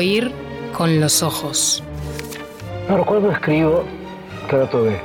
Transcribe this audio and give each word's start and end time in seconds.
Oír 0.00 0.32
con 0.72 0.98
los 0.98 1.22
ojos. 1.22 1.82
Ahora, 2.88 3.04
cuando 3.04 3.30
escribo, 3.32 3.84
trato 4.48 4.84
de, 4.84 4.98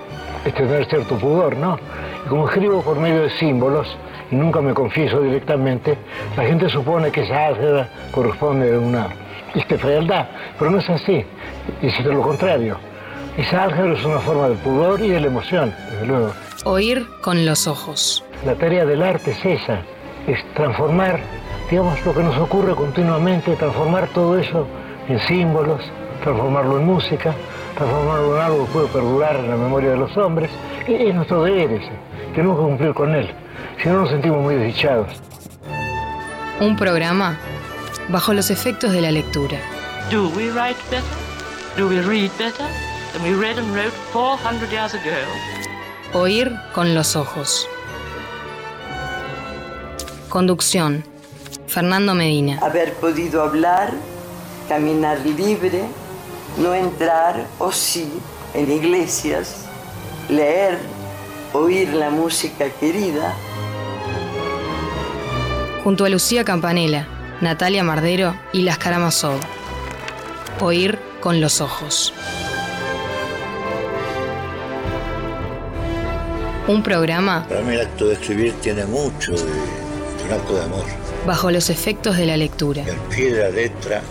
tener 0.56 0.86
cierto 0.86 1.18
pudor, 1.18 1.58
¿no? 1.58 1.78
Y 2.26 2.30
como 2.30 2.48
escribo 2.48 2.82
por 2.82 2.98
medio 2.98 3.24
de 3.24 3.30
símbolos, 3.32 3.94
y 4.32 4.36
nunca 4.36 4.62
me 4.62 4.74
confieso 4.74 5.20
directamente, 5.20 5.98
la 6.38 6.46
gente 6.46 6.70
supone 6.70 7.12
que 7.12 7.24
esa 7.24 7.48
álgebra 7.48 7.90
corresponde 8.14 8.74
a 8.74 8.80
una 8.80 9.08
este, 9.54 9.78
fealdad, 9.78 10.28
pero 10.58 10.72
no 10.72 10.78
es 10.78 10.90
así, 10.90 11.26
es 11.82 12.06
lo 12.06 12.22
contrario. 12.22 12.78
Esa 13.38 13.66
álgebra 13.66 14.00
es 14.00 14.06
una 14.06 14.20
forma 14.20 14.48
de 14.48 14.56
pudor 14.56 15.02
y 15.02 15.10
de 15.10 15.20
la 15.20 15.28
emoción, 15.28 15.76
desde 15.92 16.06
luego. 16.06 16.32
Oír 16.64 17.06
con 17.20 17.46
los 17.46 17.68
ojos. 17.68 18.24
La 18.46 18.56
tarea 18.56 18.86
del 18.86 19.04
arte 19.04 19.32
es 19.32 19.62
esa, 19.62 19.82
es 20.26 20.40
transformar, 20.54 21.20
digamos, 21.70 22.00
lo 22.06 22.14
que 22.14 22.24
nos 22.24 22.38
ocurre 22.38 22.74
continuamente, 22.76 23.58
transformar 23.58 24.08
todo 24.14 24.40
eso 24.40 24.66
en 25.08 25.20
símbolos, 25.28 25.82
transformarlo 26.24 26.80
en 26.80 26.86
música, 26.86 27.34
transformarlo 27.78 28.38
en 28.38 28.42
algo 28.44 28.66
que 28.66 28.72
puede 28.72 28.88
perdurar 28.88 29.36
en 29.38 29.50
la 29.50 29.56
memoria 29.56 29.92
de 29.92 29.98
los 29.98 30.16
hombres. 30.18 30.50
Es 30.88 31.14
nuestro 31.14 31.44
deber 31.44 31.72
ese, 31.72 31.92
tenemos 32.34 32.58
que 32.58 32.64
cumplir 32.64 32.94
con 32.94 33.16
él, 33.16 33.30
si 33.82 33.90
no 33.90 34.02
nos 34.02 34.10
sentimos 34.10 34.42
muy 34.42 34.56
desdichados. 34.56 35.08
Un 36.60 36.76
programa 36.76 37.38
bajo 38.10 38.34
los 38.34 38.50
efectos 38.50 38.92
de 38.92 39.02
la 39.02 39.12
lectura. 39.12 39.58
Do 40.10 40.30
we 40.30 40.52
write 40.52 40.80
better? 40.90 41.04
Do 41.78 41.90
we 41.90 42.02
read 42.02 42.32
better 42.38 42.66
than 43.14 43.24
we 43.24 43.34
read 43.34 43.58
and 43.58 43.76
wrote 43.76 43.92
400 44.14 44.70
years 44.72 44.94
ago? 44.94 45.12
Oír 46.14 46.56
con 46.74 46.94
los 46.96 47.16
ojos. 47.16 47.68
Conducción. 50.30 51.04
Fernando 51.68 52.14
Medina. 52.14 52.60
Haber 52.62 52.94
podido 52.94 53.42
hablar, 53.42 53.92
caminar 54.68 55.20
libre, 55.26 55.84
no 56.58 56.74
entrar 56.74 57.48
o 57.60 57.72
sí 57.72 58.10
en 58.54 58.72
iglesias, 58.72 59.66
leer, 60.30 60.80
oír 61.54 61.94
la 61.94 62.10
música 62.10 62.70
querida. 62.70 63.34
Junto 65.84 66.06
a 66.06 66.10
Lucía 66.10 66.44
Campanella, 66.44 67.08
Natalia 67.42 67.84
Mardero 67.84 68.36
y 68.54 68.62
Las 68.62 68.78
Karamazov. 68.78 69.40
Oír 70.62 71.00
con 71.20 71.42
los 71.42 71.62
ojos. 71.62 72.14
Un 76.68 76.82
programa. 76.82 77.46
Para 77.48 77.62
mí 77.62 77.76
el 77.76 77.82
acto 77.82 78.08
de 78.08 78.14
escribir 78.14 78.54
tiene 78.62 78.86
mucho 78.86 79.34
de, 79.34 79.44
un 80.26 80.34
acto 80.34 80.56
de 80.56 80.64
amor. 80.64 80.86
Bajo 81.28 81.52
los 81.52 81.70
efectos 81.70 82.18
de 82.18 82.26
la 82.26 82.38
lectura. 82.38 82.84
El 82.84 82.96
pie 83.16 83.34
de 83.34 83.44
la 83.44 83.50
letra, 83.50 84.02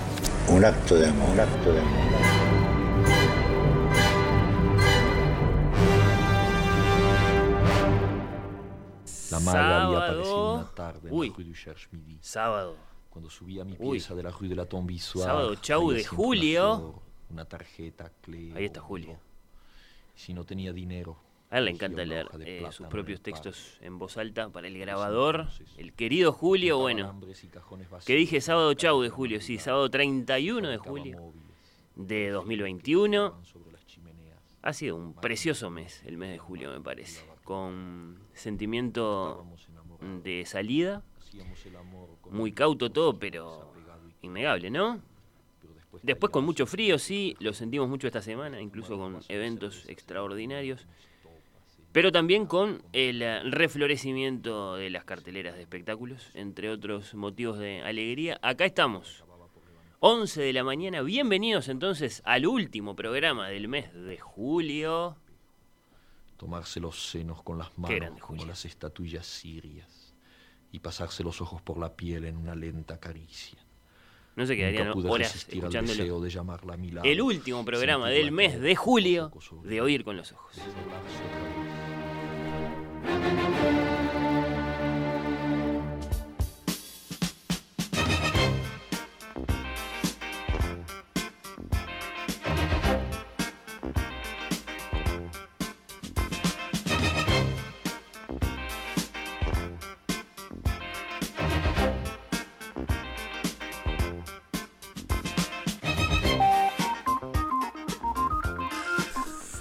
un 0.49 0.65
acto 0.65 0.95
de 0.97 1.09
amor, 1.09 1.31
un 1.31 1.41
acto 1.41 1.73
de 1.73 1.81
amor. 1.81 2.05
La 9.31 9.41
maga 9.41 9.85
había 9.87 9.99
aparecido 9.99 10.55
una 10.55 10.71
tarde 10.75 11.09
Uy. 11.11 11.27
en 11.27 11.33
la 11.33 11.37
rue 11.37 11.45
du 11.45 11.55
Cherche-Midi. 11.55 12.19
Sábado. 12.21 12.77
Cuando 13.11 13.31
subí 13.31 13.61
a 13.61 13.65
mi 13.65 13.77
Uy. 13.79 13.93
pieza 13.99 14.15
de 14.15 14.23
la 14.23 14.31
rue 14.31 14.49
de 14.49 14.57
la 14.57 14.67
Tombe 14.67 14.99
Sábado, 14.99 15.55
chau 15.57 15.91
de 15.91 16.01
siempre 16.01 16.17
una 16.17 16.25
Julio. 16.27 16.77
flor, 16.77 16.95
Una 17.31 17.45
tarjeta, 17.45 18.11
Cleo. 18.21 18.57
Ahí 18.57 18.67
está 18.67 18.81
Julio. 18.81 19.19
Si 20.15 20.33
no 20.35 20.45
tenía 20.45 20.73
dinero. 20.73 21.17
A 21.55 21.59
él 21.59 21.67
le 21.67 21.71
encanta 21.71 22.05
leer 22.05 22.27
eh, 22.41 22.67
sus 22.73 22.89
propios 22.89 23.21
textos 23.21 23.79
en 23.81 23.97
voz 23.97 24.17
alta 24.17 24.49
para 24.49 24.67
el 24.67 24.77
grabador. 24.77 25.47
El 25.77 25.93
querido 25.93 26.33
Julio, 26.33 26.79
bueno. 26.79 27.21
Que 28.05 28.17
dije 28.17 28.41
sábado 28.41 28.75
chau 28.75 29.01
de 29.03 29.09
Julio, 29.09 29.41
sí, 29.41 29.59
sábado 29.59 29.89
31 29.89 30.69
de 30.69 30.79
julio 30.79 31.33
de 31.95 32.31
2021. 32.31 33.27
estaban 33.27 33.45
sobre 33.45 33.71
las 33.71 33.87
chimeneas. 33.87 34.37
Ha 34.63 34.73
sido 34.73 34.97
un 34.97 35.15
precioso 35.15 35.71
mes, 35.71 36.03
el 36.07 36.17
mes 36.17 36.33
de 36.33 36.39
julio 36.39 36.73
me 36.73 36.81
parece, 36.81 37.25
con 37.45 38.19
sentimiento 38.33 39.47
de 40.25 40.47
salida, 40.47 41.05
muy 42.33 42.51
cauto 42.51 42.91
todo, 42.91 43.17
pero 43.17 43.73
innegable, 44.23 44.71
¿no? 44.71 45.01
después 46.03 46.33
con 46.33 46.45
mucho 46.45 46.67
frío, 46.67 46.99
sí, 46.99 47.37
lo 47.39 47.53
sentimos 47.53 47.89
mucho 47.89 48.09
esta 48.09 48.23
semana, 48.23 48.61
incluso 48.61 48.99
con 48.99 49.21
eventos 49.29 49.89
extraordinarios, 49.89 50.89
pero 51.95 52.11
también 52.11 52.47
con 52.47 52.83
el 52.93 53.23
eh, 53.23 53.41
reflorecimiento 53.45 54.75
de 54.75 54.91
las 54.91 55.05
carteleras 55.05 55.55
de 55.55 55.63
espectáculos, 55.63 56.29
entre 56.35 56.69
otros 56.69 57.15
motivos 57.15 57.57
de 57.57 57.83
alegría. 57.83 58.37
Acá 58.43 58.65
estamos, 58.65 59.23
11 60.01 60.43
de 60.43 60.53
la 60.53 60.65
mañana, 60.65 61.03
bienvenidos 61.03 61.69
entonces 61.69 62.21
al 62.25 62.47
último 62.47 62.97
programa 62.97 63.49
del 63.49 63.69
mes 63.69 63.95
de 63.95 64.19
julio. 64.19 65.17
Tomarse 66.37 66.81
los 66.81 67.11
senos 67.11 67.45
con 67.45 67.59
las 67.59 67.71
grande, 67.77 68.11
manos 68.11 68.21
como 68.23 68.45
las 68.45 68.65
estatuillas 68.65 69.25
sirias 69.25 70.17
y 70.73 70.81
pasarse 70.81 71.23
los 71.23 71.41
ojos 71.41 71.63
por 71.63 71.79
la 71.79 71.95
piel 71.95 72.25
en 72.25 72.37
una 72.37 72.57
lenta 72.57 72.99
caricia. 72.99 73.64
No 74.37 74.47
se 74.47 74.57
quedarían 74.57 74.93
horas 75.07 75.35
escuchándolo. 75.35 76.21
de 76.21 76.31
llamarla 76.31 76.77
El 77.05 77.21
último 77.23 77.65
programa 77.65 78.09
del 78.09 78.33
mes 78.33 78.61
de 78.61 78.75
julio 78.75 79.31
de 79.63 79.81
Oír 79.81 80.05
con 80.05 80.17
los 80.17 80.33
Ojos. 80.33 80.61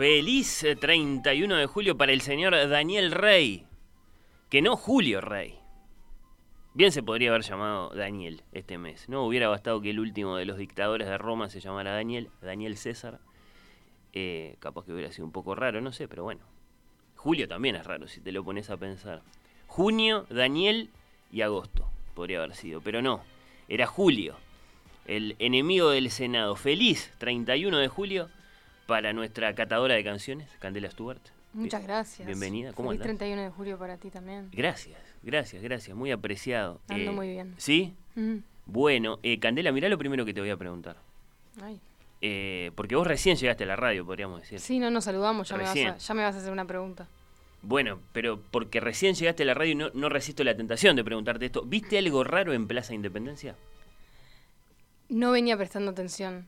Feliz 0.03 0.66
eh, 0.66 0.75
31 0.75 1.56
de 1.56 1.66
julio 1.66 1.96
para 1.96 2.12
el 2.12 2.19
señor 2.19 2.52
Daniel 2.68 3.14
Rey. 3.14 3.66
Que 4.50 4.62
no 4.62 4.75
Julio 4.75 5.22
Rey. 5.22 5.58
Bien 6.74 6.91
se 6.91 7.02
podría 7.02 7.30
haber 7.30 7.44
llamado 7.44 7.90
Daniel 7.96 8.44
este 8.52 8.78
mes. 8.78 9.08
No 9.08 9.25
hubiera 9.25 9.47
bastado 9.47 9.80
que 9.80 9.91
el 9.91 10.02
último 10.02 10.36
de 10.36 10.44
los 10.44 10.58
dictadores 10.58 11.08
de 11.08 11.18
Roma 11.18 11.50
se 11.50 11.62
llamara 11.62 11.94
Daniel, 11.94 12.30
Daniel 12.41 12.75
César. 12.75 13.22
Eh, 14.12 14.58
capaz 14.59 14.84
que 14.84 14.91
hubiera 14.91 15.09
sido 15.14 15.25
un 15.25 15.31
poco 15.31 15.56
raro, 15.56 15.80
no 15.80 15.94
sé, 15.94 16.09
pero 16.09 16.25
bueno. 16.25 16.41
Julio 17.16 17.47
también 17.47 17.78
es 17.78 17.85
raro 17.85 18.09
si 18.09 18.20
te 18.20 18.34
lo 18.34 18.44
pones 18.44 18.70
a 18.70 18.75
pensar. 18.75 19.22
Junio, 19.68 20.25
Daniel 20.30 20.90
y 21.31 21.44
agosto 21.44 21.90
podría 22.14 22.40
haber 22.40 22.56
sido, 22.56 22.81
pero 22.81 23.02
no. 23.02 23.24
Era 23.70 23.88
Julio, 23.88 24.35
el 25.08 25.38
enemigo 25.40 25.91
del 25.91 26.12
Senado. 26.12 26.58
Feliz 26.58 27.14
31 27.20 27.78
de 27.78 27.88
julio 27.88 28.30
para 28.85 29.13
nuestra 29.13 29.53
catadora 29.55 29.95
de 29.95 30.03
canciones, 30.03 30.49
Candela 30.59 30.89
Stewart. 30.89 31.21
Muchas 31.53 31.83
gracias. 31.83 32.25
Bienvenida, 32.25 32.73
¿cómo 32.73 32.89
Feliz 32.89 33.01
andás? 33.01 33.17
31 33.17 33.41
de 33.44 33.49
julio 33.49 33.77
para 33.77 33.97
ti 33.97 34.09
también. 34.09 34.49
Gracias, 34.51 34.97
gracias, 35.21 35.61
gracias, 35.61 35.95
muy 35.95 36.11
apreciado. 36.11 36.81
Ando 36.88 37.13
muy 37.13 37.29
bien. 37.29 37.53
¿Sí? 37.57 37.93
Mm. 38.16 38.38
Bueno, 38.66 39.19
eh, 39.23 39.40
Candela, 39.40 39.72
mirá 39.72 39.90
lo 39.90 39.97
primero 39.97 40.25
que 40.25 40.34
te 40.34 40.41
voy 40.41 40.49
a 40.49 40.58
preguntar. 40.58 40.97
Ay. 41.61 41.79
Eh, 42.22 42.72
porque 42.75 42.96
vos 42.96 43.05
recién 43.05 43.35
llegaste 43.35 43.66
a 43.66 43.67
la 43.67 43.75
radio, 43.75 44.05
podríamos 44.05 44.41
decir. 44.41 44.59
Sí, 44.59 44.79
no 44.79 44.90
nos 44.90 45.03
saludamos, 45.03 45.49
ya 45.49 45.58
me, 45.58 45.63
vas 45.63 45.72
a, 45.72 45.73
Recién. 45.73 45.97
ya 45.97 46.13
me 46.13 46.23
vas 46.23 46.35
a 46.35 46.40
hacer 46.40 46.52
una 46.52 46.66
pregunta. 46.66 47.08
Bueno, 47.61 47.99
pero 48.11 48.41
porque 48.52 48.79
recién 48.79 49.13
llegaste 49.16 49.43
a 49.43 49.46
la 49.46 49.53
radio 49.53 49.72
y 49.72 49.75
no, 49.75 49.90
no 49.93 50.09
resisto 50.09 50.43
la 50.43 50.55
tentación 50.55 50.96
de 50.96 51.03
preguntarte 51.03 51.46
esto. 51.46 51.63
¿Viste 51.63 51.97
algo 51.97 52.23
raro 52.23 52.53
en 52.53 52.67
Plaza 52.67 52.93
Independencia? 52.93 53.55
No 55.09 55.31
venía 55.31 55.55
prestando 55.58 55.91
atención. 55.91 56.46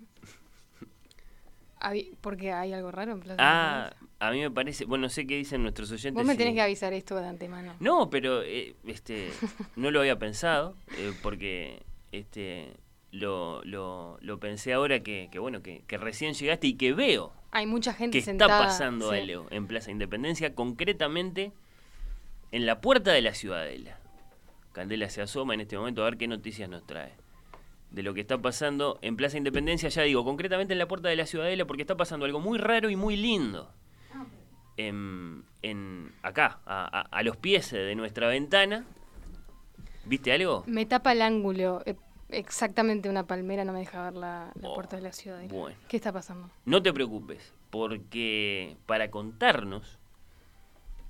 Porque 2.22 2.52
hay 2.52 2.74
algo 2.74 2.92
raro 2.92 3.12
en 3.14 3.20
Plaza 3.20 3.36
Ah, 3.40 3.90
Independencia. 3.92 4.28
a 4.28 4.32
mí 4.32 4.40
me 4.42 4.52
parece, 4.52 4.86
bueno, 4.86 5.04
no 5.04 5.10
sé 5.10 5.26
qué 5.28 5.36
dicen 5.38 5.62
nuestros 5.62 5.92
oyentes. 5.92 6.14
Vos 6.14 6.26
me 6.26 6.36
tenés 6.36 6.54
que 6.54 6.62
avisar 6.62 6.94
esto 6.94 7.16
de 7.16 7.28
antemano. 7.28 7.74
No, 7.80 8.10
pero 8.10 8.42
eh, 8.44 8.76
este, 8.86 9.30
no 9.76 9.92
lo 9.92 10.00
había 10.00 10.18
pensado, 10.18 10.76
eh, 10.98 11.14
porque 11.22 11.84
este, 12.12 12.74
lo, 13.12 13.64
lo, 13.64 14.18
lo 14.22 14.40
pensé 14.40 14.74
ahora 14.74 15.02
que, 15.02 15.30
que 15.32 15.40
bueno, 15.40 15.62
que, 15.62 15.84
que 15.88 15.98
recién 15.98 16.34
llegaste 16.34 16.68
y 16.68 16.74
que 16.76 16.94
veo 16.94 17.34
Hay 17.52 17.66
mucha 17.66 17.94
gente 17.94 18.12
que 18.14 18.20
está 18.20 18.32
sentada. 18.32 18.60
pasando 18.60 19.12
sí. 19.12 19.18
algo 19.20 19.48
en 19.52 19.68
Plaza 19.68 19.92
Independencia, 19.92 20.54
concretamente 20.56 21.52
en 22.52 22.66
la 22.66 22.80
puerta 22.82 23.12
de 23.12 23.22
la 23.22 23.34
Ciudadela. 23.34 24.00
Candela 24.72 25.10
se 25.10 25.22
asoma 25.22 25.54
en 25.54 25.62
este 25.62 25.78
momento 25.78 26.02
a 26.02 26.06
ver 26.06 26.18
qué 26.18 26.28
noticias 26.28 26.70
nos 26.70 26.86
trae. 26.86 27.14
De 27.96 28.04
lo 28.04 28.14
que 28.14 28.20
está 28.20 28.38
pasando 28.38 29.00
en 29.02 29.16
Plaza 29.16 29.38
Independencia, 29.38 29.88
ya 29.88 30.02
digo, 30.02 30.26
concretamente 30.26 30.74
en 30.74 30.80
la 30.80 30.88
puerta 30.88 31.08
de 31.08 31.16
la 31.16 31.26
Ciudadela, 31.26 31.64
porque 31.66 31.84
está 31.84 31.96
pasando 31.96 32.26
algo 32.26 32.42
muy 32.42 32.58
raro 32.58 32.90
y 32.90 32.98
muy 32.98 33.16
lindo. 33.16 33.72
En, 34.78 35.46
en- 35.62 36.12
acá, 36.22 36.60
a, 36.66 36.84
a- 37.00 37.02
a 37.04 37.24
los 37.24 37.38
pies 37.38 37.72
de 37.72 37.96
nuestra 37.96 38.28
ventana. 38.28 38.84
¿Viste 40.06 40.34
algo? 40.34 40.64
Me 40.68 40.86
tapa 40.86 41.14
el 41.14 41.22
ángulo. 41.22 41.82
Eh, 41.86 41.96
Exactamente 42.30 43.08
una 43.08 43.28
palmera 43.28 43.64
no 43.64 43.72
me 43.72 43.80
deja 43.80 44.04
ver 44.06 44.16
la, 44.16 44.52
la 44.60 44.70
Oh, 44.70 44.74
puerta 44.74 44.96
de 44.96 45.04
la 45.04 45.14
ciudad. 45.14 45.42
bueno. 45.48 45.78
¿Qué 45.88 45.96
está 45.96 46.12
pasando? 46.12 46.50
No 46.66 46.82
te 46.82 46.92
preocupes, 46.92 47.54
porque 47.70 48.76
para 48.88 49.12
contarnos 49.12 50.00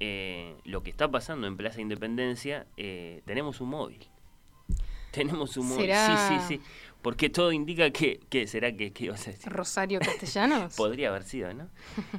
eh, 0.01 0.55
lo 0.65 0.83
que 0.83 0.89
está 0.89 1.09
pasando 1.09 1.47
en 1.47 1.55
Plaza 1.55 1.79
Independencia, 1.81 2.67
eh, 2.75 3.21
tenemos 3.25 3.61
un 3.61 3.69
móvil. 3.69 4.05
Tenemos 5.15 5.55
un 5.57 5.67
móvil. 5.69 5.85
¿Será- 5.85 6.27
Sí, 6.29 6.35
sí, 6.39 6.57
sí. 6.57 6.61
Porque 7.01 7.29
todo 7.29 7.51
indica 7.51 7.89
que. 7.91 8.19
¿Qué 8.29 8.47
será 8.47 8.71
que, 8.75 8.91
que 8.91 9.05
ibas 9.05 9.27
a 9.27 9.31
decir? 9.31 9.51
Rosario 9.51 9.99
Castellanos. 9.99 10.75
Podría 10.77 11.09
haber 11.09 11.23
sido, 11.23 11.53
¿no? 11.53 11.69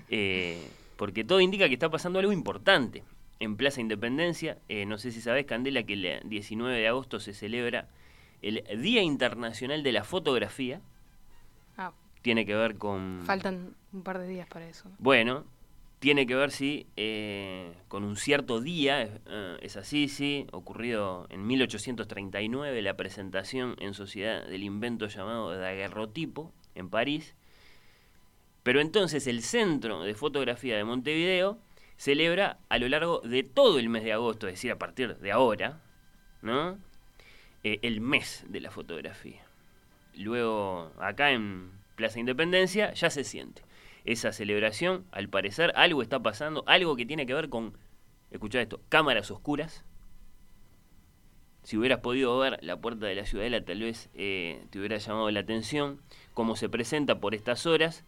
Eh, 0.09 0.69
porque 0.97 1.25
todo 1.25 1.41
indica 1.41 1.67
que 1.69 1.75
está 1.75 1.91
pasando 1.91 2.19
algo 2.21 2.33
importante 2.33 3.03
en 3.41 3.57
Plaza 3.57 3.81
Independencia. 3.81 4.59
Eh, 4.69 4.87
no 4.87 4.97
sé 4.99 5.11
si 5.13 5.21
sabés, 5.21 5.45
Candela, 5.47 5.83
que 5.83 5.95
el 5.95 6.29
19 6.29 6.79
de 6.79 6.89
agosto 6.89 7.19
se 7.21 7.35
celebra 7.35 7.89
el 8.43 8.63
Día 8.81 9.03
Internacional 9.03 9.83
de 9.83 9.93
la 9.93 10.05
Fotografía. 10.05 10.81
Ah, 11.77 11.93
Tiene 12.23 12.47
que 12.47 12.55
ver 12.55 12.77
con... 12.79 13.23
faltan 13.27 13.75
un 13.93 14.03
par 14.03 14.19
de 14.21 14.29
días 14.29 14.47
para 14.47 14.67
eso. 14.69 14.89
¿no? 14.89 14.95
Bueno, 15.01 15.45
tiene 16.07 16.25
que 16.29 16.37
ver, 16.37 16.53
sí, 16.53 16.87
eh, 16.97 17.75
con 17.89 18.05
un 18.05 18.15
cierto 18.15 18.61
día, 18.61 19.03
es, 19.03 19.11
eh, 19.75 19.79
así, 19.81 20.07
sí, 20.07 20.47
ocurrido 20.53 21.27
en 21.31 21.45
1839, 21.49 22.81
la 22.81 22.97
presentación 22.97 23.75
en 23.81 23.93
sociedad 23.93 24.47
del 24.47 24.63
invento 24.63 25.09
llamado 25.09 25.59
daguerrotipo 25.59 26.53
en 26.77 26.91
París. 26.91 27.35
Pero 28.63 28.81
entonces 28.81 29.27
el 29.27 29.43
Centro 29.43 30.05
de 30.05 30.15
Fotografía 30.15 30.77
de 30.77 30.85
Montevideo 30.85 31.59
celebra 31.97 32.61
a 32.69 32.79
lo 32.79 32.89
largo 32.89 33.21
de 33.25 33.43
todo 33.43 33.81
el 33.81 33.89
mes 33.89 34.05
de 34.05 34.13
agosto, 34.13 34.47
es 34.47 34.53
decir, 34.53 34.71
a 34.71 34.79
partir 34.79 35.17
de 35.17 35.33
ahora, 35.33 35.83
¿no? 36.41 36.79
Eh, 37.65 37.81
el 37.83 38.01
mes 38.01 38.45
de 38.47 38.61
la 38.61 38.71
fotografía. 38.71 39.45
Luego, 40.15 40.93
acá 41.01 41.33
en 41.33 41.73
Plaza 41.97 42.21
Independencia, 42.21 42.95
ya 42.95 43.11
se 43.11 43.25
siente 43.25 43.66
esa 44.07 44.33
celebración. 44.33 45.05
Al 45.11 45.29
parecer, 45.29 45.73
algo 45.77 46.03
está 46.03 46.23
pasando, 46.23 46.65
algo 46.67 46.97
que 46.97 47.05
tiene 47.05 47.27
que 47.27 47.35
ver 47.35 47.49
con, 47.49 47.77
escucha 48.31 48.61
esto, 48.61 48.81
cámaras 48.89 49.31
oscuras. 49.31 49.85
Si 51.63 51.77
hubieras 51.77 51.99
podido 51.99 52.39
ver 52.39 52.59
la 52.63 52.81
puerta 52.81 53.07
de 53.07 53.17
la 53.17 53.27
ciudadela, 53.27 53.65
tal 53.65 53.81
vez 53.81 54.09
eh, 54.15 54.65
te 54.71 54.79
hubiera 54.79 54.99
llamado 54.99 55.31
la 55.33 55.41
atención 55.41 56.01
cómo 56.33 56.55
se 56.55 56.69
presenta 56.69 57.19
por 57.19 57.35
estas 57.35 57.67
horas. 57.67 58.05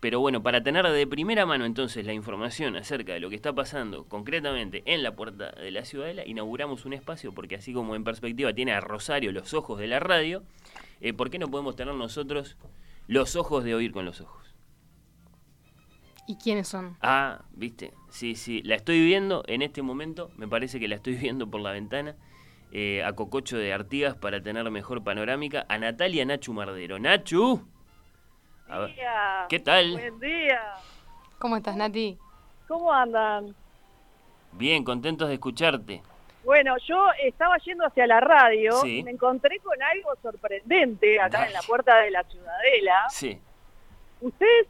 Pero 0.00 0.18
bueno, 0.18 0.42
para 0.42 0.64
tener 0.64 0.84
de 0.88 1.06
primera 1.06 1.46
mano 1.46 1.64
entonces 1.64 2.04
la 2.04 2.12
información 2.12 2.74
acerca 2.74 3.12
de 3.12 3.20
lo 3.20 3.28
que 3.28 3.36
está 3.36 3.52
pasando 3.52 4.04
concretamente 4.04 4.82
en 4.86 5.04
la 5.04 5.14
puerta 5.14 5.52
de 5.52 5.70
la 5.70 5.84
ciudadela, 5.84 6.26
inauguramos 6.26 6.86
un 6.86 6.92
espacio 6.92 7.32
porque 7.32 7.54
así 7.54 7.72
como 7.72 7.94
en 7.94 8.02
perspectiva 8.02 8.52
tiene 8.52 8.72
a 8.72 8.80
Rosario 8.80 9.30
los 9.30 9.54
ojos 9.54 9.78
de 9.78 9.86
la 9.86 10.00
radio, 10.00 10.42
eh, 11.00 11.12
¿por 11.12 11.30
qué 11.30 11.38
no 11.38 11.48
podemos 11.48 11.76
tener 11.76 11.94
nosotros 11.94 12.56
los 13.06 13.36
ojos 13.36 13.62
de 13.62 13.76
oír 13.76 13.92
con 13.92 14.04
los 14.04 14.20
ojos? 14.20 14.41
¿Y 16.26 16.36
quiénes 16.36 16.68
son? 16.68 16.96
Ah, 17.02 17.40
viste, 17.52 17.92
sí, 18.10 18.34
sí, 18.36 18.62
la 18.62 18.76
estoy 18.76 19.04
viendo 19.04 19.42
en 19.48 19.60
este 19.62 19.82
momento, 19.82 20.30
me 20.36 20.46
parece 20.46 20.78
que 20.78 20.88
la 20.88 20.94
estoy 20.96 21.14
viendo 21.16 21.50
por 21.50 21.60
la 21.60 21.72
ventana, 21.72 22.14
eh, 22.72 23.02
a 23.04 23.12
Cococho 23.12 23.58
de 23.58 23.72
Artigas 23.72 24.14
para 24.16 24.42
tener 24.42 24.70
mejor 24.70 25.02
panorámica, 25.04 25.66
a 25.68 25.78
Natalia 25.78 26.24
Nachu 26.24 26.52
Mardero. 26.52 26.98
¡Nachu! 26.98 27.66
A 28.68 28.78
ver, 28.78 28.94
día. 28.94 29.46
¿Qué 29.48 29.58
tal? 29.60 29.92
Buen 29.92 30.20
día. 30.20 30.60
¿Cómo 31.38 31.56
estás, 31.56 31.76
Nati? 31.76 32.16
¿Cómo 32.68 32.90
andan? 32.92 33.54
Bien, 34.52 34.84
contentos 34.84 35.28
de 35.28 35.34
escucharte. 35.34 36.02
Bueno, 36.44 36.74
yo 36.88 36.96
estaba 37.22 37.58
yendo 37.58 37.84
hacia 37.84 38.06
la 38.06 38.20
radio 38.20 38.72
Sí. 38.80 38.98
y 38.98 39.02
me 39.02 39.10
encontré 39.10 39.58
con 39.60 39.80
algo 39.82 40.10
sorprendente 40.22 41.20
acá 41.20 41.38
Dale. 41.38 41.46
en 41.48 41.52
la 41.52 41.62
puerta 41.62 41.96
de 41.98 42.10
la 42.10 42.24
Ciudadela. 42.24 42.94
Sí. 43.10 43.38
Ustedes, 44.20 44.66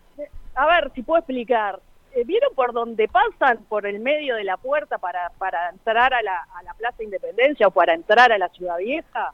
a 0.54 0.66
ver 0.66 0.90
si 0.94 1.02
puedo 1.02 1.18
explicar, 1.20 1.80
eh, 2.14 2.24
¿vieron 2.24 2.54
por 2.54 2.72
donde 2.72 3.08
pasan 3.08 3.64
por 3.68 3.86
el 3.86 4.00
medio 4.00 4.36
de 4.36 4.44
la 4.44 4.56
puerta 4.56 4.98
para, 4.98 5.30
para 5.38 5.70
entrar 5.70 6.12
a 6.14 6.22
la, 6.22 6.46
a 6.54 6.62
la 6.62 6.74
Plaza 6.74 7.02
Independencia 7.02 7.66
o 7.68 7.70
para 7.70 7.94
entrar 7.94 8.32
a 8.32 8.38
la 8.38 8.48
Ciudad 8.50 8.76
Vieja? 8.78 9.32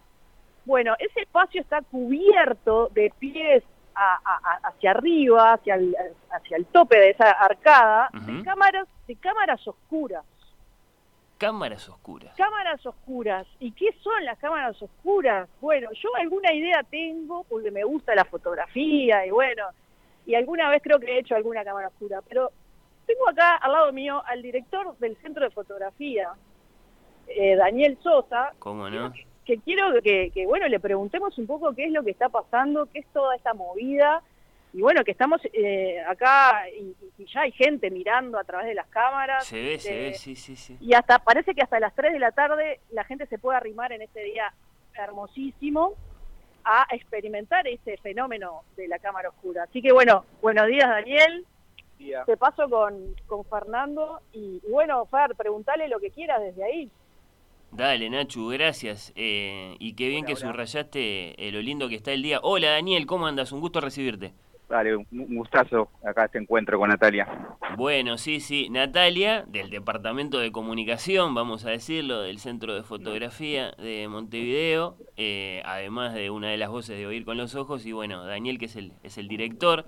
Bueno, 0.65 0.95
ese 0.99 1.21
espacio 1.23 1.61
está 1.61 1.81
cubierto 1.83 2.89
de 2.93 3.13
pies 3.19 3.65
a- 3.95 4.19
a- 4.25 4.69
hacia 4.69 4.91
arriba, 4.93 5.55
hacia 5.55 5.75
el, 5.75 5.97
hacia 6.31 6.57
el 6.57 6.67
tope 6.67 6.99
de 7.01 7.11
esa 7.11 7.31
arcada, 7.33 8.11
de 8.13 8.43
cámaras, 8.45 8.87
de 9.09 9.17
cámaras 9.17 9.67
oscuras. 9.67 10.25
Cámaras 11.39 11.89
oscuras. 11.89 12.35
Cámaras 12.37 12.85
oscuras. 12.85 13.47
¿Y 13.61 13.71
qué 13.73 13.93
son 14.03 14.25
las 14.25 14.39
cámaras 14.39 14.81
oscuras? 14.83 15.49
Bueno, 15.61 15.89
yo 15.93 16.15
alguna 16.17 16.53
idea 16.53 16.83
tengo 16.83 17.45
porque 17.45 17.71
me 17.71 17.85
gusta 17.85 18.15
la 18.17 18.25
fotografía 18.25 19.25
y 19.25 19.31
bueno, 19.31 19.65
y 20.29 20.35
alguna 20.35 20.69
vez 20.69 20.83
creo 20.83 21.01
que 21.01 21.07
he 21.07 21.21
hecho 21.21 21.35
alguna 21.35 21.65
cámara 21.65 21.89
oscura, 21.89 22.21
pero 22.29 22.53
tengo 23.07 23.27
acá 23.31 23.57
al 23.57 23.73
lado 23.73 23.93
mío 23.95 24.23
al 24.27 24.43
director 24.43 24.95
del 24.99 25.17
Centro 25.23 25.43
de 25.43 25.51
Fotografía, 25.51 26.29
eh, 27.29 27.57
Daniel 27.57 27.97
Sosa, 28.03 28.53
¿Cómo 28.59 28.91
no? 28.91 29.11
que 29.47 29.57
quiero 29.57 30.03
que, 30.03 30.31
que, 30.35 30.45
bueno, 30.45 30.69
le 30.69 30.81
preguntemos 30.81 31.39
un 31.39 31.47
poco 31.47 31.75
qué 31.75 31.87
es 31.87 31.93
lo 31.93 32.05
que 32.05 32.11
está 32.11 32.29
pasando, 32.29 32.91
qué 32.93 32.99
es 32.99 33.07
toda 33.07 33.35
esta 33.37 33.55
movida, 33.55 34.23
y 34.75 34.83
bueno, 34.83 35.03
que 35.03 35.13
estamos 35.13 35.41
eh, 35.51 35.99
acá 36.07 36.69
y, 36.79 36.95
y 37.17 37.25
ya 37.25 37.41
hay 37.41 37.53
gente 37.53 37.91
mirando 37.91 38.39
a 38.39 38.45
través 38.45 38.67
de 38.67 38.75
las 38.75 38.87
cámaras. 38.89 39.47
Se 39.47 39.63
ve, 39.63 39.79
se 39.79 39.95
eh, 39.95 40.11
ve, 40.11 40.15
sí, 40.15 40.37
sí, 40.37 40.57
sí. 40.57 40.77
y 40.79 40.93
hasta 40.93 41.21
parece 41.21 41.55
que 41.55 41.63
hasta 41.63 41.81
las 41.81 41.95
3 41.95 42.13
de 42.13 42.19
la 42.19 42.33
tarde 42.33 42.81
la 42.91 43.05
gente 43.05 43.25
se 43.29 43.39
puede 43.39 43.57
arrimar 43.57 43.93
en 43.93 44.03
este 44.03 44.23
día 44.25 44.53
hermosísimo 44.93 45.95
a 46.65 46.87
experimentar 46.91 47.67
ese 47.67 47.97
fenómeno 47.99 48.63
de 48.77 48.89
la 48.89 48.99
cámara 48.99 49.31
oscura. 49.31 49.65
Así 49.65 49.81
que 49.81 49.93
bueno, 49.93 50.25
buenos 50.43 50.67
días 50.67 50.89
Daniel, 50.89 51.47
te 52.27 52.37
paso 52.37 52.69
con, 52.69 53.15
con 53.27 53.45
Fernando 53.45 54.21
y, 54.33 54.61
y 54.67 54.71
bueno, 54.71 55.05
Fer, 55.07 55.35
preguntale 55.35 55.89
lo 55.89 55.99
que 55.99 56.11
quieras 56.11 56.41
desde 56.41 56.65
ahí. 56.65 56.91
Dale, 57.71 58.09
Nachu, 58.09 58.49
gracias. 58.49 59.13
Eh, 59.15 59.77
y 59.79 59.95
qué 59.95 60.09
bien 60.09 60.25
que 60.25 60.37
subrayaste 60.37 61.35
eh, 61.37 61.53
lo 61.53 61.61
lindo 61.61 61.89
que 61.89 61.97
está 61.97 62.13
el 62.13 62.23
día. 62.23 62.41
Hola, 62.43 62.71
Daniel, 62.71 63.07
¿cómo 63.07 63.27
andas? 63.27 63.53
Un 63.53 63.61
gusto 63.61 63.81
recibirte. 63.81 64.33
Dale, 64.69 64.97
un 64.97 65.07
gustazo 65.11 65.89
acá 66.05 66.27
este 66.27 66.39
encuentro 66.39 66.79
con 66.79 66.91
Natalia. 66.91 67.27
Bueno, 67.77 68.19
sí, 68.19 68.41
sí. 68.41 68.69
Natalia, 68.69 69.45
del 69.49 69.71
Departamento 69.71 70.39
de 70.41 70.53
Comunicación, 70.53 71.35
vamos 71.35 71.65
a 71.65 71.71
decirlo, 71.71 72.21
del 72.21 72.39
Centro 72.39 72.75
de 72.75 72.83
Fotografía 72.83 73.73
de 73.79 74.07
Montevideo, 74.09 74.97
eh, 75.17 75.63
además 75.65 76.13
de 76.13 76.29
una 76.29 76.51
de 76.51 76.59
las 76.59 76.69
voces 76.69 76.99
de 76.99 77.07
Oír 77.07 77.25
con 77.25 77.39
los 77.39 77.55
Ojos, 77.55 77.87
y 77.87 77.93
bueno, 77.93 78.27
Daniel, 78.27 78.59
que 78.59 78.67
es 78.67 78.77
el, 78.77 78.93
es 79.03 79.17
el 79.17 79.27
director. 79.27 79.87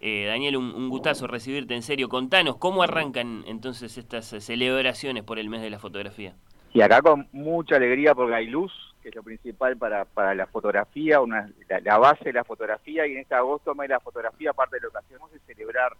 Eh, 0.00 0.26
Daniel, 0.26 0.56
un, 0.56 0.72
un 0.72 0.88
gustazo 0.88 1.26
recibirte 1.26 1.74
en 1.74 1.82
serio. 1.82 2.08
Contanos, 2.08 2.56
¿cómo 2.58 2.84
arrancan 2.84 3.44
entonces 3.48 3.98
estas 3.98 4.32
eh, 4.32 4.40
celebraciones 4.40 5.24
por 5.24 5.40
el 5.40 5.48
mes 5.48 5.62
de 5.62 5.70
la 5.70 5.80
fotografía? 5.80 6.34
Y 6.74 6.80
acá 6.80 7.02
con 7.02 7.28
mucha 7.32 7.76
alegría 7.76 8.14
porque 8.14 8.34
hay 8.34 8.46
luz, 8.46 8.72
que 9.02 9.08
es 9.08 9.14
lo 9.14 9.22
principal 9.22 9.76
para, 9.76 10.04
para 10.04 10.34
la 10.34 10.46
fotografía, 10.46 11.20
una, 11.20 11.50
la, 11.68 11.98
base 11.98 12.24
de 12.24 12.32
la 12.32 12.44
fotografía, 12.44 13.06
y 13.06 13.12
en 13.12 13.18
este 13.18 13.34
agosto 13.34 13.74
de 13.74 13.88
la 13.88 14.00
fotografía, 14.00 14.50
aparte 14.50 14.76
de 14.76 14.82
lo 14.82 14.90
que 14.90 14.98
hacemos 14.98 15.32
es 15.32 15.42
celebrar 15.42 15.92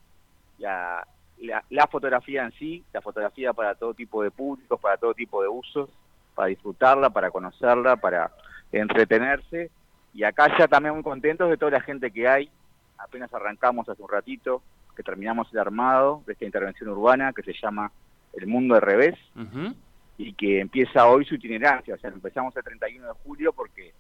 la, 0.59 1.07
la, 1.39 1.65
la 1.69 1.87
fotografía 1.89 2.45
en 2.45 2.53
sí, 2.53 2.85
la 2.93 3.01
fotografía 3.01 3.53
para 3.53 3.75
todo 3.75 3.93
tipo 3.93 4.23
de 4.23 4.31
públicos, 4.31 4.81
para 4.81 4.97
todo 4.97 5.15
tipo 5.15 5.43
de 5.43 5.49
usos, 5.49 5.91
para 6.35 6.49
disfrutarla, 6.49 7.11
para 7.11 7.31
conocerla, 7.31 7.97
para 7.97 8.31
entretenerse. 8.71 9.71
Y 10.15 10.25
acá 10.25 10.57
ya 10.59 10.69
también 10.69 10.95
muy 10.95 11.03
contentos 11.03 11.51
de 11.51 11.57
toda 11.57 11.73
la 11.73 11.81
gente 11.81 12.11
que 12.11 12.29
hay. 12.29 12.51
Apenas 12.99 13.33
arrancamos 13.35 13.89
hace 13.89 14.03
un 14.03 14.09
ratito, 14.09 14.63
que 14.95 15.03
terminamos 15.03 15.49
el 15.53 15.59
armado 15.59 16.23
de 16.27 16.35
esta 16.35 16.45
intervención 16.45 16.91
urbana 16.91 17.33
que 17.33 17.43
se 17.43 17.55
llama 17.55 17.91
El 18.33 18.47
Mundo 18.47 18.75
al 18.75 18.83
Revés 18.83 19.19
Ujú. 19.35 19.75
Y 20.23 20.35
que 20.35 20.61
empieza 20.61 21.09
hoy 21.09 21.25
su 21.25 21.35
itinerancia. 21.35 21.95
O 21.95 21.99
sea, 21.99 22.11
empezamos 22.11 22.57
el 22.57 22.63
31 22.63 23.07
de 23.07 23.13
julio 23.25 23.53
porque 23.53 23.93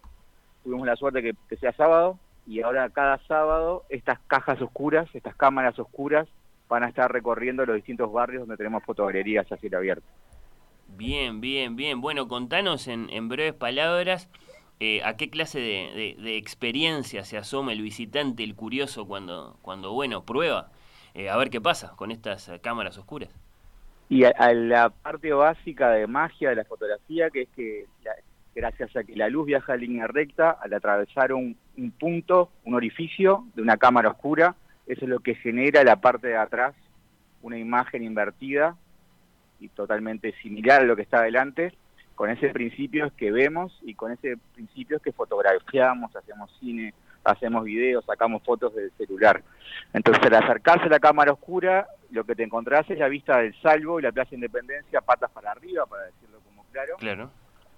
tuvimos 0.62 0.86
la 0.86 0.96
suerte 0.96 1.22
que, 1.22 1.34
que 1.48 1.56
sea 1.56 1.72
sábado 1.72 2.18
y 2.46 2.60
ahora 2.62 2.88
cada 2.90 3.18
sábado 3.26 3.84
estas 3.88 4.18
cajas 4.26 4.60
oscuras, 4.60 5.08
estas 5.14 5.34
cámaras 5.34 5.78
oscuras 5.78 6.28
van 6.68 6.84
a 6.84 6.88
estar 6.88 7.10
recorriendo 7.12 7.66
los 7.66 7.76
distintos 7.76 8.12
barrios 8.12 8.42
donde 8.42 8.56
tenemos 8.56 8.82
fotogalerías 8.84 9.50
a 9.50 9.56
cielo 9.56 9.78
abierto. 9.78 10.06
Bien, 10.88 11.40
bien, 11.40 11.76
bien. 11.76 12.00
Bueno, 12.00 12.28
contanos 12.28 12.88
en, 12.88 13.28
breves 13.28 13.54
palabras 13.54 14.28
eh, 14.80 15.02
a 15.04 15.16
qué 15.16 15.30
clase 15.30 15.58
de, 15.58 16.36
experiencia 16.36 17.24
se 17.24 17.38
asoma 17.38 17.72
el 17.72 17.82
visitante, 17.82 18.44
el 18.44 18.54
curioso, 18.54 19.06
cuando, 19.06 19.58
cuando 19.62 19.92
bueno, 19.92 20.24
prueba 20.24 20.70
eh, 21.14 21.28
a 21.30 21.36
ver 21.36 21.50
qué 21.50 21.60
pasa 21.60 21.94
con 21.96 22.10
estas 22.10 22.50
cámaras 22.62 22.98
oscuras. 22.98 23.30
Y 24.14 24.24
a, 24.24 24.52
la 24.52 24.90
parte 24.90 25.32
básica 25.32 25.90
de 25.90 26.06
magia 26.06 26.50
de 26.50 26.56
la 26.56 26.64
fotografía, 26.64 27.30
que 27.30 27.42
es 27.42 27.48
que 27.56 27.86
la- 28.04 28.14
gracias 28.54 28.94
a 28.94 29.04
que 29.04 29.16
la 29.16 29.30
luz 29.30 29.46
viaja 29.46 29.72
en 29.72 29.80
línea 29.80 30.06
recta, 30.06 30.50
al 30.50 30.74
atravesar 30.74 31.32
un, 31.32 31.56
un 31.78 31.90
punto, 31.92 32.50
un 32.64 32.74
orificio 32.74 33.46
de 33.54 33.62
una 33.62 33.78
cámara 33.78 34.10
oscura, 34.10 34.54
eso 34.86 35.06
es 35.06 35.08
lo 35.08 35.20
que 35.20 35.34
genera 35.36 35.82
la 35.82 35.96
parte 35.96 36.28
de 36.28 36.36
atrás, 36.36 36.74
una 37.40 37.56
imagen 37.56 38.02
invertida 38.02 38.76
y 39.58 39.68
totalmente 39.68 40.34
similar 40.42 40.82
a 40.82 40.84
lo 40.84 40.94
que 40.94 41.02
está 41.02 41.20
adelante. 41.20 41.72
con 42.14 42.28
ese 42.28 42.50
principio 42.50 43.06
es 43.06 43.12
que 43.14 43.32
vemos 43.32 43.78
y 43.82 43.94
con 43.94 44.12
ese 44.12 44.36
principio 44.54 44.98
es 44.98 45.02
que 45.02 45.12
fotografiamos, 45.12 46.14
hacemos 46.14 46.54
cine, 46.60 46.92
hacemos 47.24 47.64
videos, 47.64 48.04
sacamos 48.04 48.42
fotos 48.42 48.74
del 48.74 48.90
celular. 48.92 49.42
Entonces, 49.92 50.24
al 50.26 50.34
acercarse 50.34 50.86
a 50.86 50.90
la 50.90 51.00
cámara 51.00 51.32
oscura, 51.32 51.86
lo 52.10 52.24
que 52.24 52.34
te 52.34 52.42
encontrás 52.42 52.88
es 52.90 52.98
la 52.98 53.08
vista 53.08 53.38
del 53.38 53.54
Salvo 53.60 53.98
y 53.98 54.02
la 54.02 54.12
Plaza 54.12 54.34
Independencia 54.34 55.00
patas 55.00 55.30
para 55.30 55.52
arriba, 55.52 55.86
para 55.86 56.04
decirlo 56.04 56.38
como 56.40 56.64
claro. 56.72 56.96
Claro. 56.98 57.30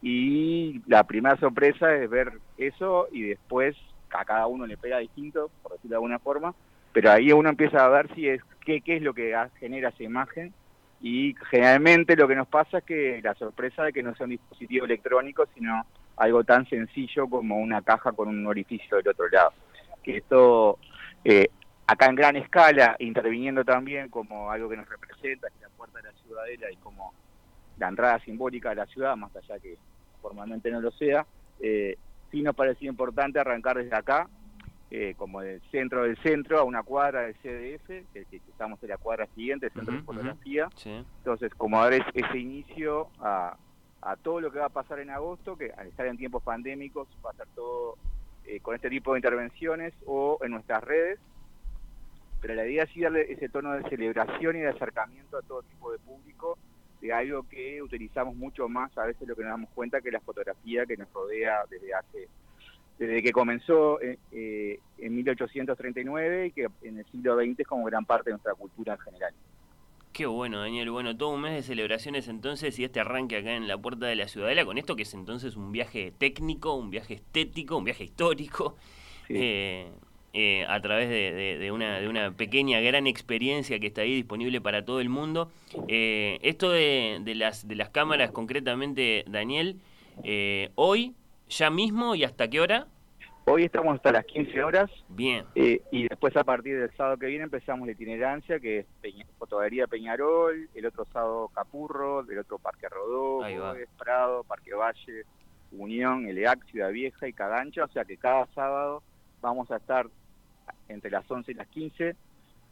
Y 0.03 0.83
la 0.87 1.05
primera 1.05 1.37
sorpresa 1.37 1.95
es 1.95 2.11
ver 2.11 2.33
eso 2.59 3.09
y 3.11 3.23
después 3.23 3.77
a 4.11 4.25
cada 4.25 4.47
uno 4.47 4.67
le 4.67 4.77
pega 4.77 4.99
distinto, 4.99 5.51
por 5.63 5.73
decirlo 5.73 5.95
de 5.95 5.97
alguna 5.97 6.19
forma, 6.19 6.55
pero 6.93 7.11
ahí 7.11 7.33
uno 7.33 7.49
empieza 7.49 7.85
a 7.85 7.89
ver 7.89 8.15
si 8.15 8.29
es 8.29 8.41
qué, 8.65 8.81
qué 8.81 8.97
es 8.97 9.03
lo 9.03 9.15
que 9.15 9.35
genera 9.59 9.89
esa 9.89 10.03
imagen 10.03 10.53
y 11.01 11.35
generalmente 11.51 12.17
lo 12.17 12.29
que 12.29 12.37
nos 12.37 12.49
pasa 12.49 12.79
es 12.79 12.85
que 12.85 13.21
la 13.23 13.35
sorpresa 13.35 13.83
de 13.83 13.93
que 13.93 14.03
no 14.03 14.15
sea 14.15 14.25
un 14.25 14.31
dispositivo 14.31 14.87
electrónico, 14.87 15.47
sino 15.55 15.85
algo 16.17 16.45
tan 16.45 16.67
sencillo 16.69 17.29
como 17.29 17.59
una 17.59 17.83
caja 17.83 18.13
con 18.13 18.29
un 18.29 18.47
orificio 18.47 18.97
del 18.99 19.09
otro 19.09 19.29
lado. 19.29 19.53
Que 20.03 20.19
esto, 20.19 20.79
eh, 21.25 21.49
acá 21.87 22.07
en 22.07 22.15
gran 22.15 22.37
escala, 22.37 22.97
interviniendo 22.99 23.65
también 23.65 24.09
como 24.09 24.51
algo 24.51 24.69
que 24.69 24.77
nos 24.77 24.89
representa, 24.89 25.49
que 25.49 25.57
es 25.57 25.63
la 25.63 25.69
puerta 25.71 25.99
de 25.99 26.05
la 26.05 26.19
ciudadela 26.19 26.71
y 26.71 26.77
como 26.77 27.13
la 27.79 27.89
entrada 27.89 28.19
simbólica 28.21 28.69
de 28.71 28.77
la 28.77 28.87
ciudad, 28.87 29.17
más 29.17 29.35
allá 29.35 29.59
que 29.59 29.77
formalmente 30.23 30.71
no 30.71 30.81
lo 30.81 30.91
sea, 30.93 31.27
eh, 31.61 31.97
sí 32.31 32.43
nos 32.43 32.55
parecía 32.55 32.89
importante 32.89 33.39
arrancar 33.41 33.77
desde 33.79 33.97
acá, 33.97 34.29
eh, 34.91 35.15
como 35.17 35.41
del 35.41 35.61
centro 35.73 36.05
del 36.05 36.17
centro, 36.23 36.59
a 36.61 36.63
una 36.65 36.83
cuadra 36.85 37.23
del 37.23 37.35
CDF, 37.43 37.87
que, 38.13 38.25
que 38.31 38.37
estamos 38.49 38.81
en 38.83 38.91
la 38.91 38.97
cuadra 38.99 39.27
siguiente, 39.35 39.67
el 39.67 39.73
centro 39.73 39.93
de 39.95 40.03
fotografía. 40.03 40.69
Sí. 40.77 41.05
Entonces, 41.19 41.53
como 41.57 41.81
dar 41.83 41.95
es- 41.95 42.05
ese 42.15 42.39
inicio 42.39 43.09
a, 43.19 43.57
a 44.05 44.17
todo 44.17 44.41
lo 44.41 44.53
que 44.53 44.59
va 44.59 44.67
a 44.67 44.71
pasar 44.71 45.01
en 45.01 45.11
agosto, 45.11 45.57
que 45.57 45.73
al 45.73 45.87
estar 45.89 46.07
en 46.07 46.19
tiempos 46.19 46.43
pandémicos 46.43 47.09
va 47.25 47.31
a 47.31 47.35
ser 47.35 47.47
todo 47.55 47.97
eh, 48.45 48.61
con 48.61 48.75
este 48.75 48.91
tipo 48.91 49.13
de 49.13 49.19
intervenciones 49.19 49.95
o 50.07 50.39
en 50.43 50.51
nuestras 50.51 50.85
redes, 50.85 51.19
pero 52.41 52.55
la 52.55 52.67
idea 52.67 52.85
es 52.85 52.91
darle 53.01 53.33
ese 53.33 53.49
tono 53.49 53.73
de 53.73 53.89
celebración 53.89 54.57
y 54.57 54.61
de 54.61 54.69
acercamiento 54.69 55.39
a 55.39 55.43
todo 55.43 55.63
tipo 55.63 55.91
de 55.91 55.99
público, 55.99 56.59
de 57.01 57.13
algo 57.13 57.49
que 57.49 57.81
utilizamos 57.83 58.37
mucho 58.37 58.69
más 58.69 58.97
a 58.99 59.07
veces 59.07 59.27
lo 59.27 59.35
que 59.35 59.43
nos 59.43 59.53
damos 59.53 59.71
cuenta 59.75 60.01
que 60.03 60.11
la 60.11 60.21
fotografía 60.21 60.85
que 60.87 60.97
nos 60.97 61.11
rodea 61.13 61.65
desde 61.71 61.95
hace 61.95 62.29
desde 62.99 63.23
que 63.23 63.33
comenzó 63.33 64.01
eh, 64.01 64.19
eh, 64.31 64.79
en 64.99 65.17
1839 65.17 66.47
y 66.47 66.53
que 66.53 66.69
en 66.83 66.99
el 66.99 67.05
siglo 67.07 67.37
XX 67.37 67.61
es 67.61 67.67
como 67.67 67.85
gran 67.85 68.05
parte 68.05 68.31
de 68.31 68.35
nuestra 68.35 68.55
cultura 68.55 68.95
en 68.95 69.01
general. 69.01 69.35
Qué 70.15 70.27
bueno, 70.27 70.61
Daniel. 70.61 70.91
Bueno, 70.91 71.17
todo 71.17 71.31
un 71.31 71.41
mes 71.41 71.55
de 71.55 71.63
celebraciones 71.63 72.29
entonces 72.29 72.79
y 72.79 72.85
este 72.85 73.01
arranque 73.01 73.37
acá 73.37 73.55
en 73.57 73.67
la 73.67 73.77
puerta 73.77 74.07
de 74.07 74.15
la 74.15 74.29
Ciudadela 74.29 74.65
con 74.65 74.79
esto 74.79 74.95
que 74.95 75.03
es 75.03 75.13
entonces 75.13 75.57
un 75.57 75.73
viaje 75.73 76.13
técnico, 76.17 76.73
un 76.75 76.89
viaje 76.91 77.15
estético, 77.15 77.77
un 77.77 77.83
viaje 77.85 78.05
histórico, 78.05 78.77
eh, 79.29 79.91
eh, 80.33 80.65
a 80.69 80.81
través 80.81 81.09
de, 81.09 81.33
de- 81.33 81.59
de 81.59 81.73
una, 81.73 81.99
de 81.99 82.09
una 82.09 82.31
pequeña, 82.31 82.79
gran 82.81 83.09
experiencia 83.09 83.81
que 83.81 83.89
está 83.89 84.03
ahí 84.03 84.15
disponible 84.15 84.61
para 84.61 84.85
todo 84.85 85.01
el 85.01 85.09
mundo. 85.09 85.51
Eh, 85.89 86.39
esto 86.43 86.71
de, 86.71 87.21
las, 87.35 87.67
de 87.67 87.75
las 87.75 87.89
cámaras 87.91 88.31
concretamente, 88.31 89.25
Daniel, 89.29 89.81
hoy, 90.77 91.15
ya 91.49 91.71
mismo 91.71 92.15
y 92.15 92.23
hasta 92.25 92.49
qué 92.49 92.61
hora? 92.61 92.87
Hoy 93.47 93.65
estamos 93.65 93.95
hasta 93.97 94.11
las 94.11 94.25
15 94.25 94.63
horas. 94.63 94.91
Bien. 95.09 95.45
Eh, 95.55 95.83
y 95.91 96.09
después 96.09 96.35
a 96.37 96.45
partir 96.45 96.79
del 96.81 96.91
sábado 96.97 97.19
que 97.19 97.27
viene 97.27 97.45
empezamos 97.45 97.87
la 97.87 97.93
itinerancia, 97.93 98.59
que 98.59 98.79
es 98.81 98.87
Peña, 99.03 99.27
Peñarol, 99.87 100.69
el 100.75 100.87
otro 100.87 101.05
sábado 101.13 101.49
Capurro, 101.55 102.21
el 102.21 102.39
otro 102.39 102.59
Parque 102.59 102.89
Rodó, 102.89 103.43
Prado, 103.99 104.45
Parque 104.45 104.73
Valle, 104.75 105.25
Unión, 105.73 106.27
Eleac, 106.27 106.65
Ciudad 106.71 106.91
Vieja 106.91 107.29
y 107.29 107.33
Cagancha, 107.35 107.85
o 107.85 107.89
sea 107.89 108.05
que 108.07 108.17
cada 108.17 108.47
sábado 108.55 109.03
vamos 109.43 109.71
a 109.71 109.77
estar 109.77 110.07
entre 110.89 111.11
las 111.11 111.31
11 111.31 111.51
y 111.53 111.55
las 111.55 111.69
15, 111.69 112.17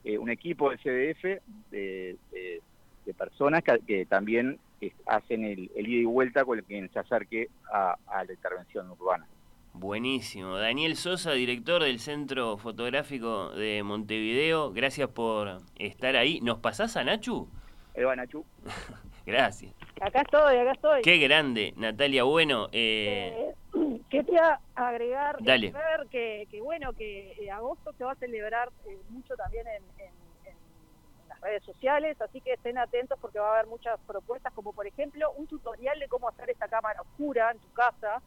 eh, 0.04 0.18
un 0.18 0.30
equipo 0.30 0.70
del 0.70 0.78
CDF 0.78 1.22
de, 1.70 2.16
de- 2.30 2.62
de 3.04 3.14
personas 3.14 3.62
que, 3.64 3.78
que 3.84 4.06
también 4.06 4.58
eh, 4.80 4.92
hacen 5.06 5.44
el, 5.44 5.70
el 5.74 5.88
ida 5.88 6.02
y 6.02 6.04
vuelta 6.04 6.44
con 6.44 6.56
el 6.58 6.64
quien 6.64 6.88
se 6.92 7.00
acerque 7.00 7.48
a, 7.72 7.96
a 8.06 8.24
la 8.24 8.32
intervención 8.32 8.88
urbana. 8.92 9.26
Buenísimo. 9.74 10.56
Daniel 10.58 10.96
Sosa, 10.96 11.32
director 11.32 11.82
del 11.82 11.98
Centro 11.98 12.56
Fotográfico 12.58 13.50
de 13.50 13.82
Montevideo, 13.82 14.70
gracias 14.72 15.08
por 15.08 15.58
estar 15.78 16.14
ahí. 16.16 16.40
¿Nos 16.42 16.58
pasás 16.58 16.96
a 16.96 17.04
Nachu? 17.04 17.48
Ahí 17.96 18.04
va 18.04 18.14
Nachu. 18.16 18.44
Gracias. 19.24 19.72
Acá 20.00 20.22
estoy, 20.22 20.56
acá 20.56 20.72
estoy. 20.72 21.02
Qué 21.02 21.16
grande, 21.18 21.72
Natalia. 21.76 22.24
Bueno, 22.24 22.68
eh, 22.72 23.54
Quería 24.10 24.58
agregar, 24.74 25.36
eh, 25.36 25.44
Dale. 25.44 25.70
ver 25.70 26.08
que, 26.10 26.48
que 26.50 26.60
bueno, 26.60 26.92
que 26.92 27.32
eh, 27.40 27.48
agosto 27.52 27.92
se 27.96 28.02
va 28.02 28.12
a 28.12 28.16
celebrar 28.16 28.68
eh, 28.86 28.98
mucho 29.10 29.36
también 29.36 29.64
en, 29.68 29.82
en- 29.98 30.06
en- 30.46 30.52
en 31.22 31.28
las 31.28 31.40
redes 31.40 31.62
sociales, 31.62 32.20
así 32.20 32.40
que 32.40 32.54
estén 32.54 32.78
atentos 32.78 33.16
porque 33.20 33.38
va 33.38 33.50
a 33.50 33.54
haber 33.60 33.68
muchas 33.68 33.98
propuestas, 34.06 34.52
como 34.54 34.72
por 34.72 34.88
ejemplo 34.88 35.30
un 35.36 35.46
tutorial 35.46 36.00
de 36.00 36.08
cómo 36.08 36.28
hacer 36.28 36.50
esta 36.50 36.66
cámara 36.66 37.00
oscura 37.02 37.52
en 37.52 37.58
tu 37.60 37.72
casa. 37.74 38.20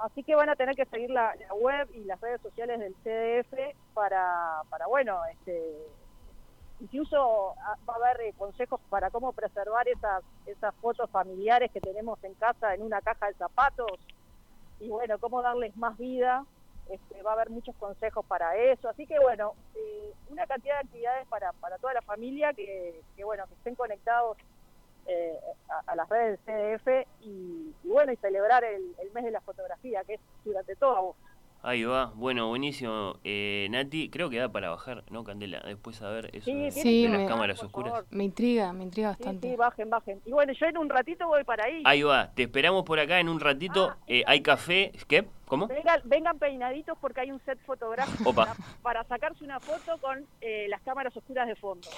Así 0.00 0.22
que 0.22 0.34
van 0.34 0.48
a 0.48 0.56
tener 0.56 0.74
que 0.74 0.86
seguir 0.86 1.10
la, 1.10 1.34
web 1.60 1.88
y 1.94 2.04
las 2.04 2.20
redes 2.20 2.40
sociales 2.40 2.80
del 2.80 2.94
CDF 3.04 3.76
para, 3.92 4.62
para 4.70 4.86
bueno, 4.86 5.20
este, 5.30 5.76
incluso 6.80 7.54
ah, 7.58 7.76
va 7.86 7.94
a 7.94 7.96
haber 7.96 8.28
eh, 8.28 8.34
consejos 8.38 8.80
para 8.88 9.10
cómo 9.10 9.32
preservar 9.32 9.86
esas, 9.88 10.22
esas 10.46 10.74
fotos 10.76 11.10
familiares 11.10 11.70
que 11.70 11.80
tenemos 11.80 12.22
en 12.24 12.32
casa 12.34 12.74
en 12.74 12.82
una 12.82 13.02
caja 13.02 13.26
de 13.26 13.34
zapatos 13.34 14.00
y 14.80 14.88
bueno, 14.88 15.18
cómo 15.18 15.42
darles 15.42 15.76
más 15.76 15.98
vida. 15.98 16.44
Este, 16.88 17.22
va 17.22 17.30
a 17.30 17.34
haber 17.34 17.50
muchos 17.50 17.76
consejos 17.76 18.24
para 18.26 18.56
eso. 18.56 18.88
Así 18.88 19.06
que 19.06 19.18
bueno, 19.20 19.52
eh, 19.74 20.14
una 20.30 20.46
cantidad 20.46 20.76
de 20.76 20.86
actividades 20.86 21.28
para, 21.28 21.52
para 21.52 21.76
toda 21.78 21.92
la 21.94 22.02
familia 22.02 22.52
que, 22.54 23.02
que 23.16 23.22
bueno, 23.22 23.46
que 23.46 23.54
estén 23.54 23.74
conectados 23.74 24.38
eh, 25.10 25.32
a, 25.68 25.90
a 25.92 25.96
las 25.96 26.08
redes 26.08 26.38
del 26.46 26.78
CDF 26.78 27.06
y, 27.22 27.28
y 27.84 27.88
bueno, 27.88 28.12
y 28.12 28.16
celebrar 28.16 28.62
el, 28.64 28.82
el 29.02 29.10
mes 29.12 29.24
de 29.24 29.30
la 29.32 29.40
fotografía, 29.40 30.02
que 30.04 30.14
es 30.14 30.20
durante 30.44 30.76
todo 30.76 30.96
agosto. 30.96 31.22
ahí 31.62 31.84
va. 31.84 32.06
Bueno, 32.14 32.48
buenísimo. 32.48 33.16
Eh, 33.24 33.66
Nati, 33.70 34.08
creo 34.08 34.30
que 34.30 34.38
da 34.38 34.48
para 34.48 34.70
bajar, 34.70 35.04
¿no, 35.10 35.24
Candela? 35.24 35.60
Después 35.60 36.00
a 36.02 36.08
ver 36.10 36.30
eso 36.34 36.44
Sí, 36.46 36.54
de, 36.54 36.70
Sí, 36.70 37.02
de 37.02 37.08
las 37.10 37.20
me- 37.20 37.26
cámaras 37.26 37.62
oscuras. 37.62 37.92
favor. 37.92 38.06
Me 38.10 38.24
intriga, 38.24 38.72
me 38.72 38.84
intriga 38.84 39.14
Sí, 39.14 39.18
bastante. 39.24 39.50
sí, 39.50 39.56
bajen, 39.56 39.90
bajen. 39.90 40.20
Y 40.24 40.30
bueno, 40.32 40.52
yo 40.52 40.66
en 40.66 40.78
un 40.78 40.88
ratito 40.88 41.26
voy 41.26 41.44
para 41.44 41.64
ahí. 41.64 41.82
Ahí 41.84 42.02
va. 42.02 42.30
Te 42.34 42.44
esperamos 42.44 42.84
por 42.84 42.98
acá 43.00 43.20
en 43.20 43.28
un 43.28 43.40
ratito. 43.40 43.94
Eh, 44.06 44.22
hay 44.26 44.40
café. 44.42 44.92
¿Qué? 45.08 45.26
¿Cómo? 45.50 45.66
Vengan, 45.66 46.00
vengan 46.04 46.38
peinaditos 46.38 46.96
porque 47.00 47.22
hay 47.22 47.32
un 47.32 47.40
set 47.40 47.58
fotográfico 47.66 48.32
para, 48.32 48.54
para 48.82 49.02
sacarse 49.04 49.42
una 49.44 49.58
foto 49.58 49.98
con 49.98 50.24
eh, 50.40 50.66
las 50.68 50.80
cámaras 50.82 51.14
oscuras 51.16 51.48
de 51.48 51.56
fondo. 51.56 51.88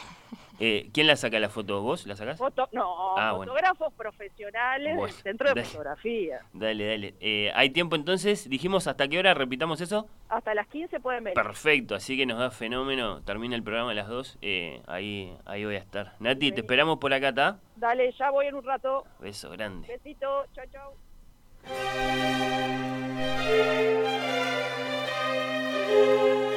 Eh, 0.59 0.89
¿Quién 0.95 1.07
la 1.07 1.17
saca 1.17 1.39
la 1.39 1.49
foto? 1.51 1.83
¿Vos 1.83 2.07
la 2.07 2.17
sacás? 2.17 2.39
Foto, 2.39 2.69
no, 2.73 3.17
Ah, 3.19 3.33
bueno. 3.33 3.53
fotógrafos 3.53 3.93
profesionales 3.95 4.97
Bueno, 4.97 5.13
del 5.15 5.23
Centro 5.23 5.49
de 5.49 5.55
dale. 5.55 5.65
Fotografía. 5.67 6.41
Dale, 6.55 6.87
dale. 6.87 7.15
Eh, 7.21 7.51
¿Hay 7.55 7.71
tiempo 7.71 7.95
entonces? 7.97 8.49
Dijimos 8.49 8.87
hasta 8.87 9.07
qué 9.09 9.19
hora, 9.19 9.35
repitamos 9.35 9.81
eso. 9.83 10.07
Hasta 10.31 10.55
las 10.55 10.67
15 10.69 11.01
pueden 11.01 11.25
venir. 11.25 11.35
Perfecto, 11.35 11.95
así 11.95 12.17
que 12.17 12.25
nos 12.25 12.39
da 12.39 12.51
fenómeno. 12.51 13.21
Termina 13.23 13.55
el 13.55 13.63
programa 13.63 13.91
a 13.91 13.95
las 13.95 14.09
2. 14.09 14.39
eh, 14.41 14.83
ahí, 14.87 15.37
ahí 15.45 15.65
voy 15.67 15.75
a 15.75 15.79
estar. 15.79 16.15
Nati, 16.21 16.53
te 16.53 16.61
esperamos 16.63 16.99
por 16.99 17.13
acá, 17.13 17.29
¿está? 17.31 17.59
Dale, 17.77 18.13
ya 18.13 18.31
voy 18.31 18.47
en 18.47 18.55
un 18.55 18.65
rato. 18.65 19.05
Beso 19.21 19.51
grande. 19.51 19.89
Besito, 19.89 20.47
chau, 20.55 20.65
chau. 20.73 20.93
Bueno, 21.65 21.77
en 25.89 26.52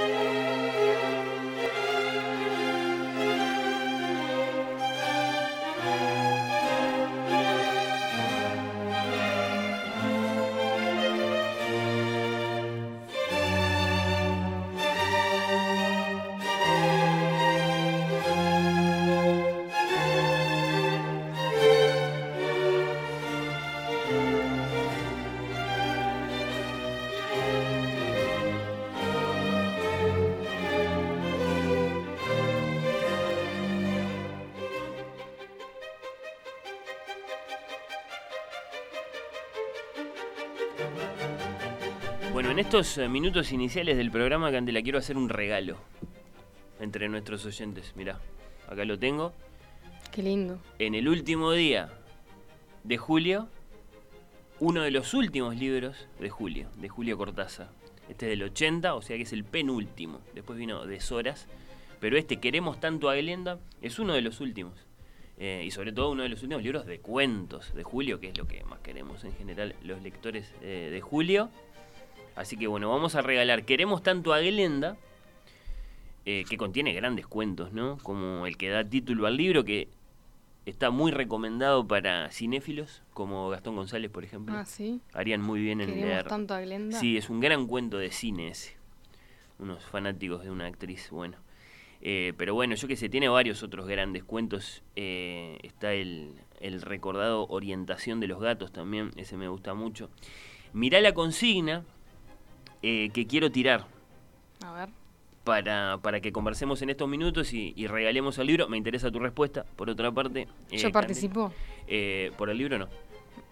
estos 42.75 42.97
eh, 42.97 43.07
minutos 43.07 43.53
iniciales 43.53 43.95
del 43.95 44.11
programa, 44.11 44.51
Candela, 44.51 44.81
quiero 44.81 44.99
hacer 44.99 45.15
un 45.15 45.29
regalo 45.29 45.77
entre 46.81 47.07
nuestros 47.07 47.45
oyentes. 47.45 47.93
Mirá, 47.95 48.19
acá 48.67 48.83
lo 48.83 48.99
tengo. 48.99 49.31
Qué 50.11 50.21
lindo. 50.21 50.59
En 50.77 50.93
el 50.93 51.07
último 51.07 51.53
día 51.53 51.89
de 52.83 52.97
julio, 52.97 53.47
uno 54.59 54.81
de 54.81 54.91
los 54.91 55.13
últimos 55.13 55.55
libros 55.55 56.09
de 56.19 56.29
Julio, 56.29 56.67
de 56.75 56.89
Julio 56.89 57.17
Cortázar. 57.17 57.69
Este 58.09 58.25
es 58.25 58.31
del 58.31 58.43
80, 58.43 58.93
o 58.93 59.01
sea 59.01 59.15
que 59.15 59.23
es 59.23 59.31
el 59.31 59.45
penúltimo. 59.45 60.19
Después 60.33 60.59
vino 60.59 60.85
Deshoras. 60.85 61.47
Pero 62.01 62.17
este, 62.17 62.41
Queremos 62.41 62.81
tanto 62.81 63.09
a 63.09 63.15
Glenda, 63.15 63.57
es 63.81 63.99
uno 63.99 64.15
de 64.15 64.21
los 64.21 64.41
últimos. 64.41 64.73
Eh, 65.37 65.63
y 65.65 65.71
sobre 65.71 65.93
todo 65.93 66.11
uno 66.11 66.23
de 66.23 66.29
los 66.29 66.43
últimos 66.43 66.61
libros 66.61 66.85
de 66.85 66.99
cuentos 66.99 67.73
de 67.73 67.83
Julio, 67.83 68.19
que 68.19 68.27
es 68.27 68.37
lo 68.37 68.45
que 68.49 68.65
más 68.65 68.79
queremos 68.79 69.23
en 69.23 69.31
general 69.31 69.75
los 69.81 70.03
lectores 70.03 70.53
eh, 70.61 70.89
de 70.91 70.99
Julio. 70.99 71.49
Así 72.35 72.57
que 72.57 72.67
bueno, 72.67 72.89
vamos 72.89 73.15
a 73.15 73.21
regalar 73.21 73.63
Queremos 73.63 74.03
tanto 74.03 74.33
a 74.33 74.39
Glenda, 74.39 74.97
eh, 76.25 76.43
que 76.49 76.57
contiene 76.57 76.93
grandes 76.93 77.27
cuentos, 77.27 77.71
¿no? 77.71 77.97
Como 78.03 78.45
el 78.45 78.57
que 78.57 78.69
da 78.69 78.83
título 78.83 79.25
al 79.27 79.37
libro, 79.37 79.63
que 79.63 79.87
está 80.65 80.89
muy 80.89 81.11
recomendado 81.11 81.87
para 81.87 82.31
cinéfilos, 82.31 83.03
como 83.13 83.49
Gastón 83.49 83.75
González, 83.75 84.09
por 84.11 84.23
ejemplo. 84.23 84.55
Ah, 84.57 84.65
sí. 84.65 84.99
Harían 85.13 85.41
muy 85.41 85.61
bien 85.61 85.79
en 85.81 85.87
Queremos 85.87 86.09
leer. 86.09 86.27
tanto 86.27 86.53
a 86.53 86.61
Glenda. 86.61 86.99
Sí, 86.99 87.15
es 87.17 87.29
un 87.29 87.39
gran 87.39 87.67
cuento 87.67 87.97
de 87.97 88.11
cine 88.11 88.49
ese. 88.49 88.75
Unos 89.59 89.83
fanáticos 89.85 90.43
de 90.43 90.51
una 90.51 90.65
actriz, 90.65 91.09
bueno. 91.11 91.37
Eh, 92.01 92.33
pero 92.37 92.53
bueno, 92.53 92.75
yo 92.75 92.87
que 92.87 92.97
sé, 92.97 93.07
tiene 93.07 93.29
varios 93.29 93.63
otros 93.63 93.87
grandes 93.87 94.23
cuentos. 94.23 94.83
Eh, 94.95 95.59
está 95.63 95.93
el, 95.93 96.33
el 96.59 96.81
recordado 96.81 97.47
Orientación 97.47 98.19
de 98.19 98.27
los 98.27 98.41
Gatos 98.41 98.71
también, 98.73 99.11
ese 99.15 99.37
me 99.37 99.47
gusta 99.47 99.73
mucho. 99.73 100.09
Mirá 100.73 100.99
la 100.99 101.13
consigna 101.13 101.85
eh, 102.81 103.09
que 103.13 103.25
quiero 103.27 103.51
tirar 103.51 103.85
A 104.63 104.71
ver. 104.73 104.89
para, 105.43 105.97
para 106.01 106.19
que 106.21 106.31
conversemos 106.31 106.81
en 106.81 106.89
estos 106.89 107.07
minutos 107.09 107.53
y, 107.53 107.73
y 107.75 107.87
regalemos 107.87 108.37
el 108.37 108.47
libro. 108.47 108.67
Me 108.69 108.77
interesa 108.77 109.11
tu 109.11 109.19
respuesta, 109.19 109.65
por 109.75 109.89
otra 109.89 110.11
parte. 110.11 110.47
eh, 110.71 110.77
¿Yo 110.77 110.91
participo? 110.91 111.53
Eh, 111.87 112.31
por 112.37 112.49
el 112.49 112.57
libro 112.57 112.77
no. 112.79 112.87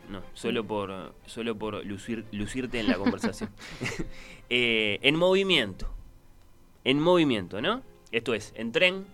No, 0.10 0.22
solo 0.34 0.66
por, 0.66 1.14
solo 1.26 1.56
por 1.58 1.86
lucir, 1.86 2.26
lucirte 2.34 2.80
en 2.80 2.88
la 2.88 2.96
conversación. 2.98 3.50
En 4.50 5.16
movimiento. 5.16 5.90
En 6.84 7.00
movimiento, 7.00 7.62
¿no? 7.62 7.82
Esto 8.12 8.34
es, 8.34 8.54
en 8.56 8.72
tren, 8.74 9.06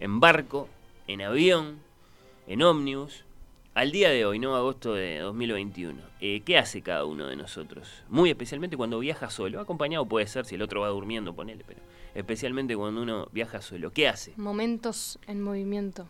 en 0.00 0.18
barco, 0.18 0.68
en 1.06 1.20
avión, 1.22 1.78
en 2.48 2.62
ómnibus. 2.62 3.24
Al 3.76 3.92
día 3.92 4.08
de 4.08 4.24
hoy, 4.24 4.38
¿no? 4.38 4.56
Agosto 4.56 4.94
de 4.94 5.18
2021. 5.18 6.00
Eh, 6.22 6.40
¿Qué 6.46 6.56
hace 6.56 6.80
cada 6.80 7.04
uno 7.04 7.26
de 7.26 7.36
nosotros? 7.36 8.04
Muy 8.08 8.30
especialmente 8.30 8.74
cuando 8.74 8.98
viaja 8.98 9.28
solo. 9.28 9.60
Acompañado 9.60 10.06
puede 10.06 10.26
ser 10.28 10.46
si 10.46 10.54
el 10.54 10.62
otro 10.62 10.80
va 10.80 10.88
durmiendo, 10.88 11.34
ponele, 11.34 11.62
pero 11.62 11.80
especialmente 12.14 12.74
cuando 12.74 13.02
uno 13.02 13.28
viaja 13.32 13.60
solo. 13.60 13.92
¿Qué 13.92 14.08
hace? 14.08 14.32
Momentos 14.38 15.18
en 15.26 15.42
movimiento. 15.42 16.08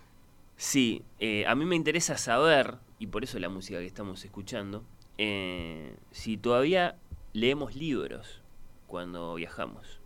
Sí, 0.56 1.02
eh, 1.18 1.44
a 1.44 1.56
mí 1.56 1.64
me 1.64 1.74
interesa 1.74 2.16
saber, 2.16 2.76
y 3.00 3.08
por 3.08 3.24
eso 3.24 3.36
la 3.40 3.48
música 3.48 3.80
que 3.80 3.86
estamos 3.86 4.24
escuchando, 4.24 4.84
eh, 5.18 5.96
si 6.12 6.36
todavía 6.36 6.94
leemos 7.32 7.74
libros 7.74 8.42
cuando 8.86 9.34
viajamos. 9.34 9.98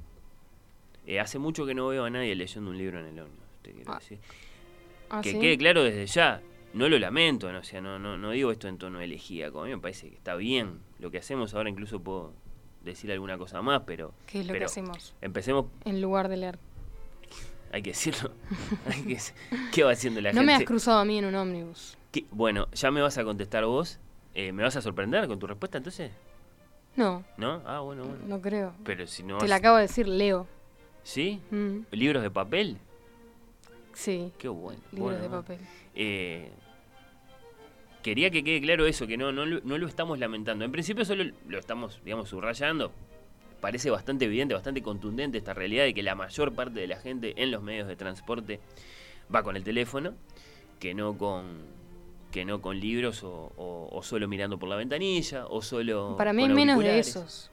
Eh, 1.07 1.21
hace 1.21 1.39
mucho 1.39 1.67
que 1.67 1.75
no 1.75 1.89
veo 1.89 2.07
a 2.07 2.11
nadie 2.11 2.35
leyendo 2.35 2.71
un 2.71 2.79
libro 2.79 3.01
en 3.01 3.05
el 3.05 3.19
ómnibus, 3.19 3.45
te 3.61 3.73
quiero 3.73 3.95
decir. 3.97 4.19
Ah, 5.11 5.21
que 5.21 5.33
¿sí? 5.33 5.39
quede 5.39 5.59
claro 5.59 5.85
desde 5.85 6.07
ya, 6.07 6.41
no 6.75 6.89
lo 6.89 6.99
lamento, 6.99 7.53
no, 7.53 7.59
o 7.61 7.65
sea, 7.65 7.81
no, 7.81 7.99
no, 7.99 8.17
no 8.17 8.31
digo 8.31 8.53
esto 8.53 8.69
en 8.69 8.79
tono 8.79 9.01
elegíaco, 9.01 9.63
a 9.63 9.65
mí 9.65 9.71
me 9.71 9.79
parece 9.79 10.09
que 10.11 10.17
está 10.17 10.35
bien 10.37 10.79
lo 10.99 11.11
que 11.11 11.19
hacemos, 11.19 11.55
ahora 11.55 11.69
incluso 11.71 12.01
puedo 12.01 12.33
decir 12.85 13.11
alguna 13.13 13.37
cosa 13.39 13.61
más, 13.63 13.83
pero... 13.87 14.13
¿Qué 14.27 14.41
es 14.41 14.47
lo 14.47 14.55
que 14.55 14.65
hacemos? 14.65 15.15
Empecemos, 15.21 15.67
En 15.85 16.01
lugar 16.01 16.29
de 16.29 16.37
leer. 16.37 16.59
hay 17.73 17.83
que 17.83 17.91
decirlo, 17.91 18.31
hay 18.87 19.03
que- 19.03 19.19
¿qué 19.73 19.83
va 19.85 19.93
haciendo 19.93 20.21
la 20.21 20.31
no 20.33 20.41
gente? 20.41 20.47
me 20.47 20.55
has 20.55 20.65
cruzado 20.65 20.99
a 21.01 21.05
mí 21.05 21.19
en 21.19 21.25
un 21.27 21.35
ómnibus. 21.35 21.97
¿Qué? 22.13 22.25
Bueno, 22.31 22.69
ya 22.73 22.91
me 22.91 23.01
vas 23.03 23.19
a 23.19 23.25
contestar 23.25 23.65
vos. 23.65 23.99
Eh, 24.35 24.53
¿Me 24.53 24.63
vas 24.63 24.77
a 24.77 24.81
sorprender 24.83 25.27
con 25.29 25.39
tu 25.41 25.47
respuesta 25.49 25.79
entonces? 25.79 26.13
No, 26.97 27.25
¿No? 27.37 27.63
Ah, 27.67 27.81
bueno, 27.81 28.05
bueno. 28.05 28.25
no 28.27 28.41
creo. 28.41 28.73
Pero 28.85 29.07
si 29.07 29.23
no... 29.23 29.39
Te 29.39 29.45
vas- 29.45 29.49
la 29.51 29.57
acabo 29.57 29.77
de 29.77 29.83
decir, 29.83 30.09
leo. 30.09 30.47
¿Sí? 31.05 31.41
Mm, 31.51 31.81
¿Libros 31.93 32.23
de 32.23 32.31
papel? 32.31 32.79
Sí, 34.01 34.33
Qué 34.39 34.49
bueno. 34.49 34.81
libros 34.93 35.11
bueno, 35.13 35.23
de 35.23 35.29
papel. 35.29 35.59
Eh, 35.95 36.51
quería 38.03 38.31
que 38.31 38.43
quede 38.43 38.61
claro 38.61 38.87
eso, 38.87 39.07
que 39.07 39.17
no, 39.17 39.33
no, 39.33 39.45
lo- 39.47 39.61
no 39.63 39.79
lo 39.79 39.87
estamos 39.87 40.19
lamentando. 40.19 40.65
En 40.65 40.73
principio 40.73 41.05
solo 41.05 41.25
lo 41.49 41.59
estamos, 41.59 42.01
digamos, 42.05 42.29
subrayando. 42.31 42.93
Parece 43.61 43.91
bastante 43.91 44.25
evidente, 44.25 44.55
bastante 44.55 44.83
contundente 44.83 45.37
esta 45.39 45.53
realidad 45.53 45.85
de 45.85 45.93
que 45.93 46.03
la 46.03 46.15
mayor 46.15 46.55
parte 46.55 46.81
de 46.81 46.87
la 46.87 46.97
gente 46.97 47.35
en 47.43 47.51
los 47.51 47.63
medios 47.63 47.87
de 47.89 47.97
transporte 47.97 48.59
va 49.35 49.43
con 49.43 49.55
el 49.57 49.65
teléfono, 49.65 50.15
que 50.79 50.95
no 50.95 51.17
con 51.19 51.81
que 52.33 52.45
no 52.45 52.63
con 52.63 52.79
libros 52.79 53.25
o, 53.25 53.53
o- 53.57 53.89
o 53.91 54.03
solo 54.05 54.29
mirando 54.29 54.57
por 54.57 54.69
la 54.69 54.77
ventanilla, 54.77 55.47
o 55.49 55.63
solo 55.63 56.15
Para 56.17 56.33
mí 56.33 56.45
con 56.45 56.55
menos 56.55 56.79
de 56.79 56.99
esos. 57.01 57.51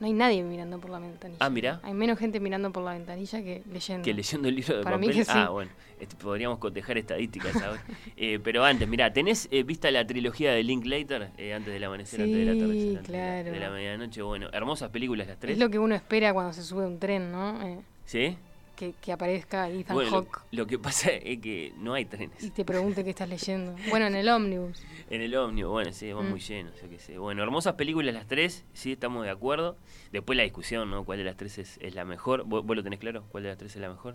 No 0.00 0.06
hay 0.06 0.12
nadie 0.12 0.42
mirando 0.42 0.78
por 0.80 0.90
la 0.90 0.98
ventanilla. 0.98 1.38
Ah, 1.40 1.48
mirá. 1.50 1.80
Hay 1.84 1.94
menos 1.94 2.18
gente 2.18 2.40
mirando 2.40 2.70
por 2.72 2.82
la 2.84 2.92
ventanilla 2.92 3.42
que 3.42 3.62
leyendo. 3.72 4.04
Que 4.04 4.12
leyendo 4.12 4.48
el 4.48 4.56
libro 4.56 4.76
de 4.78 4.82
Para 4.82 4.98
mí 4.98 5.06
papel. 5.06 5.18
que 5.20 5.24
sí. 5.24 5.30
Ah, 5.34 5.48
bueno, 5.50 5.70
este, 6.00 6.16
podríamos 6.16 6.58
cotejar 6.58 6.98
estadísticas 6.98 7.54
ahora. 7.62 7.82
Eh, 8.16 8.38
pero 8.42 8.64
antes, 8.64 8.88
mirá, 8.88 9.12
¿tenés 9.12 9.48
eh, 9.50 9.62
vista 9.62 9.90
la 9.90 10.06
trilogía 10.06 10.52
de 10.52 10.62
Linklater? 10.62 11.30
Eh, 11.38 11.54
antes 11.54 11.72
del 11.72 11.84
amanecer, 11.84 12.20
antes 12.22 12.36
del 12.36 12.54
Sí, 12.54 12.60
atardecer, 12.62 12.88
antes 12.98 13.06
de 13.12 13.18
la- 13.18 13.24
claro. 13.42 13.52
de 13.52 13.60
la 13.60 13.70
medianoche. 13.70 14.22
Bueno, 14.22 14.48
hermosas 14.52 14.90
películas 14.90 15.26
las 15.28 15.38
tres. 15.38 15.52
Es 15.54 15.58
lo 15.58 15.70
que 15.70 15.78
uno 15.78 15.94
espera 15.94 16.32
cuando 16.32 16.52
se 16.52 16.62
sube 16.62 16.84
a 16.84 16.86
un 16.88 16.98
tren, 16.98 17.30
¿no? 17.32 17.62
Eh, 17.66 17.78
¿Sí? 18.04 18.36
Que, 18.76 18.94
que 19.00 19.12
aparezca 19.12 19.68
Ethan 19.68 19.94
Bueno, 19.94 20.10
lo, 20.10 20.16
Hawke 20.16 20.40
lo 20.52 20.66
que 20.66 20.78
pasa 20.78 21.10
es 21.10 21.38
que 21.40 21.72
no 21.78 21.94
hay 21.94 22.04
trenes. 22.04 22.42
y 22.42 22.50
te 22.50 22.64
pregunte 22.64 23.04
qué 23.04 23.10
estás 23.10 23.28
leyendo. 23.28 23.74
Bueno, 23.90 24.06
en 24.06 24.14
el 24.16 24.28
ómnibus. 24.28 24.82
En 25.10 25.20
el 25.20 25.34
ómnibus, 25.36 25.70
bueno, 25.70 25.92
sí, 25.92 26.12
van 26.12 26.26
Mm. 26.26 26.30
muy 26.30 26.40
llenos, 26.40 26.80
yo 26.80 26.88
qué 26.88 26.98
sé. 26.98 27.18
Bueno, 27.18 27.42
hermosas 27.42 27.74
películas 27.74 28.14
las 28.14 28.26
tres, 28.26 28.64
sí, 28.72 28.92
estamos 28.92 29.24
de 29.24 29.30
acuerdo. 29.30 29.76
Después 30.12 30.36
la 30.36 30.42
discusión, 30.44 30.90
¿no? 30.90 31.04
¿Cuál 31.04 31.18
de 31.18 31.24
las 31.24 31.36
tres 31.36 31.58
es, 31.58 31.78
es 31.82 31.94
la 31.94 32.04
mejor? 32.06 32.44
¿Vos, 32.44 32.64
vos 32.64 32.74
lo 32.74 32.82
tenés 32.82 32.98
claro? 33.00 33.24
¿Cuál 33.30 33.42
de 33.44 33.50
las 33.50 33.58
tres 33.58 33.74
es 33.76 33.80
la 33.82 33.90
mejor? 33.90 34.14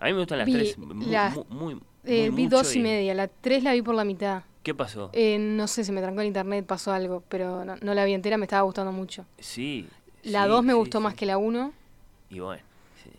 A 0.00 0.06
mí 0.06 0.12
me 0.12 0.18
gustan 0.20 0.38
las 0.38 0.46
Vi 0.46 0.52
tres, 0.54 0.78
mu- 0.78 1.06
las- 1.10 1.34
mu- 1.36 1.44
muy, 1.50 1.80
Eh, 2.04 2.30
muy 2.30 2.42
vi 2.44 2.48
dos 2.48 2.74
y 2.74 2.80
media. 2.80 3.14
La 3.14 3.28
tres 3.28 3.62
la 3.62 3.72
vi 3.74 3.82
por 3.82 3.94
la 3.94 4.04
mitad. 4.04 4.42
¿Qué 4.62 4.74
pasó? 4.74 5.10
Eh, 5.12 5.38
no 5.38 5.66
sé, 5.68 5.84
se 5.84 5.92
me 5.92 6.00
trancó 6.00 6.22
el 6.22 6.26
internet, 6.28 6.64
pasó 6.66 6.90
algo, 6.92 7.22
pero 7.28 7.64
no, 7.66 7.76
no 7.76 7.92
la 7.94 8.04
vi 8.06 8.14
entera, 8.14 8.38
me 8.38 8.44
estaba 8.46 8.62
gustando 8.62 8.90
mucho. 8.90 9.26
Sí. 9.38 9.86
La 10.22 10.44
sí, 10.44 10.48
2 10.48 10.64
me 10.64 10.72
sí, 10.72 10.78
gustó 10.78 10.98
sí. 10.98 11.04
más 11.04 11.14
que 11.14 11.26
la 11.26 11.36
1 11.36 11.72
Y 12.30 12.40
bueno. 12.40 12.62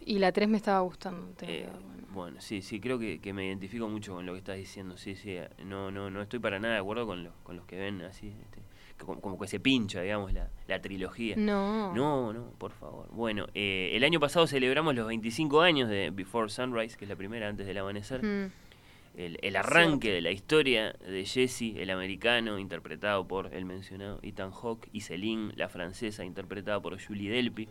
Y 0.05 0.19
la 0.19 0.31
3 0.31 0.47
me 0.47 0.57
estaba 0.57 0.79
gustando. 0.81 1.27
te 1.35 1.63
Eh, 1.63 1.67
bueno. 1.67 2.07
bueno, 2.13 2.41
sí, 2.41 2.61
sí, 2.61 2.79
creo 2.79 2.99
que, 2.99 3.19
que 3.19 3.33
me 3.33 3.45
identifico 3.45 3.89
mucho 3.89 4.13
con 4.13 4.25
lo 4.25 4.33
que 4.33 4.39
estás 4.39 4.57
diciendo. 4.57 4.97
Sí, 4.97 5.15
sí, 5.15 5.31
eh, 5.31 5.49
no, 5.65 5.91
no, 5.91 6.09
no 6.09 6.21
estoy 6.21 6.39
para 6.39 6.59
nada 6.59 6.75
de 6.75 6.79
acuerdo 6.79 7.05
con, 7.07 7.23
los 7.23 7.33
con 7.43 7.55
los 7.55 7.65
que 7.65 7.77
ven 7.77 8.01
así, 8.03 8.27
este, 8.27 8.61
que 8.97 9.03
como, 9.03 9.19
como 9.19 9.39
que 9.39 9.47
se 9.47 9.59
pincha, 9.59 10.01
digamos, 10.01 10.31
la, 10.31 10.49
la 10.67 10.79
trilogía. 10.81 11.35
No. 11.37 11.93
No, 11.93 12.31
no, 12.31 12.51
por 12.57 12.71
favor. 12.71 13.09
Bueno, 13.11 13.47
eh, 13.53 13.91
el 13.93 14.03
año 14.03 14.19
pasado 14.19 14.47
celebramos 14.47 14.95
los 14.95 15.07
25 15.07 15.61
años 15.61 15.89
de 15.89 16.11
Before 16.11 16.49
Sunrise, 16.49 16.95
que 16.95 17.05
es 17.05 17.09
la 17.09 17.15
primera 17.15 17.49
antes 17.49 17.65
del 17.65 17.77
amanecer. 17.77 18.23
Mm. 18.23 18.51
El, 19.17 19.39
el 19.41 19.55
arranque 19.55 20.11
de 20.11 20.19
la 20.19 20.31
historia 20.31 20.91
de 20.91 21.23
Jesse, 21.25 21.77
el 21.77 21.89
americano, 21.89 22.59
interpretado 22.59 23.25
por 23.25 23.53
el 23.53 23.63
mencionado 23.63 24.19
Ethan 24.21 24.51
Hawke, 24.51 24.89
y 24.91 25.01
Celine, 25.01 25.53
la 25.55 25.69
francesa, 25.69 26.25
interpretada 26.25 26.81
por 26.81 27.01
Julie 27.01 27.31
Delpy. 27.31 27.69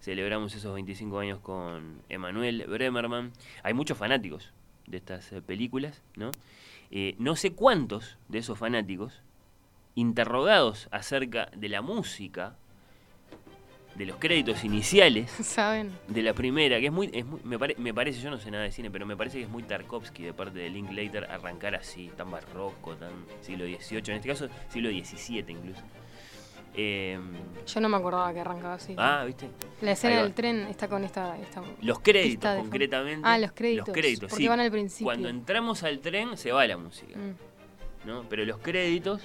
Celebramos 0.00 0.54
esos 0.54 0.74
25 0.74 1.18
años 1.18 1.38
con 1.40 2.00
Emmanuel 2.08 2.64
Bremerman. 2.68 3.32
Hay 3.62 3.74
muchos 3.74 3.98
fanáticos 3.98 4.52
de 4.86 4.96
estas 4.98 5.32
eh, 5.32 5.42
películas, 5.42 6.02
¿no? 6.16 6.30
Eh, 6.90 7.14
no 7.18 7.36
sé 7.36 7.52
cuántos 7.52 8.16
de 8.28 8.38
esos 8.38 8.58
fanáticos, 8.58 9.20
interrogados 9.94 10.88
acerca 10.90 11.50
de 11.56 11.68
la 11.68 11.82
música, 11.82 12.56
de 13.96 14.06
los 14.06 14.16
créditos 14.16 14.62
iniciales, 14.64 15.28
¿Saben? 15.42 15.90
de 16.06 16.22
la 16.22 16.32
primera, 16.32 16.78
que 16.78 16.86
es 16.86 16.92
muy, 16.92 17.10
es 17.12 17.26
muy- 17.26 17.40
me, 17.42 17.58
pare- 17.58 17.74
me 17.78 17.92
parece, 17.92 18.20
yo 18.20 18.30
no 18.30 18.38
sé 18.38 18.50
nada 18.50 18.62
de 18.64 18.70
cine, 18.70 18.90
pero 18.92 19.04
me 19.04 19.16
parece 19.16 19.38
que 19.38 19.44
es 19.44 19.50
muy 19.50 19.64
Tarkovsky 19.64 20.22
de 20.22 20.32
parte 20.32 20.60
de 20.60 20.70
Linklater 20.70 21.24
arrancar 21.30 21.74
así, 21.74 22.10
tan 22.16 22.30
barroco, 22.30 22.94
tan 22.94 23.10
siglo 23.42 23.64
XVIII, 23.64 23.98
en 24.06 24.12
este 24.12 24.28
caso 24.28 24.48
siglo 24.70 24.88
XVII 24.90 25.44
incluso. 25.48 25.82
Eh, 26.80 27.18
Yo 27.66 27.80
no 27.80 27.88
me 27.88 27.96
acordaba 27.96 28.32
que 28.32 28.38
arrancaba 28.38 28.74
así. 28.74 28.94
ah, 28.96 29.24
¿viste? 29.26 29.48
La 29.80 29.92
escena 29.92 30.22
del 30.22 30.32
tren 30.32 30.60
está 30.68 30.86
con 30.86 31.02
esta. 31.02 31.36
esta 31.38 31.60
Los 31.82 31.98
créditos, 31.98 32.56
concretamente. 32.56 33.22
Ah, 33.24 33.36
los 33.36 33.50
créditos. 33.50 33.88
Los 33.88 33.96
créditos, 33.96 34.30
porque 34.30 34.44
sí. 34.44 34.48
van 34.48 34.60
al 34.60 34.70
principio. 34.70 35.06
Cuando 35.06 35.28
entramos 35.28 35.82
al 35.82 35.98
tren 35.98 36.36
se 36.36 36.52
va 36.52 36.64
la 36.68 36.76
música, 36.76 37.16
Mm. 37.18 38.06
¿no? 38.08 38.24
Pero 38.28 38.44
los 38.44 38.58
créditos 38.58 39.22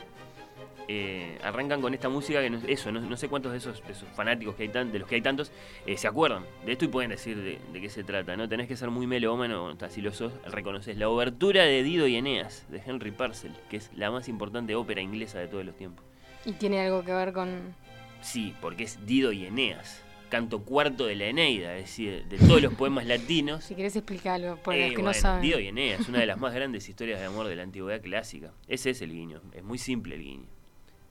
eh, 0.87 1.37
arrancan 1.43 1.79
con 1.79 1.93
esta 1.93 2.09
música 2.09 2.41
que 2.41 2.49
no, 2.49 2.57
eso, 2.67 2.91
no, 2.91 2.99
no 3.01 3.15
sé 3.17 3.29
cuántos 3.29 3.51
de 3.51 3.59
esos, 3.59 3.85
de 3.85 3.91
esos 3.93 4.09
fanáticos 4.09 4.55
que 4.55 4.63
hay 4.63 4.69
tan, 4.69 4.91
de 4.91 4.97
los 4.99 5.07
que 5.07 5.15
hay 5.15 5.21
tantos 5.21 5.51
eh, 5.85 5.95
se 5.95 6.07
acuerdan 6.07 6.43
de 6.65 6.71
esto 6.73 6.85
y 6.85 6.87
pueden 6.89 7.11
decir 7.11 7.37
de, 7.37 7.59
de 7.71 7.81
qué 7.81 7.89
se 7.89 8.03
trata, 8.03 8.35
¿no? 8.35 8.49
Tenés 8.49 8.67
que 8.67 8.75
ser 8.75 8.89
muy 8.89 9.05
melómano, 9.07 9.69
hasta 9.69 9.89
si 9.91 10.01
lo 10.01 10.11
sos, 10.11 10.33
reconoces 10.45 10.97
la 10.97 11.07
obertura 11.07 11.63
de 11.63 11.83
Dido 11.83 12.07
y 12.07 12.15
Eneas 12.17 12.65
de 12.69 12.81
Henry 12.85 13.11
Purcell, 13.11 13.53
que 13.69 13.77
es 13.77 13.91
la 13.95 14.09
más 14.11 14.27
importante 14.27 14.75
ópera 14.75 15.01
inglesa 15.01 15.37
de 15.39 15.47
todos 15.47 15.63
los 15.63 15.77
tiempos. 15.77 16.03
Y 16.45 16.53
tiene 16.53 16.81
algo 16.81 17.03
que 17.03 17.13
ver 17.13 17.33
con. 17.33 17.75
Sí, 18.21 18.53
porque 18.61 18.83
es 18.83 19.05
Dido 19.05 19.31
y 19.31 19.45
Eneas, 19.45 20.01
canto 20.29 20.61
cuarto 20.63 21.05
de 21.05 21.15
la 21.15 21.25
Eneida, 21.25 21.75
es 21.77 21.83
decir, 21.85 22.25
de 22.25 22.37
todos 22.37 22.61
los 22.61 22.73
poemas 22.73 23.05
latinos. 23.05 23.63
Si 23.67 23.75
querés 23.75 23.95
explicarlo, 23.95 24.57
para 24.57 24.77
Eh, 24.77 24.81
los 24.81 24.89
que 24.91 24.95
bueno, 24.97 25.09
no 25.09 25.13
saben. 25.13 25.41
Dido 25.41 25.59
y 25.59 25.67
Eneas, 25.67 26.07
una 26.09 26.19
de 26.19 26.25
las 26.25 26.37
más 26.37 26.53
grandes 26.53 26.87
historias 26.89 27.19
de 27.19 27.25
amor 27.25 27.47
de 27.47 27.55
la 27.55 27.63
antigüedad 27.63 28.01
clásica. 28.01 28.51
Ese 28.67 28.89
es 28.91 29.01
el 29.01 29.11
guiño, 29.11 29.41
es 29.53 29.63
muy 29.63 29.77
simple 29.77 30.15
el 30.15 30.23
guiño. 30.23 30.45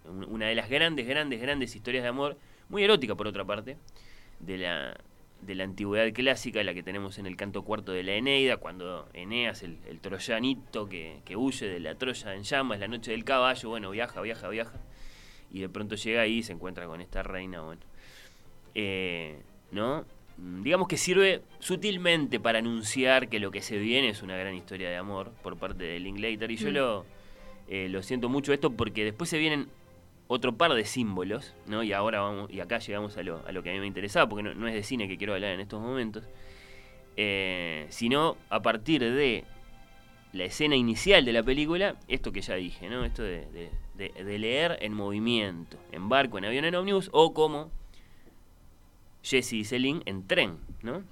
un- 0.05 0.25
una 0.25 0.47
de 0.47 0.57
las 0.57 0.69
grandes, 0.69 1.07
grandes, 1.07 1.41
grandes 1.41 1.77
historias 1.77 2.03
de 2.03 2.09
amor, 2.09 2.37
muy 2.69 2.83
erótica 2.83 3.15
por 3.15 3.29
otra 3.29 3.45
parte, 3.45 3.77
de 4.41 4.59
la, 4.59 4.97
de 5.43 5.55
la 5.55 5.63
antigüedad 5.63 6.13
clásica, 6.13 6.61
la 6.65 6.75
que 6.75 6.83
tenemos 6.83 7.19
en 7.19 7.27
el 7.27 7.37
canto 7.37 7.63
cuarto 7.63 7.93
de 7.93 8.03
la 8.03 8.15
Eneida, 8.15 8.57
cuando 8.57 9.09
Eneas, 9.15 9.63
el, 9.63 9.79
el 9.89 10.01
troyanito 10.01 10.89
que, 10.89 11.21
que 11.25 11.37
huye 11.37 11.69
de 11.69 11.79
la 11.79 11.95
Troya 11.95 12.35
en 12.35 12.43
llamas, 12.43 12.81
la 12.81 12.89
noche 12.89 13.13
del 13.13 13.23
caballo, 13.25 13.69
bueno, 13.69 13.91
viaja, 13.93 14.21
viaja, 14.23 14.49
viaja, 14.49 14.73
y 15.53 15.61
de 15.61 15.69
pronto 15.69 15.95
llega 15.97 16.23
ahí 16.23 16.39
y 16.39 16.43
se 16.43 16.53
encuentra 16.53 16.87
con 16.87 17.01
esta 17.01 17.23
reina, 17.23 17.61
bueno. 17.61 17.81
Eh, 18.75 19.39
¿No? 19.71 20.05
Mm, 20.39 20.63
Digamos 20.63 20.89
que 20.89 20.97
sirve 20.97 21.43
sutilmente 21.59 22.41
para 22.41 22.59
anunciar 22.59 23.29
que 23.29 23.39
lo 23.41 23.51
que 23.51 23.61
se 23.63 23.79
viene 23.79 24.09
es 24.11 24.23
una 24.23 24.37
gran 24.37 24.55
historia 24.55 24.89
de 24.91 24.97
amor 24.97 25.31
por 25.43 25.57
parte 25.59 25.85
de 25.85 26.01
Linklater, 26.01 26.51
y 26.51 26.57
yo 26.57 26.71
Mm. 26.71 26.73
lo, 26.75 27.07
eh, 27.69 27.89
lo 27.91 28.03
siento 28.03 28.29
mucho 28.29 28.53
esto 28.53 28.71
porque 28.71 29.05
después 29.05 29.29
se 29.31 29.39
vienen 29.39 29.69
otro 30.29 30.57
par 30.57 30.73
de 30.73 30.85
símbolos, 30.87 31.55
¿no? 31.67 31.83
Y 31.83 31.93
ahora 31.93 32.21
vamos, 32.21 32.51
y 32.51 32.61
acá 32.61 32.79
llegamos 32.79 33.17
a 33.19 33.23
lo, 33.23 33.43
a 33.47 33.53
lo 33.53 33.63
que 33.63 33.71
a 33.71 33.73
mí 33.75 33.81
me 33.81 33.87
interesaba, 33.87 34.29
porque 34.29 34.43
no, 34.43 34.55
no 34.55 34.67
es 34.69 34.75
de 34.75 34.83
cine 34.83 35.07
que 35.07 35.19
quiero 35.19 35.35
hablar 35.35 35.53
en 35.53 35.61
estos 35.61 35.81
momentos, 35.81 36.25
eh, 37.17 37.87
sino 37.91 38.37
a 38.49 38.63
partir 38.63 39.01
de 39.03 39.45
la 40.33 40.45
escena 40.45 40.77
inicial 40.77 41.25
de 41.27 41.33
la 41.35 41.43
película, 41.43 41.97
esto 42.09 42.33
que 42.33 42.41
ya 42.41 42.55
dije, 42.55 42.89
¿no? 42.89 43.05
Esto 43.05 43.23
de, 43.23 43.45
de- 43.51 43.71
de- 44.11 44.25
de 44.25 44.39
leer 44.39 44.79
en 44.81 44.95
movimiento, 44.95 45.77
en 45.93 46.09
barco, 46.09 46.39
en 46.39 46.45
avión, 46.47 46.65
en 46.65 46.75
ómnibus, 46.75 47.09
o 47.13 47.33
como 47.35 47.71
Jesse 49.23 49.53
y 49.55 49.65
Celine 49.65 50.03
en 50.07 50.27
tren, 50.27 50.59
¿no? 50.83 51.03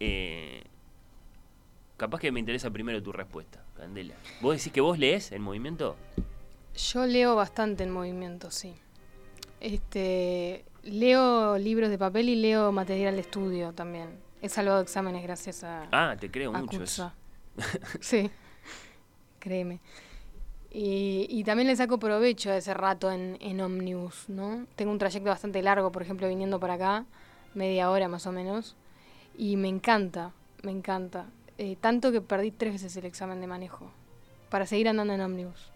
Eh, 0.00 0.62
capaz 1.96 2.20
que 2.20 2.30
me 2.30 2.40
interesa 2.40 2.70
primero 2.70 3.02
tu 3.02 3.12
respuesta, 3.12 3.64
Candela. 3.76 4.14
¿Vos 4.40 4.56
decís 4.56 4.72
que 4.72 4.80
vos 4.80 4.98
lees 4.98 5.32
en 5.32 5.42
movimiento? 5.42 5.96
Yo 6.76 7.06
leo 7.06 7.34
bastante 7.34 7.82
en 7.82 7.90
movimiento, 7.90 8.50
sí. 8.52 8.74
Este, 9.60 10.64
leo 10.84 11.58
libros 11.58 11.90
de 11.90 11.98
papel 11.98 12.28
y 12.28 12.36
leo 12.36 12.70
material 12.70 13.16
de 13.16 13.22
estudio 13.22 13.72
también. 13.72 14.10
He 14.40 14.48
salvado 14.48 14.80
exámenes 14.80 15.24
gracias 15.24 15.64
a, 15.64 15.88
Ah, 15.90 16.16
te 16.16 16.30
creo 16.30 16.52
mucho 16.52 16.84
eso. 16.84 17.12
Sí, 18.00 18.30
créeme. 19.40 19.80
Y, 20.80 21.26
y 21.28 21.42
también 21.42 21.66
le 21.66 21.74
saco 21.74 21.98
provecho 21.98 22.52
a 22.52 22.56
ese 22.56 22.72
rato 22.72 23.10
en, 23.10 23.36
en 23.40 23.60
ómnibus, 23.60 24.28
¿no? 24.28 24.64
Tengo 24.76 24.92
un 24.92 24.98
trayecto 24.98 25.28
bastante 25.28 25.60
largo, 25.60 25.90
por 25.90 26.02
ejemplo, 26.02 26.28
viniendo 26.28 26.60
para 26.60 26.74
acá, 26.74 27.04
media 27.52 27.90
hora 27.90 28.06
más 28.06 28.28
o 28.28 28.30
menos, 28.32 28.76
y 29.36 29.56
me 29.56 29.66
encanta, 29.66 30.30
me 30.62 30.70
encanta. 30.70 31.26
Eh, 31.58 31.76
tanto 31.80 32.12
que 32.12 32.20
perdí 32.20 32.52
tres 32.52 32.74
veces 32.74 32.96
el 32.96 33.06
examen 33.06 33.40
de 33.40 33.48
manejo, 33.48 33.90
para 34.50 34.66
seguir 34.66 34.88
andando 34.88 35.14
en 35.14 35.20
ómnibus. 35.20 35.72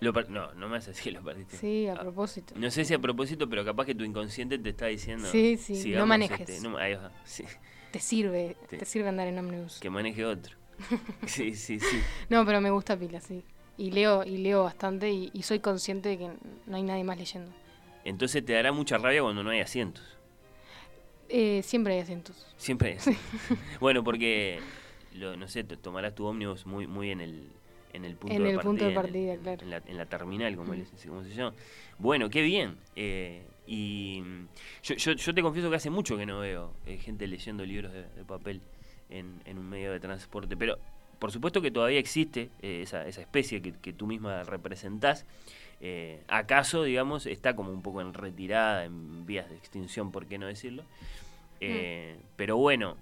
Lo 0.00 0.10
no, 0.10 0.52
no 0.54 0.68
me 0.68 0.78
haces 0.78 1.00
que 1.00 1.12
lo 1.12 1.22
perdiste. 1.22 1.56
Sí, 1.56 1.86
a 1.86 1.94
propósito. 1.94 2.54
No 2.56 2.72
sé 2.72 2.84
si 2.84 2.94
a 2.94 2.98
propósito, 2.98 3.48
pero 3.48 3.64
capaz 3.64 3.84
que 3.86 3.94
tu 3.94 4.02
inconsciente 4.02 4.58
te 4.58 4.70
está 4.70 4.86
diciendo. 4.86 5.28
Sí, 5.30 5.56
sí, 5.56 5.92
no 5.92 6.04
manejes. 6.04 6.48
este, 6.50 6.68
no- 6.68 6.78
ahí 6.78 6.94
va, 6.96 7.12
sí, 7.24 7.44
Te 7.92 8.00
sirve, 8.00 8.56
Sí. 8.70 8.76
te 8.78 8.84
sirve 8.84 9.08
andar 9.08 9.28
en 9.28 9.38
ómnibus. 9.38 9.78
que 9.78 9.88
maneje 9.88 10.24
otro. 10.24 10.56
Sí, 11.26 11.54
sí, 11.54 11.78
sí. 11.78 12.00
No, 12.28 12.44
pero 12.44 12.60
me 12.60 12.72
gusta 12.72 12.96
pila, 12.96 13.20
sí. 13.20 13.44
Y 13.78 13.92
leo, 13.92 14.24
y 14.24 14.38
leo 14.38 14.64
bastante 14.64 15.10
y, 15.10 15.30
y 15.32 15.42
soy 15.44 15.60
consciente 15.60 16.08
de 16.10 16.18
que 16.18 16.30
no 16.66 16.76
hay 16.76 16.82
nadie 16.82 17.04
más 17.04 17.16
leyendo. 17.16 17.50
Entonces 18.04 18.44
te 18.44 18.52
dará 18.52 18.72
mucha 18.72 18.98
rabia 18.98 19.22
cuando 19.22 19.42
no 19.42 19.50
hay 19.50 19.60
asientos. 19.60 20.04
Eh, 21.28 21.62
siempre 21.62 21.94
hay 21.94 22.00
asientos. 22.00 22.46
Siempre 22.56 22.90
hay 22.92 22.96
asientos. 22.96 23.22
bueno, 23.80 24.02
porque, 24.02 24.60
lo, 25.14 25.36
no 25.36 25.46
sé, 25.48 25.62
tomarás 25.64 26.14
tu 26.14 26.24
ómnibus 26.26 26.66
muy, 26.66 26.86
muy 26.86 27.10
en 27.10 27.20
el, 27.20 27.48
en 27.92 28.04
el 28.04 28.16
punto 28.16 28.34
En 28.34 28.42
de 28.44 28.50
el 28.50 28.54
partida. 28.56 28.68
punto 28.70 28.84
de 28.84 28.90
en 28.90 28.96
el- 28.96 29.02
partida, 29.02 29.36
claro. 29.36 29.62
En 29.62 29.70
la, 29.70 29.82
en 29.86 29.96
la 29.96 30.06
terminal, 30.06 30.56
como, 30.56 30.72
Mm. 30.72 30.84
como 31.06 31.22
se 31.24 31.30
llama. 31.34 31.54
Bueno, 31.98 32.30
qué 32.30 32.42
bien. 32.42 32.76
Eh, 32.96 33.42
y 33.66 34.22
yo, 34.82 34.94
yo, 34.94 35.12
yo 35.12 35.34
te 35.34 35.42
confieso 35.42 35.68
que 35.70 35.76
hace 35.76 35.90
mucho 35.90 36.16
que 36.16 36.24
no 36.26 36.40
veo 36.40 36.72
eh, 36.86 36.96
gente 36.96 37.26
leyendo 37.26 37.64
libros 37.66 37.92
de, 37.92 38.04
de 38.08 38.24
papel 38.24 38.62
en, 39.10 39.40
en 39.44 39.58
un 39.58 39.68
medio 39.68 39.92
de 39.92 40.00
transporte. 40.00 40.56
Pero 40.56 40.78
por 41.18 41.32
supuesto 41.32 41.60
que 41.60 41.70
todavía 41.70 41.98
existe 41.98 42.50
eh, 42.62 42.80
esa, 42.82 43.06
esa 43.06 43.20
especie 43.20 43.60
que, 43.60 43.72
que 43.72 43.92
tú 43.92 44.06
misma 44.06 44.44
representás. 44.44 45.26
Eh, 45.80 46.22
¿Acaso, 46.28 46.82
digamos, 46.82 47.26
está 47.26 47.54
como 47.54 47.70
un 47.70 47.82
poco 47.82 48.00
en 48.00 48.14
retirada, 48.14 48.84
en 48.84 49.26
vías 49.26 49.48
de 49.48 49.56
extinción, 49.56 50.10
por 50.10 50.26
qué 50.26 50.38
no 50.38 50.46
decirlo? 50.46 50.84
Eh, 51.60 52.16
Pero 52.36 52.56
bueno, 52.56 52.96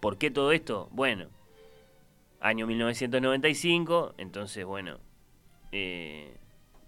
¿por 0.00 0.18
qué 0.18 0.30
todo 0.30 0.52
esto? 0.52 0.88
Bueno, 0.92 1.26
año 2.40 2.66
1995, 2.66 4.14
entonces, 4.18 4.64
bueno, 4.64 4.98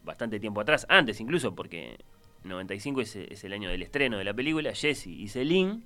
bastante 0.04 0.40
tiempo 0.40 0.60
atrás, 0.60 0.86
antes 0.88 1.20
incluso, 1.20 1.54
porque 1.54 1.98
95 2.44 3.00
es, 3.00 3.16
es 3.16 3.44
el 3.44 3.52
año 3.52 3.70
del 3.70 3.82
estreno 3.82 4.18
de 4.18 4.24
la 4.24 4.34
película, 4.34 4.74
Jesse 4.74 5.06
y 5.06 5.28
Celine, 5.28 5.82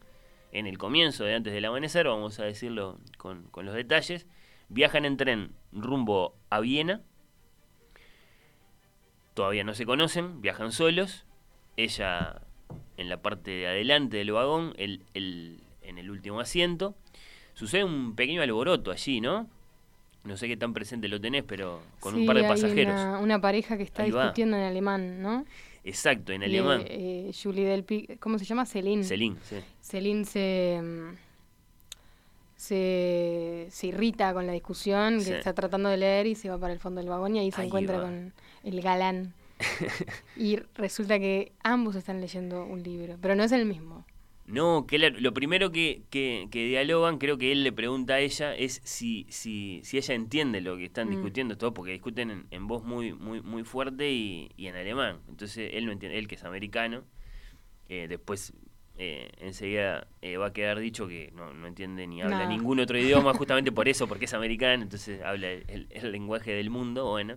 en 0.53 0.67
el 0.67 0.79
comienzo 0.79 1.25
de 1.25 1.35
Antes 1.35 1.53
del 1.53 1.65
Amanecer, 1.65 2.07
vamos 2.07 2.39
a 2.41 2.45
decirlo 2.45 2.99
con, 3.17 3.45
con 3.51 3.67
los 3.67 3.75
detalles, 3.75 4.27
viajan 4.69 5.05
en 5.05 5.17
tren 5.17 5.53
rumbo 5.73 6.35
a 6.51 6.61
Viena, 6.61 7.03
todavía 9.35 9.65
no 9.65 9.75
se 9.75 9.87
conocen, 9.87 10.41
viajan 10.41 10.73
solos, 10.73 11.25
ella 11.77 12.43
en 12.97 13.09
la 13.09 13.23
parte 13.23 13.51
de 13.53 13.67
adelante 13.69 14.17
del 14.17 14.33
vagón, 14.33 14.75
él, 14.77 15.03
él 15.15 15.61
en 15.83 15.99
el 15.99 16.11
último 16.11 16.41
asiento. 16.41 16.95
Sucede 17.55 17.85
un 17.85 18.15
pequeño 18.15 18.43
alboroto 18.43 18.91
allí, 18.91 19.21
¿no? 19.21 19.49
No 20.25 20.37
sé 20.37 20.49
qué 20.49 20.57
tan 20.57 20.75
presente 20.75 21.09
lo 21.09 21.21
tenés, 21.21 21.45
pero 21.45 21.81
con 22.01 22.15
un 22.15 22.27
par 22.27 22.37
de 22.37 22.43
hay 22.43 22.49
pasajeros. 22.49 22.93
Una, 22.93 23.19
una 23.19 23.41
pareja 23.41 23.77
que 23.77 23.85
está 23.85 24.03
Ahí 24.03 24.11
va. 24.11 24.25
discutiendo 24.25 24.57
en 24.57 24.65
alemán, 24.65 25.23
¿no? 25.23 25.45
Exacto, 25.89 26.33
en 26.33 26.43
alemán. 26.43 26.85
eh, 26.87 27.31
Julie 27.43 27.65
Delpy, 27.65 28.19
¿cómo 28.21 28.39
se 28.39 28.45
llama? 28.45 28.67
Celine. 28.67 29.05
Celine, 29.05 29.37
sí. 29.43 29.57
Celine 29.81 30.25
se, 30.25 30.81
mm, 30.83 31.15
se, 32.57 33.69
se 33.71 33.87
irrita 33.87 34.33
con 34.35 34.47
la 34.47 34.53
discusión, 34.53 35.19
que 35.19 35.25
Sí. 35.25 35.33
está 35.33 35.53
tratando 35.55 35.89
de 35.89 35.97
leer 35.97 36.27
y 36.27 36.35
se 36.35 36.51
va 36.51 36.59
para 36.59 36.73
el 36.73 36.81
fondo 36.81 37.01
del 37.01 37.09
vagón 37.09 37.37
y 37.37 37.39
ahí 37.39 37.51
se 37.51 37.61
Ahí 37.63 37.67
encuentra 37.69 37.99
va. 37.99 38.05
con 38.05 38.33
el 38.65 38.81
galán. 38.83 39.33
y 40.37 40.57
resulta 40.75 41.19
que 41.19 41.53
ambos 41.63 41.97
están 41.97 42.21
leyendo 42.21 42.65
un 42.65 42.83
libro, 42.83 43.17
pero 43.21 43.35
no 43.35 43.43
es 43.45 43.53
el 43.53 43.65
mismo. 43.67 43.98
No, 44.49 44.87
la- 44.91 45.11
lo 45.11 45.35
primero 45.35 45.71
que, 45.73 46.05
que, 46.11 46.49
que 46.51 46.65
dialogan, 46.67 47.19
creo 47.19 47.37
que 47.37 47.53
él 47.53 47.65
le 47.65 47.73
pregunta 47.73 48.15
a 48.15 48.21
ella, 48.21 48.55
es 48.57 48.81
si, 48.83 49.27
si, 49.29 49.81
si 49.85 49.99
ella 49.99 50.15
entiende 50.15 50.63
lo 50.63 50.77
que 50.79 50.87
están 50.87 51.09
Mm. 51.09 51.11
discutiendo 51.11 51.59
todos, 51.59 51.75
porque 51.75 51.93
discuten 51.93 52.31
en, 52.31 52.47
en 52.51 52.67
voz 52.67 52.83
muy, 52.83 53.13
muy, 53.13 53.43
muy 53.43 53.63
fuerte 53.65 54.11
y, 54.11 54.51
y 54.57 54.69
en 54.69 54.77
alemán. 54.77 55.19
Entonces 55.29 55.71
él 55.75 55.85
no 55.85 55.93
entiende, 55.93 56.19
él 56.19 56.29
que 56.29 56.37
es 56.37 56.45
americano, 56.45 57.05
eh, 57.89 58.07
después 58.09 58.55
eh, 58.99 59.31
enseguida 59.41 60.09
eh, 60.23 60.37
va 60.39 60.47
a 60.49 60.53
quedar 60.53 60.79
dicho 60.81 61.09
que 61.09 61.33
no, 61.35 61.55
no 61.55 61.67
entiende 61.69 62.07
ni 62.07 62.23
habla 62.23 62.47
ningún 62.47 62.81
otro 62.81 62.99
idioma, 62.99 63.35
justamente 63.37 63.73
por 63.73 63.89
eso, 63.89 64.09
porque 64.09 64.27
es 64.27 64.35
americano, 64.35 64.83
entonces 64.83 65.23
habla 65.23 65.51
el, 65.53 65.89
el 65.91 66.13
lenguaje 66.13 66.53
del 66.53 66.71
mundo, 66.71 67.07
bueno. 67.11 67.37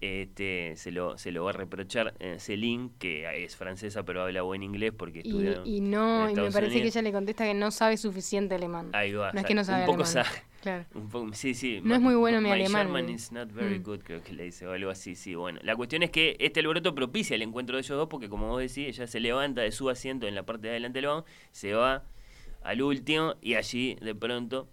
Este, 0.00 0.74
se, 0.76 0.90
lo, 0.92 1.16
se 1.16 1.32
lo 1.32 1.44
va 1.44 1.50
a 1.50 1.52
reprochar 1.54 2.14
eh, 2.20 2.36
Celine, 2.38 2.90
que 2.98 3.44
es 3.44 3.56
francesa 3.56 4.04
pero 4.04 4.22
habla 4.22 4.42
buen 4.42 4.62
inglés 4.62 4.92
porque 4.96 5.20
Y, 5.24 5.28
estudió 5.28 5.64
y 5.64 5.78
en 5.78 5.90
no, 5.90 6.28
y 6.30 6.34
me 6.34 6.50
parece 6.50 6.82
que 6.82 6.88
ella 6.88 7.00
le 7.00 7.12
contesta 7.12 7.46
que 7.46 7.54
no 7.54 7.70
sabe 7.70 7.96
suficiente 7.96 8.54
alemán. 8.56 8.90
Ahí 8.92 9.12
va. 9.14 9.32
No 9.32 9.38
es 9.40 9.42
sabe- 9.42 9.48
que 9.48 9.54
no 9.54 9.64
sabe 9.64 9.80
un 9.80 9.86
poco 9.86 10.02
alemán. 10.04 10.24
sabe. 10.26 10.42
Claro. 10.60 10.84
Un 10.94 11.08
poco, 11.08 11.32
sí, 11.32 11.54
sí. 11.54 11.80
No 11.82 11.94
es 11.94 12.00
muy 12.00 12.14
bueno 12.16 12.40
mi 12.42 12.50
alemán, 12.50 12.86
German 12.88 13.08
is 13.08 13.30
not 13.32 13.50
very 13.52 13.78
Mm. 13.78 13.82
good, 13.84 14.00
creo 14.00 14.22
que 14.22 14.32
le 14.34 14.44
dice, 14.44 14.66
o 14.66 14.72
algo 14.72 14.90
así, 14.90 15.14
sí. 15.14 15.34
Bueno, 15.34 15.60
la 15.62 15.76
cuestión 15.76 16.02
es 16.02 16.10
que 16.10 16.36
este 16.40 16.60
alboroto 16.60 16.94
propicia 16.94 17.34
el 17.36 17.42
encuentro 17.42 17.76
de 17.76 17.80
ellos 17.82 17.96
dos 17.96 18.08
porque, 18.08 18.28
como 18.28 18.48
vos 18.48 18.60
decís, 18.60 18.78
ella 18.88 19.06
se 19.06 19.20
levanta 19.20 19.62
de 19.62 19.70
su 19.72 19.88
asiento 19.88 20.26
en 20.26 20.34
la 20.34 20.44
parte 20.44 20.66
de 20.66 20.70
adelante 20.72 20.98
del 20.98 21.06
vagón, 21.06 21.24
se 21.52 21.72
va 21.72 22.04
al 22.62 22.82
último 22.82 23.36
y 23.40 23.54
allí, 23.54 23.94
de 24.02 24.14
pronto, 24.14 24.68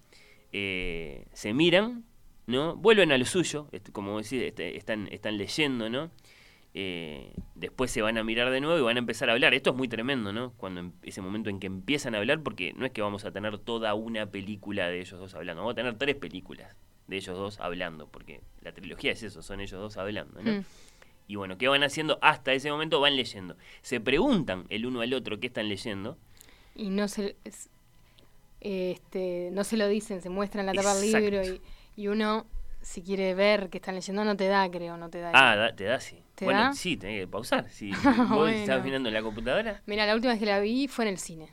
eh, 0.52 1.26
se 1.34 1.54
miran, 1.54 2.04
¿no? 2.48 2.76
Vuelven 2.76 3.12
a 3.12 3.18
lo 3.18 3.26
suyo, 3.26 3.68
como 3.92 4.18
decís, 4.18 4.42
este- 4.42 4.78
están, 4.78 5.08
están 5.12 5.38
leyendo, 5.38 5.90
¿no? 5.90 6.12
Eh, 6.76 7.32
después 7.54 7.92
se 7.92 8.02
van 8.02 8.18
a 8.18 8.24
mirar 8.24 8.50
de 8.50 8.60
nuevo 8.60 8.80
y 8.80 8.82
van 8.82 8.96
a 8.96 9.00
empezar 9.00 9.30
a 9.30 9.34
hablar. 9.34 9.54
Esto 9.54 9.70
es 9.70 9.76
muy 9.76 9.88
tremendo, 9.88 10.34
¿no? 10.34 10.54
Cuando 10.58 10.80
em- 10.82 10.92
ese 11.04 11.22
momento 11.22 11.50
en 11.52 11.60
que 11.60 11.68
empiezan 11.68 12.16
a 12.16 12.18
hablar, 12.18 12.42
porque 12.42 12.74
no 12.74 12.86
es 12.86 12.92
que 12.92 13.02
vamos 13.02 13.26
a 13.26 13.32
tener 13.32 13.60
toda 13.60 13.94
una 13.94 14.26
película 14.32 14.88
de 14.88 15.00
ellos 15.02 15.20
dos 15.20 15.36
hablando, 15.36 15.62
vamos 15.62 15.74
a 15.74 15.76
tener 15.76 15.96
tres 15.98 16.16
películas 16.16 16.76
de 17.08 17.18
ellos 17.18 17.38
dos 17.38 17.60
hablando, 17.60 18.08
porque 18.08 18.42
la 18.62 18.72
trilogía 18.74 19.12
es 19.12 19.22
eso, 19.22 19.44
son 19.44 19.60
ellos 19.62 19.80
dos 19.80 19.98
hablando, 19.98 20.42
¿no? 20.42 20.52
Mm. 20.62 20.66
Y 21.28 21.36
bueno, 21.36 21.58
¿qué 21.58 21.68
van 21.68 21.84
haciendo? 21.84 22.18
Hasta 22.22 22.54
ese 22.54 22.72
momento 22.72 23.00
van 23.00 23.16
leyendo. 23.16 23.56
Se 23.82 24.00
preguntan 24.02 24.66
el 24.70 24.86
uno 24.86 25.02
al 25.02 25.14
otro 25.14 25.40
qué 25.40 25.48
están 25.48 25.70
leyendo. 25.70 26.18
Y 26.76 26.90
no 26.90 27.08
se, 27.08 27.36
es- 27.46 27.70
este, 28.62 29.50
no 29.52 29.64
se 29.64 29.78
lo 29.78 29.88
dicen, 29.88 30.22
se 30.22 30.30
muestran 30.30 30.66
la 30.66 30.74
tapa 30.74 30.96
del 30.96 31.12
libro 31.12 31.44
y, 31.44 31.62
y 31.96 32.08
uno, 32.08 32.46
si 32.82 33.02
quiere 33.04 33.34
ver 33.36 33.70
que 33.70 33.78
están 33.78 33.96
leyendo, 33.96 34.24
no 34.26 34.36
te 34.36 34.48
da, 34.48 34.70
creo, 34.70 34.98
no 34.98 35.10
te 35.10 35.20
da. 35.20 35.32
Ah, 35.32 35.56
da- 35.56 35.76
te 35.76 35.84
da, 35.86 36.00
sí. 36.00 36.24
¿Te 36.36 36.46
bueno, 36.46 36.60
da? 36.64 36.72
sí, 36.72 36.98
tenés 36.98 37.22
que 37.22 37.28
pausar. 37.28 37.70
Si 37.70 37.92
vos 38.30 38.50
bueno. 38.50 38.58
estás 38.60 38.84
mirando 38.84 39.10
en 39.10 39.14
la 39.16 39.22
computadora. 39.24 39.82
Mira, 39.86 40.06
la 40.06 40.16
última 40.16 40.34
vez 40.34 40.40
que 40.40 40.46
la 40.46 40.60
vi 40.60 40.88
fue 40.88 41.06
en 41.06 41.10
el 41.12 41.18
cine. 41.18 41.50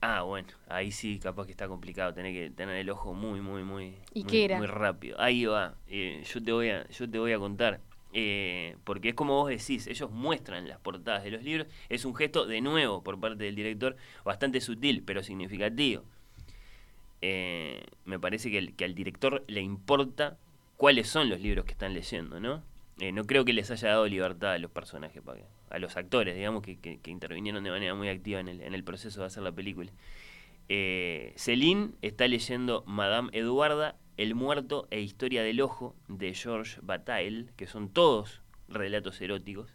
Ah, 0.00 0.22
bueno, 0.22 0.48
ahí 0.68 0.92
sí, 0.92 1.18
capaz 1.18 1.46
que 1.46 1.50
está 1.52 1.66
complicado, 1.66 2.14
tener 2.14 2.32
que 2.32 2.50
tener 2.54 2.76
el 2.76 2.88
ojo 2.90 3.14
muy, 3.14 3.40
muy, 3.40 3.64
muy, 3.64 3.96
¿Y 4.12 4.22
muy, 4.22 4.32
qué 4.32 4.44
era? 4.44 4.58
muy 4.58 4.66
rápido. 4.68 5.20
Ahí 5.20 5.44
va, 5.44 5.76
eh, 5.88 6.22
yo 6.24 6.42
te 6.42 6.52
voy 6.52 6.68
a, 6.70 6.86
yo 6.88 7.10
te 7.10 7.18
voy 7.18 7.32
a 7.32 7.38
contar. 7.38 7.80
eh, 8.12 8.76
porque 8.84 9.08
es 9.10 9.14
como 9.14 9.34
vos 9.34 9.50
decís, 9.50 9.86
ellos 9.88 10.10
muestran 10.10 10.68
las 10.68 10.78
portadas 10.80 11.24
de 11.24 11.30
los 11.32 11.42
libros, 11.42 11.66
es 11.88 12.04
un 12.04 12.14
gesto 12.14 12.46
de 12.46 12.60
nuevo 12.60 13.02
por 13.02 13.18
parte 13.20 13.44
del 13.44 13.54
director 13.56 13.96
bastante 14.24 14.60
sutil, 14.60 15.02
pero 15.04 15.22
significativo. 15.22 16.04
Eh, 17.20 17.82
me 18.04 18.18
parece 18.18 18.50
que, 18.50 18.58
el- 18.58 18.74
que 18.74 18.84
al 18.84 18.94
director 18.94 19.44
le 19.48 19.60
importa 19.60 20.36
cuáles 20.76 21.08
son 21.08 21.28
los 21.28 21.40
libros 21.40 21.64
que 21.64 21.72
están 21.72 21.94
leyendo, 21.94 22.38
¿no? 22.40 22.62
Eh, 23.00 23.12
no 23.12 23.24
creo 23.26 23.44
que 23.44 23.52
les 23.52 23.70
haya 23.70 23.88
dado 23.88 24.06
libertad 24.06 24.52
a 24.52 24.58
los 24.58 24.70
personajes, 24.70 25.22
a 25.70 25.78
los 25.78 25.96
actores, 25.96 26.34
digamos, 26.36 26.62
que, 26.62 26.78
que- 26.78 26.98
que 27.00 27.10
intervinieron 27.10 27.62
de 27.64 27.70
manera 27.70 27.94
muy 27.94 28.08
activa 28.08 28.40
en 28.40 28.48
el, 28.48 28.60
en 28.60 28.74
el 28.74 28.84
proceso 28.84 29.20
de 29.20 29.26
hacer 29.26 29.42
la 29.42 29.52
película. 29.52 29.90
Eh, 30.68 31.32
Céline 31.36 31.94
está 32.02 32.28
leyendo 32.28 32.84
Madame 32.86 33.30
Eduarda, 33.32 33.96
El 34.16 34.34
muerto 34.34 34.86
e 34.90 35.00
Historia 35.00 35.42
del 35.42 35.60
Ojo 35.60 35.94
de 36.08 36.34
Georges 36.34 36.80
Bataille, 36.82 37.46
que 37.56 37.66
son 37.68 37.88
todos 37.88 38.42
relatos 38.68 39.20
eróticos. 39.20 39.74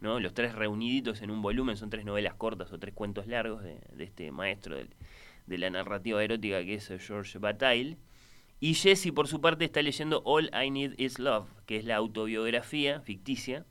¿no? 0.00 0.18
Los 0.20 0.32
tres 0.32 0.54
reuniditos 0.54 1.20
en 1.22 1.30
un 1.30 1.42
volumen 1.42 1.76
son 1.76 1.90
tres 1.90 2.04
novelas 2.06 2.34
cortas 2.34 2.72
o 2.72 2.78
tres 2.78 2.94
cuentos 2.94 3.26
largos 3.26 3.62
de, 3.62 3.80
de 3.92 4.04
este 4.04 4.30
maestro 4.32 4.76
del- 4.76 4.94
de 5.50 5.58
la 5.58 5.68
narrativa 5.68 6.22
erótica 6.22 6.64
que 6.64 6.74
es 6.74 6.88
Georges 6.88 7.40
Bataille. 7.40 7.98
Y 8.60 8.74
Jesse, 8.74 9.12
por 9.12 9.26
su 9.26 9.40
parte, 9.40 9.64
está 9.64 9.82
leyendo 9.82 10.22
All 10.24 10.50
I 10.54 10.70
Need 10.70 10.94
Is 10.98 11.18
Love, 11.18 11.48
que 11.66 11.76
es 11.76 11.84
la 11.84 11.96
autobiografía 11.96 13.00
ficticia 13.00 13.66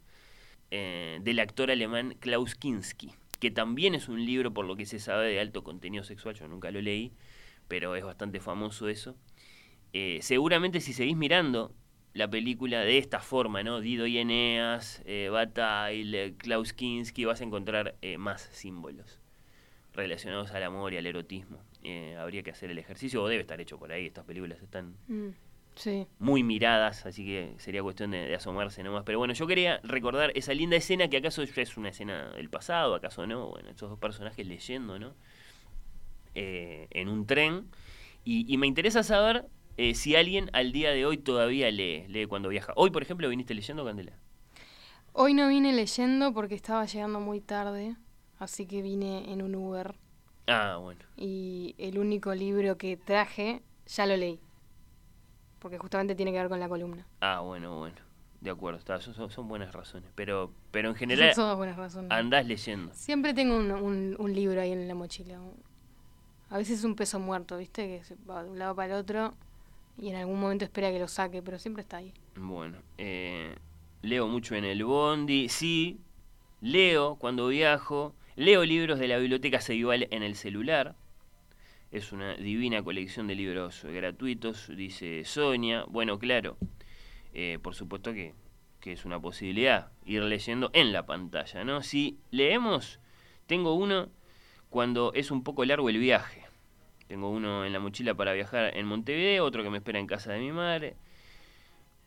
eh, 0.71 1.19
del 1.21 1.39
actor 1.39 1.71
alemán 1.71 2.15
Klaus 2.19 2.55
Kinski, 2.55 3.13
que 3.39 3.49
también 3.49 3.95
es 3.95 4.09
un 4.09 4.25
libro, 4.25 4.53
por 4.53 4.65
lo 4.65 4.75
que 4.75 4.85
se 4.85 4.99
sabe, 4.99 5.29
de 5.29 5.39
alto 5.39 5.63
contenido 5.63 6.03
sexual. 6.03 6.35
Yo 6.35 6.47
nunca 6.47 6.69
lo 6.71 6.81
leí, 6.81 7.13
pero 7.67 7.95
es 7.95 8.03
bastante 8.03 8.39
famoso 8.39 8.89
eso. 8.89 9.15
Eh, 9.93 10.19
seguramente 10.21 10.81
si 10.81 10.91
seguís 10.91 11.15
mirando 11.15 11.73
la 12.13 12.29
película 12.29 12.81
de 12.81 12.97
esta 12.97 13.19
forma, 13.19 13.63
¿no? 13.63 13.79
Dido 13.79 14.05
y 14.05 14.17
Eneas, 14.17 15.01
eh, 15.05 15.29
Bataille, 15.31 16.25
eh, 16.25 16.33
Klaus 16.35 16.73
Kinski, 16.73 17.25
vas 17.25 17.41
a 17.41 17.45
encontrar 17.45 17.95
más 18.17 18.49
símbolos 18.51 19.21
relacionados 19.93 20.51
al 20.51 20.63
amor 20.63 20.93
y 20.93 20.97
al 20.97 21.05
erotismo. 21.05 21.59
Eh, 21.83 22.15
habría 22.17 22.43
que 22.43 22.51
hacer 22.51 22.69
el 22.71 22.77
ejercicio, 22.79 23.23
o 23.23 23.27
debe 23.27 23.41
estar 23.41 23.59
hecho 23.61 23.77
por 23.79 23.91
ahí. 23.91 24.07
Estas 24.07 24.25
películas 24.25 24.61
están 24.61 24.95
Mm, 25.07 25.29
sí. 25.75 26.07
muy 26.19 26.43
miradas, 26.43 27.05
así 27.05 27.25
que 27.25 27.53
sería 27.57 27.81
cuestión 27.81 28.11
de, 28.11 28.19
de 28.27 28.35
asomarse 28.35 28.83
nomás. 28.83 29.03
Pero 29.05 29.19
bueno, 29.19 29.33
yo 29.33 29.47
quería 29.47 29.79
recordar 29.83 30.31
esa 30.35 30.53
linda 30.53 30.75
escena 30.75 31.07
que 31.09 31.17
acaso 31.17 31.43
ya 31.43 31.61
es 31.61 31.77
una 31.77 31.89
escena 31.89 32.31
del 32.31 32.49
pasado, 32.49 32.95
acaso 32.95 33.25
no, 33.25 33.47
bueno, 33.49 33.69
esos 33.69 33.89
dos 33.89 33.99
personajes 33.99 34.45
leyendo, 34.45 34.99
¿no? 34.99 35.13
Eh, 36.35 36.87
en 36.91 37.09
un 37.09 37.25
tren. 37.25 37.65
Y, 38.23 38.51
y 38.53 38.57
me 38.57 38.67
interesa 38.67 39.03
saber 39.03 39.45
eh, 39.77 39.95
si 39.95 40.15
alguien 40.15 40.49
al 40.53 40.71
día 40.71 40.91
de 40.91 41.05
hoy 41.05 41.17
todavía 41.17 41.71
lee, 41.71 42.05
lee 42.07 42.25
cuando 42.27 42.49
viaja. 42.49 42.73
Hoy, 42.75 42.91
por 42.91 43.01
ejemplo, 43.01 43.29
viniste 43.29 43.53
leyendo, 43.53 43.85
Candela. 43.85 44.13
Hoy 45.13 45.33
no 45.33 45.47
vine 45.47 45.73
leyendo 45.73 46.33
porque 46.33 46.55
estaba 46.55 46.85
llegando 46.85 47.19
muy 47.19 47.41
tarde, 47.41 47.95
así 48.37 48.65
que 48.65 48.81
vine 48.81 49.31
en 49.31 49.41
un 49.41 49.55
Uber 49.55 49.95
Ah, 50.49 50.77
bueno. 50.77 50.99
y 51.17 51.75
el 51.77 51.97
único 51.99 52.33
libro 52.33 52.77
que 52.77 52.97
traje 52.97 53.61
ya 53.87 54.05
lo 54.05 54.15
leí. 54.17 54.39
Porque 55.59 55.77
justamente 55.77 56.15
tiene 56.15 56.31
que 56.31 56.37
ver 56.39 56.49
con 56.49 56.59
la 56.59 56.69
columna. 56.69 57.05
Ah, 57.21 57.41
bueno, 57.41 57.77
bueno. 57.79 57.95
De 58.41 58.49
acuerdo, 58.49 58.79
está, 58.79 59.01
son, 59.01 59.29
son- 59.29 59.47
buenas 59.49 59.73
razones. 59.73 60.09
Pero, 60.15 60.51
pero 60.71 60.89
en 60.89 60.95
general 60.95 61.29
Son 61.35 61.43
todas 61.43 61.57
buenas 61.57 61.75
razones. 61.75 62.09
andás 62.11 62.45
leyendo. 62.45 62.93
Siempre 62.93 63.33
tengo 63.33 63.57
un, 63.57 63.69
un- 63.71 64.15
un 64.17 64.33
libro 64.33 64.61
ahí 64.61 64.71
en 64.71 64.87
la 64.87 64.95
mochila. 64.95 65.39
A 66.49 66.57
veces 66.57 66.79
es 66.79 66.85
un 66.85 66.95
peso 66.95 67.19
muerto, 67.19 67.57
¿viste? 67.57 67.85
Que 67.87 68.03
se 68.05 68.15
va 68.27 68.43
de 68.43 68.49
un 68.49 68.57
lado 68.57 68.73
para 68.75 68.93
el 68.95 68.99
otro 68.99 69.33
y 69.97 70.09
en 70.09 70.15
algún 70.15 70.39
momento 70.39 70.63
espera 70.63 70.89
que 70.91 70.99
lo 70.99 71.07
saque, 71.09 71.41
pero 71.43 71.59
siempre 71.59 71.81
está 71.81 71.97
ahí. 71.97 72.13
Bueno, 72.35 72.77
eh, 72.97 73.53
leo 74.01 74.27
mucho 74.27 74.55
en 74.55 74.63
el 74.63 74.83
bondi, 74.85 75.49
sí, 75.49 75.99
leo 76.61 77.17
cuando 77.17 77.49
viajo, 77.49 78.15
leo 78.39 78.63
libros 78.63 78.99
de 78.99 79.09
la 79.09 79.17
biblioteca 79.17 79.59
Ceibal 79.59 80.07
en 80.11 80.23
el 80.23 80.33
celular, 80.33 80.95
es 81.91 82.13
una 82.13 82.35
divina 82.35 82.81
colección 82.81 83.27
de 83.27 83.35
libros 83.35 83.83
gratuitos, 83.83 84.71
dice 84.73 85.25
Sonia, 85.25 85.83
bueno, 85.89 86.19
claro, 86.19 86.55
eh, 87.33 87.59
por 87.61 87.75
supuesto 87.75 88.13
que, 88.13 88.33
que 88.79 88.93
es 88.93 89.03
una 89.03 89.19
posibilidad 89.19 89.91
ir 90.05 90.23
leyendo 90.23 90.69
en 90.71 90.93
la 90.93 91.05
pantalla, 91.05 91.65
¿no? 91.65 91.83
Si 91.83 92.17
leemos, 92.31 93.01
tengo 93.45 93.73
uno 93.73 94.07
cuando 94.69 95.11
es 95.15 95.31
un 95.31 95.43
poco 95.43 95.65
largo 95.65 95.89
el 95.89 95.97
viaje. 95.97 96.45
Tengo 97.07 97.29
uno 97.29 97.65
en 97.65 97.73
la 97.73 97.79
mochila 97.79 98.13
para 98.13 98.31
viajar 98.31 98.77
en 98.77 98.85
Montevideo, 98.85 99.43
otro 99.43 99.63
que 99.63 99.69
me 99.69 99.79
espera 99.79 99.99
en 99.99 100.07
casa 100.07 100.31
de 100.31 100.39
mi 100.39 100.53
madre. 100.53 100.95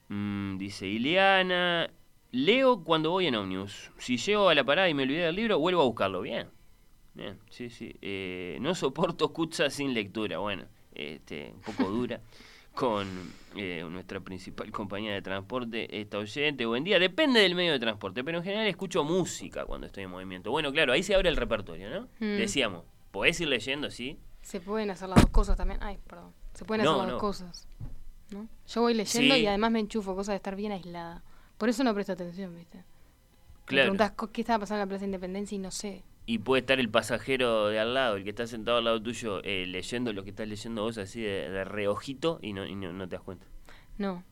Mm, 0.08 0.56
dice 0.56 0.86
Ileana. 0.86 1.90
Leo 2.32 2.82
cuando 2.82 3.10
voy 3.10 3.26
en 3.26 3.34
Omnius. 3.34 3.90
Si 3.98 4.16
llego 4.16 4.48
a 4.48 4.54
la 4.54 4.64
parada 4.64 4.88
y 4.88 4.94
me 4.94 5.02
olvidé 5.02 5.26
del 5.26 5.36
libro, 5.36 5.58
vuelvo 5.58 5.82
a 5.82 5.84
buscarlo. 5.84 6.22
Bien. 6.22 6.48
Bien, 7.14 7.38
sí, 7.50 7.68
sí. 7.68 7.94
Eh, 8.00 8.56
no 8.60 8.74
soporto 8.74 9.32
Kutza 9.34 9.68
sin 9.68 9.92
lectura. 9.92 10.38
Bueno, 10.38 10.64
este, 10.94 11.52
un 11.54 11.60
poco 11.60 11.84
dura. 11.90 12.20
Con 12.74 13.06
eh, 13.54 13.84
nuestra 13.90 14.20
principal 14.20 14.70
compañía 14.70 15.12
de 15.12 15.20
transporte, 15.20 16.00
esta 16.00 16.16
oyente. 16.16 16.64
Buen 16.64 16.84
día. 16.84 16.98
Depende 16.98 17.40
del 17.40 17.54
medio 17.54 17.72
de 17.72 17.78
transporte, 17.78 18.24
pero 18.24 18.38
en 18.38 18.44
general 18.44 18.66
escucho 18.66 19.04
música 19.04 19.66
cuando 19.66 19.86
estoy 19.86 20.04
en 20.04 20.10
movimiento. 20.10 20.50
Bueno, 20.50 20.72
claro, 20.72 20.94
ahí 20.94 21.02
se 21.02 21.14
abre 21.14 21.28
el 21.28 21.36
repertorio, 21.36 21.90
¿no? 21.90 22.02
Mm. 22.18 22.38
Decíamos, 22.38 22.84
podés 23.10 23.38
ir 23.42 23.48
leyendo, 23.48 23.90
sí. 23.90 24.18
Se 24.40 24.58
pueden 24.58 24.90
hacer 24.90 25.10
las 25.10 25.20
dos 25.20 25.30
cosas 25.30 25.58
también. 25.58 25.80
Ay, 25.82 25.98
perdón. 26.08 26.32
Se 26.54 26.64
pueden 26.64 26.80
hacer 26.86 26.96
las 26.96 27.06
no. 27.08 27.12
dos 27.12 27.20
cosas. 27.20 27.68
¿no? 28.30 28.48
Yo 28.66 28.80
voy 28.80 28.94
leyendo 28.94 29.34
Sí. 29.34 29.42
y 29.42 29.46
además 29.46 29.70
me 29.70 29.80
enchufo, 29.80 30.16
cosa 30.16 30.32
de 30.32 30.36
estar 30.36 30.56
bien 30.56 30.72
aislada. 30.72 31.22
Por 31.62 31.68
eso 31.68 31.84
no 31.84 31.94
presto 31.94 32.12
atención, 32.14 32.52
¿viste? 32.56 32.78
Me 32.78 32.84
Claro. 33.66 33.82
preguntás 33.84 34.10
co- 34.16 34.32
qué 34.32 34.40
estaba 34.40 34.58
pasando 34.58 34.78
en 34.82 34.88
la 34.88 34.88
Plaza 34.88 35.02
de 35.02 35.06
Independencia 35.06 35.54
y 35.54 35.58
no 35.60 35.70
sé. 35.70 36.02
Y 36.26 36.38
puede 36.38 36.58
estar 36.62 36.80
el 36.80 36.88
pasajero 36.88 37.68
de 37.68 37.78
al 37.78 37.94
lado, 37.94 38.16
el 38.16 38.24
que 38.24 38.30
está 38.30 38.48
sentado 38.48 38.78
al 38.78 38.84
lado 38.84 39.00
tuyo, 39.00 39.40
eh, 39.44 39.64
leyendo 39.68 40.12
lo 40.12 40.24
que 40.24 40.30
estás 40.30 40.48
leyendo 40.48 40.82
vos 40.82 40.98
así 40.98 41.20
de, 41.20 41.48
de 41.50 41.62
reojito 41.64 42.40
y 42.42 42.52
no, 42.52 42.66
y 42.66 42.74
no, 42.74 42.92
no 42.92 43.08
te 43.08 43.14
das 43.14 43.22
cuenta. 43.24 43.46
No. 43.96 44.24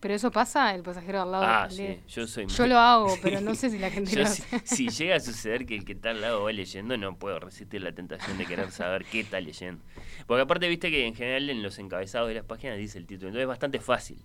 Pero 0.00 0.12
eso 0.12 0.30
pasa, 0.30 0.74
el 0.74 0.82
pasajero 0.82 1.22
al 1.22 1.32
lado. 1.32 1.44
Ah, 1.46 1.66
lee. 1.70 1.74
sí, 1.76 2.00
yo 2.08 2.26
soy 2.26 2.44
Yo 2.46 2.64
muy- 2.64 2.68
lo 2.68 2.78
hago, 2.78 3.16
pero 3.22 3.40
no 3.40 3.54
sé 3.54 3.70
si 3.70 3.78
la 3.78 3.88
gente 3.96 4.14
lo 4.14 4.26
si, 4.26 4.42
hace. 4.42 4.60
si 4.66 4.88
llega 5.02 5.16
a 5.16 5.20
suceder 5.20 5.64
que 5.64 5.76
el 5.76 5.86
que 5.86 5.92
está 5.94 6.10
al 6.10 6.20
lado 6.20 6.42
va 6.44 6.52
leyendo, 6.52 6.98
no 6.98 7.16
puedo 7.16 7.40
resistir 7.40 7.80
la 7.80 7.92
tentación 7.92 8.36
de 8.36 8.44
querer 8.44 8.70
saber 8.70 9.06
qué 9.06 9.20
está 9.20 9.40
leyendo. 9.40 9.82
Porque 10.26 10.42
aparte, 10.42 10.68
viste 10.68 10.90
que 10.90 11.06
en 11.06 11.14
general 11.14 11.48
en 11.48 11.62
los 11.62 11.78
encabezados 11.78 12.28
de 12.28 12.34
las 12.34 12.44
páginas 12.44 12.76
dice 12.76 12.98
el 12.98 13.06
título, 13.06 13.28
entonces 13.28 13.44
es 13.44 13.48
bastante 13.48 13.80
fácil. 13.80 14.18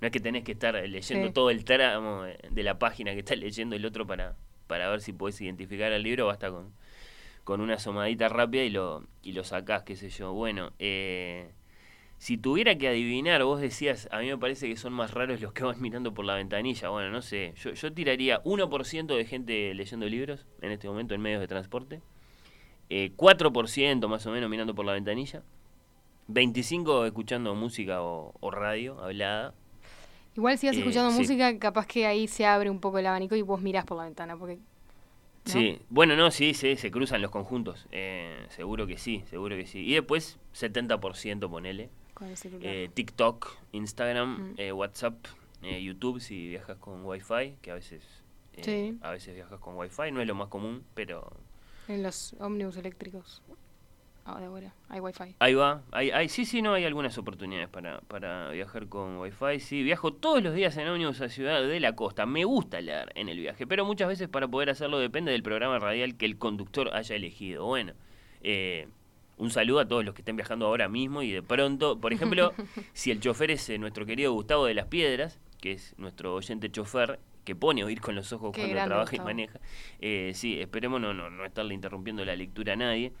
No 0.00 0.06
es 0.06 0.12
que 0.12 0.20
tenés 0.20 0.44
que 0.44 0.52
estar 0.52 0.74
leyendo 0.74 1.26
Sí. 1.28 1.32
todo 1.32 1.50
el 1.50 1.64
tramo 1.64 2.24
eh, 2.26 2.38
de 2.50 2.62
la 2.62 2.78
página 2.78 3.12
que 3.12 3.18
está 3.20 3.34
leyendo 3.36 3.76
el 3.76 3.84
otro 3.84 4.06
para, 4.06 4.34
para 4.66 4.88
ver 4.88 5.00
si 5.00 5.12
podés 5.12 5.40
identificar 5.40 5.92
al 5.92 6.02
libro, 6.02 6.26
basta 6.26 6.50
con, 6.50 6.72
con 7.44 7.60
una 7.60 7.74
asomadita 7.74 8.28
rápida 8.28 8.64
y 8.64 8.70
lo, 8.70 9.04
y 9.22 9.32
lo 9.32 9.44
sacás, 9.44 9.82
qué 9.82 9.96
sé 9.96 10.08
yo. 10.08 10.32
Bueno, 10.32 10.72
eh, 10.78 11.50
si 12.18 12.36
tuviera 12.38 12.76
que 12.76 12.88
adivinar, 12.88 13.42
vos 13.44 13.60
decías, 13.60 14.08
a 14.10 14.20
mí 14.20 14.26
me 14.28 14.38
parece 14.38 14.68
que 14.68 14.76
son 14.76 14.92
más 14.92 15.12
raros 15.12 15.40
los 15.40 15.52
que 15.52 15.64
van 15.64 15.80
mirando 15.82 16.12
por 16.14 16.24
la 16.24 16.34
ventanilla. 16.34 16.88
Bueno, 16.90 17.10
no 17.10 17.20
sé, 17.22 17.52
yo, 17.56 17.72
yo 17.72 17.92
tiraría 17.92 18.42
1% 18.44 19.16
de 19.16 19.24
gente 19.26 19.74
leyendo 19.74 20.06
libros 20.06 20.46
en 20.62 20.70
este 20.72 20.88
momento 20.88 21.14
en 21.14 21.20
medios 21.20 21.40
de 21.40 21.48
transporte, 21.48 22.00
eh, 22.88 23.12
4% 23.16 24.08
más 24.08 24.24
o 24.26 24.30
menos 24.32 24.48
mirando 24.50 24.74
por 24.74 24.84
la 24.86 24.92
ventanilla, 24.92 25.42
25% 26.28 27.06
escuchando 27.06 27.54
música 27.54 28.02
o, 28.02 28.34
o 28.40 28.50
radio 28.50 29.00
hablada. 29.02 29.54
Igual 30.36 30.58
si 30.58 30.66
vas 30.68 30.76
Eh, 30.76 30.80
escuchando 30.80 31.10
sí. 31.10 31.18
música, 31.18 31.58
capaz 31.58 31.86
que 31.86 32.06
ahí 32.06 32.26
se 32.28 32.46
abre 32.46 32.70
un 32.70 32.80
poco 32.80 32.98
el 32.98 33.06
abanico 33.06 33.34
y 33.36 33.42
vos 33.42 33.60
mirás 33.60 33.84
por 33.84 33.96
la 33.98 34.04
ventana. 34.04 34.36
Porque 34.36 34.56
¿no? 34.56 34.62
Sí, 35.52 35.80
bueno, 35.88 36.16
no, 36.16 36.30
sí, 36.30 36.54
sí, 36.54 36.76
se 36.76 36.90
cruzan 36.90 37.22
los 37.22 37.30
conjuntos, 37.30 37.86
eh, 37.92 38.46
seguro 38.50 38.86
que 38.86 38.98
sí, 38.98 39.24
seguro 39.30 39.56
que 39.56 39.66
sí. 39.66 39.80
Y 39.80 39.94
después 39.94 40.38
70% 40.54 41.48
ponele. 41.50 41.88
Con 42.14 42.28
el. 42.28 42.36
Eh, 42.60 42.90
TikTok, 42.92 43.48
Instagram, 43.72 44.52
Mm. 44.52 44.54
eh, 44.58 44.72
WhatsApp, 44.72 45.14
eh, 45.62 45.82
YouTube 45.82 46.20
si 46.20 46.48
viajas 46.48 46.76
con 46.78 47.04
Wi-Fi, 47.04 47.56
que 47.62 47.70
a 47.70 47.74
veces, 47.74 48.02
Sí. 48.60 48.98
a 49.00 49.10
veces 49.10 49.34
viajas 49.34 49.58
con 49.60 49.76
Wi-Fi, 49.76 50.12
no 50.12 50.20
es 50.20 50.26
lo 50.28 50.34
más 50.34 50.48
común, 50.48 50.84
pero 50.94 51.32
En 51.88 52.02
los 52.02 52.34
ómnibus 52.38 52.76
eléctricos. 52.76 53.42
Ah, 54.24 54.38
de 54.38 54.46
ahora. 54.46 54.74
Hay 54.88 55.00
wifi. 55.00 55.34
ahí 55.38 55.54
va. 55.54 55.82
Hay, 55.92 56.10
hay, 56.10 56.28
sí, 56.28 56.44
sí, 56.44 56.62
no, 56.62 56.74
hay 56.74 56.84
algunas 56.84 57.16
oportunidades 57.18 57.68
para, 57.68 58.00
para 58.02 58.50
viajar 58.50 58.88
con 58.88 59.18
Wi-Fi. 59.18 59.60
Sí, 59.60 59.82
viajo 59.82 60.12
todos 60.12 60.42
los 60.42 60.54
días 60.54 60.76
en 60.76 60.88
ómnibus 60.88 61.20
a 61.20 61.28
Ciudad 61.28 61.62
de 61.62 61.80
la 61.80 61.94
Costa. 61.94 62.26
Me 62.26 62.44
gusta 62.44 62.80
leer 62.80 63.12
en 63.14 63.28
el 63.28 63.38
viaje, 63.38 63.66
pero 63.66 63.84
muchas 63.84 64.08
veces 64.08 64.28
para 64.28 64.46
poder 64.46 64.70
hacerlo 64.70 64.98
depende 64.98 65.32
del 65.32 65.42
programa 65.42 65.78
radial 65.78 66.16
que 66.16 66.26
el 66.26 66.38
conductor 66.38 66.94
haya 66.94 67.16
elegido. 67.16 67.64
Bueno, 67.66 67.94
eh, 68.42 68.88
un 69.38 69.50
saludo 69.50 69.80
a 69.80 69.88
todos 69.88 70.04
los 70.04 70.14
que 70.14 70.20
estén 70.20 70.36
viajando 70.36 70.66
ahora 70.66 70.88
mismo 70.88 71.22
y 71.22 71.32
de 71.32 71.42
pronto, 71.42 71.98
por 71.98 72.12
ejemplo, 72.12 72.52
si 72.92 73.10
el 73.10 73.20
chofer 73.20 73.50
es 73.50 73.68
eh, 73.70 73.78
nuestro 73.78 74.04
querido 74.04 74.32
Gustavo 74.32 74.66
de 74.66 74.74
las 74.74 74.86
Piedras, 74.86 75.40
que 75.60 75.72
es 75.72 75.94
nuestro 75.98 76.34
oyente 76.34 76.70
chofer, 76.70 77.18
que 77.44 77.56
pone 77.56 77.82
oír 77.84 78.00
con 78.00 78.14
los 78.14 78.32
ojos 78.32 78.52
Qué 78.54 78.62
cuando 78.62 78.84
trabaja 78.84 79.16
y 79.16 79.20
maneja. 79.20 79.58
Eh, 80.00 80.32
sí, 80.34 80.60
esperemos 80.60 81.00
no, 81.00 81.14
no, 81.14 81.30
no 81.30 81.44
estarle 81.44 81.74
interrumpiendo 81.74 82.24
la 82.24 82.36
lectura 82.36 82.74
a 82.74 82.76
nadie. 82.76 83.12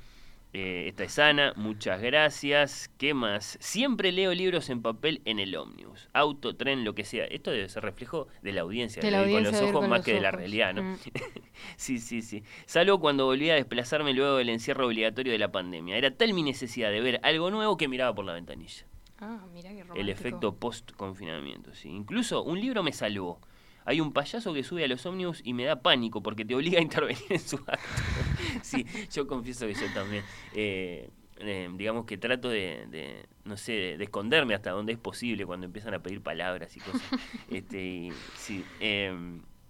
Eh, 0.52 0.86
esta 0.88 1.04
es 1.04 1.18
Ana, 1.18 1.52
muchas 1.54 2.02
gracias. 2.02 2.90
¿Qué 2.98 3.14
más? 3.14 3.56
Siempre 3.60 4.10
leo 4.10 4.34
libros 4.34 4.68
en 4.68 4.82
papel 4.82 5.22
en 5.24 5.38
el 5.38 5.54
ómnibus, 5.54 6.08
auto, 6.12 6.56
tren, 6.56 6.84
lo 6.84 6.94
que 6.94 7.04
sea. 7.04 7.24
Esto 7.24 7.52
debe 7.52 7.68
ser 7.68 7.84
reflejo 7.84 8.26
de 8.42 8.52
la 8.52 8.62
audiencia, 8.62 9.00
De 9.00 9.12
la 9.12 9.22
con 9.30 9.44
los 9.44 9.54
ojos 9.60 9.72
con 9.72 9.88
más 9.88 10.00
los 10.00 10.06
que 10.06 10.14
de 10.14 10.20
la 10.20 10.32
realidad, 10.32 10.74
¿no? 10.74 10.82
Mm. 10.82 10.96
sí, 11.76 11.98
sí, 11.98 12.20
sí. 12.22 12.42
Salvo 12.66 12.98
cuando 12.98 13.26
volví 13.26 13.48
a 13.50 13.54
desplazarme 13.54 14.12
luego 14.12 14.36
del 14.36 14.48
encierro 14.48 14.86
obligatorio 14.86 15.32
de 15.32 15.38
la 15.38 15.52
pandemia. 15.52 15.96
Era 15.96 16.10
tal 16.16 16.34
mi 16.34 16.42
necesidad 16.42 16.90
de 16.90 17.00
ver 17.00 17.20
algo 17.22 17.50
nuevo 17.52 17.76
que 17.76 17.86
miraba 17.86 18.12
por 18.12 18.24
la 18.24 18.32
ventanilla. 18.32 18.86
Ah, 19.20 19.46
mira 19.52 19.70
qué 19.70 19.82
romántico. 19.82 20.00
El 20.00 20.08
efecto 20.08 20.56
post-confinamiento, 20.56 21.74
sí. 21.74 21.90
Incluso 21.90 22.42
un 22.42 22.60
libro 22.60 22.82
me 22.82 22.92
salvó. 22.92 23.40
Hay 23.84 24.00
un 24.00 24.12
payaso 24.12 24.52
que 24.52 24.62
sube 24.62 24.84
a 24.84 24.88
los 24.88 25.04
ómnibus 25.06 25.40
y 25.44 25.52
me 25.54 25.64
da 25.64 25.80
pánico 25.82 26.22
porque 26.22 26.44
te 26.44 26.54
obliga 26.54 26.78
a 26.78 26.82
intervenir 26.82 27.22
en 27.28 27.40
su 27.40 27.56
acto. 27.56 28.02
sí, 28.62 28.84
yo 29.12 29.26
confieso 29.26 29.66
que 29.66 29.74
yo 29.74 29.86
también. 29.94 30.24
eh, 30.54 31.10
eh, 31.42 31.70
digamos 31.74 32.04
que 32.04 32.18
trato 32.18 32.50
de, 32.50 32.86
de, 32.90 33.24
no 33.44 33.56
sé, 33.56 33.72
de, 33.72 33.96
de 33.98 34.04
esconderme 34.04 34.54
hasta 34.54 34.70
donde 34.72 34.92
es 34.92 34.98
posible 34.98 35.46
cuando 35.46 35.64
empiezan 35.66 35.94
a 35.94 35.98
pedir 36.00 36.20
palabras 36.22 36.76
y 36.76 36.80
cosas. 36.80 37.02
este, 37.50 37.82
y, 37.82 38.12
sí, 38.36 38.62
eh, 38.80 39.14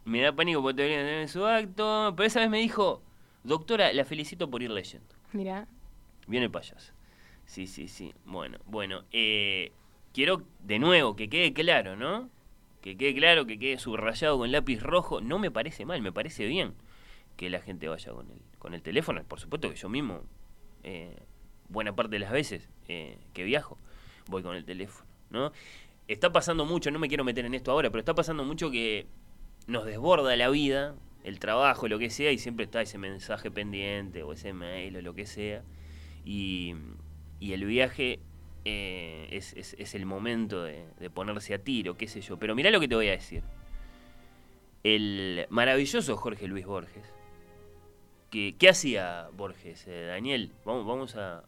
me 0.04 0.20
da 0.20 0.32
pánico 0.34 0.60
porque 0.62 0.76
te 0.78 0.82
obligan 0.82 0.98
a 1.00 1.02
intervenir 1.02 1.22
en 1.22 1.28
su 1.28 1.46
acto. 1.46 2.12
Pero 2.16 2.26
esa 2.26 2.40
vez 2.40 2.50
me 2.50 2.58
dijo, 2.58 3.02
doctora, 3.44 3.92
la 3.92 4.04
felicito 4.04 4.50
por 4.50 4.62
ir 4.62 4.70
leyendo. 4.72 5.14
Mira, 5.32 5.68
Viene 6.26 6.46
el 6.46 6.50
payaso. 6.52 6.92
Sí, 7.46 7.66
sí, 7.66 7.86
sí. 7.88 8.12
Bueno, 8.24 8.58
bueno. 8.66 9.04
eh, 9.12 9.72
quiero 10.12 10.42
de 10.60 10.78
nuevo 10.80 11.14
que 11.16 11.28
quede 11.28 11.52
claro, 11.52 11.96
¿no? 11.96 12.28
Que 12.80 12.96
quede 12.96 13.14
claro, 13.14 13.46
que 13.46 13.58
quede 13.58 13.78
subrayado 13.78 14.38
con 14.38 14.50
lápiz 14.52 14.82
rojo. 14.82 15.20
No 15.20 15.38
me 15.38 15.50
parece 15.50 15.84
mal, 15.84 16.00
me 16.02 16.12
parece 16.12 16.46
bien 16.46 16.74
que 17.36 17.50
la 17.50 17.60
gente 17.60 17.88
vaya 17.88 18.12
con 18.12 18.30
el, 18.30 18.38
con 18.58 18.74
el 18.74 18.82
teléfono. 18.82 19.22
Por 19.24 19.40
supuesto 19.40 19.70
que 19.70 19.76
yo 19.76 19.88
mismo, 19.88 20.22
eh, 20.82 21.16
buena 21.68 21.94
parte 21.94 22.16
de 22.16 22.18
las 22.18 22.32
veces 22.32 22.68
eh, 22.88 23.18
que 23.32 23.44
viajo, 23.44 23.78
voy 24.28 24.42
con 24.42 24.56
el 24.56 24.64
teléfono, 24.64 25.08
¿no? 25.30 25.52
Está 26.08 26.32
pasando 26.32 26.64
mucho, 26.64 26.90
no 26.90 26.98
me 26.98 27.08
quiero 27.08 27.24
meter 27.24 27.44
en 27.44 27.54
esto 27.54 27.70
ahora, 27.70 27.90
pero 27.90 28.00
está 28.00 28.14
pasando 28.14 28.44
mucho 28.44 28.70
que 28.70 29.06
nos 29.66 29.84
desborda 29.84 30.34
la 30.36 30.48
vida, 30.48 30.96
el 31.22 31.38
trabajo, 31.38 31.88
lo 31.88 31.98
que 31.98 32.10
sea, 32.10 32.32
y 32.32 32.38
siempre 32.38 32.64
está 32.64 32.82
ese 32.82 32.98
mensaje 32.98 33.50
pendiente 33.50 34.22
o 34.22 34.32
ese 34.32 34.52
mail 34.52 34.96
o 34.96 35.02
lo 35.02 35.14
que 35.14 35.26
sea. 35.26 35.62
Y, 36.24 36.74
y 37.38 37.52
el 37.52 37.64
viaje 37.64 38.20
eh, 38.64 39.28
es, 39.32 39.52
es- 39.54 39.74
es 39.78 39.94
el 39.94 40.06
momento 40.06 40.62
de, 40.64 40.84
de 40.98 41.10
ponerse 41.10 41.54
a 41.54 41.58
tiro, 41.58 41.96
qué 41.96 42.06
sé 42.08 42.20
yo. 42.20 42.36
Pero 42.38 42.54
mirá 42.54 42.70
lo 42.70 42.80
que 42.80 42.88
te 42.88 42.94
voy 42.94 43.08
a 43.08 43.12
decir. 43.12 43.42
El 44.82 45.46
maravilloso 45.50 46.16
Jorge 46.16 46.46
Luis 46.48 46.66
Borges. 46.66 47.04
que- 48.30 48.54
¿Qué 48.58 48.68
hacía 48.68 49.28
Borges, 49.36 49.84
eh, 49.88 50.04
Daniel? 50.06 50.52
Vamos, 50.64 50.86
vamos 50.86 51.16
a, 51.16 51.38
a- 51.38 51.42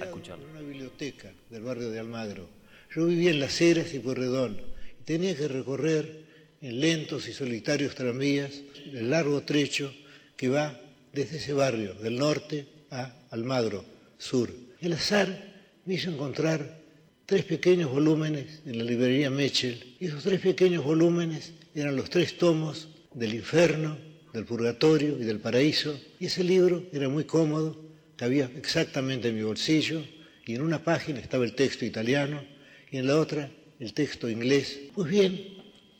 a 0.00 0.04
escucharlo. 0.04 0.44
en 0.44 0.50
una 0.52 0.60
biblioteca 0.60 1.32
del 1.50 1.62
barrio 1.64 1.90
de 1.90 1.98
Almagro. 1.98 2.48
Yo 2.94 3.06
vivía 3.06 3.30
en 3.32 3.40
Las 3.40 3.60
Heras 3.60 3.92
y 3.92 3.98
Porredón 3.98 4.56
tenía 5.04 5.36
que 5.36 5.48
recorrer 5.48 6.24
en 6.62 6.80
lentos 6.80 7.26
y 7.28 7.32
solitarios 7.32 7.94
tranvías 7.96 8.62
el 8.86 9.10
largo 9.10 9.42
trecho 9.42 9.92
que 10.36 10.48
va 10.48 10.78
desde 11.12 11.38
ese 11.38 11.52
barrio 11.52 11.94
del 11.94 12.16
norte 12.18 12.68
a 12.92 13.12
Almagro, 13.32 13.84
sur. 14.16 14.48
El 14.80 14.92
azar 14.92 15.55
me 15.86 15.94
hizo 15.94 16.10
encontrar 16.10 16.82
tres 17.24 17.44
pequeños 17.44 17.90
volúmenes 17.90 18.62
en 18.66 18.78
la 18.78 18.84
librería 18.84 19.30
Mechel 19.30 19.96
y 19.98 20.06
esos 20.06 20.22
tres 20.22 20.40
pequeños 20.40 20.84
volúmenes 20.84 21.52
eran 21.74 21.96
los 21.96 22.10
tres 22.10 22.36
tomos 22.36 22.88
del 23.14 23.34
infierno, 23.34 23.96
del 24.32 24.44
purgatorio 24.44 25.16
y 25.18 25.24
del 25.24 25.40
paraíso 25.40 25.98
y 26.20 26.26
ese 26.26 26.44
libro 26.44 26.84
era 26.92 27.08
muy 27.08 27.24
cómodo 27.24 27.86
cabía 28.16 28.50
exactamente 28.56 29.28
en 29.28 29.36
mi 29.36 29.42
bolsillo 29.42 30.02
y 30.44 30.54
en 30.54 30.62
una 30.62 30.82
página 30.82 31.20
estaba 31.20 31.44
el 31.44 31.54
texto 31.54 31.84
italiano 31.84 32.42
y 32.90 32.96
en 32.96 33.06
la 33.06 33.18
otra 33.18 33.50
el 33.78 33.92
texto 33.92 34.28
inglés. 34.28 34.78
Pues 34.94 35.08
bien, 35.08 35.40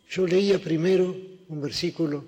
yo 0.08 0.26
leía 0.26 0.58
primero 0.58 1.14
un 1.48 1.60
versículo 1.60 2.24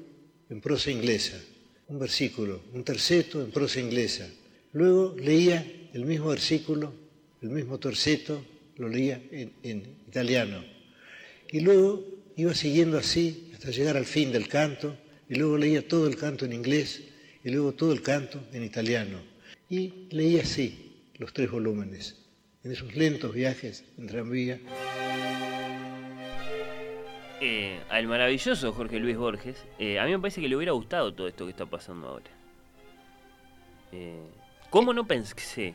en 0.51 0.61
prosa 0.61 0.90
inglesa, 0.90 1.40
un 1.88 1.99
versículo, 1.99 2.62
un 2.73 2.85
terceto 2.85 3.42
en 3.42 3.51
prosa 3.51 3.81
inglesa. 3.81 4.29
Luego 4.73 5.16
leía 5.18 5.64
el 5.94 6.05
mismo 6.05 6.29
versículo, 6.29 6.92
el 7.42 7.51
mismo 7.51 7.79
terceto, 7.79 8.44
lo 8.77 8.88
leía 8.88 9.20
en, 9.31 9.53
en 9.62 9.79
italiano. 10.07 10.64
Y 11.51 11.61
luego 11.61 12.05
iba 12.37 12.55
siguiendo 12.55 12.98
así 12.98 13.51
hasta 13.55 13.70
llegar 13.70 13.96
al 13.96 14.07
fin 14.07 14.33
del 14.33 14.48
canto, 14.48 14.96
y 15.29 15.35
luego 15.35 15.59
leía 15.59 15.87
todo 15.87 16.07
el 16.07 16.16
canto 16.16 16.44
en 16.44 16.53
inglés, 16.53 17.03
y 17.44 17.51
luego 17.51 17.72
todo 17.72 17.92
el 17.92 18.03
canto 18.03 18.40
en 18.53 18.64
italiano. 18.64 19.20
Y 19.68 20.07
leía 20.11 20.42
así 20.42 21.11
los 21.18 21.33
tres 21.33 21.51
volúmenes, 21.51 22.16
en 22.64 22.72
esos 22.72 22.94
lentos 22.94 23.35
viajes 23.35 23.85
en 23.98 24.07
tranvía. 24.07 24.61
Eh, 27.40 27.81
al 27.88 28.07
maravilloso 28.09 28.72
Jorge 28.72 28.98
Luis 28.98 29.16
Borges, 29.16 29.64
eh, 29.79 29.98
a 29.98 30.05
mí 30.05 30.11
me 30.11 30.18
parece 30.18 30.40
que 30.40 30.48
le 30.48 30.57
hubiera 30.57 30.72
gustado 30.72 31.14
todo 31.14 31.29
esto 31.29 31.44
que 31.44 31.53
está 31.53 31.66
pasando 31.66 32.09
ahora. 32.09 32.31
Eh, 33.92 34.27
¿Cómo 34.70 34.92
no 34.92 35.07
pensé? 35.07 35.74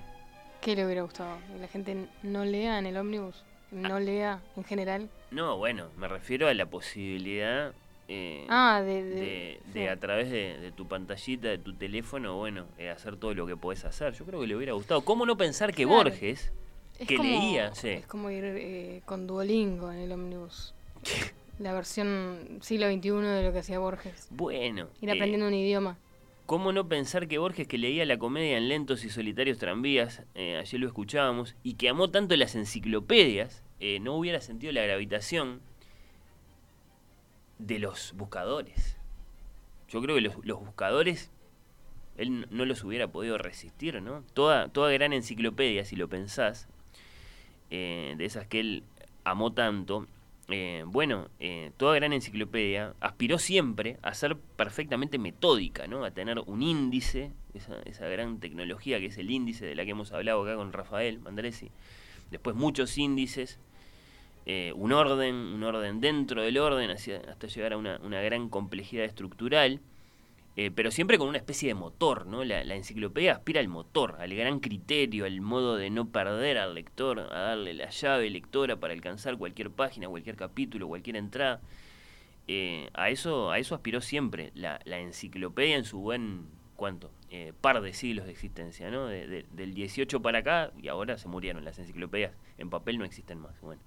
¿Qué 0.63 0.76
le 0.76 0.86
hubiera 0.86 1.02
gustado? 1.02 1.38
¿Que 1.52 1.60
la 1.60 1.67
gente 1.67 2.08
no 2.23 2.45
lea 2.45 2.80
en 2.80 2.86
el 2.86 2.97
ómnibus? 2.97 3.43
¿No 3.71 3.99
lea 3.99 4.41
en 4.56 4.63
general? 4.63 5.10
No, 5.32 5.58
bueno, 5.58 5.88
me 5.97 6.08
refiero 6.08 6.47
a 6.47 6.54
la 6.54 6.65
posibilidad 6.67 7.73
eh, 8.08 8.45
Ah, 8.49 8.82
de- 8.86 9.04
de- 9.04 9.15
de, 9.15 9.60
sí. 9.65 9.80
de 9.80 9.89
a 9.89 9.97
través 9.97 10.30
de, 10.30 10.71
tu 10.76 10.88
pantallita, 10.88 11.47
de 11.47 11.58
tu 11.58 11.73
teléfono, 11.73 12.38
bueno, 12.38 12.65
eh, 12.78 12.89
hacer 12.89 13.15
todo 13.17 13.34
lo 13.34 13.47
que 13.47 13.56
podés 13.56 13.86
hacer. 13.86 14.13
Yo 14.13 14.26
creo 14.26 14.41
que 14.41 14.47
le 14.47 14.56
hubiera 14.56 14.73
gustado. 14.73 15.02
¿Cómo 15.06 15.26
no 15.26 15.38
pensar 15.38 15.73
que 15.73 15.84
Claro. 15.86 16.04
Borges, 16.10 16.52
Es 16.99 17.08
que 17.08 17.15
como- 17.17 17.30
leía, 17.30 17.73
sí, 17.73 17.89
Es 17.89 18.06
como 18.06 18.30
ir 18.30 18.43
eh, 18.45 19.02
con 19.06 19.26
Duolingo 19.26 19.91
en 19.91 19.99
el 19.99 20.12
ómnibus. 20.12 20.73
La 21.60 21.71
versión 21.73 22.60
siglo 22.62 22.88
XXI 22.91 23.10
de 23.21 23.43
lo 23.43 23.54
que 23.54 23.60
hacía 23.60 23.80
Borges. 23.80 24.28
bueno, 24.32 24.88
Ir 25.02 25.10
eh, 25.10 25.13
aprendiendo 25.13 25.47
un 25.47 25.54
idioma. 25.54 25.97
¿Cómo 26.46 26.74
no 26.74 26.90
pensar 26.90 27.30
que 27.30 27.38
Borges, 27.38 27.68
que 27.68 27.78
leía 27.78 28.06
la 28.06 28.20
comedia 28.20 28.58
en 28.58 28.68
lentos 28.68 29.06
y 29.06 29.10
solitarios 29.10 29.60
tranvías, 29.60 30.24
eh, 30.36 30.58
ayer 30.58 30.80
lo 30.82 30.88
escuchábamos, 30.88 31.56
y 31.64 31.76
que 31.76 31.88
amó 31.88 32.10
tanto 32.10 32.36
las 32.36 32.56
enciclopedias, 32.56 33.64
eh, 33.80 34.00
no 34.02 34.16
hubiera 34.16 34.42
sentido 34.42 34.74
la 34.74 34.84
gravitación 34.84 35.62
de 37.60 37.80
los 37.80 38.14
buscadores? 38.18 38.98
Yo 39.88 40.02
creo 40.02 40.16
que 40.16 40.22
los, 40.22 40.60
buscadores, 40.60 41.32
él 42.18 42.46
no 42.50 42.66
los 42.66 42.84
hubiera 42.84 43.08
podido 43.08 43.38
resistir, 43.38 44.02
¿no? 44.02 44.24
Toda, 44.34 44.68
toda 44.68 44.92
gran 44.92 45.14
enciclopedia, 45.14 45.86
si 45.86 45.96
lo 45.96 46.10
pensás, 46.10 46.68
eh, 47.70 48.16
de 48.18 48.26
esas 48.26 48.48
que 48.48 48.60
él 48.60 48.84
amó 49.24 49.54
tanto, 49.54 50.08
eh, 50.50 50.84
bueno, 50.86 51.30
eh, 51.40 51.72
toda 51.78 51.96
gran 51.96 52.12
enciclopedia 52.12 52.94
aspiró 53.00 53.40
siempre 53.40 53.98
a 54.02 54.14
ser 54.14 54.36
perfectamente 54.36 55.18
metódica, 55.18 55.88
¿no? 55.88 56.04
A 56.04 56.12
tener 56.12 56.40
un 56.40 56.62
índice, 56.62 57.32
esa, 57.54 58.08
gran 58.08 58.40
tecnología 58.40 59.00
que 59.00 59.06
es 59.06 59.18
el 59.18 59.32
índice 59.32 59.66
de 59.66 59.76
la 59.76 59.86
que 59.86 59.92
hemos 59.92 60.12
hablado 60.12 60.44
acá 60.44 60.56
con 60.56 60.74
Rafael 60.74 61.20
Mandresi. 61.20 61.72
Después 62.30 62.56
muchos 62.56 62.98
índices, 62.98 63.60
eh, 64.46 64.74
un 64.76 64.92
orden, 64.92 65.36
un 65.36 65.64
orden 65.64 66.02
dentro 66.02 66.42
del 66.42 66.58
orden, 66.58 66.90
hasta 66.90 67.48
llegar 67.48 67.74
a 67.74 67.78
una 67.78 68.22
gran 68.22 68.50
complejidad 68.50 69.06
estructural. 69.06 69.80
Eh, 70.56 70.70
pero 70.70 70.92
siempre 70.92 71.18
con 71.18 71.28
una 71.30 71.39
especie 71.39 71.68
de 71.70 71.74
motor, 71.74 72.28
¿no? 72.28 72.44
La, 72.44 72.62
enciclopedia 72.76 73.32
aspira 73.34 73.60
al 73.60 73.68
motor, 73.68 74.18
al 74.20 74.34
gran 74.36 74.60
criterio, 74.60 75.26
al 75.26 75.42
modo 75.42 75.78
de 75.78 75.89
no 75.89 76.10
perder 76.10 76.60
al 76.60 76.76
lector, 76.76 77.20
a 77.20 77.26
darle 77.39 77.74
la 77.74 77.89
llave 77.89 78.30
lectora 78.30 78.76
para 78.76 78.94
alcanzar 78.94 79.38
cualquier 79.38 79.72
página, 79.72 80.08
cualquier 80.10 80.36
capítulo, 80.36 80.88
cualquier 80.88 81.16
entrada. 81.16 81.60
Eh, 82.47 82.89
a 82.93 83.10
eso 83.10 83.51
a 83.51 83.58
eso 83.60 83.74
aspiró 83.74 84.01
siempre 84.01 84.51
la, 84.54 84.80
la 84.86 84.99
enciclopedia 84.99 85.76
en 85.78 85.86
su 85.86 85.99
buen, 85.99 86.45
¿cuánto? 86.76 87.10
Eh, 87.32 87.54
par 87.62 87.82
de 87.82 87.93
siglos 87.93 88.26
de 88.26 88.32
existencia, 88.34 88.91
¿no? 88.91 89.08
De- 89.08 89.28
de- 89.28 89.45
del 89.54 89.74
18 89.74 90.22
para 90.22 90.39
acá 90.39 90.72
y 90.82 90.88
ahora 90.89 91.18
se 91.18 91.28
murieron 91.30 91.64
las 91.66 91.80
enciclopedias, 91.80 92.34
en 92.58 92.70
papel 92.70 92.99
no 92.99 93.06
existen 93.06 93.39
más. 93.39 93.60
Bueno 93.62 93.82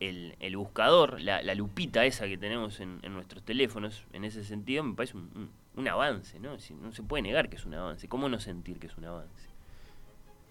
el, 0.00 0.36
el 0.40 0.56
buscador, 0.56 1.20
la, 1.20 1.42
la 1.42 1.54
lupita 1.54 2.04
esa 2.04 2.26
que 2.26 2.38
tenemos 2.38 2.80
en, 2.80 3.00
en 3.02 3.12
nuestros 3.14 3.42
teléfonos, 3.42 4.04
en 4.12 4.24
ese 4.24 4.44
sentido 4.44 4.84
me 4.84 4.94
parece 4.94 5.16
un, 5.16 5.30
un- 5.34 5.50
un 5.76 5.88
avance, 5.88 6.38
¿no? 6.40 6.58
Si- 6.58 6.74
no 6.74 6.92
se 6.92 7.02
puede 7.02 7.22
negar 7.22 7.48
que 7.48 7.56
es 7.56 7.64
un 7.64 7.74
avance. 7.74 8.08
¿Cómo 8.08 8.28
no 8.28 8.40
sentir 8.40 8.78
que 8.78 8.86
es 8.88 8.96
un 8.96 9.04
avance? 9.04 9.48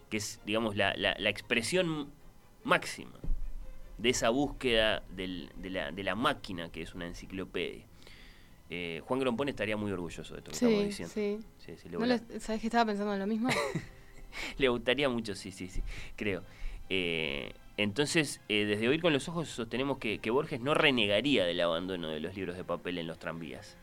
Que 0.09 0.17
es, 0.17 0.39
digamos, 0.45 0.75
la, 0.75 0.95
la- 0.95 1.15
la 1.19 1.29
expresión 1.29 2.09
máxima 2.63 3.17
de 3.97 4.09
esa 4.09 4.29
búsqueda 4.29 5.03
del- 5.15 5.51
de, 5.55 5.69
la, 5.69 5.91
de 5.91 6.03
la 6.03 6.15
máquina 6.15 6.69
que 6.69 6.81
es 6.81 6.93
una 6.93 7.07
enciclopedia. 7.07 7.83
Eh, 8.69 9.01
Juan 9.05 9.19
Grompón 9.21 9.47
estaría 9.49 9.75
muy 9.77 9.91
orgulloso 9.91 10.33
de 10.33 10.39
esto 10.39 10.51
que 10.51 10.55
estamos 10.55 10.83
diciendo. 10.83 11.13
sí. 11.13 11.39
Sí, 11.65 11.73
sí, 11.77 11.87
le 11.89 11.93
¿No 11.93 11.99
voy 11.99 12.11
a- 12.11 12.17
lo- 12.17 12.39
¿Sabes 12.39 12.61
que 12.61 12.67
estaba 12.67 12.85
pensando 12.85 13.13
en 13.13 13.19
lo 13.19 13.27
mismo? 13.27 13.49
le 14.57 14.67
gustaría 14.69 15.09
mucho, 15.09 15.35
sí, 15.35 15.51
sí, 15.51 15.67
sí, 15.67 15.81
creo. 16.15 16.43
Eh, 16.89 17.53
entonces, 17.77 18.41
eh, 18.49 18.65
desde 18.65 18.87
Oír 18.89 19.01
con 19.01 19.13
los 19.13 19.29
Ojos 19.29 19.49
sostenemos 19.49 19.99
que, 19.99 20.19
que 20.19 20.31
Borges 20.31 20.59
no 20.61 20.73
renegaría 20.73 21.45
del 21.45 21.61
abandono 21.61 22.09
de 22.09 22.19
los 22.19 22.35
libros 22.35 22.57
de 22.57 22.63
papel 22.63 22.97
en 22.97 23.07
los 23.07 23.19
tranvías. 23.19 23.77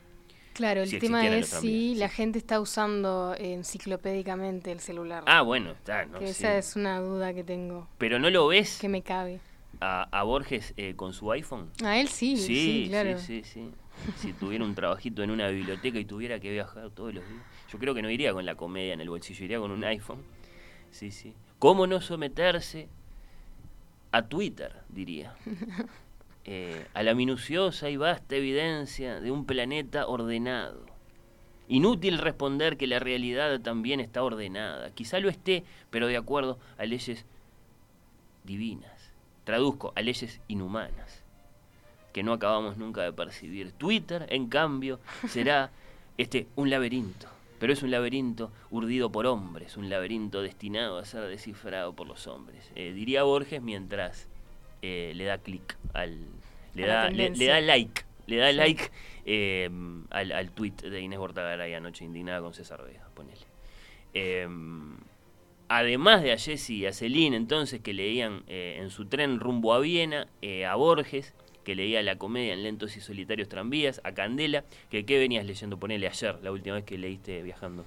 Claro, 0.52 0.82
el 0.82 0.88
si 0.88 0.98
tema 1.00 1.26
es 1.26 1.48
si 1.48 1.94
la 1.96 2.08
gente 2.08 2.38
está 2.38 2.60
usando 2.60 3.34
enciclopédicamente 3.36 4.70
el 4.70 4.78
celular. 4.80 5.24
Ah, 5.26 5.42
bueno, 5.42 5.72
está, 5.72 6.06
no 6.06 6.20
que 6.20 6.26
sé. 6.26 6.30
esa 6.32 6.58
es 6.58 6.76
una 6.76 7.00
duda 7.00 7.34
que 7.34 7.42
tengo, 7.42 7.88
Pero 7.98 8.18
no 8.20 8.30
lo 8.30 8.46
ves 8.46 8.78
que 8.80 8.88
me 8.88 9.02
cabe. 9.02 9.40
a, 9.80 10.04
a 10.16 10.22
Borges 10.22 10.72
eh, 10.76 10.94
con 10.94 11.12
su 11.12 11.30
iPhone. 11.32 11.70
A 11.84 11.98
él 11.98 12.06
sí, 12.08 12.36
sí, 12.36 12.86
claro. 12.88 13.18
sí, 13.18 13.42
sí, 13.44 13.52
sí. 13.52 13.70
Si 14.16 14.32
tuviera 14.32 14.64
un 14.64 14.74
trabajito 14.74 15.22
en 15.22 15.30
una 15.30 15.48
biblioteca 15.48 15.98
y 15.98 16.04
tuviera 16.04 16.38
que 16.40 16.50
viajar 16.52 16.90
todos 16.90 17.14
los 17.14 17.24
días. 17.28 17.42
Yo 17.70 17.78
creo 17.78 17.94
que 17.94 18.02
no 18.02 18.10
iría 18.10 18.32
con 18.32 18.44
la 18.46 18.54
comedia 18.56 18.92
en 18.94 19.00
el 19.00 19.08
bolsillo, 19.08 19.44
iría 19.44 19.58
con 19.58 19.70
un 19.72 19.82
iPhone. 19.84 20.22
Sí, 20.90 21.10
sí. 21.10 21.34
¿Cómo 21.58 21.86
no 21.88 22.00
someterse 22.00 22.88
a 24.14 24.22
Twitter, 24.22 24.72
diría? 24.88 25.34
Eh, 26.46 26.86
a 26.92 27.02
la 27.02 27.14
minuciosa 27.14 27.88
y 27.88 27.96
vasta 27.96 28.36
evidencia 28.36 29.18
de 29.18 29.30
un 29.30 29.46
planeta 29.46 30.06
ordenado. 30.06 30.84
Inútil 31.68 32.18
responder 32.18 32.76
que 32.76 32.86
la 32.86 32.98
realidad 32.98 33.58
también 33.62 33.98
está 33.98 34.22
ordenada. 34.22 34.90
Quizá 34.90 35.20
lo 35.20 35.30
esté, 35.30 35.64
pero 35.88 36.06
de 36.06 36.18
acuerdo 36.18 36.58
a 36.76 36.84
leyes 36.84 37.24
divinas. 38.44 39.14
Traduzco, 39.44 39.94
a 39.96 40.02
leyes 40.02 40.42
inhumanas, 40.46 41.22
que 42.12 42.22
no 42.22 42.34
acabamos 42.34 42.76
nunca 42.76 43.00
de 43.00 43.14
percibir. 43.14 43.72
Twitter, 43.72 44.26
en 44.28 44.50
cambio, 44.50 45.00
será 45.26 45.70
este 46.18 46.46
un 46.56 46.68
laberinto, 46.68 47.26
pero 47.58 47.72
es 47.72 47.82
un 47.82 47.90
laberinto 47.90 48.50
urdido 48.70 49.10
por 49.10 49.26
hombres, 49.26 49.76
un 49.76 49.88
laberinto 49.88 50.42
destinado 50.42 50.98
a 50.98 51.04
ser 51.04 51.22
descifrado 51.28 51.94
por 51.94 52.06
los 52.06 52.26
hombres. 52.26 52.70
Eh, 52.74 52.92
diría 52.92 53.22
Borges 53.22 53.62
mientras 53.62 54.28
eh, 54.82 55.12
le 55.14 55.24
da 55.24 55.38
clic 55.38 55.76
al... 55.92 56.26
Le 56.74 56.86
da, 56.86 57.08
le, 57.08 57.30
da 57.30 57.60
like, 57.60 58.02
le 58.26 58.36
da 58.36 58.52
like 58.52 58.90
eh, 59.26 59.70
al, 60.10 60.32
al 60.32 60.50
tweet 60.50 60.72
de 60.72 61.00
Inés 61.00 61.20
Bortagaray 61.20 61.72
anoche 61.74 62.04
indignada 62.04 62.40
con 62.40 62.52
César 62.52 62.82
Vega, 62.84 63.08
ponele. 63.14 63.46
Eh, 64.12 64.48
además 65.68 66.24
de 66.24 66.32
a 66.32 66.36
Jesse 66.36 66.70
y 66.70 66.86
a 66.86 66.92
Celine, 66.92 67.36
entonces, 67.36 67.80
que 67.80 67.92
leían 67.92 68.42
eh, 68.48 68.78
en 68.80 68.90
su 68.90 69.06
tren 69.06 69.38
rumbo 69.38 69.72
a 69.72 69.78
Viena, 69.78 70.26
a 70.68 70.74
Borges, 70.74 71.32
que 71.64 71.74
leía 71.74 72.02
la 72.02 72.16
comedia 72.16 72.52
en 72.52 72.62
lentos 72.62 72.96
y 72.96 73.00
solitarios 73.00 73.48
tranvías, 73.48 74.00
a 74.04 74.12
Candela, 74.12 74.64
que 74.90 75.04
¿qué 75.04 75.18
venías 75.18 75.44
leyendo? 75.44 75.78
Ponele 75.78 76.06
ayer, 76.06 76.38
la 76.42 76.52
última 76.52 76.76
vez 76.76 76.84
que 76.84 76.98
leíste 76.98 77.42
viajando. 77.42 77.84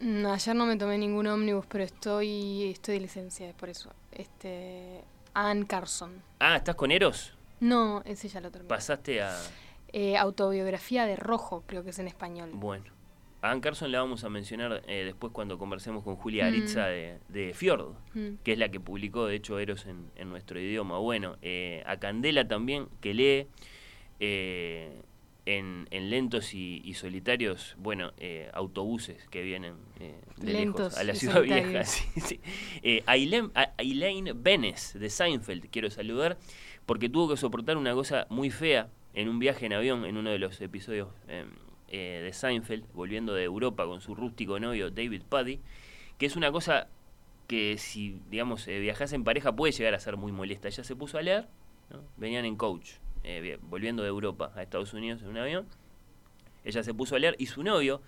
Ayer 0.00 0.54
no 0.56 0.66
me 0.66 0.76
tomé 0.76 0.98
ningún 0.98 1.26
ómnibus, 1.26 1.66
pero 1.66 1.84
estoy 1.84 2.70
estoy 2.70 2.94
de 2.94 3.00
licencia, 3.00 3.48
es 3.48 3.54
por 3.54 3.68
eso. 3.68 3.90
Este 4.12 5.00
Ann 5.34 5.64
Carson. 5.64 6.22
Ah, 6.38 6.56
¿estás 6.56 6.74
con 6.74 6.90
Eros? 6.90 7.34
No, 7.60 8.02
ese 8.04 8.28
ya 8.28 8.40
lo 8.40 8.50
terminé. 8.50 8.68
Pasaste 8.68 9.22
a... 9.22 9.36
Eh, 9.92 10.16
autobiografía 10.16 11.06
de 11.06 11.14
Rojo, 11.16 11.62
creo 11.66 11.84
que 11.84 11.90
es 11.90 11.98
en 12.00 12.08
español. 12.08 12.50
Bueno. 12.52 12.93
A 13.44 13.50
Ann 13.50 13.60
Carson 13.60 13.92
la 13.92 14.00
vamos 14.00 14.24
a 14.24 14.30
mencionar 14.30 14.82
eh, 14.86 15.04
después 15.04 15.30
cuando 15.32 15.58
conversemos 15.58 16.02
con 16.02 16.16
Julia 16.16 16.44
Mm. 16.44 16.48
Aritza 16.48 16.86
de, 16.86 17.18
de 17.28 17.52
Fiordo. 17.52 17.94
Mm. 18.14 18.36
que 18.42 18.52
es 18.52 18.58
la 18.58 18.70
que 18.70 18.80
publicó 18.80 19.26
de 19.26 19.36
hecho 19.36 19.58
Eros 19.58 19.84
en, 19.84 20.06
en 20.16 20.30
nuestro 20.30 20.58
idioma. 20.58 20.96
Bueno, 20.98 21.36
eh, 21.42 21.82
a 21.86 21.98
Candela 21.98 22.48
también, 22.48 22.88
que 23.02 23.12
lee 23.12 23.46
eh, 24.20 25.02
en, 25.46 25.86
en 25.90 26.08
lentos 26.08 26.54
y, 26.54 26.80
y 26.84 26.94
solitarios, 26.94 27.74
bueno, 27.78 28.12
eh, 28.16 28.48
autobuses 28.54 29.26
que 29.28 29.42
vienen 29.42 29.74
eh, 30.00 30.14
de 30.38 30.52
Lentos 30.54 30.94
lejos 30.94 30.98
a 30.98 31.04
la 31.04 31.14
ciudad 31.14 31.34
solitarios. 31.34 31.68
vieja. 31.68 31.84
sí, 31.84 32.20
sí. 32.22 32.40
Eh, 32.82 33.02
a 33.06 33.16
Elaine, 33.16 33.50
a 33.54 33.72
Elaine 33.76 34.32
Benes 34.32 34.94
de 34.98 35.10
Seinfeld 35.10 35.68
quiero 35.70 35.90
saludar, 35.90 36.38
porque 36.86 37.10
tuvo 37.10 37.28
que 37.28 37.36
soportar 37.36 37.76
una 37.76 37.92
cosa 37.92 38.26
muy 38.30 38.50
fea 38.50 38.88
en 39.12 39.28
un 39.28 39.38
viaje 39.38 39.66
en 39.66 39.74
avión, 39.74 40.06
en 40.06 40.16
uno 40.16 40.30
de 40.30 40.38
los 40.38 40.60
episodios 40.62 41.08
eh, 41.88 42.20
de 42.24 42.32
Seinfeld, 42.32 42.84
volviendo 42.94 43.34
de 43.34 43.44
Europa 43.44 43.84
con 43.86 44.00
su 44.00 44.14
rústico 44.14 44.58
novio 44.58 44.90
David 44.90 45.22
Puddy, 45.28 45.60
que 46.18 46.26
es 46.26 46.36
una 46.36 46.50
cosa 46.52 46.88
que 47.46 47.76
si, 47.78 48.18
digamos, 48.30 48.66
eh, 48.68 48.78
viajas 48.80 49.12
en 49.12 49.22
pareja 49.24 49.54
puede 49.54 49.72
llegar 49.72 49.94
a 49.94 50.00
ser 50.00 50.16
muy 50.16 50.32
molesta. 50.32 50.68
Ella 50.68 50.82
se 50.84 50.96
puso 50.96 51.18
a 51.18 51.22
leer, 51.22 51.46
venían 52.16 52.44
en 52.44 52.56
coach, 52.56 52.92
eh, 53.22 53.40
vi- 53.40 53.56
volviendo 53.68 54.02
de 54.02 54.08
Europa 54.08 54.52
a 54.54 54.62
Estados 54.62 54.92
Unidos 54.94 55.22
en 55.22 55.28
un 55.28 55.36
avión. 55.38 55.66
Ella 56.64 56.82
se 56.82 56.94
puso 56.94 57.16
a 57.16 57.18
leer 57.18 57.36
y 57.38 57.46
su 57.46 57.62
novio 57.62 58.00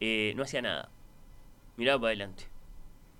eh, 0.00 0.32
no 0.36 0.42
hacía 0.42 0.62
nada, 0.62 0.88
miraba 1.76 2.00
para 2.00 2.08
adelante. 2.08 2.44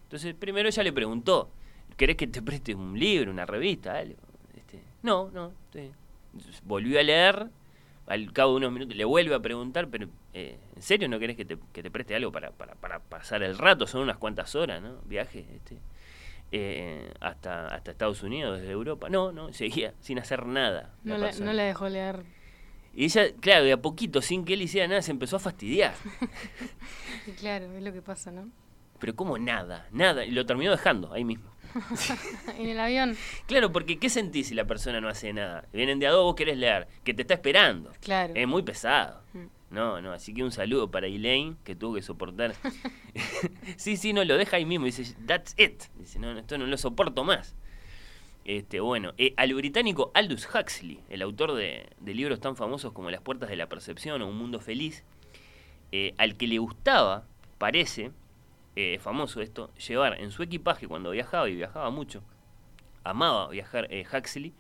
Entonces, 0.04 0.34
primero 0.34 0.68
ella 0.68 0.82
le 0.82 0.92
preguntó, 0.92 1.50
¿querés 1.98 2.16
que 2.16 2.26
te 2.26 2.40
preste 2.40 2.74
un 2.74 2.98
libro, 2.98 3.30
una 3.30 3.44
revista, 3.44 3.98
algo? 3.98 4.16
Este, 4.56 4.80
no, 5.02 5.30
no. 5.32 5.52
volvió 6.64 6.98
a 6.98 7.02
leer, 7.02 7.48
al 8.08 8.32
cabo 8.32 8.52
de 8.52 8.56
unos 8.58 8.72
minutos 8.72 8.96
le 8.96 9.04
vuelve 9.04 9.34
a 9.34 9.40
preguntar, 9.40 9.88
pero 9.88 10.08
eh, 10.32 10.58
¿en 10.74 10.82
serio 10.82 11.08
no 11.08 11.18
querés 11.18 11.36
que 11.36 11.44
te, 11.44 11.58
que 11.72 11.82
te 11.82 11.90
preste 11.90 12.14
algo 12.14 12.32
para, 12.32 12.50
para, 12.50 12.74
para 12.74 13.00
pasar 13.00 13.42
el 13.42 13.58
rato? 13.58 13.86
Son 13.86 14.00
unas 14.00 14.16
cuantas 14.16 14.54
horas, 14.54 14.82
¿no? 14.82 15.00
Viaje 15.04 15.46
este, 15.54 15.78
eh, 16.50 17.12
hasta, 17.20 17.68
hasta 17.68 17.90
Estados 17.90 18.22
Unidos, 18.22 18.60
desde 18.60 18.72
Europa. 18.72 19.08
No, 19.08 19.32
no, 19.32 19.52
seguía 19.52 19.94
sin 20.00 20.18
hacer 20.18 20.46
nada. 20.46 20.94
No 21.04 21.18
la, 21.18 21.32
no 21.32 21.52
la 21.52 21.64
dejó 21.64 21.88
leer. 21.88 22.24
Y 22.94 23.04
ella, 23.04 23.32
claro, 23.40 23.64
de 23.64 23.72
a 23.72 23.76
poquito, 23.76 24.22
sin 24.22 24.44
que 24.44 24.54
él 24.54 24.62
hiciera 24.62 24.88
nada, 24.88 25.02
se 25.02 25.10
empezó 25.10 25.36
a 25.36 25.40
fastidiar. 25.40 25.94
Y 27.26 27.30
claro, 27.38 27.70
es 27.72 27.82
lo 27.82 27.92
que 27.92 28.02
pasa, 28.02 28.30
¿no? 28.30 28.48
Pero 28.98 29.14
como 29.14 29.38
nada, 29.38 29.86
nada. 29.92 30.24
Y 30.24 30.30
lo 30.30 30.46
terminó 30.46 30.70
dejando 30.70 31.12
ahí 31.12 31.24
mismo. 31.24 31.50
en 32.58 32.68
el 32.68 32.80
avión, 32.80 33.16
Claro, 33.46 33.72
porque 33.72 33.98
¿qué 33.98 34.08
sentís 34.08 34.48
si 34.48 34.54
la 34.54 34.66
persona 34.66 35.00
no 35.00 35.08
hace 35.08 35.32
nada? 35.32 35.64
Vienen 35.72 35.98
de 35.98 36.06
a 36.06 36.10
dos, 36.10 36.24
vos 36.24 36.34
querés 36.34 36.56
leer, 36.58 36.88
que 37.04 37.14
te 37.14 37.22
está 37.22 37.34
esperando. 37.34 37.92
claro. 38.00 38.32
Es 38.36 38.46
muy 38.46 38.62
pesado. 38.62 39.22
Mm. 39.32 39.46
No, 39.70 40.00
no, 40.00 40.12
así 40.12 40.32
que 40.32 40.42
un 40.42 40.50
saludo 40.50 40.90
para 40.90 41.08
Elaine, 41.08 41.56
que 41.62 41.76
tuvo 41.76 41.96
que 41.96 42.02
soportar. 42.02 42.54
sí, 43.76 43.98
sí, 43.98 44.14
no, 44.14 44.24
lo 44.24 44.38
deja 44.38 44.56
ahí 44.56 44.64
mismo. 44.64 44.86
Dice, 44.86 45.14
that's 45.26 45.54
it. 45.58 45.82
Dice, 45.98 46.18
no, 46.18 46.32
no, 46.32 46.40
esto 46.40 46.56
no 46.56 46.66
lo 46.66 46.78
soporto 46.78 47.22
más. 47.22 47.54
Este, 48.46 48.80
bueno, 48.80 49.12
eh, 49.18 49.34
al 49.36 49.52
británico 49.52 50.10
Aldous 50.14 50.48
Huxley, 50.54 51.00
el 51.10 51.20
autor 51.20 51.54
de, 51.54 51.86
de 52.00 52.14
libros 52.14 52.40
tan 52.40 52.56
famosos 52.56 52.92
como 52.94 53.10
Las 53.10 53.20
Puertas 53.20 53.50
de 53.50 53.56
la 53.56 53.68
Percepción 53.68 54.22
o 54.22 54.26
Un 54.26 54.38
Mundo 54.38 54.58
Feliz, 54.58 55.04
eh, 55.92 56.14
al 56.16 56.38
que 56.38 56.46
le 56.46 56.58
gustaba, 56.58 57.26
parece, 57.58 58.10
eh, 58.80 58.98
famoso 59.00 59.40
esto, 59.40 59.70
llevar 59.88 60.20
en 60.20 60.30
su 60.30 60.42
equipaje 60.44 60.86
cuando 60.86 61.10
viajaba, 61.10 61.48
y 61.50 61.56
viajaba 61.56 61.90
mucho, 61.90 62.22
amaba 63.04 63.48
viajar 63.48 63.88
eh, 63.90 64.04
Huxley, 64.12 64.52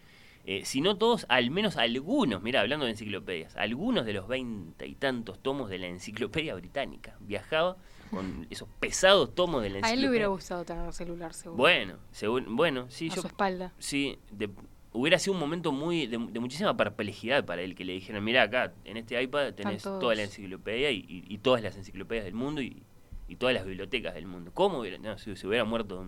eh, 0.44 0.64
si 0.64 0.80
no 0.80 0.96
todos, 0.96 1.26
al 1.28 1.50
menos 1.50 1.76
algunos, 1.76 2.42
mira, 2.42 2.60
hablando 2.62 2.86
de 2.86 2.92
enciclopedias, 2.92 3.54
algunos 3.56 4.06
de 4.06 4.14
los 4.14 4.26
veinte 4.26 4.86
y 4.86 4.94
tantos 4.94 5.38
tomos 5.40 5.68
de 5.70 5.78
la 5.78 5.86
enciclopedia 5.88 6.54
británica. 6.54 7.16
Viajaba 7.20 7.76
con 8.10 8.46
esos 8.50 8.66
pesados 8.80 9.34
tomos 9.34 9.62
de 9.62 9.68
la 9.68 9.76
A 9.76 9.78
enciclopedia. 9.80 9.94
él 9.94 10.00
le 10.00 10.08
hubiera 10.08 10.26
gustado 10.28 10.64
tener 10.64 10.90
celular, 10.94 11.34
seguro. 11.34 11.58
Bueno, 11.58 11.94
según, 12.12 12.56
bueno, 12.56 12.86
sí, 12.88 13.08
a 13.12 13.14
yo 13.16 13.20
su 13.22 13.26
espalda. 13.28 13.72
Sí, 13.78 14.18
de- 14.32 14.48
hubiera 14.92 15.18
sido 15.18 15.34
un 15.34 15.40
momento 15.40 15.70
muy 15.70 16.06
de, 16.06 16.16
de 16.16 16.40
muchísima 16.40 16.74
perplejidad 16.76 17.44
para 17.44 17.60
él 17.60 17.74
que 17.74 17.84
le 17.84 17.92
dijeran, 17.92 18.24
mira 18.24 18.42
acá, 18.44 18.72
en 18.84 18.96
este 18.96 19.20
iPad 19.22 19.52
tenés 19.52 19.82
toda 20.00 20.14
la 20.14 20.22
enciclopedia 20.22 20.90
y, 20.90 21.00
y- 21.06 21.24
y 21.28 21.38
todas 21.38 21.62
las 21.62 21.76
enciclopedias 21.76 22.24
del 22.24 22.34
mundo 22.34 22.62
y, 22.62 22.82
y 23.28 23.36
todas 23.36 23.54
las 23.54 23.64
bibliotecas 23.64 24.14
del 24.14 24.26
mundo. 24.26 24.50
¿Cómo 24.54 24.80
hubiera, 24.80 25.18
si 25.18 25.36
se 25.36 25.46
hubiera 25.46 25.64
muerto 25.64 26.04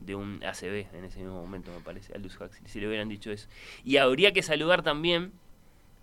de 0.00 0.14
un 0.14 0.42
ACB 0.44 0.94
en 0.94 1.04
ese 1.04 1.18
mismo 1.20 1.40
momento, 1.40 1.72
me 1.72 1.80
parece, 1.80 2.14
Aldous 2.14 2.40
Huxley, 2.40 2.62
si 2.66 2.80
le 2.80 2.88
hubieran 2.88 3.08
dicho 3.08 3.30
eso. 3.30 3.48
Y 3.84 3.96
habría 3.96 4.32
que 4.32 4.42
saludar 4.42 4.82
también 4.82 5.32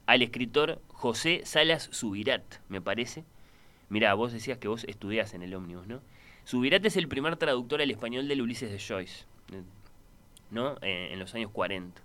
al 0.06 0.22
escritor 0.22 0.82
José 0.90 1.42
Salas 1.46 1.90
Subirat, 1.92 2.44
me 2.70 2.82
parece. 2.82 3.24
Mirá, 3.90 4.14
vos 4.14 4.34
decías 4.34 4.58
que 4.58 4.68
vos 4.68 4.84
estudiás 4.86 5.34
en 5.34 5.44
el 5.44 5.54
ómnibus, 5.54 5.88
¿no? 5.88 6.02
Subirat 6.44 6.86
es 6.86 6.98
el 6.98 7.08
primer 7.08 7.38
traductor 7.38 7.82
al 7.82 7.90
español 7.90 8.28
del 8.28 8.42
Ulises 8.42 8.72
de 8.72 8.80
Joyce, 8.80 9.26
eh, 9.52 9.64
¿no? 10.52 10.78
Eh, 10.82 11.10
en 11.12 11.20
los 11.20 11.34
años 11.34 11.52
40. 11.52 12.02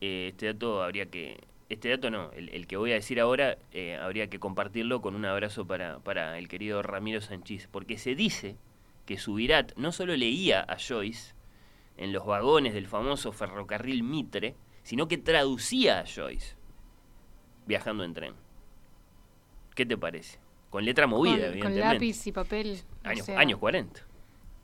Eh, 0.00 0.28
este 0.30 0.46
dato 0.46 0.82
habría 0.82 1.06
que... 1.06 1.40
Este 1.68 1.88
dato 1.88 2.10
no, 2.10 2.30
el, 2.32 2.50
el 2.50 2.66
que 2.66 2.76
voy 2.76 2.92
a 2.92 2.94
decir 2.94 3.20
ahora 3.20 3.56
eh, 3.72 3.96
habría 3.96 4.28
que 4.28 4.38
compartirlo 4.38 5.00
con 5.00 5.14
un 5.14 5.24
abrazo 5.24 5.66
para, 5.66 5.98
para 6.00 6.38
el 6.38 6.46
querido 6.48 6.82
Ramiro 6.82 7.20
Sánchez, 7.20 7.68
porque 7.70 7.96
se 7.98 8.14
dice 8.14 8.56
que 9.06 9.18
Subirat 9.18 9.72
no 9.76 9.90
solo 9.92 10.14
leía 10.16 10.60
a 10.60 10.76
Joyce 10.78 11.34
en 11.96 12.12
los 12.12 12.26
vagones 12.26 12.74
del 12.74 12.86
famoso 12.86 13.32
ferrocarril 13.32 14.02
Mitre, 14.02 14.54
sino 14.82 15.08
que 15.08 15.16
traducía 15.16 16.00
a 16.00 16.04
Joyce 16.06 16.56
viajando 17.66 18.04
en 18.04 18.12
tren. 18.14 18.34
¿Qué 19.74 19.86
te 19.86 19.96
parece? 19.96 20.38
Con 20.70 20.84
letra 20.84 21.06
movida, 21.06 21.32
con, 21.32 21.40
con 21.40 21.52
evidentemente. 21.72 21.94
lápiz 21.94 22.26
y 22.26 22.32
papel. 22.32 22.78
o 23.04 23.08
Años, 23.08 23.26
sea, 23.26 23.38
años 23.38 23.58
40. 23.58 24.00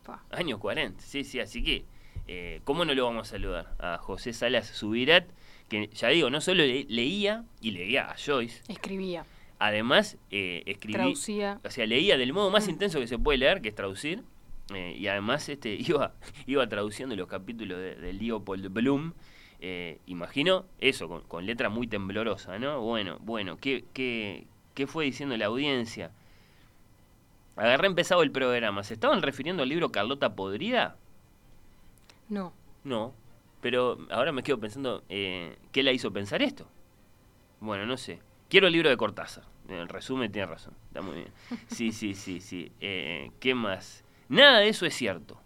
pa. 0.04 0.22
Años 0.30 0.58
40, 0.58 1.00
sí, 1.02 1.24
sí, 1.24 1.40
así 1.40 1.62
que, 1.62 1.84
eh, 2.26 2.60
¿cómo 2.64 2.84
no 2.84 2.94
lo 2.94 3.04
vamos 3.04 3.28
a 3.28 3.30
saludar? 3.30 3.74
A 3.78 3.98
José 3.98 4.32
Salas 4.32 4.66
Subirat, 4.66 5.24
que 5.70 5.88
ya 5.94 6.08
digo, 6.08 6.28
no 6.28 6.42
solo 6.42 6.62
le- 6.66 6.84
leía 6.90 7.44
y 7.62 7.70
leía 7.70 8.10
a 8.10 8.16
Joyce, 8.18 8.62
Escribía, 8.68 9.24
además 9.58 10.18
eh, 10.30 10.62
escribía, 10.66 10.98
traducía. 10.98 11.60
o 11.64 11.70
sea, 11.70 11.86
leía 11.86 12.18
del 12.18 12.34
modo 12.34 12.50
más 12.50 12.66
Mm. 12.66 12.70
intenso 12.70 13.00
que 13.00 13.06
se 13.06 13.18
puede 13.18 13.38
leer, 13.38 13.62
que 13.62 13.70
es 13.70 13.74
traducir, 13.74 14.22
eh, 14.74 14.94
y 14.98 15.06
además 15.06 15.48
este 15.48 15.74
iba, 15.80 16.12
iba 16.46 16.68
traduciendo 16.68 17.16
los 17.16 17.26
capítulos 17.28 17.78
de, 17.78 17.94
de 17.96 18.12
Leopold 18.12 18.68
Bloom. 18.68 19.14
eh, 19.62 19.98
imagino 20.06 20.64
eso, 20.80 21.06
con, 21.08 21.22
con 21.22 21.44
letra 21.46 21.68
muy 21.68 21.86
temblorosa, 21.86 22.58
¿no? 22.58 22.80
Bueno, 22.82 23.18
bueno, 23.20 23.56
qué, 23.56 23.84
qué, 23.94 24.44
qué 24.44 24.46
¿Qué 24.72 24.86
fue 24.86 25.04
diciendo 25.04 25.36
la 25.36 25.46
audiencia? 25.46 26.10
Agarré 27.56 27.86
empezado 27.88 28.22
el 28.22 28.30
programa. 28.30 28.82
¿Se 28.84 28.94
estaban 28.94 29.20
refiriendo 29.20 29.62
al 29.62 29.68
libro 29.68 29.90
Carlota 29.92 30.34
Podrida? 30.34 30.96
No. 32.30 32.54
No. 32.84 33.12
Pero 33.60 33.98
ahora 34.10 34.32
me 34.32 34.42
quedo 34.42 34.58
pensando, 34.58 35.02
eh, 35.08 35.56
¿qué 35.72 35.82
la 35.82 35.92
hizo 35.92 36.12
pensar 36.12 36.42
esto? 36.42 36.66
Bueno, 37.60 37.84
no 37.86 37.96
sé. 37.96 38.20
Quiero 38.48 38.66
el 38.66 38.72
libro 38.72 38.88
de 38.88 38.96
Cortázar. 38.96 39.44
En 39.68 39.88
resumen, 39.88 40.32
tiene 40.32 40.46
razón. 40.46 40.74
Está 40.88 41.02
muy 41.02 41.16
bien. 41.16 41.28
Sí, 41.68 41.92
sí, 41.92 42.14
sí, 42.14 42.40
sí. 42.40 42.72
Eh, 42.80 43.30
¿Qué 43.38 43.54
más? 43.54 44.02
Nada 44.28 44.58
de 44.60 44.68
eso 44.68 44.86
es 44.86 44.94
cierto. 44.94 45.40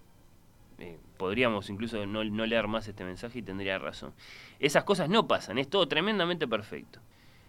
Eh, 0.78 0.98
podríamos 1.18 1.68
incluso 1.68 2.06
no, 2.06 2.24
no 2.24 2.46
leer 2.46 2.66
más 2.68 2.88
este 2.88 3.04
mensaje 3.04 3.40
y 3.40 3.42
tendría 3.42 3.78
razón. 3.78 4.14
Esas 4.60 4.84
cosas 4.84 5.10
no 5.10 5.26
pasan. 5.28 5.58
Es 5.58 5.68
todo 5.68 5.86
tremendamente 5.88 6.48
perfecto. 6.48 7.00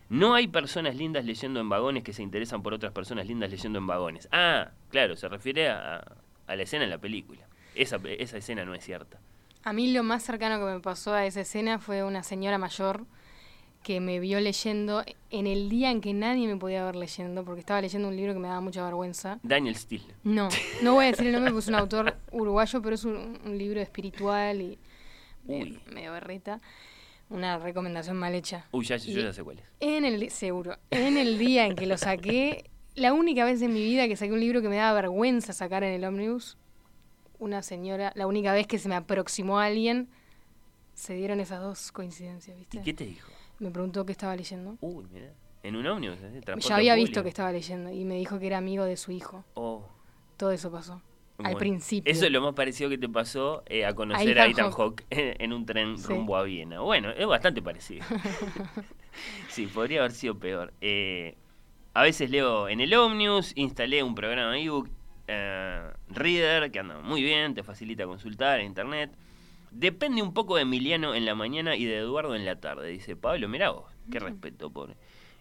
No 0.09 0.33
hay 0.35 0.47
personas 0.47 0.95
lindas 0.95 1.25
leyendo 1.25 1.59
en 1.59 1.69
vagones 1.69 2.03
que 2.03 2.13
se 2.13 2.23
interesan 2.23 2.61
por 2.61 2.73
otras 2.73 2.91
personas 2.91 3.25
lindas 3.27 3.49
leyendo 3.49 3.79
en 3.79 3.87
vagones. 3.87 4.27
Ah, 4.31 4.71
claro, 4.89 5.15
se 5.15 5.27
refiere 5.29 5.69
a, 5.69 6.03
a 6.47 6.55
la 6.55 6.63
escena 6.63 6.83
en 6.83 6.89
la 6.89 6.97
película. 6.97 7.47
Esa, 7.73 7.99
esa 8.03 8.37
escena 8.37 8.65
no 8.65 8.75
es 8.75 8.83
cierta. 8.83 9.19
A 9.65 9.73
mí 9.73 9.91
lo 9.91 10.03
más 10.03 10.21
cercano 10.21 10.59
que 10.59 10.71
me 10.71 10.79
pasó 10.79 11.15
a 11.15 11.25
esa 11.25 11.41
escena 11.41 11.79
fue 11.79 12.03
una 12.03 12.21
señora 12.21 12.59
mayor 12.59 13.07
que 13.81 13.99
me 13.99 14.19
vio 14.19 14.39
leyendo 14.39 15.03
en 15.31 15.47
el 15.47 15.69
día 15.69 15.89
en 15.89 16.01
que 16.01 16.13
nadie 16.13 16.47
me 16.47 16.55
podía 16.55 16.85
ver 16.85 16.95
leyendo, 16.95 17.43
porque 17.43 17.61
estaba 17.61 17.81
leyendo 17.81 18.07
un 18.07 18.15
libro 18.15 18.33
que 18.33 18.39
me 18.39 18.47
daba 18.47 18.61
mucha 18.61 18.85
vergüenza. 18.85 19.39
Daniel 19.41 19.75
Steele. 19.75 20.05
No, 20.23 20.49
no 20.83 20.93
voy 20.93 21.05
a 21.05 21.07
decir 21.07 21.25
el 21.25 21.33
nombre 21.33 21.49
porque 21.51 21.63
es 21.63 21.67
un 21.67 21.75
autor 21.75 22.15
uruguayo, 22.31 22.79
pero 22.83 22.93
es 22.93 23.05
un, 23.05 23.39
un 23.43 23.57
libro 23.57 23.81
espiritual 23.81 24.61
y 24.61 24.77
medio, 25.45 25.81
medio 25.91 26.11
berreta. 26.11 26.61
Una 27.31 27.57
recomendación 27.57 28.17
mal 28.17 28.35
hecha. 28.35 28.67
Uy, 28.71 28.85
ya, 28.85 28.97
yo 28.97 29.19
ya 29.19 29.33
sé 29.33 29.43
cuál 29.43 29.57
es. 29.57 29.65
En 29.79 30.05
el, 30.05 30.29
seguro, 30.29 30.77
en 30.91 31.17
el 31.17 31.39
día 31.39 31.65
en 31.65 31.75
que 31.75 31.87
lo 31.87 31.97
saqué, 31.97 32.69
la 32.93 33.13
única 33.13 33.43
vez 33.45 33.63
en 33.63 33.73
mi 33.73 33.83
vida 33.83 34.07
que 34.07 34.15
saqué 34.15 34.31
un 34.31 34.41
libro 34.41 34.61
que 34.61 34.69
me 34.69 34.75
daba 34.75 34.93
vergüenza 34.93 35.53
sacar 35.53 35.83
en 35.83 35.93
el 35.93 36.05
ómnibus, 36.05 36.55
una 37.39 37.61
señora, 37.61 38.11
la 38.15 38.27
única 38.27 38.53
vez 38.53 38.67
que 38.67 38.77
se 38.79 38.89
me 38.89 38.95
aproximó 38.95 39.59
a 39.59 39.65
alguien, 39.65 40.07
se 40.93 41.13
dieron 41.13 41.39
esas 41.39 41.61
dos 41.61 41.91
coincidencias, 41.91 42.57
¿viste? 42.57 42.77
¿Y 42.77 42.81
qué 42.81 42.93
te 42.93 43.05
dijo? 43.05 43.29
Me 43.59 43.71
preguntó 43.71 44.05
qué 44.05 44.11
estaba 44.11 44.35
leyendo. 44.35 44.77
Uy, 44.81 45.05
mira. 45.11 45.31
En 45.63 45.75
un 45.75 45.87
ómnibus, 45.87 46.19
¿eh? 46.21 46.41
Ya 46.59 46.75
había 46.75 46.93
visto 46.95 47.23
que 47.23 47.29
estaba 47.29 47.51
leyendo 47.51 47.91
y 47.91 48.05
me 48.05 48.15
dijo 48.15 48.37
que 48.39 48.47
era 48.47 48.57
amigo 48.59 48.85
de 48.85 48.97
su 48.97 49.11
hijo. 49.11 49.43
Oh. 49.55 49.83
Todo 50.37 50.51
eso 50.51 50.71
pasó. 50.71 51.01
Al 51.43 51.57
principio. 51.57 52.09
Eso 52.09 52.25
es 52.25 52.31
lo 52.31 52.39
más 52.41 52.53
parecido 52.53 52.89
que 52.89 52.97
te 52.97 53.09
pasó 53.09 53.63
eh, 53.65 53.85
a 53.85 53.93
conocer 53.93 54.39
a 54.39 54.45
Ethan 54.47 54.71
Hawke. 54.71 55.03
En 55.09 55.51
un 55.51 55.65
tren 55.65 55.97
Sí. 55.97 56.07
rumbo 56.07 56.37
a 56.37 56.43
Viena. 56.43 56.79
Bueno, 56.81 57.09
es 57.09 57.25
bastante 57.25 57.61
parecido. 57.61 58.05
sí, 59.49 59.67
podría 59.67 59.99
haber 59.99 60.11
sido 60.11 60.37
peor. 60.37 60.73
Eh, 60.81 61.35
a 61.93 62.03
veces 62.03 62.29
leo 62.29 62.69
en 62.69 62.79
el 62.79 62.93
Omnius, 62.93 63.51
instalé 63.55 64.03
un 64.03 64.15
programa 64.15 64.57
ebook 64.57 64.89
eh, 65.27 65.91
Reader 66.09 66.71
que 66.71 66.79
anda 66.79 66.99
muy 66.99 67.23
bien, 67.23 67.53
te 67.53 67.63
facilita 67.63 68.05
consultar 68.05 68.59
en 68.59 68.67
internet. 68.67 69.11
Depende 69.71 70.21
un 70.21 70.33
poco 70.33 70.55
de 70.55 70.61
Emiliano 70.61 71.15
en 71.15 71.25
la 71.25 71.35
mañana 71.35 71.75
y 71.75 71.85
de 71.85 71.97
Eduardo 71.97 72.35
en 72.35 72.45
la 72.45 72.59
tarde, 72.59 72.89
dice 72.89 73.15
Pablo. 73.15 73.49
Mirá 73.49 73.71
vos, 73.71 73.91
qué 74.09 74.19
respeto 74.19 74.69
por 74.69 74.95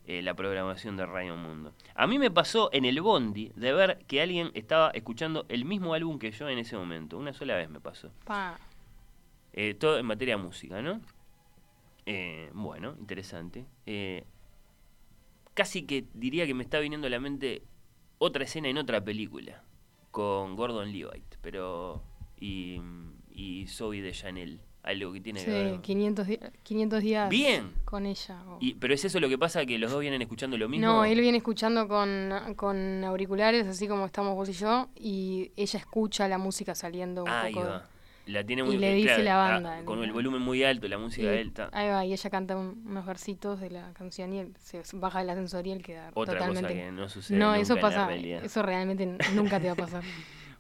eh, 0.07 0.23
la 0.23 0.35
programación 0.35 0.97
de 0.97 1.07
Radio 1.07 1.37
Mundo. 1.37 1.73
A 1.95 2.07
mí 2.07 2.19
me 2.19 2.31
pasó 2.31 2.69
en 2.73 2.85
el 2.85 3.01
Bondi 3.01 3.53
de 3.55 3.73
ver 3.73 3.99
que 4.09 4.21
alguien 4.21 4.51
estaba 4.55 4.91
escuchando 4.91 5.47
el 5.49 5.65
mismo 5.65 5.95
álbum 5.95 6.19
que 6.19 6.33
yo 6.33 6.49
en 6.49 6.59
ese 6.59 6.77
momento. 6.77 7.17
Una 7.17 7.33
sola 7.33 7.55
vez 7.55 7.71
me 7.71 7.81
pasó. 7.81 8.11
Pa. 8.25 8.59
Eh, 9.53 9.75
todo 9.75 9.99
en 9.99 10.07
materia 10.07 10.37
de 10.37 10.43
música, 10.43 10.83
¿no? 10.83 11.01
Eh, 12.07 12.51
bueno, 12.55 12.97
interesante. 12.99 13.67
Eh, 13.87 14.25
casi 15.55 15.87
que 15.87 16.07
diría 16.13 16.45
que 16.45 16.55
me 16.55 16.65
está 16.65 16.81
viniendo 16.81 17.07
a 17.07 17.11
la 17.11 17.21
mente 17.21 17.63
otra 18.19 18.43
escena 18.43 18.69
en 18.69 18.79
otra 18.79 19.05
película 19.05 19.63
con 20.15 20.55
Gordon 20.55 20.93
Levitt, 20.93 21.35
pero 21.43 22.01
y, 22.39 22.81
y 23.33 23.67
Zoe 23.67 24.01
de 24.01 24.13
Chanel, 24.13 24.61
algo 24.85 25.13
que 25.13 25.21
tiene 25.21 25.41
que 25.41 25.45
Sí, 25.47 25.51
ver. 25.51 25.81
500, 25.81 26.27
di- 26.29 26.39
500 26.63 27.03
días 27.03 27.29
Bien. 27.29 27.73
con 27.85 28.07
ella. 28.07 28.39
Y, 28.61 28.75
pero 28.75 28.95
es 28.95 29.05
eso 29.05 29.19
lo 29.19 29.29
que 29.29 29.37
pasa 29.39 29.67
que 29.67 29.77
los 29.77 29.91
dos 29.91 30.01
vienen 30.01 30.23
escuchando 30.23 30.57
lo 30.57 30.69
mismo. 30.69 30.87
No, 30.87 31.05
él 31.05 31.21
viene 31.21 31.39
escuchando 31.39 31.89
con, 31.89 32.31
con 32.55 33.03
auriculares, 33.03 33.67
así 33.67 33.89
como 33.89 34.07
estamos 34.07 34.37
vos 34.37 34.49
y 34.49 34.53
yo, 34.53 34.89
y 34.95 35.51
ella 35.57 35.81
escucha 35.81 36.29
la 36.29 36.39
música 36.39 36.77
saliendo 36.77 37.25
un 37.25 37.31
Ahí 37.31 37.53
poco. 37.53 37.67
va. 37.67 37.89
La 38.27 38.43
tiene 38.45 38.63
y 38.63 38.65
muy 38.65 38.79
le 38.79 38.95
dice 38.95 39.07
claro, 39.09 39.23
la 39.25 39.47
ah, 39.47 39.51
banda, 39.51 39.85
con 39.85 40.03
el 40.03 40.13
volumen 40.13 40.41
muy 40.41 40.65
alto, 40.65 40.89
la 40.89 40.97
música 40.99 41.35
Y- 41.35 41.39
alta. 41.39 41.69
Ahí 41.73 41.89
va, 41.89 42.05
y 42.07 42.13
ella 42.13 42.31
canta 42.31 42.57
un- 42.57 42.83
unos 42.87 43.05
versitos 43.05 43.61
de 43.61 43.71
la 43.71 43.93
canción 43.93 44.33
y 44.33 44.39
él 44.39 44.55
se 44.59 44.83
baja 44.95 45.19
del 45.21 45.31
ascensor 45.31 45.67
y 45.67 45.73
él 45.73 45.83
queda 45.83 46.11
Otra 46.15 46.39
cosa 46.39 46.49
totalmente... 46.49 46.75
que 46.75 46.91
no 46.93 47.09
sucede 47.09 47.37
No, 47.39 47.49
nunca 47.49 47.61
eso 47.61 47.73
en 47.75 47.77
la 47.77 47.83
pasa, 47.83 48.15
eso 48.15 48.63
realmente 48.63 49.07
nunca 49.35 49.61
te 49.61 49.67
va 49.67 49.73
a 49.73 49.77
pasar. 49.77 50.03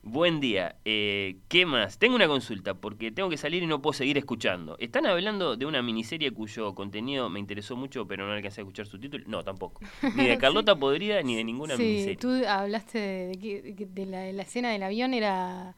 Buen 0.06 0.38
día. 0.38 0.76
Eh, 0.84 1.38
¿Qué 1.48 1.64
más? 1.64 1.98
Tengo 1.98 2.14
una 2.14 2.26
consulta 2.28 2.74
porque 2.74 3.10
tengo 3.10 3.30
que 3.30 3.38
salir 3.38 3.62
y 3.62 3.66
no 3.66 3.80
puedo 3.80 3.94
seguir 3.94 4.18
escuchando. 4.18 4.76
¿Están 4.78 5.06
hablando 5.06 5.56
de 5.56 5.64
una 5.64 5.80
miniserie 5.80 6.30
cuyo 6.30 6.74
contenido 6.74 7.30
me 7.30 7.40
interesó 7.40 7.74
mucho 7.74 8.06
pero 8.06 8.26
no 8.26 8.32
alcancé 8.34 8.60
a 8.60 8.64
escuchar 8.64 8.84
su 8.86 9.00
título? 9.00 9.24
No, 9.26 9.42
tampoco. 9.42 9.80
Ni 10.14 10.26
de 10.26 10.36
Carlota 10.38 10.76
Podrida 10.76 11.22
ni 11.22 11.36
de 11.36 11.44
ninguna 11.44 11.76
sí, 11.78 11.82
miniserie. 11.82 12.16
tú 12.18 12.28
hablaste 12.46 12.98
de, 12.98 13.86
de 13.88 14.04
la, 14.06 14.18
de 14.20 14.34
la 14.34 14.42
escena 14.42 14.70
del 14.72 14.82
avión, 14.82 15.14
era... 15.14 15.74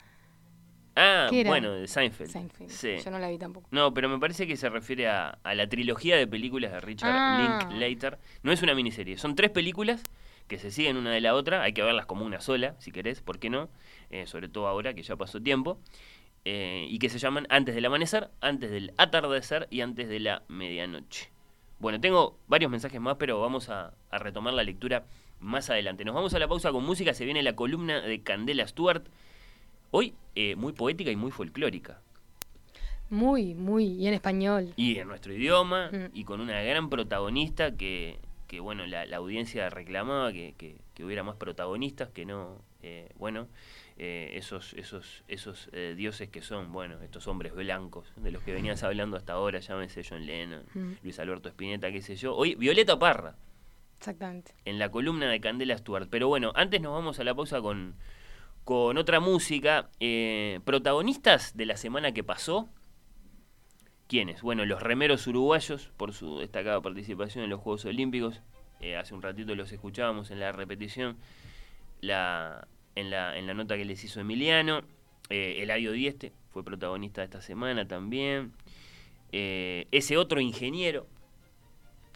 Ah, 0.97 1.27
¿Qué 1.31 1.43
era? 1.43 1.51
bueno, 1.51 1.73
de 1.73 1.87
Seinfeld. 1.87 2.31
Seinfeld. 2.31 2.71
Sí. 2.71 2.97
Yo 3.05 3.11
no 3.11 3.19
la 3.19 3.29
vi 3.29 3.39
tampoco. 3.39 3.69
No, 3.71 3.93
pero 3.93 4.09
me 4.09 4.19
parece 4.19 4.47
que 4.47 4.57
se 4.57 4.69
refiere 4.71 5.09
a, 5.09 5.39
a 5.43 5.55
la 5.55 5.69
trilogía 5.69 6.17
de 6.17 6.27
películas 6.27 6.73
de 6.73 6.81
Richard 6.81 7.11
Ah. 7.15 7.59
Linklater. 7.69 8.19
No 8.43 8.51
es 8.53 8.63
una 8.63 8.75
miniserie, 8.75 9.19
son 9.19 9.35
tres 9.37 9.51
películas 9.51 10.03
que 10.49 10.59
se 10.59 10.71
siguen 10.71 10.97
una 10.97 11.11
de 11.11 11.21
la 11.21 11.35
otra. 11.35 11.63
Hay 11.63 11.73
que 11.75 11.83
verlas 11.83 12.07
como 12.07 12.25
una 12.25 12.41
sola, 12.41 12.75
si 12.79 12.93
querés, 12.93 13.21
¿por 13.21 13.39
qué 13.39 13.51
no? 13.51 13.69
Eh, 14.11 14.27
sobre 14.27 14.49
todo 14.49 14.69
ahora 14.69 14.95
que 14.95 15.03
ya 15.03 15.17
pasó 15.17 15.41
tiempo. 15.43 15.79
Eh, 16.45 16.87
y 16.89 16.99
que 17.01 17.09
se 17.09 17.19
llaman 17.19 17.47
Antes 17.51 17.75
del 17.75 17.85
amanecer, 17.85 18.31
Antes 18.41 18.71
del 18.71 18.93
atardecer 18.99 19.67
y 19.71 19.81
Antes 19.81 20.09
de 20.09 20.21
la 20.21 20.45
medianoche. 20.49 21.29
Bueno, 21.81 22.01
tengo 22.01 22.39
varios 22.47 22.71
mensajes 22.71 23.01
más, 23.01 23.17
pero 23.19 23.41
vamos 23.41 23.69
a, 23.69 23.93
a 24.11 24.19
retomar 24.19 24.55
la 24.55 24.63
lectura 24.63 25.05
más 25.41 25.69
adelante. 25.71 26.05
Nos 26.05 26.15
vamos 26.15 26.33
a 26.35 26.39
la 26.39 26.47
pausa 26.49 26.71
con 26.73 26.85
música, 26.85 27.13
se 27.15 27.25
viene 27.25 27.43
la 27.43 27.55
columna 27.57 28.01
de 28.01 28.23
Candela 28.23 28.67
Stewart. 28.67 29.03
Hoy 29.99 30.13
eh, 30.35 30.57
muy 30.57 30.75
poética 30.75 31.11
y 31.11 31.17
muy 31.17 31.31
folclórica. 31.31 32.03
Muy, 33.09 33.55
muy, 33.55 33.85
y 33.87 34.07
en 34.09 34.13
español. 34.13 34.75
Y 34.77 34.99
en 34.99 35.09
nuestro 35.09 35.33
idioma, 35.33 35.89
Mm. 35.91 36.11
y 36.13 36.25
con 36.25 36.43
una 36.43 36.61
gran 36.61 36.91
protagonista 36.91 37.75
que, 37.79 38.19
que 38.47 38.61
bueno, 38.61 38.85
la, 38.87 39.07
la 39.07 39.17
audiencia 39.17 39.71
reclamaba 39.71 40.35
que, 40.35 40.55
que- 40.59 40.77
que 40.93 41.03
hubiera 41.03 41.23
más 41.23 41.37
protagonistas, 41.37 42.11
que 42.11 42.27
no, 42.27 42.61
eh, 42.83 43.09
bueno, 43.19 43.49
eh, 43.97 44.33
esos, 44.35 44.75
esos, 44.75 45.25
esos 45.29 45.71
eh, 45.73 45.95
dioses 45.97 46.29
que 46.29 46.43
son, 46.43 46.73
bueno, 46.73 47.01
estos 47.03 47.27
hombres 47.27 47.55
blancos, 47.55 48.13
de 48.17 48.31
los 48.33 48.43
que 48.43 48.53
venías 48.53 48.83
hablando 48.83 49.17
hasta 49.17 49.33
ahora, 49.33 49.61
llámese 49.61 50.03
John 50.07 50.27
Lennon, 50.27 50.65
Mm. 50.75 50.93
Luis 51.05 51.19
Alberto 51.21 51.49
Spinetta, 51.49 51.91
qué 51.91 52.03
sé 52.03 52.17
yo. 52.17 52.35
Hoy, 52.37 52.55
Violeta 52.55 52.99
Parra, 52.99 53.35
Exactamente. 53.99 54.53
en 54.67 54.79
la 54.79 54.91
columna 54.91 55.31
de 55.31 55.41
Candela 55.41 55.79
Stewart. 55.79 56.09
Pero 56.11 56.29
bueno, 56.29 56.53
antes 56.55 56.83
nos 56.83 56.93
vamos 56.93 57.19
a 57.19 57.25
la 57.25 57.35
pausa 57.35 57.63
con, 57.63 57.95
con 58.67 58.99
otra 58.99 59.21
música. 59.21 59.89
Eh, 60.01 60.59
protagonistas 60.65 61.57
de 61.57 61.67
la 61.67 61.77
semana 61.77 62.11
que 62.13 62.25
pasó. 62.25 62.69
¿Quiénes? 64.09 64.43
Bueno, 64.43 64.67
los 64.67 64.83
remeros 64.83 65.25
uruguayos, 65.29 65.93
por 65.97 66.13
su 66.13 66.41
destacada 66.41 66.81
participación 66.81 67.45
en 67.45 67.51
los 67.51 67.61
Juegos 67.61 67.85
Olímpicos. 67.85 68.43
Eh, 68.81 68.97
hace 68.97 69.15
un 69.15 69.23
ratito 69.23 69.55
los 69.55 69.71
escuchábamos 69.71 70.33
en 70.33 70.41
la 70.41 70.51
repetición, 70.51 71.17
la, 72.01 72.67
en, 72.97 73.09
la, 73.11 73.39
en 73.39 73.47
la 73.47 73.55
nota 73.55 73.77
que 73.77 73.85
les 73.85 74.03
hizo 74.03 74.19
Emiliano. 74.19 74.83
Eh, 75.31 75.63
Eladio 75.63 75.93
Dieste 75.93 76.33
fue 76.51 76.65
protagonista 76.65 77.21
de 77.21 77.27
esta 77.27 77.43
semana 77.43 77.87
también. 77.87 78.53
Eh, 79.31 79.87
ese 79.93 80.17
otro 80.17 80.41
ingeniero, 80.41 81.07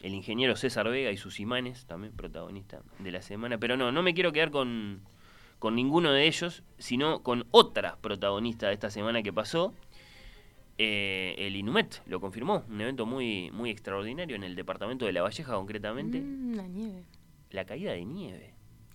el 0.02 0.14
ingeniero 0.14 0.56
César 0.56 0.88
Vega 0.88 1.12
y 1.12 1.16
sus 1.16 1.38
imanes, 1.38 1.86
también 1.86 2.12
protagonista 2.12 2.82
de 2.98 3.12
la 3.12 3.22
semana. 3.22 3.58
Pero 3.58 3.76
no, 3.76 3.92
no 3.92 4.02
me 4.02 4.14
quiero 4.14 4.32
quedar 4.32 4.50
con, 4.50 5.02
con 5.60 5.76
ninguno 5.76 6.10
de 6.10 6.26
ellos, 6.26 6.64
sino 6.78 7.22
con 7.22 7.46
otra 7.52 7.96
protagonista 8.00 8.66
de 8.66 8.72
esta 8.74 8.90
semana 8.90 9.22
que 9.22 9.32
pasó. 9.32 9.72
Eh, 10.78 11.34
el 11.38 11.56
Inumet 11.56 12.02
lo 12.06 12.20
confirmó, 12.20 12.64
un 12.68 12.80
evento 12.80 13.04
muy, 13.06 13.50
muy 13.52 13.70
extraordinario 13.70 14.34
en 14.34 14.42
el 14.44 14.56
departamento 14.56 15.04
de 15.04 15.12
La 15.12 15.22
Valleja 15.22 15.52
concretamente. 15.54 16.20
Mm, 16.20 16.54
la 16.54 16.66
nieve. 16.66 17.04
La 17.50 17.64
caída 17.66 17.92
de 17.92 18.04
nieve. 18.04 18.54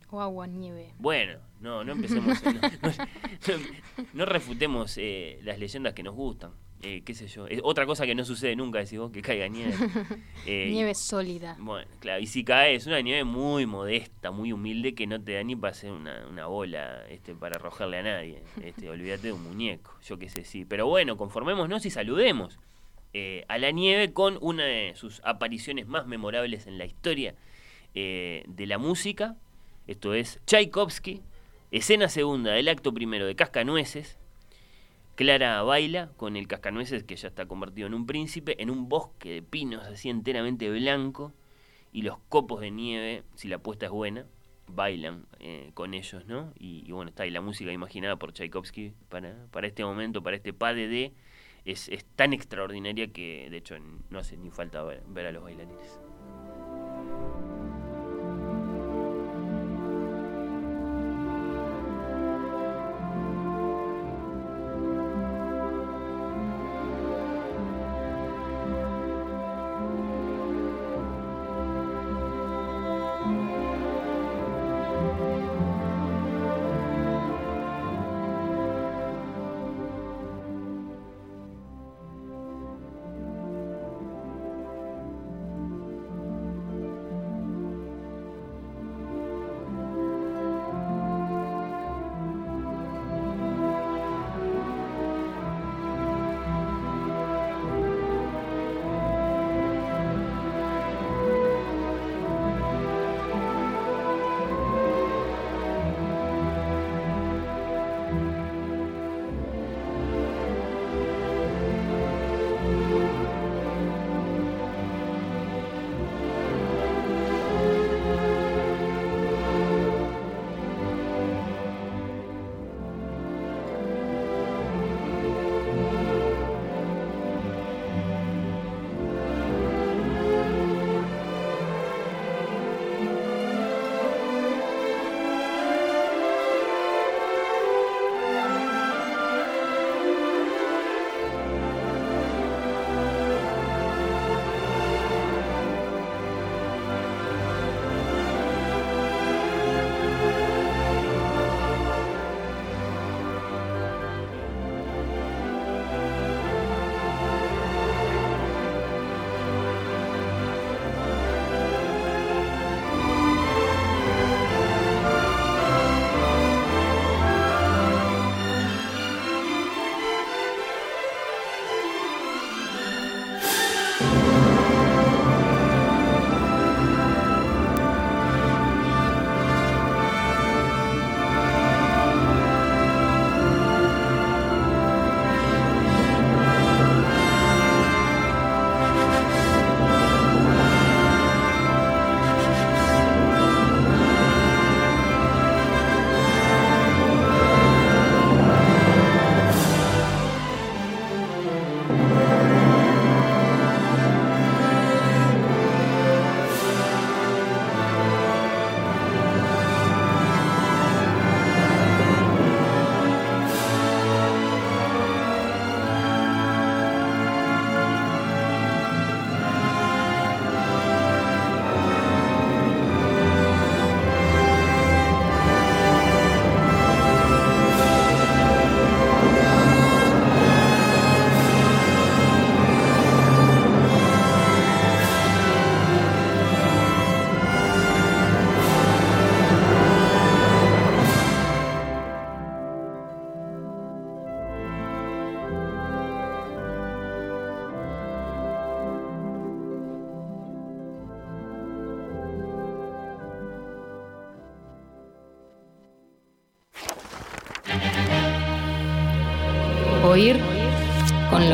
O 0.10 0.20
agua, 0.22 0.48
nieve. 0.48 0.94
Bueno, 0.98 1.40
no, 1.62 1.84
no 1.84 1.92
empecemos, 1.94 2.42
no, 2.44 2.52
no- 2.54 4.10
no 4.14 4.26
refutemos 4.26 4.98
eh, 4.98 5.40
las 5.44 5.60
leyendas 5.60 5.94
que 5.94 6.04
nos 6.04 6.16
gustan. 6.16 6.52
Eh, 6.82 7.02
qué 7.04 7.16
sé 7.16 7.28
yo. 7.28 7.48
Es 7.48 7.62
otra 7.64 7.86
cosa 7.86 8.06
que 8.06 8.14
no 8.14 8.24
sucede 8.26 8.56
nunca, 8.56 8.80
decís 8.80 9.00
vos, 9.00 9.12
que 9.12 9.22
caiga 9.22 9.48
nieve. 9.48 9.74
Eh, 10.48 10.70
nieve 10.72 10.94
sólida. 10.94 11.58
bueno, 11.60 11.90
claro, 12.00 12.22
y 12.22 12.28
si 12.28 12.44
cae 12.44 12.76
es 12.76 12.86
una 12.86 13.02
nieve 13.02 13.24
muy 13.24 13.66
modesta, 13.66 14.30
muy 14.30 14.54
humilde, 14.54 14.94
que 14.94 15.08
no 15.08 15.20
te 15.20 15.34
da 15.34 15.44
ni 15.44 15.56
para 15.56 15.72
hacer 15.72 15.92
una, 15.92 16.28
una 16.28 16.46
bola 16.46 17.04
este, 17.10 17.34
para 17.34 17.56
arrojarle 17.56 17.98
a 17.98 18.04
nadie. 18.04 18.44
Este, 18.62 18.88
olvídate 18.92 19.28
de 19.28 19.34
un 19.34 19.44
muñeco, 19.44 19.98
yo 20.04 20.20
qué 20.20 20.30
sé, 20.30 20.44
sí. 20.44 20.66
Pero 20.66 20.86
bueno, 20.86 21.18
conformémonos 21.18 21.84
y 21.88 21.90
saludemos 21.90 22.60
eh, 23.14 23.44
a 23.48 23.58
la 23.58 23.72
nieve 23.72 24.14
con 24.14 24.38
una 24.42 24.66
de 24.66 24.94
sus 24.96 25.20
apariciones 25.24 25.88
más 25.88 26.06
memorables 26.06 26.68
en 26.68 26.78
la 26.78 26.86
historia 26.86 27.36
de 27.96 28.66
la 28.68 28.78
música. 28.78 29.38
Esto 29.88 30.14
es 30.14 30.42
Tchaikovsky, 30.46 31.22
escena 31.72 32.10
segunda 32.10 32.52
del 32.52 32.68
acto 32.68 32.94
primero 32.94 33.26
de 33.26 33.36
Cascanueces. 33.36 34.20
Clara 35.16 35.64
baila 35.64 36.10
con 36.18 36.36
el 36.36 36.48
cascanueces 36.48 37.04
que 37.04 37.16
ya 37.16 37.30
está 37.30 37.46
convertido 37.46 37.88
en 37.88 37.94
un 37.94 38.06
príncipe, 38.06 38.62
en 38.62 38.70
un 38.70 38.90
bosque 38.90 39.30
de 39.30 39.42
pinos 39.42 39.86
así 39.86 40.10
enteramente 40.10 40.70
blanco 40.70 41.34
y 41.94 42.02
los 42.02 42.18
copos 42.28 42.60
de 42.60 42.72
nieve, 42.72 43.24
si 43.36 43.48
la 43.48 43.58
puesta 43.58 43.86
es 43.86 43.92
buena, 43.94 44.26
bailan 44.68 45.26
eh, 45.40 45.72
con 45.74 45.94
ellos, 45.94 46.26
¿no? 46.26 46.52
Y, 46.60 46.92
bueno, 46.92 47.10
está 47.10 47.24
ahí 47.24 47.32
la 47.32 47.40
música 47.40 47.72
imaginada 47.72 48.18
por 48.18 48.34
Tchaikovsky 48.34 48.94
para, 49.08 49.48
para 49.52 49.68
este 49.68 49.86
momento, 49.86 50.22
para 50.22 50.36
este 50.36 50.52
padre 50.52 50.88
de... 50.90 51.14
Es, 51.64 51.90
es 51.90 52.06
tan 52.16 52.34
extraordinaria 52.34 53.08
que 53.08 53.50
de 53.50 53.58
hecho 53.58 53.76
no 54.10 54.20
hace 54.20 54.38
ni 54.38 54.52
falta 54.52 54.84
ver 54.84 55.26
a 55.26 55.32
los 55.32 55.44
bailarines. 55.44 56.00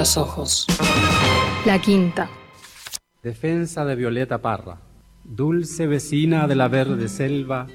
Los 0.01 0.17
ojos. 0.17 0.65
La 1.63 1.79
quinta. 1.79 2.27
Defensa 3.21 3.85
de 3.85 3.95
Violeta 3.95 4.39
Parra. 4.39 4.79
Dulce 5.23 5.85
vecina 5.85 6.47
de 6.47 6.55
la 6.55 6.67
verde 6.67 7.07
selva, 7.07 7.67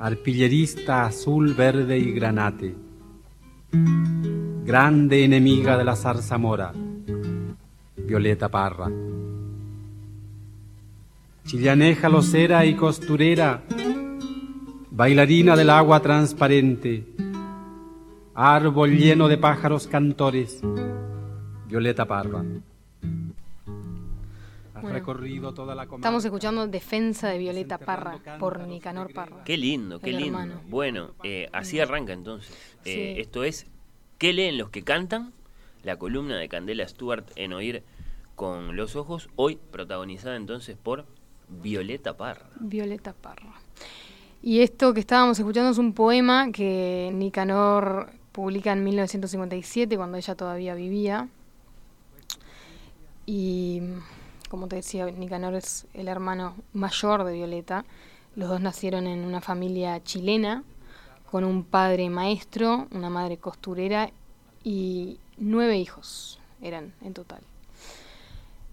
arpillerista 0.00 1.04
azul, 1.04 1.54
verde 1.54 1.96
y 1.98 2.10
granate. 2.10 2.74
Grande 4.64 5.24
enemiga 5.24 5.78
de 5.78 5.84
la 5.84 5.94
zarzamora, 5.94 6.72
Violeta 7.96 8.48
Parra. 8.48 8.90
Chillaneja 11.44 12.08
locera 12.08 12.66
y 12.66 12.74
costurera, 12.74 13.62
bailarina 14.90 15.54
del 15.54 15.70
agua 15.70 16.00
transparente 16.00 17.06
árbol 18.36 18.98
lleno 18.98 19.28
de 19.28 19.38
pájaros 19.38 19.86
cantores, 19.86 20.60
Violeta 21.66 22.04
Parra. 22.04 22.44
recorrido 24.82 25.54
toda 25.54 25.74
la 25.74 25.84
Estamos 25.84 26.24
escuchando 26.24 26.66
Defensa 26.68 27.28
de 27.28 27.38
Violeta 27.38 27.78
Parra 27.78 28.20
por 28.38 28.66
Nicanor 28.68 29.12
Parra. 29.14 29.42
Qué 29.44 29.56
lindo, 29.56 29.98
qué 30.00 30.12
lindo. 30.12 30.60
Bueno, 30.68 31.12
eh, 31.24 31.48
así 31.52 31.80
arranca 31.80 32.12
entonces. 32.12 32.54
Eh, 32.84 33.14
esto 33.18 33.42
es 33.42 33.66
¿Qué 34.18 34.32
leen 34.32 34.58
los 34.58 34.70
que 34.70 34.82
cantan? 34.82 35.32
La 35.82 35.96
columna 35.96 36.36
de 36.36 36.48
Candela 36.48 36.86
Stewart 36.86 37.24
en 37.36 37.52
Oír 37.52 37.84
con 38.34 38.76
los 38.76 38.96
Ojos, 38.96 39.28
hoy 39.36 39.58
protagonizada 39.70 40.36
entonces 40.36 40.76
por 40.76 41.06
Violeta 41.48 42.16
Parra. 42.16 42.48
Violeta 42.60 43.14
Parra. 43.14 43.54
Y 44.42 44.60
esto 44.60 44.92
que 44.94 45.00
estábamos 45.00 45.38
escuchando 45.38 45.70
es 45.70 45.78
un 45.78 45.92
poema 45.92 46.52
que 46.52 47.10
Nicanor 47.14 48.10
publica 48.36 48.70
en 48.70 48.84
1957, 48.84 49.96
cuando 49.96 50.18
ella 50.18 50.34
todavía 50.34 50.74
vivía. 50.74 51.30
Y 53.24 53.80
como 54.50 54.68
te 54.68 54.76
decía, 54.76 55.06
Nicanor 55.06 55.54
es 55.54 55.86
el 55.94 56.06
hermano 56.06 56.54
mayor 56.74 57.24
de 57.24 57.32
Violeta. 57.32 57.86
Los 58.34 58.50
dos 58.50 58.60
nacieron 58.60 59.06
en 59.06 59.24
una 59.24 59.40
familia 59.40 60.04
chilena, 60.04 60.64
con 61.30 61.44
un 61.44 61.64
padre 61.64 62.10
maestro, 62.10 62.88
una 62.90 63.08
madre 63.08 63.38
costurera 63.38 64.10
y 64.62 65.18
nueve 65.38 65.78
hijos 65.78 66.38
eran 66.60 66.92
en 67.00 67.14
total. 67.14 67.40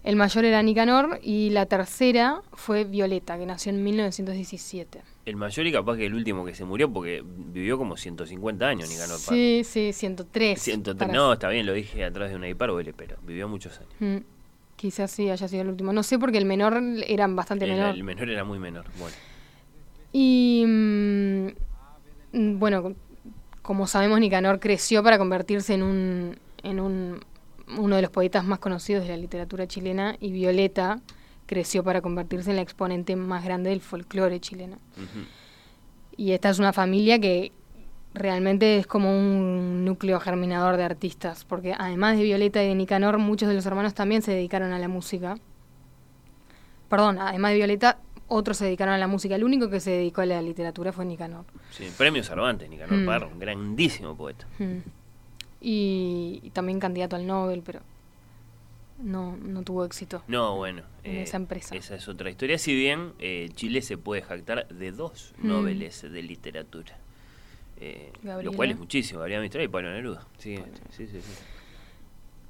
El 0.04 0.16
mayor 0.16 0.44
era 0.44 0.62
Nicanor 0.62 1.18
y 1.22 1.48
la 1.50 1.64
tercera 1.66 2.42
fue 2.52 2.84
Violeta, 2.84 3.38
que 3.38 3.46
nació 3.46 3.70
en 3.70 3.82
1917. 3.82 5.00
El 5.24 5.36
mayor 5.36 5.66
y 5.66 5.72
capaz 5.72 5.96
que 5.96 6.04
el 6.04 6.14
último 6.14 6.44
que 6.44 6.54
se 6.54 6.64
murió 6.66 6.92
porque 6.92 7.22
vivió 7.24 7.78
como 7.78 7.96
150 7.96 8.66
años 8.66 8.88
Nicanor 8.90 9.16
Parra. 9.24 9.34
Sí, 9.36 9.62
sí, 9.64 9.92
103. 9.94 10.60
103, 10.60 10.96
para- 11.08 11.12
no, 11.18 11.32
está 11.32 11.48
bien, 11.48 11.64
lo 11.64 11.72
dije 11.72 12.04
atrás 12.04 12.28
de 12.30 12.36
una 12.36 12.48
hipérbole, 12.48 12.92
pero 12.92 13.16
vivió 13.22 13.48
muchos 13.48 13.78
años. 13.78 13.90
Mm, 14.00 14.16
quizás 14.76 15.10
sí 15.10 15.30
haya 15.30 15.48
sido 15.48 15.62
el 15.62 15.68
último. 15.68 15.94
No 15.94 16.02
sé 16.02 16.18
porque 16.18 16.36
el 16.36 16.44
menor 16.44 16.78
era 17.06 17.26
bastante 17.28 17.64
El, 17.64 17.70
menor. 17.72 17.94
el 17.94 18.04
menor 18.04 18.28
era 18.28 18.44
muy 18.44 18.58
menor. 18.58 18.84
Bueno, 18.98 19.16
Y 20.12 20.64
mm, 20.66 21.46
mm, 22.32 22.58
bueno, 22.58 22.82
co- 22.82 22.94
como 23.62 23.86
sabemos, 23.86 24.20
Nicanor 24.20 24.60
creció 24.60 25.02
para 25.02 25.16
convertirse 25.16 25.72
en 25.72 25.82
un, 25.82 26.38
en 26.62 26.78
un 26.80 27.20
uno 27.78 27.96
de 27.96 28.02
los 28.02 28.10
poetas 28.10 28.44
más 28.44 28.58
conocidos 28.58 29.04
de 29.04 29.10
la 29.10 29.16
literatura 29.16 29.66
chilena 29.66 30.16
y 30.20 30.32
Violeta 30.32 31.00
creció 31.46 31.82
para 31.84 32.00
convertirse 32.00 32.50
en 32.50 32.56
la 32.56 32.62
exponente 32.62 33.16
más 33.16 33.44
grande 33.44 33.70
del 33.70 33.80
folclore 33.80 34.40
chileno. 34.40 34.78
Y 36.16 36.32
esta 36.32 36.50
es 36.50 36.58
una 36.58 36.72
familia 36.72 37.18
que 37.18 37.52
realmente 38.14 38.78
es 38.78 38.86
como 38.86 39.10
un 39.10 39.84
núcleo 39.84 40.20
germinador 40.20 40.76
de 40.76 40.84
artistas, 40.84 41.44
porque 41.44 41.74
además 41.76 42.16
de 42.16 42.22
Violeta 42.22 42.62
y 42.62 42.68
de 42.68 42.74
Nicanor, 42.74 43.18
muchos 43.18 43.48
de 43.48 43.54
los 43.54 43.66
hermanos 43.66 43.94
también 43.94 44.22
se 44.22 44.32
dedicaron 44.32 44.72
a 44.72 44.78
la 44.78 44.88
música. 44.88 45.36
Perdón, 46.88 47.18
además 47.18 47.50
de 47.50 47.56
Violeta, 47.56 47.98
otros 48.28 48.56
se 48.58 48.66
dedicaron 48.66 48.94
a 48.94 48.98
la 48.98 49.06
música. 49.08 49.34
El 49.34 49.44
único 49.44 49.68
que 49.68 49.80
se 49.80 49.90
dedicó 49.90 50.20
a 50.20 50.26
la 50.26 50.40
literatura 50.40 50.92
fue 50.92 51.04
Nicanor. 51.04 51.44
sí, 51.70 51.90
premio 51.98 52.22
Cervantes, 52.22 52.68
Nicanor 52.70 53.00
Mm. 53.00 53.06
Parra, 53.06 53.26
un 53.26 53.38
grandísimo 53.38 54.16
poeta. 54.16 54.46
Mm. 54.58 54.78
Y, 55.66 56.40
y 56.42 56.50
también 56.50 56.78
candidato 56.78 57.16
al 57.16 57.26
Nobel, 57.26 57.62
pero 57.64 57.80
no, 59.02 59.34
no 59.38 59.62
tuvo 59.62 59.84
éxito. 59.86 60.22
No, 60.28 60.56
bueno. 60.56 60.82
En 61.04 61.16
eh, 61.16 61.22
esa 61.22 61.38
empresa. 61.38 61.74
Esa 61.74 61.94
es 61.96 62.06
otra 62.06 62.28
historia. 62.28 62.58
Si 62.58 62.74
bien 62.74 63.12
eh, 63.18 63.48
Chile 63.54 63.80
se 63.80 63.96
puede 63.96 64.20
jactar 64.20 64.68
de 64.68 64.92
dos 64.92 65.32
Mm. 65.38 65.48
noveles 65.48 66.02
de 66.02 66.22
literatura. 66.22 66.98
Eh, 67.80 68.12
lo 68.22 68.52
cual 68.52 68.72
es 68.72 68.78
muchísimo. 68.78 69.20
Gabriela 69.20 69.40
Mistral 69.42 69.64
y 69.64 69.68
Pablo 69.68 69.90
Neruda. 69.90 70.26
Sí, 70.38 70.56
sí, 70.90 71.06
sí, 71.06 71.20
sí. 71.20 71.32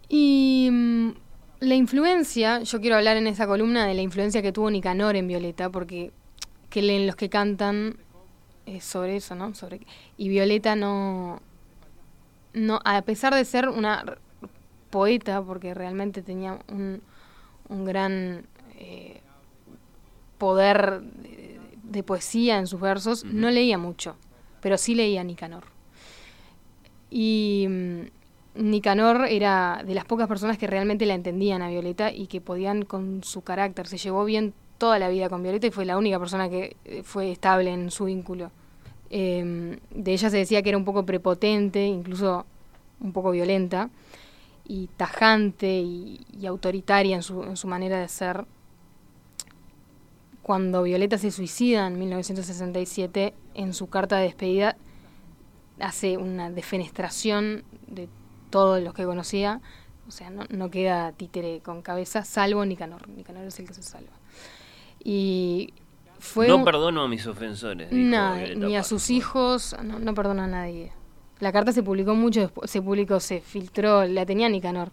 Y 0.09 0.69
mm, 0.73 1.11
la 1.61 1.75
influencia, 1.77 2.63
yo 2.63 2.81
quiero 2.81 2.97
hablar 2.97 3.17
en 3.17 3.27
esa 3.29 3.47
columna 3.47 3.87
de 3.87 3.95
la 3.95 4.03
influencia 4.03 4.43
que 4.43 4.51
tuvo 4.53 4.71
Nicanor 4.71 5.15
en 5.15 5.29
Violeta, 5.29 5.71
porque 5.71 6.11
que 6.69 6.83
leen 6.83 7.07
los 7.07 7.15
que 7.17 7.29
cantan 7.29 7.97
sobre 8.81 9.17
eso, 9.17 9.35
¿no? 9.37 9.55
Sobre 9.55 9.81
y 10.19 10.29
Violeta 10.29 10.75
no 10.75 11.41
no 12.55 12.81
a 12.85 13.03
pesar 13.03 13.35
de 13.35 13.45
ser 13.45 13.69
una 13.69 14.05
poeta, 14.91 15.43
porque 15.43 15.75
realmente 15.75 16.23
tenía 16.23 16.59
un, 16.73 17.03
un 17.69 17.85
gran 17.85 18.47
eh, 18.77 19.21
poder 20.39 21.03
de, 21.03 21.61
de 21.83 22.03
poesía 22.03 22.59
en 22.59 22.67
sus 22.67 22.81
versos, 22.81 23.25
no 23.25 23.51
leía 23.51 23.79
mucho, 23.79 24.17
pero 24.61 24.79
sí 24.79 24.95
leía 24.95 25.21
a 25.21 25.25
Nicanor. 25.25 25.65
Y 27.11 27.67
mm, 27.69 28.01
Nicanor 28.57 29.27
era 29.29 29.83
de 29.85 29.95
las 29.95 30.05
pocas 30.05 30.29
personas 30.29 30.59
que 30.59 30.67
realmente 30.67 31.07
la 31.07 31.15
entendían 31.15 31.63
a 31.63 31.69
Violeta 31.69 32.13
y 32.13 32.27
que 32.27 32.41
podían 32.41 32.85
con 32.85 33.23
su 33.25 33.43
carácter. 33.43 33.87
Se 33.87 33.99
llevó 33.99 34.25
bien 34.25 34.55
toda 34.79 34.99
la 34.99 35.09
vida 35.09 35.29
con 35.29 35.43
Violeta 35.43 35.67
y 35.67 35.71
fue 35.71 35.85
la 35.85 35.97
única 35.97 36.19
persona 36.19 36.49
que 36.49 36.77
eh, 36.85 37.03
fue 37.03 37.33
estable 37.33 37.73
en 37.73 37.91
su 37.91 38.05
vínculo. 38.05 38.51
Eh, 39.17 39.79
de 39.93 40.13
ella 40.13 40.29
se 40.29 40.39
decía 40.39 40.61
que 40.61 40.71
era 40.71 40.79
un 40.79 40.85
poco 40.85 41.07
prepotente, 41.07 41.87
incluso 41.87 42.45
un 42.99 43.13
poco 43.13 43.31
violenta, 43.31 43.89
y 44.67 44.89
tajante 44.97 45.71
y, 45.71 46.19
autoritaria 46.45 47.15
en 47.15 47.23
su, 47.23 47.45
en 47.45 47.57
su 47.57 47.69
manera 47.69 48.01
de 48.01 48.09
ser. 48.09 48.45
Cuando 50.43 50.83
Violeta 50.83 51.17
se 51.17 51.31
suicida 51.31 51.87
en 51.87 51.97
1967, 51.97 53.35
en 53.55 53.73
su 53.73 53.87
carta 53.87 54.17
de 54.17 54.25
despedida 54.25 54.77
hace 55.79 56.17
una 56.17 56.51
defenestración 56.51 57.63
de 57.87 58.09
todos 58.51 58.83
los 58.83 58.95
que 58.95 59.05
conocía, 59.05 59.61
o 60.09 60.11
sea, 60.11 60.31
no, 60.31 60.43
no 60.51 60.73
queda 60.73 61.13
títere 61.13 61.61
con 61.61 61.83
cabeza, 61.83 62.25
salvo 62.25 62.65
Nicanor. 62.67 63.09
Nicanor 63.09 63.45
es 63.45 63.61
el 63.61 63.69
que 63.69 63.75
se 63.75 63.85
salva. 63.85 64.13
Y 65.05 65.73
fue... 66.25 66.49
no 66.49 66.57
un- 66.57 66.65
perdono 66.65 67.03
a 67.03 67.09
mis 67.09 67.27
ofensores. 67.27 67.91
dijo 67.91 68.01
Violeta 68.09 68.67
ni 68.67 68.77
a 68.77 68.83
sus 68.83 69.11
hijos, 69.11 69.77
no, 69.83 69.99
no 69.99 70.15
perdona 70.15 70.45
a 70.45 70.49
nadie. 70.49 70.91
La 71.41 71.53
carta 71.53 71.73
se 71.73 71.83
publicó 71.83 72.15
mucho 72.15 72.41
después, 72.41 72.71
se 72.71 72.81
publicó, 72.81 73.21
se 73.21 73.41
filtró, 73.41 74.05
la 74.07 74.25
tenía 74.25 74.49
Nicanor, 74.49 74.91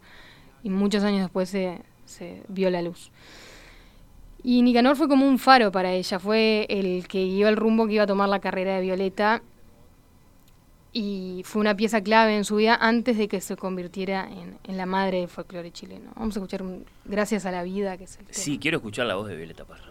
y 0.64 0.70
muchos 0.70 1.04
años 1.04 1.22
después 1.22 1.50
se, 1.50 1.80
se 2.06 2.44
vio 2.48 2.70
la 2.70 2.82
luz. 2.82 3.12
Y 4.44 4.62
Nicanor 4.64 4.96
fue 4.96 5.08
como 5.08 5.28
un 5.28 5.38
faro 5.38 5.72
para 5.72 5.92
ella, 5.94 6.20
fue 6.20 6.66
el 6.70 7.08
que 7.08 7.24
guió 7.26 7.48
el 7.48 7.56
rumbo 7.56 7.86
que 7.88 7.94
iba 7.94 8.04
a 8.04 8.08
tomar 8.08 8.28
la 8.28 8.40
carrera 8.40 8.76
de 8.76 8.82
Violeta, 8.82 9.42
y 10.94 11.44
fue 11.46 11.62
una 11.62 11.76
pieza 11.78 12.02
clave 12.02 12.36
en 12.36 12.44
su 12.44 12.58
vida 12.58 12.76
antes 12.76 13.18
de 13.18 13.28
que 13.30 13.40
se 13.40 13.56
convirtiera 13.56 14.28
en, 14.30 14.58
en 14.66 14.78
la 14.78 14.86
madre 14.86 15.20
del 15.22 15.30
folclore 15.30 15.72
chileno. 15.72 16.12
Vamos 16.16 16.36
a 16.36 16.40
escuchar 16.40 16.64
un 16.64 16.84
Gracias 17.06 17.46
a 17.46 17.52
la 17.52 17.64
vida, 17.64 17.98
que 17.98 18.04
es 18.06 18.18
el 18.18 18.26
tema. 18.26 18.38
Sí, 18.38 18.58
quiero 18.60 18.78
escuchar 18.78 19.06
la 19.06 19.16
voz 19.16 19.30
de 19.30 19.38
Violeta 19.38 19.64
Parra. 19.64 19.91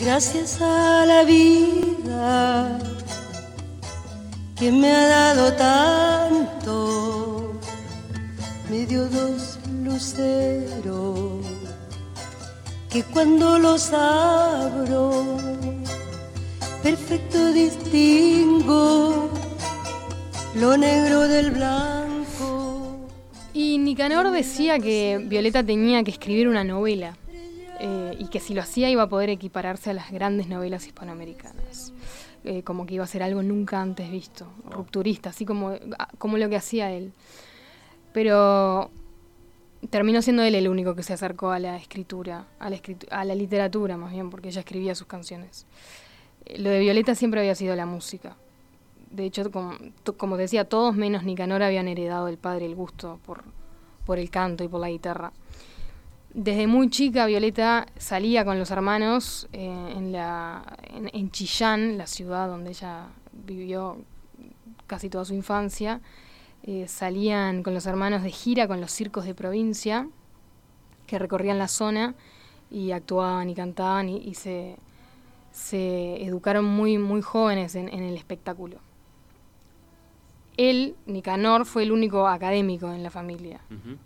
Gracias 0.00 0.60
a 0.62 1.04
la 1.06 1.24
vida 1.24 2.78
que 4.56 4.70
me 4.70 4.92
ha 4.92 5.08
dado 5.08 5.52
tanto, 5.54 7.52
me 8.70 8.86
dio 8.86 9.08
dos 9.08 9.58
luceros 9.82 11.44
que 12.88 13.02
cuando 13.02 13.58
los 13.58 13.92
abro, 13.92 15.36
perfecto 16.80 17.52
distingo 17.52 19.30
lo 20.54 20.76
negro 20.76 21.26
del 21.26 21.50
blanco. 21.50 23.08
Y 23.52 23.78
Nicanor 23.78 24.30
decía 24.30 24.78
que 24.78 25.20
Violeta 25.24 25.64
tenía 25.64 26.04
que 26.04 26.12
escribir 26.12 26.46
una 26.46 26.62
novela 26.62 27.16
eh, 27.80 28.16
y 28.18 28.28
que 28.28 28.40
si 28.40 28.54
lo 28.54 28.62
hacía 28.62 28.90
iba 28.90 29.04
a 29.04 29.08
poder 29.08 29.30
equipararse 29.30 29.90
a 29.90 29.94
las 29.94 30.10
grandes 30.10 30.48
novelas 30.48 30.86
hispanoamericanas. 30.86 31.92
Eh, 32.44 32.62
como 32.62 32.86
que 32.86 32.94
iba 32.94 33.04
a 33.04 33.08
ser 33.08 33.22
algo 33.24 33.42
nunca 33.42 33.80
antes 33.82 34.10
visto, 34.10 34.46
rupturista, 34.70 35.30
así 35.30 35.44
como, 35.44 35.72
ah, 35.98 36.08
como 36.18 36.38
lo 36.38 36.48
que 36.48 36.56
hacía 36.56 36.92
él. 36.92 37.12
Pero 38.12 38.90
terminó 39.90 40.22
siendo 40.22 40.42
él 40.42 40.54
el 40.54 40.68
único 40.68 40.94
que 40.94 41.02
se 41.02 41.12
acercó 41.12 41.50
a 41.50 41.58
la 41.58 41.76
escritura, 41.76 42.46
a 42.58 42.70
la, 42.70 42.76
escritu- 42.76 43.08
a 43.10 43.24
la 43.24 43.34
literatura 43.34 43.96
más 43.96 44.12
bien, 44.12 44.30
porque 44.30 44.48
ella 44.48 44.60
escribía 44.60 44.94
sus 44.94 45.08
canciones. 45.08 45.66
Eh, 46.46 46.58
Lo 46.58 46.70
de 46.70 46.78
Violeta 46.78 47.14
siempre 47.14 47.40
había 47.40 47.54
sido 47.54 47.74
la 47.76 47.86
música. 47.86 48.36
De 49.10 49.24
hecho, 49.24 49.50
como, 49.50 49.72
como 50.16 50.36
decía, 50.36 50.64
todos 50.64 50.94
menos 50.94 51.24
Nicanor 51.24 51.62
habían 51.62 51.88
heredado 51.88 52.26
del 52.26 52.38
padre 52.38 52.66
el 52.66 52.74
gusto 52.76 53.18
por, 53.26 53.42
por 54.06 54.18
el 54.18 54.30
canto 54.30 54.64
y 54.64 54.68
por 54.68 54.80
la 54.80 54.90
guitarra. 54.90 55.32
Desde 56.34 56.66
muy 56.66 56.90
chica, 56.90 57.26
Violeta 57.26 57.86
salía 57.96 58.44
con 58.44 58.58
los 58.58 58.70
hermanos 58.70 59.48
eh, 59.52 59.94
en, 59.96 60.12
la, 60.12 60.62
en, 60.92 61.10
en 61.12 61.30
Chillán, 61.30 61.98
la 61.98 62.06
ciudad 62.06 62.48
donde 62.48 62.70
ella 62.70 63.06
vivió 63.32 63.98
casi 64.86 65.08
toda 65.08 65.24
su 65.24 65.34
infancia. 65.34 66.00
Eh, 66.62 66.86
salían 66.86 67.62
con 67.62 67.72
los 67.72 67.86
hermanos 67.86 68.22
de 68.22 68.30
gira 68.30 68.68
con 68.68 68.80
los 68.80 68.92
circos 68.92 69.24
de 69.24 69.34
provincia 69.34 70.08
que 71.06 71.18
recorrían 71.18 71.58
la 71.58 71.68
zona 71.68 72.14
y 72.70 72.90
actuaban 72.90 73.48
y 73.48 73.54
cantaban 73.54 74.08
y, 74.10 74.18
y 74.18 74.34
se, 74.34 74.76
se 75.50 76.22
educaron 76.22 76.66
muy, 76.66 76.98
muy 76.98 77.22
jóvenes 77.22 77.74
en, 77.74 77.88
en 77.88 78.02
el 78.02 78.16
espectáculo. 78.16 78.78
Él, 80.58 80.94
Nicanor, 81.06 81.64
fue 81.64 81.84
el 81.84 81.92
único 81.92 82.28
académico 82.28 82.92
en 82.92 83.02
la 83.02 83.10
familia, 83.10 83.60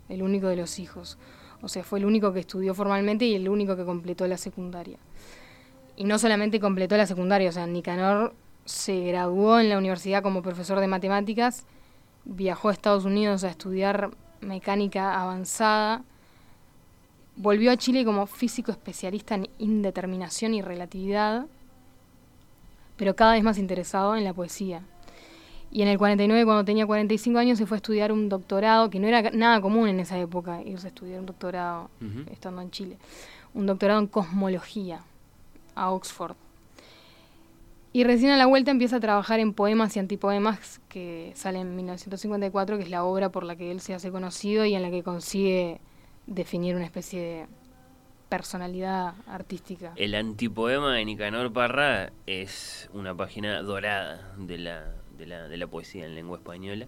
el 0.07 0.21
único 0.21 0.47
de 0.47 0.55
los 0.55 0.77
hijos. 0.79 1.17
O 1.63 1.69
sea, 1.69 1.83
fue 1.83 1.99
el 1.99 2.05
único 2.05 2.33
que 2.33 2.41
estudió 2.41 2.73
formalmente 2.75 3.25
y 3.25 3.35
el 3.35 3.47
único 3.47 3.77
que 3.77 3.85
completó 3.85 4.27
la 4.27 4.37
secundaria. 4.37 4.97
Y 5.95 6.03
no 6.03 6.19
solamente 6.19 6.59
completó 6.59 6.97
la 6.97 7.07
secundaria, 7.07 7.49
o 7.49 7.53
sea, 7.53 7.65
Nicanor 7.65 8.33
se 8.65 8.99
graduó 8.99 9.59
en 9.59 9.69
la 9.69 9.77
universidad 9.77 10.21
como 10.21 10.41
profesor 10.41 10.79
de 10.81 10.87
matemáticas, 10.87 11.65
viajó 12.25 12.69
a 12.69 12.73
Estados 12.73 13.05
Unidos 13.05 13.43
a 13.45 13.49
estudiar 13.49 14.11
mecánica 14.41 15.21
avanzada, 15.21 16.03
volvió 17.37 17.71
a 17.71 17.77
Chile 17.77 18.03
como 18.03 18.27
físico 18.27 18.71
especialista 18.71 19.35
en 19.35 19.49
indeterminación 19.57 20.53
y 20.53 20.61
relatividad, 20.61 21.45
pero 22.97 23.15
cada 23.15 23.33
vez 23.33 23.43
más 23.43 23.57
interesado 23.57 24.17
en 24.17 24.25
la 24.25 24.33
poesía. 24.33 24.83
Y 25.75 25.81
en 25.81 25.87
el 25.87 25.97
49, 25.97 26.45
cuando 26.45 26.63
tenía 26.63 26.85
45 26.85 27.39
años, 27.39 27.57
se 27.57 27.65
fue 27.65 27.77
a 27.77 27.79
estudiar 27.79 28.11
un 28.11 28.29
doctorado, 28.29 28.91
que 28.91 28.99
no 28.99 29.07
era 29.07 29.31
nada 29.31 29.59
común 29.59 29.87
en 29.87 29.99
esa 29.99 30.19
época, 30.19 30.61
irse 30.61 30.85
a 30.85 30.89
estudiar 30.89 31.19
un 31.19 31.25
doctorado 31.25 31.89
estando 32.31 32.61
en 32.61 32.69
Chile. 32.69 32.97
Un 33.55 33.65
doctorado 33.65 33.99
en 33.99 34.05
cosmología 34.05 35.01
a 35.73 35.89
Oxford. 35.89 36.35
Y 37.91 38.03
recién 38.03 38.29
a 38.29 38.37
la 38.37 38.45
vuelta 38.45 38.69
empieza 38.69 38.97
a 38.97 38.99
trabajar 38.99 39.39
en 39.39 39.51
Poemas 39.51 39.95
y 39.95 39.99
Antipoemas, 39.99 40.79
que 40.89 41.31
sale 41.33 41.59
en 41.59 41.75
1954, 41.75 42.77
que 42.77 42.83
es 42.83 42.91
la 42.91 43.03
obra 43.03 43.29
por 43.29 43.43
la 43.43 43.55
que 43.55 43.71
él 43.71 43.81
se 43.81 43.95
hace 43.95 44.11
conocido 44.11 44.65
y 44.65 44.75
en 44.75 44.83
la 44.83 44.91
que 44.91 45.01
consigue 45.01 45.81
definir 46.27 46.75
una 46.75 46.85
especie 46.85 47.19
de 47.19 47.45
personalidad 48.29 49.15
artística. 49.27 49.93
El 49.95 50.13
antipoema 50.13 50.93
de 50.93 51.05
Nicanor 51.05 51.51
Parra 51.51 52.11
es 52.27 52.91
una 52.93 53.15
página 53.15 53.61
dorada 53.63 54.33
de 54.37 54.57
la, 54.57 55.02
de 55.23 55.29
la, 55.29 55.47
de 55.47 55.57
la 55.57 55.67
poesía 55.67 56.05
en 56.05 56.15
lengua 56.15 56.37
española. 56.37 56.87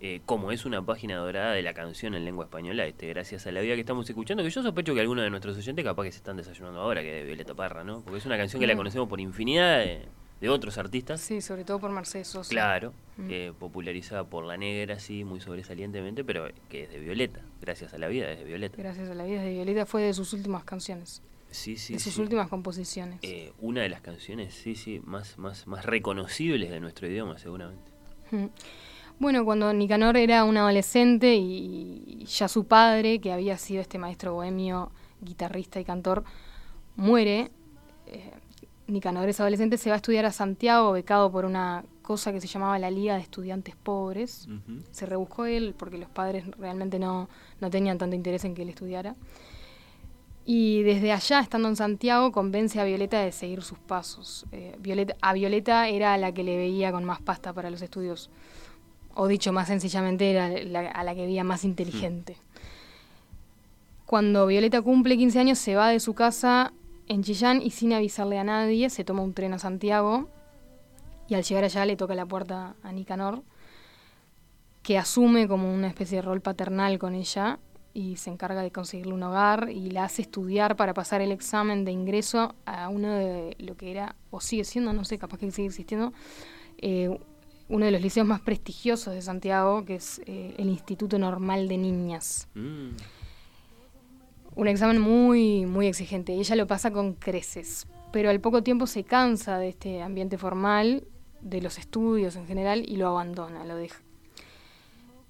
Eh, 0.00 0.20
como 0.26 0.52
es 0.52 0.64
una 0.64 0.80
página 0.84 1.16
dorada 1.16 1.52
de 1.54 1.62
la 1.62 1.74
canción 1.74 2.14
en 2.14 2.24
lengua 2.24 2.44
española, 2.44 2.86
este, 2.86 3.08
gracias 3.08 3.46
a 3.48 3.52
la 3.52 3.60
vida 3.60 3.74
que 3.74 3.80
estamos 3.80 4.08
escuchando, 4.08 4.44
que 4.44 4.50
yo 4.50 4.62
sospecho 4.62 4.94
que 4.94 5.00
algunos 5.00 5.24
de 5.24 5.30
nuestros 5.30 5.56
oyentes 5.56 5.84
capaz 5.84 6.04
que 6.04 6.12
se 6.12 6.18
están 6.18 6.36
desayunando 6.36 6.80
ahora, 6.80 7.02
que 7.02 7.16
es 7.16 7.22
de 7.22 7.26
Violeta 7.26 7.54
Parra, 7.54 7.82
¿no? 7.82 8.02
Porque 8.02 8.18
es 8.18 8.26
una 8.26 8.36
canción 8.36 8.60
que 8.60 8.66
la 8.68 8.74
Mm. 8.74 8.76
conocemos 8.76 9.08
por 9.08 9.18
infinidad 9.18 9.78
de, 9.80 10.02
de 10.40 10.48
otros 10.48 10.78
artistas. 10.78 11.20
Sí, 11.20 11.40
sobre 11.40 11.64
todo 11.64 11.80
por 11.80 11.90
Mercedes 11.90 12.28
Sosa. 12.28 12.48
Claro, 12.48 12.92
Mm. 13.16 13.28
eh, 13.28 13.52
popularizada 13.58 14.22
por 14.22 14.44
la 14.44 14.56
negra, 14.56 15.00
sí, 15.00 15.24
muy 15.24 15.40
sobresalientemente, 15.40 16.22
pero 16.22 16.46
que 16.68 16.84
es 16.84 16.90
de 16.90 17.00
Violeta, 17.00 17.40
gracias 17.60 17.92
a 17.92 17.98
la 17.98 18.06
vida 18.06 18.30
es 18.30 18.38
de 18.38 18.44
Violeta. 18.44 18.76
Gracias 18.78 19.10
a 19.10 19.14
la 19.16 19.24
vida 19.24 19.42
de 19.42 19.50
Violeta 19.52 19.84
fue 19.84 20.02
de 20.02 20.14
sus 20.14 20.32
últimas 20.32 20.62
canciones, 20.62 21.22
Sí, 21.50 21.76
sí, 21.76 21.94
de 21.94 21.98
sus 21.98 22.14
sí. 22.14 22.20
últimas 22.20 22.48
composiciones. 22.48 23.18
Eh, 23.22 23.52
una 23.60 23.82
de 23.82 23.88
las 23.88 24.00
canciones, 24.00 24.54
sí, 24.54 24.74
sí, 24.74 25.00
más, 25.04 25.38
más, 25.38 25.66
más 25.66 25.84
reconocibles 25.84 26.70
de 26.70 26.80
nuestro 26.80 27.08
idioma, 27.08 27.38
seguramente. 27.38 27.90
Mm. 28.30 28.46
Bueno, 29.18 29.44
cuando 29.44 29.72
Nicanor 29.72 30.16
era 30.16 30.44
un 30.44 30.56
adolescente 30.56 31.34
y 31.34 32.24
ya 32.26 32.46
su 32.46 32.64
padre, 32.66 33.18
que 33.18 33.32
había 33.32 33.58
sido 33.58 33.80
este 33.80 33.98
maestro 33.98 34.34
bohemio, 34.34 34.92
guitarrista 35.20 35.80
y 35.80 35.84
cantor, 35.84 36.22
muere, 36.94 37.50
eh, 38.06 38.30
Nicanor 38.86 39.28
es 39.28 39.40
adolescente, 39.40 39.76
se 39.76 39.90
va 39.90 39.94
a 39.94 39.96
estudiar 39.96 40.24
a 40.24 40.32
Santiago, 40.32 40.92
becado 40.92 41.32
por 41.32 41.44
una 41.44 41.84
cosa 42.02 42.32
que 42.32 42.40
se 42.40 42.46
llamaba 42.46 42.78
la 42.78 42.90
Liga 42.90 43.16
de 43.16 43.20
Estudiantes 43.20 43.76
Pobres. 43.76 44.46
Ujú. 44.46 44.82
Se 44.92 45.04
rebuscó 45.04 45.44
él 45.44 45.74
porque 45.76 45.98
los 45.98 46.08
padres 46.08 46.46
realmente 46.56 46.98
no, 46.98 47.28
no 47.60 47.70
tenían 47.70 47.98
tanto 47.98 48.16
interés 48.16 48.44
en 48.44 48.54
que 48.54 48.62
él 48.62 48.70
estudiara. 48.70 49.14
Y 50.50 50.82
desde 50.82 51.12
allá, 51.12 51.40
estando 51.40 51.68
en 51.68 51.76
Santiago, 51.76 52.32
convence 52.32 52.80
a 52.80 52.84
Violeta 52.84 53.20
de 53.20 53.32
seguir 53.32 53.60
sus 53.60 53.78
pasos. 53.78 54.46
Eh, 54.50 54.74
Violeta, 54.78 55.14
a 55.20 55.34
Violeta 55.34 55.88
era 55.88 56.16
la 56.16 56.32
que 56.32 56.42
le 56.42 56.56
veía 56.56 56.90
con 56.90 57.04
más 57.04 57.20
pasta 57.20 57.52
para 57.52 57.68
los 57.68 57.82
estudios. 57.82 58.30
O 59.14 59.26
dicho 59.26 59.52
más 59.52 59.68
sencillamente, 59.68 60.30
era 60.30 60.48
la- 60.48 60.88
a 60.88 61.04
la 61.04 61.14
que 61.14 61.26
veía 61.26 61.44
más 61.44 61.64
inteligente. 61.66 62.38
Cuando 64.06 64.46
Violeta 64.46 64.80
cumple 64.80 65.18
15 65.18 65.38
años, 65.38 65.58
se 65.58 65.74
va 65.74 65.90
de 65.90 66.00
su 66.00 66.14
casa 66.14 66.72
en 67.08 67.22
Chillán 67.22 67.60
y 67.60 67.68
sin 67.68 67.92
avisarle 67.92 68.38
a 68.38 68.44
nadie, 68.44 68.88
se 68.88 69.04
toma 69.04 69.20
un 69.20 69.34
tren 69.34 69.52
a 69.52 69.58
Santiago. 69.58 70.30
Y 71.28 71.34
al 71.34 71.42
llegar 71.42 71.64
allá 71.64 71.84
le 71.84 71.96
toca 71.96 72.14
la 72.14 72.24
puerta 72.24 72.74
a 72.82 72.90
Nicanor, 72.92 73.42
que 74.82 74.96
asume 74.96 75.46
como 75.46 75.74
una 75.74 75.88
especie 75.88 76.16
de 76.16 76.22
rol 76.22 76.40
paternal 76.40 76.98
con 76.98 77.14
ella 77.14 77.58
y 77.98 78.14
se 78.14 78.30
encarga 78.30 78.62
de 78.62 78.70
conseguirle 78.70 79.12
un 79.12 79.24
hogar 79.24 79.70
y 79.70 79.90
la 79.90 80.04
hace 80.04 80.22
estudiar 80.22 80.76
para 80.76 80.94
pasar 80.94 81.20
el 81.20 81.32
examen 81.32 81.84
de 81.84 81.90
ingreso 81.90 82.54
a 82.64 82.88
uno 82.88 83.12
de 83.12 83.56
lo 83.58 83.76
que 83.76 83.90
era, 83.90 84.14
o 84.30 84.40
sigue 84.40 84.62
siendo, 84.62 84.92
no 84.92 85.04
sé, 85.04 85.18
capaz 85.18 85.38
que 85.38 85.50
sigue 85.50 85.66
existiendo, 85.66 86.12
eh, 86.76 87.18
uno 87.68 87.86
de 87.86 87.90
los 87.90 88.00
liceos 88.00 88.24
más 88.24 88.40
prestigiosos 88.40 89.14
de 89.14 89.20
Santiago, 89.20 89.84
que 89.84 89.96
es 89.96 90.20
eh, 90.26 90.54
el 90.58 90.68
Instituto 90.68 91.18
Normal 91.18 91.66
de 91.66 91.76
Niñas. 91.76 92.46
Mm. 92.54 92.90
Un 94.54 94.68
examen 94.68 95.00
muy, 95.00 95.66
muy 95.66 95.88
exigente. 95.88 96.32
Y 96.32 96.38
ella 96.38 96.54
lo 96.54 96.68
pasa 96.68 96.92
con 96.92 97.14
creces. 97.14 97.88
Pero 98.12 98.30
al 98.30 98.40
poco 98.40 98.62
tiempo 98.62 98.86
se 98.86 99.02
cansa 99.02 99.58
de 99.58 99.70
este 99.70 100.02
ambiente 100.02 100.38
formal, 100.38 101.04
de 101.40 101.60
los 101.60 101.78
estudios 101.78 102.36
en 102.36 102.46
general, 102.46 102.84
y 102.88 102.96
lo 102.96 103.08
abandona, 103.08 103.64
lo 103.64 103.74
deja. 103.74 104.00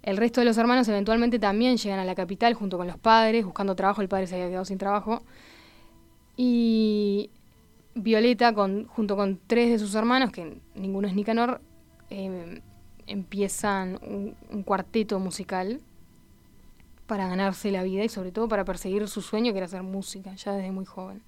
El 0.02 0.16
resto 0.16 0.40
de 0.40 0.46
los 0.46 0.56
hermanos 0.56 0.88
eventualmente 0.88 1.38
también 1.38 1.76
llegan 1.76 1.98
a 1.98 2.04
la 2.04 2.14
capital 2.14 2.54
junto 2.54 2.78
con 2.78 2.86
los 2.86 2.98
padres, 2.98 3.44
buscando 3.44 3.74
trabajo. 3.74 4.00
El 4.00 4.08
padre 4.08 4.26
se 4.26 4.36
había 4.36 4.48
quedado 4.48 4.64
sin 4.64 4.78
trabajo. 4.78 5.22
Y 6.36 7.30
Violeta, 7.94 8.54
junto 8.54 9.16
con 9.16 9.40
tres 9.46 9.70
de 9.70 9.78
sus 9.78 9.94
hermanos, 9.94 10.30
que 10.30 10.58
ninguno 10.74 11.08
es 11.08 11.14
Nicanor, 11.14 11.60
eh, 12.10 12.62
empiezan 13.06 13.98
un, 14.02 14.36
un 14.50 14.62
cuarteto 14.62 15.18
musical 15.18 15.80
para 17.06 17.26
ganarse 17.26 17.72
la 17.72 17.82
vida 17.82 18.04
y 18.04 18.08
sobre 18.08 18.30
todo 18.30 18.48
para 18.48 18.64
perseguir 18.64 19.08
su 19.08 19.22
sueño 19.22 19.52
que 19.52 19.58
era 19.58 19.66
hacer 19.66 19.82
música, 19.82 20.34
ya 20.34 20.52
desde 20.52 20.70
muy 20.70 20.84
joven. 20.84 21.22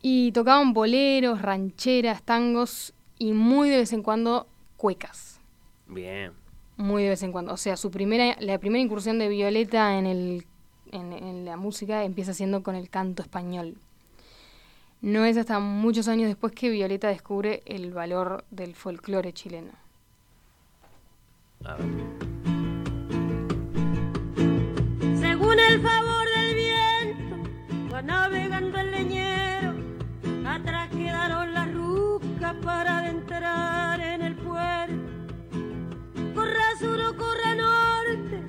Y 0.00 0.30
tocaban 0.32 0.74
boleros, 0.74 1.42
rancheras, 1.42 2.22
tangos 2.22 2.92
y 3.18 3.32
muy 3.32 3.68
de 3.70 3.78
vez 3.78 3.92
en 3.92 4.02
cuando 4.02 4.46
cuecas. 4.76 5.40
Bien. 5.86 6.32
Muy 6.78 7.02
de 7.02 7.10
vez 7.10 7.22
en 7.24 7.32
cuando. 7.32 7.52
O 7.52 7.56
sea, 7.56 7.76
su 7.76 7.90
primera, 7.90 8.36
la 8.38 8.58
primera 8.58 8.82
incursión 8.82 9.18
de 9.18 9.28
Violeta 9.28 9.98
en, 9.98 10.06
el, 10.06 10.46
en, 10.92 11.12
en 11.12 11.44
la 11.44 11.56
música 11.56 12.04
empieza 12.04 12.32
siendo 12.32 12.62
con 12.62 12.76
el 12.76 12.88
canto 12.88 13.20
español. 13.20 13.76
No 15.00 15.24
es 15.24 15.36
hasta 15.36 15.58
muchos 15.58 16.06
años 16.08 16.28
después 16.28 16.52
que 16.52 16.70
Violeta 16.70 17.08
descubre 17.08 17.62
el 17.66 17.92
valor 17.92 18.44
del 18.50 18.74
folclore 18.74 19.32
chileno. 19.32 19.72
A 21.64 21.74
ver. 21.74 21.86
Según 25.18 25.58
el 25.58 25.80
favor 25.80 26.26
del 26.36 26.54
viento, 26.54 27.36
va 27.92 28.02
navegando 28.02 28.78
el 28.78 28.90
leñero. 28.92 29.74
Atrás 30.46 30.88
quedaron 30.90 31.54
las 31.54 31.74
rucas 31.74 32.54
para 32.62 32.98
adentrar 32.98 33.87
sur 36.78 37.00
o 37.00 37.16
corra 37.16 37.54
norte, 37.54 38.42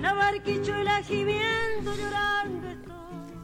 la 0.00 0.12
barquichuela 0.12 1.02
gimiendo, 1.02 1.94
llorando 1.94 2.68
estoy. 2.68 2.94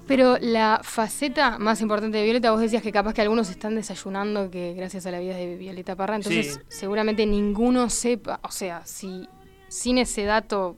Pero 0.07 0.37
la 0.41 0.81
faceta 0.83 1.59
más 1.59 1.81
importante 1.81 2.19
de 2.19 2.25
Violeta, 2.25 2.51
vos 2.51 2.61
decías 2.61 2.83
que 2.83 2.93
capaz 2.93 3.15
que 3.15 3.23
algunos 3.23 3.49
están 3.51 3.75
desayunando 3.75 4.51
que 4.51 4.75
gracias 4.75 5.07
a 5.07 5.11
la 5.11 5.21
vida 5.21 5.37
de 5.37 5.57
Violeta 5.57 5.97
Parra, 5.97 6.17
entonces 6.17 6.55
Sí. 6.55 6.61
seguramente 6.69 7.25
ninguno 7.27 7.89
sepa, 7.89 8.41
o 8.43 8.51
sea, 8.51 8.85
si 8.85 9.29
sin 9.69 9.99
ese 9.99 10.25
dato 10.25 10.77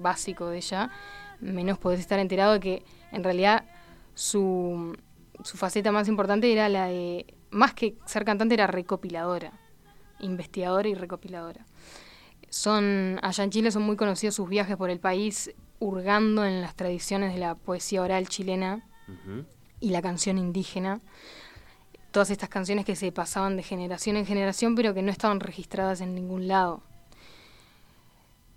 básico 0.00 0.48
de 0.48 0.56
ella, 0.58 0.90
menos 1.40 1.78
podés 1.78 2.00
estar 2.00 2.18
enterado 2.18 2.54
de 2.54 2.60
que 2.60 2.82
en 3.12 3.22
realidad 3.24 3.64
su, 4.14 4.96
su 5.44 5.56
faceta 5.56 5.92
más 5.92 6.08
importante 6.08 6.52
era 6.52 6.68
la 6.68 6.86
de, 6.86 7.26
más 7.50 7.74
que 7.74 7.96
ser 8.04 8.24
cantante, 8.24 8.54
era 8.54 8.66
recopiladora, 8.66 9.52
investigadora 10.18 10.88
y 10.88 10.94
recopiladora. 10.94 11.64
Son, 12.50 13.18
allá 13.22 13.44
en 13.44 13.50
Chile 13.50 13.70
son 13.70 13.82
muy 13.82 13.96
conocidos 13.96 14.34
sus 14.34 14.48
viajes 14.48 14.76
por 14.76 14.90
el 14.90 15.00
país, 15.00 15.50
hurgando 15.80 16.44
en 16.44 16.60
las 16.60 16.74
tradiciones 16.74 17.34
de 17.34 17.40
la 17.40 17.54
poesía 17.54 18.02
oral 18.02 18.28
chilena 18.28 18.86
y 19.80 19.90
la 19.90 20.02
canción 20.02 20.38
indígena. 20.38 21.00
Todas 22.10 22.30
estas 22.30 22.48
canciones 22.48 22.84
que 22.84 22.96
se 22.96 23.12
pasaban 23.12 23.56
de 23.56 23.62
generación 23.62 24.16
en 24.16 24.26
generación, 24.26 24.74
pero 24.74 24.94
que 24.94 25.02
no 25.02 25.10
estaban 25.10 25.40
registradas 25.40 26.00
en 26.00 26.14
ningún 26.14 26.48
lado. 26.48 26.82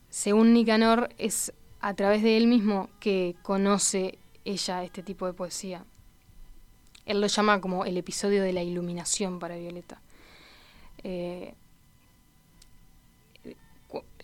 Según 0.10 0.54
Nicanor, 0.54 1.10
es 1.18 1.54
a 1.80 1.94
través 1.94 2.22
de 2.24 2.38
él 2.38 2.48
mismo 2.48 2.89
que 3.00 3.36
conoce 3.44 4.20
ella 4.46 4.84
este 4.84 5.04
tipo 5.04 5.26
de 5.26 5.34
poesía. 5.34 5.86
Él 7.06 7.22
lo 7.22 7.28
llama 7.28 7.60
como 7.60 7.86
el 7.86 7.98
episodio 7.98 8.44
de 8.44 8.54
la 8.54 8.64
iluminación 8.64 9.39
para 9.39 9.56
Violeta. 9.56 10.02
Eh, 11.04 11.56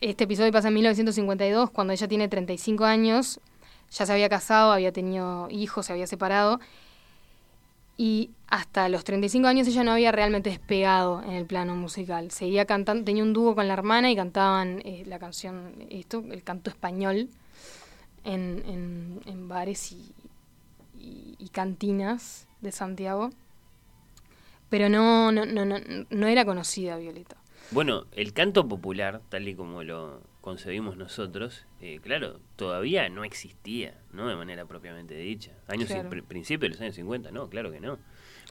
este 0.02 0.26
episodio 0.26 0.52
pasa 0.52 0.68
en 0.70 0.76
1952, 0.76 1.70
cuando 1.72 1.93
ella 1.93 2.08
tiene 2.08 2.28
35 2.28 2.86
años, 2.86 3.39
ya 3.91 4.06
se 4.06 4.12
había 4.14 4.30
casado, 4.30 4.72
había 4.72 4.91
tenido 4.91 5.48
hijos, 5.50 5.86
se 5.86 5.93
había 5.93 6.08
separado, 6.08 6.60
y 7.98 8.30
hasta 8.48 8.89
los 8.89 9.04
35 9.04 9.48
años 9.48 9.68
ella 9.68 9.84
no 9.84 9.91
había 9.91 10.12
realmente 10.12 10.52
despegado 10.52 11.24
en 11.24 11.32
el 11.32 11.45
plano 11.45 11.76
musical. 11.76 12.30
Seguía 12.32 12.66
cantando, 12.66 13.04
tenía 13.04 13.24
un 13.24 13.34
dúo 13.34 13.56
con 13.56 13.68
la 13.68 13.74
hermana 13.74 14.12
y 14.12 14.16
cantaban 14.16 14.82
eh, 14.86 15.04
la 15.08 15.18
canción, 15.18 15.74
esto, 15.89 16.24
el 16.32 16.43
canto 16.43 16.70
español, 16.70 17.30
en, 18.24 19.22
en- 19.26 19.48
bares 19.48 19.91
y, 19.93 20.14
cantinas 21.52 22.45
de 22.62 22.72
Santiago. 22.72 23.32
Pero 24.70 24.89
no, 24.89 25.32
no, 25.32 25.45
no, 25.45 25.66
no, 25.66 25.78
no 26.12 26.28
era 26.28 26.45
conocida 26.45 26.98
Violeta. 26.98 27.36
Bueno, 27.72 28.05
el 28.13 28.34
canto 28.34 28.68
popular, 28.68 29.22
tal 29.30 29.47
y 29.47 29.53
como 29.55 29.84
lo 29.84 30.22
concebimos 30.41 30.95
nosotros, 30.95 31.65
eh, 31.82 31.99
claro, 32.01 32.39
todavía 32.55 33.09
no 33.09 33.26
existía, 33.26 33.93
¿no? 34.13 34.28
De 34.30 34.36
manera 34.36 34.65
propiamente 34.65 35.15
dicha. 35.15 35.51
Años 35.68 35.89
Claro. 35.91 36.09
cin- 36.09 36.24
principio 36.24 36.68
de 36.70 36.74
los 36.76 36.82
años 36.82 36.95
50, 36.95 37.32
no, 37.32 37.49
claro 37.49 37.72
que 37.72 37.82
no. 37.82 37.99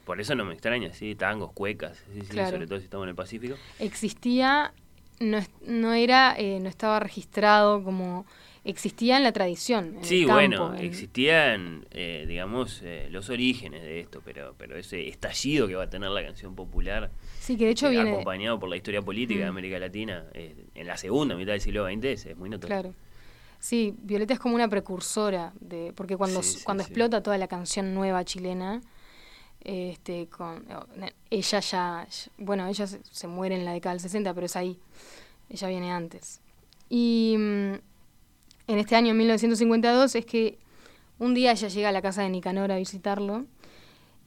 Por 0.05 0.21
eso 0.21 0.35
no 0.35 0.45
me 0.45 0.53
extraña, 0.53 0.93
sí, 0.93 1.15
tangos, 1.15 1.51
cuecas, 1.53 2.03
sí, 2.13 2.21
sobre 2.27 2.67
todo 2.67 2.77
si 2.79 2.85
estamos 2.85 3.05
en 3.05 3.09
el 3.09 3.15
Pacífico. 3.15 3.55
Existía, 3.79 4.71
no, 5.19 5.39
no 5.65 5.93
era, 5.93 6.35
eh, 6.37 6.59
no 6.61 6.69
estaba 6.69 6.99
registrado 6.99 7.83
como 7.83 8.25
existía 8.63 9.17
en 9.17 9.23
la 9.23 9.31
tradición. 9.31 9.87
en 9.93 9.97
el 9.99 10.05
Sí, 10.05 10.19
campo, 10.25 10.33
bueno, 10.33 10.75
en- 10.75 10.85
existían, 10.85 11.85
eh, 11.91 12.25
digamos, 12.27 12.81
eh, 12.83 13.07
los 13.09 13.29
orígenes 13.29 13.81
de 13.81 13.99
esto, 13.99 14.21
pero, 14.23 14.53
pero 14.57 14.77
ese 14.77 15.07
estallido 15.09 15.67
que 15.67 15.75
va 15.75 15.83
a 15.83 15.89
tener 15.89 16.09
la 16.11 16.23
canción 16.23 16.53
popular, 16.55 17.09
Sí, 17.47 17.55
que 17.55 17.63
de 17.63 17.71
hecho 17.71 17.89
viene. 17.89 18.11
acompañado 18.11 18.59
por 18.59 18.67
la 18.67 18.75
historia 18.75 19.01
política 19.01 19.39
de 19.39 19.45
Mm. 19.45 19.49
América 19.49 19.79
Latina, 19.79 20.25
eh, 20.33 20.65
en 20.75 20.85
la 20.85 20.97
segunda 20.97 21.33
mitad 21.33 21.53
del 21.53 21.61
siglo 21.61 21.85
XX, 21.85 22.03
es, 22.25 22.35
muy 22.35 22.49
notorio. 22.49 22.75
Claro. 22.75 22.93
Sí, 23.57 23.95
Violeta 24.03 24.33
es 24.33 24.39
como 24.39 24.53
una 24.55 24.67
precursora 24.67 25.53
de, 25.61 25.93
porque 25.95 26.17
cuando, 26.17 26.43
Sí, 26.43 26.57
sí, 26.59 26.63
cuando 26.65 26.83
sí. 26.83 26.89
explota 26.89 27.23
toda 27.23 27.37
la 27.37 27.47
canción 27.47 27.93
nueva 27.95 28.25
chilena, 28.25 28.81
este, 29.61 30.27
con 30.27 30.65
ella 31.29 31.59
ya, 31.61 32.07
bueno, 32.37 32.67
ella 32.67 32.85
se, 32.85 32.99
se 33.03 33.27
muere 33.27 33.55
en 33.55 33.63
la 33.63 33.71
década 33.71 33.93
del 33.93 34.01
60, 34.01 34.33
pero 34.33 34.45
es 34.45 34.55
ahí, 34.57 34.77
ella 35.49 35.69
viene 35.69 35.89
antes. 35.91 36.41
Y 36.89 37.35
mm, 37.37 37.73
en 38.67 38.77
este 38.77 38.95
año 38.97 39.13
1952 39.13 40.15
es 40.15 40.25
que 40.25 40.57
un 41.17 41.33
día 41.33 41.53
ella 41.53 41.69
llega 41.69 41.89
a 41.89 41.91
la 41.93 42.01
casa 42.01 42.23
de 42.23 42.29
Nicanor 42.29 42.73
a 42.73 42.77
visitarlo. 42.77 43.45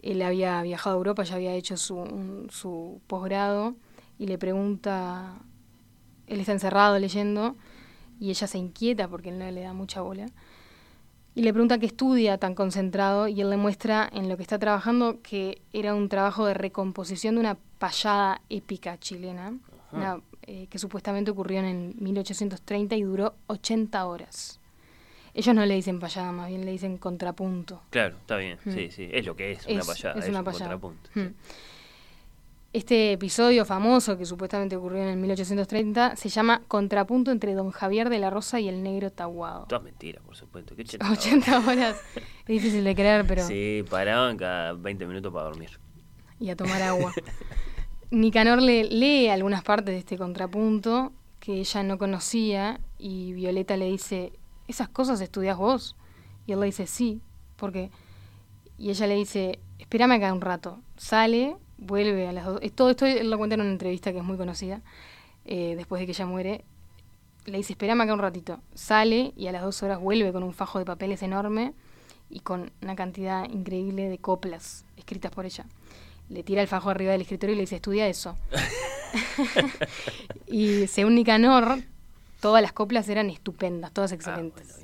Él 0.03 0.22
había 0.22 0.61
viajado 0.62 0.96
a 0.96 0.98
Europa, 0.98 1.22
ya 1.24 1.36
había 1.36 1.55
hecho 1.55 1.76
su, 1.76 1.96
un- 1.96 2.48
su 2.51 3.01
posgrado 3.07 3.74
y 4.18 4.26
le 4.26 4.38
pregunta, 4.38 5.34
él 6.26 6.40
está 6.40 6.53
encerrado 6.53 6.98
leyendo 6.98 7.57
y 8.20 8.30
ella 8.30 8.46
se 8.46 8.59
inquieta 8.59 9.09
porque 9.09 9.30
él 9.30 9.38
no 9.38 9.51
le 9.51 9.62
da 9.62 9.72
mucha 9.72 10.01
bola. 10.03 10.26
Y 11.34 11.42
le 11.42 11.53
pregunta 11.53 11.78
qué 11.78 11.86
estudia 11.86 12.38
tan 12.38 12.55
concentrado 12.55 13.28
y 13.28 13.40
él 13.40 13.51
le 13.51 13.57
muestra 13.57 14.09
en 14.12 14.28
lo 14.28 14.36
que 14.36 14.42
está 14.42 14.59
trabajando 14.59 15.20
que 15.22 15.62
era 15.72 15.94
un 15.94 16.09
trabajo 16.09 16.44
de 16.44 16.55
recomposición 16.55 17.36
de 17.36 17.40
una 17.40 17.57
payada 17.78 18.40
épica 18.51 18.98
chilena, 18.98 19.55
una, 19.92 20.20
eh, 20.42 20.66
que 20.68 20.78
supuestamente 20.78 21.30
ocurrió 21.30 21.61
en 21.61 21.64
el 21.64 21.94
1830 22.01 22.94
y 22.96 23.03
duró 23.03 23.34
80 23.46 24.05
horas. 24.07 24.59
Ellos 25.35 25.55
no 25.55 25.64
le 25.64 25.74
dicen 25.74 26.01
payada, 26.01 26.33
más 26.33 26.49
bien 26.49 26.64
le 26.64 26.72
dicen 26.72 26.97
contrapunto. 26.99 27.83
Claro, 27.91 28.16
está 28.16 28.37
bien, 28.37 28.59
Mm. 28.64 28.70
sí, 28.72 28.91
sí, 28.91 29.09
es 29.12 29.24
lo 29.26 29.37
que 29.37 29.53
es, 29.53 29.66
una 29.66 29.83
payada, 29.83 30.18
es 30.18 30.24
es, 30.24 30.31
una 30.31 30.39
un 30.41 30.45
payada. 30.45 30.64
contrapunto. 30.78 31.11
Mm. 31.14 31.35
Este 32.72 33.12
episodio 33.12 33.64
famoso 33.64 34.16
que 34.16 34.24
supuestamente 34.24 34.76
ocurrió 34.76 35.03
en 35.03 35.09
el 35.09 35.16
1830 35.16 36.14
se 36.14 36.28
llama 36.28 36.62
Contrapunto 36.68 37.33
entre 37.33 37.55
Don 37.55 37.72
Javier 37.72 38.09
de 38.11 38.20
la 38.20 38.31
Rosa 38.31 38.61
y 38.61 38.68
el 38.68 38.85
negro 38.85 39.11
Tahuado. 39.11 39.66
Todas 39.68 39.83
mentiras, 39.83 40.22
por 40.24 40.37
supuesto. 40.37 40.76
¿Qué 40.76 40.83
80 40.85 41.11
80 41.11 41.59
horas. 41.68 41.97
Es 42.16 42.47
difícil 42.47 42.85
de 42.85 42.95
creer, 42.95 43.24
pero... 43.26 43.45
Sí, 43.47 43.85
paraban 43.91 44.37
cada 44.37 44.72
20 44.74 45.07
minutos 45.07 45.33
para 45.33 45.47
dormir. 45.47 45.70
y 46.39 46.51
a 46.51 46.57
tomar 46.57 46.81
agua. 46.83 47.12
Nicanor 48.12 48.61
le, 48.62 48.85
lee 48.85 49.28
algunas 49.28 49.62
partes 49.62 49.93
de 49.93 49.99
este 49.99 50.16
contrapunto 50.18 51.12
que 51.39 51.55
ella 51.61 51.83
no 51.83 51.97
conocía 51.99 52.81
y 52.99 53.33
Violeta 53.33 53.76
le 53.76 53.87
dice, 53.87 54.33
¿esas 54.71 54.89
cosas 54.89 55.21
estudias 55.21 55.57
vos? 55.57 55.97
Y 56.47 56.53
él 56.53 56.61
le 56.61 56.66
dice, 56.66 56.87
sí, 56.87 57.21
porque... 57.57 57.91
Y 58.79 58.91
ella 58.91 59.07
le 59.07 59.14
dice, 59.14 59.59
espérame 59.79 60.12
acá 60.12 60.33
un 60.33 60.41
rato. 60.41 60.79
Sale, 60.97 61.57
vuelve 61.77 62.27
a 62.27 62.33
las 62.33 62.47
dos... 62.47 62.61
Todo 62.75 62.91
esto 62.91 63.05
él 63.05 63.31
lo 63.31 63.37
cuenta 63.37 63.55
en 63.55 63.61
una 63.61 63.71
entrevista 63.71 64.12
que 64.12 64.18
es 64.18 64.25
muy 64.25 64.39
conocida, 64.39 64.81
eh, 65.45 65.75
después 65.77 66.01
de 66.01 66.07
que 66.07 66.12
ella 66.12 66.27
muere. 66.27 66.64
Le 67.45 67.59
dice, 67.59 67.75
espérame 67.75 68.01
acá 68.03 68.14
un 68.14 68.21
ratito. 68.21 68.61
Sale 68.75 69.35
y 69.37 69.49
a 69.49 69.53
las 69.53 69.62
dos 69.62 69.83
horas 69.83 70.01
vuelve 70.01 70.33
con 70.33 70.43
un 70.43 70.55
fajo 70.55 70.79
de 70.79 70.87
papeles 70.87 71.23
enorme 71.23 71.75
y 72.31 72.41
con 72.41 72.71
una 72.81 72.97
cantidad 72.97 73.49
increíble 73.51 74.09
de 74.09 74.18
coplas 74.18 74.85
escritas 74.97 75.31
por 75.31 75.45
ella. 75.45 75.66
Le 76.31 76.43
tira 76.43 76.62
el 76.62 76.68
fajo 76.68 76.89
arriba 76.91 77.12
del 77.12 77.23
escritorio 77.23 77.55
y 77.55 77.57
le 77.57 77.62
dice, 77.62 77.77
estudia 77.77 78.09
eso. 78.09 78.37
y 80.47 80.87
según 80.87 81.14
Nicanor, 81.14 81.83
todas 82.41 82.62
las 82.62 82.72
coplas 82.72 83.09
eran 83.09 83.30
estupendas, 83.30 83.93
todas 83.93 84.12
excelentes. 84.12 84.80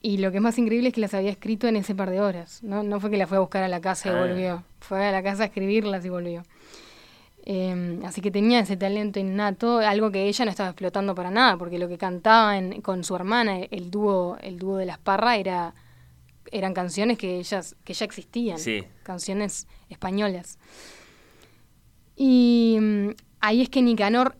y 0.00 0.18
lo 0.18 0.30
que 0.30 0.36
es 0.36 0.42
más 0.42 0.56
increíble 0.58 0.88
es 0.88 0.94
que 0.94 1.00
las 1.00 1.12
había 1.14 1.30
escrito 1.30 1.66
en 1.66 1.74
ese 1.76 1.92
par 1.94 2.08
de 2.10 2.20
horas. 2.20 2.62
No, 2.62 2.82
no 2.84 3.00
fue 3.00 3.10
que 3.10 3.16
la 3.16 3.26
fue 3.26 3.36
a 3.36 3.40
buscar 3.40 3.64
a 3.64 3.68
la 3.68 3.80
casa 3.80 4.08
y 4.08 4.12
Ah. 4.12 4.20
volvió. 4.20 4.64
Fue 4.80 5.04
a 5.04 5.10
la 5.10 5.22
casa 5.24 5.42
a 5.42 5.46
escribirlas 5.46 6.04
y 6.04 6.08
volvió. 6.08 6.44
Eh, 7.44 7.98
así 8.04 8.20
que 8.20 8.30
tenía 8.30 8.60
ese 8.60 8.76
talento 8.76 9.18
innato, 9.18 9.78
algo 9.78 10.10
que 10.12 10.28
ella 10.28 10.44
no 10.44 10.50
estaba 10.52 10.68
explotando 10.70 11.14
para 11.16 11.30
nada, 11.32 11.56
porque 11.56 11.78
lo 11.80 11.88
que 11.88 11.98
cantaba 11.98 12.56
en- 12.58 12.80
con 12.82 13.02
su 13.04 13.16
hermana, 13.16 13.58
el 13.70 13.90
dúo, 13.90 14.36
el 14.40 14.58
dúo 14.58 14.76
de 14.76 14.86
las 14.86 14.98
Parra, 14.98 15.36
era, 15.36 15.74
eran 16.52 16.74
canciones 16.74 17.18
que 17.18 17.38
ellas, 17.38 17.74
que 17.84 17.92
ya 17.94 18.04
existían, 18.04 18.58
Sí. 18.58 18.84
canciones 19.02 19.66
españolas. 19.88 20.58
Y 22.16 22.78
mm, 22.80 23.08
ahí 23.40 23.62
es 23.62 23.68
que 23.68 23.82
Nicanor, 23.82 24.36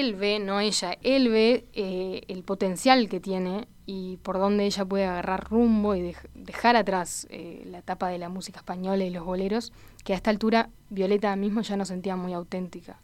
él 0.00 0.14
ve, 0.14 0.38
no 0.38 0.60
ella, 0.60 0.96
él 1.02 1.28
ve 1.28 1.66
eh, 1.74 2.22
el 2.28 2.42
potencial 2.44 3.08
que 3.08 3.20
tiene 3.20 3.68
y 3.84 4.16
por 4.18 4.38
dónde 4.38 4.64
ella 4.64 4.84
puede 4.84 5.04
agarrar 5.06 5.48
rumbo 5.50 5.94
y 5.94 6.00
dej- 6.00 6.28
dejar 6.34 6.76
atrás 6.76 7.26
eh, 7.30 7.62
la 7.66 7.78
etapa 7.78 8.08
de 8.08 8.18
la 8.18 8.28
música 8.28 8.58
española 8.60 9.04
y 9.04 9.10
los 9.10 9.24
boleros, 9.24 9.72
que 10.04 10.12
a 10.12 10.16
esta 10.16 10.30
altura 10.30 10.70
Violeta 10.90 11.34
mismo 11.36 11.60
ya 11.62 11.76
no 11.76 11.84
sentía 11.84 12.16
muy 12.16 12.32
auténtica. 12.32 13.00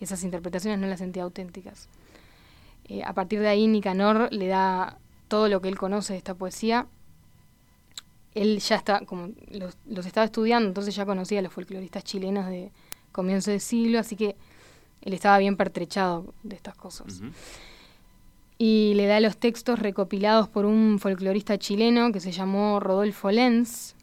Esas 0.00 0.24
interpretaciones 0.24 0.78
no 0.78 0.86
las 0.88 0.98
sentía 0.98 1.22
auténticas. 1.22 1.88
Eh, 2.88 3.02
a 3.02 3.12
partir 3.14 3.40
de 3.40 3.48
ahí 3.48 3.66
Nicanor 3.66 4.28
le 4.32 4.46
da 4.48 4.98
todo 5.28 5.48
lo 5.48 5.60
que 5.60 5.68
él 5.68 5.78
conoce 5.78 6.12
de 6.12 6.18
esta 6.18 6.34
poesía. 6.34 6.86
Él 8.34 8.58
ya 8.58 8.76
está, 8.76 9.00
como 9.06 9.30
los, 9.50 9.78
los 9.86 10.04
estaba 10.04 10.26
estudiando, 10.26 10.68
entonces 10.68 10.94
ya 10.94 11.06
conocía 11.06 11.38
a 11.38 11.42
los 11.42 11.52
folcloristas 11.52 12.04
chilenos 12.04 12.46
de 12.46 12.70
comienzo 13.10 13.50
de 13.50 13.60
siglo, 13.60 13.98
así 13.98 14.14
que 14.14 14.36
él 15.06 15.14
estaba 15.14 15.38
bien 15.38 15.56
pertrechado 15.56 16.34
de 16.42 16.56
estas 16.56 16.74
cosas. 16.74 17.22
Y 18.58 18.94
le 18.96 19.06
da 19.06 19.20
los 19.20 19.36
textos 19.36 19.78
recopilados 19.78 20.48
por 20.48 20.66
un 20.66 20.98
folclorista 20.98 21.58
chileno 21.58 22.10
que 22.10 22.18
se 22.18 22.32
llamó 22.32 22.80
Rodolfo 22.80 23.30
Lenz. 23.30 23.94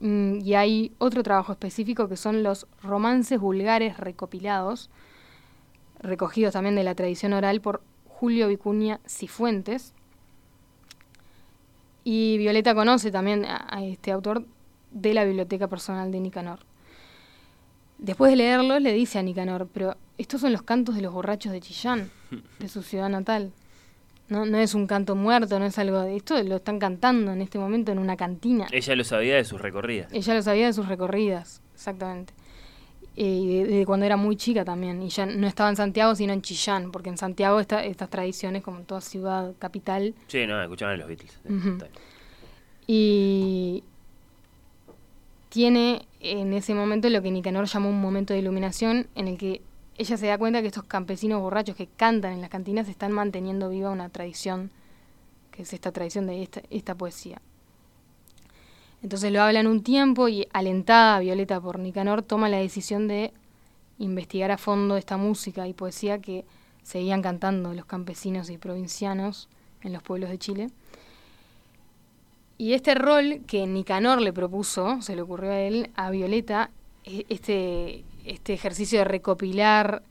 Mm, 0.00 0.38
Y 0.42 0.54
hay 0.54 0.92
otro 0.96 1.22
trabajo 1.22 1.52
específico 1.52 2.08
que 2.08 2.16
son 2.16 2.42
los 2.42 2.66
romances 2.82 3.38
vulgares 3.38 3.98
recopilados, 3.98 4.88
recogidos 6.00 6.54
también 6.54 6.76
de 6.76 6.84
la 6.84 6.94
tradición 6.94 7.34
oral 7.34 7.60
por 7.60 7.82
Julio 8.08 8.48
Vicuña 8.48 9.00
Cifuentes. 9.06 9.92
Y 12.04 12.38
Violeta 12.38 12.74
conoce 12.74 13.10
también 13.10 13.44
a, 13.44 13.84
este 13.84 14.12
autor 14.12 14.46
de 14.92 15.12
la 15.12 15.24
biblioteca 15.24 15.68
personal 15.68 16.10
de 16.10 16.20
Nicanor. 16.20 16.60
Después 17.98 18.30
de 18.30 18.36
leerlo, 18.36 18.78
le 18.78 18.94
dice 18.94 19.18
a 19.18 19.22
Nicanor, 19.22 19.68
pero 19.72 19.96
estos 20.18 20.40
son 20.40 20.52
los 20.52 20.62
cantos 20.62 20.94
de 20.94 21.02
los 21.02 21.12
borrachos 21.12 21.52
de 21.52 21.60
Chillán, 21.60 22.10
de 22.58 22.68
su 22.68 22.82
ciudad 22.82 23.08
natal. 23.08 23.52
No, 24.28 24.44
no 24.44 24.58
es 24.58 24.74
un 24.74 24.86
canto 24.88 25.14
muerto, 25.14 25.58
no 25.60 25.66
es 25.66 25.78
algo 25.78 26.00
de 26.00 26.16
esto, 26.16 26.42
lo 26.42 26.56
están 26.56 26.80
cantando 26.80 27.32
en 27.32 27.40
este 27.42 27.58
momento 27.60 27.92
en 27.92 27.98
una 28.00 28.16
cantina. 28.16 28.66
Ella 28.72 28.96
lo 28.96 29.04
sabía 29.04 29.36
de 29.36 29.44
sus 29.44 29.60
recorridas. 29.60 30.12
Ella 30.12 30.34
lo 30.34 30.42
sabía 30.42 30.66
de 30.66 30.72
sus 30.72 30.88
recorridas, 30.88 31.62
exactamente. 31.74 32.34
Eh, 33.14 33.22
Y 33.24 33.62
de, 33.62 33.64
de 33.66 33.86
cuando 33.86 34.04
era 34.04 34.16
muy 34.16 34.34
chica 34.36 34.64
también. 34.64 35.00
Y 35.00 35.10
ya 35.10 35.26
no 35.26 35.46
estaba 35.46 35.70
en 35.70 35.76
Santiago, 35.76 36.14
sino 36.16 36.32
en 36.32 36.42
Chillán, 36.42 36.90
porque 36.90 37.08
en 37.08 37.16
Santiago 37.18 37.60
esta- 37.60 37.84
estas 37.84 38.10
tradiciones, 38.10 38.62
como 38.64 38.78
en 38.78 38.84
toda 38.84 39.00
ciudad 39.00 39.54
capital, 39.60 40.14
Sí, 40.26 40.44
no, 40.46 40.60
escuchaban 40.60 40.94
a 40.96 40.98
los 40.98 41.06
Beatles. 41.08 41.38
Está 41.44 41.86
y 42.88 43.82
tiene 45.48 46.06
en 46.20 46.52
ese 46.52 46.74
momento 46.74 47.08
lo 47.08 47.22
que 47.22 47.30
Nicanor 47.30 47.66
llamó 47.66 47.88
un 47.88 48.00
momento 48.00 48.34
de 48.34 48.40
iluminación 48.40 49.06
en 49.14 49.28
el 49.28 49.38
que 49.38 49.62
ella 49.98 50.16
se 50.16 50.26
da 50.26 50.38
cuenta 50.38 50.60
que 50.60 50.68
estos 50.68 50.84
campesinos 50.84 51.40
borrachos 51.40 51.76
que 51.76 51.86
cantan 51.86 52.32
en 52.32 52.40
las 52.40 52.50
cantinas 52.50 52.88
están 52.88 53.12
manteniendo 53.12 53.68
viva 53.70 53.90
una 53.90 54.08
tradición, 54.08 54.70
que 55.50 55.62
es 55.62 55.72
esta 55.72 55.92
tradición 55.92 56.26
de 56.26 56.42
esta, 56.42 56.60
esta 56.70 56.94
poesía. 56.94 57.40
Entonces 59.02 59.32
lo 59.32 59.42
hablan 59.42 59.66
un 59.66 59.82
tiempo 59.82 60.28
y 60.28 60.48
alentada 60.52 61.20
Violeta 61.20 61.60
por 61.60 61.78
Nicanor 61.78 62.22
toma 62.22 62.48
la 62.48 62.58
decisión 62.58 63.08
de 63.08 63.32
investigar 63.98 64.50
a 64.50 64.58
fondo 64.58 64.96
esta 64.96 65.16
música 65.16 65.66
y 65.66 65.72
poesía 65.72 66.18
que 66.20 66.44
seguían 66.82 67.22
cantando 67.22 67.72
los 67.72 67.86
campesinos 67.86 68.50
y 68.50 68.58
provincianos 68.58 69.48
en 69.82 69.92
los 69.92 70.02
pueblos 70.02 70.30
de 70.30 70.38
Chile. 70.38 70.70
Y 72.58 72.72
este 72.72 72.94
rol 72.94 73.42
que 73.46 73.66
Nicanor 73.66 74.20
le 74.20 74.32
propuso, 74.32 75.02
se 75.02 75.14
le 75.14 75.22
ocurrió 75.22 75.50
a 75.50 75.60
él, 75.60 75.90
a 75.94 76.10
Violeta, 76.10 76.70
e- 77.04 77.26
este, 77.28 78.04
este 78.26 78.52
ejercicio 78.54 78.98
de 78.98 79.04
recopilar 79.04 80.02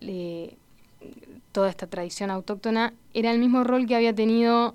eh, 0.00 0.56
toda 1.52 1.70
esta 1.70 1.86
tradición 1.86 2.30
autóctona, 2.30 2.92
era 3.14 3.30
el 3.30 3.38
mismo 3.38 3.64
rol 3.64 3.86
que 3.86 3.96
había 3.96 4.14
tenido 4.14 4.74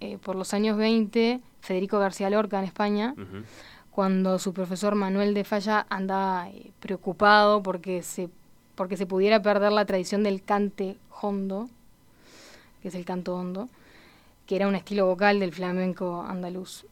eh, 0.00 0.18
por 0.18 0.36
los 0.36 0.54
años 0.54 0.76
20 0.76 1.40
Federico 1.60 1.98
García 1.98 2.30
Lorca 2.30 2.58
en 2.58 2.64
España, 2.64 3.14
cuando 3.92 4.38
su 4.38 4.52
profesor 4.52 4.94
Manuel 4.94 5.32
de 5.32 5.44
Falla 5.44 5.86
andaba 5.90 6.48
eh, 6.50 6.72
preocupado 6.80 7.62
porque 7.62 8.02
se, 8.02 8.28
porque 8.74 8.96
se 8.96 9.06
pudiera 9.06 9.42
perder 9.42 9.70
la 9.70 9.84
tradición 9.84 10.22
del 10.22 10.42
cante 10.42 10.96
hondo, 11.20 11.68
que 12.82 12.88
es 12.88 12.94
el 12.94 13.04
canto 13.04 13.36
hondo, 13.36 13.68
que 14.46 14.56
era 14.56 14.66
un 14.66 14.74
estilo 14.74 15.06
vocal 15.06 15.38
del 15.38 15.52
flamenco 15.52 16.22
andaluz. 16.22 16.84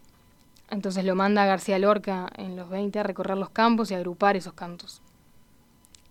Entonces 0.70 1.04
lo 1.04 1.16
manda 1.16 1.44
García 1.46 1.80
Lorca 1.80 2.28
en 2.36 2.54
los 2.54 2.70
20 2.70 3.00
a 3.00 3.02
recorrer 3.02 3.36
los 3.36 3.50
campos 3.50 3.90
y 3.90 3.94
a 3.94 3.96
agrupar 3.96 4.36
esos 4.36 4.52
cantos. 4.52 5.02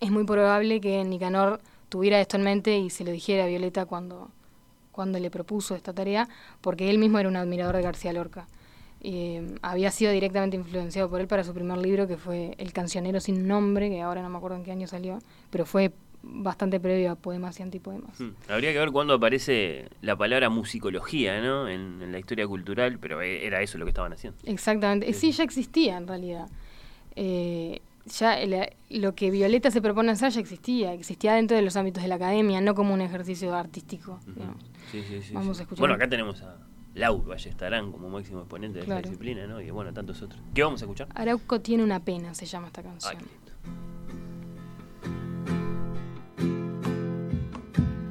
Es 0.00 0.10
muy 0.10 0.24
probable 0.24 0.80
que 0.80 1.04
Nicanor 1.04 1.60
tuviera 1.88 2.20
esto 2.20 2.36
en 2.36 2.44
mente 2.44 2.78
y 2.78 2.90
se 2.90 3.04
lo 3.04 3.10
dijera 3.10 3.44
a 3.44 3.46
Violeta 3.46 3.84
cuando, 3.86 4.30
cuando 4.92 5.18
le 5.18 5.30
propuso 5.30 5.74
esta 5.74 5.92
tarea, 5.92 6.28
porque 6.60 6.88
él 6.90 6.98
mismo 6.98 7.18
era 7.18 7.28
un 7.28 7.36
admirador 7.36 7.76
de 7.76 7.82
García 7.82 8.12
Lorca. 8.12 8.46
Eh, 9.02 9.54
había 9.62 9.90
sido 9.90 10.12
directamente 10.12 10.56
influenciado 10.56 11.08
por 11.08 11.20
él 11.20 11.26
para 11.26 11.42
su 11.44 11.54
primer 11.54 11.78
libro, 11.78 12.06
que 12.06 12.16
fue 12.16 12.54
El 12.58 12.72
cancionero 12.72 13.20
sin 13.20 13.46
nombre, 13.48 13.88
que 13.88 14.00
ahora 14.02 14.22
no 14.22 14.28
me 14.30 14.36
acuerdo 14.38 14.56
en 14.58 14.64
qué 14.64 14.72
año 14.72 14.86
salió, 14.86 15.18
pero 15.50 15.64
fue 15.66 15.92
bastante 16.22 16.78
previo 16.78 17.12
a 17.12 17.14
poemas 17.14 17.58
y 17.60 17.62
antipoemas. 17.62 18.20
Hmm. 18.20 18.32
Habría 18.48 18.72
que 18.72 18.78
ver 18.78 18.90
cuándo 18.90 19.14
aparece 19.14 19.88
la 20.02 20.16
palabra 20.16 20.50
musicología, 20.50 21.40
¿no? 21.40 21.66
En, 21.66 22.02
en 22.02 22.12
la 22.12 22.18
historia 22.18 22.46
cultural, 22.46 22.98
pero 22.98 23.22
e- 23.22 23.46
era 23.46 23.62
eso 23.62 23.78
lo 23.78 23.86
que 23.86 23.90
estaban 23.90 24.12
haciendo. 24.12 24.38
Exactamente. 24.44 25.10
Sí, 25.14 25.32
ya 25.32 25.44
existía 25.44 25.96
en 25.96 26.06
realidad. 26.06 26.48
Eh, 27.16 27.80
ya 28.06 28.38
el- 28.38 28.70
lo 28.90 29.14
que 29.14 29.30
Violeta 29.30 29.70
se 29.70 29.80
propone 29.82 30.12
hacer 30.12 30.30
ya 30.32 30.40
existía. 30.40 30.92
Existía 30.92 31.34
dentro 31.34 31.56
de 31.56 31.62
los 31.62 31.76
ámbitos 31.76 32.02
de 32.02 32.08
la 32.08 32.14
academia, 32.16 32.60
no 32.60 32.74
como 32.74 32.94
un 32.94 33.00
ejercicio 33.00 33.54
artístico. 33.54 34.18
Sí, 34.90 35.02
sí, 35.08 35.22
sí, 35.22 35.32
Vamos 35.34 35.56
sí. 35.56 35.60
a 35.60 35.64
escuchar. 35.64 35.80
Bueno, 35.80 35.94
acá 35.94 36.08
tenemos 36.08 36.40
a 36.42 36.56
Lauro 36.94 37.22
Ballestarán 37.28 37.92
como 37.92 38.08
máximo 38.08 38.40
exponente 38.40 38.80
de 38.80 38.84
Claro. 38.84 38.98
esta 39.00 39.10
disciplina, 39.10 39.46
¿no? 39.46 39.60
Y 39.60 39.70
bueno, 39.70 39.92
tantos 39.92 40.20
otros. 40.22 40.40
¿Qué 40.54 40.62
vamos 40.62 40.80
a 40.82 40.84
escuchar? 40.84 41.08
Arauco 41.14 41.60
tiene 41.60 41.84
una 41.84 42.00
pena, 42.00 42.34
se 42.34 42.46
llama 42.46 42.66
esta 42.68 42.82
canción. 42.82 43.18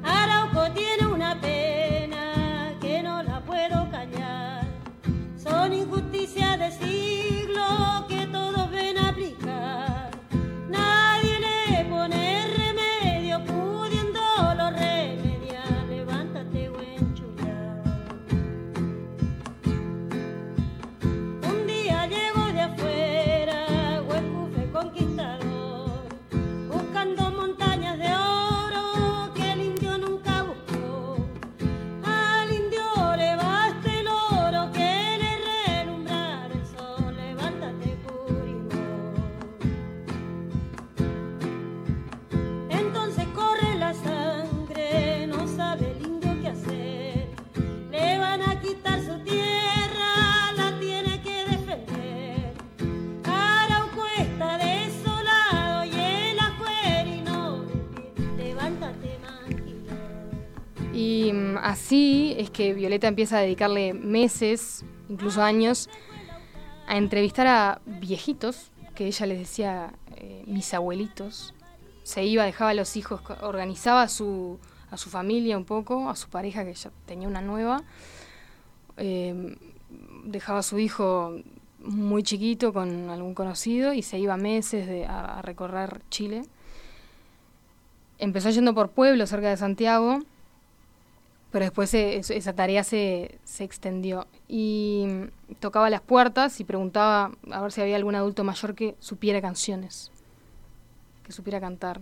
Arauco 0.02 0.70
tiene 0.72 1.06
una 1.06 1.40
pena 1.40 2.72
que 2.80 3.02
no 3.02 3.22
la 3.22 3.40
puedo 3.44 3.90
callar. 3.90 4.66
Son 5.36 5.72
injusticias 5.72 6.58
de 6.58 6.70
así 61.58 62.34
es 62.38 62.50
que 62.50 62.74
Violeta 62.74 63.08
empieza 63.08 63.38
a 63.38 63.40
dedicarle 63.40 63.92
meses, 63.94 64.84
incluso 65.08 65.42
años, 65.42 65.88
a 66.86 66.96
entrevistar 66.96 67.46
a 67.46 67.80
viejitos, 67.86 68.70
que 68.94 69.06
ella 69.06 69.26
les 69.26 69.38
decía 69.38 69.92
eh, 70.16 70.42
mis 70.46 70.72
abuelitos. 70.74 71.54
Se 72.02 72.24
iba, 72.24 72.44
dejaba 72.44 72.70
a 72.70 72.74
los 72.74 72.96
hijos, 72.96 73.20
organizaba 73.42 74.02
a 74.02 74.08
su, 74.08 74.58
a 74.90 74.96
su 74.96 75.08
familia 75.10 75.56
un 75.56 75.64
poco, 75.64 76.08
a 76.10 76.16
su 76.16 76.28
pareja 76.28 76.64
que 76.64 76.74
ya 76.74 76.90
tenía 77.06 77.28
una 77.28 77.40
nueva. 77.40 77.82
Eh, 78.96 79.56
dejaba 80.24 80.58
a 80.58 80.62
su 80.62 80.78
hijo 80.78 81.36
muy 81.78 82.22
chiquito 82.22 82.72
con 82.72 83.08
algún 83.08 83.32
conocido 83.34 83.92
y 83.94 84.02
se 84.02 84.18
iba 84.18 84.36
meses 84.36 85.08
a- 85.08 85.38
a 85.38 85.42
recorrer 85.42 86.02
Chile. 86.10 86.42
Empezó 88.18 88.50
yendo 88.50 88.74
por 88.74 88.90
pueblos 88.90 89.30
cerca 89.30 89.48
de 89.48 89.56
Santiago, 89.56 90.18
pero 91.50 91.64
después 91.64 91.92
esa 91.94 92.52
tarea 92.54 92.84
se, 92.84 93.38
se 93.44 93.64
extendió. 93.64 94.26
Y 94.48 95.06
mm, 95.08 95.54
tocaba 95.60 95.90
las 95.90 96.00
puertas 96.00 96.60
y 96.60 96.64
preguntaba 96.64 97.32
a 97.50 97.60
ver 97.62 97.72
si 97.72 97.80
había 97.80 97.96
algún 97.96 98.14
adulto 98.14 98.44
mayor 98.44 98.74
que 98.74 98.96
supiera 99.00 99.40
canciones, 99.40 100.12
que 101.24 101.32
supiera 101.32 101.60
cantar. 101.60 102.00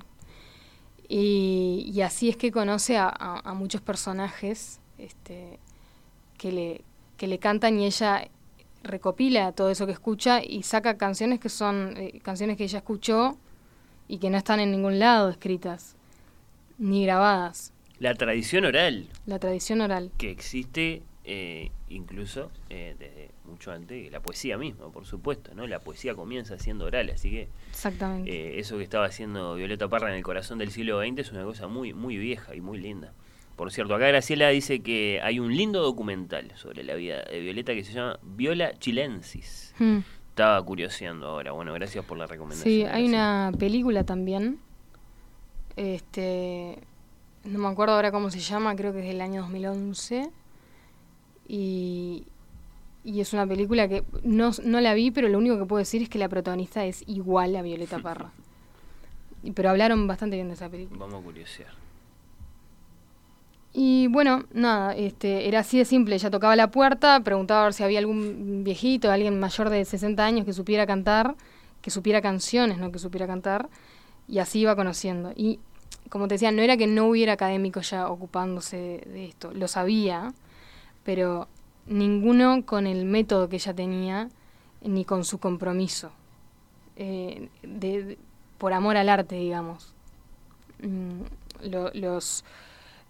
Y, 1.08 2.00
así 2.04 2.28
es 2.28 2.36
que 2.36 2.52
conoce 2.52 2.98
a 2.98 3.54
muchos 3.56 3.80
personajes 3.80 4.78
este, 4.98 5.58
que, 6.36 6.52
le, 6.52 6.84
que 7.16 7.26
le 7.26 7.38
cantan 7.38 7.78
y 7.78 7.86
ella 7.86 8.28
recopila 8.82 9.52
todo 9.52 9.70
eso 9.70 9.86
que 9.86 9.92
escucha 9.92 10.42
y 10.42 10.62
saca 10.62 10.96
canciones 10.96 11.40
que 11.40 11.48
son 11.48 11.94
eh, 11.96 12.20
canciones 12.22 12.56
que 12.56 12.64
ella 12.64 12.78
escuchó 12.78 13.36
y 14.06 14.18
que 14.18 14.30
no 14.30 14.38
están 14.38 14.60
en 14.60 14.70
ningún 14.70 14.98
lado 14.98 15.28
escritas 15.28 15.96
ni 16.78 17.04
grabadas. 17.04 17.72
La 18.00 18.14
tradición 18.14 18.64
oral 18.64 19.08
La 19.26 19.38
tradición 19.38 19.80
oral. 19.80 20.10
que 20.18 20.30
existe 20.30 21.02
eh, 21.24 21.70
incluso 21.90 22.50
eh, 22.70 22.96
desde 22.98 23.30
mucho 23.44 23.70
antes 23.72 24.04
que 24.04 24.10
la 24.10 24.20
poesía 24.20 24.56
misma, 24.56 24.90
por 24.90 25.04
supuesto, 25.04 25.54
¿no? 25.54 25.66
La 25.66 25.80
poesía 25.80 26.14
comienza 26.14 26.58
siendo 26.58 26.86
oral, 26.86 27.10
así 27.10 27.30
que 27.30 27.48
Exactamente. 27.70 28.30
eh, 28.30 28.58
eso 28.60 28.78
que 28.78 28.82
estaba 28.84 29.04
haciendo 29.06 29.54
Violeta 29.56 29.88
Parra 29.88 30.08
en 30.10 30.16
el 30.16 30.22
corazón 30.22 30.58
del 30.58 30.70
siglo 30.70 31.00
XX 31.02 31.18
es 31.18 31.32
una 31.32 31.44
cosa 31.44 31.66
muy, 31.68 31.92
muy 31.92 32.16
vieja 32.16 32.54
y 32.54 32.60
muy 32.60 32.78
linda. 32.78 33.12
Por 33.56 33.72
cierto, 33.72 33.94
acá 33.94 34.06
Graciela 34.06 34.48
dice 34.50 34.80
que 34.80 35.20
hay 35.22 35.40
un 35.40 35.54
lindo 35.56 35.82
documental 35.82 36.52
sobre 36.56 36.84
la 36.84 36.94
vida 36.94 37.24
de 37.24 37.40
Violeta 37.40 37.74
que 37.74 37.82
se 37.84 37.92
llama 37.92 38.18
Viola 38.22 38.78
Chilensis. 38.78 39.74
Hmm. 39.78 39.98
Estaba 40.30 40.64
curioseando 40.64 41.26
ahora. 41.26 41.50
Bueno, 41.52 41.72
gracias 41.74 42.04
por 42.04 42.16
la 42.16 42.26
recomendación. 42.26 42.72
Sí, 42.72 42.84
hay 42.84 43.06
una 43.08 43.50
película 43.58 44.04
también. 44.04 44.60
Este, 45.76 46.78
no 47.44 47.58
me 47.58 47.68
acuerdo 47.68 47.94
ahora 47.94 48.12
cómo 48.12 48.30
se 48.30 48.40
llama, 48.40 48.74
creo 48.76 48.92
que 48.92 49.00
es 49.00 49.06
del 49.06 49.20
año 49.20 49.42
2011. 49.42 50.30
Y, 51.48 52.26
y 53.04 53.20
es 53.20 53.32
una 53.32 53.46
película 53.46 53.88
que 53.88 54.04
no, 54.22 54.50
no 54.64 54.80
la 54.80 54.94
vi, 54.94 55.10
pero 55.10 55.28
lo 55.28 55.38
único 55.38 55.58
que 55.58 55.64
puedo 55.64 55.78
decir 55.78 56.02
es 56.02 56.08
que 56.08 56.18
la 56.18 56.28
protagonista 56.28 56.84
es 56.84 57.02
igual 57.06 57.56
a 57.56 57.62
Violeta 57.62 57.98
Parra. 58.02 58.30
Pero 59.54 59.70
hablaron 59.70 60.06
bastante 60.06 60.36
bien 60.36 60.48
de 60.48 60.54
esa 60.54 60.68
película. 60.68 60.98
Vamos 61.00 61.20
a 61.20 61.24
curiosear. 61.24 61.88
Y 63.72 64.08
bueno, 64.08 64.44
nada, 64.52 64.94
este, 64.94 65.46
era 65.46 65.60
así 65.60 65.78
de 65.78 65.84
simple. 65.84 66.16
Ella 66.16 66.30
tocaba 66.30 66.56
la 66.56 66.70
puerta, 66.70 67.20
preguntaba 67.20 67.60
a 67.60 67.64
ver 67.64 67.74
si 67.74 67.82
había 67.82 68.00
algún 68.00 68.64
viejito, 68.64 69.10
alguien 69.10 69.38
mayor 69.38 69.70
de 69.70 69.84
60 69.84 70.24
años 70.24 70.44
que 70.44 70.52
supiera 70.52 70.86
cantar, 70.86 71.36
que 71.80 71.90
supiera 71.90 72.20
canciones, 72.20 72.78
no 72.78 72.90
que 72.90 72.98
supiera 72.98 73.26
cantar, 73.26 73.68
y 74.26 74.38
así 74.38 74.60
iba 74.60 74.74
conociendo. 74.74 75.32
Y 75.36 75.60
como 76.08 76.28
te 76.28 76.34
decía, 76.34 76.50
no 76.52 76.62
era 76.62 76.76
que 76.76 76.86
no 76.86 77.06
hubiera 77.06 77.34
académicos 77.34 77.90
ya 77.90 78.08
ocupándose 78.08 79.02
de, 79.06 79.26
esto, 79.26 79.52
lo 79.52 79.68
sabía, 79.68 80.32
pero 81.04 81.48
ninguno 81.86 82.64
con 82.66 82.86
el 82.86 83.04
método 83.04 83.48
que 83.48 83.56
ella 83.56 83.74
tenía, 83.74 84.28
ni 84.82 85.04
con 85.04 85.24
su 85.24 85.38
compromiso, 85.38 86.10
eh, 86.96 87.48
de- 87.62 88.18
por 88.58 88.72
amor 88.72 88.96
al 88.96 89.08
arte, 89.08 89.36
digamos. 89.36 89.94
Mm, 90.82 91.22
lo- 91.70 91.90
los 91.94 92.44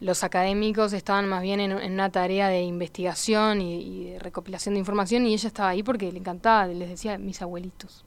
los 0.01 0.23
académicos 0.23 0.93
estaban 0.93 1.29
más 1.29 1.43
bien 1.43 1.59
en, 1.59 1.73
en 1.73 1.93
una 1.95 2.09
tarea 2.11 2.47
de 2.47 2.63
investigación 2.63 3.61
y, 3.61 3.81
y 3.83 4.05
de 4.11 4.19
recopilación 4.21 4.75
de 4.75 4.79
información 4.79 5.27
y 5.27 5.33
ella 5.35 5.49
estaba 5.49 5.71
ahí 5.71 5.83
porque 5.83 6.13
le 6.13 6.21
encantaba, 6.21 6.69
les 6.69 6.89
decía 6.89 7.19
mis 7.19 7.43
abuelitos. 7.43 8.05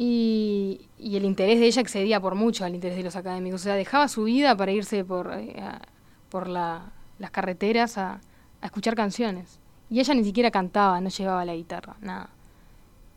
Y, 0.00 0.82
y 0.96 1.16
el 1.16 1.24
interés 1.24 1.58
de 1.58 1.66
ella 1.66 1.82
excedía 1.82 2.20
por 2.20 2.36
mucho 2.36 2.64
al 2.64 2.72
interés 2.72 2.96
de 2.96 3.02
los 3.02 3.16
académicos, 3.16 3.62
o 3.62 3.64
sea, 3.64 3.74
dejaba 3.74 4.06
su 4.06 4.22
vida 4.24 4.56
para 4.56 4.70
irse 4.70 5.04
por, 5.04 5.32
eh, 5.34 5.56
a- 5.60 5.82
por 6.28 6.46
la- 6.46 6.92
las 7.18 7.32
carreteras 7.32 7.98
a, 7.98 8.20
a 8.60 8.66
escuchar 8.66 8.94
canciones. 8.94 9.58
Y 9.90 9.98
ella 9.98 10.14
ni 10.14 10.22
siquiera 10.22 10.52
cantaba, 10.52 11.00
no 11.00 11.08
llevaba 11.08 11.44
la 11.44 11.56
guitarra, 11.56 11.96
nada. 12.00 12.28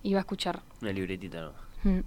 Iba 0.01 0.19
a 0.19 0.21
escuchar. 0.21 0.61
Una 0.81 0.91
libretita 0.91 1.41
no. 1.41 1.51
Mm. 1.91 1.99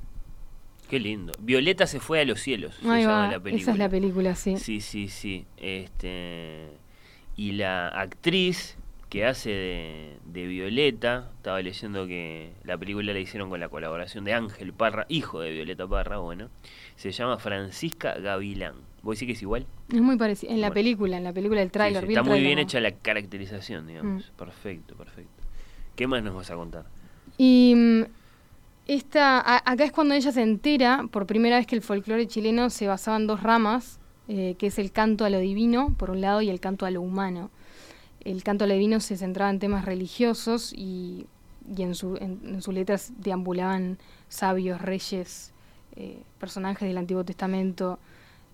Qué 0.89 0.99
lindo. 0.99 1.33
Violeta 1.39 1.87
se 1.87 2.01
fue 2.01 2.21
a 2.21 2.25
los 2.25 2.41
cielos. 2.41 2.75
se 2.77 2.85
llama 2.85 3.31
la 3.31 3.39
película. 3.41 3.63
esa 3.63 3.71
es 3.71 3.79
la 3.79 3.89
película, 3.89 4.35
sí. 4.35 4.57
Sí, 4.59 4.81
sí, 4.81 5.09
sí. 5.09 5.47
Este, 5.57 6.67
y 7.37 7.53
la 7.53 7.89
actriz 7.89 8.77
que 9.15 9.25
hace 9.25 9.51
de, 9.51 10.17
de 10.27 10.47
Violeta, 10.49 11.31
estaba 11.37 11.63
leyendo 11.63 12.05
que 12.09 12.51
la 12.65 12.77
película 12.77 13.13
la 13.13 13.21
hicieron 13.21 13.49
con 13.49 13.61
la 13.61 13.69
colaboración 13.69 14.25
de 14.25 14.33
Ángel 14.33 14.73
Parra, 14.73 15.07
hijo 15.09 15.39
de 15.41 15.53
Violeta 15.53 15.87
Parra, 15.87 16.19
bueno, 16.19 16.49
se 16.97 17.13
llama 17.13 17.39
Francisca 17.39 18.15
Gavilán. 18.19 18.75
¿Vos 19.03 19.15
decís 19.15 19.27
que 19.29 19.33
es 19.35 19.43
igual? 19.43 19.67
Es 19.93 20.01
muy 20.01 20.17
parecido. 20.17 20.53
En 20.53 20.61
la 20.61 20.73
película, 20.73 21.17
en 21.17 21.23
la 21.23 21.33
película 21.33 21.61
del 21.61 21.69
Sí, 21.69 21.73
tráiler. 21.75 22.01
sí, 22.03 22.07
el 22.07 22.11
está 22.19 22.29
muy 22.29 22.41
bien 22.41 22.57
¿no? 22.57 22.63
hecha 22.63 22.81
la 22.81 22.91
caracterización, 22.91 23.87
digamos. 23.87 24.33
Mm. 24.33 24.37
Perfecto, 24.37 24.97
perfecto. 24.97 25.45
¿Qué 25.95 26.09
más 26.09 26.21
nos 26.25 26.35
vas 26.35 26.51
a 26.51 26.57
contar? 26.57 26.85
Y 27.39 27.75
mm, 27.77 28.03
esta, 28.89 29.39
a- 29.39 29.63
acá 29.71 29.85
es 29.85 29.93
cuando 29.93 30.15
ella 30.15 30.33
se 30.33 30.43
entera 30.43 31.05
por 31.11 31.27
primera 31.27 31.57
vez 31.59 31.69
que 31.69 31.77
el 31.77 31.83
folclore 31.83 32.27
chileno 32.27 32.69
se 32.69 32.89
basaba 32.89 33.17
en 33.17 33.29
dos 33.29 33.45
ramas, 33.45 34.01
eh, 34.27 34.57
que 34.59 34.67
es 34.67 34.79
el 34.81 34.91
canto 34.91 35.25
a 35.25 35.31
lo 35.31 35.39
divino, 35.39 35.95
por 35.99 36.11
un 36.11 36.21
lado, 36.21 36.43
y 36.43 36.51
el 36.51 36.59
canto 36.59 36.85
a 36.85 36.91
lo 36.91 37.01
humano. 37.01 37.51
El 38.25 38.43
canto 38.43 38.67
divino 38.67 39.01
se 39.01 39.17
centraba 39.17 39.51
en 39.51 39.59
temas 39.59 39.85
religiosos 39.85 40.73
y, 40.73 41.27
y 41.77 41.83
en, 41.83 41.95
su, 41.95 42.17
en, 42.17 42.41
en 42.45 42.63
sus 42.63 42.73
letras 42.73 43.13
deambulaban 43.19 43.99
sabios, 44.29 44.81
reyes, 44.81 45.53
eh, 45.97 46.23
personajes 46.41 46.89
del 46.89 46.99
Antiguo 46.99 47.25
Testamento, 47.25 47.99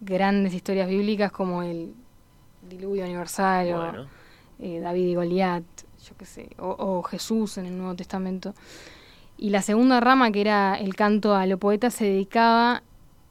grandes 0.00 0.54
historias 0.54 0.88
bíblicas 0.88 1.32
como 1.32 1.62
el 1.62 1.94
diluvio 2.68 3.04
universal 3.04 3.72
o 3.72 4.06
eh, 4.58 4.80
David 4.80 5.06
y 5.06 5.14
Goliat, 5.14 5.64
yo 6.06 6.16
qué 6.18 6.24
sé, 6.26 6.50
o, 6.58 6.68
o 6.78 7.02
Jesús 7.02 7.58
en 7.58 7.66
el 7.66 7.78
Nuevo 7.78 7.94
Testamento. 7.94 8.54
Y 9.38 9.50
la 9.50 9.62
segunda 9.62 10.00
rama, 10.00 10.30
que 10.30 10.42
era 10.42 10.74
el 10.74 10.94
canto 10.94 11.34
a 11.34 11.46
lo 11.46 11.56
poeta, 11.58 11.88
se 11.90 12.04
dedicaba, 12.04 12.82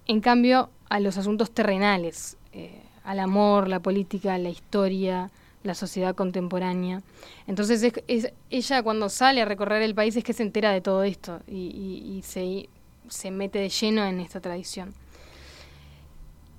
en 0.07 0.22
cambio, 0.22 0.72
a 0.90 0.99
los 0.99 1.18
asuntos 1.18 1.52
terrenales, 1.52 2.38
eh, 2.52 2.82
al 3.03 3.20
amor, 3.20 3.68
la 3.68 3.80
política, 3.80 4.38
la 4.40 4.49
historia, 4.49 5.30
la 5.64 5.73
sociedad 5.76 6.15
contemporánea. 6.15 7.02
Entonces, 7.48 7.84
es, 7.84 7.94
es- 8.07 8.34
ella 8.49 8.81
cuando 8.84 9.10
sale 9.10 9.41
a 9.41 9.45
recorrer 9.45 9.81
el 9.81 9.94
país 9.95 10.15
es 10.15 10.23
que 10.23 10.34
se 10.34 10.44
entera 10.44 10.72
de 10.72 10.81
todo 10.81 11.03
esto 11.03 11.41
y, 11.48 11.56
y- 11.57 12.18
y 12.18 12.22
se, 12.23 12.69
se 13.10 13.31
mete 13.31 13.60
de 13.60 13.69
lleno 13.69 14.06
en 14.06 14.19
esta 14.19 14.40
tradición. 14.40 14.94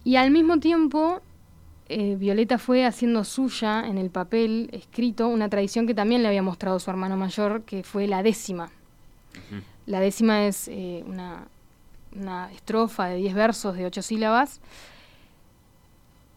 Y 0.04 0.16
al 0.16 0.30
mismo 0.30 0.58
tiempo, 0.60 1.20
eh, 1.88 2.16
Violeta 2.16 2.58
fue 2.58 2.84
haciendo 2.86 3.24
suya 3.24 3.86
en 3.86 3.98
el 3.98 4.10
papel 4.10 4.70
escrito 4.72 5.28
una 5.28 5.48
tradición 5.48 5.86
que 5.86 5.94
también 5.94 6.22
le 6.22 6.28
había 6.28 6.42
mostrado 6.42 6.78
su 6.78 6.90
hermano 6.90 7.16
mayor, 7.16 7.62
que 7.64 7.82
fue 7.82 8.06
la 8.06 8.22
décima. 8.22 8.70
La 9.86 10.00
décima 10.00 10.46
es 10.46 10.68
eh, 10.68 11.02
una, 11.06 11.46
una 12.14 12.50
estrofa 12.52 13.06
de 13.06 13.16
10 13.16 13.34
versos 13.34 13.76
de 13.76 13.86
8 13.86 14.02
sílabas. 14.02 14.60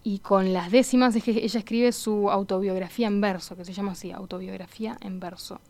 Y 0.04 0.20
con 0.20 0.52
las 0.52 0.70
décimas 0.70 1.16
es 1.16 1.24
que 1.24 1.32
ella 1.32 1.60
escribe 1.60 1.92
su 1.94 2.30
autobiografía 2.30 3.08
en 3.08 3.22
verso, 3.22 3.56
que 3.56 3.64
se 3.64 3.72
llama 3.72 3.94
así, 3.94 4.12
autobiografía 4.12 4.98
en 5.02 5.20
verso. 5.20 5.62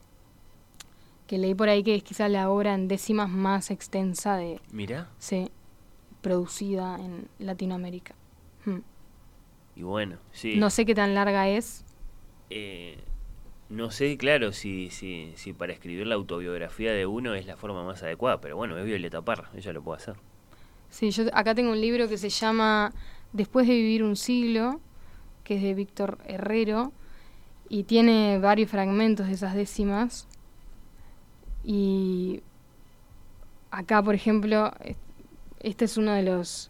Que 1.27 1.37
leí 1.37 1.53
por 1.53 1.69
ahí 1.69 1.83
que 1.83 1.95
es 1.95 2.03
quizá 2.03 2.27
la 2.27 2.49
obra 2.49 2.73
en 2.73 2.87
décimas 2.87 3.29
más 3.29 3.69
extensa 3.69 4.35
de, 4.35 4.59
Mirá. 4.71 5.09
sí, 5.19 5.49
producida 6.21 6.97
en 6.99 7.27
Latinoamérica. 7.37 8.15
Hmm. 8.65 8.79
Y 9.75 9.83
bueno, 9.83 10.17
sí. 10.31 10.55
No 10.57 10.71
sé 10.71 10.85
qué 10.85 10.95
tan 10.95 11.13
larga 11.13 11.47
es. 11.47 11.85
Eh, 12.49 12.97
no 13.69 13.91
sé, 13.91 14.17
claro, 14.17 14.51
si, 14.51 14.89
si, 14.89 15.33
si 15.35 15.53
para 15.53 15.73
escribir 15.73 16.07
la 16.07 16.15
autobiografía 16.15 16.91
de 16.91 17.05
uno 17.05 17.35
es 17.35 17.45
la 17.45 17.55
forma 17.55 17.83
más 17.83 18.03
adecuada, 18.03 18.41
pero 18.41 18.55
bueno, 18.55 18.77
es 18.77 18.85
Violeta 18.85 19.21
Parra, 19.21 19.49
ella 19.55 19.73
lo 19.73 19.83
puede 19.83 19.97
hacer. 19.97 20.15
Sí, 20.89 21.09
yo 21.09 21.25
acá 21.33 21.55
tengo 21.55 21.71
un 21.71 21.81
libro 21.81 22.07
que 22.07 22.19
se 22.19 22.29
llama 22.29 22.93
Después 23.33 23.67
de 23.67 23.73
vivir 23.73 24.03
un 24.03 24.15
siglo, 24.15 24.79
que 25.43 25.55
es 25.55 25.61
de 25.63 25.73
Víctor 25.73 26.19
Herrero, 26.25 26.91
y 27.69 27.83
tiene 27.83 28.37
varios 28.39 28.69
fragmentos 28.69 29.27
de 29.27 29.33
esas 29.33 29.55
décimas. 29.55 30.27
Y 31.63 32.41
acá, 33.71 34.01
por 34.03 34.15
ejemplo, 34.15 34.71
es- 34.81 34.97
este 35.61 35.85
es 35.85 35.97
uno 35.97 36.11
de 36.13 36.23
los... 36.23 36.69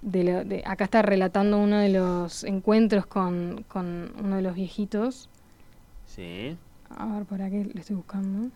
De 0.00 0.24
lo- 0.24 0.44
de- 0.44 0.64
acá 0.66 0.84
está 0.84 1.02
relatando 1.02 1.58
uno 1.58 1.78
de 1.78 1.90
los 1.90 2.42
encuentros 2.42 3.06
con, 3.06 3.64
con 3.68 4.12
uno 4.18 4.36
de 4.36 4.42
los 4.42 4.54
viejitos. 4.56 5.28
Sí. 6.06 6.56
A 6.90 7.06
ver, 7.06 7.24
¿para 7.24 7.48
qué 7.50 7.70
lo 7.72 7.80
estoy 7.80 7.96
buscando? 7.96 8.50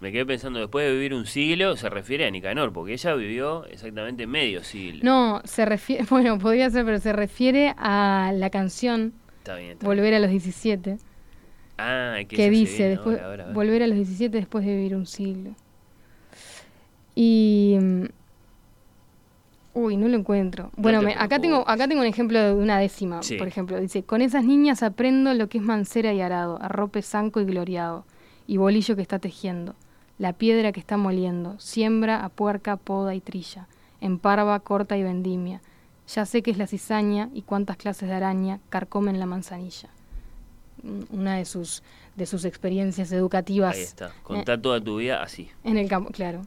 Me 0.00 0.12
quedé 0.12 0.26
pensando, 0.26 0.58
después 0.60 0.86
de 0.86 0.92
vivir 0.92 1.14
un 1.14 1.24
siglo, 1.24 1.76
se 1.76 1.88
refiere 1.88 2.26
a 2.26 2.30
Nicanor, 2.30 2.72
porque 2.72 2.92
ella 2.92 3.14
vivió 3.14 3.64
exactamente 3.66 4.26
medio 4.26 4.62
siglo. 4.62 5.00
No, 5.02 5.40
se 5.44 5.64
refiere, 5.64 6.04
bueno, 6.10 6.38
podría 6.38 6.68
ser, 6.70 6.84
pero 6.84 6.98
se 6.98 7.12
refiere 7.12 7.74
a 7.78 8.32
la 8.34 8.50
canción 8.50 9.14
Está 9.38 9.56
bien, 9.56 9.72
está 9.72 9.86
bien. 9.86 9.96
Volver 9.96 10.14
a 10.14 10.18
los 10.20 10.30
17, 10.30 10.98
Ah, 11.78 12.16
que, 12.28 12.36
que 12.36 12.50
dice, 12.50 12.84
después, 12.88 13.16
ahora, 13.16 13.26
ahora, 13.30 13.42
ahora. 13.44 13.54
volver 13.54 13.82
a 13.82 13.86
los 13.86 13.96
17 13.96 14.36
después 14.36 14.64
de 14.64 14.76
vivir 14.76 14.94
un 14.94 15.06
siglo. 15.06 15.50
Y... 17.14 17.76
mm, 17.80 18.04
Uy, 19.76 19.96
no 19.96 20.06
lo 20.06 20.16
encuentro. 20.16 20.70
Bueno, 20.76 21.00
te 21.00 21.06
me- 21.06 21.14
acá, 21.18 21.40
tengo, 21.40 21.68
acá 21.68 21.88
tengo 21.88 22.00
un 22.02 22.06
ejemplo 22.06 22.38
de 22.40 22.52
una 22.52 22.78
décima, 22.78 23.22
Sí. 23.24 23.36
por 23.36 23.48
ejemplo. 23.48 23.80
Dice, 23.80 24.04
con 24.04 24.22
esas 24.22 24.44
niñas 24.44 24.84
aprendo 24.84 25.34
lo 25.34 25.48
que 25.48 25.58
es 25.58 25.64
mancera 25.64 26.12
y 26.12 26.20
arado, 26.20 26.62
arrope 26.62 27.02
zanco 27.02 27.40
y 27.40 27.44
gloriado, 27.44 28.04
y 28.46 28.56
bolillo 28.56 28.94
que 28.94 29.02
está 29.02 29.18
tejiendo, 29.18 29.74
la 30.18 30.32
piedra 30.32 30.72
que 30.72 30.80
está 30.80 30.96
moliendo, 30.96 31.58
siembra, 31.58 32.24
apuerca, 32.24 32.76
poda 32.76 33.14
y 33.14 33.20
trilla, 33.20 33.66
en 34.00 34.18
parva, 34.18 34.58
corta 34.60 34.96
y 34.96 35.02
vendimia. 35.02 35.60
Ya 36.06 36.26
sé 36.26 36.42
que 36.42 36.50
es 36.50 36.58
la 36.58 36.66
cizaña 36.66 37.30
y 37.32 37.42
cuántas 37.42 37.76
clases 37.76 38.08
de 38.08 38.14
araña 38.14 38.60
carcomen 38.68 39.18
la 39.18 39.26
manzanilla. 39.26 39.88
Mm, 40.82 41.00
Una 41.18 41.36
de 41.36 41.44
sus, 41.46 41.82
de 42.14 42.26
sus 42.26 42.44
experiencias 42.44 43.10
educativas 43.12 43.74
Ahí 43.74 43.82
está. 43.82 44.12
Contá 44.22 44.60
toda 44.60 44.80
tu 44.80 44.98
vida 44.98 45.22
así. 45.22 45.50
en 45.64 45.78
el 45.78 45.88
campo, 45.88 46.10
claro. 46.10 46.42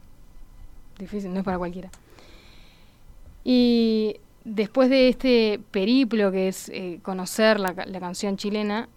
Difícil, 0.99 1.34
no 1.34 1.39
es 1.39 1.45
para 1.45 1.57
cualquiera. 1.57 1.89
Y 3.44 4.18
después 4.44 4.89
de 4.89 5.10
este 5.10 5.60
periplo 5.72 6.31
que 6.31 6.48
es 6.48 6.69
eh, 6.69 6.99
conocer 7.02 7.60
la, 7.60 7.73
la 7.85 7.99
canción 7.99 8.38
chilena, 8.38 8.89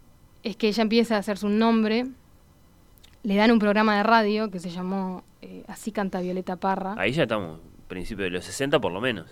es 0.42 0.56
que 0.56 0.68
ella 0.68 0.82
empieza 0.82 1.16
a 1.16 1.18
hacerse 1.18 1.46
un 1.46 1.58
nombre. 1.58 2.06
Le 3.22 3.36
dan 3.36 3.50
un 3.50 3.58
programa 3.58 3.96
de 3.96 4.02
radio 4.02 4.50
que 4.50 4.58
se 4.60 4.70
llamó 4.70 5.22
eh, 5.42 5.64
Así 5.68 5.92
canta 5.92 6.20
Violeta 6.20 6.56
Parra. 6.56 6.94
Ahí 6.98 7.12
ya 7.12 7.22
estamos, 7.24 7.60
principio 7.88 8.24
de 8.24 8.30
los 8.30 8.44
60 8.44 8.80
por 8.80 8.92
lo 8.92 9.00
menos. 9.00 9.26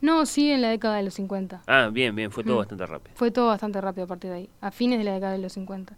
No, 0.00 0.26
sí, 0.26 0.50
en 0.50 0.60
la 0.62 0.68
década 0.68 0.96
de 0.96 1.02
los 1.02 1.14
50. 1.14 1.62
Ah, 1.66 1.88
bien, 1.92 2.14
bien, 2.14 2.30
fue 2.30 2.44
todo 2.44 2.56
Mm. 2.56 2.58
bastante 2.58 2.86
rápido. 2.86 3.14
Fue 3.16 3.30
todo 3.30 3.46
bastante 3.48 3.80
rápido 3.80 4.04
a 4.04 4.06
partir 4.08 4.30
de 4.30 4.36
ahí, 4.36 4.50
a 4.60 4.70
fines 4.70 4.98
de 4.98 5.04
la 5.04 5.12
década 5.14 5.32
de 5.32 5.38
los 5.38 5.52
50. 5.54 5.96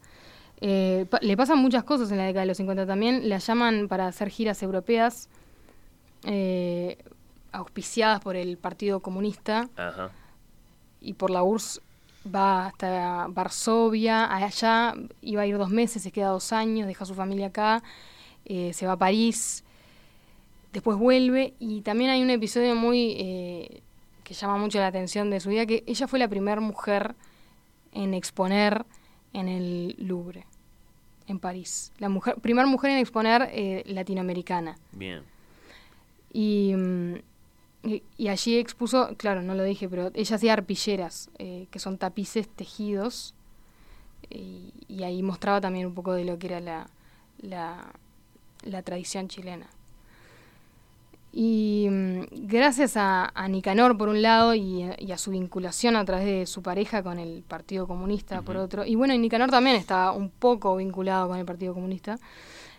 Eh, 0.60 1.06
pa- 1.10 1.18
le 1.22 1.36
pasan 1.36 1.58
muchas 1.58 1.84
cosas 1.84 2.10
en 2.10 2.18
la 2.18 2.24
década 2.24 2.42
de 2.42 2.46
los 2.48 2.56
50 2.56 2.86
también. 2.86 3.28
La 3.28 3.38
llaman 3.38 3.88
para 3.88 4.06
hacer 4.06 4.28
giras 4.30 4.62
europeas, 4.62 5.28
eh, 6.24 6.98
auspiciadas 7.52 8.20
por 8.20 8.36
el 8.36 8.56
Partido 8.56 9.00
Comunista 9.00 9.68
Ajá. 9.76 10.10
y 11.00 11.14
por 11.14 11.30
la 11.30 11.42
URSS. 11.42 11.80
Va 12.34 12.66
hasta 12.66 13.26
Varsovia, 13.28 14.34
allá 14.34 14.94
iba 15.22 15.42
a 15.42 15.46
ir 15.46 15.56
dos 15.56 15.70
meses, 15.70 16.02
se 16.02 16.10
queda 16.10 16.28
dos 16.28 16.52
años, 16.52 16.86
deja 16.86 17.04
a 17.04 17.06
su 17.06 17.14
familia 17.14 17.46
acá, 17.46 17.82
eh, 18.44 18.72
se 18.74 18.86
va 18.86 18.92
a 18.92 18.96
París, 18.96 19.64
después 20.72 20.98
vuelve 20.98 21.54
y 21.58 21.80
también 21.80 22.10
hay 22.10 22.22
un 22.22 22.30
episodio 22.30 22.74
muy 22.74 23.14
eh, 23.18 23.82
que 24.24 24.34
llama 24.34 24.58
mucho 24.58 24.78
la 24.78 24.88
atención 24.88 25.30
de 25.30 25.40
su 25.40 25.48
vida, 25.48 25.64
que 25.64 25.84
ella 25.86 26.06
fue 26.06 26.18
la 26.18 26.28
primera 26.28 26.60
mujer 26.60 27.14
en 27.92 28.12
exponer 28.14 28.84
en 29.32 29.48
el 29.48 29.96
Louvre, 29.98 30.44
en 31.26 31.38
París. 31.38 31.92
La 31.98 32.08
mujer, 32.08 32.36
primera 32.36 32.66
mujer 32.66 32.90
en 32.90 32.98
exponer 32.98 33.48
eh, 33.52 33.84
latinoamericana. 33.86 34.76
Bien. 34.92 35.22
Y, 36.32 36.74
mm, 36.76 37.14
y, 37.84 38.28
allí 38.28 38.58
expuso, 38.58 39.14
claro, 39.16 39.42
no 39.42 39.54
lo 39.54 39.62
dije, 39.62 39.88
pero 39.88 40.10
ella 40.14 40.36
hacía 40.36 40.52
arpilleras, 40.52 41.30
eh, 41.38 41.66
que 41.70 41.78
son 41.78 41.96
tapices 41.98 42.48
tejidos, 42.48 43.34
y, 44.30 44.72
y 44.88 45.04
ahí 45.04 45.22
mostraba 45.22 45.60
también 45.60 45.86
un 45.86 45.94
poco 45.94 46.12
de 46.12 46.24
lo 46.24 46.38
que 46.38 46.48
era 46.48 46.60
la, 46.60 46.88
la, 47.40 47.92
la 48.64 48.82
tradición 48.82 49.28
chilena. 49.28 49.66
Y 51.32 51.86
mm, 51.90 52.22
gracias 52.48 52.96
a, 52.96 53.30
a 53.34 53.48
Nicanor 53.48 53.96
por 53.96 54.08
un 54.08 54.22
lado 54.22 54.54
y, 54.54 54.82
a- 54.82 54.96
y 54.98 55.12
a 55.12 55.18
su 55.18 55.30
vinculación 55.30 55.94
a 55.96 56.04
través 56.04 56.26
de 56.26 56.46
su 56.46 56.62
pareja 56.62 57.02
con 57.02 57.18
el 57.18 57.42
Partido 57.46 57.86
Comunista 57.86 58.42
por 58.42 58.56
otro, 58.56 58.84
y 58.84 58.96
bueno, 58.96 59.14
y 59.14 59.18
Nicanor 59.18 59.50
también 59.50 59.76
estaba 59.76 60.12
un 60.12 60.30
poco 60.30 60.76
vinculado 60.76 61.28
con 61.28 61.38
el 61.38 61.44
Partido 61.44 61.74
Comunista, 61.74 62.18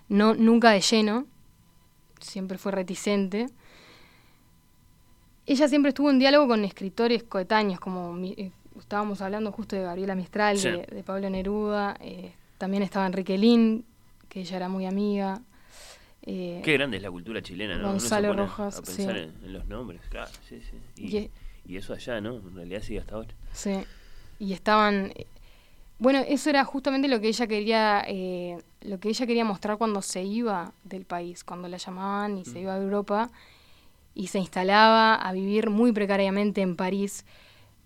no, 0.10 0.34
nunca 0.36 0.72
de 0.72 0.82
lleno, 0.82 1.26
siempre 2.20 2.58
fue 2.58 2.72
reticente. 2.74 3.48
Ella 5.52 5.68
siempre 5.68 5.90
estuvo 5.90 6.12
en 6.12 6.20
diálogo 6.20 6.48
con 6.48 6.64
escritores 6.64 7.24
coetáneos, 7.24 7.80
como 7.80 8.14
mi- 8.14 8.36
eh, 8.38 8.52
estábamos 8.78 9.20
hablando 9.22 9.52
justo 9.52 9.76
de 9.76 9.82
Gabriela 9.82 10.14
Mistral, 10.14 10.60
Sí. 10.60 10.70
de, 10.70 10.84
de 10.86 11.04
Pablo 11.04 11.28
Neruda, 11.28 11.98
eh, 12.02 12.32
también 12.60 12.84
estaba 12.84 13.08
Enrique 13.08 13.36
Lin, 13.36 13.84
que 14.30 14.42
ella 14.42 14.58
era 14.58 14.70
muy 14.70 14.86
amiga. 14.86 15.42
eh, 16.22 16.62
Qué 16.64 16.74
grande 16.74 16.98
es 16.98 17.04
la 17.04 17.10
cultura 17.10 17.42
chilena, 17.42 17.78
¿no? 17.78 17.90
Uno 17.90 18.00
se 18.00 18.04
Gonzalo 18.04 18.28
pone 18.28 18.42
Rojas, 18.44 18.78
A 18.78 18.82
pensar 18.84 19.16
sí. 19.16 19.22
en, 19.24 19.34
en 19.46 19.54
los 19.54 19.66
nombres, 19.68 20.02
claro, 20.10 20.30
sí, 20.48 20.62
sí. 20.62 20.78
Y 21.02 21.08
Y, 21.08 21.18
es- 21.18 21.30
y 21.66 21.78
eso 21.78 21.94
allá, 21.94 22.22
¿no? 22.22 22.36
En 22.36 22.56
realidad 22.56 22.84
sigue 22.84 23.00
hasta 23.00 23.16
ahora. 23.16 23.30
Sí, 23.52 23.72
y 24.38 24.54
estaban... 24.54 25.14
eh, 25.16 25.26
Bueno, 25.98 26.20
eso 26.28 26.52
era 26.52 26.64
justamente 26.64 27.08
lo 27.08 27.20
que 27.20 27.30
ella 27.30 27.48
quería, 27.48 28.04
eh, 28.08 28.62
lo 28.82 29.00
que 29.00 29.10
ella 29.10 29.26
quería 29.26 29.46
mostrar 29.46 29.78
cuando 29.80 30.02
se 30.04 30.24
iba 30.24 30.74
del 30.84 31.06
país, 31.06 31.44
cuando 31.44 31.68
la 31.68 31.78
llamaban 31.78 32.38
y 32.38 32.46
se 32.46 32.60
iba 32.60 32.76
a 32.76 32.78
Europa 32.78 33.32
y 34.14 34.28
se 34.28 34.40
instalaba 34.40 35.16
a 35.16 35.32
vivir 35.34 35.70
muy 35.70 35.92
precariamente 35.92 36.62
en 36.62 36.76
París. 36.76 37.26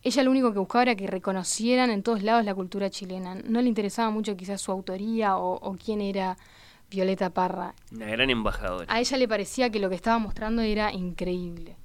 ella 0.02 0.24
lo 0.24 0.32
único 0.32 0.52
que 0.54 0.60
buscaba 0.60 0.84
era 0.84 0.96
que 0.96 1.08
reconocieran 1.08 1.90
en 1.90 2.04
todos 2.04 2.24
lados 2.24 2.44
la 2.46 2.54
cultura 2.56 2.90
chilena. 2.90 3.36
No 3.36 3.62
le 3.62 3.68
interesaba 3.70 4.10
mucho 4.10 4.36
quizás 4.36 4.60
su 4.62 4.72
autoría 4.72 5.38
o, 5.38 5.56
o 5.56 5.78
quién 5.78 6.02
era 6.02 6.38
Violeta 6.90 7.30
Parra. 7.30 7.74
Una 7.92 8.08
gran 8.08 8.30
embajadora. 8.30 8.86
A 8.94 9.00
ella 9.00 9.18
le 9.18 9.28
parecía 9.28 9.70
que 9.70 9.80
lo 9.80 9.90
que 9.90 9.96
estaba 9.96 10.20
mostrando 10.20 10.62
era 10.62 10.92
increíble. 10.92 11.76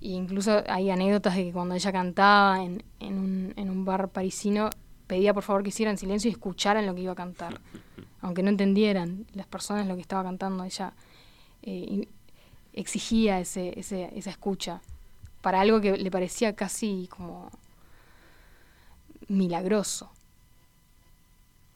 E 0.00 0.08
incluso 0.10 0.62
hay 0.68 0.90
anécdotas 0.90 1.34
de 1.36 1.44
que 1.44 1.52
cuando 1.52 1.74
ella 1.74 1.92
cantaba 1.92 2.62
en, 2.62 2.82
en, 3.00 3.18
un, 3.18 3.52
en 3.56 3.68
un 3.70 3.84
bar 3.84 4.08
parisino, 4.10 4.70
pedía 5.06 5.34
por 5.34 5.42
favor 5.42 5.62
que 5.62 5.70
hicieran 5.70 5.98
silencio 5.98 6.28
y 6.28 6.32
escucharan 6.32 6.86
lo 6.86 6.94
que 6.94 7.02
iba 7.02 7.12
a 7.12 7.16
cantar. 7.16 7.60
Aunque 8.20 8.42
no 8.42 8.48
entendieran 8.50 9.26
las 9.34 9.46
personas 9.46 9.86
lo 9.86 9.94
que 9.96 10.00
estaba 10.02 10.22
cantando, 10.22 10.64
ella 10.64 10.92
eh, 11.62 11.86
y- 11.88 12.08
exigía 12.78 13.40
ese, 13.40 13.78
ese, 13.78 14.10
esa 14.14 14.30
escucha 14.30 14.80
para 15.42 15.60
algo 15.60 15.80
que 15.80 15.96
le 15.96 16.10
parecía 16.10 16.54
casi 16.54 17.08
como 17.10 17.50
milagroso. 19.28 20.10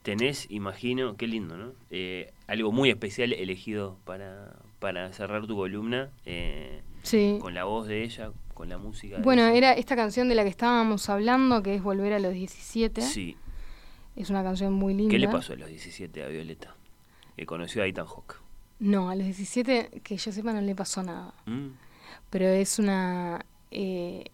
Tenés, 0.02 0.50
imagino, 0.50 1.16
qué 1.16 1.26
lindo, 1.28 1.56
¿no? 1.56 1.72
Eh, 1.90 2.32
algo 2.48 2.72
muy 2.72 2.90
especial 2.90 3.32
elegido 3.32 3.98
para, 4.04 4.56
para 4.80 5.12
cerrar 5.12 5.46
tu 5.46 5.56
columna. 5.56 6.10
eh, 6.26 6.82
Sí. 7.04 7.38
Con 7.40 7.52
la 7.54 7.64
voz 7.64 7.88
de 7.88 8.04
ella, 8.04 8.30
con 8.54 8.68
la 8.68 8.78
música. 8.78 9.16
de 9.16 9.22
Bueno, 9.22 9.42
ella. 9.42 9.56
era 9.56 9.72
esta 9.72 9.96
canción 9.96 10.28
de 10.28 10.36
la 10.36 10.44
que 10.44 10.50
estábamos 10.50 11.08
hablando, 11.08 11.60
que 11.62 11.74
es 11.74 11.82
Volver 11.82 12.12
a 12.12 12.20
los 12.20 12.32
17. 12.32 13.00
Sí. 13.02 13.36
Es 14.14 14.30
una 14.30 14.42
canción 14.44 14.72
muy 14.72 14.94
linda. 14.94 15.10
¿Qué 15.10 15.18
le 15.18 15.28
pasó 15.28 15.52
a 15.54 15.56
los 15.56 15.68
17 15.68 16.22
a 16.22 16.28
Violeta? 16.28 16.76
Que 17.36 17.44
conoció 17.44 17.82
a 17.82 17.86
Ethan 17.86 18.06
Hawke. 18.06 18.36
No, 18.82 19.10
a 19.10 19.14
los 19.14 19.24
17, 19.24 20.00
que 20.02 20.16
yo 20.16 20.32
sepa, 20.32 20.52
no 20.52 20.60
le 20.60 20.74
pasó 20.74 21.02
nada. 21.04 21.32
Mm. 21.46 21.68
Pero 22.30 22.46
es 22.48 22.78
una... 22.80 23.44
eh, 23.70 24.24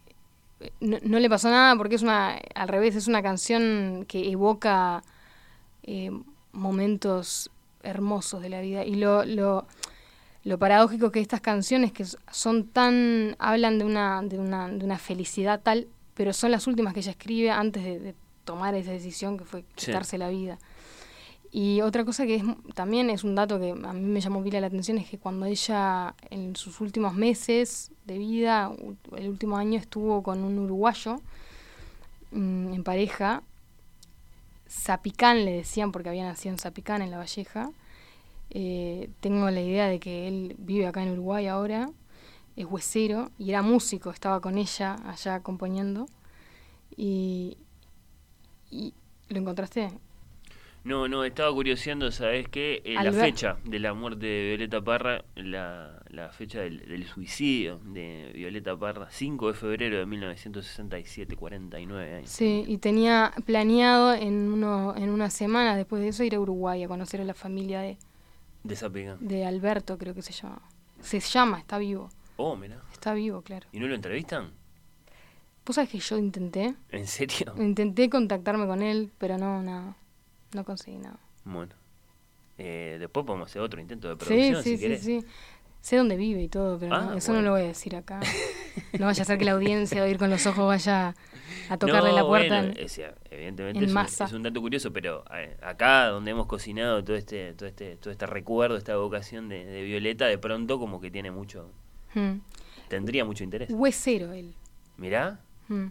no, 0.81 0.97
no 1.03 1.19
le 1.21 1.29
pasó 1.29 1.51
nada 1.51 1.77
porque 1.77 1.97
es 1.97 2.03
una... 2.03 2.39
Al 2.55 2.69
revés, 2.69 2.97
es 2.97 3.09
una 3.09 3.23
canción 3.23 4.07
que 4.09 4.31
evoca 4.31 5.03
eh, 5.83 6.11
momentos 6.53 7.51
hermosos 7.83 8.41
de 8.41 8.49
la 8.49 8.61
vida. 8.63 8.85
Y 8.87 8.95
lo, 8.95 9.25
lo, 9.27 9.67
lo 10.45 10.59
paradójico 10.59 11.13
que 11.13 11.21
estas 11.21 11.43
canciones 11.43 11.93
que 11.93 12.07
son 12.33 12.69
tan... 12.69 13.37
hablan 13.39 13.79
de 13.79 13.85
una, 13.85 14.23
de 14.23 14.39
una, 14.39 14.69
de 14.69 14.83
una 14.85 14.99
felicidad 14.99 15.61
tal, 15.63 15.89
pero 16.15 16.33
son 16.33 16.53
las 16.53 16.67
últimas 16.67 16.95
que 16.95 17.01
ella 17.01 17.11
escribe 17.13 17.51
antes 17.51 17.85
de, 17.85 17.99
de 17.99 18.15
tomar 18.45 18.75
esa 18.75 18.93
decisión 18.93 19.37
que 19.37 19.45
fue 19.45 19.61
Sí. 19.77 19.87
quitarse 19.87 20.17
la 20.17 20.31
vida. 20.31 20.59
Y 21.51 21.81
otra 21.81 22.05
cosa 22.05 22.27
que 22.27 22.37
es, 22.37 22.43
también 22.75 23.09
es 23.09 23.25
un 23.25 23.35
dato 23.35 23.59
que 23.59 23.71
a 23.71 23.93
mí 23.93 24.01
me 24.01 24.21
llamó 24.21 24.43
pila 24.43 24.61
la 24.61 24.67
atención 24.67 24.99
es 24.99 25.09
que 25.09 25.19
cuando 25.19 25.47
ella 25.47 26.15
en 26.31 26.57
sus 26.57 26.81
últimos 26.81 27.15
meses 27.15 27.91
de 28.05 28.19
vida, 28.19 28.71
el 29.17 29.29
último 29.29 29.57
año 29.57 29.79
estuvo 29.79 30.23
con 30.23 30.45
un 30.45 30.59
uruguayo 30.59 31.21
mm, 32.33 32.75
en 32.75 32.85
pareja, 32.85 33.43
Zapicán 34.69 35.45
le 35.45 35.53
decían 35.53 35.93
porque 35.93 36.11
había 36.11 36.25
nacido 36.25 36.53
en 36.53 36.59
Zapicán, 36.59 37.01
en 37.01 37.11
La 37.11 37.19
Valleja. 37.19 37.71
Eh, 38.51 39.11
tengo 39.21 39.51
la 39.51 39.61
idea 39.61 39.89
de 39.89 39.99
que 40.01 40.29
él 40.29 40.55
vive 40.59 40.87
acá 40.87 41.03
en 41.03 41.13
Uruguay 41.13 41.47
ahora, 41.47 41.91
es 42.57 42.67
huesero 42.67 43.31
y 43.39 43.51
era 43.51 43.63
músico, 43.63 44.11
estaba 44.11 44.41
con 44.41 44.59
ella 44.59 44.97
allá 45.07 45.37
acompañando. 45.37 46.07
Y, 46.97 47.57
y 48.71 48.93
¿lo 49.29 49.39
encontraste? 49.39 49.91
No, 50.85 51.07
no, 51.09 51.25
estaba 51.25 51.53
curioseando, 51.53 52.11
¿sabes 52.11 52.49
qué? 52.49 52.81
Eh, 52.85 52.95
la 52.95 53.13
fecha 53.13 53.59
de 53.65 53.79
la 53.79 53.93
muerte 53.95 54.25
de 54.27 54.49
Violeta 54.51 54.81
Parra, 54.81 55.25
la, 55.35 56.01
la 56.09 56.31
fecha 56.31 56.61
del, 56.61 56.87
del 56.89 57.05
suicidio 57.07 57.79
de 57.85 58.31
Violeta 58.35 58.77
Parra, 58.77 59.09
5 59.11 59.49
de 59.49 59.55
febrero 59.55 59.99
de 59.99 60.07
1967, 60.07 61.37
49 61.37 62.15
años. 62.15 62.31
Sí, 62.31 62.65
y 62.67 62.79
tenía 62.79 63.33
planeado 63.45 64.15
en, 64.15 64.51
uno, 64.51 64.95
en 64.97 65.11
una 65.11 65.29
semana 65.31 65.77
después 65.77 66.01
de 66.01 66.09
eso 66.09 66.25
ir 66.25 66.35
a 66.35 66.41
Uruguay 66.41 66.83
a 66.83 66.89
conocer 66.89 67.21
a 67.21 67.25
la 67.25 67.35
familia 67.35 67.81
de, 67.81 67.99
De 68.63 68.75
esa 68.75 68.89
pega. 68.89 69.17
de 69.21 69.45
Alberto, 69.45 69.99
creo 69.99 70.15
que 70.15 70.23
se 70.23 70.33
llama. 70.33 70.63
Se 71.01 71.21
llama, 71.21 71.59
está 71.59 71.77
vivo. 71.79 72.09
Oh, 72.37 72.57
mira. 72.57 72.81
Está 72.93 73.13
vivo, 73.15 73.43
claro. 73.43 73.67
¿Y 73.73 73.81
no 73.81 73.89
lo 73.89 73.95
entrevistan? 73.95 74.53
¿Vos 75.67 75.75
sabés 75.75 75.91
que 75.91 75.99
yo 75.99 76.17
intenté? 76.17 76.75
¿En 76.91 77.07
serio? 77.07 77.53
Intenté 77.59 78.09
contactarme 78.09 78.67
con 78.67 78.81
él, 78.81 79.11
pero 79.19 79.37
no, 79.37 79.63
nada. 79.63 79.83
No 79.83 80.08
conseguí 80.65 80.99
nada. 80.99 81.19
Bueno. 81.45 81.75
Eh, 82.59 82.97
después 82.99 83.25
podemos 83.25 83.49
hacer 83.51 83.63
otro 83.63 83.81
intento 83.81 84.09
de 84.09 84.17
producción, 84.17 84.63
sí, 84.65 84.71
si 84.71 84.77
sí, 84.77 84.83
querés. 84.83 85.03
sí. 85.03 85.21
Sé 85.81 85.97
dónde 85.97 86.17
vive 86.17 86.43
y 86.43 86.49
todo, 86.49 86.77
pero 86.79 86.91
no, 87.01 87.13
Ah, 87.13 87.17
eso 87.17 87.29
bueno. 87.33 87.43
no 87.43 87.49
lo 87.49 87.53
voy 87.55 87.63
a 87.65 87.69
decir 87.69 87.95
acá. 87.95 88.19
No 88.99 89.07
vaya 89.07 89.23
a 89.23 89.25
ser 89.25 89.39
que 89.39 89.45
la 89.45 89.53
audiencia 89.53 90.03
de 90.03 90.11
ir 90.11 90.19
con 90.19 90.29
los 90.29 90.45
ojos 90.47 90.67
vaya 90.67 91.15
a 91.71 91.77
tocarle 91.79 92.11
No, 92.11 92.17
la 92.17 92.25
puerta. 92.27 92.61
bueno, 92.63 92.75
en- 92.77 93.15
evidentemente 93.31 93.79
en 93.79 93.85
es 93.85 93.89
un, 93.91 93.95
masa. 93.95 94.25
es 94.25 94.33
un 94.33 94.43
dato 94.43 94.61
curioso, 94.61 94.93
pero 94.93 95.25
eh, 95.33 95.57
acá 95.63 96.07
donde 96.09 96.33
hemos 96.33 96.47
cocinado 96.47 97.03
todo 97.05 97.17
este, 97.17 97.53
todo 97.55 97.69
este, 97.69 97.97
todo 97.97 98.11
este 98.11 98.27
recuerdo, 98.27 98.77
esta 98.77 98.93
evocación 98.93 99.49
de, 99.49 99.65
de 99.65 99.83
Violeta, 99.85 100.27
de 100.27 100.37
pronto 100.39 100.81
como 100.81 101.01
que 101.01 101.11
tiene 101.13 101.31
mucho, 101.31 101.71
Hmm. 102.15 102.41
tendría 102.89 103.25
mucho 103.25 103.45
interés. 103.45 103.71
Huesero 103.71 104.33
él. 104.33 104.55
Mirá, 104.97 105.39
Hmm. 105.69 105.89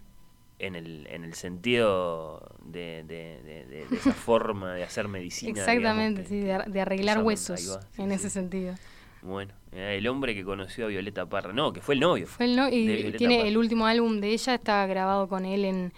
En 0.58 0.74
el, 0.74 1.06
en 1.10 1.24
el 1.24 1.34
sentido 1.34 2.56
de, 2.64 3.04
de, 3.06 3.40
de- 3.42 3.66
de- 3.66 3.96
esa 3.96 4.12
forma 4.12 4.74
de 4.74 4.82
hacer 4.84 5.08
medicina. 5.08 5.50
Exactamente, 5.60 6.22
digamos, 6.22 6.28
sí, 6.28 6.40
de, 6.40 6.52
ar- 6.52 6.70
de 6.70 6.80
arreglar 6.80 7.22
huesos, 7.22 7.60
ahí 7.60 7.66
va, 7.66 7.80
sí, 7.92 8.02
en 8.02 8.08
sí. 8.08 8.14
ese 8.16 8.30
sentido. 8.30 8.74
bueno, 9.22 9.52
era 9.72 9.92
el 9.94 10.06
hombre 10.08 10.34
que 10.34 10.44
conoció 10.44 10.86
a 10.86 10.88
Violeta 10.88 11.26
Parra, 11.26 11.52
no, 11.52 11.72
que 11.72 11.80
fue 11.80 11.94
el 11.94 12.00
novio. 12.00 12.26
Fue 12.26 12.46
el 12.46 12.56
no- 12.56 12.66
de 12.66 12.74
y 12.76 12.86
Violeta 12.86 13.18
tiene 13.18 13.36
Parra. 13.38 13.48
el 13.48 13.56
último 13.56 13.86
álbum 13.86 14.20
de 14.20 14.28
ella, 14.30 14.54
está 14.54 14.86
grabado 14.86 15.28
con 15.28 15.44
él 15.44 15.64
en, 15.64 15.92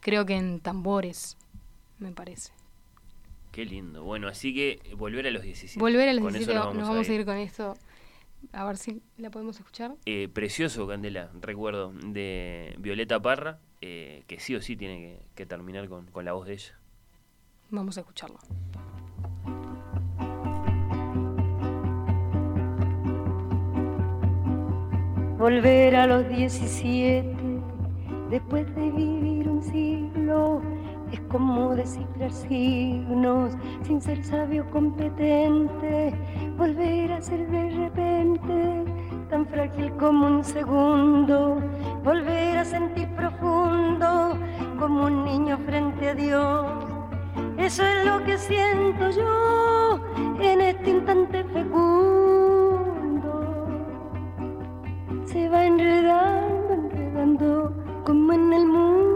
creo 0.00 0.24
que 0.24 0.34
en 0.34 0.60
tambores, 0.60 1.36
me 1.98 2.12
parece. 2.12 2.52
Qué 3.52 3.64
lindo. 3.64 4.02
Bueno, 4.02 4.28
así 4.28 4.54
que 4.54 4.80
eh, 4.84 4.94
volver 4.94 5.26
a 5.26 5.30
los 5.30 5.42
17. 5.42 5.80
Volver 5.80 6.08
a 6.10 6.12
los 6.12 6.22
Con 6.22 6.30
eso 6.36 6.38
17, 6.40 6.54
nos 6.58 6.74
nos 6.74 6.88
vamos, 6.88 7.08
a 7.08 7.12
ir 7.12 7.24
con 7.24 7.36
esto. 7.38 7.74
A 8.52 8.64
ver 8.64 8.76
si 8.76 9.02
la 9.18 9.30
podemos 9.30 9.58
escuchar. 9.58 9.94
Eh, 10.06 10.28
precioso, 10.28 10.86
Candela, 10.86 11.30
recuerdo, 11.40 11.92
de 11.92 12.74
Violeta 12.78 13.20
Parra, 13.20 13.58
eh, 13.80 14.24
que 14.26 14.40
sí 14.40 14.54
o 14.54 14.62
sí 14.62 14.76
tiene 14.76 14.98
que, 14.98 15.22
que 15.34 15.46
terminar 15.46 15.88
con, 15.88 16.06
con 16.06 16.24
la 16.24 16.32
voz 16.32 16.46
de 16.46 16.54
ella. 16.54 16.78
Vamos 17.70 17.96
a 17.98 18.00
escucharlo. 18.00 18.38
Volver 25.38 25.96
a 25.96 26.06
los 26.06 26.28
17 26.28 27.36
después 28.30 28.66
de 28.74 28.90
vivir 28.90 29.48
un 29.48 29.62
siglo 29.62 30.62
es 31.12 31.20
como 31.28 31.74
descifrar 31.74 32.30
signos 32.30 33.52
sin 33.82 34.00
ser 34.00 34.24
sabio 34.24 34.68
competente. 34.70 36.14
Volver 36.56 37.12
a 37.12 37.22
ser 37.22 37.48
de 37.48 37.70
repente 37.70 38.84
tan 39.28 39.46
frágil 39.46 39.92
como 39.92 40.26
un 40.26 40.44
segundo. 40.44 41.60
Volver 42.04 42.58
a 42.58 42.64
sentir 42.64 43.08
profundo 43.14 44.38
como 44.78 45.06
un 45.06 45.24
niño 45.24 45.58
frente 45.66 46.10
a 46.10 46.14
Dios. 46.14 46.66
Eso 47.58 47.82
es 47.82 48.04
lo 48.06 48.22
que 48.24 48.38
siento 48.38 49.10
yo 49.10 50.00
en 50.40 50.60
este 50.60 50.90
instante 50.90 51.44
fecundo 51.44 52.16
se 55.24 55.48
va 55.48 55.66
enredando, 55.66 56.72
enredando, 56.72 57.72
como 58.04 58.32
en 58.32 58.52
el 58.52 58.66
hiedra, 58.66 59.15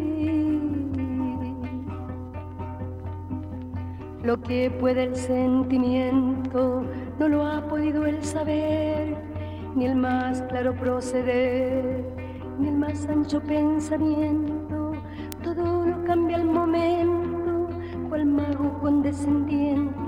Lo 4.23 4.39
que 4.39 4.69
puede 4.69 5.05
el 5.05 5.15
sentimiento 5.15 6.85
no 7.17 7.27
lo 7.27 7.43
ha 7.43 7.67
podido 7.67 8.05
el 8.05 8.23
saber, 8.23 9.17
ni 9.75 9.87
el 9.87 9.95
más 9.95 10.43
claro 10.43 10.75
proceder, 10.75 12.05
ni 12.59 12.67
el 12.67 12.75
más 12.75 13.07
ancho 13.07 13.41
pensamiento. 13.41 14.91
Todo 15.43 15.87
lo 15.87 16.03
cambia 16.03 16.37
al 16.37 16.45
momento, 16.45 17.67
cual 18.09 18.27
mago 18.27 18.77
condescendiente 18.79 19.99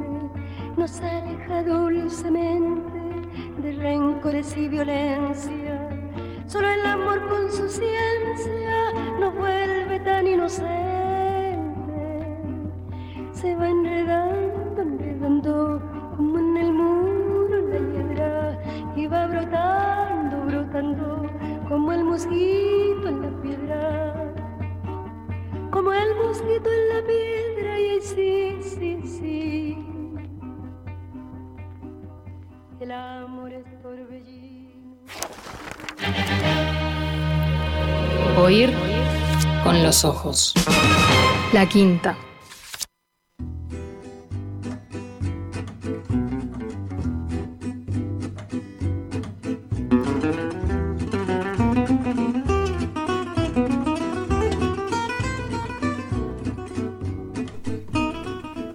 nos 0.78 1.02
aleja 1.02 1.64
dulcemente 1.64 3.00
de 3.64 3.72
rencores 3.72 4.56
y 4.56 4.68
violencia. 4.68 5.90
Solo 6.46 6.70
el 6.70 6.86
amor 6.86 7.28
con 7.30 7.52
su 7.52 7.68
ciencia 7.68 8.92
nos 9.20 9.36
vuelve 9.36 10.00
tan 10.02 10.28
inocentes. 10.28 10.93
Se 13.44 13.54
va 13.56 13.68
enredando, 13.68 14.82
enredando 14.82 15.82
como 16.16 16.40
en 16.40 16.56
el 16.56 16.72
muro 16.72 17.60
la 17.68 17.78
hiedra 17.78 18.58
y 18.96 19.06
va 19.06 19.28
brotando, 19.28 20.46
brotando 20.46 21.30
como 21.68 21.92
el 21.92 22.06
mosquito 22.06 23.06
en 23.06 23.22
la 23.22 23.42
piedra. 23.42 24.34
Como 25.72 25.92
el 25.92 26.16
mosquito 26.16 26.70
en 26.72 26.90
la 26.96 27.06
piedra 27.06 27.80
y 27.82 28.02
sí, 28.02 28.60
sí, 28.62 29.02
sí. 29.04 29.86
El 32.80 32.92
amor 32.94 33.52
es 33.52 33.66
torbellino. 33.82 34.96
Oír 38.38 38.74
con 39.66 39.84
los 39.84 40.06
ojos. 40.06 40.54
La 41.52 41.66
quinta. 41.68 42.16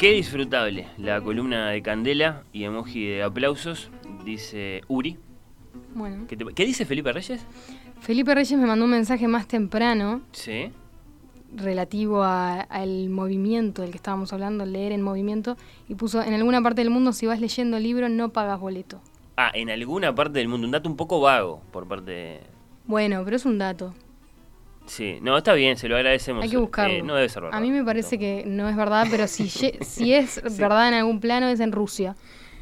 Qué 0.09 0.15
disfrutable 0.15 0.87
la 0.97 1.21
columna 1.21 1.69
de 1.69 1.83
Candela 1.83 2.43
y 2.51 2.65
emoji 2.65 3.05
de 3.09 3.23
aplausos, 3.23 3.91
dice 4.25 4.81
Uri. 4.89 5.19
Bueno. 5.95 6.25
¿Qué, 6.27 6.35
te- 6.35 6.47
qué 6.55 6.65
dice 6.65 6.87
Felipe 6.87 7.13
Reyes? 7.13 7.45
Felipe 8.01 8.35
Reyes 8.35 8.59
me 8.59 8.65
mandó 8.67 8.87
un 8.87 8.91
mensaje 8.93 9.29
más 9.29 9.47
temprano 9.47 10.23
Sí. 10.33 10.73
relativo 11.55 12.23
al 12.25 13.11
movimiento 13.11 13.83
del 13.83 13.91
que 13.91 13.99
estábamos 13.99 14.33
hablando, 14.33 14.65
leer 14.65 14.93
en 14.93 15.03
movimiento, 15.03 15.59
y 15.91 15.95
puso, 15.95 16.23
en 16.23 16.33
alguna 16.33 16.63
parte 16.63 16.81
del 16.81 16.89
mundo 16.89 17.13
si 17.13 17.27
vas 17.27 17.39
leyendo 17.39 17.77
el 17.77 17.83
libro 17.83 18.09
no 18.09 18.31
pagas 18.31 18.59
boleto. 18.59 19.03
Ah, 19.37 19.51
en 19.53 19.69
alguna 19.69 20.15
parte 20.15 20.39
del 20.39 20.49
mundo, 20.49 20.67
un 20.67 20.71
dato 20.71 20.89
un 20.89 20.97
poco 20.97 21.21
vago 21.21 21.61
por 21.71 21.87
parte 21.87 22.11
de... 22.13 22.41
Bueno, 22.87 23.21
pero 23.27 23.37
es 23.37 23.45
un 23.45 23.59
dato. 23.59 23.93
Sí, 24.89 25.19
no, 25.23 25.36
está 25.39 25.52
bien, 25.55 25.77
se 25.77 25.89
lo 25.89 25.97
agradecemos. 25.97 26.43
Hay 26.44 26.51
que 26.51 26.56
buscarlo. 26.56 26.94
Eh, 26.94 27.02
no 27.02 27.15
debe 27.15 27.28
ser 27.28 27.43
verdad. 27.43 27.59
A 27.59 27.60
mí 27.60 27.70
me 27.70 27.85
parece 27.85 28.19
que 28.19 28.43
no 28.47 28.69
es 28.69 28.77
verdad, 28.77 29.06
pero 29.10 29.28
si, 29.28 29.48
si 29.48 30.15
es 30.15 30.43
verdad 30.59 30.89
en 30.89 30.94
algún 30.94 31.20
plano 31.20 31.48
es 31.48 31.60
en 31.60 31.73
Rusia. 31.73 32.16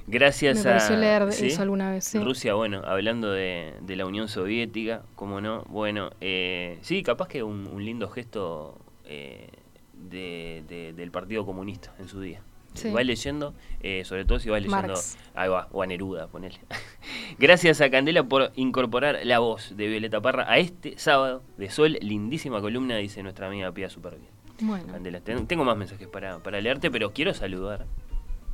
Gracias 0.09 0.65
Me 0.65 0.71
a... 0.71 0.75
pareció 0.75 0.97
leer 0.97 1.33
¿sí? 1.33 1.47
eso 1.49 1.63
alguna 1.63 1.91
vez, 1.91 2.05
sí. 2.05 2.19
Rusia, 2.19 2.55
bueno, 2.55 2.83
hablando 2.85 3.31
de, 3.33 3.75
de 3.81 3.97
la 3.97 4.07
Unión 4.07 4.29
Soviética, 4.29 5.03
cómo 5.17 5.41
no, 5.41 5.65
bueno, 5.69 6.11
eh, 6.21 6.79
sí, 6.83 7.03
capaz 7.03 7.27
que 7.29 7.43
un, 7.43 7.67
un 7.67 7.85
lindo 7.85 8.09
gesto 8.09 8.79
eh, 9.05 9.49
de- 9.95 10.63
de- 10.69 10.93
del 10.93 11.11
Partido 11.11 11.45
Comunista 11.45 11.93
en 11.99 12.09
su 12.09 12.21
día. 12.21 12.41
Sí. 12.77 12.91
Vas 12.91 13.05
leyendo, 13.07 13.55
eh, 13.83 14.05
sobre 14.05 14.25
todo 14.25 14.39
si 14.39 14.49
vas 14.51 14.61
leyendo, 14.63 14.89
Marx. 14.89 15.19
ahí 15.35 15.49
va, 15.49 15.69
o 15.73 15.83
a 15.83 15.87
Neruda, 15.87 16.27
ponele. 16.29 16.59
Gracias 17.39 17.81
a 17.81 17.91
Candela 17.91 18.23
por 18.25 18.53
incorporar 18.57 19.21
la 19.25 19.39
voz 19.39 19.77
de 19.77 19.89
Violeta 19.89 20.21
Parra 20.21 20.51
a 20.51 20.59
este 20.59 20.99
sábado 20.99 21.43
de 21.57 21.71
Sol, 21.71 21.99
lindísima 22.01 22.61
columna, 22.61 22.97
dice 22.97 23.23
nuestra 23.23 23.47
amiga 23.49 23.71
Pía 23.73 23.89
Superbién. 23.91 24.31
Bueno. 24.61 24.87
Candela, 24.93 25.21
ten- 25.21 25.47
tengo 25.47 25.65
más 25.65 25.77
mensajes 25.77 26.09
para, 26.09 26.39
para 26.39 26.61
leerte, 26.61 26.91
pero 26.91 27.13
quiero 27.13 27.35
saludar 27.35 27.85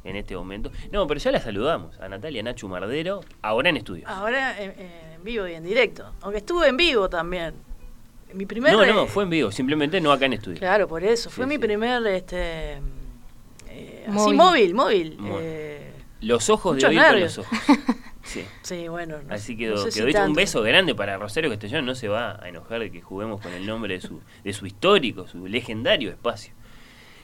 en 0.04 0.16
este 0.16 0.34
momento. 0.36 0.72
No, 0.90 1.06
pero 1.06 1.20
ya 1.20 1.30
la 1.30 1.40
saludamos, 1.40 1.98
a 2.00 2.08
Natalia 2.08 2.42
Nachu 2.42 2.68
Mardero, 2.68 3.20
ahora 3.40 3.68
en 3.70 3.76
estudio. 3.76 4.08
Ahora 4.08 4.60
en, 4.60 4.70
en 4.72 5.22
vivo 5.24 5.46
y 5.46 5.52
en 5.54 5.62
directo. 5.62 6.12
Aunque 6.22 6.38
estuve 6.38 6.66
en 6.68 6.76
vivo 6.76 7.08
también. 7.08 7.54
Mi 8.34 8.46
primer. 8.46 8.72
no, 8.72 8.84
no, 8.86 9.04
eh, 9.04 9.06
fue 9.06 9.24
en 9.24 9.30
vivo, 9.30 9.52
simplemente 9.52 10.00
no 10.00 10.10
acá 10.10 10.24
en 10.26 10.32
estudio. 10.32 10.58
Claro, 10.58 10.88
por 10.88 11.04
eso. 11.04 11.28
Fue 11.30 11.44
Sí, 11.44 11.48
mi 11.50 11.54
sí. 11.56 11.58
primer. 11.60 12.04
Este, 12.06 12.78
así, 14.06 14.34
Móvil. 14.34 14.74
móvil, 14.74 15.14
móvil. 15.18 15.18
Eh, 15.40 15.92
Los 16.20 16.48
ojos 16.50 16.76
de 16.76 16.86
oír 16.86 17.00
con 17.02 17.20
los 17.20 17.38
ojos. 17.38 17.58
Sí. 18.24 18.44
sí, 18.62 18.86
bueno. 18.86 19.16
no- 19.20 19.34
Así 19.34 19.54
no 19.54 19.58
quedó. 19.58 19.76
sé 19.78 19.82
quedó 19.98 20.06
si 20.06 20.12
dicho. 20.12 20.24
un 20.24 20.32
beso 20.34 20.62
grande 20.62 20.94
para 20.94 21.18
Rosario 21.18 21.50
Castellano. 21.50 21.84
No 21.88 21.94
se 21.96 22.06
va 22.06 22.38
a 22.40 22.48
enojar 22.48 22.78
de 22.78 22.92
que 22.92 23.00
juguemos 23.02 23.40
con 23.40 23.52
el 23.52 23.66
nombre 23.66 23.94
de 23.94 24.00
su, 24.00 24.20
de 24.44 24.52
su 24.52 24.64
histórico, 24.64 25.26
su 25.26 25.44
legendario 25.48 26.08
espacio. 26.10 26.54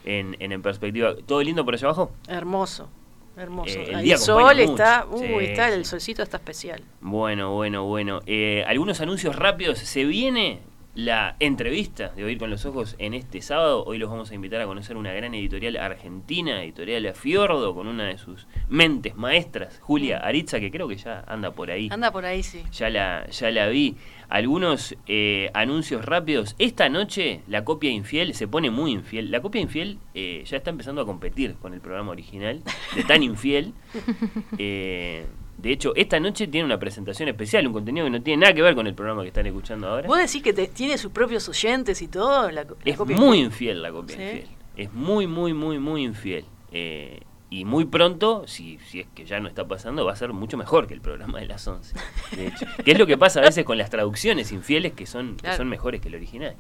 En, 0.04 0.36
en, 0.40 0.50
en 0.50 0.60
perspectiva. 0.60 1.14
¿Todo 1.24 1.40
lindo 1.42 1.64
por 1.64 1.74
allá 1.74 1.86
abajo? 1.86 2.10
Hermoso. 2.26 2.88
Hermoso. 3.36 3.78
Eh, 3.78 3.90
el 3.90 3.94
Ahí 3.94 4.04
día 4.06 4.14
el 4.14 4.20
sol 4.20 4.58
está. 4.58 5.06
Sí, 5.16 5.24
está, 5.24 5.68
sí. 5.68 5.74
el 5.74 5.84
solcito 5.84 6.22
está 6.24 6.38
especial. 6.38 6.82
Bueno, 7.00 7.54
bueno, 7.54 7.84
bueno. 7.84 8.20
Eh, 8.26 8.64
algunos 8.66 9.00
anuncios 9.00 9.36
rápidos. 9.36 9.78
Se 9.78 10.04
viene 10.04 10.60
la 10.98 11.36
entrevista 11.38 12.08
de 12.08 12.24
Oír 12.24 12.38
con 12.38 12.50
los 12.50 12.66
Ojos 12.66 12.96
en 12.98 13.14
este 13.14 13.40
sábado. 13.40 13.84
Hoy 13.84 13.98
los 13.98 14.10
vamos 14.10 14.32
a 14.32 14.34
invitar 14.34 14.60
a 14.60 14.66
conocer 14.66 14.96
una 14.96 15.12
gran 15.12 15.32
editorial 15.32 15.76
argentina, 15.76 16.60
editorial 16.64 17.14
Fiordo, 17.14 17.72
con 17.72 17.86
una 17.86 18.08
de 18.08 18.18
sus 18.18 18.48
mentes 18.68 19.14
maestras, 19.14 19.78
Julia 19.80 20.18
Aritza, 20.18 20.58
que 20.58 20.72
creo 20.72 20.88
que 20.88 20.96
ya 20.96 21.22
anda 21.28 21.52
por 21.52 21.70
ahí. 21.70 21.88
Anda 21.92 22.10
por 22.10 22.24
ahí, 22.24 22.42
sí. 22.42 22.64
Ya 22.72 22.90
la, 22.90 23.28
ya 23.30 23.52
la 23.52 23.68
vi. 23.68 23.96
Algunos 24.28 24.94
eh, 25.06 25.50
anuncios 25.54 26.04
rápidos. 26.04 26.54
Esta 26.58 26.88
noche 26.88 27.40
la 27.48 27.64
copia 27.64 27.90
infiel 27.90 28.34
se 28.34 28.46
pone 28.46 28.70
muy 28.70 28.92
infiel. 28.92 29.30
La 29.30 29.40
copia 29.40 29.60
infiel 29.60 29.98
eh, 30.14 30.42
ya 30.46 30.58
está 30.58 30.70
empezando 30.70 31.00
a 31.00 31.06
competir 31.06 31.54
con 31.54 31.72
el 31.72 31.80
programa 31.80 32.10
original 32.12 32.62
de 32.94 33.04
tan 33.04 33.22
infiel. 33.22 33.72
Eh, 34.58 35.24
de 35.56 35.72
hecho, 35.72 35.92
esta 35.96 36.20
noche 36.20 36.46
tiene 36.46 36.64
una 36.66 36.78
presentación 36.78 37.28
especial, 37.28 37.66
un 37.66 37.72
contenido 37.72 38.06
que 38.06 38.10
no 38.10 38.22
tiene 38.22 38.42
nada 38.42 38.54
que 38.54 38.62
ver 38.62 38.74
con 38.76 38.86
el 38.86 38.94
programa 38.94 39.22
que 39.22 39.28
están 39.28 39.46
escuchando 39.46 39.88
ahora. 39.88 40.06
¿Vos 40.06 40.18
decís 40.18 40.40
que 40.42 40.52
te- 40.52 40.68
tiene 40.68 40.96
sus 40.98 41.10
propios 41.10 41.48
oyentes 41.48 42.00
y 42.00 42.06
todo? 42.08 42.50
La, 42.50 42.62
la 42.64 42.74
Es 42.84 42.96
copia 42.96 43.16
muy 43.16 43.38
infiel? 43.40 43.76
infiel 43.76 43.82
la 43.82 43.90
copia 43.90 44.16
¿Sí? 44.16 44.22
infiel. 44.22 44.46
Es 44.76 44.92
muy, 44.92 45.26
muy, 45.26 45.52
muy, 45.54 45.78
muy 45.80 46.04
infiel. 46.04 46.44
Eh, 46.70 47.20
y 47.50 47.64
muy 47.64 47.86
pronto, 47.86 48.46
si, 48.46 48.78
si 48.88 49.00
es 49.00 49.06
que 49.14 49.24
ya 49.24 49.40
no 49.40 49.48
está 49.48 49.66
pasando, 49.66 50.04
va 50.04 50.12
a 50.12 50.16
ser 50.16 50.32
mucho 50.32 50.56
mejor 50.58 50.86
que 50.86 50.94
el 50.94 51.00
programa 51.00 51.40
de 51.40 51.46
las 51.46 51.66
11. 51.66 51.94
De 52.36 52.46
hecho, 52.48 52.66
que 52.84 52.92
es 52.92 52.98
lo 52.98 53.06
que 53.06 53.16
pasa 53.16 53.40
a 53.40 53.44
veces 53.44 53.64
con 53.64 53.78
las 53.78 53.88
traducciones 53.88 54.52
infieles 54.52 54.92
que 54.92 55.06
son, 55.06 55.36
que 55.36 55.54
son 55.54 55.68
mejores 55.68 56.00
que 56.00 56.08
el 56.08 56.14
original. 56.16 56.54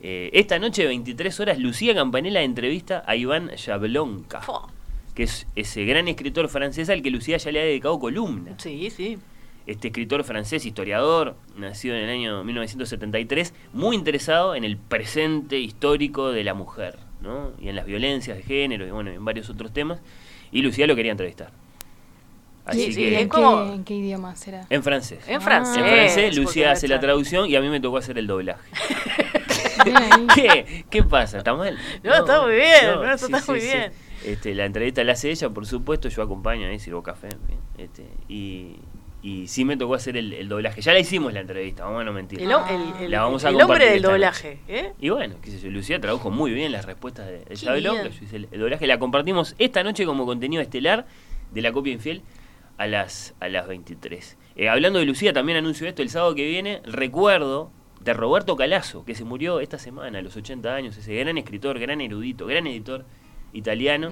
Eh, 0.00 0.30
esta 0.32 0.58
noche, 0.58 0.86
23 0.86 1.40
horas, 1.40 1.58
Lucía 1.58 1.94
Campanella 1.94 2.42
entrevista 2.42 3.02
a 3.06 3.16
Iván 3.16 3.50
Jablonka, 3.56 4.40
que 5.14 5.24
es 5.24 5.46
ese 5.56 5.84
gran 5.84 6.08
escritor 6.08 6.48
francés 6.48 6.88
al 6.90 7.02
que 7.02 7.10
Lucía 7.10 7.36
ya 7.36 7.50
le 7.50 7.60
ha 7.60 7.64
dedicado 7.64 7.98
columnas 7.98 8.62
Sí, 8.62 8.88
sí. 8.90 9.18
este 9.66 9.88
escritor 9.88 10.24
francés, 10.24 10.64
historiador, 10.64 11.34
nacido 11.56 11.96
en 11.96 12.04
el 12.04 12.10
año 12.10 12.44
1973, 12.44 13.52
muy 13.72 13.96
interesado 13.96 14.54
en 14.54 14.64
el 14.64 14.76
presente 14.78 15.58
histórico 15.58 16.30
de 16.30 16.44
la 16.44 16.54
mujer, 16.54 16.98
¿no? 17.22 17.52
Y 17.60 17.68
en 17.68 17.76
las 17.76 17.86
violencias 17.86 18.36
de 18.36 18.42
género 18.42 18.86
y 18.86 18.90
bueno, 18.90 19.10
en 19.10 19.24
varios 19.24 19.48
otros 19.50 19.72
temas. 19.72 20.00
Y 20.52 20.62
Lucía 20.62 20.86
lo 20.86 20.96
quería 20.96 21.12
entrevistar. 21.12 21.50
Así 22.64 22.86
Sí, 22.86 22.92
sí, 22.92 23.00
que 23.00 23.20
¿En, 23.20 23.28
qué, 23.28 23.40
en 23.40 23.84
qué 23.84 23.94
idioma 23.94 24.36
será? 24.36 24.66
en 24.68 24.82
francés. 24.82 25.24
En 25.26 25.40
francés. 25.40 25.78
En 25.78 25.84
francés, 25.84 26.36
Lucía 26.36 26.72
hace 26.72 26.88
la 26.88 27.00
traducción 27.00 27.48
y 27.48 27.56
a 27.56 27.60
mí 27.60 27.68
me 27.68 27.80
tocó 27.80 27.96
hacer 27.96 28.18
el 28.18 28.26
doblaje. 28.26 28.68
¿Qué? 30.34 30.84
¿Qué 30.90 31.02
pasa? 31.02 31.38
¿Está 31.38 31.54
mal? 31.54 31.78
No, 32.02 32.14
está 32.14 32.42
muy 32.42 32.54
bien, 32.54 32.86
no, 32.94 33.12
está 33.12 33.42
muy 33.48 33.60
bien. 33.60 33.92
Este, 34.24 34.54
la 34.54 34.66
entrevista 34.66 35.02
la 35.02 35.12
hace 35.12 35.30
ella, 35.30 35.48
por 35.48 35.66
supuesto, 35.66 36.08
yo 36.08 36.22
acompaño 36.22 36.68
ahí, 36.68 36.78
sirvo 36.78 37.02
café, 37.02 37.28
en 37.28 37.40
fin, 37.46 37.58
este, 37.78 38.04
y, 38.28 38.76
y 39.22 39.48
sí 39.48 39.64
me 39.64 39.76
tocó 39.76 39.94
hacer 39.94 40.16
el, 40.16 40.32
el 40.32 40.48
doblaje. 40.48 40.80
Ya 40.80 40.92
la 40.92 40.98
hicimos 41.00 41.32
la 41.32 41.40
entrevista, 41.40 41.84
vamos 41.84 42.00
a 42.00 42.04
no 42.04 42.12
mentir. 42.12 42.40
El, 42.40 42.48
el- 42.70 43.04
el- 43.04 43.10
La 43.10 43.22
vamos 43.22 43.44
a 43.44 43.48
el 43.50 43.56
hombre 43.60 43.84
del 43.92 44.02
doblaje. 44.02 44.60
¿eh? 44.68 44.92
Y 44.98 45.08
bueno, 45.10 45.36
qué 45.42 45.50
sé 45.50 45.60
yo, 45.60 45.70
Lucía 45.70 46.00
tradujo 46.00 46.30
muy 46.30 46.52
bien 46.52 46.72
las 46.72 46.84
respuestas 46.86 47.26
de, 47.26 47.44
de 47.44 47.54
yo 48.14 48.24
hice 48.24 48.36
el, 48.36 48.48
el 48.50 48.60
doblaje. 48.60 48.86
La 48.86 48.98
compartimos 48.98 49.54
esta 49.58 49.82
noche 49.84 50.06
como 50.06 50.24
contenido 50.26 50.62
estelar 50.62 51.06
de 51.52 51.62
la 51.62 51.72
copia 51.72 51.92
infiel 51.92 52.22
a 52.78 52.86
las, 52.86 53.34
a 53.40 53.48
las 53.48 53.68
23. 53.68 54.38
Eh, 54.56 54.68
hablando 54.68 54.98
de 54.98 55.04
Lucía, 55.04 55.32
también 55.34 55.58
anuncio 55.58 55.86
esto 55.86 56.00
el 56.02 56.08
sábado 56.08 56.34
que 56.34 56.46
viene. 56.46 56.80
Recuerdo 56.84 57.70
de 58.00 58.14
Roberto 58.14 58.56
Calazo, 58.56 59.04
que 59.04 59.14
se 59.14 59.24
murió 59.24 59.60
esta 59.60 59.78
semana 59.78 60.20
a 60.20 60.22
los 60.22 60.34
80 60.34 60.74
años, 60.74 60.96
ese 60.96 61.14
gran 61.16 61.36
escritor, 61.36 61.78
gran 61.78 62.00
erudito, 62.00 62.46
gran 62.46 62.66
editor 62.66 63.04
italiano. 63.52 64.10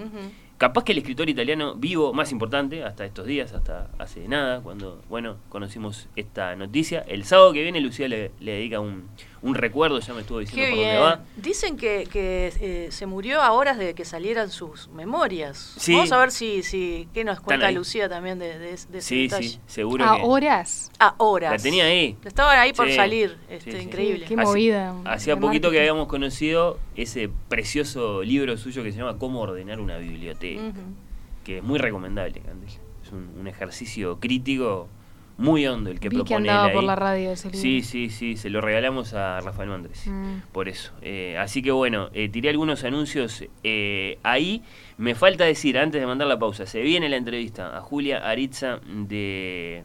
Capaz 0.59 0.85
que 0.85 0.93
el 0.93 0.99
escritor 0.99 1.29
italiano 1.31 1.75
vivo 1.77 2.13
más 2.13 2.33
importante 2.33 2.83
hasta 2.85 3.05
estos 3.05 3.27
días, 3.27 3.53
hasta 3.53 3.89
hace 3.99 4.29
nada, 4.29 4.61
cuando, 4.61 5.01
bueno, 5.09 5.37
conocimos 5.49 6.09
esta 6.17 6.55
noticia. 6.57 7.05
El 7.07 7.25
sábado 7.25 7.53
que 7.53 7.63
viene 7.63 7.81
Lucía 7.81 8.09
le, 8.09 8.33
le 8.41 8.53
dedica 8.53 8.81
un, 8.81 9.09
un 9.41 9.55
recuerdo, 9.55 10.01
ya 10.01 10.15
me 10.15 10.23
estuvo 10.23 10.41
diciendo 10.41 10.65
Qué 10.65 10.71
por 10.71 10.79
bien. 10.79 10.97
dónde 10.97 11.17
va. 11.17 11.25
Dicen 11.37 11.77
que, 11.77 12.09
que, 12.11 12.53
eh, 12.61 12.89
se 12.91 13.07
murió 13.07 13.41
a 13.41 13.53
horas 13.53 13.79
de 13.79 13.95
que 13.95 14.05
salieran 14.05 14.51
sus 14.51 14.89
memorias. 14.89 15.75
Sí. 15.79 15.93
Vamos 15.95 16.11
a 16.13 16.19
ver 16.19 16.31
si, 16.33 16.63
si 16.63 17.09
qué 17.15 17.23
nos 17.25 17.41
cuenta. 17.41 17.71
Lucía 17.71 18.09
también 18.09 18.39
de, 18.39 18.59
de, 18.59 18.69
de 18.71 18.73
ese 18.75 19.01
Sí, 19.01 19.23
detalle. 19.29 19.49
sí, 19.49 19.61
seguro 19.67 20.05
¿A 20.05 20.17
que... 20.17 20.23
horas? 20.25 20.91
A 20.99 21.15
horas. 21.19 21.53
La 21.53 21.59
tenía 21.59 21.85
ahí. 21.85 22.17
Estaban 22.25 22.59
ahí 22.59 22.73
por 22.73 22.89
Sí, 22.89 22.95
salir. 22.97 23.37
Este, 23.49 23.73
sí. 23.73 23.79
Increíble. 23.79 24.25
Qué 24.27 24.37
movida. 24.37 24.95
Hacía 25.05 25.37
poquito 25.37 25.71
que 25.71 25.79
habíamos 25.79 26.09
conocido 26.09 26.79
ese 26.97 27.31
precioso 27.49 28.23
libro 28.23 28.57
suyo 28.57 28.83
que 28.83 28.91
se 28.93 28.99
llama 28.99 29.19
Cómo 29.19 29.41
ordenar 29.41 29.79
una 29.81 29.99
biblioteca, 29.99 30.61
que 31.45 31.59
es 31.59 31.63
muy 31.63 31.79
recomendable, 31.79 32.41
Candel. 32.41 32.69
Es 33.05 33.13
un, 33.13 33.31
un 33.39 33.47
ejercicio 33.47 34.19
crítico 34.19 34.89
muy 35.39 35.67
hondo 35.67 35.91
el 35.91 36.01
que 36.01 36.09
Vi 36.09 36.17
que 36.17 36.23
propone 36.25 36.51
andaba 36.51 36.69
él 36.69 36.75
por 36.75 36.85
la 36.85 36.97
radio 36.97 37.31
ese 37.31 37.49
libro. 37.49 37.61
Sí, 37.61 37.83
sí, 37.83 38.11
sí, 38.11 38.37
se 38.37 38.51
lo 38.51 38.61
regalamos 38.61 39.15
a 39.15 39.41
Rafael 39.41 39.71
Mandres. 39.71 40.07
Mm. 40.07 40.41
Por 40.53 40.69
eso. 40.69 40.93
Eh, 41.01 41.37
así 41.39 41.63
que 41.63 41.71
bueno, 41.71 42.11
eh, 42.13 42.29
tiré 42.29 42.51
algunos 42.51 42.85
anuncios 42.85 43.45
eh, 43.65 44.19
ahí. 44.23 44.63
Me 44.99 45.15
falta 45.15 45.45
decir, 45.45 45.79
antes 45.79 46.01
de 46.01 46.07
mandar 46.07 46.29
la 46.29 46.39
pausa, 46.39 46.67
se 46.67 46.83
viene 46.83 47.09
la 47.09 47.17
entrevista 47.17 47.77
a 47.77 47.81
Julia 47.81 48.19
Aritza 48.29 48.81
de 48.87 49.85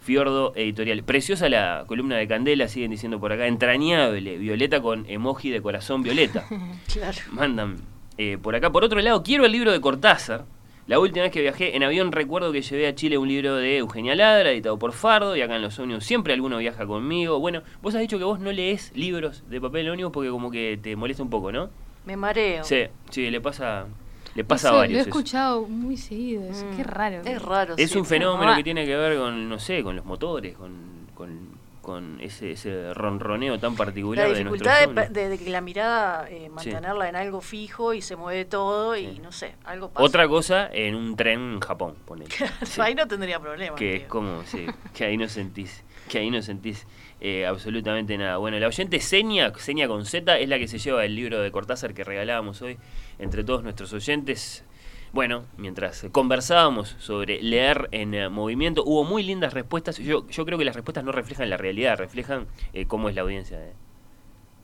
Fiordo 0.00 0.52
Editorial. 0.56 1.04
Preciosa 1.04 1.48
la 1.48 1.84
columna 1.86 2.16
de 2.16 2.26
Candela, 2.26 2.66
siguen 2.68 2.90
diciendo 2.90 3.20
por 3.20 3.32
acá. 3.32 3.46
Entrañable, 3.46 4.38
violeta 4.38 4.80
con 4.80 5.04
emoji 5.08 5.50
de 5.50 5.62
corazón 5.62 6.02
violeta. 6.02 6.46
Claro. 6.92 7.18
Mandan 7.30 7.76
eh, 8.16 8.36
por 8.36 8.54
acá. 8.54 8.70
Por 8.70 8.84
otro 8.84 9.00
lado, 9.00 9.22
quiero 9.22 9.44
el 9.44 9.52
libro 9.52 9.72
de 9.72 9.80
Cortázar. 9.80 10.44
La 10.86 10.98
última 10.98 11.22
vez 11.22 11.32
que 11.32 11.40
viajé 11.40 11.76
en 11.76 11.82
avión 11.84 12.10
recuerdo 12.10 12.50
que 12.50 12.62
llevé 12.62 12.88
a 12.88 12.94
Chile 12.94 13.16
un 13.16 13.28
libro 13.28 13.54
de 13.56 13.78
Eugenia 13.78 14.14
Ladra, 14.16 14.50
editado 14.50 14.78
por 14.78 14.92
Fardo, 14.92 15.36
y 15.36 15.40
acá 15.42 15.56
en 15.56 15.62
los 15.62 15.78
ómnibus 15.78 16.04
siempre 16.04 16.32
alguno 16.32 16.58
viaja 16.58 16.86
conmigo. 16.86 17.38
Bueno, 17.38 17.62
vos 17.80 17.94
has 17.94 18.00
dicho 18.00 18.18
que 18.18 18.24
vos 18.24 18.40
no 18.40 18.50
lees 18.50 18.90
libros 18.96 19.44
de 19.48 19.60
papel 19.60 19.88
ómnibus 19.88 20.12
porque 20.12 20.30
como 20.30 20.50
que 20.50 20.78
te 20.82 20.96
molesta 20.96 21.22
un 21.22 21.30
poco, 21.30 21.52
¿no? 21.52 21.70
Me 22.04 22.16
mareo. 22.16 22.64
Sí, 22.64 22.84
sí, 23.10 23.30
le 23.30 23.40
pasa, 23.40 23.86
le 24.34 24.42
pasa 24.42 24.68
Eso 24.68 24.76
a 24.76 24.78
varios. 24.80 24.92
Lo 24.92 24.98
he 24.98 25.00
eso. 25.02 25.10
escuchado 25.10 25.62
muy 25.68 25.96
seguido. 25.96 26.42
eso. 26.50 26.66
Qué 26.76 26.82
raro. 26.82 27.20
Es 27.24 27.40
raro. 27.42 27.74
Es 27.76 27.90
sí, 27.90 27.98
un 27.98 28.04
fenómeno 28.06 28.56
que 28.56 28.64
tiene 28.64 28.84
que 28.84 28.96
ver 28.96 29.16
con, 29.18 29.48
no 29.48 29.58
sé, 29.60 29.82
con 29.84 29.94
los 29.94 30.04
motores, 30.04 30.56
con, 30.56 30.72
con, 31.14 31.59
con 31.80 32.20
ese, 32.20 32.52
ese 32.52 32.92
ronroneo 32.94 33.58
tan 33.58 33.74
particular 33.76 34.28
La 34.28 34.34
de 34.34 34.44
nuestro 34.44 34.70
dificultad 34.70 35.08
de, 35.08 35.20
de- 35.20 35.28
de 35.30 35.38
que 35.38 35.50
la 35.50 35.60
mirada 35.60 36.28
eh, 36.30 36.48
mantenerla 36.50 37.08
en 37.08 37.16
algo 37.16 37.40
fijo 37.40 37.94
y 37.94 38.02
se 38.02 38.16
mueve 38.16 38.44
todo 38.44 38.96
y 38.96 39.18
no 39.18 39.32
sé, 39.32 39.54
algo 39.64 39.90
pasa. 39.90 40.04
Otra 40.04 40.28
cosa 40.28 40.68
en 40.72 40.94
un 40.94 41.16
tren 41.16 41.54
en 41.54 41.60
Japón, 41.60 41.94
ponele. 42.04 42.34
Sí. 42.64 42.80
Ahí 42.80 42.94
no 42.94 43.06
tendría 43.08 43.40
problema. 43.40 43.76
que 43.76 43.96
es 43.96 44.04
como 44.04 44.44
sí, 44.44 44.66
que 44.94 45.04
ahí 45.04 45.16
no 45.16 45.28
sentís 45.28 45.82
que 46.08 46.18
ahí 46.18 46.30
no 46.30 46.42
sentís 46.42 46.86
eh, 47.20 47.46
absolutamente 47.46 48.16
nada 48.18 48.36
bueno 48.38 48.58
la 48.58 48.66
oyente 48.66 48.98
Seña 49.00 49.52
Seña 49.58 49.86
con 49.86 50.04
Z 50.04 50.38
es 50.38 50.48
la 50.48 50.58
que 50.58 50.66
se 50.66 50.78
lleva 50.78 51.04
el 51.04 51.14
libro 51.14 51.40
de 51.40 51.52
Cortázar 51.52 51.94
que 51.94 52.02
regalábamos 52.02 52.62
hoy 52.62 52.78
entre 53.20 53.44
todos 53.44 53.62
nuestros 53.62 53.92
oyentes 53.92 54.64
bueno 55.12 55.44
mientras 55.56 56.06
conversábamos 56.12 56.96
sobre 56.98 57.42
leer 57.42 57.88
en 57.92 58.14
eh, 58.14 58.28
movimiento 58.28 58.84
hubo 58.84 59.04
muy 59.04 59.22
lindas 59.22 59.52
respuestas 59.54 59.98
yo 59.98 60.26
yo 60.28 60.44
creo 60.44 60.56
que 60.58 60.64
las 60.64 60.74
respuestas 60.76 61.04
no 61.04 61.12
reflejan 61.12 61.50
la 61.50 61.56
realidad 61.56 61.96
reflejan 61.98 62.46
eh, 62.72 62.86
cómo 62.86 63.08
es 63.08 63.14
la 63.16 63.22
audiencia 63.22 63.58
de, 63.58 63.72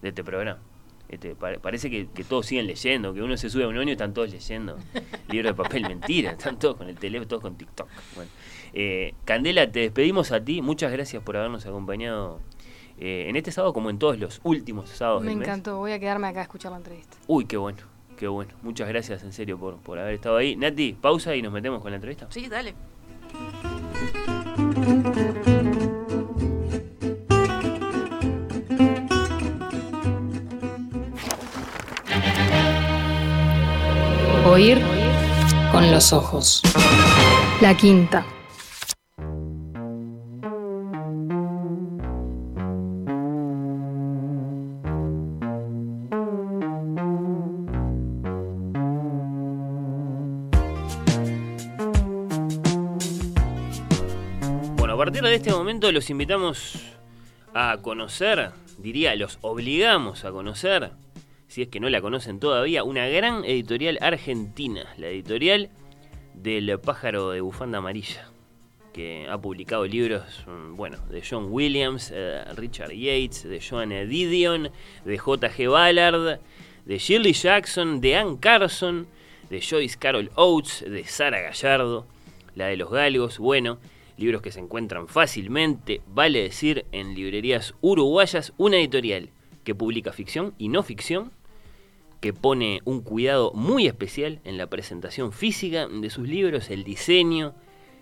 de 0.02 0.09
este 0.09 0.23
programa 0.23 0.59
este, 1.09 1.35
pare- 1.36 1.59
parece 1.60 1.89
que, 1.90 2.09
que 2.09 2.24
todos 2.24 2.47
siguen 2.47 2.66
leyendo, 2.66 3.14
que 3.14 3.23
uno 3.23 3.36
se 3.36 3.48
sube 3.48 3.62
a 3.62 3.68
un 3.68 3.74
ómnibus 3.74 3.90
y 3.90 3.93
están 3.93 4.12
todos 4.12 4.28
leyendo. 4.32 4.77
Libro 5.28 5.51
de 5.51 5.55
papel, 5.55 5.82
mentira, 5.86 6.32
están 6.32 6.59
todos 6.59 6.74
con 6.74 6.89
el 6.89 6.97
teléfono, 6.98 7.28
todos 7.28 7.43
con 7.43 7.55
TikTok. 7.56 7.89
Bueno, 8.16 8.28
eh, 8.73 9.14
Candela, 9.24 9.70
te 9.70 9.78
despedimos 9.78 10.32
a 10.32 10.43
ti, 10.44 10.62
muchas 10.62 10.90
gracias 10.90 11.23
por 11.23 11.36
habernos 11.36 11.64
acompañado 11.64 12.40
eh, 12.98 13.27
en 13.28 13.36
este 13.36 13.52
sábado 13.52 13.73
como 13.73 13.89
en 13.90 14.01
todos 14.01 14.18
los 14.18 14.40
últimos 14.43 14.90
sábados 14.90 15.23
Me 15.23 15.28
del 15.28 15.39
mes. 15.39 15.47
encantó. 15.47 15.77
Voy 15.78 15.93
a 15.93 16.01
quedarme 16.01 16.27
acá 16.27 16.40
a 16.40 16.43
escuchar 16.43 16.73
la 16.73 16.78
entrevista. 16.78 17.16
Uy, 17.28 17.44
qué 17.44 17.56
bueno, 17.56 17.78
qué 18.17 18.27
bueno. 18.27 18.53
Muchas 18.63 18.89
gracias 18.89 19.23
en 19.23 19.33
serio 19.33 19.59
por, 19.59 19.77
por 19.77 19.99
haber 19.99 20.15
estado 20.15 20.37
ahí. 20.37 20.57
Nati, 20.57 20.95
pausa 20.95 21.37
y 21.37 21.43
nos 21.43 21.53
metemos 21.53 21.81
con 21.83 21.91
la 21.91 21.97
entrevista. 21.97 22.27
Sí, 22.31 22.49
dale. 22.49 22.75
Oír 34.47 34.81
con 35.71 35.91
los 35.91 36.13
ojos. 36.13 36.63
La 37.61 37.77
quinta. 37.77 38.25
A 54.97 54.98
partir 54.98 55.23
de 55.23 55.35
este 55.35 55.51
momento 55.51 55.93
los 55.93 56.09
invitamos 56.09 56.78
a 57.52 57.77
conocer, 57.82 58.52
diría, 58.78 59.14
los 59.14 59.36
obligamos 59.43 60.24
a 60.24 60.32
conocer, 60.32 60.93
si 61.48 61.60
es 61.60 61.68
que 61.68 61.81
no 61.81 61.90
la 61.90 62.01
conocen 62.01 62.40
todavía, 62.40 62.82
una 62.82 63.06
gran 63.06 63.44
editorial 63.44 63.98
argentina, 64.01 64.86
la 64.97 65.09
editorial 65.09 65.68
del 66.32 66.81
pájaro 66.81 67.28
de 67.32 67.43
bufanda 67.43 67.77
amarilla, 67.77 68.31
que 68.94 69.27
ha 69.28 69.36
publicado 69.36 69.85
libros, 69.85 70.47
mm, 70.47 70.77
bueno, 70.77 70.97
de 71.10 71.23
John 71.28 71.48
Williams, 71.51 72.10
eh, 72.14 72.43
Richard 72.55 72.93
Yates, 72.93 73.43
de 73.43 73.60
Joan 73.60 73.90
Didion, 73.90 74.70
de 75.05 75.18
J.G. 75.18 75.68
Ballard, 75.68 76.40
de 76.86 76.98
Shirley 76.98 77.35
Jackson, 77.35 78.01
de 78.01 78.16
Ann 78.16 78.39
Carson, 78.39 79.06
de 79.51 79.60
Joyce 79.60 79.98
Carol 79.98 80.31
Oates, 80.36 80.86
de 80.89 81.05
Sara 81.05 81.43
Gallardo, 81.43 82.06
la 82.55 82.68
de 82.68 82.78
los 82.78 82.90
galgos, 82.90 83.39
bueno, 83.39 83.78
libros 84.17 84.43
que 84.43 84.53
se 84.53 84.61
encuentran 84.61 85.09
fácilmente, 85.09 86.01
vale 86.07 86.43
decir, 86.43 86.87
en 86.93 87.15
librerías 87.15 87.75
uruguayas, 87.81 88.53
una 88.57 88.79
editorial 88.79 89.31
que 89.65 89.75
publica 89.75 90.13
ficción 90.13 90.55
y 90.59 90.69
no 90.69 90.83
ficción, 90.83 91.33
que 92.21 92.33
pone 92.33 92.81
un 92.85 93.03
cuidado 93.03 93.53
muy 93.55 93.87
especial 93.87 94.41
en 94.45 94.57
la 94.57 94.69
presentación 94.69 95.33
física 95.33 95.87
de 95.87 96.11
sus 96.11 96.27
libros, 96.27 96.71
el 96.71 96.85
diseño, 96.85 97.55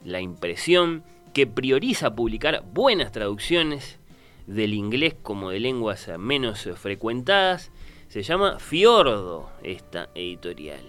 la 0.04 0.20
impresión, 0.20 1.02
que 1.32 1.46
prioriza 1.46 2.14
publicar 2.14 2.64
buenas 2.72 3.10
traducciones 3.10 3.98
del 4.46 4.72
inglés 4.72 5.14
como 5.20 5.50
de 5.50 5.60
lenguas 5.60 6.08
menos 6.18 6.68
frecuentadas. 6.76 7.72
Se 8.08 8.22
llama 8.22 8.60
Fiordo 8.60 9.50
esta 9.62 10.08
editorial. 10.14 10.84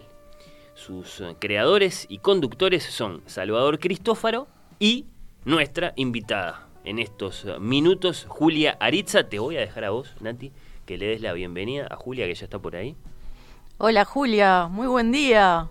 Sus 0.76 1.24
creadores 1.40 2.06
y 2.10 2.20
conductores 2.20 2.84
son 2.84 3.24
Salvador 3.26 3.80
Cristófaro 3.80 4.48
y 4.78 5.06
nuestra 5.46 5.94
invitada 5.96 6.68
en 6.84 7.00
estos 7.00 7.48
minutos, 7.60 8.26
Julia 8.28 8.78
Aritza. 8.80 9.30
Te 9.30 9.40
voy 9.40 9.58
a 9.58 9.60
dejar 9.60 9.86
a 9.86 9.92
vos, 9.92 10.16
Nati, 10.20 10.52
que 10.86 10.98
le 10.98 11.08
des 11.08 11.22
la 11.22 11.34
bienvenida 11.34 11.88
a 11.90 11.96
Julia, 11.96 12.26
que 12.26 12.34
ya 12.34 12.46
está 12.46 12.60
por 12.60 12.76
ahí. 12.76 12.96
Hola 13.78 14.06
Julia, 14.06 14.68
muy 14.70 14.88
buen 14.88 15.12
día. 15.12 15.68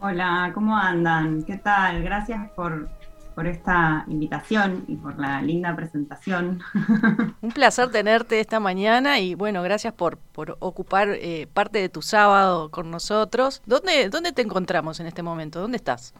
Hola, 0.00 0.50
¿cómo 0.54 0.76
andan? 0.76 1.42
¿Qué 1.42 1.58
tal? 1.58 2.02
Gracias 2.02 2.50
por, 2.52 2.88
por 3.34 3.46
esta 3.46 4.06
invitación 4.08 4.84
y 4.88 4.96
por 4.96 5.18
la 5.18 5.42
linda 5.42 5.76
presentación. 5.76 6.62
Un 7.42 7.52
placer 7.52 7.90
tenerte 7.90 8.40
esta 8.40 8.60
mañana 8.60 9.18
y 9.18 9.34
bueno, 9.34 9.62
gracias 9.62 9.92
por, 9.92 10.16
por 10.16 10.56
ocupar 10.60 11.10
eh, 11.10 11.48
parte 11.52 11.80
de 11.80 11.90
tu 11.90 12.00
sábado 12.00 12.70
con 12.70 12.90
nosotros. 12.90 13.60
¿Dónde, 13.66 14.08
¿Dónde 14.08 14.32
te 14.32 14.40
encontramos 14.40 15.00
en 15.00 15.06
este 15.06 15.22
momento? 15.22 15.60
¿Dónde 15.60 15.76
estás? 15.76 16.14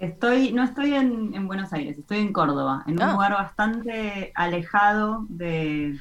Estoy, 0.00 0.52
no 0.52 0.64
estoy 0.64 0.94
en, 0.94 1.34
en 1.34 1.46
Buenos 1.46 1.72
Aires, 1.74 1.98
estoy 1.98 2.18
en 2.18 2.32
Córdoba, 2.32 2.82
en 2.86 2.94
un 2.94 3.02
Ah. 3.02 3.12
lugar 3.12 3.32
bastante 3.34 4.32
alejado 4.34 5.26
de, 5.28 5.98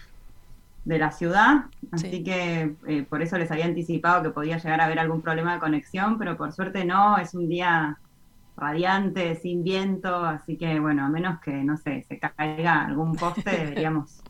de 0.86 0.98
la 0.98 1.12
ciudad, 1.12 1.66
así 1.92 2.10
Sí. 2.10 2.24
que 2.24 2.76
eh, 2.88 3.04
por 3.10 3.22
eso 3.22 3.38
les 3.38 3.52
había 3.52 3.66
anticipado 3.66 4.24
que 4.24 4.30
podía 4.30 4.58
llegar 4.58 4.80
a 4.80 4.86
haber 4.86 5.00
algún 5.00 5.22
problema 5.22 5.54
de 5.54 5.60
conexión, 5.60 6.18
pero 6.18 6.38
por 6.38 6.54
suerte 6.54 6.86
no, 6.86 7.18
es 7.18 7.34
un 7.34 7.50
día 7.50 8.00
radiante, 8.56 9.36
sin 9.36 9.64
viento, 9.64 10.16
así 10.24 10.58
que 10.58 10.80
bueno, 10.80 11.04
a 11.06 11.10
menos 11.10 11.40
que, 11.42 11.52
no 11.52 11.76
sé, 11.78 12.04
se 12.08 12.20
caiga 12.20 12.86
algún 12.86 13.16
poste, 13.16 13.52
deberíamos, 13.66 14.22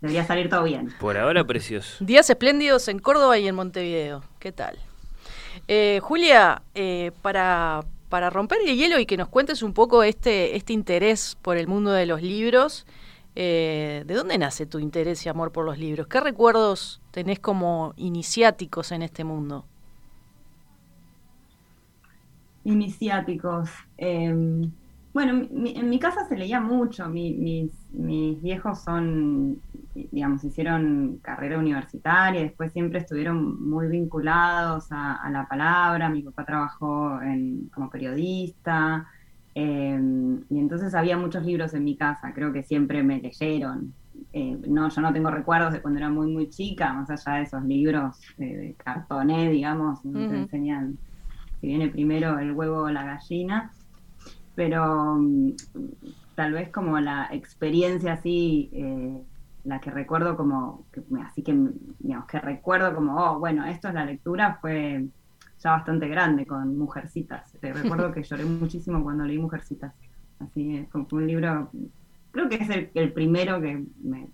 debería 0.00 0.24
salir 0.24 0.48
todo 0.50 0.64
bien. 0.64 0.88
Por 0.98 1.16
ahora, 1.16 1.44
precioso. 1.44 2.04
Días 2.04 2.28
espléndidos 2.28 2.88
en 2.88 2.98
Córdoba 2.98 3.38
y 3.38 3.46
en 3.46 3.54
Montevideo. 3.54 4.24
¿Qué 4.40 4.50
tal? 4.50 4.76
Eh, 5.68 6.00
Julia, 6.02 6.62
eh, 6.74 7.12
para, 7.22 7.80
para 8.10 8.28
romper 8.28 8.58
el 8.66 8.76
hielo 8.76 8.98
y 8.98 9.06
que 9.06 9.16
nos 9.16 9.28
cuentes 9.28 9.62
un 9.62 9.72
poco 9.72 10.02
este, 10.02 10.56
este 10.56 10.74
interés 10.74 11.38
por 11.40 11.56
el 11.56 11.68
mundo 11.68 11.92
de 11.92 12.04
los 12.04 12.20
libros. 12.20 12.84
Eh, 13.36 14.02
¿De 14.06 14.14
dónde 14.14 14.36
nace 14.36 14.66
tu 14.66 14.80
interés 14.80 15.24
y 15.24 15.28
amor 15.28 15.52
por 15.52 15.64
los 15.64 15.78
libros? 15.78 16.08
¿Qué 16.08 16.20
recuerdos 16.20 17.00
tenés 17.12 17.38
como 17.38 17.94
iniciáticos 17.96 18.90
en 18.90 19.02
este 19.02 19.22
mundo? 19.22 19.64
Iniciáticos. 22.64 23.70
Em, 23.96 24.72
bueno, 25.12 25.48
mi- 25.50 25.76
en 25.76 25.88
mi 25.90 25.98
casa 25.98 26.24
se 26.28 26.36
leía 26.36 26.60
mucho. 26.60 27.08
Mi- 27.08 27.34
mis, 27.36 27.86
mis 27.90 28.40
viejos 28.42 28.82
son, 28.84 29.62
digamos, 29.94 30.44
hicieron 30.44 31.18
carrera 31.22 31.58
universitaria, 31.58 32.42
después 32.42 32.72
siempre 32.72 33.00
estuvieron 33.00 33.60
muy 33.68 33.88
vinculados 33.88 34.86
a, 34.92 35.16
a 35.16 35.30
la 35.30 35.46
palabra. 35.48 36.08
Mi 36.10 36.22
papá 36.22 36.44
trabajó 36.44 37.20
en- 37.22 37.68
como 37.70 37.90
periodista. 37.90 39.06
eh, 39.54 39.98
y 40.48 40.58
entonces 40.58 40.94
había 40.94 41.16
muchos 41.16 41.44
libros 41.44 41.74
en 41.74 41.82
mi 41.84 41.96
casa, 41.96 42.32
creo 42.34 42.52
que 42.52 42.62
siempre 42.62 43.02
me 43.02 43.20
leyeron. 43.20 43.96
Eh, 44.32 44.56
no, 44.68 44.88
yo 44.88 45.00
no 45.02 45.12
tengo 45.12 45.30
recuerdos 45.30 45.72
de 45.72 45.82
cuando 45.82 45.98
era 45.98 46.08
muy, 46.10 46.28
muy 46.32 46.48
chica, 46.48 46.92
más 46.92 47.10
allá 47.10 47.38
de 47.38 47.42
esos 47.44 47.64
libros 47.64 48.16
eh, 48.38 48.56
de 48.56 48.76
cartoné, 48.76 49.50
digamos, 49.50 50.02
donde 50.04 50.26
te 50.26 50.34
enseñan 50.34 50.98
si 51.60 51.66
viene 51.68 51.88
primero 51.90 52.38
el 52.38 52.52
huevo 52.52 52.82
o 52.84 52.90
la 52.90 53.04
gallina, 53.04 53.72
pero 54.60 55.14
mm, 55.16 55.52
tal 56.34 56.52
vez 56.52 56.70
como 56.70 57.00
la 57.00 57.28
experiencia 57.32 58.12
así, 58.12 58.68
eh, 58.74 59.22
la 59.64 59.80
que 59.80 59.90
recuerdo 59.90 60.36
como, 60.36 60.86
que- 60.92 61.02
así 61.24 61.42
que, 61.42 61.56
digamos, 61.98 62.26
que 62.26 62.38
recuerdo 62.40 62.94
como, 62.94 63.16
oh, 63.16 63.38
bueno, 63.38 63.64
esto 63.64 63.88
es 63.88 63.94
la 63.94 64.04
lectura, 64.04 64.58
fue 64.60 65.06
ya 65.62 65.70
bastante 65.70 66.08
grande 66.08 66.44
con 66.44 66.76
Mujercitas. 66.76 67.54
Eh, 67.62 67.72
recuerdo 67.72 68.12
que 68.12 68.22
lloré 68.22 68.44
muchísimo 68.44 69.02
cuando 69.02 69.24
leí 69.24 69.38
Mujercitas. 69.38 69.94
Así 70.40 70.76
es, 70.76 70.90
como 70.90 71.06
fue 71.06 71.20
un 71.20 71.26
libro, 71.26 71.70
creo 72.30 72.48
que 72.50 72.56
es 72.56 72.68
el, 72.68 72.90
el 72.94 73.14
primero 73.14 73.62
que 73.62 73.82
me 74.02 74.28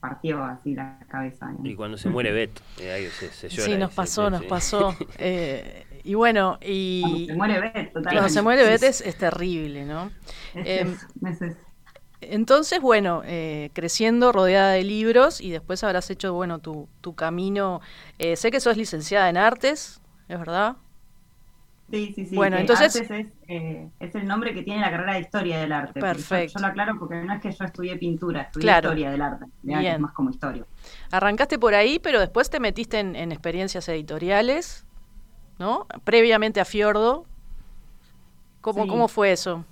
partió 0.00 0.42
así 0.44 0.74
la 0.74 0.98
cabeza. 1.10 1.54
Y 1.62 1.74
cuando 1.74 1.98
se 1.98 2.08
muere 2.08 2.32
Beto, 2.32 2.62
eh, 2.80 2.90
ahí 2.90 3.06
se, 3.10 3.30
se 3.32 3.48
llora. 3.50 3.66
Sí, 3.74 3.76
nos 3.78 3.92
pasó, 3.92 4.30
nos 4.30 4.42
sí. 4.42 4.48
pasó. 4.48 4.96
Eh, 5.18 5.84
y 6.06 6.14
bueno, 6.14 6.58
y... 6.62 7.02
Cuando 7.02 7.26
se 7.26 7.34
muere 7.36 7.60
Beth, 7.60 7.72
totalmente. 7.88 8.10
Cuando 8.14 8.28
se 8.28 8.42
muere 8.42 8.64
Beth 8.64 8.82
es, 8.82 9.00
es 9.00 9.16
terrible, 9.16 9.84
¿no? 9.84 10.10
Es 10.54 10.86
eso. 10.86 11.56
Entonces, 12.22 12.80
bueno, 12.80 13.22
eh, 13.26 13.70
creciendo 13.74 14.32
rodeada 14.32 14.72
de 14.72 14.82
libros 14.84 15.40
y 15.40 15.50
después 15.50 15.84
habrás 15.84 16.08
hecho, 16.10 16.32
bueno, 16.32 16.58
tu, 16.60 16.88
tu 17.02 17.14
camino. 17.14 17.80
Eh, 18.18 18.36
sé 18.36 18.50
que 18.50 18.58
sos 18.60 18.76
licenciada 18.76 19.28
en 19.28 19.36
artes, 19.36 20.00
¿es 20.28 20.38
verdad? 20.38 20.76
Sí, 21.90 22.12
sí, 22.16 22.26
sí. 22.26 22.34
Bueno, 22.34 22.56
entonces- 22.56 22.96
Artes 22.96 23.10
es, 23.10 23.26
eh, 23.48 23.88
es 24.00 24.14
el 24.14 24.26
nombre 24.26 24.54
que 24.54 24.62
tiene 24.62 24.80
la 24.80 24.90
carrera 24.90 25.14
de 25.14 25.20
Historia 25.20 25.58
del 25.58 25.70
Arte. 25.72 26.00
yo- 26.00 26.06
Perfecto. 26.06 26.54
Yo, 26.58 26.60
lo 26.60 26.66
aclaro 26.68 26.98
porque 26.98 27.16
no 27.16 27.32
es 27.34 27.40
que 27.40 27.52
yo 27.52 27.64
estudié 27.64 27.96
pintura, 27.96 28.42
estudié 28.42 28.62
Claro. 28.64 28.88
Historia 28.88 29.10
del 29.10 29.22
Arte. 29.22 29.44
que 29.44 29.50
Bien. 29.78 29.86
Es 29.94 30.00
más 30.00 30.12
como 30.12 30.30
historia. 30.30 30.64
Arrancaste 31.12 31.58
por 31.58 31.74
ahí, 31.74 31.98
pero 32.00 32.18
después 32.18 32.48
te 32.50 32.58
metiste 32.60 32.98
en, 32.98 33.14
en 33.14 33.30
experiencias 33.30 33.88
editoriales, 33.90 34.85
¿no? 35.58 35.86
Previamente 36.04 36.60
a 36.60 36.64
Fiordo. 36.64 37.24
¿Cómo, 38.60 38.82
Sí. 38.82 38.86
¿Cómo 38.86 39.08
fue 39.08 39.32
eso? 39.32 39.64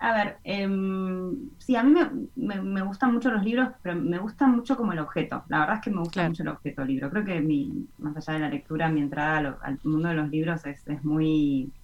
A 0.00 0.12
ver, 0.14 0.38
em, 0.44 1.50
sí, 1.58 1.74
a 1.74 1.82
mí 1.82 1.90
me, 1.92 2.08
me- 2.36 2.62
me 2.62 2.82
gustan 2.82 3.12
mucho 3.12 3.30
los 3.32 3.42
libros, 3.44 3.70
pero 3.82 3.96
me 3.96 4.18
gusta 4.18 4.46
mucho 4.46 4.76
como 4.76 4.92
el 4.92 5.00
objeto. 5.00 5.44
La 5.48 5.60
verdad 5.60 5.76
es 5.76 5.80
que 5.82 5.90
me 5.90 6.00
gusta 6.02 6.22
mucho 6.22 6.42
el 6.44 6.48
objeto 6.50 6.84
libro. 6.84 7.10
Creo 7.10 7.24
que 7.24 7.40
mi, 7.40 7.88
más 7.98 8.16
allá 8.16 8.34
de 8.34 8.40
la 8.44 8.48
lectura, 8.50 8.88
mi 8.90 9.00
entrada 9.00 9.40
lo- 9.42 9.58
al 9.62 9.80
mundo 9.82 10.08
de 10.08 10.14
los 10.14 10.28
libros 10.30 10.64
es, 10.66 10.86
es 10.86 11.02
muy 11.04 11.74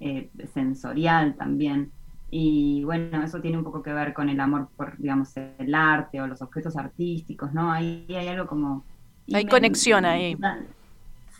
eh, 0.00 0.30
sensorial 0.52 1.36
también. 1.36 1.92
Y 2.30 2.84
bueno, 2.84 3.22
eso 3.24 3.40
tiene 3.42 3.58
un 3.58 3.64
poco 3.64 3.82
que 3.82 3.92
ver 3.92 4.14
con 4.14 4.28
el 4.30 4.40
amor 4.40 4.70
por, 4.76 4.98
digamos, 4.98 5.36
el 5.36 5.74
arte 5.74 6.20
o 6.22 6.26
los 6.28 6.42
objetos 6.42 6.76
artísticos, 6.76 7.52
¿no? 7.54 7.72
Ahí 7.72 8.06
hay 8.10 8.28
algo 8.28 8.46
como... 8.46 8.86
Hay 9.32 9.44
me- 9.44 9.46
conexión 9.46 10.04
ahí. 10.04 10.38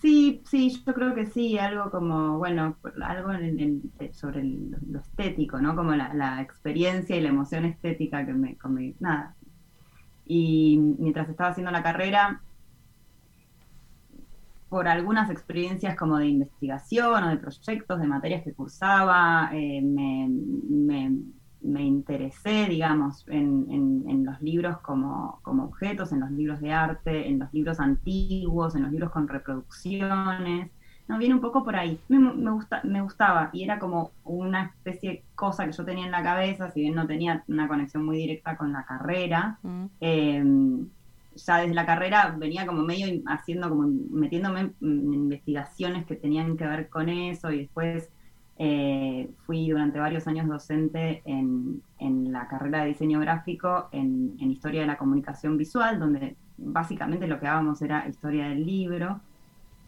Sí, 0.03 0.43
sí, 0.51 0.83
yo 0.85 0.93
creo 0.95 1.15
que 1.15 1.27
sí, 1.27 1.57
algo 1.59 1.89
como, 1.91 2.37
bueno, 2.39 2.77
algo 3.05 3.31
en- 3.33 3.61
en- 3.61 3.83
eh, 4.01 4.13
sobre 4.13 4.41
el- 4.41 4.71
lo 4.91 4.99
estético, 5.01 5.61
¿no? 5.61 5.77
Como 5.77 5.95
la, 5.95 6.13
experiencia 6.43 7.15
y 7.17 7.21
la 7.21 7.29
emoción 7.29 7.65
estética 7.67 8.27
que 8.27 8.33
me, 8.35 8.57
que 8.59 8.69
nada. 8.99 9.37
Y 10.25 10.79
mientras 10.99 11.29
estaba 11.31 11.51
haciendo 11.51 11.73
la 11.73 11.83
carrera, 11.85 12.45
por 14.69 14.89
algunas 14.89 15.31
experiencias 15.31 15.97
como 15.97 16.19
de 16.19 16.27
investigación 16.29 17.25
o 17.25 17.29
de 17.31 17.37
proyectos, 17.39 18.01
de 18.01 18.07
materias 18.07 18.43
que 18.45 18.55
cursaba, 18.55 19.51
eh, 19.53 19.81
me- 19.83 20.29
me 21.63 21.83
interesé, 21.85 22.67
digamos, 22.69 23.25
en, 23.29 23.67
en- 23.71 24.05
en 24.09 24.25
los 24.25 24.41
libros 24.43 24.79
como, 24.83 25.41
como 25.43 25.65
objetos, 25.65 26.13
en 26.13 26.21
los 26.21 26.31
libros 26.31 26.61
de 26.61 26.73
arte, 26.73 27.29
en 27.29 27.39
los 27.39 27.53
libros 27.53 27.81
antiguos, 27.81 28.75
en 28.77 28.83
los 28.83 28.93
libros 28.93 29.11
con 29.13 29.29
reproducciones. 29.29 30.71
No, 31.09 31.19
viene 31.19 31.35
un 31.35 31.41
poco 31.41 31.65
por 31.65 31.77
ahí. 31.77 32.03
Me, 32.09 32.19
me, 32.19 32.51
gusta, 32.53 32.81
me 32.85 33.03
gustaba 33.03 33.51
y 33.53 33.65
era 33.65 33.79
como 33.79 34.15
una 34.23 34.67
especie 34.77 35.11
de 35.11 35.27
cosa 35.35 35.67
que 35.67 35.73
yo 35.73 35.85
tenía 35.85 36.07
en 36.07 36.13
la 36.13 36.23
cabeza, 36.23 36.71
si 36.71 36.81
bien 36.81 36.95
no 36.95 37.07
tenía 37.07 37.45
una 37.49 37.69
conexión 37.69 38.05
muy 38.05 38.17
directa 38.19 38.57
con 38.57 38.73
la 38.73 38.85
carrera. 38.85 39.61
eh, 40.01 40.43
ya 41.35 41.59
desde 41.59 41.75
la 41.75 41.87
carrera 41.87 42.37
venía 42.39 42.67
como 42.67 42.83
medio 42.83 43.07
haciendo, 43.27 43.69
como 43.71 43.85
metiéndome 44.11 44.61
en 44.81 45.15
investigaciones 45.15 46.05
que 46.07 46.17
tenían 46.17 46.57
que 46.57 46.67
ver 46.67 46.89
con 46.91 47.09
eso 47.09 47.51
y 47.51 47.61
después 47.61 48.12
eh, 48.59 49.31
fui 49.47 49.71
durante 49.71 49.99
varios 49.99 50.27
años 50.27 50.47
docente 50.47 51.23
en, 51.25 51.83
en 51.99 52.33
la 52.33 52.47
carrera 52.49 52.83
de 52.83 52.89
diseño 52.89 53.19
gráfico 53.21 53.89
en, 53.93 54.37
en 54.41 54.51
historia 54.51 54.83
de 54.83 54.87
la 54.87 54.99
comunicación 54.99 55.57
visual, 55.57 55.99
donde 55.99 56.37
básicamente 56.59 57.27
lo 57.27 57.41
que 57.41 57.47
dábamos 57.47 57.81
era 57.83 58.07
historia 58.09 58.49
del 58.49 58.65
libro. 58.65 59.21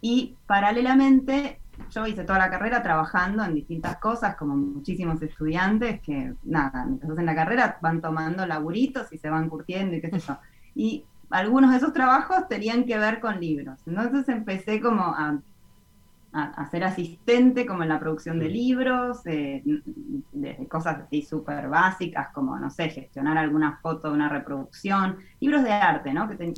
Y 0.01 0.35
paralelamente 0.45 1.59
yo 1.91 2.05
hice 2.07 2.23
toda 2.23 2.39
la 2.39 2.49
carrera 2.49 2.81
trabajando 2.81 3.43
en 3.43 3.53
distintas 3.53 3.97
cosas, 3.97 4.35
como 4.35 4.55
muchísimos 4.55 5.21
estudiantes 5.21 6.01
que, 6.01 6.33
nada, 6.43 6.85
mientras 6.85 7.11
hacen 7.11 7.25
la 7.25 7.35
carrera 7.35 7.77
van 7.81 8.01
tomando 8.01 8.45
laburitos 8.45 9.11
y 9.11 9.17
se 9.17 9.29
van 9.29 9.49
curtiendo 9.49 9.95
y 9.95 10.01
qué 10.01 10.09
sé 10.09 10.19
yo. 10.19 10.37
Y 10.73 11.05
algunos 11.29 11.71
de 11.71 11.77
esos 11.77 11.93
trabajos 11.93 12.47
tenían 12.47 12.85
que 12.85 12.97
ver 12.97 13.19
con 13.19 13.39
libros. 13.39 13.79
Entonces 13.85 14.27
empecé 14.29 14.79
como 14.81 15.03
a, 15.03 15.39
a, 16.35 16.43
a 16.63 16.69
ser 16.69 16.83
asistente 16.83 17.65
como 17.65 17.83
en 17.83 17.89
la 17.89 17.99
producción 17.99 18.39
de 18.39 18.49
libros, 18.49 19.21
eh, 19.25 19.63
desde 20.31 20.67
cosas 20.67 20.99
así 21.05 21.21
súper 21.23 21.69
básicas 21.69 22.27
como, 22.33 22.57
no 22.59 22.69
sé, 22.69 22.89
gestionar 22.89 23.37
alguna 23.37 23.79
foto 23.81 24.09
de 24.09 24.15
una 24.15 24.29
reproducción, 24.29 25.17
libros 25.39 25.63
de 25.63 25.71
arte, 25.73 26.13
¿no? 26.13 26.27
Que 26.29 26.35
ten- 26.37 26.53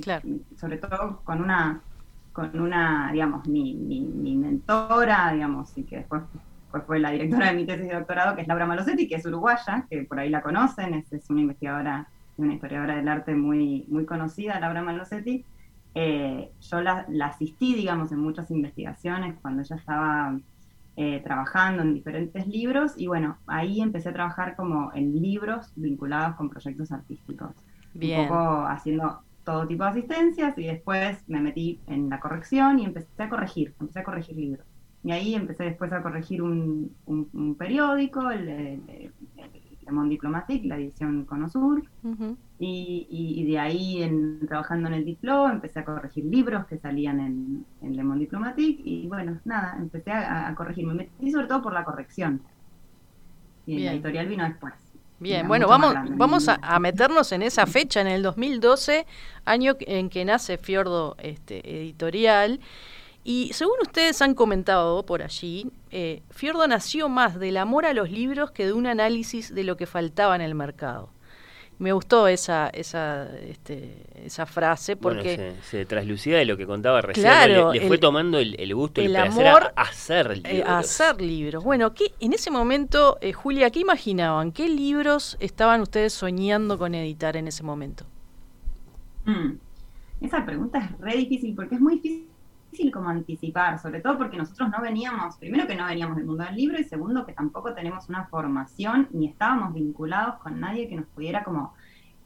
Sobre 0.57 0.77
todo 0.79 1.21
con 1.23 1.41
una, 1.41 1.83
con 2.31 2.59
una, 2.59 3.11
digamos, 3.11 3.45
mi, 3.47 3.75
mi, 3.77 4.01
mi 4.01 4.37
mentora, 4.37 5.31
digamos, 5.33 5.75
y 5.77 5.85
que 5.85 5.97
después 5.97 6.23
pues 6.69 6.83
fue 6.85 6.99
la 6.99 7.11
directora 7.11 7.47
de 7.47 7.53
mi 7.55 7.65
tesis 7.65 7.87
de 7.87 7.95
doctorado, 7.95 8.35
que 8.35 8.41
es 8.41 8.47
Laura 8.47 8.65
Malosetti, 8.65 9.07
que 9.07 9.15
es 9.15 9.25
uruguaya, 9.25 9.85
que 9.89 10.03
por 10.03 10.19
ahí 10.19 10.29
la 10.29 10.41
conocen, 10.41 10.93
es, 10.95 11.11
es 11.13 11.29
una 11.29 11.41
investigadora 11.41 12.09
y 12.37 12.41
una 12.43 12.53
historiadora 12.55 12.95
del 12.97 13.07
arte 13.07 13.35
muy, 13.35 13.85
muy 13.89 14.05
conocida, 14.05 14.59
Laura 14.59 14.81
Malosetti. 14.83 15.45
Eh, 15.99 16.51
yo 16.69 16.81
la, 16.81 17.05
la 17.09 17.27
asistí, 17.27 17.73
digamos, 17.73 18.11
en 18.11 18.19
muchas 18.19 18.51
investigaciones 18.51 19.35
cuando 19.41 19.61
ella 19.63 19.75
estaba 19.77 20.39
eh, 20.95 21.21
trabajando 21.23 21.81
en 21.83 21.93
diferentes 21.93 22.45
libros 22.47 22.93
y 22.97 23.07
bueno, 23.07 23.37
ahí 23.47 23.81
empecé 23.81 24.09
a 24.09 24.13
trabajar 24.13 24.55
como 24.55 24.91
en 24.93 25.05
libros 25.27 25.71
vinculados 25.75 26.35
con 26.35 26.49
proyectos 26.49 26.91
artísticos. 26.91 27.51
Bien. 27.93 28.21
Un 28.21 28.27
poco 28.27 28.65
haciendo 28.67 29.05
todo 29.43 29.65
tipo 29.65 29.83
de 29.85 29.89
asistencias 29.89 30.57
y 30.57 30.65
después 30.65 31.23
me 31.27 31.41
metí 31.41 31.79
en 31.87 32.09
la 32.09 32.19
corrección 32.19 32.79
y 32.79 32.85
empecé 32.85 33.23
a 33.23 33.29
corregir, 33.29 33.73
empecé 33.79 33.99
a 33.99 34.03
corregir 34.03 34.35
libros. 34.35 34.65
Y 35.03 35.11
ahí 35.11 35.33
empecé 35.35 35.63
después 35.63 35.91
a 35.93 36.01
corregir 36.03 36.41
un, 36.43 36.91
un- 37.05 37.29
un 37.33 37.55
periódico, 37.55 38.29
el, 38.29 38.47
el, 38.49 38.81
el- 38.87 39.13
Le 39.85 39.91
Monde 39.93 40.09
Diplomatique, 40.15 40.67
la 40.67 40.75
edición 40.77 41.23
Conosur, 41.25 41.81
y, 42.59 43.07
y- 43.09 43.41
y 43.41 43.45
de 43.51 43.59
ahí, 43.59 44.03
en, 44.03 44.45
trabajando 44.47 44.87
en 44.89 44.95
el 44.95 45.05
Diplo, 45.05 45.49
empecé 45.49 45.79
a 45.79 45.85
corregir 45.85 46.25
libros 46.25 46.65
que 46.67 46.77
salían 46.79 47.19
en, 47.19 47.65
en 47.81 47.95
Le 47.95 48.03
Monde 48.03 48.21
Diplomatique, 48.25 48.81
y 48.85 49.07
bueno, 49.07 49.39
nada, 49.45 49.75
empecé 49.79 50.11
a, 50.11 50.47
a 50.47 50.55
corregir. 50.55 50.85
Me 50.87 50.93
metí 50.95 51.31
sobre 51.31 51.47
todo 51.47 51.61
por 51.61 51.73
la 51.73 51.83
corrección. 51.85 52.41
Y 53.65 53.75
Bien. 53.77 53.93
editorial 53.93 54.27
vino 54.27 54.43
después. 54.45 54.73
Bien, 55.19 55.39
Era 55.39 55.47
bueno, 55.47 55.67
vamos, 55.67 55.93
vamos 56.15 56.47
a, 56.47 56.59
a 56.61 56.79
meternos 56.79 57.31
en 57.31 57.41
esa 57.41 57.65
fecha, 57.65 58.01
en 58.01 58.07
el 58.07 58.21
2012, 58.23 59.05
año 59.45 59.75
en 59.79 60.09
que 60.09 60.23
nace 60.25 60.57
Fiordo 60.57 61.15
este, 61.19 61.81
Editorial. 61.81 62.59
Y 63.23 63.51
según 63.53 63.75
ustedes 63.81 64.21
han 64.21 64.35
comentado 64.35 65.05
por 65.05 65.21
allí, 65.21 65.71
eh, 65.91 66.23
Fiordo 66.29 66.67
nació 66.67 67.09
más 67.09 67.39
del 67.39 67.57
amor 67.57 67.85
a 67.85 67.93
los 67.93 68.09
libros 68.11 68.51
que 68.51 68.65
de 68.67 68.73
un 68.73 68.87
análisis 68.87 69.53
de 69.53 69.63
lo 69.65 69.75
que 69.75 69.85
faltaba 69.85 70.35
en 70.35 70.41
el 70.41 70.55
mercado. 70.55 71.09
Me 71.79 71.91
gustó 71.91 72.27
esa, 72.27 72.69
esa, 72.69 73.29
este, 73.39 74.03
esa 74.25 74.47
frase 74.47 74.95
porque... 74.95 75.35
Bueno, 75.35 75.53
se, 75.63 75.69
se 75.79 75.85
traslucía 75.85 76.37
de 76.39 76.45
lo 76.45 76.57
que 76.57 76.65
contaba 76.65 77.01
recién. 77.01 77.23
Claro, 77.25 77.71
le, 77.71 77.79
le 77.81 77.85
fue 77.87 77.97
el- 77.97 77.99
tomando 77.99 78.39
el, 78.39 78.59
el 78.59 78.73
gusto, 78.73 78.99
el, 78.99 79.07
el 79.07 79.13
placer 79.13 79.47
amor, 79.47 79.73
a 79.75 79.81
hacer 79.83 80.31
eh, 80.31 80.35
libros. 80.53 80.69
a 80.69 80.77
hacer 80.79 81.21
libros. 81.21 81.63
Bueno, 81.63 81.93
¿qué, 81.93 82.13
en 82.19 82.33
ese 82.33 82.49
momento, 82.49 83.19
eh, 83.21 83.31
Julia, 83.31 83.69
¿qué 83.69 83.81
imaginaban? 83.81 84.51
¿Qué 84.51 84.67
libros 84.69 85.37
estaban 85.39 85.81
ustedes 85.81 86.13
soñando 86.13 86.79
con 86.79 86.95
editar 86.95 87.37
en 87.37 87.47
ese 87.47 87.61
momento? 87.61 88.05
Mm. 89.25 89.51
Esa 90.21 90.43
pregunta 90.45 90.79
es 90.79 90.99
re 90.99 91.15
difícil 91.15 91.53
porque 91.53 91.75
es 91.75 91.81
muy 91.81 91.95
difícil 91.99 92.27
difícil 92.77 92.91
como 92.93 93.09
anticipar, 93.09 93.79
sobre 93.79 94.01
todo 94.01 94.17
porque 94.17 94.37
nosotros 94.37 94.69
no 94.69 94.81
veníamos, 94.81 95.37
primero 95.37 95.65
que 95.67 95.75
no 95.75 95.85
veníamos 95.85 96.15
del 96.17 96.25
mundo 96.25 96.43
del 96.43 96.55
libro 96.55 96.79
y 96.79 96.83
segundo 96.83 97.25
que 97.25 97.33
tampoco 97.33 97.73
tenemos 97.73 98.07
una 98.07 98.25
formación 98.27 99.07
ni 99.11 99.27
estábamos 99.27 99.73
vinculados 99.73 100.35
con 100.35 100.59
nadie 100.59 100.87
que 100.87 100.95
nos 100.95 101.07
pudiera 101.07 101.43
como 101.43 101.73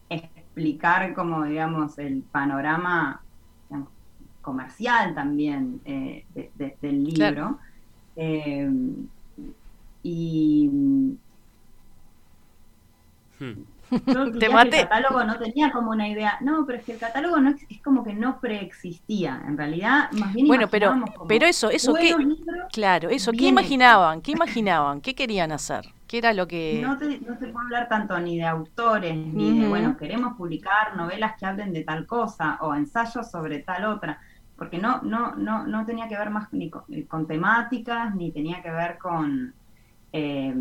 explicar 0.10 1.14
como 1.14 1.44
digamos 1.46 1.98
el 2.00 2.24
panorama 2.24 3.22
digamos, 3.70 3.90
comercial 4.42 5.16
también 5.16 5.80
eh, 5.86 6.26
de- 6.36 6.52
de- 6.56 6.78
del 6.82 7.04
libro. 7.06 7.16
Claro. 7.16 7.60
Eh, 8.18 8.70
y 10.04 10.70
yo 14.08 14.32
Te 14.40 14.50
que 14.50 14.54
maté. 14.54 14.78
el 14.78 14.84
catálogo 14.90 15.24
no 15.24 15.38
tenía 15.40 15.72
como 15.72 15.92
una 15.92 16.08
idea. 16.10 16.38
No, 16.42 16.66
pero 16.66 16.80
es 16.80 16.86
que 16.86 16.94
el 16.94 17.00
catálogo 17.00 17.40
no 17.40 17.52
ex- 17.52 17.66
es 17.70 17.82
como 17.82 18.04
que 18.04 18.14
no 18.14 18.40
preexistía. 18.40 19.42
En 19.48 19.58
realidad, 19.58 20.12
más 20.12 20.34
bien 20.34 20.48
Bueno, 20.48 20.70
pero, 20.70 20.88
como 20.90 21.06
pero 21.28 21.46
eso, 21.46 21.70
eso, 21.70 21.94
¿qué, 21.98 22.16
libros 22.18 22.72
claro, 22.72 23.10
eso, 23.10 23.34
¿qué 23.34 23.46
imaginaban? 23.48 24.22
¿Qué 24.22 24.32
imaginaban? 24.32 25.02
¿Qué 25.02 25.16
querían 25.16 25.52
hacer? 25.52 25.86
¿Qué 26.08 26.18
era 26.20 26.34
lo 26.34 26.48
que...? 26.48 26.58
No 26.70 26.98
te, 26.98 27.20
no 27.20 27.38
te 27.38 27.48
puedo 27.50 27.66
hablar 27.66 27.90
tanto 27.90 28.18
ni 28.20 28.38
de 28.38 28.46
autores, 28.46 29.18
ni 29.34 29.54
de, 29.54 29.68
Ujú. 29.68 29.68
bueno, 29.68 29.98
queremos 29.98 30.36
publicar 30.38 30.96
novelas 30.96 31.34
que 31.38 31.46
hablen 31.46 31.74
de 31.74 31.84
tal 31.84 32.08
cosa 32.08 32.58
o 32.62 32.74
ensayos 32.74 33.30
sobre 33.30 33.60
tal 33.64 33.86
otra, 33.86 34.22
porque 34.56 34.78
no, 34.78 35.02
no, 35.02 35.36
no, 35.36 35.68
no 35.68 35.86
tenía 35.86 36.08
que 36.08 36.18
ver 36.18 36.30
más 36.30 36.48
ni 36.54 36.70
con, 36.70 36.84
ni 36.88 37.06
con 37.08 37.28
temáticas, 37.28 38.16
ni 38.16 38.32
tenía 38.32 38.62
que 38.64 38.72
ver 38.72 38.98
con, 39.00 39.54
eh, 40.14 40.56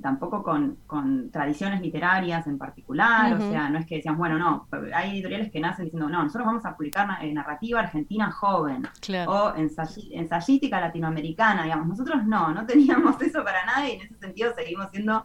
tampoco 0.00 0.42
con, 0.42 0.78
con 0.86 1.30
tradiciones 1.30 1.80
literarias 1.80 2.46
en 2.46 2.56
particular, 2.56 3.34
o 3.34 3.38
sea, 3.38 3.68
no 3.68 3.78
es 3.78 3.86
que 3.86 3.96
decíamos, 3.96 4.18
bueno, 4.18 4.38
no, 4.38 4.66
hay 4.94 5.10
editoriales 5.12 5.50
que 5.50 5.60
nacen 5.60 5.84
diciendo, 5.84 6.08
no, 6.08 6.22
nosotros 6.22 6.46
vamos 6.46 6.64
a 6.64 6.74
publicar 6.76 7.22
eh, 7.22 7.32
narrativa 7.32 7.80
argentina 7.80 8.30
joven, 8.30 8.88
Claro. 9.00 9.30
o 9.30 9.54
ensayística 9.56 10.80
latinoamericana, 10.80 11.64
digamos, 11.64 11.88
nosotros 11.88 12.24
no, 12.24 12.54
no 12.54 12.64
teníamos 12.66 13.20
eso 13.20 13.44
para 13.44 13.66
nada 13.66 13.88
y 13.88 13.92
en 13.92 14.00
ese 14.02 14.14
sentido 14.16 14.54
seguimos 14.54 14.88
siendo 14.90 15.24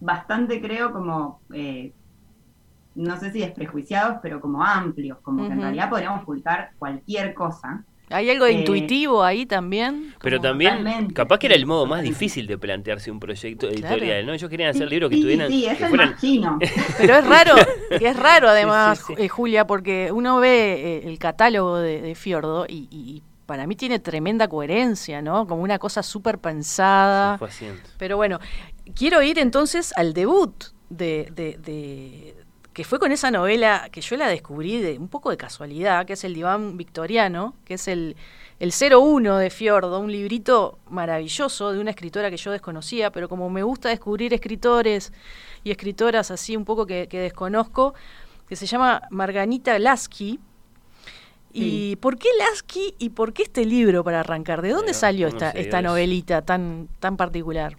bastante, 0.00 0.60
creo, 0.60 0.92
como, 0.92 1.40
eh, 1.52 1.92
no 2.94 3.16
sé 3.16 3.30
si 3.30 3.40
desprejuiciados, 3.40 4.18
pero 4.22 4.40
como 4.40 4.62
amplios, 4.62 5.18
como 5.22 5.46
que 5.46 5.52
en 5.52 5.60
realidad 5.62 5.88
podríamos 5.88 6.24
publicar 6.24 6.72
cualquier 6.78 7.32
cosa. 7.34 7.84
¿Hay 8.12 8.30
algo 8.30 8.44
de 8.44 8.52
Eh, 8.52 8.58
intuitivo 8.60 9.22
ahí 9.24 9.46
también? 9.46 10.14
Pero 10.20 10.36
Como- 10.38 10.48
también, 10.50 10.78
Totalmente, 10.78 11.14
capaz 11.14 11.38
que 11.38 11.46
era 11.46 11.56
el 11.56 11.66
modo 11.66 11.86
más 11.86 12.02
difícil 12.02 12.46
de 12.46 12.58
plantearse 12.58 13.10
un 13.10 13.18
proyecto 13.20 13.68
Claro. 13.68 13.86
editorial, 13.96 14.26
¿no? 14.26 14.32
Ellos 14.34 14.50
querían 14.50 14.70
hacer 14.70 14.88
Sí, 14.88 14.90
libros 14.94 15.10
que 15.10 15.16
sí, 15.16 15.22
tuvieran... 15.22 15.50
sí, 15.50 15.62
que 15.62 15.70
es 15.70 15.80
el 15.80 15.88
fueran- 15.88 16.16
chino. 16.18 16.58
Pero 16.98 17.16
es 17.16 17.26
raro, 17.26 17.54
que 17.98 18.06
es 18.08 18.16
raro 18.16 18.48
además, 18.48 18.98
Sí, 18.98 19.04
sí, 19.08 19.14
sí. 19.16 19.22
eh, 19.24 19.28
Julia, 19.28 19.66
porque 19.66 20.10
uno 20.12 20.38
ve 20.38 20.74
eh, 21.04 21.08
el 21.08 21.18
catálogo 21.18 21.78
de, 21.78 22.00
de 22.02 22.14
Fiordo 22.14 22.66
y, 22.68 22.88
y 22.90 23.22
para 23.46 23.66
mí 23.66 23.74
tiene 23.76 23.98
tremenda 23.98 24.48
coherencia, 24.48 25.20
¿no? 25.20 25.46
Como 25.46 25.62
una 25.62 25.78
cosa 25.78 26.02
súper 26.02 26.38
pensada. 26.38 27.38
Pero 27.98 28.16
bueno, 28.16 28.38
quiero 28.94 29.22
ir 29.22 29.38
entonces 29.38 29.92
al 29.96 30.12
debut 30.14 30.52
de, 30.90 31.28
de- 31.34 31.58
de- 31.58 32.34
que 32.72 32.84
fue 32.84 32.98
con 32.98 33.12
esa 33.12 33.30
novela 33.30 33.88
que 33.92 34.00
yo 34.00 34.16
la 34.16 34.28
descubrí 34.28 34.80
de 34.80 34.98
un 34.98 35.08
poco 35.08 35.30
de 35.30 35.36
casualidad, 35.36 36.06
que 36.06 36.14
es 36.14 36.24
el 36.24 36.34
diván 36.34 36.76
victoriano, 36.76 37.54
que 37.64 37.74
es 37.74 37.86
el, 37.86 38.16
el 38.60 38.72
01 38.72 39.36
de 39.36 39.50
Fiordo, 39.50 39.98
un 40.00 40.10
librito 40.10 40.78
maravilloso 40.88 41.72
de 41.72 41.80
una 41.80 41.90
escritora 41.90 42.30
que 42.30 42.36
yo 42.36 42.50
desconocía, 42.50 43.10
pero 43.10 43.28
como 43.28 43.50
me 43.50 43.62
gusta 43.62 43.90
descubrir 43.90 44.32
escritores 44.32 45.12
y 45.64 45.70
escritoras 45.70 46.30
así 46.30 46.56
un 46.56 46.64
poco 46.64 46.86
que, 46.86 47.08
que 47.08 47.20
desconozco, 47.20 47.94
que 48.48 48.56
se 48.56 48.66
llama 48.66 49.02
Marganita 49.10 49.78
Lasky. 49.78 50.40
¿Y 51.54 51.96
por 51.96 52.16
qué 52.16 52.28
Lasky 52.38 52.94
y 52.98 53.10
por 53.10 53.34
qué 53.34 53.42
este 53.42 53.66
libro 53.66 54.02
para 54.02 54.20
arrancar? 54.20 54.62
¿De 54.62 54.70
dónde 54.70 54.94
salió 54.94 55.26
¿cómo 55.26 55.36
esta, 55.36 55.50
esta 55.50 55.82
novelita 55.82 56.40
tan, 56.40 56.88
tan 56.98 57.18
particular? 57.18 57.76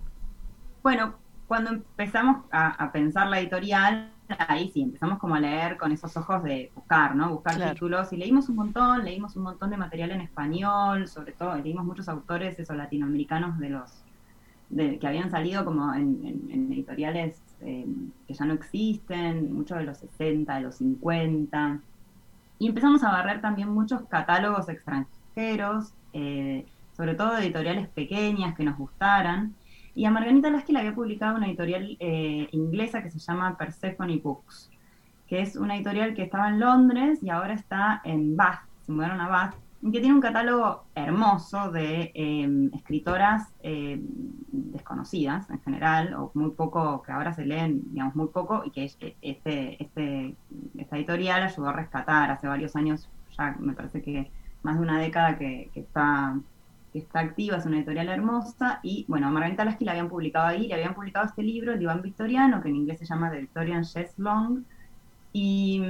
Bueno, 0.83 1.15
cuando 1.47 1.71
empezamos 1.71 2.43
a, 2.51 2.67
a 2.67 2.91
pensar 2.91 3.27
la 3.29 3.39
editorial, 3.39 4.12
ahí 4.39 4.69
sí, 4.71 4.81
empezamos 4.81 5.19
como 5.19 5.35
a 5.35 5.39
leer 5.39 5.77
con 5.77 5.91
esos 5.91 6.15
ojos 6.17 6.43
de 6.43 6.71
buscar, 6.75 7.15
¿no? 7.15 7.31
Buscar 7.33 7.61
Claro. 7.61 7.63
títulos 7.63 8.11
y 8.13 8.17
leímos 8.17 8.49
un 8.49 8.55
montón, 8.57 9.03
leímos 9.05 9.35
un 9.35 9.43
montón 9.43 9.69
de 9.71 9.77
material 9.77 10.11
en 10.11 10.21
español, 10.21 11.07
sobre 11.07 11.33
todo 11.33 11.55
leímos 11.57 11.85
muchos 11.85 12.07
autores 12.09 12.59
esos 12.59 12.75
latinoamericanos 12.77 13.57
de 13.59 13.69
los 13.69 14.05
de- 14.69 14.99
que 14.99 15.07
habían 15.07 15.31
salido 15.31 15.65
como 15.65 15.93
en, 15.93 16.25
en- 16.25 16.51
en 16.51 16.73
editoriales 16.73 17.43
eh, 17.61 17.85
que 18.27 18.33
ya 18.35 18.45
no 18.45 18.53
existen, 18.55 19.53
muchos 19.53 19.77
de 19.79 19.85
los 19.85 19.99
60, 19.99 20.55
de 20.57 20.61
los 20.63 20.77
50. 20.77 21.83
Y 22.59 22.67
empezamos 22.69 23.03
a 23.03 23.11
barrer 23.11 23.41
también 23.41 23.69
muchos 23.69 24.07
catálogos 24.09 24.69
extranjeros, 24.69 25.95
eh, 26.13 26.71
sobre 26.93 27.15
todo 27.15 27.33
de 27.35 27.41
editoriales 27.43 27.91
pequeñas 27.91 28.55
que 28.55 28.63
nos 28.63 28.77
gustaran. 28.77 29.57
Y 29.95 30.05
a 30.05 30.11
Margarita 30.11 30.49
Lasky 30.49 30.73
la 30.73 30.79
había 30.79 30.95
publicado 30.95 31.37
una 31.37 31.47
editorial 31.47 31.97
eh, 31.99 32.47
inglesa 32.51 33.03
que 33.03 33.11
se 33.11 33.19
llama 33.19 33.57
Persephone 33.57 34.17
Books, 34.17 34.71
que 35.27 35.41
es 35.41 35.55
una 35.55 35.75
editorial 35.75 36.15
que 36.15 36.23
estaba 36.23 36.49
en 36.49 36.59
Londres 36.59 37.19
y 37.21 37.29
ahora 37.29 37.53
está 37.53 38.01
en 38.03 38.35
Bath, 38.35 38.61
se 38.85 38.91
mudaron 38.91 39.21
a 39.21 39.27
Bath, 39.27 39.55
y 39.83 39.91
que 39.91 39.99
tiene 39.99 40.15
un 40.15 40.21
catálogo 40.21 40.85
hermoso 40.95 41.69
de 41.71 42.11
eh, 42.15 42.69
escritoras 42.73 43.53
eh, 43.61 43.99
desconocidas 44.51 45.49
en 45.49 45.61
general, 45.61 46.13
o 46.15 46.31
muy 46.33 46.51
poco, 46.51 47.03
que 47.03 47.11
ahora 47.11 47.33
se 47.33 47.45
leen, 47.45 47.81
digamos, 47.91 48.15
muy 48.15 48.27
poco, 48.29 48.63
y 48.65 48.71
que 48.71 48.85
este, 48.85 49.15
este, 49.21 50.35
esta 50.77 50.97
editorial 50.97 51.43
ayudó 51.43 51.69
a 51.69 51.73
rescatar 51.73 52.31
hace 52.31 52.47
varios 52.47 52.75
años, 52.75 53.09
ya 53.37 53.55
me 53.59 53.73
parece 53.73 54.01
que 54.01 54.31
más 54.63 54.77
de 54.77 54.81
una 54.81 54.99
década 54.99 55.37
que 55.37 55.69
está 55.75 56.35
que 56.93 56.99
está 56.99 57.21
activa, 57.21 57.57
es 57.57 57.65
una 57.67 57.77
editorial 57.79 58.09
hermosa, 58.09 58.79
y 58.83 59.05
bueno, 59.09 59.27
a 59.27 59.31
Margarita 59.31 59.65
Lasky 59.65 59.85
la 59.85 59.93
habían 59.93 60.09
publicado 60.09 60.47
ahí, 60.47 60.67
le 60.67 60.75
habían 60.75 60.95
publicado 60.95 61.25
este 61.27 61.43
libro, 61.43 61.73
el 61.73 61.79
diván 61.79 62.01
victoriano, 62.03 62.61
que 62.63 62.69
en 62.69 62.77
inglés 62.77 62.99
se 62.99 63.05
llama 63.07 63.31
The 63.31 63.41
Victorian 63.41 63.83
Chess 63.83 64.13
Long, 64.17 64.65
y 65.33 65.81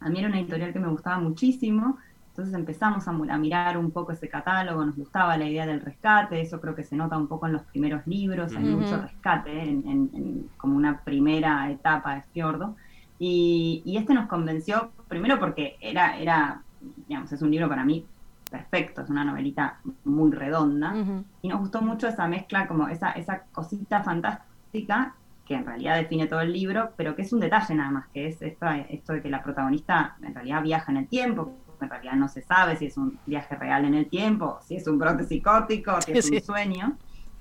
a 0.00 0.10
mí 0.10 0.18
era 0.18 0.28
una 0.28 0.40
editorial 0.40 0.72
que 0.72 0.78
me 0.80 0.88
gustaba 0.88 1.18
muchísimo, 1.18 1.98
entonces 2.28 2.54
empezamos 2.54 3.06
a, 3.08 3.10
a 3.12 3.38
mirar 3.38 3.78
un 3.78 3.92
poco 3.92 4.12
ese 4.12 4.28
catálogo, 4.28 4.84
nos 4.84 4.96
gustaba 4.96 5.36
la 5.38 5.48
idea 5.48 5.66
del 5.66 5.80
rescate, 5.80 6.40
eso 6.40 6.60
creo 6.60 6.74
que 6.74 6.84
se 6.84 6.96
nota 6.96 7.16
un 7.16 7.28
poco 7.28 7.46
en 7.46 7.52
los 7.54 7.64
primeros 7.66 8.06
libros, 8.06 8.56
hay 8.56 8.66
mucho 8.66 8.96
rescate 8.98 9.50
en, 9.62 9.86
en- 9.88 10.10
en 10.14 10.50
como 10.56 10.76
una 10.76 11.02
primera 11.04 11.70
etapa 11.70 12.16
de 12.16 12.24
Fiordo, 12.32 12.76
y, 13.18 13.82
y 13.86 13.96
este 13.96 14.14
nos 14.14 14.26
convenció, 14.28 14.94
primero 15.08 15.38
porque 15.38 15.76
era, 15.80 16.18
era, 16.18 16.64
digamos, 16.80 17.32
es 17.32 17.40
un 17.42 17.50
libro 17.50 17.68
para 17.68 17.84
mí 17.84 18.10
perfecto, 18.54 19.02
es 19.02 19.10
una 19.10 19.24
novelita 19.24 19.80
muy 20.04 20.30
redonda, 20.30 20.94
y 21.42 21.48
nos 21.48 21.58
gustó 21.58 21.82
mucho 21.82 22.06
esa 22.06 22.28
mezcla, 22.28 22.68
como 22.68 22.86
esa, 22.86 23.10
esa 23.10 23.42
cosita 23.50 24.04
fantástica 24.04 25.16
que 25.44 25.54
en 25.56 25.66
realidad 25.66 25.96
define 25.96 26.28
todo 26.28 26.40
el 26.40 26.52
libro, 26.52 26.92
pero 26.96 27.16
que 27.16 27.22
es 27.22 27.32
un 27.32 27.40
detalle 27.40 27.74
nada 27.74 27.90
más, 27.90 28.06
que 28.14 28.28
es 28.28 28.40
esto, 28.40 28.66
esto 28.88 29.12
de 29.12 29.22
que 29.22 29.28
la 29.28 29.42
protagonista 29.42 30.16
en 30.22 30.32
realidad 30.34 30.62
viaja 30.62 30.92
en 30.92 30.98
el 30.98 31.08
tiempo, 31.08 31.52
en 31.80 31.90
realidad 31.90 32.14
no 32.14 32.28
se 32.28 32.42
sabe 32.42 32.76
si 32.76 32.86
es 32.86 32.96
un 32.96 33.18
viaje 33.26 33.56
real 33.56 33.84
en 33.86 33.94
el 33.94 34.06
tiempo, 34.06 34.60
si 34.62 34.76
es 34.76 34.86
un 34.86 34.98
brote 34.98 35.24
psicótico, 35.24 36.00
si 36.00 36.12
es 36.12 36.24
Sí. 36.30 36.36
un 36.36 36.42
sueño, 36.42 36.96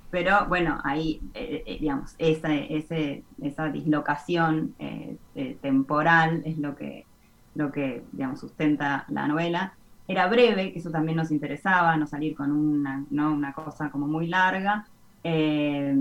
pero 0.10 0.48
bueno, 0.48 0.80
ahí, 0.84 1.22
eh, 1.36 1.64
eh, 1.68 1.78
digamos, 1.80 2.16
esa, 2.18 2.52
ese, 2.56 3.24
esa 3.40 3.70
dislocación 3.70 4.74
eh, 4.80 5.16
eh, 5.36 5.58
temporal 5.62 6.42
es 6.44 6.58
lo 6.58 6.76
que, 6.76 7.06
lo 7.54 7.72
que, 7.72 8.04
digamos, 8.12 8.40
sustenta 8.40 9.06
la 9.10 9.28
novela. 9.28 9.74
Era 10.08 10.28
breve, 10.28 10.74
que 10.74 10.80
eso 10.80 10.92
también 10.92 11.18
nos 11.18 11.32
interesaba, 11.32 11.96
no 11.98 12.08
salir 12.08 12.36
con 12.36 12.52
una, 12.52 13.06
¿no? 13.10 13.34
una 13.34 13.54
cosa 13.54 13.90
como 13.92 14.08
muy 14.08 14.28
larga. 14.28 14.86
eh, 15.24 15.96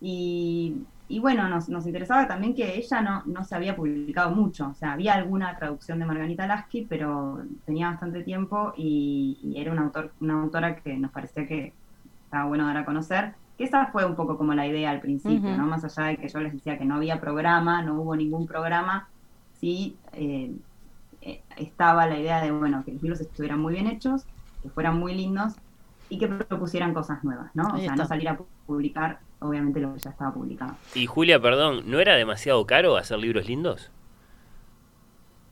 y, 0.00 0.86
y 1.08 1.18
bueno, 1.20 1.48
nos, 1.48 1.68
nos 1.68 1.86
interesaba 1.86 2.26
también 2.26 2.54
que 2.54 2.76
ella 2.76 3.00
no, 3.02 3.22
no 3.26 3.44
se 3.44 3.54
había 3.54 3.76
publicado 3.76 4.30
mucho, 4.34 4.68
o 4.70 4.74
sea, 4.74 4.92
había 4.92 5.14
alguna 5.14 5.56
traducción 5.56 5.98
de 5.98 6.06
Margarita 6.06 6.46
Lasky, 6.46 6.86
pero 6.86 7.42
tenía 7.64 7.88
bastante 7.90 8.22
tiempo 8.22 8.72
y, 8.76 9.38
y 9.42 9.60
era 9.60 9.72
un 9.72 9.78
autor, 9.78 10.14
una 10.20 10.42
autora 10.42 10.76
que 10.76 10.96
nos 10.98 11.10
parecía 11.12 11.46
que 11.46 11.76
estaba 12.24 12.46
bueno 12.46 12.66
dar 12.66 12.78
a 12.78 12.84
conocer, 12.84 13.34
que 13.56 13.64
esa 13.64 13.86
fue 13.88 14.04
un 14.06 14.16
poco 14.16 14.36
como 14.36 14.54
la 14.54 14.66
idea 14.66 14.90
al 14.90 15.00
principio. 15.00 15.56
¿no? 15.56 15.66
Más 15.66 15.84
allá 15.84 16.08
de 16.08 16.16
que 16.18 16.28
yo 16.28 16.40
les 16.40 16.52
decía 16.52 16.78
que 16.78 16.84
no 16.84 16.96
había 16.96 17.20
programa, 17.20 17.82
no 17.82 18.00
hubo 18.00 18.16
ningún 18.16 18.46
programa, 18.46 19.08
sí 19.52 20.00
eh, 20.12 20.56
eh, 21.24 21.44
estaba 21.56 22.06
la 22.06 22.18
idea 22.18 22.42
de, 22.42 22.50
bueno, 22.52 22.84
que 22.84 22.92
los 22.92 23.02
libros 23.02 23.20
estuvieran 23.20 23.60
muy 23.60 23.74
bien 23.74 23.86
hechos, 23.88 24.26
que 24.62 24.70
fueran 24.70 24.98
muy 24.98 25.14
lindos 25.14 25.54
y 26.08 26.18
que 26.18 26.28
propusieran 26.28 26.94
cosas 26.94 27.24
nuevas, 27.24 27.50
¿no? 27.54 27.74
O 27.74 27.80
sea, 27.80 27.94
está. 27.94 27.96
no 27.96 28.04
salir 28.06 28.28
a 28.28 28.38
publicar, 28.66 29.24
obviamente, 29.40 29.80
lo 29.80 29.94
que 29.94 30.00
ya 30.00 30.10
estaba 30.10 30.32
publicado. 30.34 30.80
Y 30.94 31.06
Julia, 31.06 31.40
perdón, 31.40 31.90
¿no 31.90 32.00
era 32.00 32.14
demasiado 32.16 32.66
caro 32.66 32.96
hacer 32.96 33.18
libros 33.18 33.46
lindos? 33.46 33.92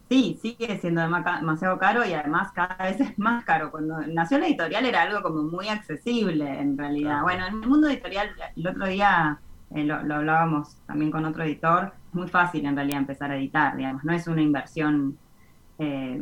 Sí, 0.08 0.38
sigue 0.42 0.78
siendo 0.78 1.00
dema- 1.00 1.38
demasiado 1.40 1.78
caro 1.78 2.04
y 2.04 2.12
además 2.12 2.52
cada 2.52 2.76
vez 2.76 3.00
es 3.00 3.18
más 3.18 3.44
caro. 3.44 3.70
Cuando 3.70 4.00
nació 4.08 4.38
la 4.38 4.46
editorial 4.46 4.84
era 4.86 5.02
algo 5.02 5.22
como 5.22 5.42
muy 5.44 5.68
accesible 5.68 6.60
en 6.60 6.76
realidad. 6.76 7.22
Bueno, 7.22 7.46
en 7.46 7.54
el 7.62 7.68
mundo 7.68 7.88
editorial, 7.88 8.30
el 8.54 8.66
otro 8.68 8.86
día 8.86 9.40
eh, 9.70 9.84
lo, 9.84 10.02
lo 10.02 10.16
hablábamos 10.16 10.76
también 10.86 11.10
con 11.10 11.24
otro 11.24 11.44
editor, 11.44 11.94
es 12.08 12.14
muy 12.14 12.28
fácil 12.28 12.66
en 12.66 12.76
realidad 12.76 12.98
empezar 13.00 13.30
a 13.30 13.36
editar, 13.38 13.74
digamos, 13.76 14.04
no 14.04 14.12
es 14.12 14.26
una 14.26 14.42
inversión, 14.42 15.18
eh, 15.82 16.20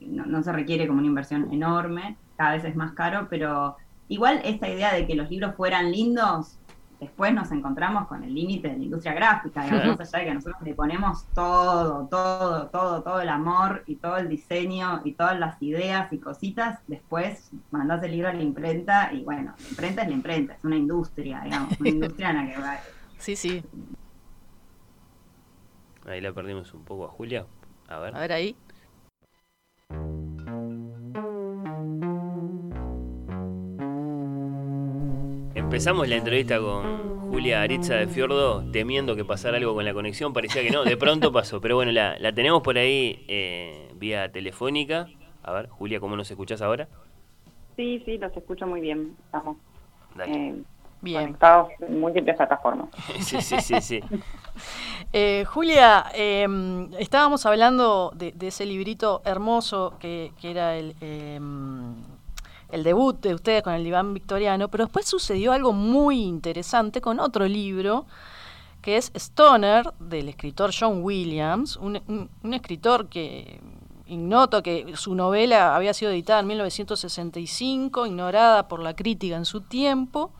no, 0.00 0.26
no 0.26 0.42
se 0.42 0.52
requiere 0.52 0.86
como 0.86 0.98
una 0.98 1.08
inversión 1.08 1.52
enorme, 1.52 2.16
cada 2.36 2.52
vez 2.52 2.64
es 2.64 2.76
más 2.76 2.92
caro, 2.92 3.26
pero 3.28 3.76
igual 4.08 4.40
esta 4.44 4.68
idea 4.68 4.94
de 4.94 5.06
que 5.06 5.14
los 5.14 5.30
libros 5.30 5.54
fueran 5.54 5.90
lindos, 5.90 6.58
después 6.98 7.32
nos 7.32 7.50
encontramos 7.50 8.06
con 8.08 8.22
el 8.24 8.34
límite 8.34 8.68
de 8.68 8.76
la 8.76 8.84
industria 8.84 9.14
gráfica, 9.14 9.64
digamos, 9.64 9.98
más 9.98 10.14
allá 10.14 10.24
de 10.24 10.28
que 10.30 10.34
nosotros 10.34 10.62
le 10.62 10.74
ponemos 10.74 11.26
todo, 11.34 12.06
todo, 12.08 12.66
todo, 12.68 13.02
todo 13.02 13.20
el 13.20 13.28
amor 13.28 13.84
y 13.86 13.96
todo 13.96 14.18
el 14.18 14.28
diseño 14.28 15.00
y 15.04 15.12
todas 15.12 15.38
las 15.38 15.60
ideas 15.62 16.12
y 16.12 16.18
cositas, 16.18 16.80
después 16.86 17.50
mandás 17.70 18.02
el 18.02 18.12
libro 18.12 18.28
a 18.28 18.34
la 18.34 18.42
imprenta 18.42 19.12
y 19.12 19.22
bueno, 19.22 19.54
la 19.58 19.68
imprenta 19.68 20.02
es 20.02 20.08
la 20.08 20.14
imprenta, 20.14 20.54
es 20.54 20.64
una 20.64 20.76
industria, 20.76 21.40
digamos, 21.42 21.80
una 21.80 21.88
industria 21.88 22.30
en 22.30 22.36
la 22.36 22.54
que 22.54 22.60
va, 22.60 22.78
Sí, 23.18 23.36
sí. 23.36 23.62
Ahí 26.06 26.22
la 26.22 26.32
perdimos 26.32 26.72
un 26.72 26.84
poco 26.84 27.04
a 27.04 27.08
Julia. 27.08 27.46
A 27.88 27.98
ver. 27.98 28.16
A 28.16 28.20
ver 28.20 28.32
ahí. 28.32 28.56
Empezamos 35.54 36.08
la 36.08 36.16
entrevista 36.16 36.58
con 36.58 37.20
Julia 37.28 37.62
Aritza 37.62 37.94
de 37.94 38.08
Fiordo 38.08 38.64
temiendo 38.72 39.14
que 39.14 39.24
pasara 39.24 39.56
algo 39.56 39.74
con 39.74 39.84
la 39.84 39.92
conexión. 39.92 40.32
Parecía 40.32 40.62
que 40.62 40.70
no, 40.70 40.84
de 40.84 40.96
pronto 40.96 41.32
pasó. 41.34 41.60
Pero 41.60 41.76
bueno, 41.76 41.92
la, 41.92 42.18
la 42.18 42.32
tenemos 42.32 42.62
por 42.62 42.76
ahí 42.76 43.24
eh, 43.28 43.88
vía 43.94 44.30
telefónica. 44.32 45.08
A 45.42 45.52
ver, 45.52 45.68
Julia, 45.68 46.00
¿cómo 46.00 46.16
nos 46.16 46.30
escuchás 46.30 46.60
ahora? 46.60 46.88
Sí, 47.76 48.02
sí, 48.04 48.18
los 48.18 48.36
escucho 48.36 48.66
muy 48.66 48.80
bien. 48.80 49.16
Estamos 49.26 49.56
eh, 50.26 50.54
Bien. 51.02 51.22
conectados 51.22 51.68
en 51.80 52.00
múltiples 52.00 52.36
plataformas. 52.36 52.88
sí, 53.20 53.40
sí, 53.40 53.60
sí, 53.60 53.80
sí. 53.80 54.00
Eh, 55.12 55.44
Julia, 55.48 56.06
eh, 56.14 56.46
estábamos 57.00 57.44
hablando 57.44 58.12
de, 58.14 58.32
ese 58.42 58.64
librito 58.64 59.22
hermoso 59.24 59.94
que, 59.98 60.32
era 60.40 60.76
el, 60.76 60.94
eh, 61.00 61.40
el 62.70 62.84
debut 62.84 63.20
de 63.20 63.34
ustedes 63.34 63.62
con 63.64 63.72
el 63.74 63.82
diván 63.82 64.14
victoriano, 64.14 64.68
pero 64.68 64.84
después 64.84 65.06
sucedió 65.06 65.50
algo 65.52 65.72
muy 65.72 66.22
interesante 66.22 67.00
con 67.00 67.18
otro 67.18 67.46
libro 67.48 68.06
que 68.82 68.96
es 68.98 69.10
Stoner, 69.16 69.92
del 69.98 70.28
escritor 70.28 70.70
John 70.78 71.02
Williams, 71.02 71.76
un, 71.76 72.00
un- 72.06 72.30
un 72.44 72.54
escritor 72.54 73.08
que 73.08 73.58
ignoto 74.06 74.62
que 74.62 74.94
su 74.96 75.14
novela 75.16 75.74
había 75.76 75.92
sido 75.92 76.12
editada 76.12 76.40
en 76.40 76.46
1965, 76.46 78.06
ignorada 78.06 78.68
por 78.68 78.80
la 78.80 78.94
crítica 78.94 79.36
en 79.36 79.44
su 79.44 79.60
tiempo, 79.62 80.30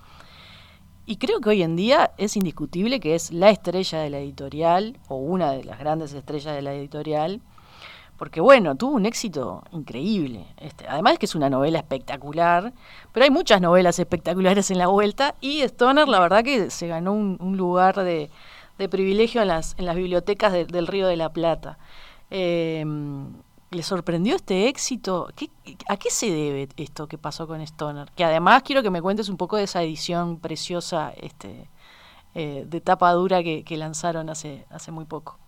y 1.06 1.16
creo 1.16 1.40
que 1.40 1.50
hoy 1.50 1.62
en 1.62 1.76
día 1.76 2.12
es 2.18 2.36
indiscutible 2.36 3.00
que 3.00 3.14
es 3.14 3.32
la 3.32 3.50
estrella 3.50 3.98
de 4.00 4.10
la 4.10 4.18
editorial, 4.18 4.98
o 5.08 5.16
una 5.16 5.52
de 5.52 5.64
las 5.64 5.78
grandes 5.78 6.12
estrellas 6.12 6.54
de 6.54 6.62
la 6.62 6.72
editorial, 6.74 7.40
porque 8.16 8.40
bueno, 8.40 8.74
tuvo 8.76 8.92
un 8.96 9.06
éxito 9.06 9.64
increíble. 9.72 10.44
Este, 10.58 10.86
además 10.86 11.18
que 11.18 11.26
es 11.26 11.34
una 11.34 11.48
novela 11.48 11.78
espectacular, 11.78 12.72
pero 13.12 13.24
hay 13.24 13.30
muchas 13.30 13.60
novelas 13.60 13.98
espectaculares 13.98 14.70
en 14.70 14.78
la 14.78 14.88
vuelta, 14.88 15.34
y 15.40 15.62
Stoner 15.62 16.06
la 16.08 16.20
verdad 16.20 16.44
que 16.44 16.70
se 16.70 16.86
ganó 16.86 17.12
un, 17.14 17.56
lugar 17.56 17.96
de, 17.96 18.30
privilegio 18.90 19.42
en 19.42 19.48
las, 19.48 19.74
en 19.78 19.86
las 19.86 19.96
bibliotecas 19.96 20.52
de- 20.52 20.66
del 20.66 20.86
Río 20.86 21.06
de 21.06 21.16
la 21.16 21.30
Plata. 21.32 21.78
Eh, 22.30 22.84
¿Le 23.70 23.82
sorprendió 23.84 24.34
este 24.34 24.66
éxito? 24.68 25.28
¿Qué- 25.36 25.50
¿A 25.88 25.96
qué 25.96 26.10
se 26.10 26.26
debe 26.30 26.68
esto 26.76 27.06
que 27.06 27.18
pasó 27.18 27.46
con 27.46 27.60
Stoner? 27.60 28.08
Que 28.16 28.24
además 28.24 28.62
quiero 28.64 28.82
que 28.82 28.90
me 28.90 29.00
cuentes 29.00 29.28
un 29.28 29.36
poco 29.36 29.56
de 29.56 29.64
esa 29.64 29.80
edición 29.82 30.40
preciosa 30.40 31.12
este, 31.16 31.68
eh, 32.34 32.64
de 32.66 32.80
tapa 32.80 33.12
dura 33.12 33.42
que, 33.44 33.62
que 33.64 33.76
lanzaron 33.76 34.28
hace, 34.28 34.66
hace 34.70 34.90
muy 34.90 35.04
poco. 35.04 35.38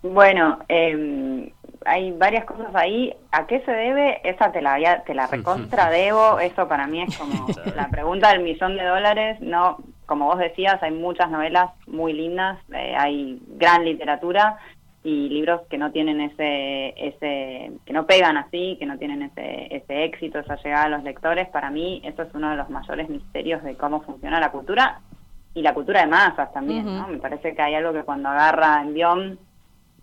Bueno, 0.00 0.60
eh, 0.68 1.52
hay 1.84 2.12
varias 2.12 2.44
cosas 2.44 2.72
ahí. 2.74 3.12
¿A 3.32 3.48
qué 3.48 3.62
se 3.64 3.72
debe? 3.72 4.20
Esa 4.22 4.52
te 4.52 4.62
la, 4.62 4.74
había- 4.74 5.02
te 5.02 5.12
la 5.12 5.26
recontra 5.26 5.90
debo. 5.90 6.38
Eso 6.38 6.68
para 6.68 6.86
mí 6.86 7.02
es 7.02 7.18
como 7.18 7.46
la 7.74 7.88
pregunta 7.88 8.28
del 8.30 8.44
millón 8.44 8.76
de 8.76 8.84
dólares. 8.84 9.38
No, 9.40 9.78
como 10.06 10.26
vos 10.26 10.38
decías, 10.38 10.80
hay 10.84 10.92
muchas 10.92 11.28
novelas 11.32 11.72
muy 11.88 12.12
lindas, 12.12 12.58
eh, 12.72 12.94
hay 12.96 13.42
gran 13.56 13.84
literatura 13.84 14.56
y 15.04 15.28
libros 15.28 15.62
que 15.70 15.78
no 15.78 15.92
tienen 15.92 16.20
ese, 16.20 16.88
ese, 16.96 17.72
que 17.86 17.92
no 17.92 18.06
pegan 18.06 18.36
así, 18.36 18.76
que 18.78 18.86
no 18.86 18.98
tienen 18.98 19.22
ese, 19.22 19.74
ese 19.74 20.04
éxito, 20.04 20.38
esa 20.40 20.56
llegada 20.56 20.84
a 20.84 20.88
los 20.88 21.04
lectores. 21.04 21.48
Para 21.48 21.70
mí, 21.70 22.00
eso 22.04 22.22
es 22.22 22.34
uno 22.34 22.50
de 22.50 22.56
los 22.56 22.68
mayores 22.68 23.08
misterios 23.08 23.62
de 23.62 23.76
cómo 23.76 24.02
funciona 24.02 24.40
la 24.40 24.50
cultura 24.50 25.00
y 25.54 25.62
la 25.62 25.72
cultura 25.72 26.00
de 26.00 26.08
masas 26.08 26.52
también. 26.52 26.84
¿no? 26.84 27.08
Me 27.08 27.18
parece 27.18 27.54
que 27.54 27.62
hay 27.62 27.74
algo 27.74 27.92
que 27.92 28.02
cuando 28.02 28.28
agarra 28.28 28.82
envión 28.82 29.38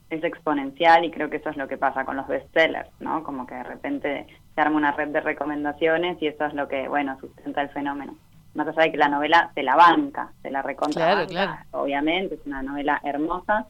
es 0.10 0.24
exponencial 0.24 1.04
y 1.04 1.12
creo 1.12 1.30
que 1.30 1.38
eso 1.38 1.50
es 1.50 1.58
lo 1.58 1.68
que 1.68 1.78
pasa 1.78 2.06
con 2.06 2.16
los 2.16 2.28
bestsellers, 2.28 2.90
¿no? 3.00 3.24
Como 3.24 3.48
que 3.48 3.56
de 3.56 3.64
repente 3.64 4.28
se 4.54 4.62
arma 4.62 4.78
una 4.78 4.92
red 4.92 5.10
de 5.10 5.20
recomendaciones 5.20 6.22
y 6.22 6.28
eso 6.28 6.46
es 6.46 6.54
lo 6.54 6.68
que, 6.68 6.88
bueno, 6.88 7.18
sustenta 7.20 7.62
el 7.62 7.70
fenómeno. 7.70 8.16
Más 8.54 8.68
allá 8.68 8.84
de 8.84 8.92
que 8.92 8.98
la 8.98 9.10
novela 9.10 9.52
se 9.56 9.64
la 9.64 9.76
banca, 9.76 10.32
se 10.42 10.52
la 10.52 10.62
recontra 10.62 11.06
Claro, 11.06 11.20
banca, 11.22 11.32
claro. 11.32 11.54
obviamente, 11.72 12.36
es 12.36 12.46
una 12.46 12.62
novela 12.62 13.02
hermosa, 13.04 13.66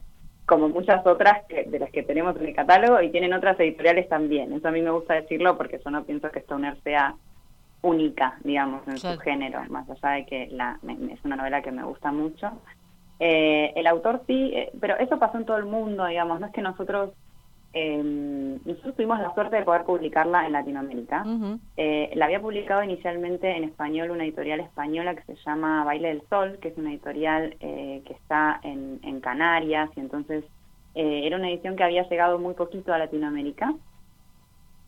como 0.46 0.68
muchas 0.68 1.04
otras 1.06 1.44
que, 1.48 1.64
de 1.64 1.78
las 1.78 1.90
que 1.90 2.02
tenemos 2.04 2.36
en 2.36 2.46
el 2.46 2.54
catálogo 2.54 3.00
y 3.02 3.10
tienen 3.10 3.32
otras 3.34 3.58
editoriales 3.60 4.08
también. 4.08 4.52
Eso 4.52 4.68
a 4.68 4.70
mí 4.70 4.80
me 4.80 4.90
gusta 4.90 5.14
decirlo 5.14 5.56
porque 5.58 5.80
yo 5.84 5.90
no 5.90 6.04
pienso 6.04 6.30
que 6.30 6.38
Stoner 6.40 6.80
sea 6.82 7.16
única, 7.82 8.38
digamos, 8.42 8.86
en 8.88 8.96
Claro. 8.96 9.16
su 9.16 9.22
género, 9.22 9.62
más 9.68 9.88
allá 9.90 10.14
de 10.16 10.26
que 10.26 10.48
la, 10.50 10.78
me- 10.82 10.94
me- 10.96 11.14
es 11.14 11.24
una 11.24 11.36
novela 11.36 11.62
que 11.62 11.70
me 11.72 11.84
gusta 11.84 12.10
mucho. 12.12 12.62
Eh, 13.18 13.72
el 13.76 13.86
autor 13.86 14.22
sí, 14.26 14.52
eh, 14.54 14.70
pero 14.80 14.96
eso 14.98 15.18
pasó 15.18 15.38
en 15.38 15.46
todo 15.46 15.56
el 15.56 15.64
mundo, 15.66 16.04
digamos, 16.06 16.40
no 16.40 16.46
es 16.46 16.52
que 16.52 16.62
nosotros, 16.62 17.10
eh, 17.72 18.02
nosotros 18.64 18.96
tuvimos 18.96 19.18
la 19.20 19.34
suerte 19.34 19.56
de 19.56 19.62
poder 19.62 19.84
publicarla 19.84 20.46
en 20.46 20.52
Latinoamérica. 20.52 21.24
Eh, 21.76 22.10
la 22.14 22.24
había 22.24 22.40
publicado 22.40 22.82
inicialmente 22.82 23.54
en 23.54 23.64
español 23.64 24.10
una 24.10 24.24
editorial 24.24 24.60
española 24.60 25.14
que 25.14 25.22
se 25.22 25.36
llama 25.44 25.84
Baile 25.84 26.08
del 26.08 26.22
Sol, 26.28 26.58
que 26.60 26.68
es 26.68 26.78
una 26.78 26.90
editorial 26.90 27.56
eh, 27.60 28.02
que 28.06 28.12
está 28.14 28.60
en, 28.62 29.00
en 29.02 29.20
Canarias, 29.20 29.90
y 29.96 30.00
entonces 30.00 30.44
eh, 30.96 31.26
era 31.26 31.36
una 31.36 31.50
edición 31.50 31.76
que 31.76 31.84
había 31.84 32.08
llegado 32.08 32.38
muy 32.38 32.54
poquito 32.54 32.92
a 32.92 32.98
Latinoamérica. 32.98 33.74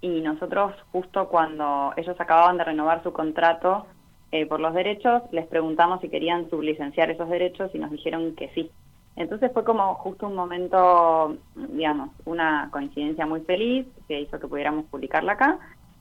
Y 0.00 0.22
nosotros, 0.22 0.74
justo 0.90 1.28
cuando 1.28 1.92
ellos 1.96 2.18
acababan 2.18 2.56
de 2.56 2.64
renovar 2.64 3.02
su 3.02 3.12
contrato 3.12 3.86
eh, 4.32 4.46
por 4.46 4.60
los 4.60 4.72
derechos, 4.72 5.22
les 5.32 5.46
preguntamos 5.46 6.00
si 6.00 6.09
querían 6.09 6.48
sublicenciar 6.48 7.10
esos 7.10 7.28
derechos 7.28 7.70
y 7.74 7.78
nos 7.78 7.90
dijeron 7.90 8.34
que 8.34 8.48
sí. 8.55 8.70
Entonces 9.18 9.50
fue 9.52 9.64
como 9.64 9.94
justo 9.96 10.28
un 10.28 10.34
momento, 10.36 11.36
digamos, 11.54 12.10
una 12.24 12.68
coincidencia 12.70 13.26
muy 13.26 13.40
feliz 13.40 13.86
que 14.06 14.20
hizo 14.20 14.38
que 14.38 14.46
pudiéramos 14.46 14.86
publicarla 14.86 15.32
acá 15.32 15.58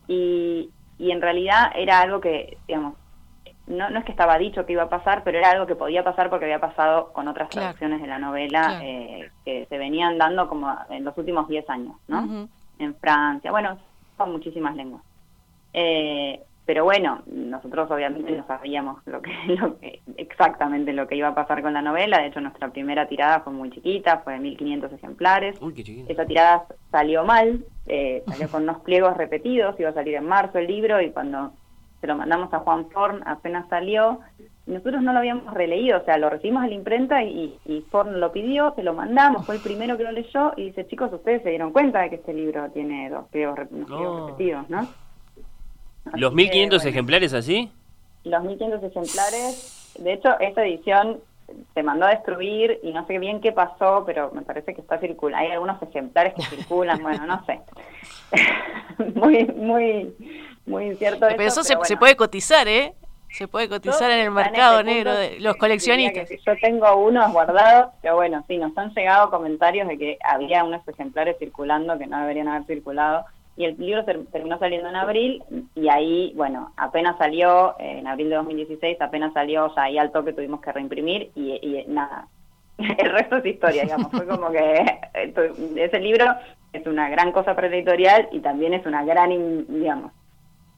y, 0.08 0.72
y 1.00 1.12
en 1.12 1.22
realidad 1.22 1.72
era 1.76 2.00
algo 2.02 2.22
que, 2.22 2.60
digamos, 2.68 2.94
no, 3.66 3.90
no 3.90 4.00
es 4.00 4.06
que 4.06 4.12
estaba 4.12 4.38
dicho 4.38 4.66
que 4.66 4.74
iba 4.74 4.84
a 4.84 4.90
pasar, 4.90 5.24
pero 5.24 5.40
era 5.40 5.50
algo 5.52 5.66
que 5.66 5.76
podía 5.76 6.04
pasar 6.04 6.30
porque 6.30 6.46
había 6.46 6.60
pasado 6.62 7.12
con 7.12 7.28
otras 7.28 7.50
Claro. 7.50 7.66
traducciones 7.66 8.02
de 8.02 8.08
la 8.08 8.20
novela 8.20 8.62
Claro. 8.68 8.86
eh, 8.86 9.32
que 9.44 9.66
se 9.68 9.78
venían 9.78 10.18
dando 10.18 10.48
como 10.48 10.74
en 10.90 11.04
los 11.04 11.18
últimos 11.18 11.48
10 11.48 11.68
años, 11.70 11.96
¿no? 12.08 12.48
En 12.80 12.96
Francia, 12.98 13.52
bueno, 13.52 13.80
con 14.16 14.32
muchísimas 14.32 14.76
lenguas. 14.76 15.02
Eh, 15.74 16.42
pero 16.68 16.84
bueno, 16.84 17.24
nosotros 17.28 17.90
obviamente 17.90 18.30
no 18.34 18.46
sabíamos 18.46 19.02
lo 19.06 19.22
que, 19.22 19.32
lo 19.60 19.80
que- 19.80 20.02
exactamente 20.18 20.92
lo 20.92 21.08
que 21.08 21.16
iba 21.16 21.30
a 21.30 21.34
pasar 21.36 21.62
con 21.62 21.74
la 21.74 21.82
novela. 21.82 22.20
De 22.20 22.28
hecho, 22.28 22.42
nuestra 22.42 22.70
primera 22.72 23.08
tirada 23.08 23.40
fue 23.40 23.54
muy 23.54 23.70
chiquita, 23.72 24.20
fue 24.20 24.34
de 24.34 24.40
1500 24.40 24.92
ejemplares. 24.92 25.58
Uy, 25.62 25.74
qué. 25.74 26.06
Esa 26.10 26.26
tirada 26.26 26.66
salió 26.92 27.24
mal, 27.24 27.64
eh, 27.86 28.22
salió 28.28 28.52
con 28.52 28.64
unos 28.64 28.82
pliegos 28.82 29.16
repetidos, 29.16 29.80
iba 29.80 29.90
a 29.90 29.94
salir 29.94 30.16
en 30.16 30.26
marzo 30.26 30.60
el 30.60 30.68
libro 30.68 31.02
y 31.02 31.12
cuando 31.12 31.54
se 32.02 32.08
lo 32.08 32.16
mandamos 32.18 32.54
a 32.54 32.60
Juan 32.60 32.90
Forn 32.92 33.24
apenas 33.26 33.68
salió, 33.70 34.20
nosotros 34.66 35.02
no 35.02 35.14
lo 35.14 35.20
habíamos 35.20 35.54
releído, 35.54 36.00
o 36.02 36.04
sea, 36.04 36.18
lo 36.18 36.30
recibimos 36.30 36.64
a 36.64 36.68
la 36.68 36.74
imprenta 36.74 37.24
y, 37.24 37.58
y 37.64 37.82
Forn 37.90 38.20
lo 38.20 38.34
pidió, 38.34 38.74
se 38.76 38.84
lo 38.84 38.94
mandamos, 38.94 39.46
fue 39.46 39.56
el 39.56 39.62
primero 39.62 39.98
que 39.98 40.04
lo 40.04 40.12
leyó 40.12 40.52
y 40.58 40.66
dice, 40.66 40.86
chicos, 40.88 41.12
ustedes 41.14 41.42
se 41.44 41.50
dieron 41.50 41.72
cuenta 41.72 42.02
de 42.02 42.10
que 42.10 42.16
este 42.18 42.34
libro 42.34 42.70
tiene 42.72 43.10
dos 43.10 43.30
pliegos, 43.30 43.58
unos 43.72 43.88
pliegos 43.88 44.20
No. 44.20 44.26
repetidos, 44.28 44.70
¿no? 44.70 44.94
¿Los 46.16 46.30
Así 46.30 46.36
1500 46.36 46.82
que, 46.82 46.86
bueno, 46.86 46.90
ejemplares 46.90 47.34
así? 47.34 47.72
los 48.24 48.44
1500 48.44 48.84
ejemplares. 48.84 49.94
De 50.00 50.14
hecho, 50.14 50.40
esta 50.40 50.64
edición 50.66 51.20
se 51.74 51.82
mandó 51.84 52.06
a 52.06 52.10
destruir 52.10 52.80
y 52.84 52.92
no 52.92 53.06
sé 53.08 53.18
bien 53.20 53.40
qué 53.40 53.52
pasó, 53.54 54.04
pero 54.06 54.32
me 54.34 54.42
parece 54.42 54.74
que 54.76 54.82
está 54.82 55.00
circulando. 55.00 55.46
Hay 55.46 55.52
algunos 55.54 55.82
ejemplares 55.82 56.34
que 56.34 56.42
circulan, 56.44 57.02
bueno, 57.02 57.26
no 57.26 57.46
sé. 57.46 57.62
muy, 59.16 59.46
muy, 59.46 60.14
muy 60.66 60.86
incierto 60.88 61.26
Pero 61.30 61.42
eso 61.44 61.64
se, 61.64 61.74
pero 61.76 61.86
se 61.86 61.94
bueno. 61.94 62.00
puede 62.00 62.16
cotizar, 62.18 62.68
¿eh? 62.68 62.94
Se 63.30 63.48
puede 63.48 63.70
cotizar 63.70 64.10
en 64.12 64.20
el 64.20 64.32
mercado 64.32 64.80
en 64.80 64.88
este 64.88 64.96
negro 64.96 65.14
de 65.14 65.40
los 65.40 65.56
coleccionistas. 65.58 66.30
Yo 66.46 66.54
tengo 66.62 66.96
unos 66.96 67.32
guardados, 67.32 67.94
pero 68.02 68.16
bueno, 68.16 68.44
sí, 68.48 68.58
nos 68.58 68.76
han 68.78 68.94
llegado 68.94 69.30
comentarios 69.30 69.88
de 69.88 69.98
que 69.98 70.18
había 70.24 70.64
unos 70.64 70.86
ejemplares 70.88 71.38
circulando 71.38 71.98
que 71.98 72.08
no 72.08 72.20
deberían 72.20 72.48
haber 72.48 72.66
circulado. 72.66 73.26
Y 73.58 73.66
el 73.66 73.76
libro 73.78 74.06
ter- 74.06 74.26
terminó 74.32 74.58
saliendo 74.60 74.88
en 74.88 74.96
abril 74.96 75.44
y 75.76 75.90
ahí, 75.90 76.32
bueno, 76.36 76.72
apenas 76.78 77.18
salió, 77.18 77.76
en 77.80 78.06
abril 78.08 78.30
de 78.30 78.36
2016, 78.36 79.02
apenas 79.02 79.34
salió, 79.34 79.74
ya 79.76 79.82
ahí 79.84 79.98
al 79.98 80.12
toque 80.12 80.32
tuvimos 80.32 80.62
que 80.62 80.72
reimprimir 80.72 81.32
y, 81.36 81.84
nada. 81.88 82.28
El 82.78 83.12
resto 83.12 83.38
es 83.38 83.46
historia, 83.48 83.84
digamos. 83.84 84.12
Fue 84.12 84.28
como 84.28 84.52
que 84.52 84.60
eh, 85.16 85.34
ese 85.76 86.00
libro 86.00 86.26
es 86.72 86.86
una 86.86 87.10
gran 87.10 87.32
cosa 87.32 87.56
para 87.56 87.68
editorial 87.68 88.30
y 88.32 88.40
también 88.40 88.76
es 88.76 88.86
una 88.86 89.04
gran, 89.04 89.66
digamos, 89.68 90.12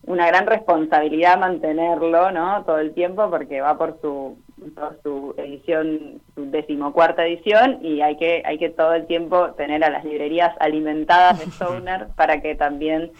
una 0.04 0.28
gran 0.28 0.48
responsabilidad 0.48 1.38
mantenerlo, 1.38 2.32
¿no? 2.32 2.64
Todo 2.66 2.80
el 2.80 2.94
tiempo 2.94 3.30
porque 3.30 3.62
va 3.62 3.78
por 3.78 4.00
su 4.02 4.38
por 4.76 5.00
su 5.04 5.34
edición, 5.38 6.22
su 6.36 6.52
decimocuarta 6.52 7.26
edición 7.26 7.80
y 7.82 8.02
hay 8.02 8.18
que 8.18 8.42
hay 8.46 8.58
que 8.58 8.70
todo 8.70 8.94
el 8.94 9.06
tiempo 9.08 9.52
tener 9.52 9.84
a 9.84 9.90
las 9.90 10.04
librerías 10.04 10.54
alimentadas 10.60 11.40
de 11.40 11.46
Stoner 11.46 12.08
para 12.18 12.42
que 12.42 12.56
también 12.56 13.12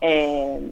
eh, 0.00 0.70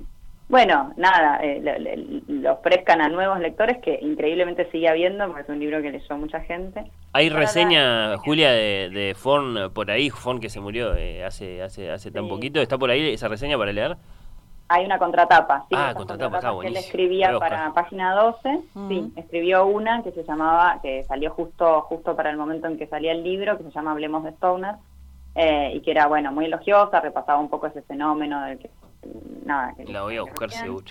bueno, 0.48 0.92
nada, 0.98 1.38
eh, 1.42 1.60
lo, 1.62 1.78
lo- 1.78 2.40
lo 2.42 2.52
ofrezcan 2.52 3.00
a 3.00 3.08
nuevos 3.08 3.40
lectores 3.40 3.78
que 3.78 3.98
increíblemente 4.02 4.70
sigue 4.70 4.86
habiendo 4.88 5.26
porque 5.26 5.42
es 5.42 5.48
un 5.48 5.58
libro 5.60 5.80
que 5.80 5.90
leyó 5.90 6.16
mucha 6.18 6.40
gente. 6.40 6.84
Hay 7.14 7.30
reseña, 7.30 8.18
Julia, 8.18 8.50
de, 8.52 8.90
de 8.92 9.14
Forn 9.14 9.72
por 9.72 9.90
ahí, 9.90 10.10
Forn 10.10 10.40
que 10.40 10.50
se 10.50 10.60
murió 10.60 10.94
eh, 10.94 11.24
hace, 11.24 11.62
hace, 11.62 11.90
hace 11.90 12.10
tan 12.10 12.24
Sí. 12.24 12.28
poquito. 12.30 12.60
¿Está 12.60 12.76
por 12.76 12.90
ahí 12.90 13.14
esa 13.14 13.28
reseña 13.28 13.56
para 13.56 13.72
leer? 13.72 13.96
Hay 14.74 14.86
una 14.86 14.98
contratapa, 14.98 15.66
sí, 15.68 15.74
Ah, 15.76 15.92
contratapa, 15.94 15.94
está 15.94 15.96
contratapas 15.96 16.40
que 16.42 16.46
él 16.48 16.54
buenísimo. 16.54 16.80
escribía 16.80 17.38
para 17.38 17.72
página 17.74 18.14
12, 18.14 18.60
sí, 18.88 19.12
escribió 19.16 19.66
una 19.66 20.02
que 20.02 20.12
se 20.12 20.24
llamaba, 20.24 20.78
que 20.80 21.04
salió 21.04 21.30
justo 21.30 21.82
justo 21.82 22.16
para 22.16 22.30
el 22.30 22.36
momento 22.36 22.66
en 22.68 22.78
que 22.78 22.86
salía 22.86 23.12
el 23.12 23.22
libro, 23.22 23.58
que 23.58 23.64
se 23.64 23.70
llama 23.70 23.92
Hablemos 23.92 24.24
de 24.24 24.30
Stoner, 24.30 24.76
eh, 25.34 25.72
y 25.74 25.80
que 25.80 25.90
era, 25.90 26.06
bueno, 26.06 26.32
muy 26.32 26.46
elogiosa, 26.46 27.00
repasaba 27.00 27.38
un 27.38 27.48
poco 27.48 27.66
ese 27.66 27.82
fenómeno 27.82 28.42
del 28.44 28.58
que, 28.58 28.70
nada, 29.44 29.74
que 29.74 29.84
La 29.84 30.02
voy 30.02 30.16
a 30.16 30.22
buscar 30.22 30.50
seguro. 30.50 30.86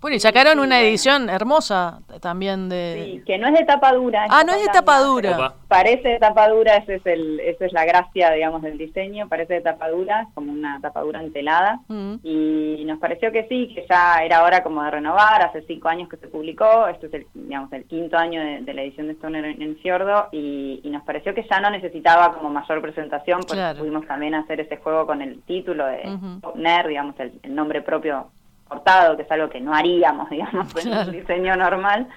Bueno, 0.00 0.16
y 0.16 0.20
sacaron 0.20 0.58
una 0.60 0.80
edición 0.80 1.28
hermosa 1.28 2.00
también 2.22 2.70
de... 2.70 3.02
Sí, 3.18 3.22
que 3.26 3.36
no 3.36 3.48
es 3.48 3.54
de 3.54 3.64
tapa 3.66 3.92
dura. 3.92 4.26
Ah, 4.30 4.42
no 4.46 4.54
es 4.54 4.62
de 4.62 4.68
tapa 4.68 4.98
dura. 5.00 5.34
Opa. 5.36 5.54
Parece 5.68 6.08
de 6.08 6.18
tapa 6.18 6.48
dura, 6.48 6.76
ese 6.76 6.94
es 6.96 7.06
el, 7.06 7.38
esa 7.40 7.66
es 7.66 7.72
la 7.74 7.84
gracia, 7.84 8.30
digamos, 8.32 8.62
del 8.62 8.78
diseño, 8.78 9.28
parece 9.28 9.54
de 9.54 9.60
tapa 9.60 9.90
dura, 9.90 10.28
como 10.34 10.52
una 10.52 10.80
tapa 10.80 11.02
dura 11.02 11.20
entelada. 11.22 11.80
Mm. 11.88 12.14
Y 12.22 12.82
nos 12.86 12.98
pareció 12.98 13.30
que 13.30 13.46
sí, 13.48 13.72
que 13.74 13.84
ya 13.90 14.24
era 14.24 14.42
hora 14.42 14.62
como 14.62 14.82
de 14.82 14.90
renovar, 14.90 15.42
hace 15.42 15.62
cinco 15.66 15.88
años 15.88 16.08
que 16.08 16.16
se 16.16 16.28
publicó, 16.28 16.88
esto 16.88 17.06
es 17.06 17.12
el, 17.14 17.26
digamos, 17.34 17.70
el 17.74 17.84
quinto 17.84 18.16
año 18.16 18.40
de, 18.40 18.62
de 18.62 18.72
la 18.74 18.82
edición 18.82 19.06
de 19.06 19.12
Stoner 19.12 19.44
en, 19.44 19.60
en 19.60 19.76
Fiordo, 19.76 20.28
y, 20.32 20.80
y 20.82 20.88
nos 20.90 21.02
pareció 21.04 21.34
que 21.34 21.46
ya 21.48 21.60
no 21.60 21.68
necesitaba 21.70 22.32
como 22.34 22.48
mayor 22.48 22.80
presentación, 22.80 23.40
porque 23.40 23.54
Claro. 23.60 23.78
pudimos 23.80 24.06
también 24.06 24.34
hacer 24.34 24.60
ese 24.60 24.78
juego 24.78 25.04
con 25.06 25.20
el 25.20 25.42
título 25.42 25.84
de. 25.86 26.00
Stoner, 26.38 26.88
digamos, 26.88 27.14
el, 27.20 27.32
el 27.42 27.54
nombre 27.54 27.82
propio 27.82 28.28
cortado, 28.70 29.16
que 29.16 29.22
es 29.24 29.30
algo 29.30 29.50
que 29.50 29.60
no 29.60 29.74
haríamos, 29.74 30.30
digamos, 30.30 30.74
en 30.76 30.82
Claro. 30.82 31.10
un 31.10 31.16
diseño 31.20 31.56
normal. 31.56 32.08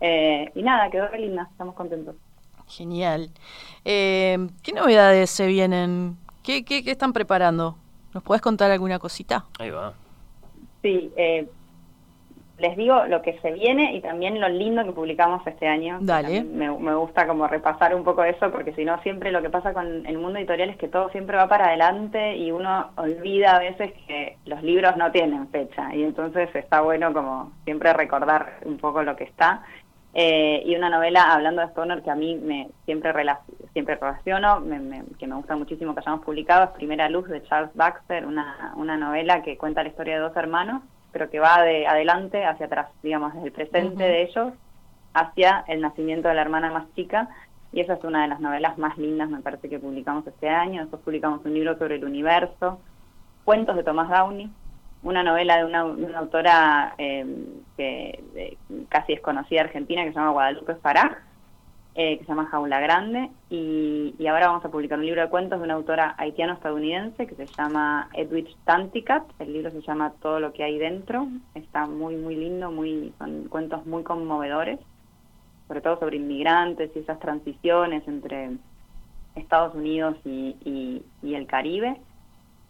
Eh, 0.00 0.50
y 0.54 0.62
nada, 0.62 0.88
quedó 0.90 1.08
re 1.08 1.18
linda, 1.20 1.48
estamos 1.50 1.74
contentos. 1.74 2.14
Genial. 2.68 3.30
Eh, 3.84 4.38
¿Qué 4.62 4.72
novedades 4.72 5.30
se 5.30 5.46
vienen? 5.46 6.16
¿Qué, 6.42 6.64
qué, 6.64 6.82
qué 6.82 6.90
están 6.92 7.12
preparando? 7.12 7.76
¿Nos 8.14 8.22
podés 8.22 8.40
contar 8.42 8.70
alguna 8.70 8.98
cosita? 8.98 9.44
Ahí 9.58 9.70
va. 9.70 9.92
Sí, 10.82 11.10
eh, 11.16 11.48
les 12.58 12.76
digo 12.76 13.04
lo 13.06 13.20
que 13.22 13.38
se 13.40 13.52
viene 13.52 13.94
y 13.94 14.00
también 14.00 14.40
lo 14.40 14.48
lindo 14.48 14.82
que 14.84 14.92
publicamos 14.92 15.46
este 15.46 15.68
año. 15.68 15.98
Dale. 16.00 16.42
Me, 16.42 16.70
me 16.70 16.94
gusta 16.94 17.26
como 17.26 17.46
repasar 17.46 17.94
un 17.94 18.02
poco 18.02 18.24
eso 18.24 18.50
porque 18.50 18.72
si 18.72 18.84
no 18.84 18.98
siempre 19.02 19.30
lo 19.30 19.42
que 19.42 19.50
pasa 19.50 19.74
con 19.74 20.06
el 20.06 20.16
mundo 20.18 20.38
editorial 20.38 20.70
es 20.70 20.76
que 20.78 20.88
todo 20.88 21.10
siempre 21.10 21.36
va 21.36 21.48
para 21.48 21.66
adelante 21.66 22.36
y 22.36 22.50
uno 22.52 22.90
olvida 22.96 23.56
a 23.56 23.58
veces 23.58 23.92
que 24.06 24.38
los 24.46 24.62
libros 24.62 24.96
no 24.96 25.12
tienen 25.12 25.48
fecha 25.48 25.94
y 25.94 26.02
entonces 26.02 26.48
está 26.54 26.80
bueno 26.80 27.12
como 27.12 27.52
siempre 27.64 27.92
recordar 27.92 28.60
un 28.64 28.78
poco 28.78 29.02
lo 29.02 29.16
que 29.16 29.24
está. 29.24 29.62
Eh, 30.18 30.62
y 30.64 30.74
una 30.74 30.88
novela 30.88 31.34
hablando 31.34 31.60
de 31.60 31.68
Stoner 31.68 32.02
que 32.02 32.10
a 32.10 32.14
mí 32.14 32.36
me 32.36 32.68
siempre 32.86 33.12
rela- 33.12 33.40
siempre 33.74 33.96
relaciono, 33.96 34.60
me- 34.60 34.78
me- 34.80 35.02
que 35.18 35.26
me 35.26 35.34
gusta 35.34 35.54
muchísimo 35.56 35.92
que 35.94 36.00
hayamos 36.00 36.24
publicado, 36.24 36.64
es 36.64 36.70
Primera 36.70 37.10
Luz 37.10 37.28
de 37.28 37.42
Charles 37.42 37.68
Baxter, 37.74 38.24
una, 38.24 38.72
una 38.76 38.96
novela 38.96 39.42
que 39.42 39.58
cuenta 39.58 39.82
la 39.82 39.90
historia 39.90 40.14
de 40.14 40.20
dos 40.22 40.34
hermanos, 40.36 40.80
pero 41.16 41.30
que 41.30 41.40
va 41.40 41.62
de 41.62 41.86
adelante 41.86 42.44
hacia 42.44 42.66
atrás, 42.66 42.88
digamos, 43.02 43.32
desde 43.32 43.46
el 43.46 43.52
presente 43.52 44.04
de 44.04 44.22
ellos 44.24 44.52
hacia 45.14 45.64
el 45.66 45.80
nacimiento 45.80 46.28
de 46.28 46.34
la 46.34 46.42
hermana 46.42 46.70
más 46.70 46.92
chica. 46.94 47.30
Y 47.72 47.80
esa 47.80 47.94
es 47.94 48.04
una 48.04 48.20
de 48.20 48.28
las 48.28 48.38
novelas 48.38 48.76
más 48.76 48.98
lindas, 48.98 49.30
me 49.30 49.40
parece, 49.40 49.70
que 49.70 49.78
publicamos 49.78 50.26
este 50.26 50.50
año. 50.50 50.82
Después 50.82 51.00
publicamos 51.00 51.42
un 51.46 51.54
libro 51.54 51.78
sobre 51.78 51.94
el 51.94 52.04
universo, 52.04 52.80
Cuentos 53.46 53.76
de 53.76 53.82
Tomás 53.82 54.10
Downey, 54.10 54.50
una 55.04 55.22
novela 55.22 55.56
de 55.56 55.64
una, 55.64 55.86
una 55.86 56.18
autora 56.18 56.94
eh, 56.98 57.24
que 57.78 58.22
eh, 58.34 58.58
casi 58.90 59.14
desconocida 59.14 59.62
argentina 59.62 60.04
que 60.04 60.10
se 60.10 60.16
llama 60.16 60.32
Guadalupe 60.32 60.74
Faraj, 60.74 61.16
eh, 61.98 62.18
que 62.18 62.24
se 62.24 62.28
llama 62.28 62.46
Jaula 62.46 62.78
Grande, 62.78 63.30
y, 63.48 64.14
ahora 64.28 64.48
vamos 64.48 64.64
a 64.64 64.68
publicar 64.70 64.98
un 64.98 65.06
libro 65.06 65.22
de 65.22 65.30
cuentos 65.30 65.58
de 65.58 65.64
una 65.64 65.74
autora 65.74 66.14
haitiano-estadounidense 66.18 67.26
que 67.26 67.34
se 67.34 67.46
llama 67.46 68.08
Edwidge 68.12 68.54
Tanticat, 68.64 69.24
el 69.38 69.54
libro 69.54 69.70
se 69.70 69.80
llama 69.80 70.12
Todo 70.20 70.38
lo 70.38 70.52
que 70.52 70.62
hay 70.62 70.78
dentro, 70.78 71.26
está 71.54 71.86
muy, 71.86 72.16
muy 72.16 72.36
lindo, 72.36 72.70
muy 72.70 73.14
son 73.18 73.48
cuentos 73.48 73.86
muy 73.86 74.02
conmovedores, 74.02 74.78
sobre 75.68 75.80
todo 75.80 75.98
sobre 75.98 76.16
inmigrantes 76.16 76.90
y 76.94 76.98
esas 76.98 77.18
transiciones 77.18 78.06
entre 78.06 78.50
Estados 79.34 79.74
Unidos 79.74 80.16
y 80.24 81.02
el 81.22 81.46
Caribe. 81.46 82.00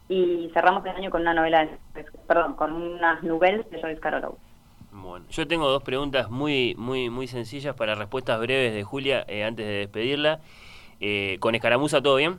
Y 0.08 0.50
cerramos 0.54 0.84
el 0.86 0.94
año 0.94 1.10
con 1.10 1.22
una 1.22 1.34
novela, 1.34 1.66
de- 1.94 2.04
perdón, 2.28 2.54
con 2.54 2.72
unas 2.72 3.22
novelas 3.24 3.68
de 3.70 3.82
Joyce 3.82 4.00
Carol 4.00 4.36
Bueno, 4.98 5.26
yo 5.28 5.46
tengo 5.46 5.68
dos 5.68 5.82
preguntas 5.82 6.30
muy, 6.30 6.74
muy, 6.78 7.10
muy 7.10 7.26
sencillas 7.28 7.74
para 7.74 7.94
respuestas 7.94 8.40
breves 8.40 8.72
de 8.74 8.82
Julia 8.82 9.24
eh, 9.28 9.44
antes 9.44 9.66
de 9.66 9.72
despedirla. 9.72 10.40
Eh, 11.00 11.36
¿Con 11.40 11.54
escaramuza 11.54 12.00
todo 12.00 12.16
bien? 12.16 12.38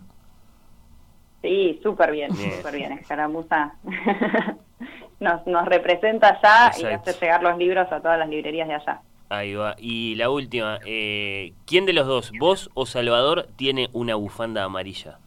Sí, 1.43 1.79
súper 1.83 2.11
bien, 2.11 2.31
Bien. 2.35 2.51
súper 2.53 2.75
bien. 2.75 2.91
Escaramuza 2.93 3.75
nos, 5.19 5.45
nos 5.45 5.65
representa 5.67 6.29
allá 6.41 6.71
y 6.79 6.83
hace 6.85 7.13
llegar 7.13 7.43
los 7.43 7.57
libros 7.59 7.91
a 7.91 7.99
todas 8.01 8.17
las 8.17 8.27
librerías 8.27 8.67
de 8.67 8.73
allá. 8.73 9.01
Ahí 9.29 9.53
va. 9.53 9.75
Y 9.77 10.15
la 10.15 10.29
última, 10.31 10.79
eh, 10.85 11.53
¿quién 11.67 11.85
de 11.85 11.93
los 11.93 12.07
dos, 12.07 12.31
vos 12.39 12.71
o 12.73 12.85
Salvador, 12.87 13.47
tiene 13.55 13.89
una 13.93 14.15
bufanda 14.15 14.63
amarilla? 14.63 15.19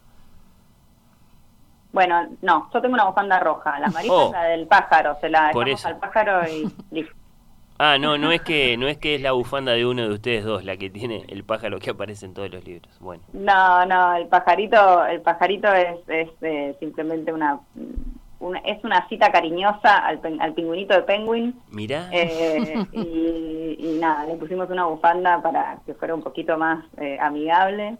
Bueno, 1.93 2.27
no, 2.41 2.69
yo 2.73 2.81
tengo 2.81 2.93
una 2.95 3.05
bufanda 3.05 3.39
roja. 3.39 3.79
La 3.79 3.87
amarilla 3.87 4.13
Oh. 4.13 4.25
es 4.27 4.31
la 4.33 4.43
del 4.43 4.67
pájaro. 4.67 5.17
Se 5.21 5.29
la 5.29 5.51
Por 5.51 5.65
dejamos 5.65 5.79
eso. 5.81 5.87
al 5.89 5.97
pájaro 5.99 6.41
y 6.49 6.69
listo. 6.93 7.15
Ah, 7.83 7.97
no, 7.97 8.15
no 8.19 8.31
es 8.31 8.41
que 8.41 8.77
no 8.77 8.87
es 8.87 8.97
que 8.99 9.15
es 9.15 9.21
la 9.21 9.31
bufanda 9.31 9.71
de 9.71 9.87
uno 9.87 10.03
de 10.03 10.13
ustedes 10.13 10.43
dos 10.45 10.63
la 10.63 10.77
que 10.77 10.91
tiene 10.91 11.25
el 11.29 11.43
pájaro 11.43 11.79
que 11.79 11.89
aparece 11.89 12.27
en 12.27 12.35
todos 12.35 12.51
los 12.51 12.63
libros. 12.63 12.95
Bueno, 12.99 13.23
No, 13.33 13.83
no, 13.87 14.15
el 14.17 14.27
pajarito, 14.27 15.03
el 15.05 15.21
pajarito 15.21 15.67
es, 15.73 15.97
es 16.07 16.29
eh, 16.41 16.75
simplemente 16.79 17.33
una, 17.33 17.59
una- 18.39 18.59
es 18.59 18.83
una 18.83 19.07
cita 19.09 19.31
cariñosa 19.31 19.97
al, 19.97 20.19
pen- 20.19 20.39
al 20.41 20.53
pingüinito 20.53 20.93
de 20.93 21.01
Penguin. 21.01 21.55
mirá. 21.71 22.07
Eh, 22.11 22.85
y, 22.93 23.77
y 23.79 23.97
nada, 23.99 24.25
le 24.27 24.35
pusimos 24.35 24.69
una 24.69 24.85
bufanda 24.85 25.41
para 25.41 25.79
que 25.85 25.95
fuera 25.95 26.13
un 26.13 26.21
poquito 26.21 26.57
más 26.59 26.85
eh, 26.97 27.17
amigable. 27.19 27.97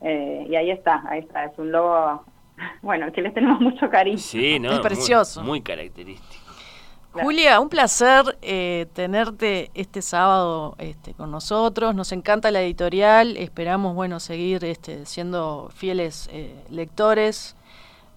Eh, 0.00 0.46
y 0.48 0.54
ahí 0.54 0.70
está, 0.70 1.02
ahí 1.08 1.20
está, 1.20 1.46
es 1.46 1.58
un 1.58 1.72
logo, 1.72 2.22
bueno, 2.82 3.10
que 3.10 3.20
les 3.22 3.34
tenemos 3.34 3.60
mucho 3.60 3.90
cariño. 3.90 4.18
Sí, 4.18 4.60
no, 4.60 4.68
Es 4.68 4.74
muy- 4.76 4.82
precioso. 4.84 5.42
Muy, 5.42 5.60
característico. 5.60 6.43
Julia, 7.22 7.60
un 7.60 7.68
placer 7.68 8.38
eh, 8.42 8.86
tenerte 8.92 9.70
este 9.74 10.02
sábado 10.02 10.74
este, 10.78 11.14
con 11.14 11.30
nosotros. 11.30 11.94
Nos 11.94 12.10
encanta 12.12 12.50
la 12.50 12.60
editorial. 12.62 13.36
Esperamos, 13.36 13.94
bueno, 13.94 14.18
seguir 14.18 14.64
este, 14.64 15.06
siendo 15.06 15.70
fieles 15.74 16.28
eh, 16.32 16.54
lectores. 16.70 17.56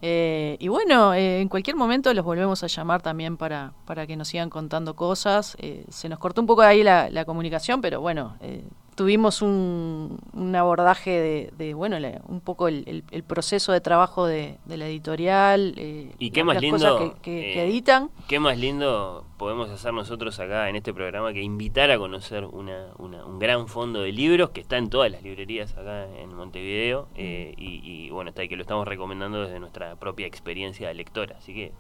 Eh, 0.02 0.58
y 0.60 0.68
bueno, 0.68 1.14
eh, 1.14 1.42
en 1.42 1.48
cualquier 1.48 1.76
momento 1.76 2.14
los 2.14 2.24
volvemos 2.24 2.64
a 2.64 2.68
llamar 2.68 3.02
también 3.02 3.38
para, 3.38 3.74
para 3.86 4.06
que 4.06 4.16
nos 4.16 4.28
sigan 4.28 4.50
contando 4.50 4.96
cosas. 4.96 5.56
Eh, 5.60 5.86
se 5.90 6.10
nos 6.10 6.20
cortó 6.20 6.42
un 6.42 6.48
poco 6.48 6.62
ahí 6.62 6.84
la, 6.84 7.10
la 7.10 7.26
comunicación, 7.26 7.82
pero 7.82 8.02
bueno, 8.02 8.36
eh, 8.42 8.64
tuvimos 8.98 9.44
un, 9.44 10.20
un 10.34 10.56
abordaje 10.56 11.12
de, 11.12 11.52
de, 11.56 11.76
bueno, 11.76 12.00
la- 12.00 12.20
un 12.28 12.42
poco 12.42 12.68
el, 12.68 12.84
el- 12.88 13.04
el 13.12 13.24
proceso 13.24 13.72
de 13.72 13.80
trabajo 13.80 14.26
de, 14.26 14.58
de 14.66 14.76
la 14.76 14.88
editorial. 14.88 15.76
eh, 15.78 16.12
Y 16.18 16.32
qué 16.32 16.40
las- 16.40 16.46
más 16.48 16.54
las 16.56 16.62
lindo 16.64 16.78
cosas 16.98 17.14
que, 17.22 17.22
que- 17.22 17.54
que 17.54 17.62
eh, 17.64 17.68
editan. 17.70 18.10
Qué 18.28 18.40
más 18.40 18.58
lindo 18.58 19.24
podemos 19.38 19.70
hacer 19.70 19.94
nosotros 19.94 20.40
acá 20.40 20.68
en 20.68 20.76
este 20.76 20.96
programa 20.96 21.32
que 21.32 21.44
invitar 21.44 21.92
a 21.92 22.00
conocer 22.00 22.44
una, 22.46 22.88
una- 22.98 23.24
un 23.24 23.38
gran 23.38 23.68
fondo 23.68 24.02
de 24.02 24.12
libros 24.12 24.50
que 24.50 24.62
está 24.62 24.78
en 24.78 24.90
todas 24.90 25.12
las 25.12 25.22
librerías 25.22 25.78
acá 25.78 26.08
en 26.18 26.34
Montevideo 26.34 27.08
eh, 27.16 27.54
y, 27.56 27.82
y, 27.84 28.10
bueno, 28.10 28.30
está 28.32 28.42
ahí 28.42 28.50
que 28.50 28.56
lo 28.56 28.64
estamos 28.64 28.88
recomendando 28.88 29.42
desde 29.44 29.60
nuestra 29.60 29.96
propia 29.96 30.26
experiencia 30.26 30.88
de 30.88 30.96
lectora. 30.96 31.36
Así 31.38 31.54
que 31.54 31.72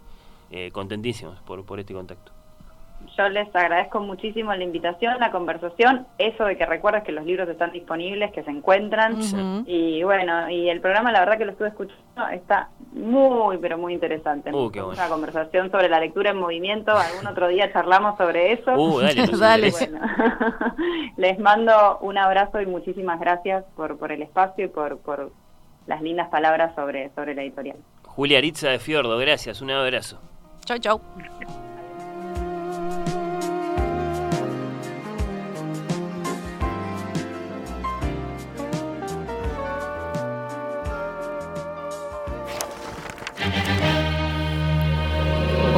eh, 0.52 0.69
contentísimos 0.72 1.41
por, 1.41 1.65
por 1.65 1.80
este 1.80 1.95
contacto. 1.95 2.31
Yo 3.17 3.29
les 3.29 3.47
agradezco 3.55 3.99
muchísimo 3.99 4.53
la 4.53 4.63
invitación, 4.63 5.19
la 5.19 5.31
conversación, 5.31 6.05
eso 6.17 6.45
de 6.45 6.55
que 6.55 6.65
recuerdes 6.65 7.03
que 7.03 7.11
los 7.11 7.25
libros 7.25 7.49
están 7.49 7.71
disponibles, 7.71 8.31
que 8.31 8.43
se 8.43 8.51
encuentran. 8.51 9.17
Y 9.65 10.03
bueno, 10.03 10.49
y 10.49 10.69
el 10.69 10.81
programa 10.81 11.11
la 11.11 11.21
verdad 11.21 11.37
que 11.37 11.45
lo 11.45 11.51
estuve 11.51 11.69
escuchando, 11.69 12.27
está 12.31 12.69
muy, 12.93 13.57
pero 13.57 13.77
muy 13.77 13.93
interesante. 13.93 14.53
Uh, 14.53 14.69
qué 14.69 14.81
bueno. 14.81 14.99
Una 14.99 15.09
conversación 15.09 15.71
sobre 15.71 15.89
la 15.89 15.99
lectura 15.99 16.31
en 16.31 16.37
movimiento, 16.37 16.91
algún 16.91 17.27
otro 17.27 17.47
día 17.47 17.71
charlamos 17.71 18.17
sobre 18.17 18.53
eso. 18.53 18.73
Uh, 18.73 18.99
dale, 18.99 19.21
interesa. 19.21 19.87
Bueno, 19.87 19.99
les 21.17 21.39
mando 21.39 21.99
un 22.01 22.17
abrazo 22.17 22.61
y 22.61 22.65
muchísimas 22.65 23.19
gracias 23.19 23.63
por, 23.75 23.97
por 23.97 24.11
el 24.11 24.21
espacio 24.21 24.65
y 24.65 24.67
por, 24.69 24.99
por 24.99 25.31
las 25.87 26.01
lindas 26.01 26.29
palabras 26.29 26.75
sobre, 26.75 27.11
sobre 27.15 27.33
la 27.33 27.43
editorial. 27.43 27.77
Julia 28.03 28.39
Aritza 28.39 28.69
de 28.69 28.79
Fiordo, 28.79 29.17
gracias, 29.17 29.61
un 29.61 29.71
abrazo. 29.71 30.19
Chau, 30.65 30.77
chau. 30.79 31.01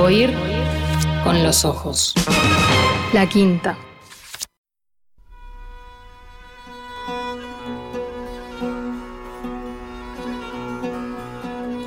Oír 0.01 0.33
con 1.25 1.43
los 1.43 1.65
ojos. 1.65 2.13
La 3.11 3.27
quinta. 3.27 3.77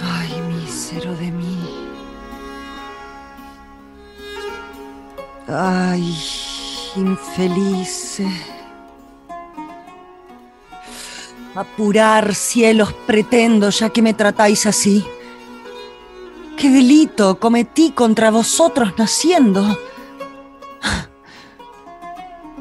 Ay, 0.03 0.41
mísero 0.49 1.15
de 1.17 1.31
mí. 1.31 1.59
Ay, 5.49 6.15
infeliz. 6.97 8.21
Apurar 11.55 12.35
cielos 12.35 12.93
pretendo, 13.07 13.71
ya 13.71 13.89
que 13.89 14.03
me 14.03 14.13
tratáis 14.13 14.67
así. 14.67 15.03
¿Qué 16.57 16.71
delito 16.71 17.39
cometí 17.41 17.91
contra 17.91 18.31
vosotros 18.31 18.93
naciendo? 18.97 19.79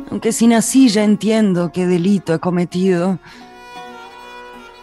Aunque 0.10 0.32
si 0.32 0.48
nací 0.48 0.90
ya 0.90 1.04
entiendo 1.04 1.72
qué 1.72 1.86
delito 1.88 2.34
he 2.34 2.40
cometido. 2.40 3.20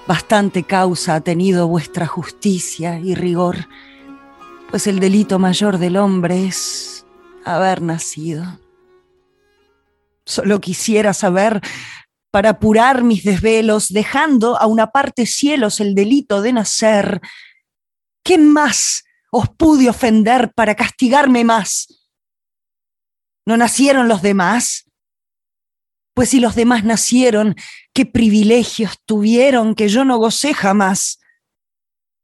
Bastante 0.06 0.62
causa 0.62 1.16
ha 1.16 1.20
tenido 1.20 1.68
vuestra 1.68 2.06
justicia 2.06 2.98
y 2.98 3.14
rigor, 3.14 3.68
pues 4.70 4.86
el 4.86 5.00
delito 5.00 5.38
mayor 5.38 5.76
del 5.76 5.98
hombre 5.98 6.46
es 6.46 7.04
haber 7.44 7.82
nacido. 7.82 8.58
Solo 10.24 10.60
quisiera 10.60 11.12
saber, 11.12 11.60
para 12.30 12.50
apurar 12.50 13.02
mis 13.02 13.24
desvelos, 13.24 13.88
dejando 13.88 14.58
a 14.58 14.66
una 14.66 14.88
parte 14.88 15.26
cielos 15.26 15.80
el 15.80 15.94
delito 15.94 16.40
de 16.42 16.52
nacer, 16.52 17.20
¿qué 18.28 18.36
más 18.36 19.04
os 19.30 19.48
pude 19.48 19.88
ofender 19.88 20.52
para 20.52 20.74
castigarme 20.74 21.44
más? 21.44 22.10
¿No 23.46 23.56
nacieron 23.56 24.06
los 24.06 24.20
demás? 24.20 24.84
Pues 26.12 26.28
si 26.28 26.38
los 26.38 26.54
demás 26.54 26.84
nacieron, 26.84 27.56
qué 27.94 28.04
privilegios 28.04 28.98
tuvieron 29.06 29.74
que 29.74 29.88
yo 29.88 30.04
no 30.04 30.18
gocé 30.18 30.52
jamás. 30.52 31.20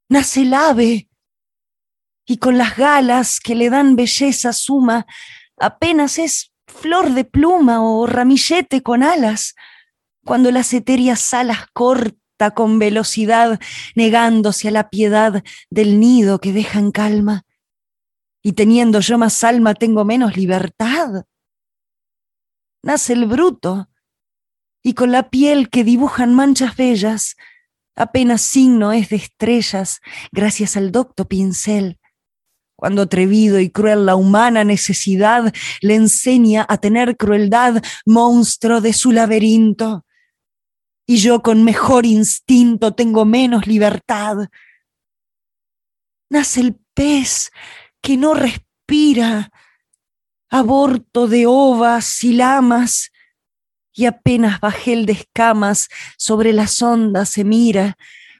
Nace 0.07 0.43
el 0.43 0.53
ave, 0.53 1.09
y 2.27 2.37
con 2.37 2.59
las 2.59 2.77
galas 2.77 3.39
que 3.39 3.55
le 3.55 3.71
dan 3.71 3.95
belleza 3.95 4.53
suma, 4.53 5.07
apenas 5.57 6.19
es 6.19 6.53
flor 6.67 7.15
de 7.15 7.25
pluma 7.25 7.81
o 7.81 8.05
ramillete 8.05 8.83
con 8.83 9.01
alas, 9.01 9.55
cuando 10.23 10.51
las 10.51 10.71
etéreas 10.71 11.33
alas 11.33 11.65
con 12.53 12.79
velocidad, 12.79 13.59
negándose 13.95 14.67
a 14.67 14.71
la 14.71 14.89
piedad 14.89 15.43
del 15.69 15.99
nido 15.99 16.39
que 16.39 16.53
deja 16.53 16.79
en 16.79 16.91
calma. 16.91 17.43
Y 18.43 18.53
teniendo 18.53 18.99
yo 18.99 19.17
más 19.17 19.43
alma, 19.43 19.73
tengo 19.73 20.05
menos 20.05 20.37
libertad 20.37 21.25
nace 22.85 23.13
el 23.13 23.25
bruto, 23.25 23.89
y 24.83 24.93
con 24.93 25.11
la 25.11 25.31
piel 25.31 25.69
que 25.69 25.83
dibujan 25.83 26.35
manchas 26.35 26.77
bellas, 26.77 27.35
apenas 27.95 28.41
signo 28.41 28.93
es 28.93 29.09
de 29.09 29.15
estrellas, 29.15 30.01
gracias 30.31 30.77
al 30.77 30.91
docto 30.91 31.27
pincel. 31.27 31.99
Cuando 32.75 33.03
atrevido 33.03 33.59
y 33.59 33.71
cruel 33.71 34.05
la 34.05 34.15
humana 34.15 34.63
necesidad 34.63 35.51
le 35.81 35.95
enseña 35.95 36.63
a 36.69 36.77
tener 36.77 37.17
crueldad, 37.17 37.81
monstruo 38.05 38.81
de 38.81 38.93
su 38.93 39.11
laberinto. 39.11 40.04
Y 41.05 41.17
yo 41.17 41.41
con 41.41 41.63
mejor 41.63 42.05
instinto 42.05 42.93
tengo 42.93 43.25
menos 43.25 43.67
libertad. 43.67 44.49
Nace 46.29 46.61
el 46.61 46.75
pez 46.93 47.51
que 48.01 48.17
no 48.17 48.33
respira, 48.33 49.51
aborto 50.49 51.27
de 51.27 51.45
ovas 51.47 52.23
y 52.23 52.33
lamas, 52.33 53.11
y 53.93 54.05
apenas 54.05 54.59
bajel 54.59 55.05
de 55.05 55.13
escamas 55.13 55.89
sobre 56.17 56.53
las 56.53 56.81
ondas 56.81 57.29
se 57.29 57.43
mira, 57.43 57.97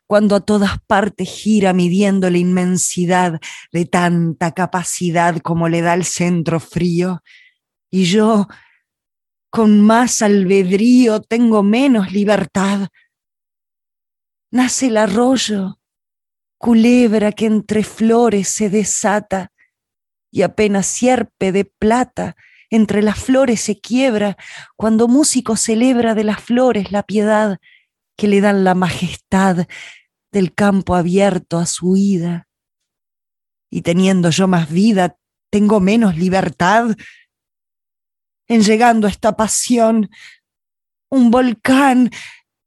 cuando 0.08 0.36
a 0.36 0.40
todas 0.40 0.80
partes 0.86 1.30
gira 1.30 1.74
midiendo 1.74 2.30
la 2.30 2.38
inmensidad 2.38 3.40
de 3.72 3.86
tanta 3.86 4.52
capacidad 4.52 5.40
como 5.40 5.68
le 5.68 5.82
da 5.82 5.94
el 5.94 6.06
centro 6.06 6.60
frío, 6.60 7.24
y 7.90 8.06
yo 8.06 8.48
con 9.56 9.80
más 9.80 10.22
albedrío 10.22 11.22
tengo 11.22 11.64
menos 11.64 12.12
libertad. 12.12 12.90
Nace 14.52 14.88
el 14.88 14.98
arroyo, 14.98 15.80
culebra 16.58 17.32
que 17.32 17.46
entre 17.46 17.86
flores 17.86 18.50
se 18.50 18.70
desata, 18.70 19.54
y 20.30 20.42
apenas 20.42 20.88
sierpe 20.88 21.54
de 21.54 21.64
plata 21.64 22.36
entre 22.70 23.02
las 23.02 23.18
flores 23.18 23.62
se 23.62 23.80
quiebra 23.80 24.36
cuando 24.76 25.08
músico 25.08 25.56
celebra 25.56 26.16
de 26.16 26.26
las 26.26 26.42
flores 26.42 26.92
la 26.92 27.04
piedad 27.04 27.58
que 28.18 28.28
le 28.28 28.42
dan 28.42 28.66
la 28.66 28.76
majestad 28.76 29.68
del 30.34 30.54
campo 30.54 30.96
abierto 30.96 31.60
a 31.60 31.66
su 31.66 31.96
ida. 31.96 32.50
Y 33.72 33.84
teniendo 33.84 34.32
yo 34.32 34.50
más 34.50 34.70
vida, 34.70 35.16
tengo 35.50 35.80
menos 35.80 36.18
libertad. 36.18 36.98
En 38.48 38.62
llegando 38.62 39.08
a 39.08 39.10
esta 39.10 39.36
pasión, 39.36 40.10
un 41.10 41.32
volcán, 41.32 42.12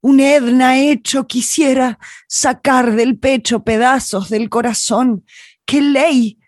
un 0.01 0.21
Edna 0.21 0.79
hecho 0.79 1.27
quisiera 1.27 1.99
sacar 2.27 2.95
del 2.95 3.19
pecho 3.19 3.63
pedazos 3.63 4.29
del 4.29 4.49
corazón. 4.49 5.25
¿Qué 5.65 5.81
ley 5.81 6.39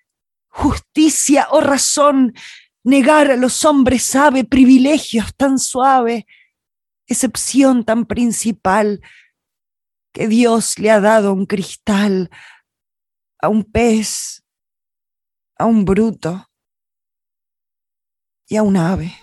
justicia 0.49 1.49
o 1.51 1.61
razón 1.61 2.35
negar 2.83 3.31
a 3.31 3.37
los 3.37 3.65
hombres 3.65 4.03
sabe 4.03 4.45
privilegios 4.45 5.35
tan 5.37 5.59
suave, 5.59 6.27
excepción 7.07 7.85
tan 7.85 8.07
principal, 8.07 9.01
que 10.13 10.27
Dios 10.27 10.79
le 10.79 10.91
ha 10.91 11.01
dado 11.01 11.33
un 11.33 11.47
cristal 11.47 12.31
a 13.41 13.49
un 13.49 13.65
pez, 13.65 14.45
a 15.57 15.67
un 15.67 15.85
bruto 15.85 16.50
y 18.51 18.57
a 18.57 18.65
un 18.65 18.77
ave. 18.77 19.15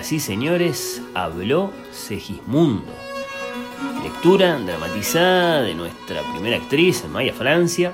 Señoras 0.00 0.12
y 0.12 0.20
señores, 0.20 1.02
habló 1.14 1.72
Segismundo. 1.92 2.90
Lectura 4.02 4.58
dramatizada 4.58 5.60
de 5.60 5.74
nuestra 5.74 6.22
primera 6.32 6.56
actriz, 6.56 7.04
Maya 7.06 7.34
Francia, 7.34 7.92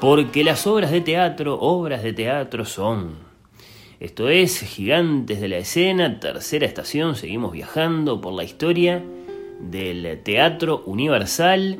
porque 0.00 0.44
las 0.44 0.64
obras 0.68 0.92
de 0.92 1.00
teatro, 1.00 1.58
obras 1.58 2.04
de 2.04 2.12
teatro 2.12 2.64
son. 2.64 3.16
Esto 3.98 4.28
es, 4.28 4.60
Gigantes 4.60 5.40
de 5.40 5.48
la 5.48 5.58
Escena, 5.58 6.20
tercera 6.20 6.66
estación, 6.66 7.16
seguimos 7.16 7.50
viajando 7.50 8.20
por 8.20 8.32
la 8.32 8.44
historia 8.44 9.02
del 9.58 10.20
teatro 10.22 10.84
universal. 10.86 11.78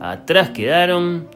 Atrás 0.00 0.50
quedaron 0.50 1.28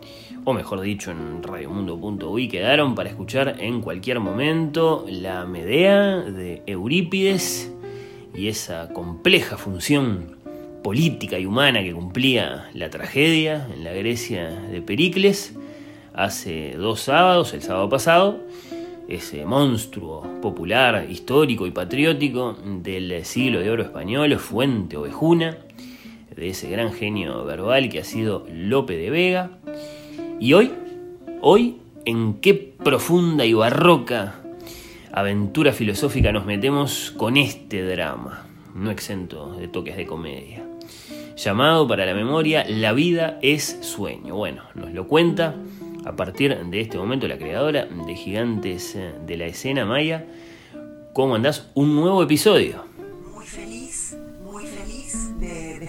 o 0.48 0.54
mejor 0.54 0.80
dicho 0.80 1.10
en 1.10 1.42
radiomundo.uy, 1.42 2.48
quedaron 2.48 2.94
para 2.94 3.10
escuchar 3.10 3.56
en 3.58 3.82
cualquier 3.82 4.18
momento 4.18 5.04
la 5.06 5.44
Medea 5.44 6.22
de 6.22 6.62
Eurípides 6.64 7.70
y 8.34 8.48
esa 8.48 8.88
compleja 8.94 9.58
función 9.58 10.38
política 10.82 11.38
y 11.38 11.44
humana 11.44 11.82
que 11.82 11.92
cumplía 11.92 12.70
la 12.72 12.88
tragedia 12.88 13.68
en 13.74 13.84
la 13.84 13.92
Grecia 13.92 14.48
de 14.48 14.80
Pericles 14.80 15.54
hace 16.14 16.76
dos 16.78 17.00
sábados, 17.00 17.52
el 17.52 17.60
sábado 17.60 17.90
pasado, 17.90 18.38
ese 19.06 19.44
monstruo 19.44 20.22
popular, 20.40 21.08
histórico 21.10 21.66
y 21.66 21.72
patriótico 21.72 22.56
del 22.64 23.22
siglo 23.26 23.60
de 23.60 23.70
oro 23.70 23.82
español, 23.82 24.34
Fuente 24.38 24.96
Ovejuna, 24.96 25.58
de 26.34 26.48
ese 26.48 26.70
gran 26.70 26.94
genio 26.94 27.44
verbal 27.44 27.90
que 27.90 27.98
ha 27.98 28.04
sido 28.04 28.46
Lope 28.50 28.96
de 28.96 29.10
Vega. 29.10 29.50
Y 30.40 30.52
hoy, 30.52 30.72
Hoy, 31.40 31.76
¿en 32.04 32.34
qué 32.34 32.54
profunda 32.54 33.44
y 33.44 33.52
barroca 33.52 34.34
aventura 35.12 35.72
filosófica 35.72 36.32
nos 36.32 36.46
metemos 36.46 37.12
con 37.16 37.36
este 37.36 37.82
drama, 37.82 38.44
no 38.74 38.90
exento 38.90 39.52
de 39.52 39.68
toques 39.68 39.96
de 39.96 40.04
comedia? 40.04 40.64
Llamado 41.36 41.86
para 41.86 42.06
la 42.06 42.14
memoria 42.14 42.64
La 42.68 42.92
vida 42.92 43.38
es 43.40 43.78
sueño. 43.82 44.34
Bueno, 44.34 44.62
nos 44.74 44.92
lo 44.92 45.06
cuenta 45.06 45.54
a 46.04 46.16
partir 46.16 46.56
de 46.56 46.80
este 46.80 46.98
momento 46.98 47.28
la 47.28 47.38
creadora 47.38 47.86
de 47.86 48.16
Gigantes 48.16 48.98
de 49.26 49.36
la 49.36 49.46
Escena, 49.46 49.84
Maya. 49.84 50.26
¿Cómo 51.12 51.36
andás? 51.36 51.70
Un 51.74 51.94
nuevo 51.94 52.20
episodio. 52.20 52.87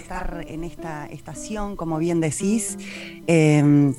Estar 0.10 0.44
en 0.48 0.64
esta 0.64 1.06
estación, 1.06 1.76
como 1.76 2.00
bien 2.00 2.20
decís, 2.20 2.80
eh, 3.28 3.94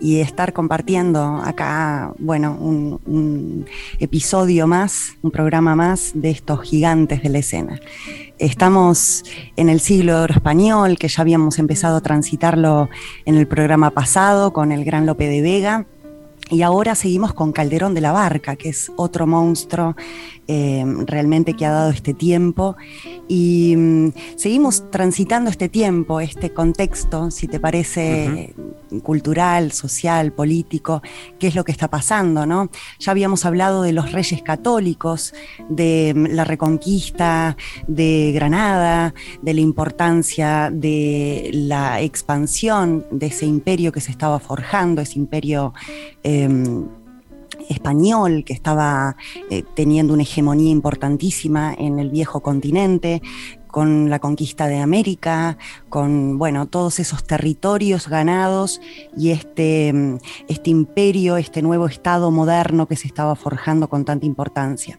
y 0.00 0.20
estar 0.20 0.52
compartiendo 0.52 1.40
acá, 1.42 2.12
bueno, 2.20 2.56
un, 2.60 3.00
un 3.04 3.66
episodio 3.98 4.68
más, 4.68 5.16
un 5.22 5.32
programa 5.32 5.74
más 5.74 6.12
de 6.14 6.30
estos 6.30 6.62
gigantes 6.62 7.20
de 7.20 7.30
la 7.30 7.38
escena. 7.38 7.80
Estamos 8.38 9.24
en 9.56 9.68
el 9.68 9.80
siglo 9.80 10.22
oro 10.22 10.34
español, 10.34 10.98
que 10.98 11.08
ya 11.08 11.22
habíamos 11.22 11.58
empezado 11.58 11.96
a 11.96 12.00
transitarlo 12.00 12.88
en 13.24 13.34
el 13.34 13.48
programa 13.48 13.90
pasado 13.90 14.52
con 14.52 14.70
el 14.70 14.84
gran 14.84 15.04
Lope 15.04 15.26
de 15.26 15.42
Vega. 15.42 15.86
Y 16.48 16.62
ahora 16.62 16.94
seguimos 16.94 17.34
con 17.34 17.50
Calderón 17.50 17.92
de 17.92 18.02
la 18.02 18.12
Barca, 18.12 18.54
que 18.54 18.68
es 18.68 18.92
otro 18.94 19.26
monstruo 19.26 19.96
eh, 20.48 20.84
realmente 21.06 21.54
que 21.54 21.66
ha 21.66 21.70
dado 21.70 21.90
este 21.90 22.14
tiempo. 22.14 22.76
Y 23.28 23.74
mm, 23.76 24.12
seguimos 24.36 24.90
transitando 24.90 25.50
este 25.50 25.68
tiempo, 25.68 26.20
este 26.20 26.50
contexto, 26.50 27.30
si 27.30 27.48
te 27.48 27.60
parece 27.60 28.54
cultural, 29.02 29.72
social, 29.72 30.32
político, 30.32 31.02
qué 31.38 31.48
es 31.48 31.54
lo 31.54 31.64
que 31.64 31.72
está 31.72 31.88
pasando, 31.88 32.46
¿no? 32.46 32.70
Ya 32.98 33.10
habíamos 33.10 33.44
hablado 33.44 33.82
de 33.82 33.92
los 33.92 34.12
reyes 34.12 34.42
católicos, 34.42 35.34
de 35.68 36.12
mm, 36.14 36.26
la 36.34 36.44
reconquista 36.44 37.56
de 37.86 38.32
Granada, 38.34 39.14
de 39.42 39.54
la 39.54 39.60
importancia 39.60 40.70
de 40.72 41.50
la 41.52 42.00
expansión 42.00 43.04
de 43.10 43.26
ese 43.26 43.46
imperio 43.46 43.92
que 43.92 44.00
se 44.00 44.10
estaba 44.10 44.38
forjando, 44.38 45.02
ese 45.02 45.18
imperio 45.18 45.74
em, 46.22 46.86
español 47.68 48.44
que 48.44 48.52
estaba 48.52 49.16
eh, 49.50 49.64
teniendo 49.74 50.14
una 50.14 50.22
hegemonía 50.22 50.70
importantísima 50.70 51.74
en 51.76 51.98
el 51.98 52.10
viejo 52.10 52.40
continente, 52.40 53.22
con 53.76 54.08
la 54.08 54.20
conquista 54.20 54.68
de 54.68 54.78
América, 54.78 55.58
con 55.90 56.38
bueno, 56.38 56.66
todos 56.66 56.98
esos 56.98 57.24
territorios 57.24 58.08
ganados 58.08 58.80
y 59.14 59.32
este, 59.32 59.92
mm, 59.92 60.16
este 60.48 60.70
imperio, 60.70 61.36
este 61.36 61.60
nuevo 61.60 61.86
Estado 61.86 62.30
moderno 62.30 62.88
que 62.88 62.96
se 62.96 63.06
estaba 63.06 63.36
forjando 63.36 63.88
con 63.90 64.06
tanta 64.06 64.24
importancia. 64.24 64.98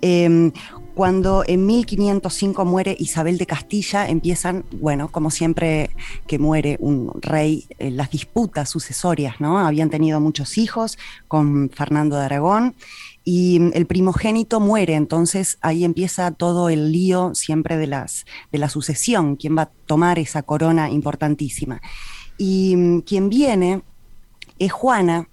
Em, 0.00 0.52
cuando 0.94 1.42
en 1.46 1.66
1505 1.66 2.64
muere 2.64 2.96
Isabel 2.98 3.36
de 3.36 3.46
Castilla, 3.46 4.08
empiezan, 4.08 4.64
bueno, 4.72 5.08
como 5.08 5.30
siempre 5.30 5.90
que 6.26 6.38
muere 6.38 6.76
un 6.80 7.10
rey, 7.20 7.66
eh, 7.78 7.90
las 7.90 8.10
disputas 8.10 8.70
sucesorias, 8.70 9.40
¿no? 9.40 9.58
Habían 9.58 9.90
tenido 9.90 10.20
muchos 10.20 10.56
hijos 10.56 10.96
con 11.26 11.68
Fernando 11.70 12.16
de 12.16 12.24
Aragón 12.24 12.74
y 13.24 13.58
mm, 13.58 13.70
el 13.74 13.86
primogénito 13.86 14.60
muere, 14.60 14.94
entonces 14.94 15.58
ahí 15.62 15.84
empieza 15.84 16.30
todo 16.30 16.68
el 16.68 16.92
lío 16.92 17.34
siempre 17.34 17.76
de, 17.76 17.88
las, 17.88 18.24
de 18.52 18.58
la 18.58 18.68
sucesión, 18.68 19.36
quién 19.36 19.56
va 19.58 19.62
a 19.62 19.70
tomar 19.86 20.18
esa 20.18 20.42
corona 20.42 20.90
importantísima. 20.90 21.82
Y 22.38 22.76
mm, 22.76 23.00
quien 23.00 23.28
viene 23.30 23.82
es 24.58 24.70
Juana, 24.70 25.28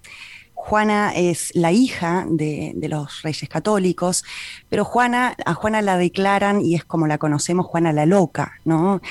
Juana 0.64 1.12
es 1.16 1.52
la 1.56 1.72
hija 1.72 2.26
de, 2.30 2.72
de, 2.76 2.88
los 2.88 3.24
reyes 3.24 3.50
católicos, 3.50 4.24
pero 4.70 4.86
Juana, 4.86 5.36
a 5.44 5.54
Juana 5.56 5.82
la 5.82 5.98
declaran, 5.98 6.62
y 6.62 6.76
es 6.76 6.86
como 6.86 7.08
la 7.08 7.18
conocemos, 7.18 7.66
Juana 7.66 7.92
la 7.92 8.06
loca, 8.06 8.54
¿no? 8.64 9.02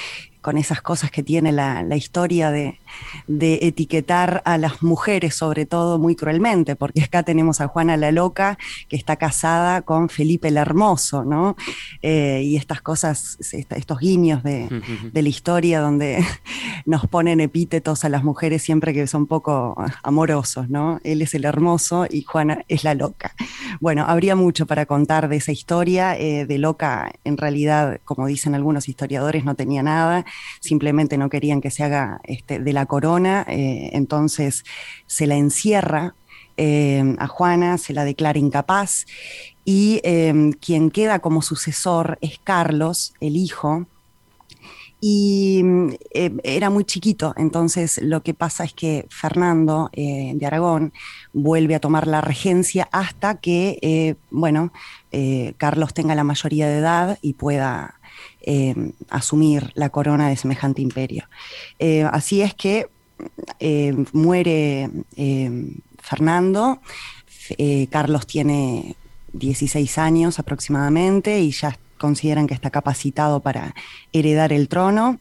Con 0.41 0.57
esas 0.57 0.81
cosas 0.81 1.11
que 1.11 1.25
tiene 1.25 1.51
la, 1.51 1.83
la 1.83 1.97
historia 1.97 2.51
de, 2.51 2.79
de, 3.27 3.59
etiquetar 3.63 4.43
a 4.45 4.59
las 4.59 4.83
mujeres, 4.83 5.35
sobre 5.35 5.67
todo 5.67 5.99
muy 5.99 6.17
cruelmente, 6.17 6.77
porque 6.77 7.03
acá 7.03 7.23
tenemos 7.23 7.61
a 7.61 7.69
Juana 7.69 7.97
la 7.97 8.13
Loca, 8.13 8.59
que 8.89 8.97
está 8.97 9.17
casada 9.17 9.83
con 9.83 10.09
Felipe 10.09 10.49
el 10.49 10.57
Hermoso, 10.57 11.25
¿no? 11.25 11.57
Eh, 12.03 12.43
y 12.45 12.57
estas 12.57 12.81
cosas, 12.81 13.39
estos 13.53 13.99
guiños 13.99 14.43
de, 14.43 14.69
de, 15.13 15.23
la 15.23 15.29
historia 15.29 15.81
donde 15.81 16.25
nos 16.87 17.07
ponen 17.07 17.41
epítetos 17.41 18.05
a 18.05 18.09
las 18.09 18.25
mujeres 18.25 18.63
siempre 18.63 18.93
que 18.95 19.07
son 19.07 19.27
poco 19.27 19.77
amorosos, 20.03 20.69
¿no? 20.69 21.01
Él 21.05 21.23
es 21.23 21.35
el 21.35 21.45
hermoso 21.45 22.07
y 22.09 22.23
Juana 22.23 22.65
es 22.69 22.85
la 22.85 22.95
loca. 22.95 23.35
Bueno, 23.81 24.05
habría 24.07 24.37
mucho 24.37 24.67
para 24.67 24.87
contar 24.87 25.29
de 25.29 25.37
esa 25.37 25.53
historia, 25.53 26.17
eh, 26.19 26.47
de 26.47 26.59
loca 26.59 27.13
en 27.25 27.37
realidad, 27.37 28.01
como 28.05 28.27
dicen 28.27 28.55
algunos 28.55 28.89
historiadores, 28.89 29.45
no 29.45 29.55
tenía 29.55 29.83
nada, 29.83 30.25
simplemente 30.61 31.19
no 31.19 31.29
querían 31.29 31.61
que 31.61 31.71
se 31.71 31.85
haga 31.85 32.21
este, 32.25 32.59
de 32.59 32.73
la 32.73 32.80
corona, 32.87 33.45
eh, 33.49 33.91
entonces 33.93 34.65
se 35.07 35.27
la 35.27 35.37
encierra 35.37 36.15
eh, 36.57 37.17
a 37.19 37.27
Juana, 37.27 37.79
se 37.79 37.95
la 37.95 38.05
declara 38.05 38.39
incapaz 38.39 39.07
y 39.65 40.01
eh, 40.05 40.53
quien 40.61 40.91
queda 40.91 41.21
como 41.21 41.43
sucesor 41.43 42.19
es 42.21 42.39
Carlos, 42.43 43.15
el 43.21 43.37
hijo, 43.37 43.87
y 45.03 45.65
era 46.13 46.69
muy 46.69 46.85
chiquito, 46.85 47.33
entonces 47.39 47.99
lo 48.03 48.23
que 48.23 48.35
pasa 48.35 48.65
es 48.65 48.75
que 48.75 49.07
Fernando 49.09 49.89
de 49.95 50.47
Aragón 50.47 50.93
vuelve 51.33 51.75
a 51.75 51.81
tomar 51.81 52.07
la 52.07 52.21
regencia 52.21 52.87
hasta 52.93 53.37
que, 53.37 54.19
bueno, 54.31 54.75
Carlos 55.57 55.95
tenga 55.95 56.15
la 56.15 56.23
mayoría 56.23 56.69
de 56.69 56.79
edad 56.81 57.19
y 57.23 57.33
pueda 57.33 58.00
asumir 59.09 59.71
la 59.75 59.91
corona 59.91 60.29
de 60.29 60.37
semejante 60.37 60.83
imperio. 60.83 61.25
así 62.11 62.43
es 62.43 62.55
que 62.55 62.87
muere 64.13 64.91
Fernando, 65.99 66.81
Carlos 67.91 68.27
tiene 68.27 68.97
16 69.33 69.99
años 69.99 70.39
aproximadamente 70.39 71.41
y 71.41 71.51
ya 71.51 71.79
consideran 71.99 72.47
que 72.47 72.55
está 72.55 72.71
capacitado 72.71 73.41
para 73.41 73.75
heredar 74.13 74.53
el 74.53 74.69
trono 74.69 75.19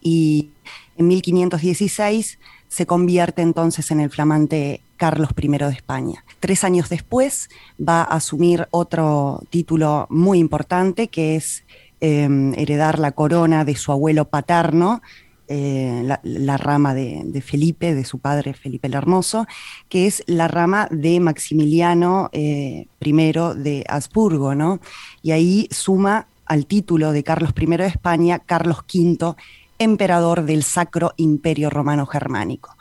y 0.00 0.50
en 0.96 1.08
1516 1.08 2.38
se 2.68 2.86
convierte 2.86 3.42
entonces 3.42 3.90
en 3.90 4.00
el 4.00 4.10
flamante 4.10 4.80
Carlos 4.96 5.30
I 5.36 5.48
de 5.48 5.70
España. 5.70 6.24
Tres 6.40 6.64
años 6.64 6.88
después 6.88 7.50
va 7.78 8.02
a 8.02 8.16
asumir 8.16 8.66
otro 8.70 9.42
título 9.50 10.06
muy 10.08 10.38
importante 10.38 11.08
que 11.08 11.36
es 11.36 11.64
eh, 12.00 12.52
heredar 12.56 12.98
la 12.98 13.12
corona 13.12 13.64
de 13.64 13.76
su 13.76 13.92
abuelo 13.92 14.26
paterno, 14.26 15.02
eh, 15.48 16.02
la, 16.24 16.56
rama 16.56 16.92
de, 16.92 17.40
Felipe, 17.40 17.94
de 17.94 18.04
su 18.04 18.18
padre 18.18 18.52
Felipe 18.52 18.88
el 18.88 18.94
Hermoso, 18.94 19.46
que 19.88 20.08
es 20.08 20.24
la 20.26 20.48
rama 20.48 20.88
de 20.90 21.20
Maximiliano 21.20 22.30
eh, 22.32 22.88
I 23.00 23.12
de 23.12 23.84
Habsburgo, 23.88 24.56
¿no? 24.56 24.80
Y 25.22 25.30
ahí 25.30 25.68
suma 25.70 26.26
al 26.46 26.66
título 26.66 27.12
de 27.12 27.22
Carlos 27.22 27.52
I 27.56 27.66
de 27.66 27.86
España, 27.86 28.40
Carlos 28.40 28.78
V, 28.92 29.36
emperador 29.78 30.44
del 30.44 30.64
Sacro 30.64 31.12
Imperio 31.16 31.70
Romano 31.70 32.06
Germánico. 32.06 32.76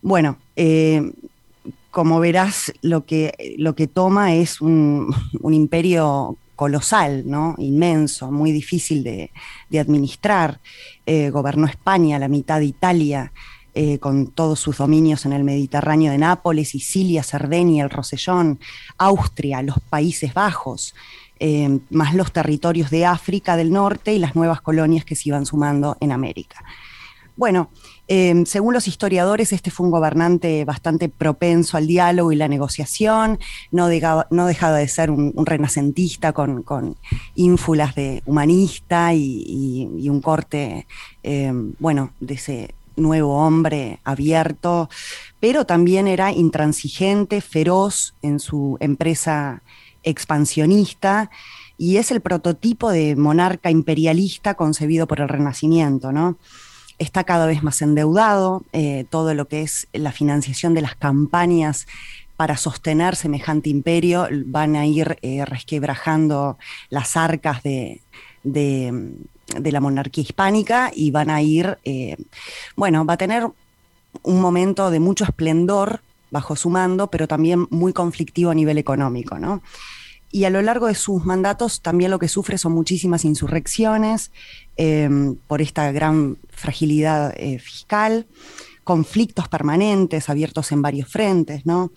Bueno, 0.00 0.38
eh, 0.56 1.12
como 1.90 2.20
verás, 2.20 2.72
lo 2.80 3.04
que, 3.04 3.54
lo 3.58 3.74
que 3.74 3.86
toma 3.86 4.34
es 4.34 4.62
un 4.62 5.12
imperio 5.42 6.38
colosal, 6.56 7.22
¿no? 7.26 7.54
inmenso, 7.58 8.32
muy 8.32 8.50
difícil 8.50 9.04
de, 9.04 9.30
administrar. 9.78 10.60
Eh, 11.04 11.30
gobernó 11.30 11.66
España, 11.66 12.18
la 12.18 12.28
mitad 12.28 12.58
de 12.58 12.64
Italia, 12.64 13.32
eh, 13.74 13.98
con 13.98 14.28
todos 14.28 14.58
sus 14.58 14.78
dominios 14.78 15.26
en 15.26 15.34
el 15.34 15.44
Mediterráneo 15.44 16.10
de 16.10 16.16
Nápoles, 16.16 16.70
Sicilia, 16.70 17.22
Cerdeña, 17.22 17.84
el 17.84 17.90
Rosellón, 17.90 18.58
Austria, 18.96 19.60
los 19.60 19.78
Países 19.80 20.32
Bajos, 20.32 20.94
eh, 21.38 21.78
más 21.90 22.14
los 22.14 22.32
territorios 22.32 22.88
de 22.88 23.04
África 23.04 23.54
del 23.54 23.70
Norte 23.70 24.14
y 24.14 24.18
las 24.18 24.34
nuevas 24.34 24.62
colonias 24.62 25.04
que 25.04 25.14
se 25.14 25.28
iban 25.28 25.44
sumando 25.44 25.98
en 26.00 26.10
América. 26.10 26.64
Bueno, 27.36 27.70
eh, 28.08 28.44
según 28.46 28.74
los 28.74 28.86
historiadores, 28.86 29.52
este 29.52 29.70
fue 29.70 29.86
un 29.86 29.90
gobernante 29.90 30.64
bastante 30.64 31.08
propenso 31.08 31.76
al 31.76 31.86
diálogo 31.86 32.30
y 32.30 32.36
la 32.36 32.48
negociación, 32.48 33.38
no, 33.70 33.88
dejaba, 33.88 34.26
de 34.30 34.88
ser 34.88 35.10
un, 35.10 35.34
renacentista 35.44 36.32
con, 36.32 36.96
ínfulas 37.34 37.94
de 37.94 38.22
humanista 38.26 39.12
y, 39.12 40.08
un 40.08 40.20
corte, 40.20 40.86
eh, 41.22 41.52
bueno, 41.78 42.12
de 42.20 42.34
ese 42.34 42.74
nuevo 42.96 43.36
hombre 43.44 43.98
abierto, 44.04 44.88
pero 45.40 45.66
también 45.66 46.06
era 46.06 46.32
intransigente, 46.32 47.40
feroz 47.40 48.14
en 48.22 48.40
su 48.40 48.76
empresa 48.80 49.62
expansionista 50.02 51.30
y 51.76 51.98
es 51.98 52.10
el 52.10 52.20
prototipo 52.20 52.90
de 52.90 53.16
monarca 53.16 53.70
imperialista 53.70 54.54
concebido 54.54 55.06
por 55.06 55.20
el 55.20 55.28
Renacimiento, 55.28 56.12
¿no? 56.12 56.38
Está 56.98 57.24
cada 57.24 57.46
vez 57.46 57.62
más 57.62 57.82
endeudado, 57.82 58.64
todo 59.10 59.34
lo 59.34 59.48
que 59.48 59.62
es 59.62 59.86
la 59.92 60.12
financiación 60.12 60.74
de 60.74 60.82
las 60.82 60.96
campañas 60.96 61.86
para 62.36 62.56
sostener 62.56 63.16
semejante 63.16 63.70
imperio 63.70 64.28
van 64.46 64.76
a 64.76 64.86
ir 64.86 65.18
resquebrajando 65.46 66.58
las 66.90 67.16
arcas 67.16 67.62
de, 67.62 68.00
de 69.54 69.72
la 69.72 69.80
monarquía 69.80 70.22
hispánica 70.22 70.90
y 70.94 71.10
van 71.10 71.30
a 71.30 71.42
ir, 71.42 71.78
eh, 71.84 72.16
bueno, 72.74 73.04
va 73.04 73.14
a 73.14 73.18
tener 73.18 73.46
un 74.22 74.40
momento 74.40 74.90
de 74.90 75.00
mucho 75.00 75.24
esplendor 75.24 76.00
bajo 76.30 76.56
su 76.56 76.70
mando, 76.70 77.08
pero 77.08 77.28
también 77.28 77.66
muy 77.70 77.92
conflictivo 77.92 78.50
a 78.50 78.54
nivel 78.54 78.78
económico, 78.78 79.38
¿no? 79.38 79.62
Y 80.36 80.44
a 80.44 80.50
lo 80.50 80.60
largo 80.60 80.86
de 80.86 80.94
sus 80.94 81.24
mandatos 81.24 81.80
también 81.80 82.10
lo 82.10 82.18
que 82.18 82.28
sufre 82.28 82.58
son 82.58 82.72
muchísimas 82.72 83.24
insurrecciones 83.24 84.32
eh, 84.76 85.08
por 85.46 85.62
esta 85.62 85.90
gran 85.92 86.36
fragilidad 86.50 87.32
eh, 87.38 87.58
fiscal, 87.58 88.26
conflictos 88.84 89.48
permanentes 89.48 90.28
abiertos 90.28 90.72
en 90.72 90.82
varios 90.82 91.08
frentes, 91.08 91.64
¿no? 91.64 91.90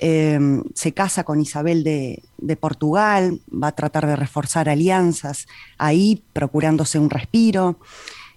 Em, 0.00 0.64
se 0.74 0.92
casa 0.92 1.22
con 1.22 1.40
Isabel 1.40 1.84
de, 1.84 2.56
Portugal, 2.56 3.40
va 3.48 3.68
a 3.68 3.76
tratar 3.76 4.08
de 4.08 4.16
reforzar 4.16 4.68
alianzas 4.68 5.46
ahí, 5.78 6.20
procurándose 6.32 6.98
un 6.98 7.10
respiro. 7.10 7.78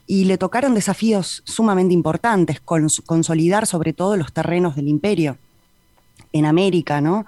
Y 0.06 0.26
le 0.26 0.38
tocaron 0.38 0.76
desafíos 0.76 1.42
sumamente 1.46 1.96
importantes, 1.96 2.62
consolidar 2.62 3.66
sobre 3.66 3.94
todo 3.94 4.18
los 4.18 4.32
terrenos 4.32 4.76
del 4.76 4.88
imperio 4.88 5.40
en 6.32 6.46
América, 6.46 7.02
¿no? 7.02 7.26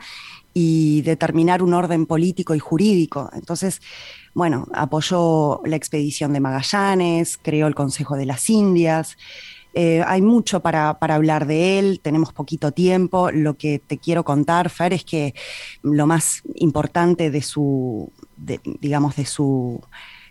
Y 0.53 1.01
determinar 1.03 1.61
un 1.61 1.73
orden 1.73 2.05
político 2.05 2.55
y 2.55 2.59
jurídico. 2.59 3.29
Entonces, 3.33 3.81
bueno, 4.33 4.67
apoyó 4.73 5.61
la 5.65 5.75
expedición 5.75 6.33
de 6.33 6.39
Magallanes, 6.39 7.37
creó 7.37 7.67
el 7.67 7.75
Consejo 7.75 8.15
de 8.15 8.25
las 8.25 8.49
Indias, 8.49 9.17
eh, 9.73 10.03
hay 10.05 10.21
mucho 10.21 10.61
para, 10.61 10.89
hablar 10.89 11.45
de 11.45 11.79
él, 11.79 11.99
tenemos 12.01 12.33
poquito 12.33 12.71
tiempo. 12.71 13.31
Lo 13.31 13.55
que 13.55 13.79
te 13.79 13.97
quiero 13.97 14.23
contar, 14.23 14.69
Fer, 14.69 14.93
es 14.93 15.03
que 15.03 15.35
lo 15.83 16.07
más 16.07 16.41
importante 16.55 17.29
de 17.29 17.41
su, 17.41 18.11
digamos, 18.35 19.15
de 19.15 19.25
su 19.25 19.81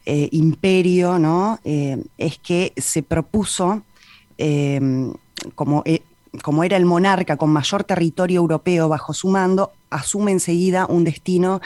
eh, 0.06 0.28
imperio, 0.32 1.18
¿no? 1.18 1.60
Eh, 1.64 2.02
es 2.16 2.38
que 2.38 2.72
se 2.76 3.02
propuso, 3.02 3.82
como, 5.54 5.82
como 6.42 6.64
era 6.64 6.76
el 6.76 6.84
monarca 6.84 7.36
con 7.36 7.50
mayor 7.50 7.84
territorio 7.84 8.40
europeo 8.40 8.88
bajo 8.88 9.14
su 9.14 9.28
mando, 9.28 9.72
asume 9.90 10.32
enseguida 10.32 10.86
un 10.86 11.04
destino 11.04 11.60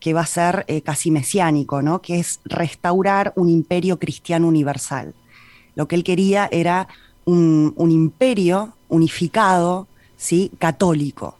que 0.00 0.12
va 0.12 0.20
a 0.20 0.26
ser 0.26 0.66
casi 0.84 1.10
mesiánico, 1.10 1.82
¿no? 1.82 2.00
que 2.02 2.20
es 2.20 2.40
restaurar 2.44 3.32
un 3.36 3.48
imperio 3.48 3.98
cristiano 3.98 4.46
universal. 4.46 5.14
Lo 5.74 5.88
que 5.88 5.96
él 5.96 6.04
quería 6.04 6.48
era 6.50 6.88
un, 7.24 7.90
imperio 7.90 8.74
unificado, 8.88 9.88
¿sí? 10.16 10.50
católico. 10.58 11.36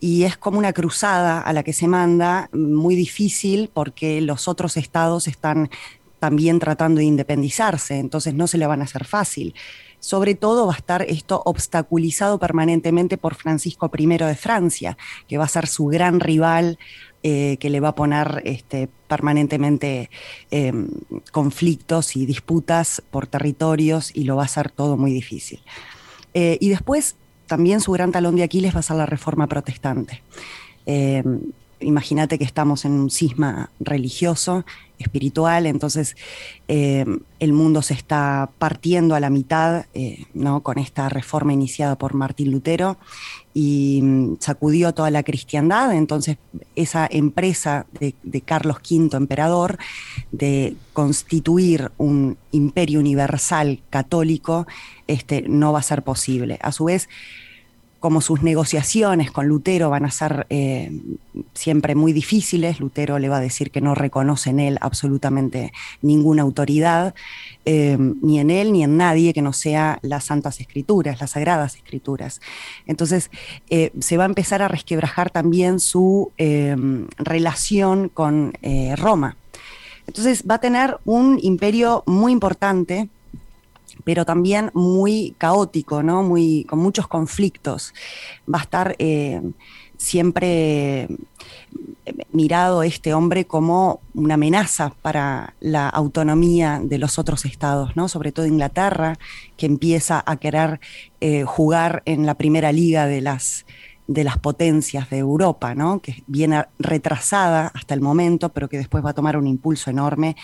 Y 0.00 0.24
es 0.24 0.36
como 0.36 0.58
una 0.58 0.72
cruzada 0.72 1.40
a 1.40 1.52
la 1.52 1.62
que 1.62 1.72
se 1.72 1.88
manda, 1.88 2.48
muy 2.52 2.96
difícil 2.96 3.70
porque 3.72 4.20
los 4.20 4.48
otros 4.48 4.76
estados 4.76 5.28
están 5.28 5.70
también 6.18 6.58
tratando 6.58 6.98
de 6.98 7.04
independizarse, 7.04 7.98
entonces 7.98 8.34
no 8.34 8.46
se 8.46 8.58
le 8.58 8.66
van 8.66 8.80
a 8.80 8.84
hacer 8.84 9.04
fácil. 9.04 9.54
Sobre 10.02 10.34
todo 10.34 10.66
va 10.66 10.72
a 10.72 10.76
estar 10.76 11.02
esto 11.02 11.42
obstaculizado 11.44 12.40
permanentemente 12.40 13.18
por 13.18 13.36
Francisco 13.36 13.88
I 13.96 14.06
de 14.06 14.34
Francia, 14.34 14.98
que 15.28 15.38
va 15.38 15.44
a 15.44 15.48
ser 15.48 15.68
su 15.68 15.86
gran 15.86 16.18
rival 16.18 16.76
eh, 17.22 17.56
que 17.60 17.70
le 17.70 17.78
va 17.78 17.90
a 17.90 17.94
poner 17.94 18.42
este, 18.44 18.88
permanentemente 19.06 20.10
em, 20.50 20.88
conflictos 21.30 22.16
y 22.16 22.26
disputas 22.26 23.00
por 23.12 23.28
territorios 23.28 24.10
y 24.12 24.24
lo 24.24 24.34
va 24.34 24.42
a 24.42 24.46
hacer 24.46 24.72
todo 24.72 24.96
muy 24.96 25.12
difícil. 25.12 25.62
Eh, 26.34 26.58
y 26.60 26.70
después 26.70 27.14
también 27.46 27.80
su 27.80 27.92
gran 27.92 28.10
talón 28.10 28.34
de 28.34 28.42
Aquiles 28.42 28.74
va 28.74 28.80
a 28.80 28.82
ser 28.82 28.96
la 28.96 29.06
reforma 29.06 29.46
protestante. 29.46 30.20
Em, 30.84 31.52
imagínate 31.82 32.38
que 32.38 32.44
estamos 32.44 32.84
en 32.84 32.92
un 32.92 33.10
cisma 33.10 33.70
religioso, 33.80 34.64
espiritual, 34.98 35.66
entonces 35.66 36.16
eh, 36.68 37.04
el 37.40 37.52
mundo 37.52 37.82
se 37.82 37.94
está 37.94 38.50
partiendo 38.58 39.14
a 39.14 39.20
la 39.20 39.30
mitad 39.30 39.86
eh, 39.94 40.26
¿no? 40.32 40.62
con 40.62 40.78
esta 40.78 41.08
reforma 41.08 41.52
iniciada 41.52 41.96
por 41.96 42.14
Martín 42.14 42.52
Lutero 42.52 42.98
y 43.52 44.00
mm, 44.02 44.36
sacudió 44.40 44.94
toda 44.94 45.10
la 45.10 45.22
cristiandad, 45.22 45.92
entonces 45.94 46.38
esa 46.76 47.06
empresa 47.10 47.86
de, 47.98 48.40
Carlos 48.42 48.76
V, 48.88 49.16
emperador, 49.16 49.78
de 50.30 50.76
constituir 50.92 51.90
un 51.98 52.38
imperio 52.50 53.00
universal 53.00 53.80
católico, 53.90 54.66
este, 55.06 55.42
no 55.42 55.72
va 55.72 55.80
a 55.80 55.82
ser 55.82 56.02
posible. 56.02 56.58
A 56.62 56.72
su 56.72 56.84
vez, 56.84 57.08
como 58.02 58.20
sus 58.20 58.42
negociaciones 58.42 59.30
con 59.30 59.46
Lutero 59.46 59.88
van 59.88 60.04
a 60.04 60.10
ser 60.10 60.48
eh, 60.50 60.90
siempre 61.54 61.94
muy 61.94 62.12
difíciles, 62.12 62.80
Lutero 62.80 63.20
le 63.20 63.28
va 63.28 63.36
a 63.36 63.40
decir 63.40 63.70
que 63.70 63.80
no 63.80 63.94
reconoce 63.94 64.50
en 64.50 64.58
él 64.58 64.76
absolutamente 64.80 65.72
ninguna 66.02 66.42
autoridad, 66.42 67.14
eh, 67.64 67.96
ni 68.20 68.40
en 68.40 68.50
él 68.50 68.72
ni 68.72 68.82
en 68.82 68.96
nadie 68.96 69.32
que 69.32 69.40
no 69.40 69.52
sea 69.52 70.00
las 70.02 70.24
Santas 70.24 70.60
Escrituras, 70.60 71.20
las 71.20 71.30
Sagradas 71.30 71.76
Escrituras. 71.76 72.40
Entonces 72.88 73.30
eh, 73.70 73.92
se 74.00 74.16
va 74.16 74.24
a 74.24 74.26
empezar 74.26 74.62
a 74.62 74.68
resquebrajar 74.68 75.30
también 75.30 75.78
su 75.78 76.32
relación 77.18 78.08
con 78.08 78.52
Roma. 78.96 79.36
Entonces 80.08 80.42
va 80.50 80.56
a 80.56 80.60
tener 80.60 80.98
un 81.04 81.38
imperio 81.40 82.02
muy 82.06 82.32
importante 82.32 83.08
pero 84.04 84.24
también 84.24 84.70
muy 84.74 85.34
caótico, 85.38 86.02
¿no? 86.02 86.22
Muy, 86.22 86.64
con 86.64 86.78
muchos 86.78 87.08
conflictos. 87.08 87.94
Va 88.52 88.58
a 88.58 88.62
estar 88.62 88.96
eh, 88.98 89.40
siempre 89.96 91.08
mirado 92.32 92.82
este 92.82 93.14
hombre 93.14 93.46
como 93.46 94.00
una 94.14 94.34
amenaza 94.34 94.92
para 95.02 95.54
la 95.60 95.88
autonomía 95.88 96.80
de 96.82 96.98
los 96.98 97.18
otros 97.18 97.44
estados, 97.44 97.96
¿no? 97.96 98.08
sobre 98.08 98.32
todo 98.32 98.46
Inglaterra, 98.46 99.18
que 99.56 99.66
empieza 99.66 100.22
a 100.26 100.36
querer 100.36 100.80
eh, 101.20 101.44
jugar 101.44 102.02
en 102.04 102.26
la 102.26 102.34
primera 102.34 102.72
liga 102.72 103.06
de 103.06 103.20
las, 103.20 103.64
de 104.08 104.24
las 104.24 104.38
potencias 104.38 105.08
de 105.10 105.18
Europa, 105.18 105.74
¿no? 105.74 106.00
que 106.00 106.22
viene 106.26 106.64
retrasada 106.78 107.70
hasta 107.74 107.94
el 107.94 108.00
momento, 108.00 108.48
pero 108.48 108.68
que 108.68 108.78
después 108.78 109.04
va 109.04 109.10
a 109.10 109.14
tomar 109.14 109.36
un 109.36 109.46
impulso 109.46 109.90
enorme 109.90 110.36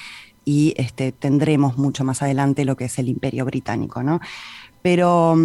y 0.49 0.73
este, 0.79 1.13
tendremos 1.13 1.77
mucho 1.77 2.05
más 2.05 2.23
adelante 2.23 2.65
lo 2.65 2.75
que 2.75 2.87
es 2.87 2.99
el 2.99 3.11
imperio 3.11 3.45
británico. 3.45 4.03
¿no? 4.03 4.19
Pero 4.81 5.37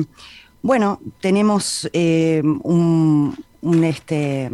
bueno, 0.61 1.01
tenemos 1.19 1.89
eh, 1.91 2.41
un, 2.41 3.35
este, 3.83 4.49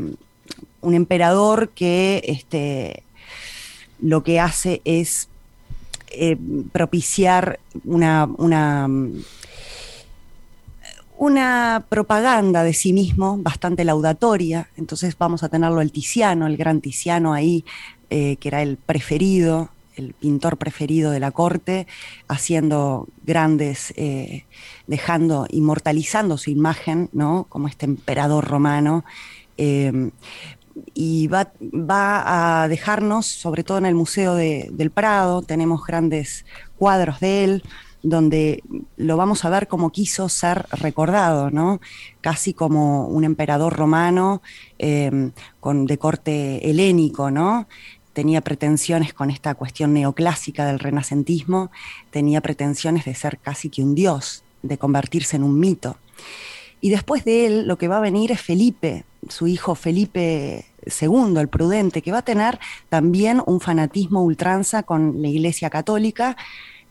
un 0.82 0.94
emperador 0.96 1.70
que 1.70 2.24
este, 2.26 3.04
lo 4.02 4.24
que 4.24 4.40
hace 4.40 4.82
es 4.86 5.30
eh, 6.10 6.36
propiciar 6.72 7.60
una, 7.86 8.28
una, 8.38 8.90
una, 11.20 11.86
propaganda 11.90 12.64
de 12.64 12.74
sí 12.74 12.92
mismo 12.92 13.38
bastante 13.38 13.84
laudatoria. 13.84 14.68
Entonces 14.78 15.16
vamos 15.16 15.44
a 15.44 15.50
tenerlo 15.50 15.80
el 15.82 15.92
Tiziano, 15.92 16.48
el 16.48 16.58
gran 16.58 16.82
Tiziano 16.82 17.34
ahí, 17.34 17.64
eh, 18.10 18.38
que 18.38 18.48
era 18.48 18.64
el 18.64 18.78
preferido 18.78 19.70
el 20.00 20.14
pintor 20.14 20.58
preferido 20.58 21.12
de 21.12 21.20
la 21.20 21.32
corte, 21.32 21.88
haciendo 22.28 23.08
grandes, 23.24 23.94
eh, 23.96 24.46
dejando, 24.88 25.46
inmortalizando 25.50 26.38
su 26.38 26.50
imagen, 26.50 27.10
¿no? 27.14 27.46
Como 27.50 27.68
este 27.68 27.86
emperador 27.86 28.48
romano. 28.48 29.06
Eh, 29.58 30.12
y 30.94 31.28
va, 31.28 31.52
va, 31.62 32.64
a 32.64 32.68
dejarnos, 32.68 33.26
sobre 33.26 33.64
todo 33.64 33.78
en 33.78 33.86
el 33.86 33.96
Museo 33.96 34.36
del 34.36 34.92
Prado, 34.92 35.42
tenemos 35.42 35.86
grandes 35.86 36.46
cuadros 36.78 37.20
de 37.20 37.44
él, 37.44 37.64
donde 38.02 38.64
lo 38.96 39.18
vamos 39.18 39.44
a 39.44 39.50
ver 39.50 39.68
como 39.68 39.92
quiso 39.92 40.30
ser 40.30 40.66
recordado, 40.72 41.52
¿no? 41.52 41.82
Casi 42.22 42.54
como 42.54 43.08
un 43.08 43.26
emperador 43.26 43.76
romano 43.76 44.42
eh, 44.78 45.32
con, 45.60 45.86
de 45.86 45.98
corte 45.98 46.70
helénico, 46.70 47.30
¿no? 47.30 47.68
Tenía 48.20 48.42
pretensiones 48.42 49.14
con 49.14 49.30
esta 49.30 49.56
cuestión 49.56 49.94
neoclásica 49.94 50.66
del 50.66 50.80
renacentismo, 50.80 51.72
tenía 52.12 52.42
pretensiones 52.42 53.06
de 53.06 53.16
ser 53.16 53.38
casi 53.38 53.70
que 53.70 53.82
un 53.82 53.96
dios, 53.96 54.44
de 54.62 54.78
convertirse 54.78 55.38
en 55.38 55.44
un 55.44 55.58
mito. 55.58 55.96
Y 56.82 56.90
después 56.90 57.24
de 57.24 57.46
él 57.46 57.66
lo 57.66 57.78
que 57.78 57.88
va 57.88 57.96
a 57.96 58.02
venir 58.02 58.34
es 58.34 58.42
Felipe, 58.42 59.06
su 59.30 59.48
hijo 59.48 59.74
Felipe 59.74 60.66
II, 60.86 61.38
el 61.38 61.48
prudente, 61.48 62.02
que 62.02 62.12
va 62.12 62.18
a 62.18 62.24
tener 62.26 62.60
también 62.90 63.42
un 63.46 63.62
fanatismo 63.62 64.22
ultranza 64.22 64.84
con 64.84 65.22
la 65.22 65.30
Iglesia 65.30 65.70
Católica, 65.70 66.36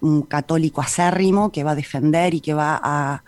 un 0.01 0.23
católico 0.23 0.81
acérrimo 0.81 1.53
que 1.53 1.63
va 1.63 1.73
a 1.73 1.75
defender 1.75 2.33
y 2.33 2.41
que 2.41 2.55
va 2.55 2.81
a, 2.83 3.23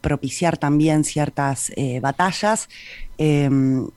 propiciar 0.00 0.56
también 0.56 1.04
ciertas 1.04 1.72
eh, 1.76 2.00
batallas. 2.00 2.70
Em, 3.18 3.88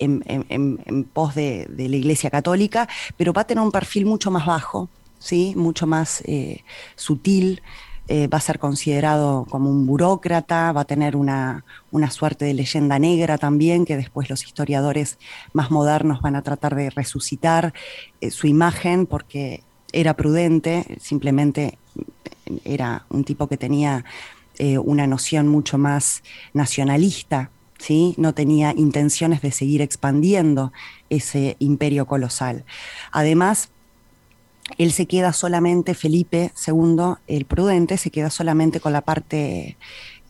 en, 0.00 1.04
pos 1.12 1.34
de, 1.34 1.68
la 1.76 1.96
Iglesia 1.96 2.30
Católica, 2.30 2.88
pero 3.16 3.32
va 3.32 3.42
a 3.42 3.46
tener 3.46 3.62
un 3.62 3.70
perfil 3.70 4.06
mucho 4.06 4.30
más 4.30 4.46
bajo, 4.46 4.88
¿sí? 5.18 5.54
mucho 5.56 5.86
más 5.86 6.22
eh, 6.26 6.62
sutil. 6.96 7.62
eh, 8.08 8.26
va 8.26 8.38
a 8.38 8.40
ser 8.40 8.58
considerado 8.58 9.46
como 9.48 9.70
un 9.70 9.86
burócrata, 9.86 10.72
va 10.72 10.80
a 10.80 10.84
tener 10.84 11.14
una, 11.14 11.64
una, 11.92 12.10
suerte 12.10 12.44
de 12.44 12.54
leyenda 12.54 12.98
negra 12.98 13.38
también, 13.38 13.84
que 13.84 13.96
después 13.96 14.28
los 14.28 14.44
historiadores 14.44 15.16
más 15.52 15.70
modernos 15.70 16.20
van 16.20 16.34
a 16.34 16.42
tratar 16.42 16.74
de 16.74 16.90
resucitar 16.90 17.72
eh, 18.20 18.32
su 18.32 18.48
imagen 18.48 19.06
porque 19.06 19.62
era 19.92 20.14
prudente, 20.14 20.98
simplemente 21.00 21.78
era 22.64 23.04
un 23.10 23.22
tipo 23.24 23.46
que 23.46 23.56
tenía 23.56 24.04
una 24.84 25.06
noción 25.06 25.48
mucho 25.48 25.78
más 25.78 26.22
nacionalista, 26.52 27.50
¿sí? 27.80 28.14
no 28.18 28.34
tenía 28.34 28.72
intenciones 28.76 29.40
de 29.40 29.50
seguir 29.50 29.80
expandiendo 29.82 30.72
ese 31.08 31.56
imperio 31.58 32.06
colosal. 32.06 32.64
Además, 33.10 33.70
él 34.78 34.92
se 34.92 35.06
queda 35.06 35.32
solamente, 35.32 35.94
Felipe 35.94 36.52
II, 36.66 37.14
el 37.26 37.44
prudente, 37.44 37.96
se 37.96 38.10
queda 38.10 38.30
solamente 38.30 38.80
con 38.80 38.92
la 38.92 39.00
parte 39.00 39.76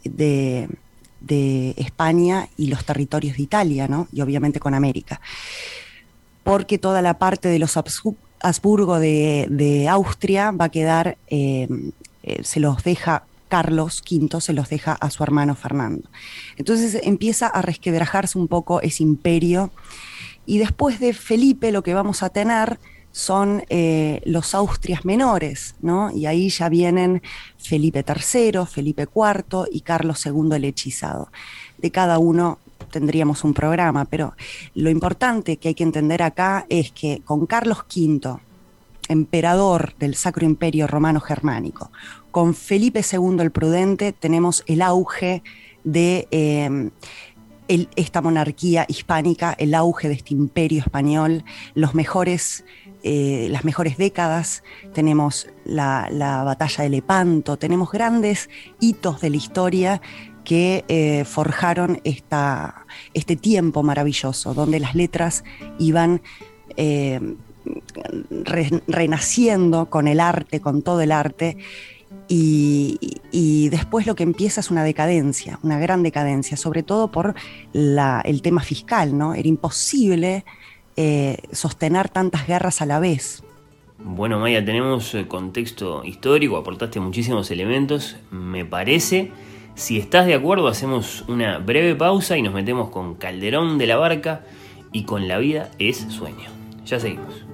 de, 0.05 0.69
España 1.77 2.49
y 2.57 2.69
los 2.69 2.85
territorios 2.85 3.37
de 3.37 3.43
Italia, 3.43 3.89
¿no? 3.89 4.09
y 4.13 4.23
obviamente 4.23 4.61
con 4.61 4.73
América. 4.73 5.21
Porque 6.45 6.79
toda 6.79 7.03
la 7.03 7.19
parte 7.19 7.49
de 7.49 7.59
los 7.59 7.77
Habsburgo 7.77 8.99
de, 8.99 9.87
Austria 9.91 10.51
va 10.53 10.67
a 10.67 10.69
quedar, 10.71 11.19
eh, 11.27 11.69
eh, 12.23 12.41
se 12.43 12.61
los 12.61 12.83
deja 12.83 13.25
Carlos 13.51 14.03
V, 14.11 14.41
se 14.41 14.55
los 14.55 14.71
deja 14.71 14.93
a 14.93 15.11
su 15.11 15.23
hermano 15.23 15.55
Fernando. 15.55 16.09
Entonces 16.57 16.99
empieza 17.03 17.49
a 17.49 17.61
resquebrajarse 17.61 18.39
un 18.39 18.49
poco 18.49 18.81
ese 18.81 19.03
imperio. 19.03 19.71
Y 20.47 20.59
después 20.59 21.01
de 21.01 21.13
Felipe 21.13 21.73
lo 21.73 21.83
que 21.83 21.93
vamos 21.93 22.23
a 22.23 22.31
tener 22.31 22.79
son 23.13 23.65
eh, 23.69 24.23
los 24.25 24.55
Austrias 24.55 25.05
menores, 25.05 25.75
¿no? 25.83 26.13
Y 26.13 26.27
ahí 26.27 26.49
ya 26.49 26.69
vienen 26.69 27.23
Felipe 27.59 28.05
III, 28.07 28.67
Felipe 28.67 29.03
IV 29.03 29.67
y 29.71 29.81
Carlos 29.81 30.25
II 30.25 30.55
el 30.55 30.65
hechizado. 30.65 31.31
De 31.79 31.91
cada 31.91 32.19
uno 32.19 32.59
tendríamos 32.91 33.43
un 33.45 33.53
programa, 33.53 34.05
pero 34.05 34.35
lo 34.75 34.91
importante 34.91 35.57
que 35.57 35.69
hay 35.69 35.75
que 35.75 35.83
entender 35.83 36.23
acá 36.23 36.67
es 36.69 36.93
que 36.93 37.21
con 37.25 37.47
Carlos 37.47 37.79
V, 37.95 38.39
emperador 39.09 39.95
del 39.99 40.15
Sacro 40.15 40.47
Imperio 40.47 40.87
Romano 40.87 41.21
Germánico, 41.21 41.91
con 42.31 42.55
Felipe 42.55 43.01
II 43.01 43.37
el 43.41 43.51
Prudente, 43.51 44.13
tenemos 44.13 44.63
el 44.67 44.83
auge 44.83 45.43
de 45.85 46.29
eh, 46.31 46.91
esta 47.69 48.21
monarquía 48.21 48.85
hispánica, 48.89 49.55
el 49.59 49.75
auge 49.75 50.09
de 50.09 50.15
este 50.15 50.35
imperio 50.35 50.81
español, 50.81 51.45
los 51.75 51.95
mejores 51.95 52.65
eh, 53.03 53.49
las 53.51 53.65
mejores 53.65 53.97
décadas, 53.97 54.63
tenemos 54.93 55.49
la, 55.65 56.07
batalla 56.45 56.85
de 56.85 56.91
Lepanto, 56.91 57.57
tenemos 57.57 57.91
grandes 57.91 58.51
hitos 58.79 59.23
de 59.23 59.31
la 59.31 59.37
historia 59.37 60.03
que 60.45 60.85
eh, 60.89 61.25
forjaron 61.25 62.03
esta, 62.05 62.85
este 63.15 63.37
tiempo 63.37 63.83
maravilloso, 63.83 64.53
donde 64.53 64.81
las 64.81 64.95
letras 64.95 65.45
iban 65.79 66.21
eh, 66.77 67.37
renaciendo 68.87 69.89
con 69.89 70.07
el 70.07 70.21
arte, 70.21 70.61
con 70.61 70.83
todo 70.83 71.01
el 71.01 71.13
arte, 71.13 71.57
y, 72.33 73.69
después 73.71 74.07
lo 74.07 74.15
que 74.15 74.23
empieza 74.23 74.61
es 74.61 74.71
una 74.71 74.85
decadencia, 74.85 75.59
una 75.63 75.79
gran 75.79 76.03
decadencia, 76.03 76.57
sobre 76.57 76.83
todo 76.83 77.11
por 77.11 77.35
el 77.73 78.43
tema 78.43 78.63
fiscal, 78.63 79.17
¿no? 79.19 79.35
Era 79.35 79.49
imposible 79.49 80.45
eh, 80.97 81.39
sostener 81.51 82.09
tantas 82.09 82.47
guerras 82.47 82.83
a 82.83 82.87
la 82.87 83.01
vez. 83.01 83.43
Bueno, 83.99 84.39
Maya, 84.39 84.65
tenemos 84.65 85.15
eh, 85.15 85.27
contexto 85.27 86.05
histórico, 86.05 86.57
aportaste 86.57 87.01
muchísimos 87.01 87.51
elementos. 87.51 88.17
Me 88.31 88.65
parece, 88.65 89.33
si 89.75 89.99
estás 89.99 90.27
de 90.27 90.35
acuerdo, 90.35 90.69
hacemos 90.69 91.25
una 91.29 91.59
breve 91.59 91.95
pausa 91.95 92.37
y 92.37 92.43
nos 92.43 92.55
metemos 92.55 92.91
con 92.91 93.17
Calderón 93.17 93.77
de 93.77 93.87
la 93.89 93.97
Barca 93.97 94.43
y 94.93 95.05
con 95.05 95.29
La 95.29 95.39
vida 95.39 95.71
es 95.79 95.99
sueño. 96.11 96.49
Ya 96.87 96.99
seguimos. 96.99 97.50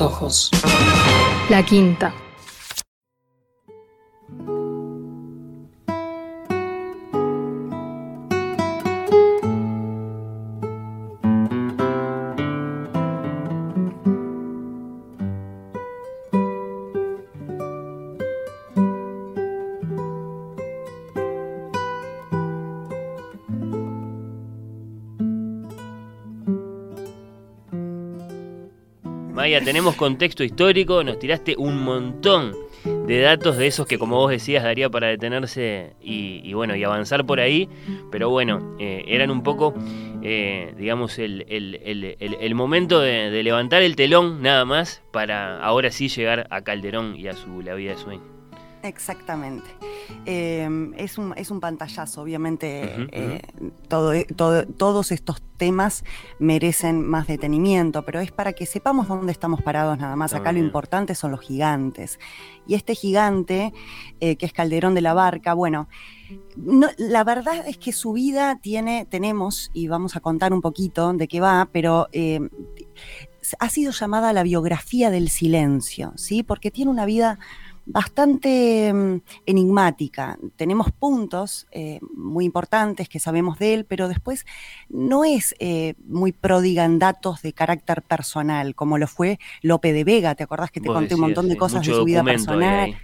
Ojos. 0.00 0.50
La 1.48 1.64
quinta. 1.64 2.14
Tenemos 29.64 29.94
contexto 29.96 30.44
histórico, 30.44 31.04
nos 31.04 31.18
tiraste 31.18 31.54
un 31.56 31.82
montón 31.82 32.54
de 32.84 33.20
datos 33.20 33.56
de 33.56 33.66
esos 33.66 33.86
que 33.86 33.98
como 33.98 34.16
vos 34.16 34.30
decías 34.30 34.62
daría 34.62 34.88
para 34.88 35.08
detenerse 35.08 35.92
y, 36.00 36.52
bueno 36.54 36.74
y 36.76 36.84
avanzar 36.84 37.26
por 37.26 37.40
ahí 37.40 37.68
pero 38.10 38.30
bueno 38.30 38.76
eh, 38.78 39.04
eran 39.06 39.30
un 39.30 39.42
poco 39.42 39.74
eh, 40.22 40.72
digamos 40.78 41.18
el, 41.18 42.54
momento 42.54 43.00
de, 43.00 43.42
levantar 43.42 43.82
el 43.82 43.96
telón 43.96 44.42
nada 44.42 44.64
más 44.64 45.02
para 45.10 45.60
ahora 45.62 45.90
sí 45.90 46.08
llegar 46.08 46.46
a 46.50 46.62
Calderón 46.62 47.16
y 47.16 47.28
a 47.28 47.34
su 47.34 47.60
La 47.62 47.74
vida 47.74 47.92
de 47.92 47.98
sueño 47.98 48.39
Exactamente. 48.82 49.68
Em, 50.24 50.94
es, 50.96 51.18
un, 51.18 51.34
es 51.36 51.50
un 51.50 51.60
pantallazo, 51.60 52.22
obviamente 52.22 53.08
eh, 53.12 53.42
todo, 53.88 54.12
todo, 54.36 54.66
todos 54.66 55.12
estos 55.12 55.42
temas 55.56 56.04
merecen 56.38 57.06
más 57.06 57.26
detenimiento, 57.26 58.04
pero 58.04 58.20
es 58.20 58.32
para 58.32 58.54
que 58.54 58.64
sepamos 58.64 59.08
dónde 59.08 59.32
estamos 59.32 59.62
parados 59.62 59.98
nada 59.98 60.16
más. 60.16 60.32
Acá 60.32 60.52
lo 60.52 60.58
importante 60.58 61.14
son 61.14 61.30
los 61.32 61.40
gigantes. 61.40 62.18
Y 62.66 62.74
este 62.74 62.94
gigante, 62.94 63.72
eh, 64.20 64.36
que 64.36 64.46
es 64.46 64.52
Calderón 64.52 64.94
de 64.94 65.02
la 65.02 65.12
Barca, 65.12 65.52
bueno, 65.52 65.88
la 66.96 67.24
verdad 67.24 67.66
es 67.66 67.76
que 67.76 67.92
su 67.92 68.12
vida 68.12 68.58
tiene, 68.62 69.04
tenemos, 69.04 69.70
y 69.74 69.88
vamos 69.88 70.16
a 70.16 70.20
contar 70.20 70.52
un 70.52 70.60
poquito 70.60 71.12
de 71.12 71.28
qué 71.28 71.40
va, 71.40 71.68
pero 71.72 72.08
em, 72.12 72.48
ha 73.58 73.68
sido 73.68 73.92
llamada 73.92 74.32
la 74.32 74.42
biografía 74.42 75.10
del 75.10 75.28
silencio, 75.28 76.12
¿sí? 76.16 76.42
Porque 76.42 76.70
tiene 76.70 76.90
una 76.90 77.04
vida 77.04 77.38
bastante 77.86 78.92
mm, 78.92 79.20
enigmática. 79.46 80.38
Tenemos 80.56 80.90
puntos 80.92 81.66
eh, 81.70 82.00
muy 82.14 82.44
importantes 82.44 83.08
que 83.08 83.18
sabemos 83.18 83.58
de 83.58 83.74
él, 83.74 83.84
pero 83.84 84.08
después 84.08 84.46
no 84.88 85.24
es 85.24 85.54
eh, 85.58 85.94
muy 86.06 86.32
pródiga 86.32 86.84
en 86.84 86.98
datos 86.98 87.42
de 87.42 87.52
carácter 87.52 88.02
personal, 88.02 88.74
como 88.74 88.98
lo 88.98 89.06
fue 89.06 89.38
Lope 89.62 89.92
de 89.92 90.04
Vega. 90.04 90.34
¿Te 90.34 90.44
acordás 90.44 90.70
que 90.70 90.80
te 90.80 90.88
conté 90.88 91.14
un 91.14 91.22
montón 91.22 91.48
de 91.48 91.56
cosas 91.56 91.86
de 91.86 91.92
su 91.92 92.04
vida 92.04 92.22
personal? 92.22 92.96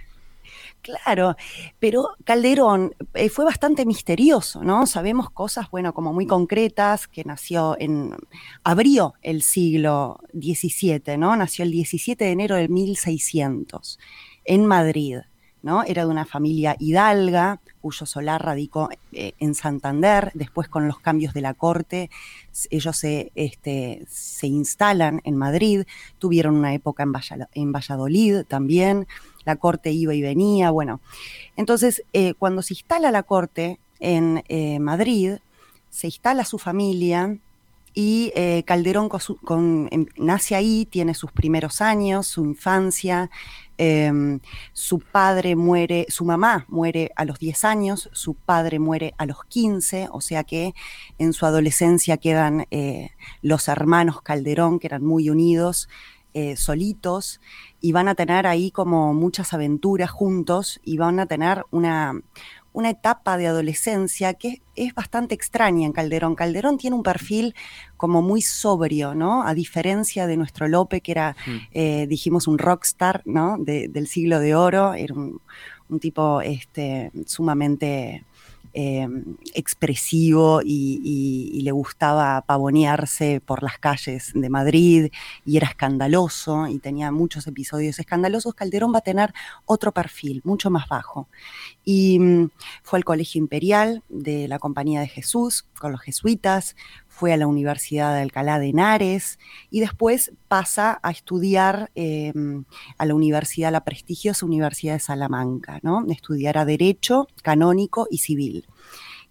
Claro, 0.81 1.35
pero 1.79 2.11
Calderón 2.23 2.95
eh, 3.13 3.29
fue 3.29 3.43
bastante 3.43 3.85
misterioso, 3.85 4.63
¿no? 4.63 4.85
Sabemos 4.85 5.29
cosas, 5.29 5.69
bueno, 5.69 5.93
como 5.93 6.13
muy 6.13 6.25
concretas, 6.25 7.07
que 7.07 7.25
nació 7.25 7.75
en, 7.77 8.15
abrió 8.63 9.13
el 9.21 9.41
siglo 9.41 10.19
XVII, 10.33 11.17
¿no? 11.17 11.35
Nació 11.35 11.63
el 11.63 11.71
17 11.71 12.23
de 12.23 12.31
enero 12.31 12.55
de 12.55 12.69
1600 12.69 13.99
en 14.47 14.65
Madrid. 14.65 15.19
¿no? 15.63 15.83
Era 15.83 16.05
de 16.05 16.11
una 16.11 16.25
familia 16.25 16.75
hidalga, 16.79 17.59
cuyo 17.81 18.05
solar 18.05 18.43
radicó 18.43 18.89
eh, 19.11 19.33
en 19.39 19.53
Santander. 19.53 20.31
Después, 20.33 20.69
con 20.69 20.87
los 20.87 20.99
cambios 20.99 21.33
de 21.33 21.41
la 21.41 21.53
corte, 21.53 22.09
ellos 22.69 22.95
se, 22.95 23.31
este, 23.35 24.05
se 24.07 24.47
instalan 24.47 25.19
en 25.25 25.35
Madrid. 25.35 25.83
Tuvieron 26.19 26.55
una 26.55 26.73
época 26.73 27.03
en, 27.53 27.71
Valladolid 27.73 28.43
también. 28.47 29.07
La 29.43 29.57
corte 29.57 29.91
iba 29.91 30.13
y 30.13 30.21
venía. 30.21 30.71
Bueno, 30.71 31.01
entonces, 31.57 32.03
eh, 32.13 32.33
cuando 32.35 32.61
se 32.61 32.73
instala 32.73 33.11
la 33.11 33.23
corte 33.23 33.79
en 33.99 34.43
eh, 34.47 34.79
Madrid, 34.79 35.33
se 35.89 36.07
instala 36.07 36.45
su 36.45 36.59
familia 36.59 37.37
y 37.93 38.31
Calderón 38.65 39.09
con- 39.09 39.89
em, 39.89 40.05
nace 40.17 40.53
ahí, 40.53 40.85
tiene 40.85 41.15
sus 41.15 41.31
primeros 41.31 41.81
años, 41.81 42.27
su 42.27 42.45
infancia. 42.45 43.31
Em, 43.77 44.39
su 44.73 44.99
padre 44.99 45.55
muere, 45.55 46.05
su 46.09 46.25
mamá 46.25 46.65
muere 46.67 47.11
a 47.15 47.25
los 47.25 47.39
10 47.39 47.65
años, 47.65 48.09
su 48.13 48.33
padre 48.33 48.79
muere 48.79 49.13
a 49.17 49.25
los 49.25 49.43
15, 49.45 50.09
o 50.11 50.21
sea 50.21 50.43
que 50.43 50.73
en 51.17 51.33
su 51.33 51.45
adolescencia 51.45 52.17
quedan 52.17 52.65
eh, 52.71 53.11
los 53.41 53.67
hermanos 53.67 54.21
Calderón, 54.21 54.79
que 54.79 54.87
eran 54.87 55.03
muy 55.03 55.29
unidos, 55.29 55.89
eh, 56.33 56.55
solitos, 56.55 57.41
y 57.81 57.93
van 57.93 58.07
a 58.07 58.15
tener 58.15 58.45
ahí 58.45 58.69
como 58.69 59.13
muchas 59.13 59.53
aventuras 59.53 60.11
juntos 60.11 60.79
y 60.83 60.97
van 60.97 61.19
a 61.19 61.25
tener 61.25 61.65
una, 61.71 62.21
una 62.77 62.91
etapa 62.91 63.37
de 63.37 63.47
adolescencia 63.47 64.35
que 64.35 64.61
es 64.75 64.93
bastante 64.93 65.33
extraña 65.33 65.85
en 65.87 65.93
Calderón. 65.93 66.35
Calderón 66.35 66.77
tiene 66.77 66.95
un 66.95 67.01
perfil 67.01 67.55
como 67.97 68.21
muy 68.21 68.41
sobrio, 68.43 69.15
¿no? 69.15 69.41
A 69.47 69.55
diferencia 69.55 70.27
de 70.27 70.37
nuestro 70.37 70.67
Lope, 70.67 71.01
que 71.01 71.11
era, 71.11 71.35
eh, 71.71 72.05
dijimos, 72.07 72.47
un 72.47 72.59
rockstar, 72.59 73.23
¿no? 73.25 73.57
De- 73.57 73.87
del 73.87 74.05
siglo 74.07 74.39
de 74.39 74.53
oro, 74.53 74.93
era 74.93 75.13
un, 75.15 75.41
un 75.89 75.99
tipo 75.99 76.41
este, 76.41 77.09
sumamente 77.25 78.23
eh, 78.79 79.07
expresivo 79.55 80.61
y 80.63 81.61
le 81.63 81.71
gustaba 81.71 82.43
pavonearse 82.43 83.41
por 83.43 83.63
las 83.63 83.79
calles 83.79 84.31
de 84.35 84.49
Madrid 84.49 85.11
y 85.45 85.57
era 85.57 85.67
escandaloso 85.67 86.67
y 86.67 86.77
tenía 86.77 87.11
muchos 87.11 87.47
episodios 87.47 87.97
escandalosos, 87.97 88.53
Calderón 88.53 88.93
va 88.93 88.99
a 88.99 89.01
tener 89.01 89.33
otro 89.65 89.91
perfil, 89.91 90.41
mucho 90.43 90.69
más 90.69 90.87
bajo. 90.87 91.27
Y 91.83 92.19
mm, 92.19 92.49
fue 92.83 92.99
al 92.99 93.05
Colegio 93.05 93.39
Imperial 93.39 94.03
de 94.09 94.47
la 94.47 94.59
Compañía 94.59 94.99
de 94.99 95.07
Jesús 95.07 95.65
con 95.79 95.91
los 95.91 96.01
jesuitas, 96.01 96.75
fue 97.17 97.33
a 97.33 97.37
la 97.37 97.47
Universidad 97.47 98.13
de 98.13 98.21
Alcalá 98.21 98.59
de 98.59 98.69
Henares 98.69 99.39
y 99.71 99.79
después 99.79 100.33
pasa 100.47 100.99
a 101.01 101.09
estudiar 101.09 101.89
eh, 101.95 102.31
a 102.99 103.05
la 103.07 103.15
universidad, 103.15 103.71
la 103.71 103.83
prestigiosa 103.83 104.45
Universidad 104.45 104.93
de 104.93 104.99
Salamanca, 104.99 105.79
¿no? 105.81 106.05
Estudiará 106.11 106.63
Derecho, 106.63 107.27
Canónico 107.41 108.07
y 108.11 108.19
Civil. 108.19 108.67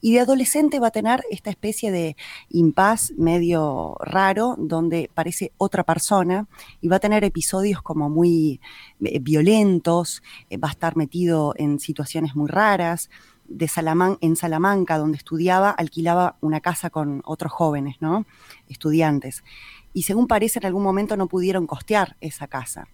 Y 0.00 0.14
de 0.14 0.20
adolescente 0.20 0.80
va 0.80 0.88
a 0.88 0.90
tener 0.90 1.22
esta 1.30 1.50
especie 1.50 1.92
de 1.92 2.16
impas 2.50 3.12
medio 3.16 3.96
raro, 4.00 4.56
donde 4.58 5.08
parece 5.14 5.52
otra 5.56 5.84
persona, 5.84 6.48
y 6.80 6.88
va 6.88 6.96
a 6.96 7.00
tener 7.00 7.22
episodios 7.22 7.82
como 7.82 8.10
muy 8.10 8.60
eh, 9.00 9.20
violentos, 9.20 10.24
eh, 10.50 10.58
va 10.58 10.68
a 10.68 10.72
estar 10.72 10.96
metido 10.96 11.54
en 11.56 11.78
situaciones 11.78 12.34
muy 12.34 12.48
raras. 12.48 13.10
De 13.48 13.68
Salaman 13.68 14.18
en 14.20 14.36
Salamanca, 14.36 14.98
donde 14.98 15.18
estudiaba, 15.18 15.70
alquilaba 15.70 16.36
una 16.40 16.60
casa 16.60 16.90
con 16.90 17.22
otros 17.24 17.52
jóvenes, 17.52 17.96
¿no? 18.00 18.26
Estudiantes. 18.68 19.44
Y 19.92 20.02
según 20.02 20.26
parece, 20.26 20.58
en 20.58 20.66
algún 20.66 20.82
momento 20.82 21.16
no 21.16 21.26
pudieron 21.26 21.66
costear 21.66 22.16
esa 22.20 22.46
casa. 22.46 22.88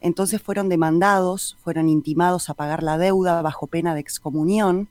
Entonces 0.00 0.42
fueron 0.42 0.68
demandados, 0.68 1.56
fueron 1.62 1.88
intimados 1.88 2.50
a 2.50 2.54
pagar 2.54 2.82
la 2.82 2.98
deuda 2.98 3.40
bajo 3.40 3.68
pena 3.68 3.94
de 3.94 4.00
excomunión 4.00 4.88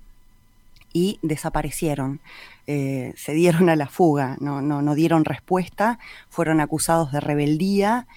y 0.94 1.20
desaparecieron, 1.22 2.22
eh, 2.68 3.14
se 3.16 3.34
dieron 3.34 3.70
a 3.70 3.76
la 3.76 3.88
fuga, 3.88 4.38
no, 4.40 4.62
no, 4.62 4.82
no 4.82 4.96
dieron 4.96 5.26
respuesta, 5.26 6.00
fueron 6.30 6.60
acusados 6.62 7.12
de 7.12 7.20
rebeldía 7.20 8.08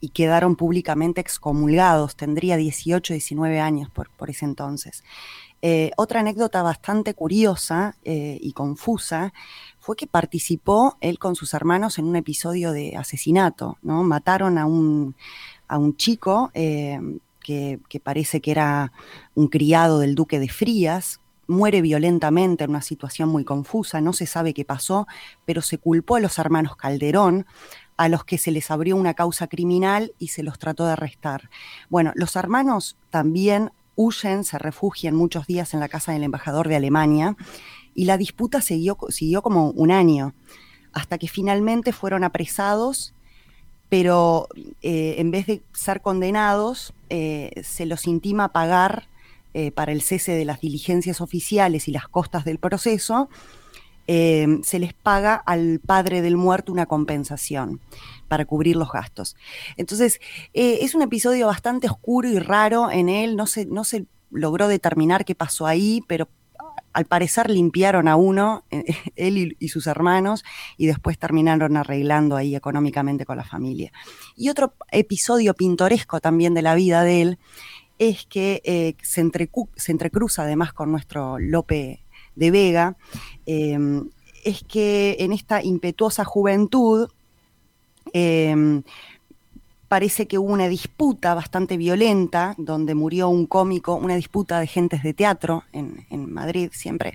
y 0.00 0.10
quedaron 0.10 0.56
públicamente 0.56 1.20
excomulgados. 1.20 2.14
Tendría 2.14 2.56
18, 2.58 3.14
19 3.14 3.60
años 3.60 3.88
por, 3.90 4.10
por 4.10 4.28
ese 4.28 4.44
entonces. 4.44 5.02
Eh, 5.66 5.92
otra 5.96 6.20
anécdota 6.20 6.62
bastante 6.62 7.14
curiosa 7.14 7.96
eh, 8.04 8.36
y 8.38 8.52
confusa 8.52 9.32
fue 9.78 9.96
que 9.96 10.06
participó 10.06 10.98
él 11.00 11.18
con 11.18 11.36
sus 11.36 11.54
hermanos 11.54 11.98
en 11.98 12.04
un 12.04 12.16
episodio 12.16 12.70
de 12.70 12.98
asesinato, 12.98 13.78
¿no? 13.80 14.02
Mataron 14.02 14.58
a 14.58 14.66
un, 14.66 15.14
a 15.66 15.78
un 15.78 15.96
chico 15.96 16.50
eh, 16.52 17.00
que, 17.40 17.80
que 17.88 17.98
parece 17.98 18.42
que 18.42 18.50
era 18.50 18.92
un 19.34 19.48
criado 19.48 20.00
del 20.00 20.14
duque 20.14 20.38
de 20.38 20.50
Frías, 20.50 21.22
muere 21.46 21.80
violentamente 21.80 22.64
en 22.64 22.70
una 22.70 22.82
situación 22.82 23.30
muy 23.30 23.44
confusa, 23.46 24.02
no 24.02 24.12
se 24.12 24.26
sabe 24.26 24.52
qué 24.52 24.66
pasó, 24.66 25.06
pero 25.46 25.62
se 25.62 25.78
culpó 25.78 26.16
a 26.16 26.20
los 26.20 26.38
hermanos 26.38 26.76
Calderón, 26.76 27.46
a 27.96 28.10
los 28.10 28.24
que 28.24 28.36
se 28.36 28.50
les 28.50 28.70
abrió 28.70 28.96
una 28.96 29.14
causa 29.14 29.46
criminal 29.46 30.12
y 30.18 30.28
se 30.28 30.42
los 30.42 30.58
trató 30.58 30.84
de 30.84 30.92
arrestar. 30.92 31.48
Bueno, 31.88 32.12
los 32.16 32.36
hermanos 32.36 32.98
también 33.08 33.70
huyen, 33.96 34.44
se 34.44 34.58
refugian 34.58 35.14
muchos 35.14 35.46
días 35.46 35.74
en 35.74 35.80
la 35.80 35.88
casa 35.88 36.12
del 36.12 36.22
embajador 36.22 36.68
de 36.68 36.76
Alemania 36.76 37.36
y 37.94 38.04
la 38.06 38.18
disputa 38.18 38.60
siguió, 38.60 38.98
siguió 39.08 39.42
como 39.42 39.70
un 39.70 39.90
año, 39.90 40.34
hasta 40.92 41.18
que 41.18 41.28
finalmente 41.28 41.92
fueron 41.92 42.24
apresados, 42.24 43.14
pero 43.88 44.48
eh, 44.82 45.16
en 45.18 45.30
vez 45.30 45.46
de 45.46 45.62
ser 45.72 46.00
condenados, 46.00 46.94
eh, 47.10 47.52
se 47.62 47.86
los 47.86 48.06
intima 48.06 48.52
pagar 48.52 49.08
eh, 49.52 49.70
para 49.70 49.92
el 49.92 50.02
cese 50.02 50.32
de 50.32 50.44
las 50.44 50.60
diligencias 50.60 51.20
oficiales 51.20 51.86
y 51.86 51.92
las 51.92 52.08
costas 52.08 52.44
del 52.44 52.58
proceso, 52.58 53.28
eh, 54.06 54.46
se 54.62 54.78
les 54.78 54.92
paga 54.92 55.34
al 55.34 55.80
padre 55.84 56.20
del 56.20 56.36
muerto 56.36 56.72
una 56.72 56.86
compensación 56.86 57.80
para 58.28 58.44
cubrir 58.44 58.76
los 58.76 58.90
gastos. 58.92 59.36
Entonces, 59.76 60.20
eh, 60.52 60.78
es 60.82 60.94
un 60.94 61.02
episodio 61.02 61.46
bastante 61.46 61.88
oscuro 61.88 62.28
y 62.28 62.38
raro 62.38 62.90
en 62.90 63.08
él, 63.08 63.36
no 63.36 63.46
se, 63.46 63.64
no 63.66 63.84
se 63.84 64.06
logró 64.30 64.68
determinar 64.68 65.24
qué 65.24 65.34
pasó 65.34 65.66
ahí, 65.66 66.02
pero 66.06 66.28
al 66.92 67.06
parecer 67.06 67.50
limpiaron 67.50 68.06
a 68.06 68.16
uno, 68.16 68.64
eh, 68.70 68.84
él 69.16 69.56
y, 69.58 69.68
sus 69.68 69.86
hermanos, 69.86 70.44
y 70.76 70.86
después 70.86 71.18
terminaron 71.18 71.76
arreglando 71.76 72.36
ahí 72.36 72.54
económicamente 72.54 73.24
con 73.24 73.38
la 73.38 73.44
familia. 73.44 73.90
Y 74.36 74.50
otro 74.50 74.74
episodio 74.92 75.54
pintoresco 75.54 76.20
también 76.20 76.52
de 76.52 76.62
la 76.62 76.74
vida 76.74 77.04
de 77.04 77.22
él 77.22 77.38
es 77.98 78.26
que 78.26 78.96
se 79.02 79.92
entrecruza 79.92 80.42
además 80.42 80.72
con 80.72 80.90
nuestro 80.90 81.38
Lope 81.38 82.03
de 82.36 82.50
Vega, 82.50 82.96
eh, 83.46 83.78
es 84.44 84.62
que 84.64 85.16
en 85.20 85.32
esta 85.32 85.62
impetuosa 85.62 86.24
juventud 86.24 87.08
eh, 88.12 88.82
parece 89.88 90.26
que 90.26 90.38
hubo 90.38 90.52
una 90.52 90.68
disputa 90.68 91.34
bastante 91.34 91.76
violenta 91.76 92.54
donde 92.58 92.94
murió 92.94 93.28
un 93.28 93.46
cómico, 93.46 93.94
una 93.94 94.16
disputa 94.16 94.60
de 94.60 94.66
gentes 94.66 95.02
de 95.02 95.14
teatro 95.14 95.64
en, 95.72 96.04
Madrid, 96.32 96.70
siempre 96.72 97.14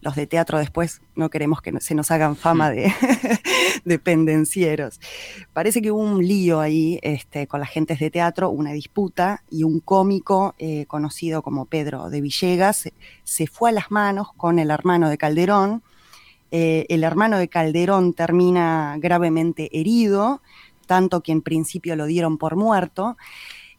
los 0.00 0.14
de 0.14 0.26
teatro 0.26 0.58
después 0.58 1.02
no 1.16 1.28
queremos 1.28 1.60
que 1.60 1.78
se 1.80 1.94
nos 1.94 2.10
hagan 2.10 2.36
fama 2.36 2.70
de, 2.70 2.92
de 3.84 3.98
pendencieros. 3.98 5.00
Parece 5.52 5.82
que 5.82 5.90
hubo 5.90 6.00
un 6.00 6.26
lío 6.26 6.60
ahí 6.60 6.98
este, 7.02 7.46
con 7.46 7.60
las 7.60 7.70
gentes 7.70 7.98
de 7.98 8.10
teatro, 8.10 8.50
una 8.50 8.72
disputa, 8.72 9.42
y 9.50 9.64
un 9.64 9.80
cómico 9.80 10.54
eh, 10.58 10.86
conocido 10.86 11.42
como 11.42 11.66
Pedro 11.66 12.10
de 12.10 12.20
Villegas 12.20 12.90
se 13.24 13.46
fue 13.46 13.70
a 13.70 13.72
las 13.72 13.90
manos 13.90 14.28
con 14.36 14.58
el 14.58 14.70
hermano 14.70 15.08
de 15.08 15.18
Calderón. 15.18 15.82
Eh, 16.50 16.86
el 16.88 17.02
hermano 17.02 17.38
de 17.38 17.48
Calderón 17.48 18.12
termina 18.12 18.96
gravemente 18.98 19.70
herido, 19.78 20.40
tanto 20.86 21.22
que 21.22 21.32
en 21.32 21.42
principio 21.42 21.96
lo 21.96 22.06
dieron 22.06 22.38
por 22.38 22.56
muerto, 22.56 23.16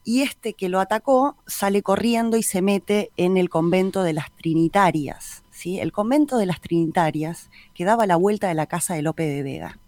y 0.03 0.21
este 0.21 0.53
que 0.53 0.69
lo 0.69 0.79
atacó 0.79 1.35
sale 1.47 1.81
corriendo 1.81 2.37
y 2.37 2.43
se 2.43 2.61
mete 2.61 3.11
en 3.17 3.37
el 3.37 3.49
convento 3.49 4.03
de 4.03 4.13
las 4.13 4.31
Trinitarias. 4.35 5.43
¿sí? 5.49 5.79
El 5.79 5.91
convento 5.91 6.37
de 6.37 6.45
las 6.45 6.61
Trinitarias 6.61 7.49
que 7.73 7.85
daba 7.85 8.05
la 8.05 8.15
vuelta 8.15 8.47
de 8.47 8.53
la 8.53 8.67
casa 8.67 8.93
de 8.93 9.01
Lope 9.01 9.23
de 9.23 9.41
Vega. 9.41 9.79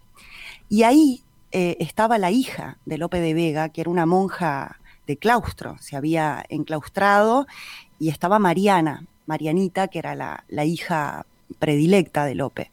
Y 0.68 0.82
ahí 0.82 1.22
eh, 1.52 1.76
estaba 1.78 2.18
la 2.18 2.32
hija 2.32 2.78
de 2.84 2.98
Lope 2.98 3.20
de 3.20 3.32
Vega, 3.32 3.68
que 3.68 3.80
era 3.80 3.90
una 3.90 4.06
monja 4.06 4.80
de 5.06 5.16
claustro, 5.16 5.76
se 5.80 5.96
había 5.96 6.44
enclaustrado, 6.48 7.46
y 7.98 8.10
estaba 8.10 8.38
Mariana, 8.38 9.06
Marianita, 9.26 9.88
que 9.88 10.00
era 10.00 10.14
la, 10.14 10.44
la 10.48 10.64
hija 10.64 11.24
predilecta 11.58 12.26
de 12.26 12.34
Lope. 12.34 12.70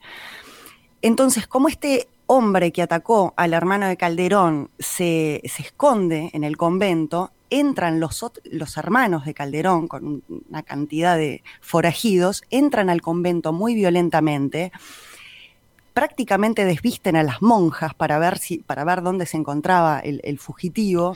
Entonces, 1.01 1.47
como 1.47 1.69
este 1.69 2.09
hombre 2.27 2.71
que 2.71 2.81
atacó 2.81 3.33
al 3.37 3.53
hermano 3.53 3.87
de 3.87 3.97
Calderón 3.97 4.69
se, 4.79 5.41
se 5.45 5.61
esconde 5.63 6.29
en 6.33 6.43
el 6.43 6.57
convento, 6.57 7.31
entran 7.49 7.99
los, 7.99 8.25
los 8.45 8.77
hermanos 8.77 9.25
de 9.25 9.33
Calderón 9.33 9.87
con 9.87 10.05
un- 10.05 10.23
una 10.49 10.63
cantidad 10.63 11.15
de 11.17 11.43
forajidos, 11.61 12.43
entran 12.49 12.89
al 12.89 13.01
convento 13.01 13.53
muy 13.53 13.75
violentamente, 13.75 14.71
prácticamente 15.93 16.65
desvisten 16.65 17.15
a 17.15 17.23
las 17.23 17.41
monjas 17.41 17.93
para 17.93 18.19
ver, 18.19 18.37
si, 18.37 18.57
para 18.57 18.83
ver 18.83 19.01
dónde 19.01 19.25
se 19.25 19.37
encontraba 19.37 19.99
el, 19.99 20.19
el 20.25 20.39
fugitivo, 20.39 21.15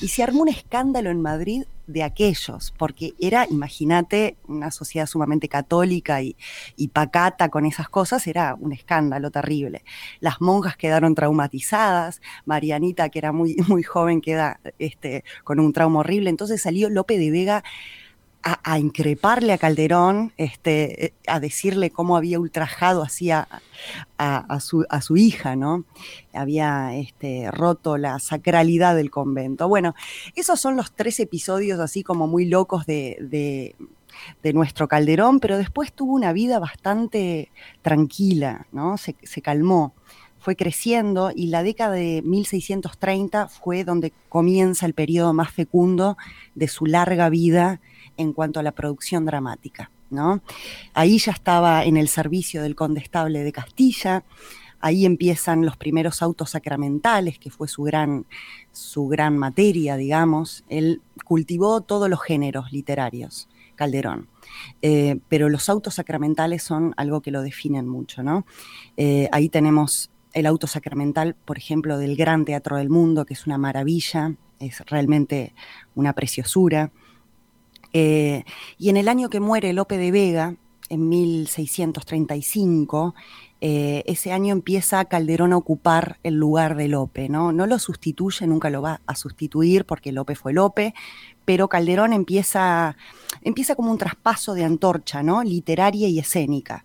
y 0.00 0.08
se 0.08 0.22
armó 0.22 0.42
un 0.42 0.48
escándalo 0.48 1.10
en 1.10 1.20
Madrid 1.20 1.64
de 1.90 2.02
aquellos, 2.02 2.72
porque 2.78 3.14
era, 3.20 3.46
imagínate, 3.50 4.36
una 4.46 4.70
sociedad 4.70 5.06
sumamente 5.06 5.48
católica 5.48 6.22
y, 6.22 6.36
y 6.76 6.88
pacata 6.88 7.48
con 7.48 7.66
esas 7.66 7.88
cosas, 7.88 8.26
era 8.26 8.54
un 8.54 8.72
escándalo 8.72 9.30
terrible. 9.30 9.84
Las 10.20 10.40
monjas 10.40 10.76
quedaron 10.76 11.14
traumatizadas, 11.14 12.20
Marianita, 12.44 13.08
que 13.08 13.18
era 13.18 13.32
muy, 13.32 13.56
muy 13.68 13.82
joven, 13.82 14.20
queda 14.20 14.60
este, 14.78 15.24
con 15.44 15.60
un 15.60 15.72
trauma 15.72 16.00
horrible, 16.00 16.30
entonces 16.30 16.62
salió 16.62 16.88
Lope 16.88 17.18
de 17.18 17.30
Vega 17.30 17.64
a, 18.42 18.78
increparle 18.78 19.52
a 19.52 19.58
Calderón, 19.58 20.32
este, 20.36 21.06
eh, 21.06 21.12
a 21.26 21.40
decirle 21.40 21.90
cómo 21.90 22.16
había 22.16 22.40
ultrajado 22.40 23.02
así 23.02 23.30
a, 23.30 23.46
su, 24.60 24.86
a 24.88 25.00
su, 25.00 25.16
hija, 25.16 25.56
¿no? 25.56 25.84
Había 26.32 26.94
este, 26.94 27.50
roto 27.50 27.98
la 27.98 28.18
sacralidad 28.18 28.96
del 28.96 29.10
convento. 29.10 29.68
Bueno, 29.68 29.94
esos 30.36 30.60
son 30.60 30.76
los 30.76 30.92
tres 30.92 31.20
episodios 31.20 31.80
así 31.80 32.02
como 32.02 32.26
muy 32.26 32.46
locos 32.46 32.86
de, 32.86 33.16
de, 34.42 34.52
nuestro 34.52 34.88
Calderón, 34.88 35.40
pero 35.40 35.58
después 35.58 35.92
tuvo 35.92 36.14
una 36.14 36.32
vida 36.32 36.58
bastante 36.58 37.50
tranquila, 37.82 38.66
¿no? 38.72 38.96
Se, 38.96 39.14
se 39.22 39.42
calmó 39.42 39.94
fue 40.40 40.56
creciendo 40.56 41.32
y 41.34 41.48
la 41.48 41.62
década 41.62 41.92
de 41.92 42.22
1630 42.24 43.48
fue 43.48 43.84
donde 43.84 44.10
comienza 44.30 44.86
el 44.86 44.94
periodo 44.94 45.34
más 45.34 45.52
fecundo 45.52 46.16
de 46.54 46.66
su 46.66 46.86
larga 46.86 47.28
vida 47.28 47.78
en 48.20 48.32
cuanto 48.32 48.60
a 48.60 48.62
la 48.62 48.72
producción 48.72 49.24
dramática. 49.24 49.90
¿no? 50.10 50.42
Ahí 50.92 51.18
ya 51.18 51.32
estaba 51.32 51.84
en 51.84 51.96
el 51.96 52.08
servicio 52.08 52.62
del 52.62 52.74
condestable 52.74 53.44
de 53.44 53.52
Castilla, 53.52 54.24
ahí 54.80 55.06
empiezan 55.06 55.64
los 55.64 55.76
primeros 55.76 56.22
autos 56.22 56.50
sacramentales, 56.50 57.38
que 57.38 57.50
fue 57.50 57.68
su 57.68 57.82
gran, 57.82 58.26
su 58.72 59.06
gran 59.08 59.38
materia, 59.38 59.96
digamos. 59.96 60.64
Él 60.68 61.00
cultivó 61.24 61.80
todos 61.82 62.08
los 62.08 62.22
géneros 62.22 62.72
literarios, 62.72 63.48
Calderón. 63.76 64.28
Eh, 64.82 65.20
pero 65.28 65.48
los 65.48 65.68
autos 65.68 65.94
sacramentales 65.94 66.62
son 66.62 66.92
algo 66.96 67.20
que 67.20 67.30
lo 67.30 67.42
definen 67.42 67.86
mucho, 67.86 68.22
¿no? 68.22 68.46
Eh, 68.96 69.28
ahí 69.32 69.48
tenemos 69.48 70.10
el 70.32 70.46
auto 70.46 70.66
sacramental, 70.66 71.34
por 71.44 71.58
ejemplo, 71.58 71.98
del 71.98 72.16
Gran 72.16 72.44
Teatro 72.44 72.76
del 72.76 72.88
Mundo, 72.88 73.26
que 73.26 73.34
es 73.34 73.46
una 73.46 73.58
maravilla, 73.58 74.34
es 74.58 74.80
realmente 74.86 75.54
una 75.94 76.12
preciosura. 76.12 76.92
Eh, 77.92 78.44
y 78.78 78.90
en 78.90 78.96
el 78.96 79.08
año 79.08 79.30
que 79.30 79.40
muere 79.40 79.72
Lope 79.72 79.98
de 79.98 80.10
Vega, 80.10 80.56
en 80.88 81.08
1635, 81.08 83.14
eh, 83.60 84.02
ese 84.06 84.32
año 84.32 84.52
empieza 84.52 85.04
Calderón 85.04 85.52
a 85.52 85.56
ocupar 85.56 86.18
el 86.22 86.34
lugar 86.34 86.76
de 86.76 86.88
Lope, 86.88 87.28
¿no? 87.28 87.52
No 87.52 87.66
lo 87.66 87.78
sustituye, 87.78 88.46
nunca 88.46 88.70
lo 88.70 88.82
va 88.82 89.00
a 89.06 89.14
sustituir 89.14 89.84
porque 89.84 90.12
Lope 90.12 90.34
fue 90.34 90.52
Lope, 90.52 90.94
pero 91.44 91.68
Calderón 91.68 92.12
empieza, 92.12 92.96
empieza 93.42 93.74
como 93.74 93.92
un 93.92 93.98
traspaso 93.98 94.54
de 94.54 94.64
antorcha, 94.64 95.22
¿no? 95.22 95.42
Literaria 95.42 96.08
y 96.08 96.18
escénica. 96.18 96.84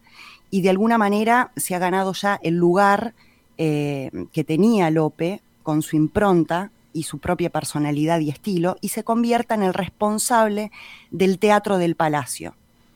Y 0.52 0.62
de 0.62 0.70
alguna 0.70 0.98
manera 0.98 1.52
se 1.56 1.76
ha 1.76 1.80
ganado 1.80 2.14
ya 2.14 2.40
el 2.44 2.56
lugar 2.56 3.16
eh, 3.58 4.12
que 4.32 4.44
tenía 4.44 4.92
Lope 4.92 5.42
con 5.64 5.82
su 5.82 5.96
impronta 5.96 6.72
y 6.96 7.04
su 7.04 7.20
propia 7.20 7.50
personalidad 7.50 8.22
y 8.22 8.30
estilo, 8.30 8.78
y 8.80 8.88
se 8.88 9.04
convierta 9.04 9.54
en 9.54 9.64
el 9.64 9.74
responsable 9.74 10.72
del 11.12 11.40
Teatro 11.40 11.78
del 11.78 11.96
Palacio. 11.96 12.56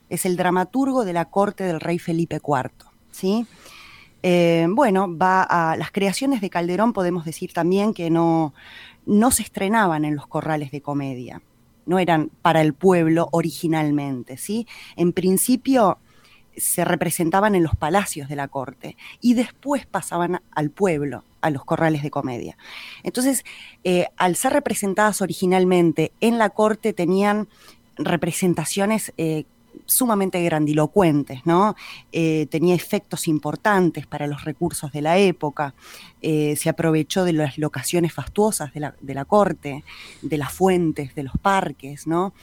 Es 0.10 0.26
el 0.26 0.38
dramaturgo 0.38 1.04
de 1.04 1.12
la 1.12 1.26
corte 1.26 1.66
del 1.66 1.82
rey 1.82 2.00
Felipe 2.00 2.38
IV. 2.38 2.72
¿sí? 3.12 3.46
Eh, 4.24 4.68
bueno, 4.70 5.16
va 5.18 5.44
a 5.44 5.76
las 5.76 5.92
creaciones 5.92 6.40
de 6.40 6.50
Calderón, 6.50 6.94
podemos 6.94 7.26
decir 7.26 7.52
también 7.52 7.94
que 7.94 8.10
no, 8.10 8.54
no 9.06 9.32
se 9.32 9.44
estrenaban 9.44 10.06
en 10.06 10.16
los 10.16 10.28
corrales 10.28 10.72
de 10.72 10.82
comedia, 10.82 11.42
no 11.86 12.00
eran 12.00 12.32
para 12.42 12.62
el 12.62 12.74
pueblo 12.74 13.28
originalmente. 13.34 14.38
¿sí? 14.38 14.66
En 14.96 15.12
principio 15.12 15.98
se 16.60 16.86
representaban 16.86 17.56
en 17.56 17.64
los 17.64 17.76
palacios 17.76 18.30
de 18.30 18.36
la 18.36 18.48
corte 18.48 18.98
y 19.22 19.34
después 19.34 19.86
pasaban 19.86 20.42
al 20.52 20.70
pueblo 20.70 21.24
a 21.42 21.50
los 21.50 21.66
corrales 21.66 22.04
de 22.04 22.12
comedia. 22.12 22.58
Entonces, 23.04 23.44
eh, 23.84 24.08
al 24.18 24.36
ser 24.36 24.54
representadas 24.54 25.22
originalmente 25.22 26.12
en 26.22 26.38
la 26.38 26.50
corte, 26.50 26.94
tenían 26.94 27.48
representaciones 27.98 29.14
eh, 29.18 29.46
sumamente 29.86 30.44
grandilocuentes, 30.44 31.46
¿no? 31.46 31.76
Eh, 32.12 32.48
tenía 32.50 32.76
efectos 32.76 33.28
importantes 33.28 34.06
para 34.06 34.28
los 34.28 34.44
recursos 34.44 34.92
de 34.92 35.02
la 35.02 35.18
época, 35.18 35.74
se 36.22 36.70
aprovechó 36.70 37.24
de 37.24 37.32
las 37.32 37.58
locaciones 37.58 38.12
fastuosas 38.12 38.74
de 38.74 38.82
la, 38.82 38.96
de 39.00 39.14
la, 39.14 39.24
corte, 39.24 39.86
de 40.22 40.38
las 40.38 40.52
fuentes, 40.52 41.16
de 41.16 41.24
los 41.24 41.34
parques, 41.42 42.08
¿no? 42.08 42.34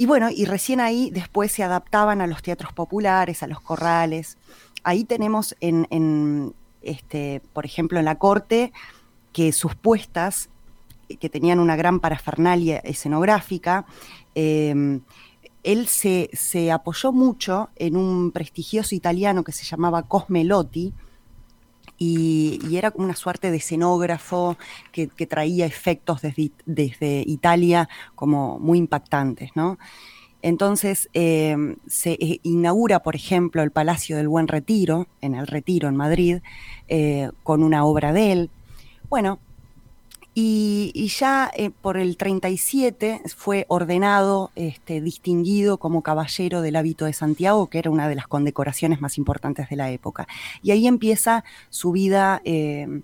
Y 0.00 0.06
bueno, 0.06 0.30
y 0.34 0.46
recién 0.46 0.80
ahí 0.80 1.10
después 1.10 1.52
se 1.52 1.62
adaptaban 1.62 2.22
a 2.22 2.26
los 2.26 2.40
teatros 2.40 2.72
populares, 2.72 3.42
a 3.42 3.46
los 3.46 3.60
corrales. 3.60 4.38
Ahí 4.82 5.04
tenemos 5.04 5.54
en, 5.60 6.54
este, 6.80 7.42
por 7.52 7.66
ejemplo, 7.66 7.98
en 7.98 8.06
la 8.06 8.14
corte, 8.14 8.72
que 9.34 9.52
sus 9.52 9.74
puestas, 9.74 10.48
que 11.20 11.28
tenían 11.28 11.60
una 11.60 11.76
gran 11.76 12.00
parafernalia 12.00 12.78
escenográfica, 12.78 13.84
em, 14.34 15.02
él 15.64 15.86
se, 15.86 16.30
apoyó 16.72 17.12
mucho 17.12 17.68
en 17.76 17.94
un 17.94 18.30
prestigioso 18.30 18.94
italiano 18.94 19.44
que 19.44 19.52
se 19.52 19.64
llamaba 19.64 20.04
Cosme 20.04 20.44
Y, 22.02 22.58
era 22.74 22.90
como 22.90 23.04
una 23.04 23.14
suerte 23.14 23.50
de 23.50 23.58
escenógrafo 23.58 24.56
que, 24.90 25.06
traía 25.26 25.66
efectos 25.66 26.22
desde, 26.22 26.50
desde, 26.64 27.22
Italia 27.26 27.90
como 28.14 28.58
muy 28.58 28.78
impactantes, 28.78 29.50
¿no? 29.54 29.78
Entonces 30.40 31.10
em, 31.12 31.76
se 31.86 32.12
eh, 32.12 32.40
inaugura, 32.42 33.00
por 33.00 33.14
ejemplo, 33.14 33.62
el 33.62 33.70
Palacio 33.70 34.16
del 34.16 34.28
Buen 34.28 34.48
Retiro, 34.48 35.08
en 35.20 35.34
el 35.34 35.46
Retiro, 35.46 35.88
en 35.88 35.96
Madrid, 35.96 36.38
eh, 36.88 37.30
con 37.42 37.62
una 37.62 37.84
obra 37.84 38.14
de 38.14 38.32
él. 38.32 38.50
Bueno, 39.10 39.38
y, 40.42 41.08
ya 41.08 41.50
eh, 41.54 41.70
por 41.70 41.96
el 41.98 42.16
37 42.16 43.22
fue 43.36 43.66
ordenado, 43.68 44.50
este, 44.54 45.00
distinguido 45.00 45.78
como 45.78 46.02
caballero 46.02 46.62
del 46.62 46.76
hábito 46.76 47.04
de 47.04 47.12
Santiago, 47.12 47.68
que 47.68 47.78
era 47.78 47.90
una 47.90 48.08
de 48.08 48.14
las 48.14 48.26
condecoraciones 48.26 49.00
más 49.00 49.18
importantes 49.18 49.68
de 49.68 49.76
la 49.76 49.90
época. 49.90 50.26
Y 50.62 50.70
ahí 50.70 50.86
empieza 50.86 51.44
su 51.68 51.92
vida 51.92 52.40
em, 52.44 53.02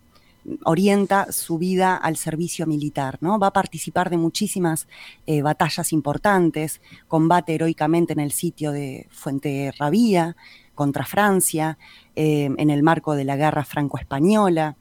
orienta 0.65 1.33
su 1.33 1.59
vida 1.59 1.97
al 1.97 2.17
servicio 2.17 2.67
militar, 2.67 3.19
¿no? 3.21 3.39
Va 3.39 3.49
a 3.49 3.53
participar 3.53 4.11
de 4.11 4.17
muchísimas 4.17 4.87
eh, 5.27 5.43
batallas 5.43 5.93
importantes, 5.93 6.81
combate 7.09 7.55
heroicamente 7.55 8.13
en 8.13 8.21
el 8.21 8.31
sitio 8.31 8.71
de 8.71 9.09
Fuente 9.11 9.73
Rabía 9.77 10.37
contra 10.75 11.05
Francia, 11.05 11.79
eh, 12.15 12.49
en 12.57 12.71
el 12.71 12.83
marco 12.83 13.15
de 13.15 13.25
la 13.25 13.37
guerra 13.37 13.65
franco-española. 13.65 14.77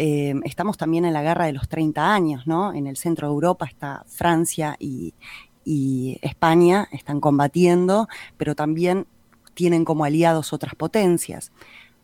Eh, 0.00 0.32
estamos 0.44 0.78
también 0.78 1.04
en 1.04 1.12
la 1.12 1.22
guerra 1.22 1.46
de 1.46 1.52
los 1.52 1.68
30 1.68 2.14
años, 2.14 2.46
¿no? 2.46 2.72
En 2.72 2.86
el 2.86 2.96
centro 2.96 3.26
de 3.26 3.34
Europa 3.34 3.66
está 3.66 4.04
Francia 4.06 4.76
y, 4.78 5.12
España, 6.22 6.88
están 6.92 7.20
combatiendo, 7.20 8.08
pero 8.38 8.54
también 8.54 9.06
tienen 9.52 9.84
como 9.84 10.04
aliados 10.04 10.54
otras 10.54 10.74
potencias. 10.74 11.52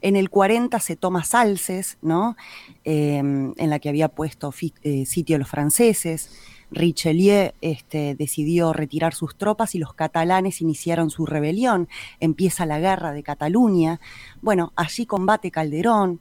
En 0.02 0.16
el 0.16 0.28
40 0.28 0.78
se 0.80 0.96
toma 0.96 1.24
Salces, 1.24 1.96
¿no? 2.02 2.36
Em, 2.82 3.54
en 3.56 3.70
la 3.70 3.78
que 3.78 3.88
había 3.88 4.08
puesto 4.08 4.52
eh, 4.82 5.06
sitio 5.06 5.38
los 5.38 5.48
franceses. 5.48 6.28
Richelieu 6.70 7.52
este, 7.62 8.14
decidió 8.16 8.74
retirar 8.74 9.14
sus 9.14 9.36
tropas 9.36 9.74
y 9.74 9.78
los 9.78 9.94
catalanes 9.94 10.60
iniciaron 10.60 11.08
su 11.08 11.24
rebelión. 11.24 11.88
Empieza 12.20 12.66
la 12.66 12.80
guerra 12.80 13.12
de 13.12 13.22
Cataluña. 13.22 13.98
Bueno, 14.42 14.72
allí 14.76 15.06
combate 15.06 15.50
Calderón. 15.50 16.20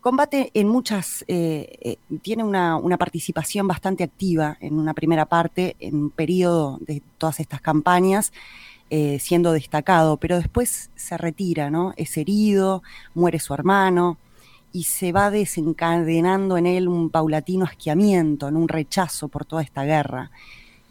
Combate 0.00 0.50
en 0.54 0.68
muchas, 0.68 1.24
eh, 1.28 1.78
eh, 1.82 1.96
tiene 2.22 2.42
una, 2.42 2.76
una, 2.76 2.96
participación 2.96 3.68
bastante 3.68 4.02
activa 4.02 4.56
en 4.60 4.78
una 4.78 4.94
primera 4.94 5.26
parte, 5.26 5.76
en 5.78 5.94
un 5.96 6.10
periodo 6.10 6.78
de 6.80 7.02
todas 7.18 7.38
estas 7.38 7.60
campañas, 7.60 8.32
eh, 8.92 9.18
siendo 9.20 9.52
destacado, 9.52 10.16
pero 10.16 10.38
después 10.38 10.90
se 10.96 11.16
retira, 11.16 11.70
¿no? 11.70 11.94
Es 11.96 12.16
herido, 12.16 12.82
muere 13.14 13.38
su 13.38 13.54
hermano 13.54 14.18
y 14.72 14.82
se 14.82 15.12
va 15.12 15.30
desencadenando 15.30 16.56
en 16.56 16.66
él 16.66 16.88
un 16.88 17.08
paulatino 17.08 17.64
asqueamiento, 17.66 18.48
un 18.48 18.66
rechazo 18.68 19.28
por 19.28 19.44
toda 19.44 19.62
esta 19.62 19.84
guerra. 19.84 20.32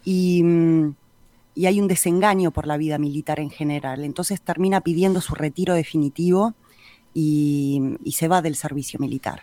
Mm, 0.06 0.88
y, 1.54 1.66
hay 1.66 1.78
un 1.78 1.88
desengaño 1.88 2.52
por 2.52 2.66
la 2.66 2.78
vida 2.78 2.96
militar 2.96 3.38
en 3.38 3.50
general. 3.50 4.02
Entonces 4.04 4.40
termina 4.40 4.80
pidiendo 4.80 5.20
su 5.20 5.34
retiro 5.34 5.74
definitivo 5.74 6.54
y, 7.14 7.96
se 8.12 8.28
va 8.28 8.42
del 8.42 8.56
servicio 8.56 8.98
militar. 9.00 9.42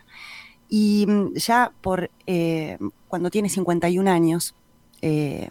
Y 0.70 1.06
mm, 1.08 1.34
ya 1.36 1.72
por 1.82 2.12
eh, 2.26 2.78
cuando 3.08 3.30
tiene 3.30 3.50
51 3.50 4.10
años, 4.10 4.56
eh, 5.02 5.50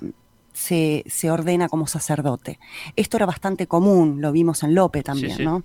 se, 0.56 1.30
ordena 1.30 1.68
como 1.68 1.86
sacerdote. 1.86 2.58
Esto 2.96 3.18
era 3.18 3.26
bastante 3.26 3.66
común, 3.66 4.20
lo 4.20 4.32
vimos 4.32 4.62
en 4.62 4.74
Lope 4.74 5.02
también, 5.02 5.44
¿no? 5.44 5.62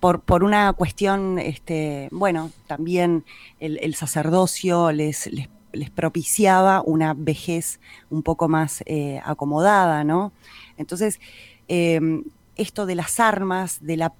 Por, 0.00 0.20
por, 0.20 0.44
una 0.44 0.72
cuestión, 0.72 1.38
este, 1.38 2.08
bueno, 2.10 2.50
también 2.66 3.24
el, 3.58 3.94
sacerdocio 3.94 4.92
les, 4.92 5.30
les, 5.72 5.90
propiciaba 5.90 6.82
una 6.84 7.14
vejez 7.14 7.80
un 8.10 8.22
poco 8.22 8.48
más 8.48 8.82
eh, 8.86 9.20
acomodada, 9.24 10.04
¿no? 10.04 10.32
Entonces, 10.76 11.20
em, 11.68 12.24
esto 12.60 12.86
de 12.86 12.94
las 12.94 13.20
armas, 13.20 13.78
de 13.80 13.96
la, 13.96 14.12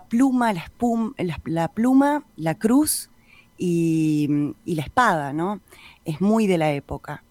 pluma, 0.00 0.52
la, 0.52 1.40
la, 1.44 1.68
pluma, 1.68 2.24
la 2.36 2.54
cruz 2.54 3.10
y, 3.58 4.28
y, 4.64 4.74
la 4.74 4.82
espada, 4.82 5.32
¿no? 5.32 5.60
Es 6.04 6.20
muy 6.20 6.46
de 6.46 6.58
la 6.58 6.72
época. 6.72 7.22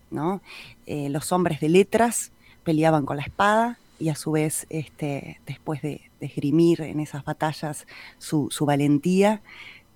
eh, 0.85 1.09
los 1.09 1.31
hombres 1.31 1.59
de 1.59 1.69
letras 1.69 2.31
peleaban 2.63 3.05
con 3.05 3.17
la 3.17 3.23
espada 3.23 3.77
y 3.99 4.09
a 4.09 4.15
su 4.15 4.31
vez, 4.31 4.65
este, 4.69 5.39
después 5.47 5.81
de, 5.81 6.01
de 6.19 6.25
esgrimir 6.27 6.81
en 6.81 6.99
esas 6.99 7.23
batallas 7.25 7.85
su, 8.19 8.47
su 8.51 8.65
valentía, 8.65 9.41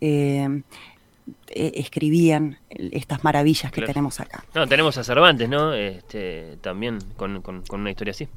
eh, 0.01 0.61
eh, 1.49 1.71
escribían 1.75 2.57
estas 2.69 3.23
maravillas 3.23 3.71
que 3.71 3.81
Claro. 3.81 3.93
tenemos 3.93 4.19
acá. 4.19 4.43
No, 4.55 4.65
tenemos 4.67 4.97
a 4.97 5.03
Cervantes, 5.03 5.49
¿no? 5.49 5.73
Este, 5.73 6.57
también 6.61 6.99
con, 7.17 7.41
con- 7.41 7.63
con 7.63 7.81
una 7.81 7.91
historia 7.91 8.11
así. 8.11 8.27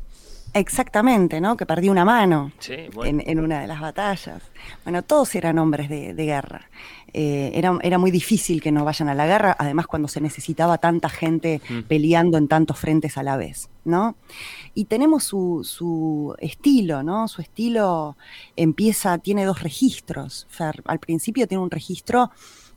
Exactamente, 0.55 1.41
¿no? 1.41 1.57
Que 1.57 1.67
perdió 1.67 1.93
una 1.93 2.05
mano 2.05 2.53
Sí, 2.59 2.75
bueno. 2.93 3.21
en, 3.25 3.29
en 3.31 3.45
una 3.45 3.61
de 3.61 3.67
las 3.67 3.81
batallas. 3.81 4.43
Bueno, 4.85 5.03
todos 5.03 5.35
eran 5.35 5.59
hombres 5.59 5.89
de, 5.89 6.13
de 6.15 6.25
guerra. 6.25 6.69
Eh, 7.13 7.51
era, 7.55 7.77
era 7.83 7.99
muy 7.99 8.11
difícil 8.13 8.61
que 8.63 8.71
no 8.71 8.85
vayan 8.85 9.09
a 9.09 9.15
la 9.15 9.27
guerra, 9.27 9.57
además 9.59 9.87
cuando 9.89 10.07
se 10.07 10.21
necesitaba 10.21 10.79
tanta 10.79 11.09
gente 11.09 11.61
Mm. 11.69 11.81
peleando 11.89 12.39
en 12.39 12.47
tantos 12.49 12.79
frentes 12.79 13.17
a 13.19 13.23
la 13.25 13.37
vez, 13.37 13.69
¿no? 13.85 14.15
Y 14.75 14.85
tenemos 14.85 15.25
su, 15.25 15.63
su 15.65 16.35
estilo, 16.39 17.03
¿no? 17.03 17.27
Su 17.27 17.43
estilo 17.43 18.17
empieza, 18.57 19.19
tiene 19.19 19.45
dos 19.45 19.63
registros. 19.63 20.47
Fer. 20.51 20.83
Al 20.87 21.01
principio 21.01 21.49
tiene 21.49 21.63
un 21.65 21.71
registro 21.71 22.31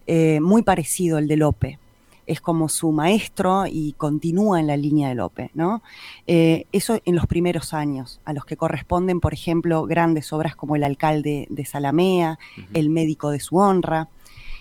eh, 0.08 0.40
muy 0.42 0.64
parecido 0.64 1.18
al 1.18 1.27
de 1.27 1.38
Lope. 1.38 1.80
Es 2.26 2.42
como 2.42 2.69
su 2.69 2.92
maestro 2.92 3.66
y 3.68 3.93
continúa 3.93 4.60
en 4.60 4.68
la 4.68 4.77
línea 4.77 5.10
de 5.10 5.16
Lope, 5.16 5.52
¿no? 5.53 5.82
Eh, 6.27 6.66
eso 6.72 7.00
en 7.06 7.16
los 7.16 7.27
primeros 7.27 7.74
años, 7.74 8.22
a 8.26 8.34
los 8.34 8.45
que 8.45 8.58
corresponden, 8.58 9.19
por 9.19 9.34
ejemplo, 9.34 9.85
grandes 9.85 10.32
obras 10.34 10.56
como 10.56 10.76
El 10.76 10.84
alcalde 10.84 11.48
de 11.50 11.66
Salamea, 11.66 12.40
El 12.74 12.90
médico 12.90 13.30
de 13.30 13.40
su 13.40 13.58
honra. 13.58 14.10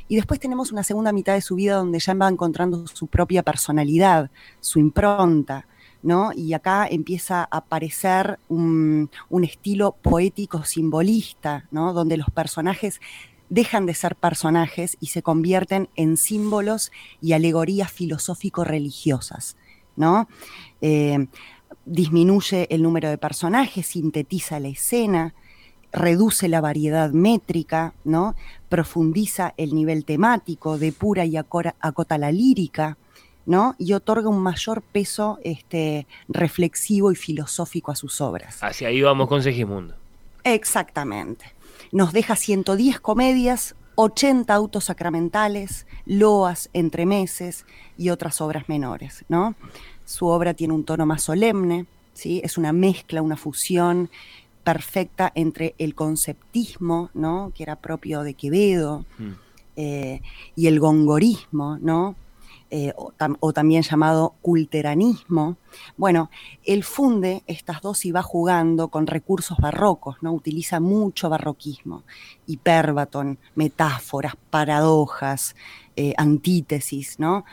Y 0.08 0.16
después 0.16 0.40
tenemos 0.40 0.72
una 0.72 0.82
segunda 0.82 1.12
mitad 1.12 1.34
de 1.34 1.40
su 1.40 1.54
vida 1.54 1.76
donde 1.76 1.98
ya 1.98 2.14
va 2.14 2.28
encontrando 2.28 2.86
su 2.86 3.06
propia 3.06 3.42
personalidad, 3.42 4.30
su 4.60 4.78
impronta, 4.78 5.66
¿no? 6.02 6.32
Y 6.34 6.52
acá 6.52 6.86
empieza 6.86 7.42
a 7.42 7.58
aparecer 7.58 8.38
un, 8.48 9.08
un 9.30 9.44
estilo 9.44 9.92
poético 10.02 10.64
simbolista, 10.64 11.66
¿no? 11.70 11.92
Donde 11.92 12.16
los 12.16 12.28
personajes 12.30 13.00
dejan 13.52 13.84
de 13.84 13.92
ser 13.92 14.16
personajes 14.16 14.96
y 14.98 15.08
se 15.08 15.22
convierten 15.22 15.90
en 15.94 16.16
símbolos 16.16 16.90
y 17.20 17.34
alegorías 17.34 17.92
filosófico-religiosas, 17.92 19.58
¿no? 19.94 20.26
Eh, 20.80 21.26
disminuye 21.84 22.66
el 22.70 22.82
número 22.82 23.10
de 23.10 23.18
personajes, 23.18 23.88
sintetiza 23.88 24.58
la 24.58 24.68
escena, 24.68 25.34
reduce 25.92 26.48
la 26.48 26.62
variedad 26.62 27.10
métrica, 27.10 27.92
¿no? 28.04 28.34
profundiza 28.70 29.52
el 29.58 29.74
nivel 29.74 30.06
temático, 30.06 30.78
depura 30.78 31.26
y 31.26 31.36
acota 31.36 32.16
la 32.16 32.32
lírica, 32.32 32.96
¿no? 33.44 33.74
y 33.78 33.92
otorga 33.92 34.30
un 34.30 34.42
mayor 34.42 34.80
peso 34.80 35.38
este, 35.44 36.06
reflexivo 36.26 37.12
y 37.12 37.16
filosófico 37.16 37.90
a 37.90 37.96
sus 37.96 38.22
obras. 38.22 38.62
Hacia 38.62 38.88
ahí 38.88 39.02
vamos 39.02 39.28
con 39.28 39.42
Segismundo. 39.42 39.94
Exactamente. 40.42 41.52
Nos 41.92 42.12
deja 42.12 42.36
110 42.36 43.00
comedias, 43.00 43.76
80 43.96 44.52
autos 44.52 44.84
sacramentales, 44.84 45.86
loas, 46.06 46.70
entremeses 46.72 47.66
y 47.98 48.08
otras 48.08 48.40
obras 48.40 48.68
menores, 48.68 49.24
¿no? 49.28 49.54
Su 50.06 50.26
obra 50.26 50.54
tiene 50.54 50.72
un 50.74 50.84
tono 50.84 51.04
más 51.04 51.22
solemne, 51.22 51.86
¿sí? 52.14 52.40
Es 52.42 52.56
una 52.56 52.72
mezcla, 52.72 53.20
una 53.20 53.36
fusión 53.36 54.10
perfecta 54.64 55.30
entre 55.34 55.74
el 55.78 55.94
conceptismo, 55.94 57.10
¿no? 57.14 57.52
Que 57.54 57.62
era 57.62 57.76
propio 57.76 58.22
de 58.22 58.34
Quevedo, 58.34 59.04
eh, 59.76 60.22
y 60.56 60.66
el 60.66 60.80
gongorismo, 60.80 61.78
¿no? 61.78 62.16
Eh, 62.74 62.90
o, 62.96 63.12
tam- 63.12 63.36
o 63.40 63.52
también 63.52 63.82
llamado 63.82 64.32
culteranismo. 64.40 65.58
Bueno, 65.98 66.30
él 66.64 66.84
funde 66.84 67.42
estas 67.46 67.82
dos 67.82 68.06
y 68.06 68.12
va 68.12 68.22
jugando 68.22 68.88
con 68.88 69.06
recursos 69.06 69.58
barrocos, 69.58 70.16
¿no? 70.22 70.32
Utiliza 70.32 70.80
mucho 70.80 71.28
barroquismo, 71.28 72.02
hiperbaton, 72.46 73.38
metáforas, 73.56 74.34
paradojas, 74.48 75.54
eh, 75.96 76.14
antítesis, 76.16 77.18
¿no? 77.18 77.44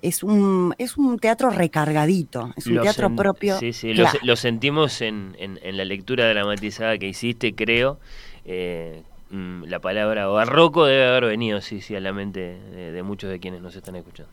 Es 0.00 0.22
un, 0.22 0.72
es 0.78 0.96
un 0.96 1.18
teatro 1.18 1.50
recargadito, 1.50 2.52
es 2.56 2.66
un 2.66 2.76
Lo 2.76 2.82
teatro 2.82 3.10
propio. 3.16 3.58
Sí, 3.58 3.72
sí, 3.72 3.88
lo, 3.88 4.04
claro. 4.04 4.18
se- 4.20 4.26
lo 4.26 4.36
sentimos 4.36 5.00
en, 5.00 5.34
en- 5.40 5.58
en 5.62 5.76
la 5.76 5.84
lectura 5.84 6.28
dramatizada 6.28 6.98
que 6.98 7.08
hiciste, 7.08 7.52
creo. 7.52 7.98
Eh, 8.44 9.02
mm, 9.30 9.64
la 9.64 9.80
palabra 9.80 10.28
barroco 10.28 10.84
debe 10.86 11.04
haber 11.08 11.24
venido, 11.24 11.60
sí, 11.60 11.80
sí, 11.80 11.96
a 11.96 12.00
la 12.00 12.12
mente 12.12 12.60
de, 12.70 12.92
de 12.92 13.02
muchos 13.02 13.28
de 13.28 13.40
quienes 13.40 13.60
nos 13.60 13.74
están 13.74 13.96
escuchando. 13.96 14.30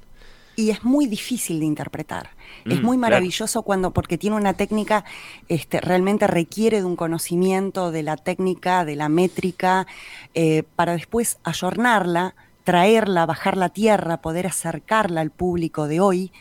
Y 0.55 0.69
es 0.71 0.83
muy 0.83 1.07
difícil 1.07 1.59
de 1.59 1.65
interpretar. 1.65 2.29
es 2.69 2.81
Mm, 2.81 2.85
muy 2.85 2.97
claro. 2.97 3.01
maravilloso 3.01 3.63
cuando, 3.63 3.91
porque 3.91 4.17
tiene 4.17 4.35
una 4.37 4.53
técnica, 4.53 5.03
este, 5.49 5.81
realmente 5.81 6.27
requiere 6.27 6.79
de 6.79 6.85
un 6.85 6.95
conocimiento 6.95 7.91
de 7.91 8.03
la 8.03 8.17
técnica, 8.17 8.85
de 8.85 8.95
la 8.95 9.09
métrica, 9.09 9.87
eh, 10.33 10.63
para 10.75 10.93
después 10.93 11.39
ayornarla, 11.43 12.35
traerla, 12.63 13.25
bajarla 13.25 13.65
a 13.65 13.69
tierra, 13.69 14.21
poder 14.21 14.47
acercarla 14.47 15.21
al 15.21 15.31
público 15.31 15.87
de 15.87 15.99
hoy, 15.99 16.31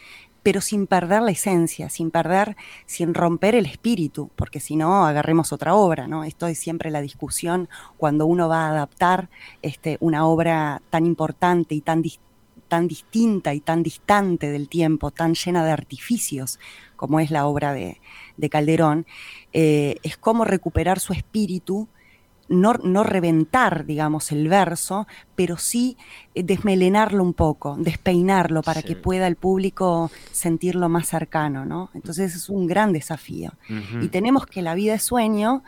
pero 0.43 0.61
sin 0.61 0.87
perder 0.87 1.23
la 1.23 1.31
esencia, 1.31 1.89
sin 1.89 2.11
perder, 2.11 2.57
sin 2.87 3.15
romper 3.15 3.55
el 3.55 3.65
espíritu, 3.67 4.31
porque 4.37 4.61
si 4.61 4.77
no, 4.77 5.07
agarremos 5.07 5.53
otra 5.53 5.75
obra, 5.75 6.07
¿no? 6.07 6.23
Esto 6.25 6.47
es 6.47 6.59
siempre 6.59 6.91
la 6.91 7.01
discusión 7.01 7.69
cuando 7.97 8.27
uno 8.27 8.47
va 8.49 8.67
a 8.67 8.71
adaptar 8.71 9.31
este, 9.63 9.97
una 10.01 10.27
obra 10.27 10.83
tan 10.91 11.07
importante 11.07 11.75
y 11.75 11.81
tan 11.81 12.03
dis- 12.03 12.19
tan 12.75 12.89
distinta 12.89 13.55
y 13.55 13.61
tan 13.61 13.85
distante 13.85 14.51
del 14.51 14.69
tiempo, 14.69 15.13
tan 15.13 15.35
llena 15.35 15.65
de 15.65 15.71
artificios 15.71 16.59
como 16.97 17.21
es 17.21 17.31
la 17.31 17.47
obra 17.47 17.73
de, 17.73 18.01
de 18.37 18.51
Calderón, 18.51 19.07
eh, 19.53 19.99
es 20.03 20.17
como 20.17 20.45
recuperar 20.45 20.99
su 20.99 21.13
espíritu, 21.13 21.87
no, 22.49 22.73
no 22.83 23.05
reventar, 23.05 23.87
digamos, 23.87 24.33
el 24.33 24.49
verso, 24.49 25.07
pero 25.37 25.57
sí 25.57 25.97
eh, 26.35 26.43
desmelenarlo 26.43 27.23
un 27.23 27.33
poco, 27.33 27.77
despeinarlo 27.79 28.63
para 28.63 28.83
que 28.83 28.97
pueda 28.97 29.29
el 29.29 29.37
público 29.37 30.11
sentirlo 30.33 30.89
más 30.89 31.07
cercano, 31.07 31.65
¿no? 31.65 31.91
Entonces 31.95 32.35
es 32.35 32.49
un 32.49 32.67
gran 32.67 32.93
desafío. 32.93 33.53
Y 34.03 34.09
tenemos 34.09 34.47
que 34.47 34.63
La 34.63 34.75
vida 34.75 34.95
es 34.95 35.05
sueño 35.05 35.63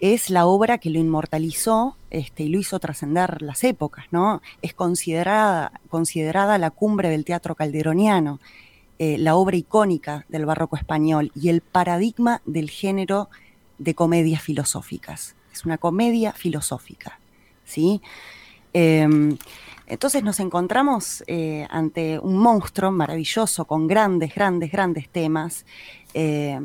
es 0.00 0.30
la 0.30 0.46
obra 0.46 0.78
que 0.78 0.90
lo 0.90 0.98
inmortalizó 0.98 1.96
este, 2.10 2.44
y 2.44 2.48
lo 2.48 2.58
hizo 2.58 2.78
trascender 2.80 3.42
las 3.42 3.62
épocas, 3.64 4.06
¿no? 4.10 4.40
Es 4.62 4.74
considerada, 4.74 5.72
considerada 5.88 6.58
la 6.58 6.70
cumbre 6.70 7.10
del 7.10 7.24
teatro 7.24 7.54
calderoniano, 7.54 8.40
eh, 8.98 9.18
la 9.18 9.36
obra 9.36 9.56
icónica 9.56 10.24
del 10.28 10.46
barroco 10.46 10.76
español 10.76 11.30
y 11.34 11.50
el 11.50 11.60
paradigma 11.60 12.42
del 12.46 12.70
género 12.70 13.28
de 13.78 13.94
comedias 13.94 14.42
filosóficas. 14.42 15.36
Es 15.52 15.64
una 15.64 15.78
comedia 15.78 16.32
filosófica, 16.32 17.18
¿sí? 17.64 18.00
Em, 18.72 19.36
entonces 19.86 20.22
nos 20.22 20.38
encontramos 20.38 21.24
eh, 21.26 21.66
ante 21.68 22.18
un 22.20 22.38
monstruo 22.38 22.92
maravilloso 22.92 23.64
con 23.64 23.88
grandes, 23.88 24.34
grandes, 24.34 24.70
grandes 24.70 25.08
temas. 25.08 25.66
Eh, 26.14 26.58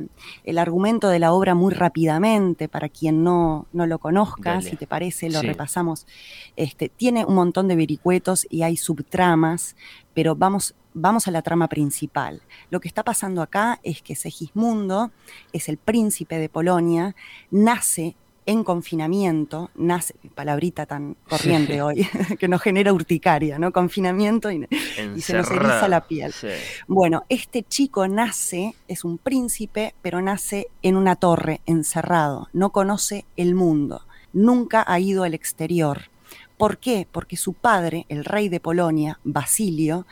el 0.44 0.58
argumento 0.58 1.08
de 1.10 1.20
la 1.20 1.32
obra 1.34 1.54
muy 1.56 1.74
rápidamente, 1.74 2.68
para 2.68 2.90
quien 2.90 3.24
no, 3.24 3.68
no 3.74 3.86
lo 3.86 4.00
conozca, 4.00 4.54
Dale. 4.56 4.70
si 4.70 4.76
te 4.76 4.88
parece, 4.88 5.30
lo 5.30 5.40
Sí. 5.42 5.48
repasamos. 5.48 6.08
Este, 6.56 6.90
tiene 6.90 7.26
un 7.26 7.36
montón 7.36 7.68
de 7.68 7.76
vericuetos 7.76 8.48
y 8.50 8.64
hay 8.64 8.76
subtramas, 8.78 9.76
pero 10.14 10.36
vamos, 10.36 10.74
vamos 10.94 11.28
a 11.28 11.32
la 11.32 11.42
trama 11.42 11.68
principal. 11.68 12.42
Lo 12.70 12.80
que 12.80 12.88
está 12.88 13.04
pasando 13.04 13.42
acá 13.42 13.80
es 13.84 14.02
que 14.02 14.16
Segismundo 14.16 15.12
es 15.54 15.70
el 15.70 15.78
príncipe 15.78 16.38
de 16.40 16.50
Polonia, 16.50 17.16
nace 17.52 18.16
en 18.46 18.64
confinamiento, 18.64 19.72
nace, 19.76 20.14
palabrita 20.36 20.86
tan 20.86 21.16
corriente 21.28 21.74
Sí. 21.74 21.80
hoy, 21.80 22.08
que 22.40 22.48
nos 22.48 22.62
genera 22.62 22.94
urticaria, 22.94 23.58
¿no? 23.58 23.72
Confinamiento 23.72 24.52
y, 24.52 24.68
y 25.16 25.22
se 25.22 25.34
nos 25.34 25.50
eriza 25.50 25.88
la 25.88 26.08
piel. 26.08 26.32
Sí. 26.32 26.50
Bueno, 26.88 27.24
este 27.30 27.64
chico 27.64 28.08
nace, 28.08 28.76
es 28.88 29.04
un 29.04 29.18
príncipe, 29.18 29.96
pero 30.02 30.22
nace 30.22 30.68
en 30.82 30.96
una 30.96 31.16
torre, 31.16 31.62
encerrado, 31.66 32.50
no 32.54 32.70
conoce 32.72 33.26
el 33.36 33.56
mundo, 33.56 34.06
nunca 34.34 34.84
ha 34.88 35.00
ido 35.00 35.24
al 35.24 35.34
exterior. 35.34 36.10
¿Por 36.58 36.78
qué? 36.78 37.08
Porque 37.12 37.36
su 37.38 37.54
padre, 37.54 38.06
el 38.10 38.24
rey 38.24 38.48
de 38.48 38.60
Polonia, 38.60 39.20
Basilio, 39.24 40.06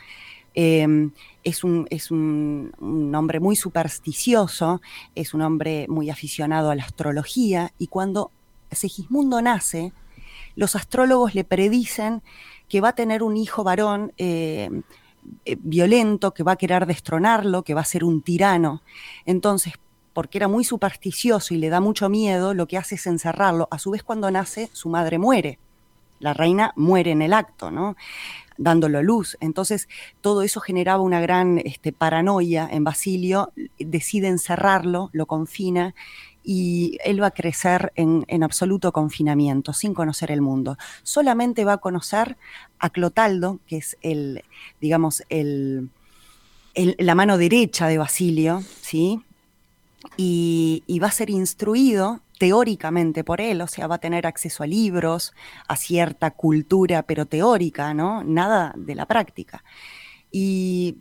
eh, 0.54 1.10
es, 1.42 1.64
un, 1.64 1.86
es 1.90 2.10
un, 2.10 3.12
hombre 3.14 3.40
muy 3.40 3.56
supersticioso, 3.56 4.80
es 5.14 5.34
un 5.34 5.42
hombre 5.42 5.86
muy 5.88 6.10
aficionado 6.10 6.70
a 6.70 6.74
la 6.74 6.84
astrología, 6.84 7.72
y 7.78 7.88
cuando 7.88 8.30
Segismundo 8.70 9.42
nace, 9.42 9.92
los 10.56 10.76
astrólogos 10.76 11.34
le 11.34 11.44
predicen 11.44 12.22
que 12.68 12.80
va 12.80 12.90
a 12.90 12.94
tener 12.94 13.22
un 13.22 13.36
hijo 13.36 13.64
varón 13.64 14.12
eh, 14.16 14.70
eh, 15.44 15.56
violento, 15.60 16.32
que 16.32 16.42
va 16.42 16.52
a 16.52 16.56
querer 16.56 16.86
destronarlo, 16.86 17.62
que 17.62 17.74
va 17.74 17.80
a 17.80 17.84
ser 17.84 18.04
un 18.04 18.22
tirano. 18.22 18.82
Entonces, 19.26 19.74
porque 20.12 20.38
era 20.38 20.48
muy 20.48 20.64
supersticioso 20.64 21.54
y 21.54 21.58
le 21.58 21.68
da 21.68 21.80
mucho 21.80 22.08
miedo, 22.08 22.54
lo 22.54 22.66
que 22.66 22.78
hace 22.78 22.94
es 22.94 23.06
encerrarlo. 23.06 23.68
A 23.70 23.78
su 23.78 23.90
vez, 23.90 24.02
cuando 24.02 24.30
nace, 24.30 24.70
su 24.72 24.88
madre 24.88 25.18
muere. 25.18 25.58
La 26.20 26.32
reina 26.32 26.72
muere 26.76 27.10
en 27.10 27.22
el 27.22 27.32
acto, 27.32 27.70
¿no? 27.70 27.96
dándolo 28.56 29.02
luz. 29.02 29.36
Entonces, 29.40 29.88
todo 30.20 30.42
eso 30.42 30.60
generaba 30.60 31.02
una 31.02 31.20
gran 31.20 31.58
este, 31.58 31.92
paranoia 31.92 32.68
en 32.70 32.84
Basilio, 32.84 33.52
decide 33.78 34.28
encerrarlo, 34.28 35.10
lo 35.12 35.26
confina 35.26 35.94
y 36.42 36.98
él 37.04 37.22
va 37.22 37.28
a 37.28 37.30
crecer 37.32 37.92
en, 37.96 38.24
en, 38.28 38.42
absoluto 38.42 38.92
confinamiento, 38.92 39.72
sin 39.72 39.94
conocer 39.94 40.30
el 40.30 40.42
mundo. 40.42 40.76
Solamente 41.02 41.64
va 41.64 41.74
a 41.74 41.78
conocer 41.78 42.36
a 42.78 42.90
Clotaldo, 42.90 43.60
que 43.66 43.78
es 43.78 43.96
el, 44.02 44.44
digamos, 44.80 45.22
el, 45.30 45.88
el, 46.74 46.96
la 46.98 47.14
mano 47.14 47.38
derecha 47.38 47.88
de 47.88 47.96
Basilio, 47.96 48.62
¿sí? 48.82 49.22
Y, 50.18 50.82
y 50.86 50.98
va 50.98 51.08
a 51.08 51.12
ser 51.12 51.30
instruido 51.30 52.20
teóricamente 52.44 53.24
por 53.24 53.40
él, 53.40 53.62
o 53.62 53.66
sea, 53.66 53.86
va 53.86 53.94
a 53.94 54.04
tener 54.06 54.26
acceso 54.26 54.62
a 54.62 54.66
libros, 54.66 55.32
a 55.66 55.76
cierta 55.76 56.30
cultura, 56.30 57.02
pero 57.02 57.24
teórica, 57.24 57.94
¿no? 57.94 58.22
Nada 58.22 58.74
de 58.76 58.94
la 58.94 59.06
práctica. 59.06 59.64
Y 60.30 60.98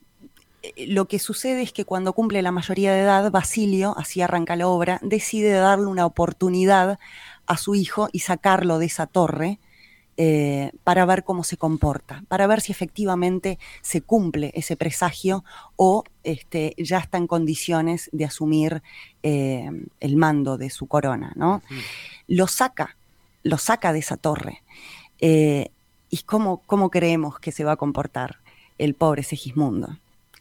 eh, 0.62 0.88
lo 0.88 1.10
que 1.10 1.20
sucede 1.20 1.62
es 1.62 1.74
que 1.74 1.84
cuando 1.84 2.14
cumple 2.14 2.42
la 2.42 2.54
mayoría 2.54 2.94
de 2.94 3.02
edad, 3.02 3.30
Basilio, 3.30 3.94
así 3.98 4.22
arranca 4.22 4.56
la 4.56 4.70
obra, 4.70 5.02
decide 5.04 5.52
darle 5.52 5.88
una 5.88 6.06
oportunidad 6.06 6.98
a 7.46 7.58
su 7.58 7.76
hijo 7.76 8.08
y 8.14 8.20
sacarlo 8.20 8.80
de 8.80 8.86
esa 8.86 9.06
torre 9.06 9.60
eh, 10.18 10.72
para 10.84 11.06
ver 11.06 11.24
cómo 11.24 11.44
se 11.44 11.58
comporta, 11.58 12.24
para 12.28 12.48
ver 12.48 12.62
si 12.62 12.72
efectivamente 12.72 13.60
se 13.82 14.02
cumple 14.02 14.52
ese 14.56 14.76
presagio 14.76 15.44
o 15.76 16.04
este, 16.24 16.76
ya 16.78 17.00
está 17.00 17.18
en 17.18 17.28
condiciones 17.28 18.10
de 18.12 18.26
asumir 18.26 18.84
eh, 19.24 19.70
el 20.00 20.16
mando 20.16 20.58
de 20.58 20.70
su 20.70 20.88
corona. 20.88 21.34
¿no? 21.36 21.62
Lo 22.28 22.48
saca, 22.48 22.96
lo 23.44 23.58
saca 23.58 23.94
de 23.94 24.00
esa 24.00 24.18
torre. 24.18 24.62
¿Y 25.20 26.18
cómo, 26.26 26.62
cómo 26.66 26.90
creemos 26.90 27.40
que 27.40 27.52
se 27.52 27.64
va 27.64 27.72
a 27.72 27.78
comportar 27.78 28.40
el 28.78 28.94
pobre 28.94 29.24
Segismundo? 29.24 29.98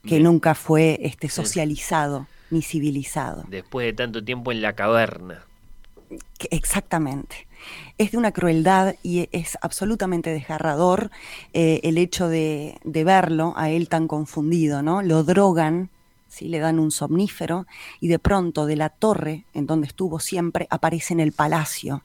que 0.06 0.20
nunca 0.20 0.54
fue 0.54 0.98
este, 1.02 1.28
socializado 1.28 2.26
ni 2.50 2.62
civilizado. 2.62 3.44
Después 3.48 3.86
de 3.86 3.92
tanto 3.92 4.22
tiempo 4.22 4.52
en 4.52 4.62
la 4.62 4.74
caverna. 4.74 5.44
exactamente. 6.50 7.46
Es 7.98 8.12
de 8.12 8.18
una 8.18 8.32
crueldad 8.32 8.94
y 9.02 9.28
es 9.32 9.58
absolutamente 9.60 10.30
desgarrador 10.30 11.10
eh, 11.52 11.80
el 11.84 11.98
hecho 11.98 12.28
de, 12.28 12.78
verlo 12.84 13.54
a 13.56 13.70
él 13.70 13.88
tan 13.88 14.08
confundido, 14.08 14.82
¿no? 14.82 15.02
Lo 15.02 15.24
drogan, 15.24 15.90
¿sí? 16.28 16.48
le 16.48 16.58
dan 16.58 16.78
un 16.78 16.90
somnífero 16.90 17.66
y 18.00 18.08
de 18.08 18.18
pronto 18.18 18.66
de 18.66 18.76
la 18.76 18.88
torre 18.88 19.44
en 19.54 19.66
donde 19.66 19.86
estuvo 19.86 20.20
siempre 20.20 20.66
aparece 20.70 21.14
en 21.14 21.20
el 21.20 21.32
palacio 21.32 22.02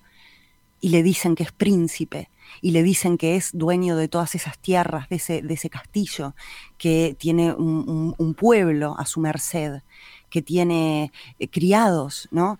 y 0.79 0.89
le 0.89 1.03
dicen 1.03 1.35
que 1.35 1.43
es 1.43 1.51
príncipe 1.51 2.29
y 2.61 2.71
le 2.71 2.83
dicen 2.83 3.17
que 3.17 3.35
es 3.35 3.51
dueño 3.53 3.95
de 3.95 4.07
todas 4.07 4.35
esas 4.35 4.57
tierras, 4.59 5.09
de 5.09 5.15
ese, 5.15 5.69
castillo, 5.69 6.33
que 6.77 7.15
tiene 7.19 7.53
un, 7.53 8.35
pueblo 8.37 8.95
a 8.97 9.05
su 9.05 9.19
merced, 9.19 9.81
que 10.29 10.41
tiene 10.41 11.11
eh, 11.39 11.47
criados, 11.47 12.27
¿no? 12.31 12.59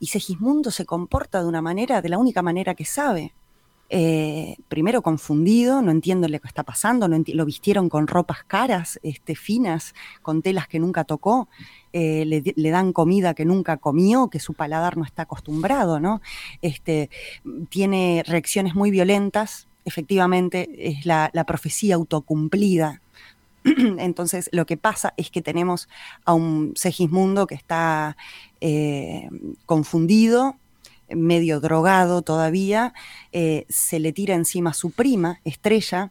Y 0.00 0.08
Segismundo 0.08 0.70
se 0.70 0.84
comporta 0.84 1.42
de 1.42 1.48
una 1.48 1.62
manera, 1.62 2.02
de 2.02 2.08
la 2.08 2.18
única 2.18 2.42
manera 2.42 2.74
que 2.74 2.84
sabe. 2.84 3.32
Eh, 3.88 4.56
primero 4.68 5.00
confundido, 5.00 5.80
no 5.80 5.92
entiendo 5.92 6.26
lo 6.26 6.40
que 6.40 6.48
está 6.48 6.64
pasando, 6.64 7.06
no 7.06 7.22
lo 7.24 7.44
vistieron 7.44 7.88
con 7.88 8.08
ropas 8.08 8.42
caras, 8.42 8.98
este, 9.04 9.36
finas, 9.36 9.94
con 10.22 10.42
telas 10.42 10.66
que 10.66 10.80
nunca 10.80 11.04
tocó, 11.04 11.48
eh, 11.92 12.24
le, 12.26 12.42
le, 12.56 12.70
dan 12.70 12.92
comida 12.92 13.32
que 13.34 13.44
nunca 13.44 13.76
comió, 13.76 14.28
que 14.28 14.40
su 14.40 14.54
paladar 14.54 14.96
no 14.96 15.04
está 15.04 15.22
acostumbrado, 15.22 16.00
¿no? 16.00 16.20
Este, 16.62 17.10
tiene 17.68 18.24
reacciones 18.26 18.74
muy 18.74 18.90
violentas, 18.90 19.68
efectivamente 19.84 20.68
es 20.78 21.06
la, 21.06 21.30
la 21.32 21.44
profecía 21.44 21.94
autocumplida. 21.94 23.00
Entonces 23.98 24.48
lo 24.52 24.66
que 24.66 24.76
pasa 24.76 25.14
es 25.16 25.30
que 25.30 25.42
tenemos 25.42 25.88
a 26.24 26.34
un 26.34 26.72
Segismundo 26.76 27.46
que 27.46 27.54
está 27.54 28.16
eh, 28.60 29.28
confundido, 29.66 30.56
medio 31.08 31.60
drogado 31.60 32.22
todavía, 32.22 32.94
eh, 33.32 33.64
se 33.68 33.98
le 33.98 34.12
tira 34.12 34.34
encima 34.34 34.72
su 34.72 34.90
prima, 34.90 35.40
Estrella. 35.44 36.10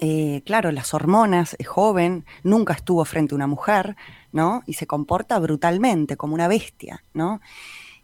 Eh, 0.00 0.42
claro, 0.44 0.70
las 0.70 0.94
hormonas, 0.94 1.56
es 1.58 1.66
joven, 1.66 2.24
nunca 2.44 2.74
estuvo 2.74 3.04
frente 3.04 3.34
a 3.34 3.36
una 3.36 3.46
mujer, 3.46 3.96
¿no? 4.32 4.62
Y 4.66 4.74
se 4.74 4.86
comporta 4.86 5.38
brutalmente, 5.38 6.16
como 6.16 6.34
una 6.34 6.46
bestia, 6.46 7.02
¿no? 7.12 7.40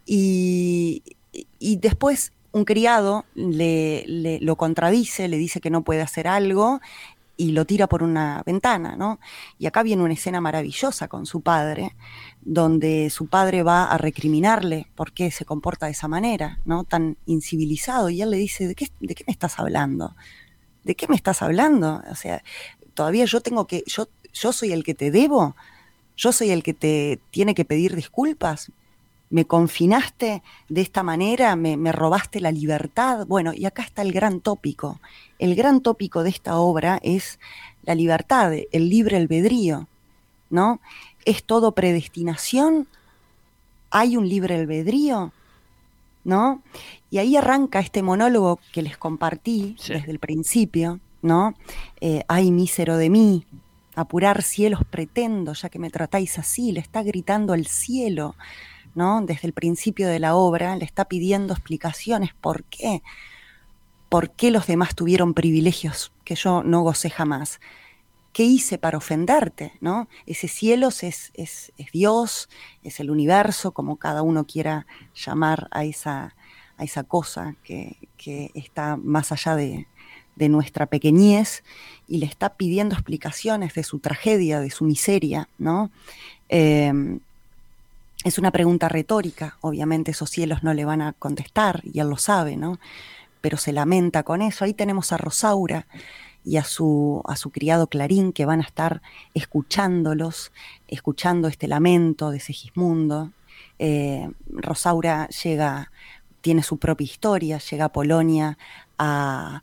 Y, 0.05 1.02
y 1.59 1.76
después 1.76 2.33
un 2.52 2.65
criado 2.65 3.25
le, 3.35 4.05
le, 4.07 4.41
lo 4.41 4.57
contradice, 4.57 5.28
le 5.28 5.36
dice 5.36 5.60
que 5.60 5.70
no 5.70 5.83
puede 5.83 6.01
hacer 6.01 6.26
algo 6.26 6.81
y 7.36 7.52
lo 7.52 7.65
tira 7.65 7.86
por 7.86 8.02
una 8.02 8.42
ventana, 8.47 8.97
¿no? 8.97 9.20
Y 9.58 9.66
acá 9.66 9.82
viene 9.82 10.02
una 10.02 10.15
escena 10.15 10.40
maravillosa 10.40 11.08
con 11.08 11.26
su 11.26 11.40
padre, 11.42 11.94
donde 12.40 13.10
su 13.10 13.26
padre 13.26 13.62
va 13.62 13.84
a 13.84 13.98
recriminarle 13.98 14.89
por 14.94 15.12
qué 15.12 15.31
se 15.31 15.44
comporta 15.44 15.86
de 15.86 15.92
esa 15.92 16.08
manera, 16.08 16.60
¿no? 16.65 16.84
Tan 16.84 17.16
incivilizado, 17.26 18.08
y 18.10 18.23
él 18.23 18.31
le 18.31 18.39
dice, 18.39 18.66
¿de 18.66 18.74
qué, 18.74 18.89
de 19.00 19.15
qué 19.15 19.24
me 19.26 19.32
estás 19.32 19.58
hablando? 19.58 20.16
¿De 20.84 20.94
qué 20.94 21.08
me 21.08 21.16
estás 21.16 21.42
hablando? 21.42 22.02
O 22.10 22.15
sea, 22.15 22.42
todavía 22.94 23.24
yo 23.26 23.40
tengo 23.40 23.66
que, 23.66 23.84
yo, 23.86 24.08
yo 24.32 24.52
soy 24.52 24.73
el 24.73 24.84
que 24.84 24.94
te 24.94 25.10
debo, 25.10 25.56
yo 26.16 26.32
soy 26.32 26.50
el 26.50 26.62
que 26.62 26.74
te 26.74 27.20
tiene 27.31 27.55
que 27.55 27.65
pedir 27.65 27.94
disculpas, 27.94 28.73
me 29.30 29.44
confinaste 29.44 30.42
de 30.68 30.80
esta 30.80 31.02
manera, 31.02 31.56
me, 31.56 31.76
me, 31.76 31.92
robaste 31.92 32.40
la 32.40 32.52
libertad. 32.52 33.26
Bueno, 33.26 33.52
y 33.52 33.64
acá 33.64 33.82
está 33.82 34.02
el 34.02 34.12
gran 34.12 34.40
tópico. 34.40 35.00
El 35.38 35.55
gran 35.55 35.80
tópico 35.80 36.22
de 36.22 36.30
esta 36.30 36.56
obra 36.56 37.00
es 37.02 37.38
la 37.82 37.94
libertad, 37.94 38.52
el 38.72 38.88
libre 38.88 39.16
albedrío, 39.16 39.88
¿no? 40.50 40.80
¿Es 41.24 41.44
todo 41.44 41.72
predestinación? 41.72 42.86
¿Hay 43.90 44.16
un 44.16 44.28
libre 44.28 44.56
albedrío? 44.56 45.32
¿No? 46.24 46.62
Y 47.08 47.18
ahí 47.18 47.36
arranca 47.36 47.78
este 47.78 48.02
monólogo 48.02 48.58
que 48.72 48.82
les 48.82 48.96
compartí 48.96 49.76
sí. 49.78 49.92
desde 49.92 50.10
el 50.10 50.18
principio, 50.18 50.98
¿no? 51.22 51.55
Eh, 52.00 52.24
Ay, 52.26 52.50
mísero 52.50 52.96
de 52.96 53.10
mí, 53.10 53.46
apurar 53.94 54.42
cielos 54.42 54.80
pretendo, 54.90 55.52
ya 55.52 55.68
que 55.68 55.78
me 55.78 55.90
tratáis 55.90 56.38
así, 56.38 56.72
le 56.72 56.80
está 56.80 57.05
gritando 57.05 57.52
al 57.52 57.66
cielo. 57.66 58.34
Desde 58.97 59.47
el 59.47 59.52
principio 59.52 60.08
de 60.08 60.18
la 60.18 60.34
obra, 60.34 60.75
le 60.75 60.86
está 60.86 61.05
pidiendo 61.05 61.52
explicaciones 61.52 62.31
por 62.33 62.65
qué, 62.65 63.02
por 64.08 64.31
qué 64.31 64.50
los 64.50 64.66
demás 64.66 64.94
tuvieron 64.94 65.34
privilegios 65.34 66.12
que 66.25 66.34
yo 66.34 66.62
no 66.62 66.81
gocé 66.81 67.10
jamás. 67.10 67.60
¿Qué 68.33 68.44
hice 68.44 68.78
para 68.78 68.97
ofenderte? 68.97 69.75
¿no? 69.83 70.08
Ese 70.25 70.49
cielo 70.49 70.89
es, 70.89 71.02
es, 71.02 71.31
es 71.34 71.92
Dios, 71.92 72.49
es 72.83 72.99
el 72.99 73.10
universo, 73.10 73.73
como 73.73 73.97
cada 73.97 74.23
uno 74.23 74.47
quiera 74.47 74.86
llamar 75.15 75.68
a 75.73 75.84
esa, 75.84 76.34
a 76.78 76.84
esa 76.84 77.05
cosa 77.05 77.55
que, 77.65 77.99
que 78.16 78.50
está 78.55 78.97
más 78.97 79.31
allá 79.31 79.57
de, 79.57 79.86
de 80.36 80.49
nuestra 80.49 80.86
pequeñez 80.86 81.65
y 82.08 82.16
le 82.16 82.25
está 82.25 82.57
pidiendo 82.57 82.94
explicaciones 82.94 83.75
de 83.75 83.83
su 83.83 83.99
tragedia, 83.99 84.60
de 84.60 84.70
su 84.70 84.86
miseria, 84.86 85.50
¿no? 85.58 85.91
Eh, 86.49 87.18
es 88.26 88.38
una 88.38 88.50
pregunta 88.50 88.88
retórica, 88.88 89.56
obviamente 89.60 90.10
esos 90.10 90.30
cielos 90.30 90.64
no 90.64 90.74
le 90.74 90.84
van 90.84 91.00
a 91.00 91.12
contestar, 91.12 91.80
y 91.84 92.00
él 92.00 92.08
lo 92.10 92.16
sabe, 92.16 92.56
¿no? 92.56 92.80
Pero 93.40 93.56
se 93.56 93.72
lamenta 93.72 94.24
con 94.24 94.42
eso. 94.42 94.64
Ahí 94.64 94.74
tenemos 94.74 95.12
a 95.12 95.16
Rosaura 95.16 95.86
y 96.44 96.56
a 96.56 96.64
su, 96.64 97.22
a 97.24 97.36
su 97.36 97.50
criado 97.50 97.86
Clarín 97.86 98.32
que 98.32 98.44
van 98.44 98.58
a 98.58 98.64
estar 98.64 99.00
escuchándolos, 99.32 100.50
escuchando 100.88 101.46
este 101.46 101.68
lamento 101.68 102.32
de 102.32 102.40
Segismundo. 102.40 103.30
Eh, 103.78 104.28
Rosaura 104.48 105.28
llega, 105.28 105.92
tiene 106.40 106.64
su 106.64 106.78
propia 106.78 107.05
historia, 107.05 107.58
llega 107.58 107.84
a 107.84 107.92
Polonia 107.92 108.58
a, 108.98 109.62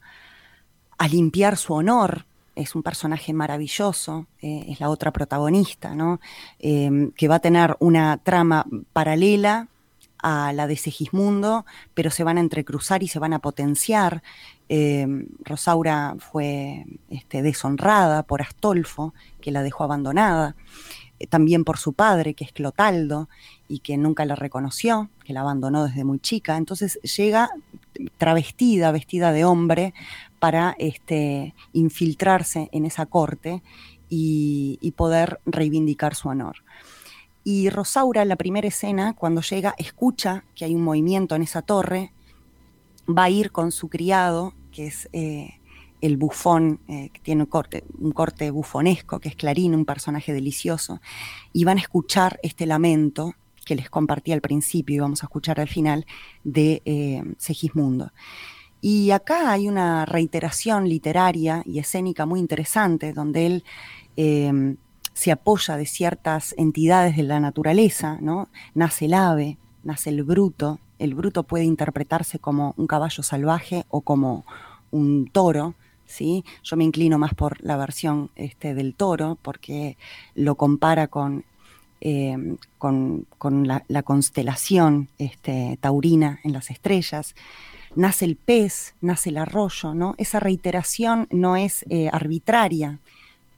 a 0.98 1.08
limpiar 1.10 1.58
su 1.58 1.74
honor, 1.74 2.26
es 2.56 2.76
un 2.76 2.84
personaje 2.84 3.34
maravilloso, 3.34 4.28
eh, 4.42 4.66
es 4.70 4.80
la 4.80 4.90
otra 4.90 5.12
protagonista, 5.12 5.96
¿no? 5.96 6.20
Eh, 6.60 7.12
que 7.16 7.28
va 7.28 7.36
a 7.36 7.40
tener 7.40 7.76
una 7.80 8.18
trama 8.18 8.66
paralela 8.94 9.68
a 10.20 10.54
la 10.54 10.68
de 10.68 10.78
Segismundo, 10.78 11.66
pero 11.94 12.10
se 12.10 12.24
van 12.24 12.38
a 12.38 12.42
entrecruzar 12.42 13.04
y 13.04 13.08
se 13.08 13.20
van 13.20 13.34
a 13.34 13.40
potenciar. 13.40 14.24
Eh, 14.70 15.06
Rosaura 15.44 16.16
fue 16.20 16.86
este, 17.10 17.42
deshonrada 17.42 18.24
por 18.24 18.42
Astolfo, 18.42 19.14
que 19.42 19.52
la 19.52 19.64
dejó 19.64 19.84
abandonada, 19.84 20.56
también 21.30 21.64
por 21.64 21.78
su 21.78 21.94
padre, 21.94 22.34
que 22.34 22.44
es 22.44 22.52
Clotaldo, 22.52 23.30
y 23.68 23.80
que 23.80 23.98
nunca 23.98 24.26
la 24.26 24.36
reconoció, 24.36 25.10
que 25.24 25.34
la 25.34 25.42
abandonó 25.42 25.86
desde 25.86 26.04
muy 26.04 26.20
chica. 26.20 26.58
Entonces 26.58 27.00
llega 27.02 27.50
travestida, 28.18 28.92
vestida 28.92 29.32
de 29.32 29.46
hombre, 29.46 29.94
para 30.44 30.76
este, 30.78 31.56
infiltrarse 31.72 32.68
en 32.74 32.86
esa 32.86 33.06
corte 33.06 33.64
y, 34.10 34.94
poder 34.98 35.40
reivindicar 35.46 36.16
su 36.16 36.28
honor. 36.28 36.66
Y 37.46 37.70
Rosaura, 37.70 38.26
la 38.26 38.36
primera 38.36 38.68
escena, 38.68 39.14
cuando 39.14 39.40
llega, 39.40 39.74
escucha 39.78 40.44
que 40.54 40.66
hay 40.66 40.76
un 40.76 40.84
movimiento 40.84 41.36
en 41.36 41.44
esa 41.44 41.62
torre, 41.62 42.12
va 43.08 43.24
a 43.24 43.30
ir 43.30 43.54
con 43.54 43.72
su 43.72 43.88
criado, 43.88 44.54
que 44.74 44.88
es 44.88 45.08
eh, 45.14 45.62
el 46.02 46.18
bufón, 46.18 46.82
eh, 46.90 47.10
que 47.14 47.22
tiene 47.22 47.44
un 47.44 47.50
corte, 47.50 47.86
un 47.98 48.12
corte 48.12 48.52
bufonesco, 48.52 49.22
que 49.22 49.30
es 49.30 49.38
Clarín, 49.38 49.74
un 49.74 49.86
personaje 49.86 50.34
delicioso, 50.34 51.00
y 51.54 51.64
van 51.64 51.78
a 51.78 51.82
escuchar 51.82 52.38
este 52.44 52.66
lamento 52.66 53.34
que 53.64 53.76
les 53.76 53.90
compartí 53.90 54.34
al 54.34 54.42
principio 54.42 54.98
y 54.98 55.00
vamos 55.00 55.24
a 55.24 55.28
escuchar 55.28 55.62
al 55.62 55.70
final 55.70 56.06
de 56.44 56.82
eh, 56.84 57.24
Segismundo. 57.38 58.12
Y 58.86 59.12
acá 59.12 59.50
hay 59.50 59.70
una 59.70 60.06
reiteración 60.06 60.90
literaria 60.90 61.64
y 61.66 61.80
escénica 61.80 62.26
muy 62.26 62.42
interesante, 62.42 63.14
donde 63.14 63.46
él 63.46 63.64
eh, 64.18 64.76
se 65.14 65.32
apoya 65.32 65.78
de 65.78 65.86
ciertas 65.86 66.54
entidades 66.58 67.16
de 67.16 67.24
la 67.24 67.40
naturaleza, 67.40 68.18
¿no? 68.20 68.50
Nace 68.74 69.06
el 69.06 69.14
ave, 69.14 69.58
nace 69.86 70.10
el 70.10 70.24
bruto, 70.24 70.82
el 71.00 71.16
bruto 71.16 71.44
puede 71.44 71.64
interpretarse 71.64 72.40
como 72.40 72.74
un 72.76 72.86
caballo 72.86 73.24
salvaje 73.24 73.86
o 73.88 74.02
como 74.02 74.44
un 74.92 75.30
toro, 75.32 75.76
¿sí? 76.06 76.44
Yo 76.62 76.76
me 76.76 76.84
inclino 76.84 77.18
más 77.18 77.34
por 77.34 77.64
la 77.64 77.78
versión 77.78 78.32
este, 78.36 78.74
del 78.74 78.96
toro, 78.96 79.38
porque 79.42 79.96
lo 80.36 80.56
compara 80.56 81.08
con, 81.08 81.46
eh, 82.02 82.58
con, 82.78 83.28
la, 83.66 84.04
constelación 84.04 85.08
este, 85.20 85.78
taurina 85.80 86.42
en 86.44 86.52
las 86.52 86.70
estrellas. 86.70 87.34
Nace 87.96 88.26
el 88.26 88.36
pez, 88.36 88.96
nace 89.02 89.30
el 89.30 89.38
arroyo, 89.38 89.94
¿no? 89.94 90.16
Esa 90.18 90.40
reiteración 90.40 91.28
no 91.30 91.56
es 91.56 91.86
eh, 91.90 92.10
arbitraria, 92.12 93.00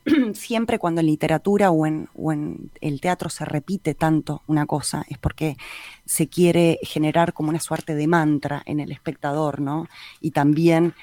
siempre 0.33 0.79
cuando 0.79 1.01
en 1.01 1.07
literatura 1.07 1.71
o 1.71 1.85
en, 1.85 2.71
el 2.81 3.01
teatro 3.01 3.29
se 3.29 3.45
repite 3.45 3.95
tanto 3.95 4.43
una 4.47 4.65
cosa, 4.65 5.05
es 5.09 5.17
porque 5.17 5.57
se 6.05 6.27
quiere 6.27 6.79
generar 6.83 7.33
como 7.33 7.49
una 7.49 7.59
suerte 7.59 7.95
de 7.95 8.07
mantra 8.07 8.61
en 8.65 8.79
el 8.79 8.91
espectador, 8.91 9.61
¿no? 9.61 9.87
Y 10.21 10.31
también 10.31 10.93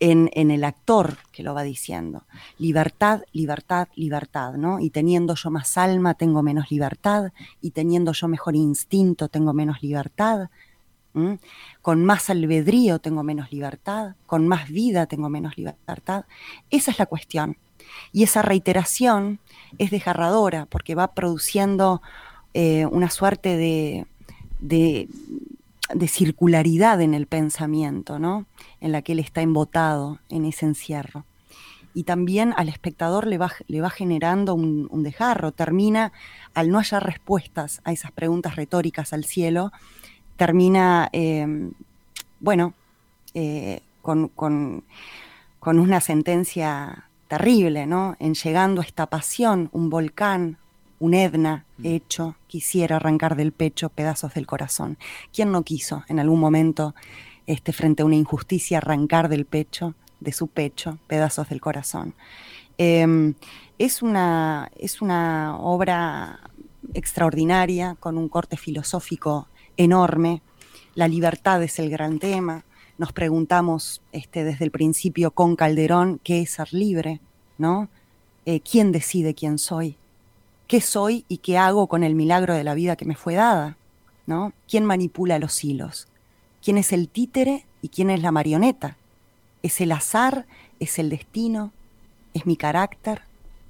en, 0.00 0.50
el 0.50 0.64
actor 0.64 1.18
que 1.32 1.42
lo 1.42 1.54
va 1.54 1.62
diciendo. 1.62 2.24
Libertad, 2.58 3.22
libertad, 3.32 3.88
libertad, 3.96 4.54
¿no? 4.54 4.80
Y 4.80 4.90
teniendo 4.90 5.34
yo 5.34 5.50
más 5.50 5.76
alma, 5.76 6.14
tengo 6.14 6.42
menos 6.42 6.70
libertad, 6.70 7.32
y 7.60 7.72
teniendo 7.72 8.12
yo 8.12 8.28
mejor 8.28 8.54
instinto, 8.54 9.28
tengo 9.28 9.52
menos 9.52 9.82
libertad. 9.82 10.50
Con 11.82 12.04
más 12.04 12.30
albedrío 12.30 12.98
tengo 12.98 13.22
menos 13.22 13.50
libertad, 13.50 14.14
con 14.26 14.46
más 14.46 14.68
vida 14.68 15.06
tengo 15.06 15.28
menos 15.28 15.56
libertad. 15.56 16.24
Esa 16.70 16.90
es 16.90 16.98
la 16.98 17.06
cuestión. 17.06 17.56
Y 18.12 18.22
esa 18.22 18.42
reiteración 18.42 19.40
es 19.78 19.90
desgarradora 19.90 20.66
porque 20.66 20.94
va 20.94 21.14
produciendo 21.14 22.02
eh, 22.54 22.86
una 22.86 23.10
suerte 23.10 23.56
de, 23.56 24.06
circularidad 26.08 27.00
en 27.00 27.14
el 27.14 27.26
pensamiento, 27.26 28.18
¿no? 28.18 28.46
En 28.80 28.92
la 28.92 29.02
que 29.02 29.12
él 29.12 29.18
está 29.18 29.42
embotado 29.42 30.18
en 30.28 30.44
ese 30.44 30.66
encierro. 30.66 31.24
Y 31.94 32.04
también 32.04 32.54
al 32.56 32.68
espectador 32.68 33.26
le 33.26 33.38
va, 33.38 33.90
generando 33.90 34.54
un, 34.54 34.88
un. 34.90 35.52
Termina, 35.52 36.12
al 36.54 36.70
no 36.70 36.78
hallar 36.78 37.04
respuestas 37.04 37.80
a 37.84 37.92
esas 37.92 38.12
preguntas 38.12 38.56
retóricas 38.56 39.12
al 39.12 39.24
cielo, 39.24 39.72
termina, 40.38 41.10
eh, 41.12 41.70
bueno, 42.40 42.72
eh, 43.34 43.80
con, 44.00 44.28
con, 44.28 44.84
una 45.60 46.00
sentencia 46.00 47.04
terrible, 47.26 47.86
¿no? 47.86 48.16
En 48.20 48.32
llegando 48.32 48.80
a 48.80 48.84
esta 48.84 49.04
pasión, 49.06 49.68
un 49.72 49.90
volcán, 49.90 50.56
un 50.98 51.12
Edna 51.12 51.66
hecho, 51.82 52.36
quisiera 52.46 52.96
arrancar 52.96 53.36
del 53.36 53.52
pecho 53.52 53.90
pedazos 53.90 54.32
del 54.32 54.46
corazón. 54.46 54.96
¿Quién 55.34 55.52
no 55.52 55.62
quiso 55.62 56.04
en 56.08 56.20
algún 56.20 56.40
momento, 56.40 56.94
este, 57.46 57.74
frente 57.74 58.02
a 58.02 58.06
una 58.06 58.14
injusticia, 58.14 58.78
arrancar 58.78 59.28
del 59.28 59.44
pecho, 59.44 59.94
de 60.20 60.32
su 60.32 60.46
pecho, 60.46 60.98
pedazos 61.06 61.50
del 61.50 61.60
corazón? 61.60 62.14
Em, 62.78 63.34
es, 63.76 64.02
una, 64.02 64.70
es 64.78 65.02
una 65.02 65.58
obra 65.58 66.40
extraordinaria, 66.94 67.96
con 68.00 68.16
un 68.16 68.28
corte 68.28 68.56
filosófico 68.56 69.48
enorme. 69.78 70.42
La 70.94 71.08
libertad 71.08 71.62
es 71.62 71.78
el 71.78 71.88
gran 71.88 72.18
tema 72.18 72.64
nos 72.98 73.12
preguntamos 73.12 74.02
este, 74.10 74.42
desde 74.42 74.64
el 74.64 74.72
principio 74.72 75.30
con 75.30 75.54
Calderón 75.54 76.20
qué 76.24 76.42
es 76.42 76.50
ser 76.50 76.74
libre, 76.74 77.20
¿no? 77.56 77.88
Eh, 78.44 78.60
¿Quién 78.60 78.90
decide 78.90 79.34
quién 79.34 79.58
soy? 79.58 79.96
¿Qué 80.66 80.80
soy 80.80 81.24
y 81.28 81.38
qué 81.38 81.56
hago 81.58 81.86
con 81.86 82.02
el 82.02 82.16
milagro 82.16 82.54
de 82.54 82.64
la 82.64 82.74
vida 82.74 82.96
que 82.96 83.04
me 83.04 83.14
fue 83.14 83.34
dada? 83.34 83.76
¿no? 84.26 84.52
¿Quién 84.68 84.84
manipula 84.84 85.38
los 85.38 85.64
hilos? 85.64 86.08
¿Quién 86.62 86.76
es 86.76 86.92
el 86.92 87.08
títere 87.08 87.64
y 87.80 87.88
quién 87.88 88.10
es 88.10 88.20
la 88.20 88.32
marioneta? 88.32 88.96
¿Es 89.62 89.80
el 89.80 89.92
azar? 89.92 90.46
¿Es 90.80 90.98
el 90.98 91.08
destino? 91.08 91.72
¿Es 92.34 92.46
mi 92.46 92.56
carácter? 92.56 93.22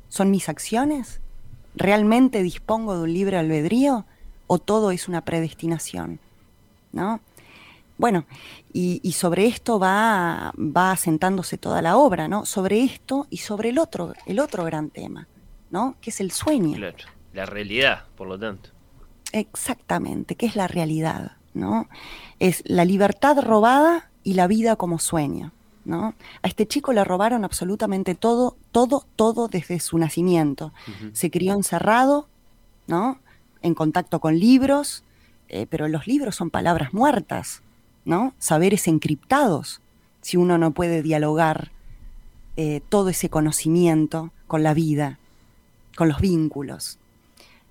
¿Son 0.08 0.30
mis 0.30 0.48
acciones? 0.48 1.20
¿Realmente 1.76 2.42
dispongo 2.42 2.96
de 2.96 3.02
un 3.02 3.12
libre 3.12 3.36
albedrío 3.36 4.06
o 4.48 4.58
todo 4.58 4.90
es 4.90 5.06
una 5.06 5.20
predestinación? 5.20 6.18
¿No? 6.90 7.20
Bueno, 7.96 8.26
y, 8.72 9.12
sobre 9.12 9.46
esto 9.46 9.78
va, 9.78 10.52
va 10.56 10.92
asentándose 10.92 11.58
toda 11.58 11.82
la 11.82 11.96
obra, 11.96 12.26
¿no? 12.28 12.44
Sobre 12.46 12.82
esto 12.82 13.26
y 13.30 13.38
sobre 13.38 13.70
el 13.70 13.78
otro, 13.78 14.14
el 14.26 14.40
otro 14.40 14.64
gran 14.64 14.90
tema, 14.90 15.28
¿no? 15.70 15.96
Que 16.00 16.10
es 16.10 16.20
el 16.20 16.32
sueño. 16.32 16.76
Claro, 16.76 16.96
la 17.32 17.46
realidad, 17.46 18.04
por 18.16 18.28
lo 18.28 18.38
tanto. 18.38 18.70
Exactamente, 19.32 20.36
¿qué 20.36 20.46
es 20.46 20.56
la 20.56 20.68
realidad? 20.68 21.38
¿no? 21.54 21.88
Es 22.38 22.62
la 22.66 22.84
libertad 22.84 23.42
robada 23.42 24.10
y 24.22 24.34
la 24.34 24.46
vida 24.46 24.76
como 24.76 24.98
sueño. 24.98 25.52
¿no? 25.84 26.14
A 26.42 26.48
este 26.48 26.66
chico 26.66 26.92
le 26.92 27.02
robaron 27.02 27.44
absolutamente 27.44 28.14
todo, 28.14 28.56
todo, 28.72 29.06
todo 29.16 29.48
desde 29.48 29.80
su 29.80 29.96
nacimiento. 29.96 30.72
Se 31.12 31.30
crió 31.30 31.54
encerrado, 31.54 32.28
¿no? 32.86 33.20
En 33.62 33.74
contacto 33.74 34.20
con 34.20 34.38
libros, 34.38 35.04
eh, 35.48 35.66
pero 35.68 35.88
los 35.88 36.06
libros 36.06 36.36
son 36.36 36.50
palabras 36.50 36.92
muertas, 36.92 37.62
¿no? 38.04 38.34
Saberes 38.38 38.86
encriptados, 38.88 39.80
si 40.20 40.36
uno 40.36 40.58
no 40.58 40.72
puede 40.72 41.02
dialogar 41.02 41.70
eh, 42.56 42.80
todo 42.88 43.08
ese 43.08 43.30
conocimiento 43.30 44.32
con 44.46 44.62
la 44.62 44.74
vida, 44.74 45.18
con 45.96 46.08
los 46.08 46.20
vínculos. 46.20 46.98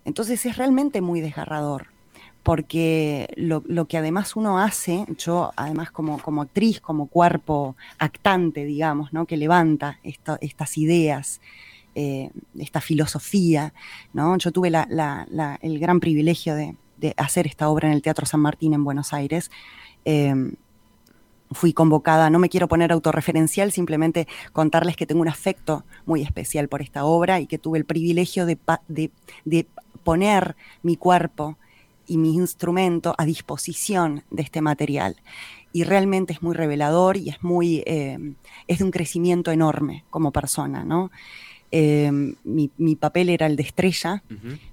Entonces 0.05 0.45
es 0.45 0.57
realmente 0.57 1.01
muy 1.01 1.19
desgarrador, 1.19 1.87
porque 2.41 3.27
lo, 3.35 3.61
que 3.85 3.97
además 3.97 4.37
uno 4.37 4.59
hace, 4.59 5.05
yo 5.17 5.51
además 5.57 5.91
como, 5.91 6.17
como, 6.19 6.41
actriz, 6.41 6.79
como 6.79 7.07
cuerpo 7.07 7.75
actante, 7.99 8.63
digamos, 8.63 9.11
¿no? 9.11 9.25
que 9.25 9.35
levanta 9.35 9.99
estas 10.03 10.77
ideas, 10.77 11.41
eh, 11.97 12.29
esta 12.59 12.79
filosofía, 12.79 13.73
¿no? 14.13 14.37
yo 14.37 14.51
tuve 14.51 14.69
el 14.69 15.79
gran 15.79 15.99
privilegio 15.99 16.55
de 16.55 16.75
hacer 17.17 17.47
esta 17.47 17.69
obra 17.69 17.87
en 17.87 17.93
el 17.93 18.01
Teatro 18.01 18.25
San 18.25 18.39
Martín 18.39 18.73
en 18.73 18.83
Buenos 18.83 19.13
Aires, 19.13 19.49
Em, 20.09 20.53
fui 21.51 21.73
convocada, 21.73 22.29
no 22.29 22.39
me 22.39 22.47
quiero 22.47 22.69
poner 22.69 22.93
autorreferencial, 22.93 23.73
simplemente 23.73 24.25
contarles 24.53 24.95
que 24.95 25.05
tengo 25.05 25.19
un 25.19 25.27
afecto 25.27 25.83
muy 26.05 26.21
especial 26.21 26.69
por 26.69 26.81
esta 26.81 27.03
obra 27.03 27.41
y 27.41 27.47
que 27.47 27.57
tuve 27.57 27.77
el 27.77 27.83
privilegio 27.83 28.45
de, 28.45 28.57
poner 30.05 30.55
mi 30.81 30.95
cuerpo 30.95 31.57
y 32.05 32.17
mi 32.17 32.35
instrumento 32.35 33.15
a 33.17 33.25
disposición 33.25 34.23
de 34.31 34.43
este 34.43 34.61
material. 34.61 35.17
Y 35.73 35.83
realmente 35.83 36.31
es 36.31 36.41
muy 36.41 36.55
revelador 36.55 37.17
y 37.17 37.27
es 37.27 37.43
muy, 37.43 37.83
em, 37.85 38.35
es 38.67 38.77
de 38.79 38.85
un 38.85 38.91
crecimiento 38.91 39.51
enorme 39.51 40.05
como 40.09 40.31
persona, 40.31 40.85
¿no? 40.85 41.11
Em, 41.69 42.35
mi, 42.45 42.95
papel 42.95 43.29
era 43.29 43.45
el 43.45 43.57
de 43.57 43.63
estrella. 43.63 44.23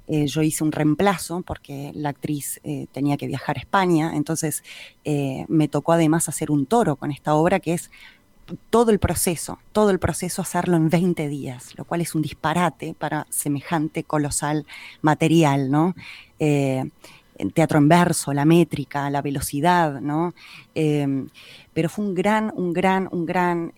Eh, 0.07 0.27
yo 0.27 0.43
hice 0.43 0.63
un 0.63 0.71
reemplazo 0.71 1.43
porque 1.43 1.91
la 1.95 2.11
actriz 2.11 2.61
eh, 2.63 2.87
tenía 2.93 3.17
que 3.17 3.27
viajar 3.27 3.57
a 3.57 3.61
España. 3.61 4.13
Entonces 4.15 4.63
eh, 5.05 5.45
me 5.49 5.67
tocó 5.67 5.93
además 5.93 6.29
hacer 6.29 6.51
un 6.51 6.67
toro 6.67 6.97
con 6.97 7.11
esta 7.11 7.35
obra 7.35 7.59
que 7.59 7.75
es 7.75 7.91
todo 8.71 8.91
el 8.91 8.99
proceso, 8.99 9.59
todo 9.73 9.91
el 9.91 9.99
proceso 9.99 10.43
hacerlo 10.43 10.77
en 10.77 10.91
20 10.91 11.29
días, 11.29 11.77
lo 11.77 11.85
cual 11.85 12.03
es 12.03 12.15
un 12.15 12.23
disparate 12.23 12.95
para 12.95 13.27
semejante 13.31 14.05
colosal 14.05 14.67
material, 15.01 15.71
¿no? 15.71 15.95
el 16.39 17.53
teatro 17.53 17.79
en 17.79 17.89
verso, 17.89 18.33
la 18.33 18.45
métrica, 18.45 19.11
la 19.11 19.23
velocidad, 19.23 20.01
¿no? 20.01 20.35
Em, 20.75 21.29
pero 21.73 21.89
fue 21.89 22.05
un 22.05 22.15
gran, 22.15 22.53
un 22.55 22.73
gran, 22.73 23.09
un 23.11 23.27
gran 23.27 23.73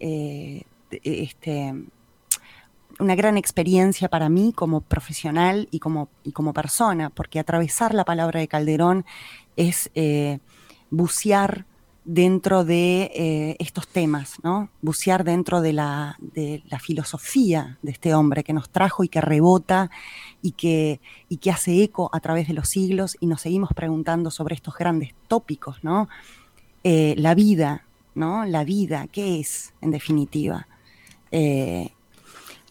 este, 0.91 1.73
una 2.99 3.15
gran 3.15 3.37
experiencia 3.37 4.09
para 4.09 4.29
mí 4.29 4.53
como 4.55 4.81
profesional 4.81 5.69
y 5.71 5.79
como, 5.79 6.09
y 6.25 6.33
como 6.33 6.53
persona, 6.53 7.11
porque 7.11 7.39
atravesar 7.39 7.95
la 7.95 8.05
palabra 8.05 8.41
de 8.41 8.49
Calderón 8.49 9.05
es 9.57 9.91
eh, 9.95 10.39
bucear 10.91 11.67
dentro 12.05 12.65
de 12.65 13.11
eh, 13.15 13.57
estos 13.59 13.89
temas, 13.89 14.37
¿no? 14.45 14.71
Bucear 14.81 15.25
dentro 15.25 15.61
de 15.61 15.73
la, 15.73 16.17
de 16.21 16.63
la, 16.69 16.79
filosofía 16.79 17.79
de 17.83 17.91
este 17.91 18.15
hombre 18.15 18.45
que 18.45 18.53
nos 18.53 18.71
trajo 18.71 19.03
y 19.03 19.09
que 19.09 19.21
rebota 19.21 19.91
y 20.41 20.53
que, 20.53 21.01
y 21.29 21.39
que 21.39 21.51
hace 21.51 21.83
eco 21.83 22.09
a 22.13 22.21
través 22.21 22.47
de 22.47 22.55
los 22.55 22.69
siglos 22.69 23.17
y 23.19 23.27
nos 23.27 23.41
seguimos 23.41 23.71
preguntando 23.75 24.31
sobre 24.31 24.55
estos 24.55 24.77
grandes 24.77 25.15
tópicos, 25.27 25.83
¿no? 25.83 26.09
Eh, 26.85 27.17
la 27.19 27.35
vida, 27.35 27.85
¿no? 28.15 28.45
La 28.45 28.63
vida, 28.63 29.09
¿qué 29.11 29.41
es 29.41 29.75
en 29.81 29.91
definitiva? 29.91 30.69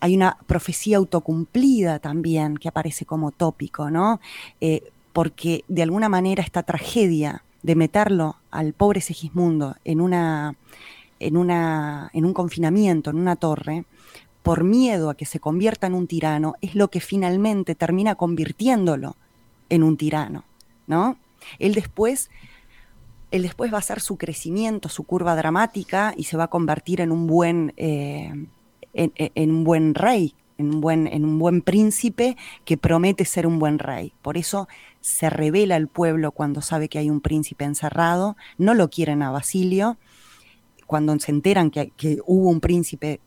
Hay 0.06 0.16
una 0.16 0.38
profecía 0.46 0.98
autocumplida 0.98 1.98
también 1.98 2.58
que 2.58 2.68
aparece 2.68 3.08
como 3.08 3.32
tópico, 3.32 3.90
¿no? 3.90 4.20
Eh, 4.62 4.84
porque 5.14 5.66
de 5.68 5.82
alguna 5.82 6.10
manera 6.10 6.44
esta 6.44 6.62
tragedia 6.62 7.44
de 7.64 7.74
meterlo 7.74 8.36
al 8.52 8.74
pobre 8.74 9.02
Segismundo 9.02 9.78
en, 9.84 10.02
una, 10.02 10.58
en, 11.20 11.38
una, 11.38 12.12
en 12.14 12.24
un 12.24 12.36
confinamiento, 12.36 13.10
en 13.10 13.18
una 13.18 13.36
torre, 13.36 13.86
por 14.44 14.64
miedo 14.64 15.10
a 15.10 15.16
que 15.16 15.26
se 15.26 15.40
convierta 15.40 15.88
en 15.88 15.96
un 15.96 16.06
tirano, 16.06 16.54
es 16.62 16.76
lo 16.76 16.90
que 16.90 17.00
finalmente 17.00 17.74
termina 17.74 18.14
convirtiéndolo 18.14 19.16
en 19.70 19.82
un 19.82 19.98
tirano, 19.98 20.44
¿no? 20.86 21.18
Él 21.58 21.74
después, 21.74 22.30
él 23.32 23.42
después 23.42 23.74
va 23.74 23.78
a 23.78 23.80
hacer 23.80 24.02
su 24.02 24.18
crecimiento, 24.18 24.88
su 24.88 25.04
curva 25.04 25.36
dramática 25.36 26.14
y 26.16 26.26
se 26.26 26.38
va 26.38 26.44
a 26.44 26.50
convertir 26.50 27.02
en 27.02 27.12
un 27.12 27.26
buen, 27.26 27.74
eh, 27.76 28.32
en, 28.96 29.52
un 29.52 29.64
buen 29.64 29.94
rey, 29.94 30.34
en 30.58 30.76
un, 30.76 30.82
buen, 30.82 31.08
en 31.08 31.26
un 31.26 31.38
buen 31.38 31.62
príncipe 31.62 32.38
que 32.64 32.78
promete 32.78 33.26
ser 33.26 33.46
un 33.46 33.60
buen 33.60 33.80
rey. 33.80 34.14
Por 34.22 34.38
eso 34.38 34.68
se 35.02 35.30
revela 35.30 35.76
al 35.76 35.88
pueblo 35.88 36.32
cuando 36.32 36.62
sabe 36.62 36.90
que 36.90 36.98
hay 36.98 37.10
un 37.10 37.22
príncipe 37.22 37.66
encerrado, 37.66 38.38
no 38.58 38.74
lo 38.74 38.90
quieren 38.90 39.22
a 39.22 39.32
Basilio, 39.32 39.98
cuando 40.88 41.18
se 41.20 41.32
enteran 41.32 41.72
que, 41.72 42.20
hubo 42.26 42.50
un 42.50 42.60
príncipe 42.60 43.20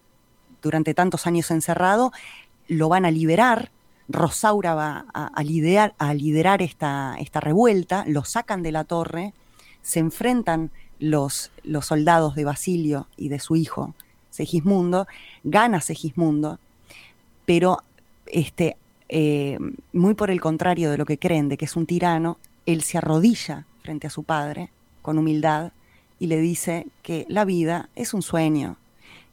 durante 0.63 0.95
tantos 0.95 1.27
años 1.27 1.51
encerrado, 1.51 2.13
lo 2.67 2.89
van 2.89 3.05
a 3.05 3.11
liberar, 3.11 3.71
Rosaura 4.09 4.75
va 4.75 5.07
a, 5.13 5.43
liderar, 5.43 5.95
a 5.99 6.15
esta, 7.19 7.41
revuelta, 7.41 8.05
lo 8.07 8.25
sacan 8.25 8.63
de 8.63 8.73
la 8.73 8.85
torre, 8.85 9.35
se 9.83 10.01
enfrentan 10.01 10.71
los 10.99 11.51
soldados 11.83 12.35
de 12.35 12.45
Basilio 12.45 13.09
y 13.17 13.29
de 13.29 13.39
su 13.39 13.55
hijo 13.55 13.95
Segismundo, 14.39 15.07
gana 15.45 15.81
Segismundo, 15.81 16.59
pero 17.45 17.83
este, 18.27 18.77
eh, 19.09 19.59
muy 19.93 20.15
por 20.15 20.31
el 20.31 20.41
contrario 20.41 20.91
de 20.91 20.99
lo 20.99 21.05
que 21.05 21.19
creen, 21.19 21.49
de 21.49 21.57
que 21.57 21.65
es 21.65 21.77
un 21.77 21.87
tirano, 21.87 22.39
él 22.67 22.83
se 22.83 22.99
arrodilla 22.99 23.67
frente 23.83 24.07
a 24.07 24.11
su 24.11 24.23
padre 24.23 24.71
con 25.03 25.19
humildad 25.19 25.73
y 26.19 26.27
le 26.29 26.41
dice 26.41 26.87
que 27.03 27.27
la 27.29 27.45
vida 27.45 27.89
es 27.97 28.15
un 28.15 28.23
sueño, 28.23 28.77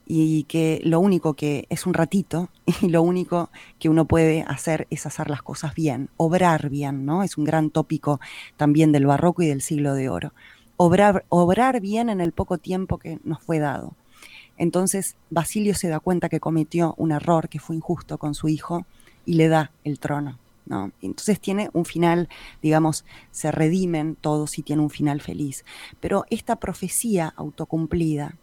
y 0.08 0.44
que 0.44 0.82
lo 0.84 1.00
único 1.00 1.34
que 1.34 1.66
es 1.70 1.86
un 1.86 1.94
ratito 1.94 2.50
y 2.82 2.90
lo 2.90 3.02
único 3.02 3.50
que 3.80 3.90
uno 3.90 4.06
puede 4.06 4.44
hacer 4.48 4.88
es 4.90 5.06
hacer 5.06 5.30
las 5.30 5.42
cosas 5.42 5.74
bien, 5.76 6.10
obrar 6.18 6.70
bien, 6.70 7.06
¿no? 7.06 7.24
Es 7.24 7.38
un 7.38 7.46
gran 7.46 7.70
tópico 7.70 8.20
también 8.58 8.92
del 8.92 9.06
barroco 9.06 9.42
y 9.42 9.48
del 9.48 9.62
siglo 9.62 9.94
de 9.94 10.10
oro. 10.10 10.34
Obrar, 10.78 11.26
obrar 11.30 11.80
bien 11.80 12.10
en 12.10 12.22
el 12.22 12.32
poco 12.32 12.58
tiempo 12.58 12.98
que 12.98 13.20
nos 13.24 13.42
fue 13.42 13.60
dado. 13.60 13.94
Entonces 14.58 15.16
Basilio 15.30 15.76
se 15.76 15.90
da 15.90 16.00
cuenta 16.00 16.30
que 16.30 16.40
cometió 16.40 16.94
un 16.98 17.12
error, 17.12 17.50
que 17.50 17.60
fue 17.60 17.76
injusto 17.76 18.18
con 18.18 18.36
su 18.36 18.48
hijo 18.48 18.86
y 19.26 19.34
le 19.34 19.48
da 19.48 19.72
el 19.84 20.00
trono. 20.00 20.40
¿no? 20.66 20.92
Entonces 21.02 21.40
tiene 21.40 21.70
un 21.74 21.86
final, 21.86 22.28
digamos, 22.62 23.06
se 23.32 23.52
redimen 23.52 24.16
todos 24.16 24.58
y 24.58 24.64
tiene 24.64 24.82
un 24.82 24.90
final 24.90 25.22
feliz. 25.22 25.64
Pero 26.00 26.26
esta 26.30 26.56
profecía 26.56 27.34
autocumplida, 27.38 28.36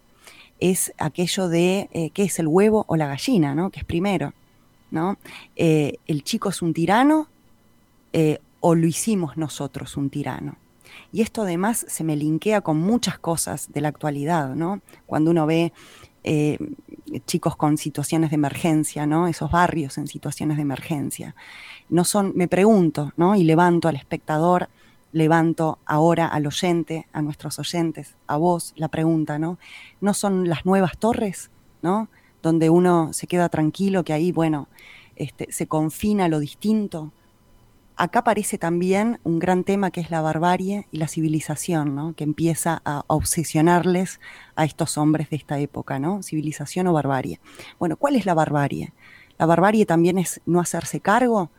es 0.63 0.93
aquello 0.97 1.49
de 1.49 1.89
eh, 1.93 2.11
qué 2.11 2.23
es 2.23 2.39
el 2.39 2.47
huevo 2.47 2.85
o 2.87 2.95
la 2.95 3.09
gallina, 3.09 3.53
¿no? 3.53 3.71
Que 3.71 3.81
es 3.81 3.85
primero, 3.85 4.33
¿no? 4.93 5.19
Eh, 5.57 5.97
el 6.07 6.23
chico 6.23 6.51
es 6.51 6.63
un 6.63 6.73
tirano 6.73 7.27
eh, 8.13 8.39
o 8.61 8.77
lo 8.77 8.87
hicimos 8.87 9.37
nosotros 9.37 9.97
un 9.97 10.09
tirano. 10.09 10.57
Y 11.11 11.21
esto 11.23 11.43
además 11.43 11.85
se 11.89 12.05
me 12.05 12.15
linkea 12.15 12.61
con 12.61 12.79
muchas 12.79 13.19
cosas 13.19 13.73
de 13.73 13.81
la 13.81 13.89
actualidad, 13.89 14.55
¿no? 14.55 14.83
Cuando 15.05 15.33
uno 15.33 15.47
ve 15.47 15.73
chicos 17.27 17.57
con 17.57 17.77
situaciones 17.77 18.31
de 18.31 18.37
emergencia, 18.37 19.07
¿no? 19.07 19.27
Esos 19.27 19.51
barrios 19.51 19.99
en 19.99 20.07
situaciones 20.07 20.57
de 20.57 20.63
emergencia. 20.63 21.35
No 21.89 22.05
son, 22.05 22.33
me 22.37 22.49
pregunto, 22.49 23.13
¿no? 23.17 23.35
Y 23.35 23.45
levanto 23.45 23.89
al 23.89 23.97
espectador 23.97 24.69
levanto 25.13 25.79
ahora 25.85 26.27
al 26.27 26.47
oyente, 26.47 27.07
a 27.13 27.23
nuestros 27.23 27.59
oyentes, 27.59 28.17
a 28.27 28.37
vos 28.37 28.73
la 28.77 28.89
pregunta, 28.89 29.39
¿no? 29.39 29.59
¿No 30.01 30.15
son 30.15 30.49
las 30.49 30.65
nuevas 30.65 30.99
torres, 30.99 31.51
¿no? 31.83 32.09
Donde 32.43 32.71
uno 32.71 33.13
se 33.13 33.27
queda 33.27 33.49
tranquilo, 33.49 34.05
que 34.05 34.15
ahí, 34.15 34.33
bueno, 34.33 34.69
este, 35.17 35.53
se 35.53 35.67
confina 35.67 36.29
lo 36.29 36.41
distinto. 36.41 37.13
Acá 37.97 38.21
aparece 38.21 38.59
también 38.59 39.21
un 39.23 39.39
gran 39.39 39.65
tema 39.65 39.91
que 39.91 40.01
es 40.01 40.11
la 40.11 40.21
barbarie 40.21 40.87
y 40.91 40.99
la 40.99 41.09
civilización, 41.09 41.95
¿no? 41.95 42.15
Que 42.15 42.25
empieza 42.25 42.81
a 42.85 43.05
obsesionarles 43.07 44.21
a 44.57 44.65
estos 44.65 44.99
hombres 44.99 45.31
de 45.31 45.37
esta 45.37 45.59
época, 45.59 45.99
¿no? 45.99 46.23
Civilización 46.23 46.87
o 46.87 46.93
barbarie. 46.93 47.41
Bueno, 47.79 47.97
¿cuál 47.97 48.17
es 48.17 48.27
la 48.27 48.35
barbarie? 48.35 48.93
La 49.39 49.47
barbarie 49.47 49.87
también 49.87 50.19
es 50.19 50.41
no 50.47 50.61
hacerse 50.61 51.01
cargo 51.01 51.51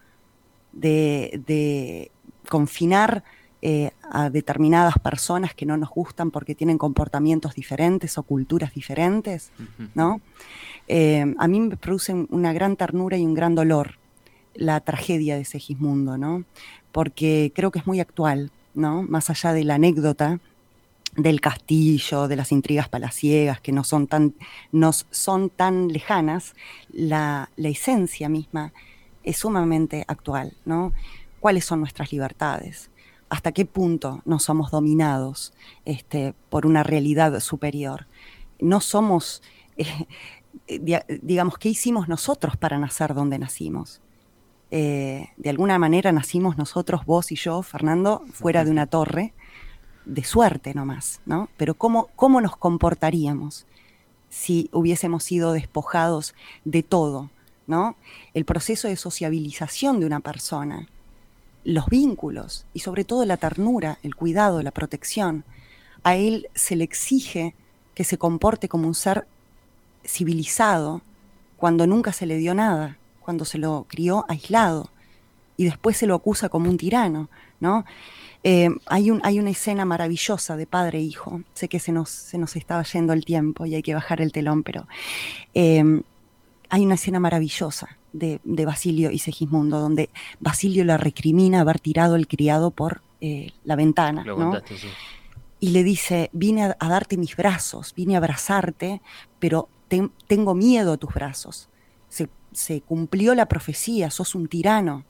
de, 0.72 1.42
de 1.46 2.12
confinar 2.50 3.24
eh, 3.66 3.92
a 4.12 4.30
determinadas 4.30 5.00
personas 5.00 5.54
que 5.54 5.66
no 5.66 5.78
nos 5.78 5.90
gustan 5.90 6.32
porque 6.32 6.54
tienen 6.54 6.78
comportamientos 6.78 7.56
diferentes 7.56 8.18
o 8.18 8.24
culturas 8.24 8.74
diferentes, 8.74 9.54
¿no? 9.96 10.20
Eh, 10.90 11.34
a 11.38 11.48
mí 11.48 11.62
me 11.62 11.78
produce 11.78 12.14
una 12.14 12.52
gran 12.52 12.76
ternura 12.76 13.16
y 13.18 13.26
un 13.26 13.34
gran 13.34 13.56
dolor 13.56 14.00
la 14.56 14.80
tragedia 14.80 15.36
de 15.36 15.46
Segismundo, 15.46 16.18
¿no? 16.18 16.44
Porque 16.92 17.52
creo 17.56 17.72
que 17.72 17.80
es 17.80 17.88
muy 17.88 18.00
actual, 18.00 18.52
¿no? 18.74 19.04
Más 19.04 19.30
allá 19.30 19.54
de 19.54 19.64
la 19.64 19.76
anécdota 19.76 20.40
del 21.16 21.42
castillo, 21.42 22.28
de 22.28 22.36
las 22.36 22.52
intrigas 22.52 22.90
palaciegas, 22.90 23.62
que 23.62 23.72
no 23.72 23.84
son 23.84 24.08
tan, 24.08 24.34
nos 24.72 25.06
son 25.12 25.50
tan 25.50 25.90
lejanas, 25.90 26.56
la, 26.92 27.50
esencia 27.58 28.30
misma 28.30 28.74
es 29.24 29.38
sumamente 29.38 30.04
actual, 30.08 30.54
¿no? 30.66 30.94
¿Cuáles 31.40 31.66
son 31.66 31.80
nuestras 31.80 32.12
libertades? 32.12 32.90
hasta 33.30 33.52
qué 33.52 33.66
punto 33.66 34.22
no 34.26 34.38
somos 34.38 34.70
dominados 34.70 35.54
este, 35.86 36.36
por 36.52 36.68
una 36.68 36.84
realidad 36.84 37.40
superior. 37.40 38.06
No 38.60 38.80
somos, 38.80 39.42
eh, 39.76 40.06
digamos, 41.24 41.58
¿qué 41.58 41.70
hicimos 41.70 42.08
nosotros 42.08 42.58
para 42.58 42.78
nacer 42.78 43.16
donde 43.16 43.40
nacimos? 43.40 44.03
Eh, 44.76 45.30
de 45.38 45.52
alguna 45.52 45.78
manera 45.78 46.12
nacimos 46.12 46.58
nosotros, 46.58 47.06
vos 47.06 47.32
y 47.32 47.36
yo, 47.36 47.62
Fernando, 47.62 48.24
fuera 48.34 48.66
de 48.66 48.72
una 48.72 48.88
torre, 48.88 49.32
de 50.04 50.24
suerte 50.24 50.74
nomás, 50.74 51.22
¿no? 51.28 51.48
Pero 51.58 51.76
¿cómo, 51.76 52.10
cómo 52.16 52.42
nos 52.42 52.58
comportaríamos 52.58 53.68
si 54.32 54.72
hubiésemos 54.74 55.26
sido 55.26 55.54
despojados 55.54 56.34
de 56.66 56.82
todo, 56.82 57.30
¿no? 57.68 57.96
El 58.34 58.46
proceso 58.46 58.88
de 58.88 58.96
sociabilización 58.96 60.00
de 60.00 60.08
una 60.08 60.22
persona, 60.22 60.88
los 61.64 61.86
vínculos 61.86 62.66
y 62.74 62.80
sobre 62.80 63.04
todo 63.04 63.26
la 63.26 63.38
ternura, 63.38 64.00
el 64.02 64.16
cuidado, 64.16 64.64
la 64.64 64.72
protección. 64.72 65.44
A 66.02 66.16
él 66.16 66.48
se 66.56 66.76
le 66.76 66.84
exige 66.84 67.54
que 67.94 68.06
se 68.06 68.18
comporte 68.18 68.68
como 68.68 68.88
un 68.88 68.96
ser 68.96 69.28
civilizado 70.04 71.04
cuando 71.58 71.86
nunca 71.86 72.12
se 72.12 72.26
le 72.26 72.38
dio 72.38 72.56
nada, 72.56 72.98
cuando 73.24 73.46
se 73.46 73.58
lo 73.58 73.86
crió 73.90 74.26
aislado 74.28 74.90
y 75.58 75.66
después 75.66 75.98
se 75.98 76.08
lo 76.08 76.16
acusa 76.16 76.50
como 76.50 76.70
un 76.70 76.78
tirano, 76.78 77.30
¿no? 77.60 77.86
Eh, 78.44 78.70
hay, 78.88 79.10
un, 79.10 79.22
hay, 79.24 79.40
una 79.40 79.52
escena 79.52 79.86
maravillosa 79.86 80.58
de 80.58 80.68
padre 80.68 81.00
e 81.00 81.02
hijo. 81.02 81.42
Sé 81.54 81.70
que 81.70 81.80
se 81.80 81.94
nos, 81.94 82.10
se 82.10 82.38
nos 82.38 82.56
estaba 82.58 82.84
yendo 82.84 83.14
el 83.14 83.24
tiempo 83.24 83.66
y 83.66 83.76
hay 83.76 83.82
que 83.82 83.94
bajar 83.94 84.20
el 84.20 84.34
telón, 84.34 84.64
pero 84.64 84.86
eh, 85.54 86.02
hay 86.70 86.86
una 86.86 86.96
escena 86.96 87.20
maravillosa 87.20 87.98
de, 88.14 88.66
Basilio 88.66 89.12
y 89.12 89.20
Segismundo, 89.20 89.80
donde 89.80 90.10
Basilio 90.40 90.84
le 90.86 90.98
recrimina 90.98 91.62
haber 91.62 91.80
tirado 91.80 92.16
el 92.16 92.28
criado 92.28 92.72
por 92.72 93.02
eh, 93.22 93.52
la 93.64 93.76
ventana. 93.76 94.26
Y 95.60 95.70
le 95.70 95.84
dice, 95.84 96.30
vine 96.34 96.64
a, 96.64 96.90
darte 96.90 97.18
mis 97.18 97.36
brazos, 97.36 97.94
vine 97.96 98.16
a 98.16 98.18
abrazarte, 98.18 99.02
pero 99.40 99.70
tengo 100.28 100.56
miedo 100.56 100.94
a 100.94 100.98
tus 100.98 101.14
brazos. 101.14 101.70
Se, 102.10 102.28
se 102.54 102.82
cumplió 102.82 103.36
la 103.36 103.48
profecía, 103.48 104.10
sos 104.12 104.36
un 104.36 104.48
tirano. 104.48 105.04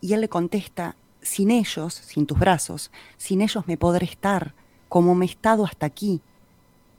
Y 0.00 0.12
él 0.12 0.20
le 0.20 0.28
contesta, 0.28 0.96
sin 1.22 1.50
ellos, 1.50 1.94
sin 1.94 2.26
tus 2.26 2.38
brazos, 2.38 2.90
sin 3.16 3.40
ellos 3.40 3.66
me 3.66 3.76
podré 3.76 4.06
estar, 4.06 4.54
como 4.88 5.14
me 5.14 5.24
he 5.24 5.28
estado 5.28 5.64
hasta 5.64 5.86
aquí, 5.86 6.20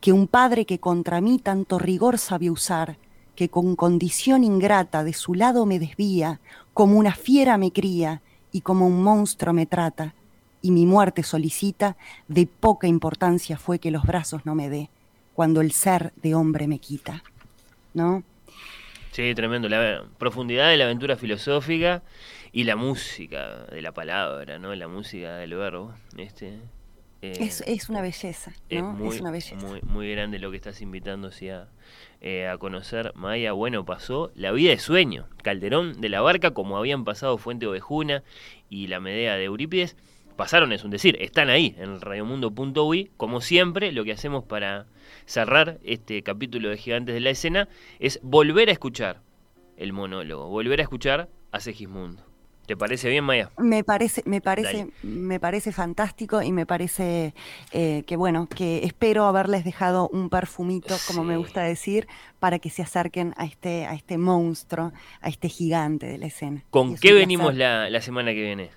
que 0.01 0.11
un 0.11 0.27
padre 0.27 0.65
que 0.65 0.79
contra 0.79 1.21
mí 1.21 1.39
tanto 1.39 1.79
rigor 1.79 2.17
sabe 2.17 2.49
usar, 2.49 2.97
que 3.35 3.49
con 3.49 3.75
condición 3.75 4.43
ingrata 4.43 5.03
de 5.03 5.13
su 5.13 5.33
lado 5.33 5.65
me 5.65 5.79
desvía, 5.79 6.39
como 6.73 6.97
una 6.97 7.13
fiera 7.13 7.57
me 7.57 7.71
cría 7.71 8.21
y 8.51 8.61
como 8.61 8.87
un 8.87 9.03
monstruo 9.03 9.53
me 9.53 9.65
trata, 9.65 10.15
y 10.61 10.71
mi 10.71 10.85
muerte 10.85 11.21
solicita, 11.21 11.95
de 12.27 12.47
poca 12.47 12.87
importancia 12.87 13.57
fue 13.57 13.79
que 13.79 13.91
los 13.91 14.03
brazos 14.03 14.45
no 14.45 14.55
me 14.55 14.69
dé, 14.69 14.89
cuando 15.35 15.61
el 15.61 15.71
ser 15.71 16.13
de 16.23 16.33
hombre 16.33 16.67
me 16.67 16.79
quita. 16.79 17.23
¿No? 17.93 18.23
Sí, 19.15 19.33
tremendo. 19.33 19.69
La 19.69 20.03
profundidad 20.17 20.69
de 20.69 20.75
la 20.77 20.83
aventura 20.85 21.15
filosófica 21.15 22.03
y 22.51 22.65
la 22.65 22.75
música 22.75 23.65
de 23.71 23.81
la 23.81 23.93
palabra, 23.93 24.59
¿no? 24.59 24.75
La 24.75 24.89
música 24.89 25.37
del 25.37 25.55
verbo. 25.55 25.93
Este, 26.17 26.59
Eh, 27.21 27.37
Es, 27.39 27.61
es 27.65 27.87
una 27.89 28.01
belleza, 28.01 28.51
es 28.69 28.81
¿no? 28.81 28.91
muy, 28.91 29.15
es 29.15 29.21
una 29.21 29.31
belleza. 29.31 29.55
muy, 29.55 29.79
muy 29.83 30.11
grande 30.11 30.37
lo 30.37 30.51
que 30.51 30.57
estás 30.57 30.81
invitando 30.81 31.31
sí, 31.31 31.47
a, 31.49 31.69
eh, 32.19 32.47
a 32.49 32.57
conocer. 32.57 33.13
Maya, 33.15 33.53
bueno, 33.53 33.85
pasó 33.85 34.31
La 34.35 34.51
vida 34.51 34.71
de 34.71 34.79
sueño, 34.79 35.27
Calderón 35.41 36.01
de 36.01 36.09
la 36.09 36.19
Barca, 36.21 36.51
como 36.51 36.77
habían 36.77 37.05
pasado 37.05 37.37
Fuente 37.37 37.67
Ovejuna 37.67 38.21
y 38.69 38.87
La 38.87 38.99
Medea 38.99 39.35
de 39.37 39.45
Eurípides. 39.45 39.95
Pasaron, 40.35 40.73
es 40.73 40.83
un 40.83 40.91
decir, 40.91 41.17
están 41.21 41.49
ahí 41.49 41.75
en 41.77 42.01
radiomundo.ui. 42.01 43.11
Como 43.15 43.39
siempre, 43.39 43.93
lo 43.93 44.03
que 44.03 44.11
hacemos 44.11 44.43
para 44.43 44.85
cerrar 45.25 45.79
este 45.83 46.21
capítulo 46.23 46.69
de 46.69 46.77
Gigantes 46.77 47.15
de 47.15 47.21
la 47.21 47.29
Escena 47.29 47.69
es 47.99 48.19
volver 48.21 48.67
a 48.67 48.73
escuchar 48.73 49.21
el 49.77 49.93
monólogo, 49.93 50.49
volver 50.49 50.79
a 50.79 50.83
escuchar 50.83 51.29
a 51.51 51.59
Segismundo. 51.61 52.23
¿Te 52.65 52.75
parece 52.75 53.09
bien, 53.09 53.23
Maya? 53.23 53.51
Me 53.57 53.83
parece, 53.83 54.23
me 54.25 54.41
parece, 54.41 54.77
Dale. 54.77 54.91
me 55.03 55.39
parece 55.39 55.71
fantástico 55.71 56.41
y 56.41 56.51
me 56.51 56.65
parece 56.65 57.35
eh, 57.71 58.03
que 58.07 58.17
bueno, 58.17 58.47
que 58.47 58.83
espero 58.83 59.25
haberles 59.25 59.63
dejado 59.63 60.09
un 60.09 60.29
perfumito, 60.29 60.95
como 61.07 61.23
me 61.23 61.37
gusta 61.37 61.61
decir, 61.61 62.07
para 62.39 62.57
que 62.57 62.71
se 62.71 62.81
acerquen 62.81 63.35
a 63.37 63.45
este, 63.45 63.85
a 63.85 63.93
este 63.93 64.17
monstruo, 64.17 64.93
a 65.21 65.29
este 65.29 65.47
gigante 65.47 66.07
de 66.07 66.17
la 66.17 66.25
escena. 66.25 66.63
¿Con 66.71 66.95
es 66.95 66.99
qué 66.99 67.13
venimos 67.13 67.55
la, 67.55 67.89
la 67.89 68.01
semana 68.01 68.33
que 68.33 68.41
viene? 68.41 68.71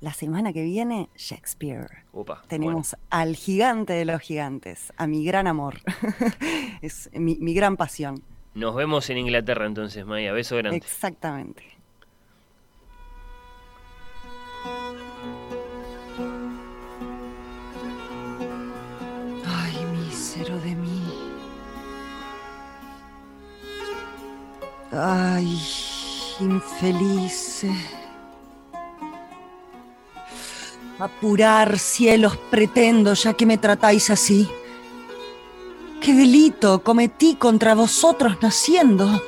La 0.00 0.12
semana 0.12 0.52
que 0.52 0.62
viene, 0.62 1.08
Shakespeare. 1.16 2.04
Opa, 2.12 2.42
Tenemos 2.48 2.96
al 3.10 3.34
gigante 3.36 3.94
de 3.94 4.04
los 4.04 4.20
gigantes, 4.20 4.92
a 4.96 5.06
mi 5.06 5.24
gran 5.24 5.46
amor. 5.46 5.80
es 6.82 7.10
mi, 7.14 7.36
mi 7.36 7.54
gran 7.54 7.76
pasión. 7.76 8.22
Nos 8.54 8.74
vemos 8.74 9.08
en 9.10 9.18
Inglaterra 9.18 9.66
entonces, 9.66 10.06
Maya. 10.06 10.32
Beso 10.32 10.56
grande. 10.56 10.78
Exactamente. 10.78 11.62
Ay, 19.44 19.84
mísero 19.92 20.58
de 20.60 20.74
mí. 20.74 21.02
Ay, 24.92 25.58
infeliz. 26.40 27.66
Apurar 30.98 31.78
cielos 31.78 32.36
pretendo, 32.50 33.14
ya 33.14 33.34
que 33.34 33.46
me 33.46 33.58
tratáis 33.58 34.10
así. 34.10 34.48
¿Qué 36.00 36.14
delito 36.14 36.82
cometí 36.82 37.34
contra 37.34 37.74
vosotros 37.74 38.36
naciendo? 38.40 39.22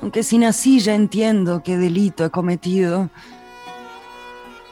Aunque 0.00 0.24
si 0.24 0.38
nací 0.38 0.80
ya 0.80 0.94
entiendo 0.94 1.62
qué 1.62 1.76
delito 1.76 2.24
he 2.24 2.30
cometido. 2.30 3.10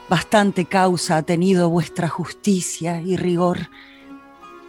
Bastante 0.08 0.64
causa 0.64 1.18
ha 1.18 1.22
tenido 1.22 1.70
vuestra 1.70 2.08
justicia 2.08 3.00
y 3.00 3.16
rigor, 3.16 3.70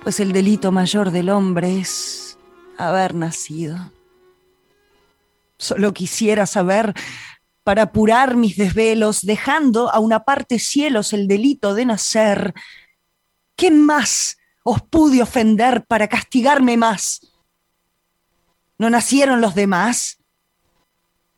pues 0.04 0.20
el 0.20 0.34
delito 0.34 0.72
mayor 0.72 1.10
del 1.10 1.32
hombre 1.32 1.80
es 1.80 2.38
haber 2.78 3.16
nacido. 3.16 3.92
Solo 5.58 5.94
quisiera 5.94 6.46
saber, 6.46 6.94
para 7.64 7.84
apurar 7.84 8.36
mis 8.36 8.58
desvelos, 8.58 9.22
dejando 9.22 9.92
a 9.92 10.00
una 10.00 10.24
parte 10.24 10.60
cielos 10.60 11.14
el 11.14 11.28
delito 11.28 11.74
de 11.74 11.86
nacer, 11.86 12.54
¿qué 13.56 13.72
más 13.72 14.38
os 14.64 14.82
pude 14.82 15.22
ofender 15.22 15.86
para 15.86 16.08
castigarme 16.08 16.78
más? 16.78 17.22
¿No 18.78 18.90
nacieron 18.90 19.42
los 19.42 19.54
demás? 19.54 20.18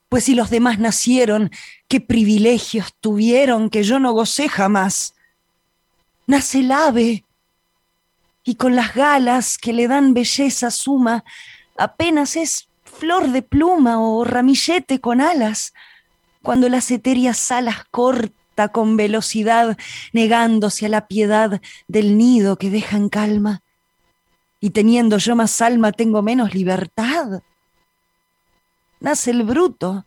Pues 0.08 0.26
si 0.26 0.36
los 0.36 0.50
demás 0.50 0.80
nacieron, 0.80 1.52
¿qué 1.88 2.00
privilegios 2.00 2.94
tuvieron 3.00 3.70
que 3.70 3.84
yo 3.84 4.00
no 4.00 4.14
gocé 4.14 4.48
jamás? 4.48 5.16
Nace 6.26 6.60
el 6.60 6.72
ave, 6.72 7.26
y 8.44 8.56
con 8.56 8.76
las 8.76 8.94
galas 8.94 9.58
que 9.58 9.74
le 9.74 9.88
dan 9.88 10.14
belleza 10.14 10.70
suma, 10.70 11.24
apenas 11.78 12.36
es 12.36 12.68
flor 12.84 13.30
de 13.30 13.42
pluma 13.42 14.00
o 14.00 14.24
ramillete 14.24 15.00
con 15.00 15.22
alas, 15.22 15.74
cuando 16.44 16.70
las 16.70 16.92
etéreas 16.92 17.52
alas 17.52 17.78
corta 17.90 18.68
con 18.68 18.96
velocidad, 18.98 19.78
negándose 20.12 20.86
a 20.86 20.90
la 20.90 21.08
piedad 21.08 21.60
del 21.88 22.18
nido 22.20 22.58
que 22.58 22.70
deja 22.70 22.98
en 22.98 23.10
calma. 23.10 23.64
Y 24.60 24.70
teniendo 24.70 25.18
yo 25.18 25.36
más 25.36 25.60
alma, 25.62 25.92
tengo 25.92 26.22
menos 26.22 26.54
libertad 26.54 27.42
nace 29.04 29.32
el 29.32 29.44
bruto, 29.44 30.06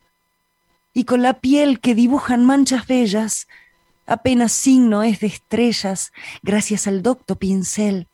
y 0.95 1.05
con 1.05 1.23
la 1.23 1.35
piel 1.41 1.81
que 1.81 1.95
dibujan 1.95 2.47
manchas 2.47 2.87
bellas, 2.87 3.47
apenas 4.07 4.53
signo 4.53 5.03
es 5.03 5.21
de 5.21 5.27
estrellas, 5.27 6.13
gracias 6.43 6.87
al 6.87 7.03
docto 7.03 7.37
pincel. 7.37 8.09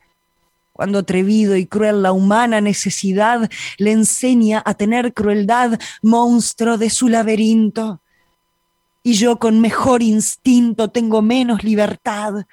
Cuando 0.73 0.99
atrevido 0.99 1.57
y 1.57 1.67
cruel 1.67 2.02
la 2.02 2.10
humana 2.10 2.60
necesidad 2.60 3.49
le 3.78 3.92
enseña 3.92 4.60
a 4.67 4.75
tener 4.75 5.15
crueldad, 5.15 5.78
monstruo 6.02 6.76
de 6.78 6.91
su 6.91 7.09
laberinto. 7.09 8.01
Y 9.02 9.14
yo 9.14 9.39
con 9.39 9.60
mejor 9.60 10.02
instinto 10.02 10.90
tengo 10.90 11.22
menos 11.22 11.64
libertad. 11.64 12.47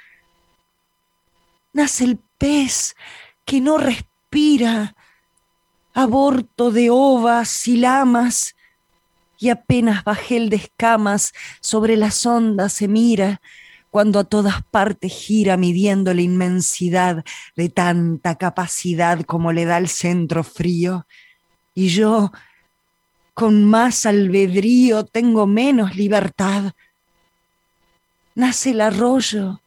Nace 1.74 2.06
el 2.06 2.19
pez 2.38 2.95
que 3.45 3.61
no 3.61 3.78
respira, 3.78 4.95
aborto 5.94 6.72
de 6.72 6.90
ovas 6.90 7.68
y 7.68 7.78
lamas, 7.78 8.56
y 9.38 9.50
apenas 9.50 10.03
bajel 10.03 10.50
de 10.50 10.58
escamas 10.58 11.34
sobre 11.61 11.95
las 11.95 12.26
ondas 12.26 12.74
se 12.74 12.88
mira, 12.88 13.42
cuando 13.90 14.19
a 14.19 14.24
todas 14.24 14.61
partes 14.69 15.11
gira 15.14 15.58
midiendo 15.58 16.14
la 16.14 16.22
inmensidad 16.22 17.24
de 17.56 17.69
tanta 17.69 18.36
capacidad 18.36 19.22
como 19.24 19.52
le 19.52 19.66
da 19.66 19.78
el 19.78 19.88
centro 19.88 20.44
frío, 20.44 21.08
y 21.74 21.88
yo 21.88 22.32
con 23.40 23.64
más 23.64 24.06
albedrío 24.06 25.06
tengo 25.06 25.48
menos 25.48 25.95
libertad. 25.95 26.74
Nace 28.35 28.72
el 28.72 28.82
arroyo, 28.82 29.61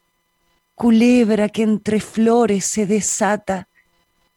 culebra 0.75 1.49
que 1.49 1.63
entre 1.63 1.99
flores 2.01 2.67
se 2.67 2.85
desata, 2.85 3.69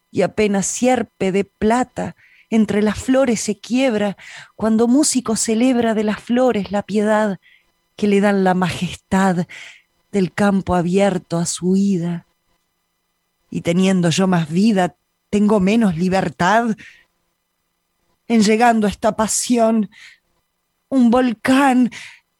y 0.10 0.22
apenas 0.22 0.68
sierpe 0.68 1.34
de 1.34 1.44
plata 1.44 2.16
entre 2.50 2.82
las 2.82 2.98
flores 2.98 3.42
se 3.42 3.60
quiebra 3.60 4.16
cuando 4.56 4.88
músico 4.88 5.36
celebra 5.36 5.94
de 5.94 6.06
las 6.06 6.22
flores 6.22 6.72
la 6.72 6.84
piedad 6.84 7.38
que 7.98 8.08
le 8.08 8.22
dan 8.22 8.46
la 8.46 8.54
majestad 8.54 9.48
del 10.14 10.32
campo 10.32 10.76
abierto 10.76 11.38
a 11.38 11.46
su 11.46 11.76
ida. 11.76 12.26
Y 13.52 13.60
teniendo 13.60 14.12
yo 14.12 14.28
más 14.28 14.50
vida, 14.50 14.96
tengo 15.30 15.60
menos 15.60 15.98
libertad. 15.98 16.78
En 18.28 18.42
llegando 18.42 18.88
a 18.88 18.90
esta 18.90 19.16
pasión, 19.16 19.90
un 20.90 21.12
volcán, 21.12 21.92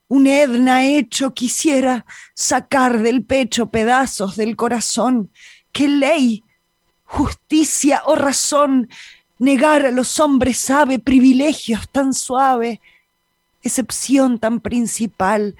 un 0.08 0.28
Edna 0.28 0.86
hecho 0.86 1.34
quisiera 1.34 2.06
sacar 2.34 3.02
del 3.02 3.24
pecho 3.24 3.68
pedazos 3.68 4.36
del 4.36 4.56
corazón. 4.56 5.32
¿Qué 5.72 5.88
ley, 5.88 6.44
justicia 7.04 8.02
o 8.06 8.16
razón 8.16 8.90
negar 9.38 9.86
a 9.86 9.92
los 9.92 10.20
hombres 10.20 10.58
sabe 10.58 11.00
privilegios 11.00 11.90
tan 11.90 12.14
suave, 12.14 12.82
excepción 13.62 14.40
tan 14.40 14.62
principal, 14.62 15.56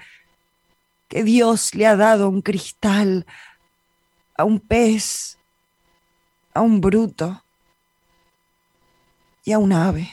que 1.08 1.22
Dios 1.22 1.74
le 1.74 1.86
ha 1.86 1.96
dado 1.96 2.28
un 2.28 2.42
cristal 2.42 3.26
a 4.36 4.44
un 4.44 4.58
pez, 4.58 5.38
a 6.52 6.62
un 6.62 6.80
bruto 6.80 7.42
y 9.46 9.52
a 9.52 9.58
un 9.60 9.72
ave. 9.72 10.08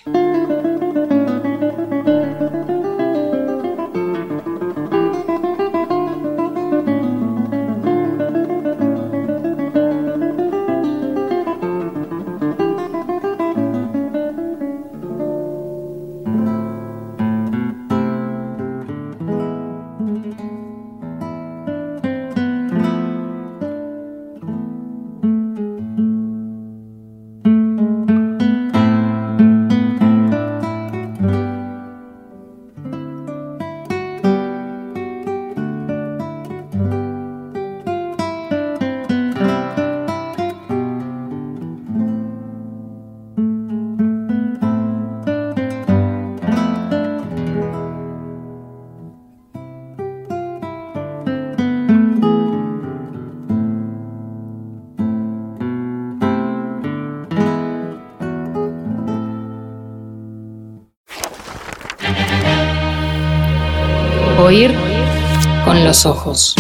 ojos. 66.06 66.56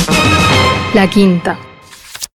La 0.93 1.09
quinta. 1.09 1.72